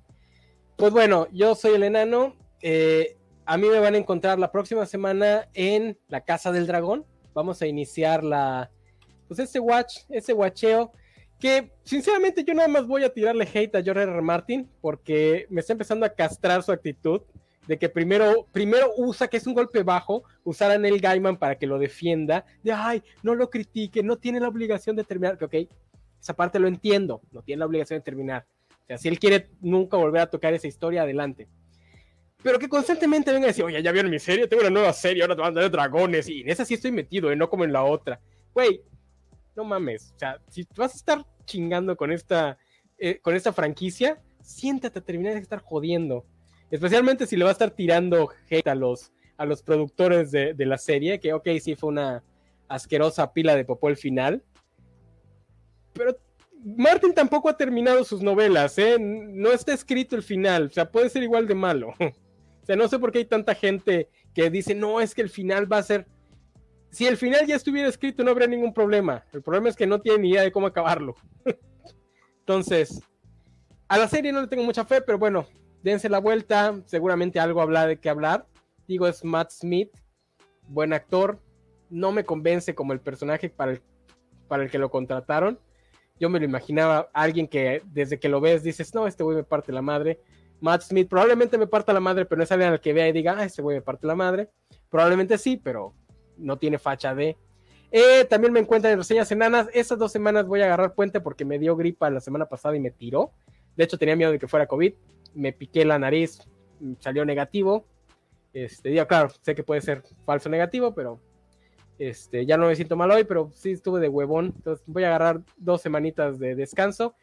Pues 0.76 0.92
bueno, 0.92 1.28
yo 1.32 1.54
soy 1.54 1.74
el 1.74 1.82
enano. 1.82 2.34
Eh, 2.62 3.16
a 3.44 3.56
mí 3.58 3.68
me 3.68 3.78
van 3.78 3.94
a 3.94 3.98
encontrar 3.98 4.38
la 4.38 4.50
próxima 4.50 4.86
semana 4.86 5.48
en 5.54 5.98
la 6.08 6.22
Casa 6.22 6.50
del 6.50 6.66
Dragón. 6.66 7.04
Vamos 7.34 7.60
a 7.60 7.66
iniciar 7.66 8.24
la, 8.24 8.70
pues 9.28 9.40
ese 9.40 9.60
watch, 9.60 9.98
ese 10.08 10.32
watcheo, 10.32 10.92
que 11.38 11.70
sinceramente 11.84 12.44
yo 12.44 12.54
nada 12.54 12.68
más 12.68 12.86
voy 12.86 13.04
a 13.04 13.12
tirarle 13.12 13.46
hate 13.52 13.74
a 13.76 13.82
George 13.82 14.02
R. 14.02 14.22
Martin 14.22 14.68
porque 14.80 15.46
me 15.50 15.60
está 15.60 15.74
empezando 15.74 16.06
a 16.06 16.14
castrar 16.14 16.62
su 16.62 16.72
actitud 16.72 17.22
de 17.66 17.78
que 17.78 17.88
primero, 17.88 18.46
primero 18.52 18.92
usa, 18.96 19.28
que 19.28 19.36
es 19.36 19.46
un 19.46 19.54
golpe 19.54 19.82
bajo, 19.82 20.24
usar 20.44 20.70
a 20.70 20.78
Neil 20.78 21.00
Gaiman 21.00 21.36
para 21.36 21.56
que 21.56 21.66
lo 21.66 21.78
defienda, 21.78 22.44
de 22.62 22.72
ay, 22.72 23.02
no 23.22 23.34
lo 23.34 23.50
critique, 23.50 24.02
no 24.02 24.16
tiene 24.16 24.40
la 24.40 24.48
obligación 24.48 24.96
de 24.96 25.04
terminar, 25.04 25.38
que 25.38 25.44
ok, 25.44 25.54
esa 26.20 26.34
parte 26.34 26.58
lo 26.58 26.68
entiendo, 26.68 27.22
no 27.32 27.42
tiene 27.42 27.60
la 27.60 27.66
obligación 27.66 27.98
de 27.98 28.04
terminar. 28.04 28.46
O 28.70 28.86
sea, 28.86 28.98
si 28.98 29.08
él 29.08 29.18
quiere 29.18 29.50
nunca 29.60 29.96
volver 29.96 30.22
a 30.22 30.30
tocar 30.30 30.54
esa 30.54 30.68
historia, 30.68 31.02
adelante 31.02 31.48
pero 32.46 32.60
que 32.60 32.68
constantemente 32.68 33.32
venga 33.32 33.46
a 33.46 33.48
decir, 33.48 33.64
oye, 33.64 33.82
ya 33.82 33.90
vieron 33.90 34.08
mi 34.08 34.20
serie, 34.20 34.46
tengo 34.46 34.60
una 34.60 34.70
nueva 34.70 34.92
serie, 34.92 35.22
ahora 35.22 35.34
te 35.34 35.42
van 35.42 35.58
a 35.58 35.62
dar 35.62 35.70
dragones, 35.70 36.28
y 36.28 36.42
en 36.42 36.48
esa 36.48 36.64
sí 36.64 36.74
estoy 36.74 36.92
metido, 36.92 37.32
¿eh? 37.32 37.34
no 37.34 37.50
como 37.50 37.64
en 37.64 37.72
la 37.72 37.82
otra. 37.82 38.20
Güey, 38.54 38.82
no 39.56 39.64
mames, 39.64 40.12
o 40.14 40.18
sea, 40.20 40.40
si 40.48 40.64
vas 40.76 40.92
a 40.92 40.96
estar 40.96 41.26
chingando 41.44 41.96
con 41.96 42.12
esta, 42.12 42.56
eh, 42.98 43.18
con 43.20 43.34
esta 43.34 43.52
franquicia, 43.52 44.22
siéntate 44.40 45.00
a 45.00 45.02
terminar 45.02 45.34
de 45.34 45.40
estar 45.40 45.60
jodiendo. 45.60 46.24
Especialmente 46.70 47.26
si 47.26 47.36
le 47.36 47.44
va 47.44 47.50
a 47.50 47.52
estar 47.52 47.70
tirando 47.70 48.30
hate 48.50 48.68
a 48.68 48.74
los, 48.74 49.12
a 49.36 49.46
los 49.46 49.62
productores 49.62 50.30
de, 50.30 50.54
de 50.54 50.66
la 50.66 50.78
serie, 50.78 51.20
que 51.20 51.32
ok, 51.32 51.48
sí 51.60 51.76
fue 51.76 51.90
una 51.90 52.24
asquerosa 52.68 53.32
pila 53.32 53.54
de 53.54 53.64
popó 53.64 53.88
el 53.88 53.96
final. 53.96 54.42
Pero 55.92 56.16
Martin 56.64 57.14
tampoco 57.14 57.48
ha 57.48 57.56
terminado 57.56 58.02
sus 58.04 58.22
novelas, 58.22 58.76
¿eh? 58.78 58.96
No 58.98 59.52
está 59.52 59.72
escrito 59.72 60.16
el 60.16 60.22
final, 60.22 60.66
o 60.66 60.70
sea, 60.70 60.90
puede 60.90 61.08
ser 61.08 61.22
igual 61.22 61.46
de 61.46 61.54
malo. 61.54 61.94
O 62.62 62.66
sea, 62.66 62.74
no 62.74 62.88
sé 62.88 62.98
por 62.98 63.12
qué 63.12 63.18
hay 63.18 63.24
tanta 63.24 63.54
gente 63.54 64.08
que 64.34 64.50
dice, 64.50 64.74
no, 64.74 65.00
es 65.00 65.14
que 65.14 65.22
el 65.22 65.28
final 65.30 65.72
va 65.72 65.78
a 65.78 65.84
ser... 65.84 66.04
Si 66.90 67.06
el 67.06 67.16
final 67.16 67.46
ya 67.46 67.54
estuviera 67.54 67.88
escrito 67.88 68.24
no 68.24 68.32
habría 68.32 68.48
ningún 68.48 68.74
problema. 68.74 69.24
El 69.32 69.40
problema 69.40 69.68
es 69.68 69.76
que 69.76 69.86
no 69.86 70.00
tiene 70.00 70.18
ni 70.18 70.30
idea 70.30 70.42
de 70.42 70.50
cómo 70.50 70.66
acabarlo. 70.66 71.14
Entonces, 72.40 73.00
a 73.86 73.98
la 73.98 74.08
serie 74.08 74.32
no 74.32 74.40
le 74.40 74.48
tengo 74.48 74.64
mucha 74.64 74.84
fe, 74.84 75.00
pero 75.00 75.16
bueno, 75.16 75.46
dense 75.86 76.08
la 76.08 76.18
vuelta. 76.18 76.80
Seguramente 76.86 77.38
algo 77.38 77.62
habla 77.62 77.86
de 77.86 77.98
qué 77.98 78.10
hablar. 78.10 78.46
Digo, 78.88 79.06
es 79.06 79.24
Matt 79.24 79.52
Smith, 79.52 79.96
buen 80.66 80.92
actor. 80.92 81.38
No 81.90 82.10
me 82.10 82.24
convence 82.24 82.74
como 82.74 82.92
el 82.92 83.00
personaje 83.00 83.48
para 83.48 83.72
el, 83.72 83.80
para 84.48 84.64
el 84.64 84.70
que 84.70 84.78
lo 84.78 84.90
contrataron. 84.90 85.60
Yo 86.18 86.28
me 86.28 86.40
lo 86.40 86.44
imaginaba 86.44 87.08
alguien 87.12 87.46
que 87.46 87.82
desde 87.92 88.18
que 88.18 88.28
lo 88.28 88.40
ves 88.40 88.64
dices, 88.64 88.94
no, 88.94 89.06
este 89.06 89.22
güey 89.22 89.36
me 89.36 89.44
parte 89.44 89.70
la 89.70 89.82
madre. 89.82 90.20
Matt 90.60 90.82
Smith 90.82 91.08
probablemente 91.08 91.56
me 91.56 91.68
parta 91.68 91.92
la 91.92 92.00
madre, 92.00 92.24
pero 92.24 92.38
no 92.38 92.42
es 92.44 92.50
alguien 92.50 92.70
al 92.70 92.80
que 92.80 92.92
vea 92.92 93.06
y 93.08 93.12
diga, 93.12 93.36
ah, 93.38 93.44
ese 93.44 93.62
güey 93.62 93.76
me 93.76 93.82
parte 93.82 94.08
la 94.08 94.16
madre. 94.16 94.50
Probablemente 94.90 95.38
sí, 95.38 95.56
pero 95.56 95.94
no 96.36 96.58
tiene 96.58 96.78
facha 96.78 97.14
de. 97.14 97.36
Eh, 97.92 98.24
también 98.24 98.52
me 98.52 98.58
encuentran 98.58 98.92
en 98.92 98.98
reseñas 98.98 99.30
enanas. 99.30 99.68
Esas 99.72 99.98
dos 99.98 100.10
semanas 100.10 100.46
voy 100.46 100.62
a 100.62 100.64
agarrar 100.64 100.94
puente 100.94 101.20
porque 101.20 101.44
me 101.44 101.60
dio 101.60 101.76
gripa 101.76 102.10
la 102.10 102.20
semana 102.20 102.46
pasada 102.46 102.74
y 102.74 102.80
me 102.80 102.90
tiró. 102.90 103.30
De 103.76 103.84
hecho, 103.84 103.98
tenía 103.98 104.16
miedo 104.16 104.32
de 104.32 104.38
que 104.40 104.48
fuera 104.48 104.66
COVID. 104.66 104.94
Me 105.36 105.52
piqué 105.52 105.84
la 105.84 105.98
nariz, 105.98 106.40
salió 106.98 107.24
negativo. 107.24 107.84
Este, 108.52 108.88
digo, 108.88 109.06
claro, 109.06 109.28
sé 109.42 109.54
que 109.54 109.62
puede 109.62 109.82
ser 109.82 110.02
falso 110.24 110.48
negativo, 110.48 110.94
pero 110.94 111.20
este, 111.98 112.46
ya 112.46 112.56
no 112.56 112.66
me 112.66 112.76
siento 112.76 112.96
mal 112.96 113.10
hoy, 113.10 113.24
pero 113.24 113.50
sí 113.54 113.72
estuve 113.72 114.00
de 114.00 114.08
huevón. 114.08 114.52
Entonces 114.56 114.84
voy 114.86 115.04
a 115.04 115.08
agarrar 115.08 115.42
dos 115.56 115.82
semanitas 115.82 116.38
de 116.38 116.54
descanso. 116.54 117.14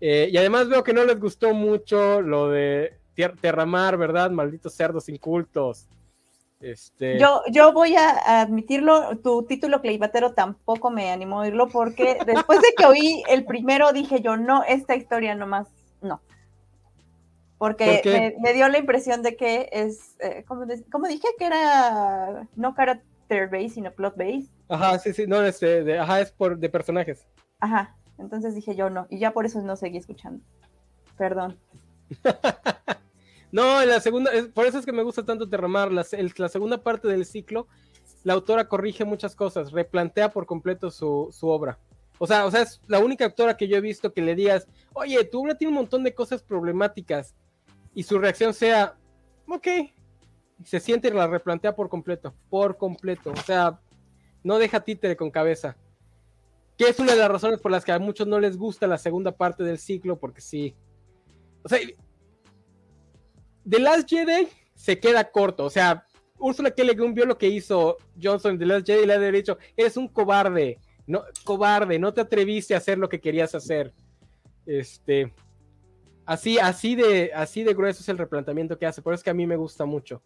Eh, 0.00 0.28
y 0.30 0.36
además 0.36 0.68
veo 0.68 0.84
que 0.84 0.92
no 0.92 1.04
les 1.04 1.18
gustó 1.18 1.54
mucho 1.54 2.20
lo 2.20 2.48
de 2.50 2.98
Terramar, 3.40 3.96
¿verdad? 3.96 4.30
Malditos 4.30 4.74
cerdos 4.74 5.08
incultos. 5.08 5.88
Este... 6.60 7.18
Yo, 7.18 7.42
yo 7.50 7.72
voy 7.72 7.96
a 7.96 8.40
admitirlo, 8.40 9.18
tu 9.18 9.42
título 9.44 9.80
Cleibatero 9.80 10.32
tampoco 10.32 10.90
me 10.90 11.10
animó 11.10 11.38
a 11.38 11.42
oírlo 11.42 11.68
porque 11.68 12.18
después 12.24 12.60
de 12.60 12.68
que 12.76 12.86
oí 12.86 13.22
el 13.28 13.44
primero 13.44 13.92
dije 13.92 14.20
yo, 14.20 14.36
no, 14.36 14.62
esta 14.62 14.94
historia 14.94 15.34
nomás, 15.34 15.68
no. 16.00 16.20
Porque 17.62 18.34
me, 18.40 18.52
dio 18.54 18.68
la 18.68 18.78
impresión 18.78 19.22
de 19.22 19.36
que 19.36 19.68
es, 19.70 20.16
eh, 20.18 20.44
como, 20.48 20.66
dije, 21.06 21.28
que 21.38 21.46
era 21.46 22.48
no 22.56 22.74
character 22.74 23.48
base, 23.48 23.68
sino 23.68 23.92
plot 23.92 24.16
base. 24.16 24.48
Ajá, 24.68 24.98
sí, 24.98 25.12
sí, 25.12 25.28
no, 25.28 25.40
este, 25.44 25.96
ajá, 25.96 26.22
es 26.22 26.32
por 26.32 26.58
de 26.58 26.68
personajes. 26.68 27.24
Ajá, 27.60 27.96
entonces 28.18 28.56
dije 28.56 28.74
yo 28.74 28.90
no, 28.90 29.06
y 29.10 29.20
ya 29.20 29.30
por 29.30 29.46
eso 29.46 29.62
no 29.62 29.76
seguí 29.76 29.96
escuchando. 29.96 30.44
Perdón. 31.16 31.56
no, 33.52 33.84
la 33.84 34.00
segunda, 34.00 34.32
por 34.52 34.66
eso 34.66 34.80
es 34.80 34.84
que 34.84 34.90
me 34.90 35.04
gusta 35.04 35.24
tanto 35.24 35.48
Terramar, 35.48 35.92
la, 35.92 36.04
la, 36.38 36.48
segunda 36.48 36.82
parte 36.82 37.06
del 37.06 37.24
ciclo, 37.24 37.68
la 38.24 38.32
autora 38.32 38.66
corrige 38.66 39.04
muchas 39.04 39.36
cosas, 39.36 39.70
replantea 39.70 40.32
por 40.32 40.46
completo 40.46 40.90
su, 40.90 41.28
su, 41.30 41.46
obra. 41.46 41.78
O 42.18 42.26
sea, 42.26 42.44
o 42.44 42.50
sea, 42.50 42.62
es 42.62 42.80
la 42.88 42.98
única 42.98 43.24
autora 43.24 43.56
que 43.56 43.68
yo 43.68 43.76
he 43.76 43.80
visto 43.80 44.12
que 44.12 44.20
le 44.20 44.34
digas, 44.34 44.66
oye, 44.94 45.22
tu 45.22 45.42
obra 45.42 45.56
tiene 45.56 45.70
un 45.70 45.78
montón 45.78 46.02
de 46.02 46.12
cosas 46.12 46.42
problemáticas, 46.42 47.36
y 47.94 48.02
su 48.02 48.18
reacción 48.18 48.54
sea, 48.54 48.96
ok, 49.46 49.68
se 50.64 50.80
siente 50.80 51.08
y 51.08 51.12
la 51.12 51.26
replantea 51.26 51.74
por 51.74 51.88
completo, 51.88 52.34
por 52.48 52.76
completo. 52.76 53.32
O 53.32 53.42
sea, 53.42 53.80
no 54.42 54.58
deja 54.58 54.80
títere 54.80 55.16
con 55.16 55.30
cabeza. 55.30 55.76
Que 56.76 56.88
es 56.88 56.98
una 56.98 57.12
de 57.12 57.18
las 57.18 57.30
razones 57.30 57.60
por 57.60 57.70
las 57.70 57.84
que 57.84 57.92
a 57.92 57.98
muchos 57.98 58.26
no 58.26 58.40
les 58.40 58.56
gusta 58.56 58.86
la 58.86 58.98
segunda 58.98 59.32
parte 59.32 59.62
del 59.62 59.78
ciclo, 59.78 60.18
porque 60.18 60.40
sí. 60.40 60.74
O 61.62 61.68
sea, 61.68 61.78
The 63.68 63.78
Last 63.78 64.08
Jedi 64.08 64.48
se 64.74 64.98
queda 64.98 65.30
corto. 65.30 65.64
O 65.64 65.70
sea, 65.70 66.06
Ursula 66.38 66.70
K. 66.70 66.82
Le 66.82 66.94
Guin 66.94 67.14
vio 67.14 67.26
lo 67.26 67.38
que 67.38 67.48
hizo 67.48 67.98
Johnson 68.20 68.52
en 68.52 68.58
The 68.58 68.66
Last 68.66 68.86
Jedi 68.86 69.02
y 69.02 69.06
le 69.06 69.14
ha 69.14 69.18
dicho: 69.30 69.58
Eres 69.76 69.96
un 69.96 70.08
cobarde. 70.08 70.78
no, 71.06 71.22
cobarde, 71.44 71.98
no 71.98 72.12
te 72.12 72.22
atreviste 72.22 72.74
a 72.74 72.78
hacer 72.78 72.98
lo 72.98 73.08
que 73.08 73.20
querías 73.20 73.54
hacer. 73.54 73.92
Este, 74.64 75.32
así, 76.26 76.58
así 76.58 76.94
de, 76.94 77.32
así 77.34 77.62
de 77.62 77.74
grueso 77.74 78.02
es 78.02 78.08
el 78.08 78.18
replanteamiento 78.18 78.78
que 78.78 78.86
hace, 78.86 79.02
por 79.02 79.12
eso 79.12 79.20
es 79.20 79.24
que 79.24 79.30
a 79.30 79.34
mí 79.34 79.46
me 79.46 79.56
gusta 79.56 79.84
mucho. 79.84 80.22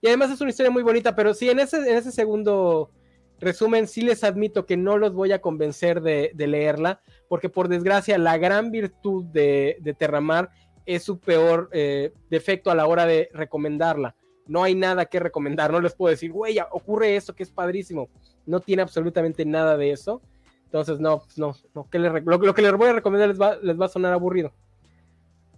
Y 0.00 0.08
además 0.08 0.30
es 0.30 0.40
una 0.40 0.50
historia 0.50 0.70
muy 0.70 0.82
bonita, 0.82 1.14
pero 1.14 1.34
sí, 1.34 1.48
en 1.48 1.58
ese, 1.58 1.78
en 1.78 1.96
ese 1.96 2.12
segundo 2.12 2.90
resumen, 3.38 3.86
sí 3.86 4.02
les 4.02 4.24
admito 4.24 4.66
que 4.66 4.76
no 4.76 4.98
los 4.98 5.12
voy 5.12 5.32
a 5.32 5.40
convencer 5.40 6.00
de, 6.00 6.32
leerla, 6.36 7.00
porque 7.28 7.48
por 7.48 7.68
desgracia 7.68 8.18
la 8.18 8.38
gran 8.38 8.70
virtud 8.70 9.24
de, 9.26 9.76
de 9.80 9.94
Terramar 9.94 10.50
es 10.86 11.02
su 11.02 11.18
peor 11.18 11.68
eh, 11.72 12.12
defecto 12.30 12.70
a 12.70 12.74
la 12.74 12.86
hora 12.86 13.06
de 13.06 13.28
recomendarla. 13.32 14.14
No 14.46 14.62
hay 14.62 14.76
nada 14.76 15.06
que 15.06 15.18
recomendar, 15.18 15.72
no 15.72 15.80
les 15.80 15.94
puedo 15.94 16.10
decir, 16.10 16.30
güey, 16.30 16.58
ocurre 16.70 17.16
esto 17.16 17.34
que 17.34 17.42
es 17.42 17.50
padrísimo. 17.50 18.08
No 18.46 18.60
tiene 18.60 18.82
absolutamente 18.82 19.44
nada 19.44 19.76
de 19.76 19.90
eso. 19.90 20.22
Entonces, 20.64 21.00
no, 21.00 21.22
pues 21.24 21.36
no, 21.36 21.54
no 21.74 21.90
que 21.90 21.98
lo, 21.98 22.54
que 22.54 22.62
les 22.62 22.72
voy 22.72 22.88
a 22.88 22.92
recomendar 22.92 23.28
les 23.28 23.40
va, 23.40 23.56
les 23.56 23.78
va 23.80 23.86
a 23.86 23.88
sonar 23.88 24.12
aburrido. 24.12 24.52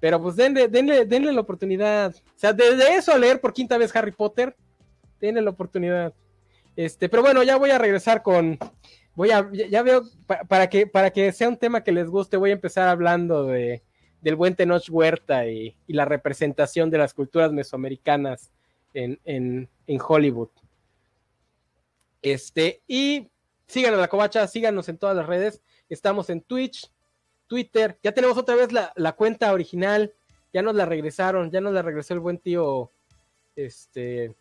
Pero 0.01 0.23
pues 0.23 0.36
denle, 0.36 0.68
denle, 0.68 1.05
denle 1.05 1.33
la 1.33 1.41
oportunidad. 1.41 2.15
O 2.15 2.39
sea, 2.39 2.52
desde 2.52 2.97
eso 2.97 3.12
a 3.12 3.18
leer 3.18 3.41
por 3.41 3.52
quinta 3.52 3.78
vez 3.78 3.94
Harry 3.97 4.12
Potter, 4.12 4.57
denle 5.20 5.43
la 5.43 5.51
oportunidad. 5.51 6.15
Este, 6.77 7.09
pero 7.09 7.23
bueno, 7.23 7.43
ya 7.43 7.57
voy 7.57 7.70
a 7.70 7.78
regresar 7.78 8.23
con. 8.23 8.59
Voy 9.15 9.33
a, 9.33 9.51
ya, 9.52 9.83
veo, 9.83 10.05
para, 10.49 10.68
que, 10.68 10.86
para 10.86 11.10
que 11.10 11.33
sea 11.33 11.49
un 11.49 11.57
tema 11.57 11.83
que 11.83 11.91
les 11.91 12.09
guste, 12.09 12.36
voy 12.36 12.51
a 12.51 12.52
empezar 12.52 12.86
hablando 12.86 13.47
de, 13.47 13.83
del 14.20 14.36
buen 14.36 14.55
Tenoch 14.55 14.89
Huerta 14.89 15.47
y, 15.49 15.77
la 15.89 16.05
representación 16.05 16.89
de 16.89 16.99
las 16.99 17.15
culturas 17.15 17.52
mesoamericanas 17.52 18.52
en, 18.94 19.18
en, 19.25 19.68
en, 19.89 20.01
Hollywood. 20.01 20.51
Este, 22.23 22.83
y 22.86 23.28
síganos 23.67 23.99
la 23.99 24.07
covacha, 24.07 24.47
síganos 24.47 24.89
en 24.89 24.99
todas 24.99 25.17
las 25.17 25.27
redes. 25.27 25.62
Estamos 25.89 26.31
en 26.31 26.41
Twitch, 26.41 26.89
Twitter. 27.49 27.99
Ya 28.02 28.12
tenemos 28.12 28.39
otra 28.39 28.55
vez 28.55 28.70
la, 28.73 29.12
cuenta 29.17 29.52
original. 29.52 30.15
Ya 30.52 30.62
nos 30.62 30.75
la 30.75 30.86
regresaron, 30.86 31.51
ya 31.51 31.60
nos 31.60 31.73
la 31.73 31.83
regresó 31.83 32.15
el 32.15 32.20
buen 32.20 32.39
tío. 32.39 32.93
Este. 33.57 34.35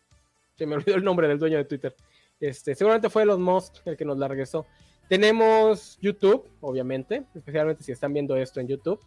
Se 0.56 0.66
me 0.66 0.76
olvidó 0.76 0.96
el 0.96 1.04
nombre 1.04 1.26
del 1.26 1.38
dueño 1.38 1.56
de 1.56 1.64
Twitter. 1.64 1.94
Este, 2.40 2.74
seguramente 2.74 3.10
fue 3.10 3.22
Elon 3.22 3.42
Musk 3.42 3.86
el 3.86 3.96
que 3.96 4.04
nos 4.04 4.18
la 4.18 4.28
regresó. 4.28 4.66
Tenemos 5.08 5.98
YouTube, 6.00 6.48
obviamente, 6.60 7.24
especialmente 7.34 7.82
si 7.82 7.92
están 7.92 8.12
viendo 8.12 8.36
esto 8.36 8.60
en 8.60 8.68
YouTube. 8.68 9.00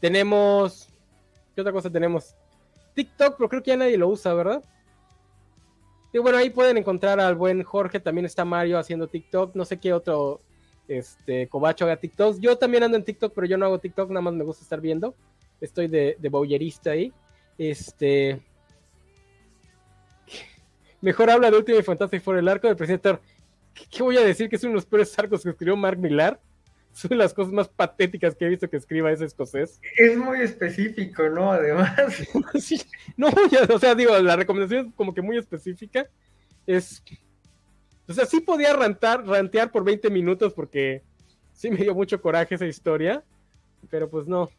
Tenemos. 0.00 0.88
¿Qué 1.54 1.60
otra 1.60 1.72
cosa 1.72 1.90
tenemos? 1.90 2.34
TikTok, 2.94 3.36
pero 3.36 3.48
creo 3.48 3.62
que 3.62 3.70
ya 3.70 3.76
nadie 3.76 3.96
lo 3.96 4.08
usa, 4.08 4.34
¿verdad? 4.34 4.62
Y 6.12 6.18
bueno, 6.18 6.38
ahí 6.38 6.50
pueden 6.50 6.76
encontrar 6.76 7.20
al 7.20 7.34
buen 7.34 7.62
Jorge. 7.62 8.00
También 8.00 8.24
está 8.24 8.44
Mario 8.44 8.78
haciendo 8.78 9.08
TikTok. 9.08 9.54
No 9.54 9.64
sé 9.64 9.78
qué 9.78 9.92
otro 9.92 10.40
este, 10.88 11.48
Cobacho 11.48 11.84
haga 11.84 11.96
TikTok. 11.96 12.38
Yo 12.40 12.56
también 12.58 12.82
ando 12.82 12.96
en 12.96 13.04
TikTok, 13.04 13.32
pero 13.34 13.46
yo 13.46 13.56
no 13.56 13.66
hago 13.66 13.78
TikTok, 13.78 14.08
nada 14.10 14.22
más 14.22 14.34
me 14.34 14.44
gusta 14.44 14.62
estar 14.62 14.80
viendo. 14.80 15.14
Estoy 15.60 15.88
de, 15.88 16.16
de 16.18 16.90
ahí. 16.90 17.12
Este. 17.58 18.40
Mejor 21.00 21.30
habla 21.30 21.50
de 21.50 21.58
Última 21.58 21.78
y 21.78 21.82
Fantastic 21.82 22.22
por 22.22 22.36
el 22.36 22.48
arco 22.48 22.66
del 22.66 22.76
presidente. 22.76 23.18
¿Qué, 23.90 24.02
voy 24.02 24.16
a 24.16 24.24
decir? 24.24 24.48
Que 24.48 24.56
es 24.56 24.64
uno 24.64 24.72
de 24.72 24.76
los 24.76 24.86
peores 24.86 25.18
arcos 25.18 25.42
que 25.42 25.50
escribió 25.50 25.76
Mark 25.76 25.98
Millar. 25.98 26.40
Son 26.92 27.18
las 27.18 27.34
cosas 27.34 27.52
más 27.52 27.68
patéticas 27.68 28.36
que 28.36 28.44
he 28.44 28.48
visto 28.48 28.70
que 28.70 28.76
escriba 28.76 29.10
ese 29.10 29.24
escocés. 29.24 29.80
Es 29.96 30.16
muy 30.16 30.40
específico, 30.40 31.28
¿no? 31.28 31.50
Además. 31.50 31.92
no, 33.16 33.28
o 33.68 33.78
sea, 33.78 33.94
digo, 33.94 34.16
la 34.20 34.36
recomendación 34.36 34.86
es 34.86 34.94
como 34.94 35.12
que 35.12 35.22
muy 35.22 35.36
específica. 35.36 36.06
Es. 36.66 37.02
O 38.08 38.12
sea, 38.12 38.26
sí 38.26 38.40
podía 38.40 38.72
rantar, 38.74 39.26
rantear 39.26 39.70
por 39.70 39.84
20 39.84 40.10
minutos 40.10 40.52
porque 40.52 41.02
sí 41.52 41.70
me 41.70 41.78
dio 41.78 41.94
mucho 41.94 42.20
coraje 42.20 42.54
esa 42.54 42.66
historia. 42.66 43.24
Pero 43.90 44.08
pues 44.08 44.26
no. 44.26 44.50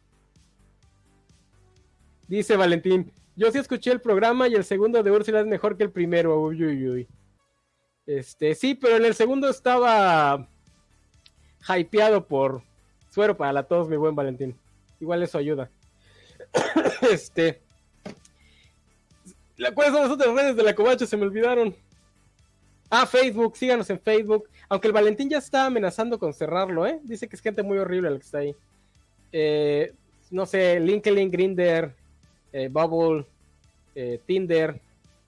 Dice 2.27 2.55
Valentín, 2.55 3.11
yo 3.35 3.51
sí 3.51 3.59
escuché 3.59 3.91
el 3.91 4.01
programa 4.01 4.47
y 4.47 4.55
el 4.55 4.63
segundo 4.63 5.03
de 5.03 5.11
Úrsula 5.11 5.41
es 5.41 5.45
mejor 5.45 5.77
que 5.77 5.83
el 5.83 5.91
primero. 5.91 6.51
Este, 8.05 8.55
sí, 8.55 8.75
pero 8.75 8.97
en 8.97 9.05
el 9.05 9.13
segundo 9.13 9.49
estaba 9.49 10.47
hypeado 11.77 12.25
por 12.27 12.61
suero 13.09 13.37
para 13.37 13.53
la 13.53 13.63
tos, 13.63 13.89
mi 13.89 13.97
buen 13.97 14.15
Valentín. 14.15 14.55
Igual 14.99 15.23
eso 15.23 15.37
ayuda. 15.37 15.69
este. 17.11 17.61
¿Cuáles 19.73 19.93
son 19.93 20.03
las 20.03 20.11
otras 20.11 20.35
redes 20.35 20.55
de 20.55 20.63
la 20.63 20.75
covacha? 20.75 21.05
Se 21.05 21.17
me 21.17 21.23
olvidaron. 21.23 21.75
Ah, 22.89 23.05
Facebook, 23.05 23.57
síganos 23.57 23.89
en 23.89 23.99
Facebook. 23.99 24.49
Aunque 24.69 24.87
el 24.87 24.93
Valentín 24.93 25.29
ya 25.29 25.37
está 25.37 25.65
amenazando 25.65 26.19
con 26.19 26.33
cerrarlo, 26.33 26.85
¿eh? 26.85 26.99
Dice 27.03 27.27
que 27.27 27.35
es 27.35 27.41
gente 27.41 27.63
muy 27.63 27.77
horrible 27.77 28.09
la 28.09 28.17
que 28.17 28.23
está 28.23 28.37
ahí. 28.39 28.55
Eh, 29.31 29.93
no 30.31 30.45
sé, 30.45 30.79
LinkedIn, 30.79 31.31
Grinder, 31.31 31.93
eh, 32.53 32.69
Bubble, 32.71 33.25
eh, 33.95 34.19
Tinder, 34.25 34.79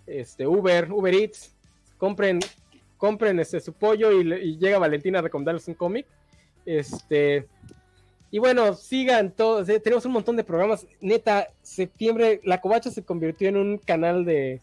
este, 0.05 0.47
Uber, 0.47 0.91
Uber 0.91 1.13
Eats, 1.13 1.53
compren, 1.97 2.39
compren 2.97 3.39
este, 3.39 3.59
su 3.59 3.73
pollo 3.73 4.11
y, 4.11 4.57
llega 4.57 4.79
Valentina 4.79 5.19
a 5.19 5.23
recomendarles 5.23 5.67
un 5.67 5.73
cómic. 5.73 6.05
Este, 6.65 7.47
y 8.29 8.39
bueno, 8.39 8.73
sigan 8.73 9.31
todos, 9.31 9.67
tenemos 9.81 10.05
un 10.05 10.13
montón 10.13 10.35
de 10.35 10.43
programas. 10.43 10.85
Neta, 11.01 11.47
septiembre, 11.61 12.41
La 12.43 12.61
Covacha 12.61 12.91
se 12.91 13.03
convirtió 13.03 13.49
en 13.49 13.57
un 13.57 13.77
canal 13.77 14.25
de, 14.25 14.61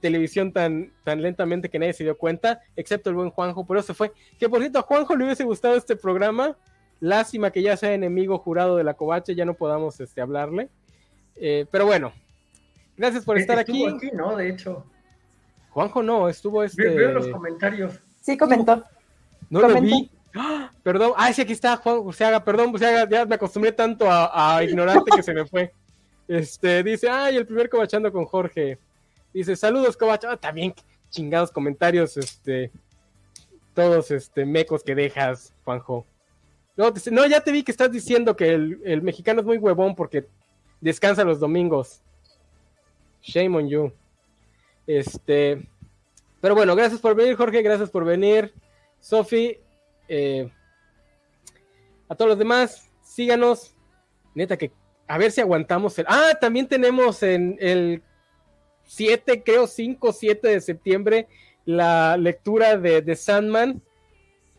televisión 0.00 0.52
tan, 0.52 0.92
tan 1.04 1.20
lentamente 1.22 1.68
que 1.68 1.78
nadie 1.78 1.92
se 1.92 2.04
dio 2.04 2.16
cuenta, 2.16 2.60
excepto 2.76 3.10
el 3.10 3.16
buen 3.16 3.30
Juanjo, 3.30 3.66
pero 3.66 3.82
se 3.82 3.94
fue. 3.94 4.12
Que 4.38 4.48
por 4.48 4.60
cierto, 4.60 4.78
a 4.78 4.82
Juanjo 4.82 5.16
le 5.16 5.24
hubiese 5.24 5.44
gustado 5.44 5.76
este 5.76 5.96
programa. 5.96 6.56
Lástima 7.00 7.50
que 7.50 7.62
ya 7.62 7.76
sea 7.76 7.92
enemigo 7.92 8.38
jurado 8.38 8.76
de 8.76 8.84
la 8.84 8.94
Covacha, 8.94 9.32
ya 9.32 9.44
no 9.44 9.54
podamos 9.54 10.00
este, 10.00 10.20
hablarle. 10.20 10.70
Eh, 11.36 11.66
pero 11.70 11.86
bueno, 11.86 12.12
gracias 12.96 13.24
por 13.24 13.36
estar 13.36 13.58
aquí. 13.58 13.86
aquí. 13.86 14.10
¿no? 14.12 14.36
De 14.36 14.48
hecho. 14.48 14.86
Juanjo 15.70 16.02
no, 16.02 16.28
estuvo 16.28 16.62
este. 16.62 16.88
Veo 16.88 17.12
los 17.12 17.28
comentarios. 17.28 17.98
Sí, 18.20 18.36
comentó. 18.36 18.84
No, 19.50 19.60
lo 19.60 19.80
vi. 19.80 20.10
¡Ah! 20.34 20.70
Perdón, 20.82 21.12
ah, 21.16 21.32
sí, 21.32 21.42
aquí 21.42 21.52
está 21.52 21.76
Juan 21.76 22.02
Buceaga, 22.02 22.44
perdón, 22.44 22.72
Buceaga, 22.72 23.08
ya 23.08 23.24
me 23.24 23.36
acostumbré 23.36 23.70
tanto 23.70 24.06
a, 24.08 24.60
ignorarte 24.64 25.10
que 25.14 25.22
se 25.22 25.34
me 25.34 25.46
fue. 25.46 25.72
Este, 26.26 26.82
dice, 26.82 27.06
ay, 27.10 27.36
el 27.36 27.44
primer 27.44 27.68
cobachando 27.68 28.10
con 28.10 28.24
Jorge. 28.24 28.78
Dice, 29.34 29.56
saludos, 29.56 29.96
cobacho. 29.96 30.30
Ah, 30.30 30.36
también 30.36 30.74
chingados 31.10 31.50
comentarios, 31.50 32.16
este, 32.16 32.70
todos, 33.74 34.10
este, 34.10 34.46
mecos 34.46 34.82
que 34.82 34.94
dejas, 34.94 35.52
Juanjo. 35.64 36.06
No, 36.76 36.92
no, 37.10 37.26
ya 37.26 37.40
te 37.40 37.52
vi 37.52 37.62
que 37.62 37.72
estás 37.72 37.92
diciendo 37.92 38.34
que 38.34 38.54
el, 38.54 38.80
el 38.84 39.02
mexicano 39.02 39.40
es 39.40 39.46
muy 39.46 39.58
huevón 39.58 39.94
porque 39.94 40.26
descansa 40.80 41.24
los 41.24 41.40
domingos. 41.40 42.00
Shame 43.22 43.56
on 43.56 43.68
you. 43.68 43.92
Este, 44.86 45.66
pero 46.40 46.54
bueno, 46.54 46.76
gracias 46.76 47.00
por 47.00 47.14
venir, 47.14 47.36
Jorge, 47.36 47.62
gracias 47.62 47.90
por 47.90 48.04
venir, 48.04 48.52
Sofi. 49.00 49.58
Eh, 50.08 50.50
a 52.08 52.14
todos 52.14 52.30
los 52.30 52.38
demás, 52.38 52.90
síganos. 53.02 53.74
Neta 54.34 54.56
que 54.56 54.72
a 55.06 55.18
ver 55.18 55.30
si 55.30 55.40
aguantamos 55.40 55.98
el. 55.98 56.06
Ah, 56.08 56.36
también 56.40 56.66
tenemos 56.66 57.22
en 57.22 57.56
el 57.60 58.02
7, 58.86 59.42
creo 59.42 59.66
5, 59.66 60.12
7 60.12 60.48
de 60.48 60.60
septiembre, 60.60 61.28
la 61.64 62.16
lectura 62.16 62.76
de, 62.76 63.02
de 63.02 63.16
Sandman, 63.16 63.82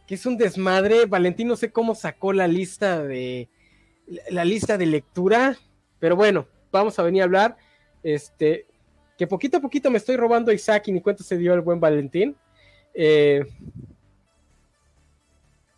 que 0.08 0.16
es 0.16 0.26
un 0.26 0.38
desmadre. 0.38 1.06
Valentín 1.06 1.48
no 1.48 1.56
sé 1.56 1.72
cómo 1.72 1.96
sacó 1.96 2.34
la 2.34 2.48
lista 2.48 3.04
de 3.04 3.50
la 4.30 4.46
lista 4.46 4.78
de 4.78 4.86
lectura. 4.86 5.58
Pero 6.00 6.16
bueno, 6.16 6.48
vamos 6.72 6.98
a 7.00 7.04
venir 7.04 7.22
a 7.22 7.26
hablar. 7.26 7.58
Este, 8.04 8.66
que 9.18 9.28
poquito 9.28 9.58
a 9.58 9.62
poquito 9.62 9.90
me 9.90 9.98
estoy 9.98 10.18
robando 10.18 10.52
a 10.52 10.54
Isaac 10.54 10.88
y 10.88 10.92
ni 10.92 11.02
cuenta 11.02 11.24
se 11.24 11.38
dio 11.38 11.54
el 11.54 11.62
buen 11.62 11.80
Valentín. 11.80 12.36
Eh, 12.94 13.46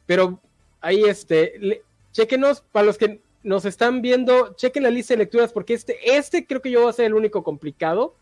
pero 0.05 0.41
ahí, 0.81 1.03
este, 1.03 1.83
chequenos, 2.11 2.61
para 2.71 2.85
los 2.85 2.97
que 2.97 3.21
nos 3.43 3.65
están 3.65 4.01
viendo, 4.01 4.55
chequen 4.55 4.83
la 4.83 4.89
lista 4.89 5.13
de 5.13 5.19
lecturas, 5.19 5.53
porque 5.53 5.73
este, 5.73 5.97
este 6.17 6.45
creo 6.45 6.61
que 6.61 6.71
yo 6.71 6.81
voy 6.81 6.89
a 6.89 6.93
ser 6.93 7.05
el 7.05 7.13
único 7.13 7.43
complicado, 7.43 8.15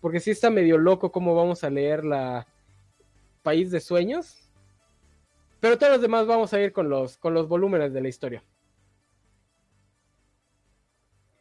porque 0.00 0.20
sí 0.20 0.30
está 0.30 0.50
medio 0.50 0.78
loco 0.78 1.12
cómo 1.12 1.34
vamos 1.34 1.64
a 1.64 1.70
leer 1.70 2.04
la 2.04 2.46
País 3.42 3.70
de 3.70 3.80
Sueños. 3.80 4.48
Pero 5.60 5.78
todos 5.78 5.94
los 5.94 6.02
demás 6.02 6.26
vamos 6.26 6.52
a 6.52 6.60
ir 6.60 6.72
con 6.72 6.88
los, 6.88 7.16
con 7.16 7.34
los 7.34 7.48
volúmenes 7.48 7.92
de 7.92 8.00
la 8.00 8.08
historia. 8.08 8.44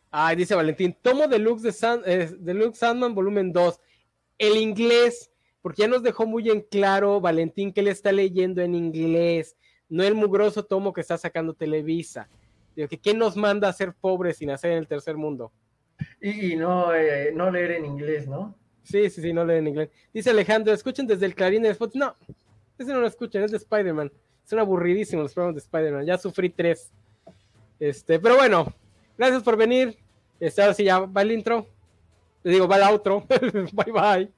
Ay, 0.10 0.36
dice 0.36 0.56
Valentín, 0.56 0.96
tomo 1.02 1.28
Deluxe 1.28 1.64
de 1.64 1.70
eh, 2.06 2.72
Sandman 2.74 3.14
volumen 3.14 3.52
2. 3.52 3.80
El 4.40 4.58
inglés, 4.58 5.32
porque 5.62 5.84
ya 5.84 5.88
nos 5.88 6.02
dejó 6.02 6.26
muy 6.26 6.50
en 6.50 6.62
claro 6.62 7.22
Valentín 7.22 7.74
que 7.74 7.84
le 7.84 7.92
está 7.92 8.12
leyendo 8.12 8.62
en 8.62 8.74
inglés, 8.74 9.58
no 9.90 10.04
el 10.04 10.16
mugroso 10.16 10.66
tomo 10.66 10.94
que 10.94 11.02
está 11.02 11.18
sacando 11.18 11.54
Televisa. 11.54 12.30
Digo, 12.76 12.88
que 12.88 13.00
¿quién 13.00 13.18
nos 13.18 13.36
manda 13.36 13.68
a 13.68 13.74
ser 13.74 13.94
pobres 13.94 14.38
sin 14.38 14.48
nacer 14.48 14.72
en 14.72 14.78
el 14.78 14.88
tercer 14.88 15.18
mundo? 15.18 15.52
y, 16.22 16.56
no, 16.56 16.94
eh, 16.94 17.32
no 17.34 17.52
leer 17.52 17.72
en 17.72 17.86
inglés, 17.86 18.28
¿no? 18.28 18.56
Sí, 18.84 19.10
sí, 19.10 19.22
sí, 19.22 19.34
no 19.34 19.44
leer 19.44 19.60
en 19.60 19.68
inglés. 19.68 19.90
Dice 20.14 20.30
Alejandro, 20.30 20.74
escuchen 20.74 21.08
desde 21.08 21.26
el 21.26 21.36
clarín 21.36 21.64
de 21.64 21.70
Spotify. 21.70 22.00
No, 22.00 22.16
ese 22.78 22.94
no 22.94 23.00
lo 23.00 23.08
escuchen, 23.08 23.44
es 23.44 23.52
de 23.52 23.58
Spider-Man. 23.58 24.12
Son 24.46 24.60
aburridísimos 24.60 25.24
los 25.24 25.34
programas 25.34 25.56
de 25.56 25.62
Spider-Man. 25.62 26.06
Ya 26.06 26.18
sufrí 26.18 26.50
tres. 26.50 26.92
Este, 27.80 28.20
pero 28.20 28.36
bueno, 28.36 28.74
gracias 29.18 29.44
por 29.44 29.58
venir. 29.58 29.98
Este, 30.40 30.62
ahora 30.62 30.74
sí 30.74 30.84
ya 30.84 31.00
va 31.00 31.22
el 31.22 31.32
intro. 31.32 31.68
Te 32.44 32.50
digo, 32.50 32.68
va 32.68 32.78
el 32.78 32.84
outro. 32.84 33.26
bye 33.74 33.92
bye. 33.92 34.37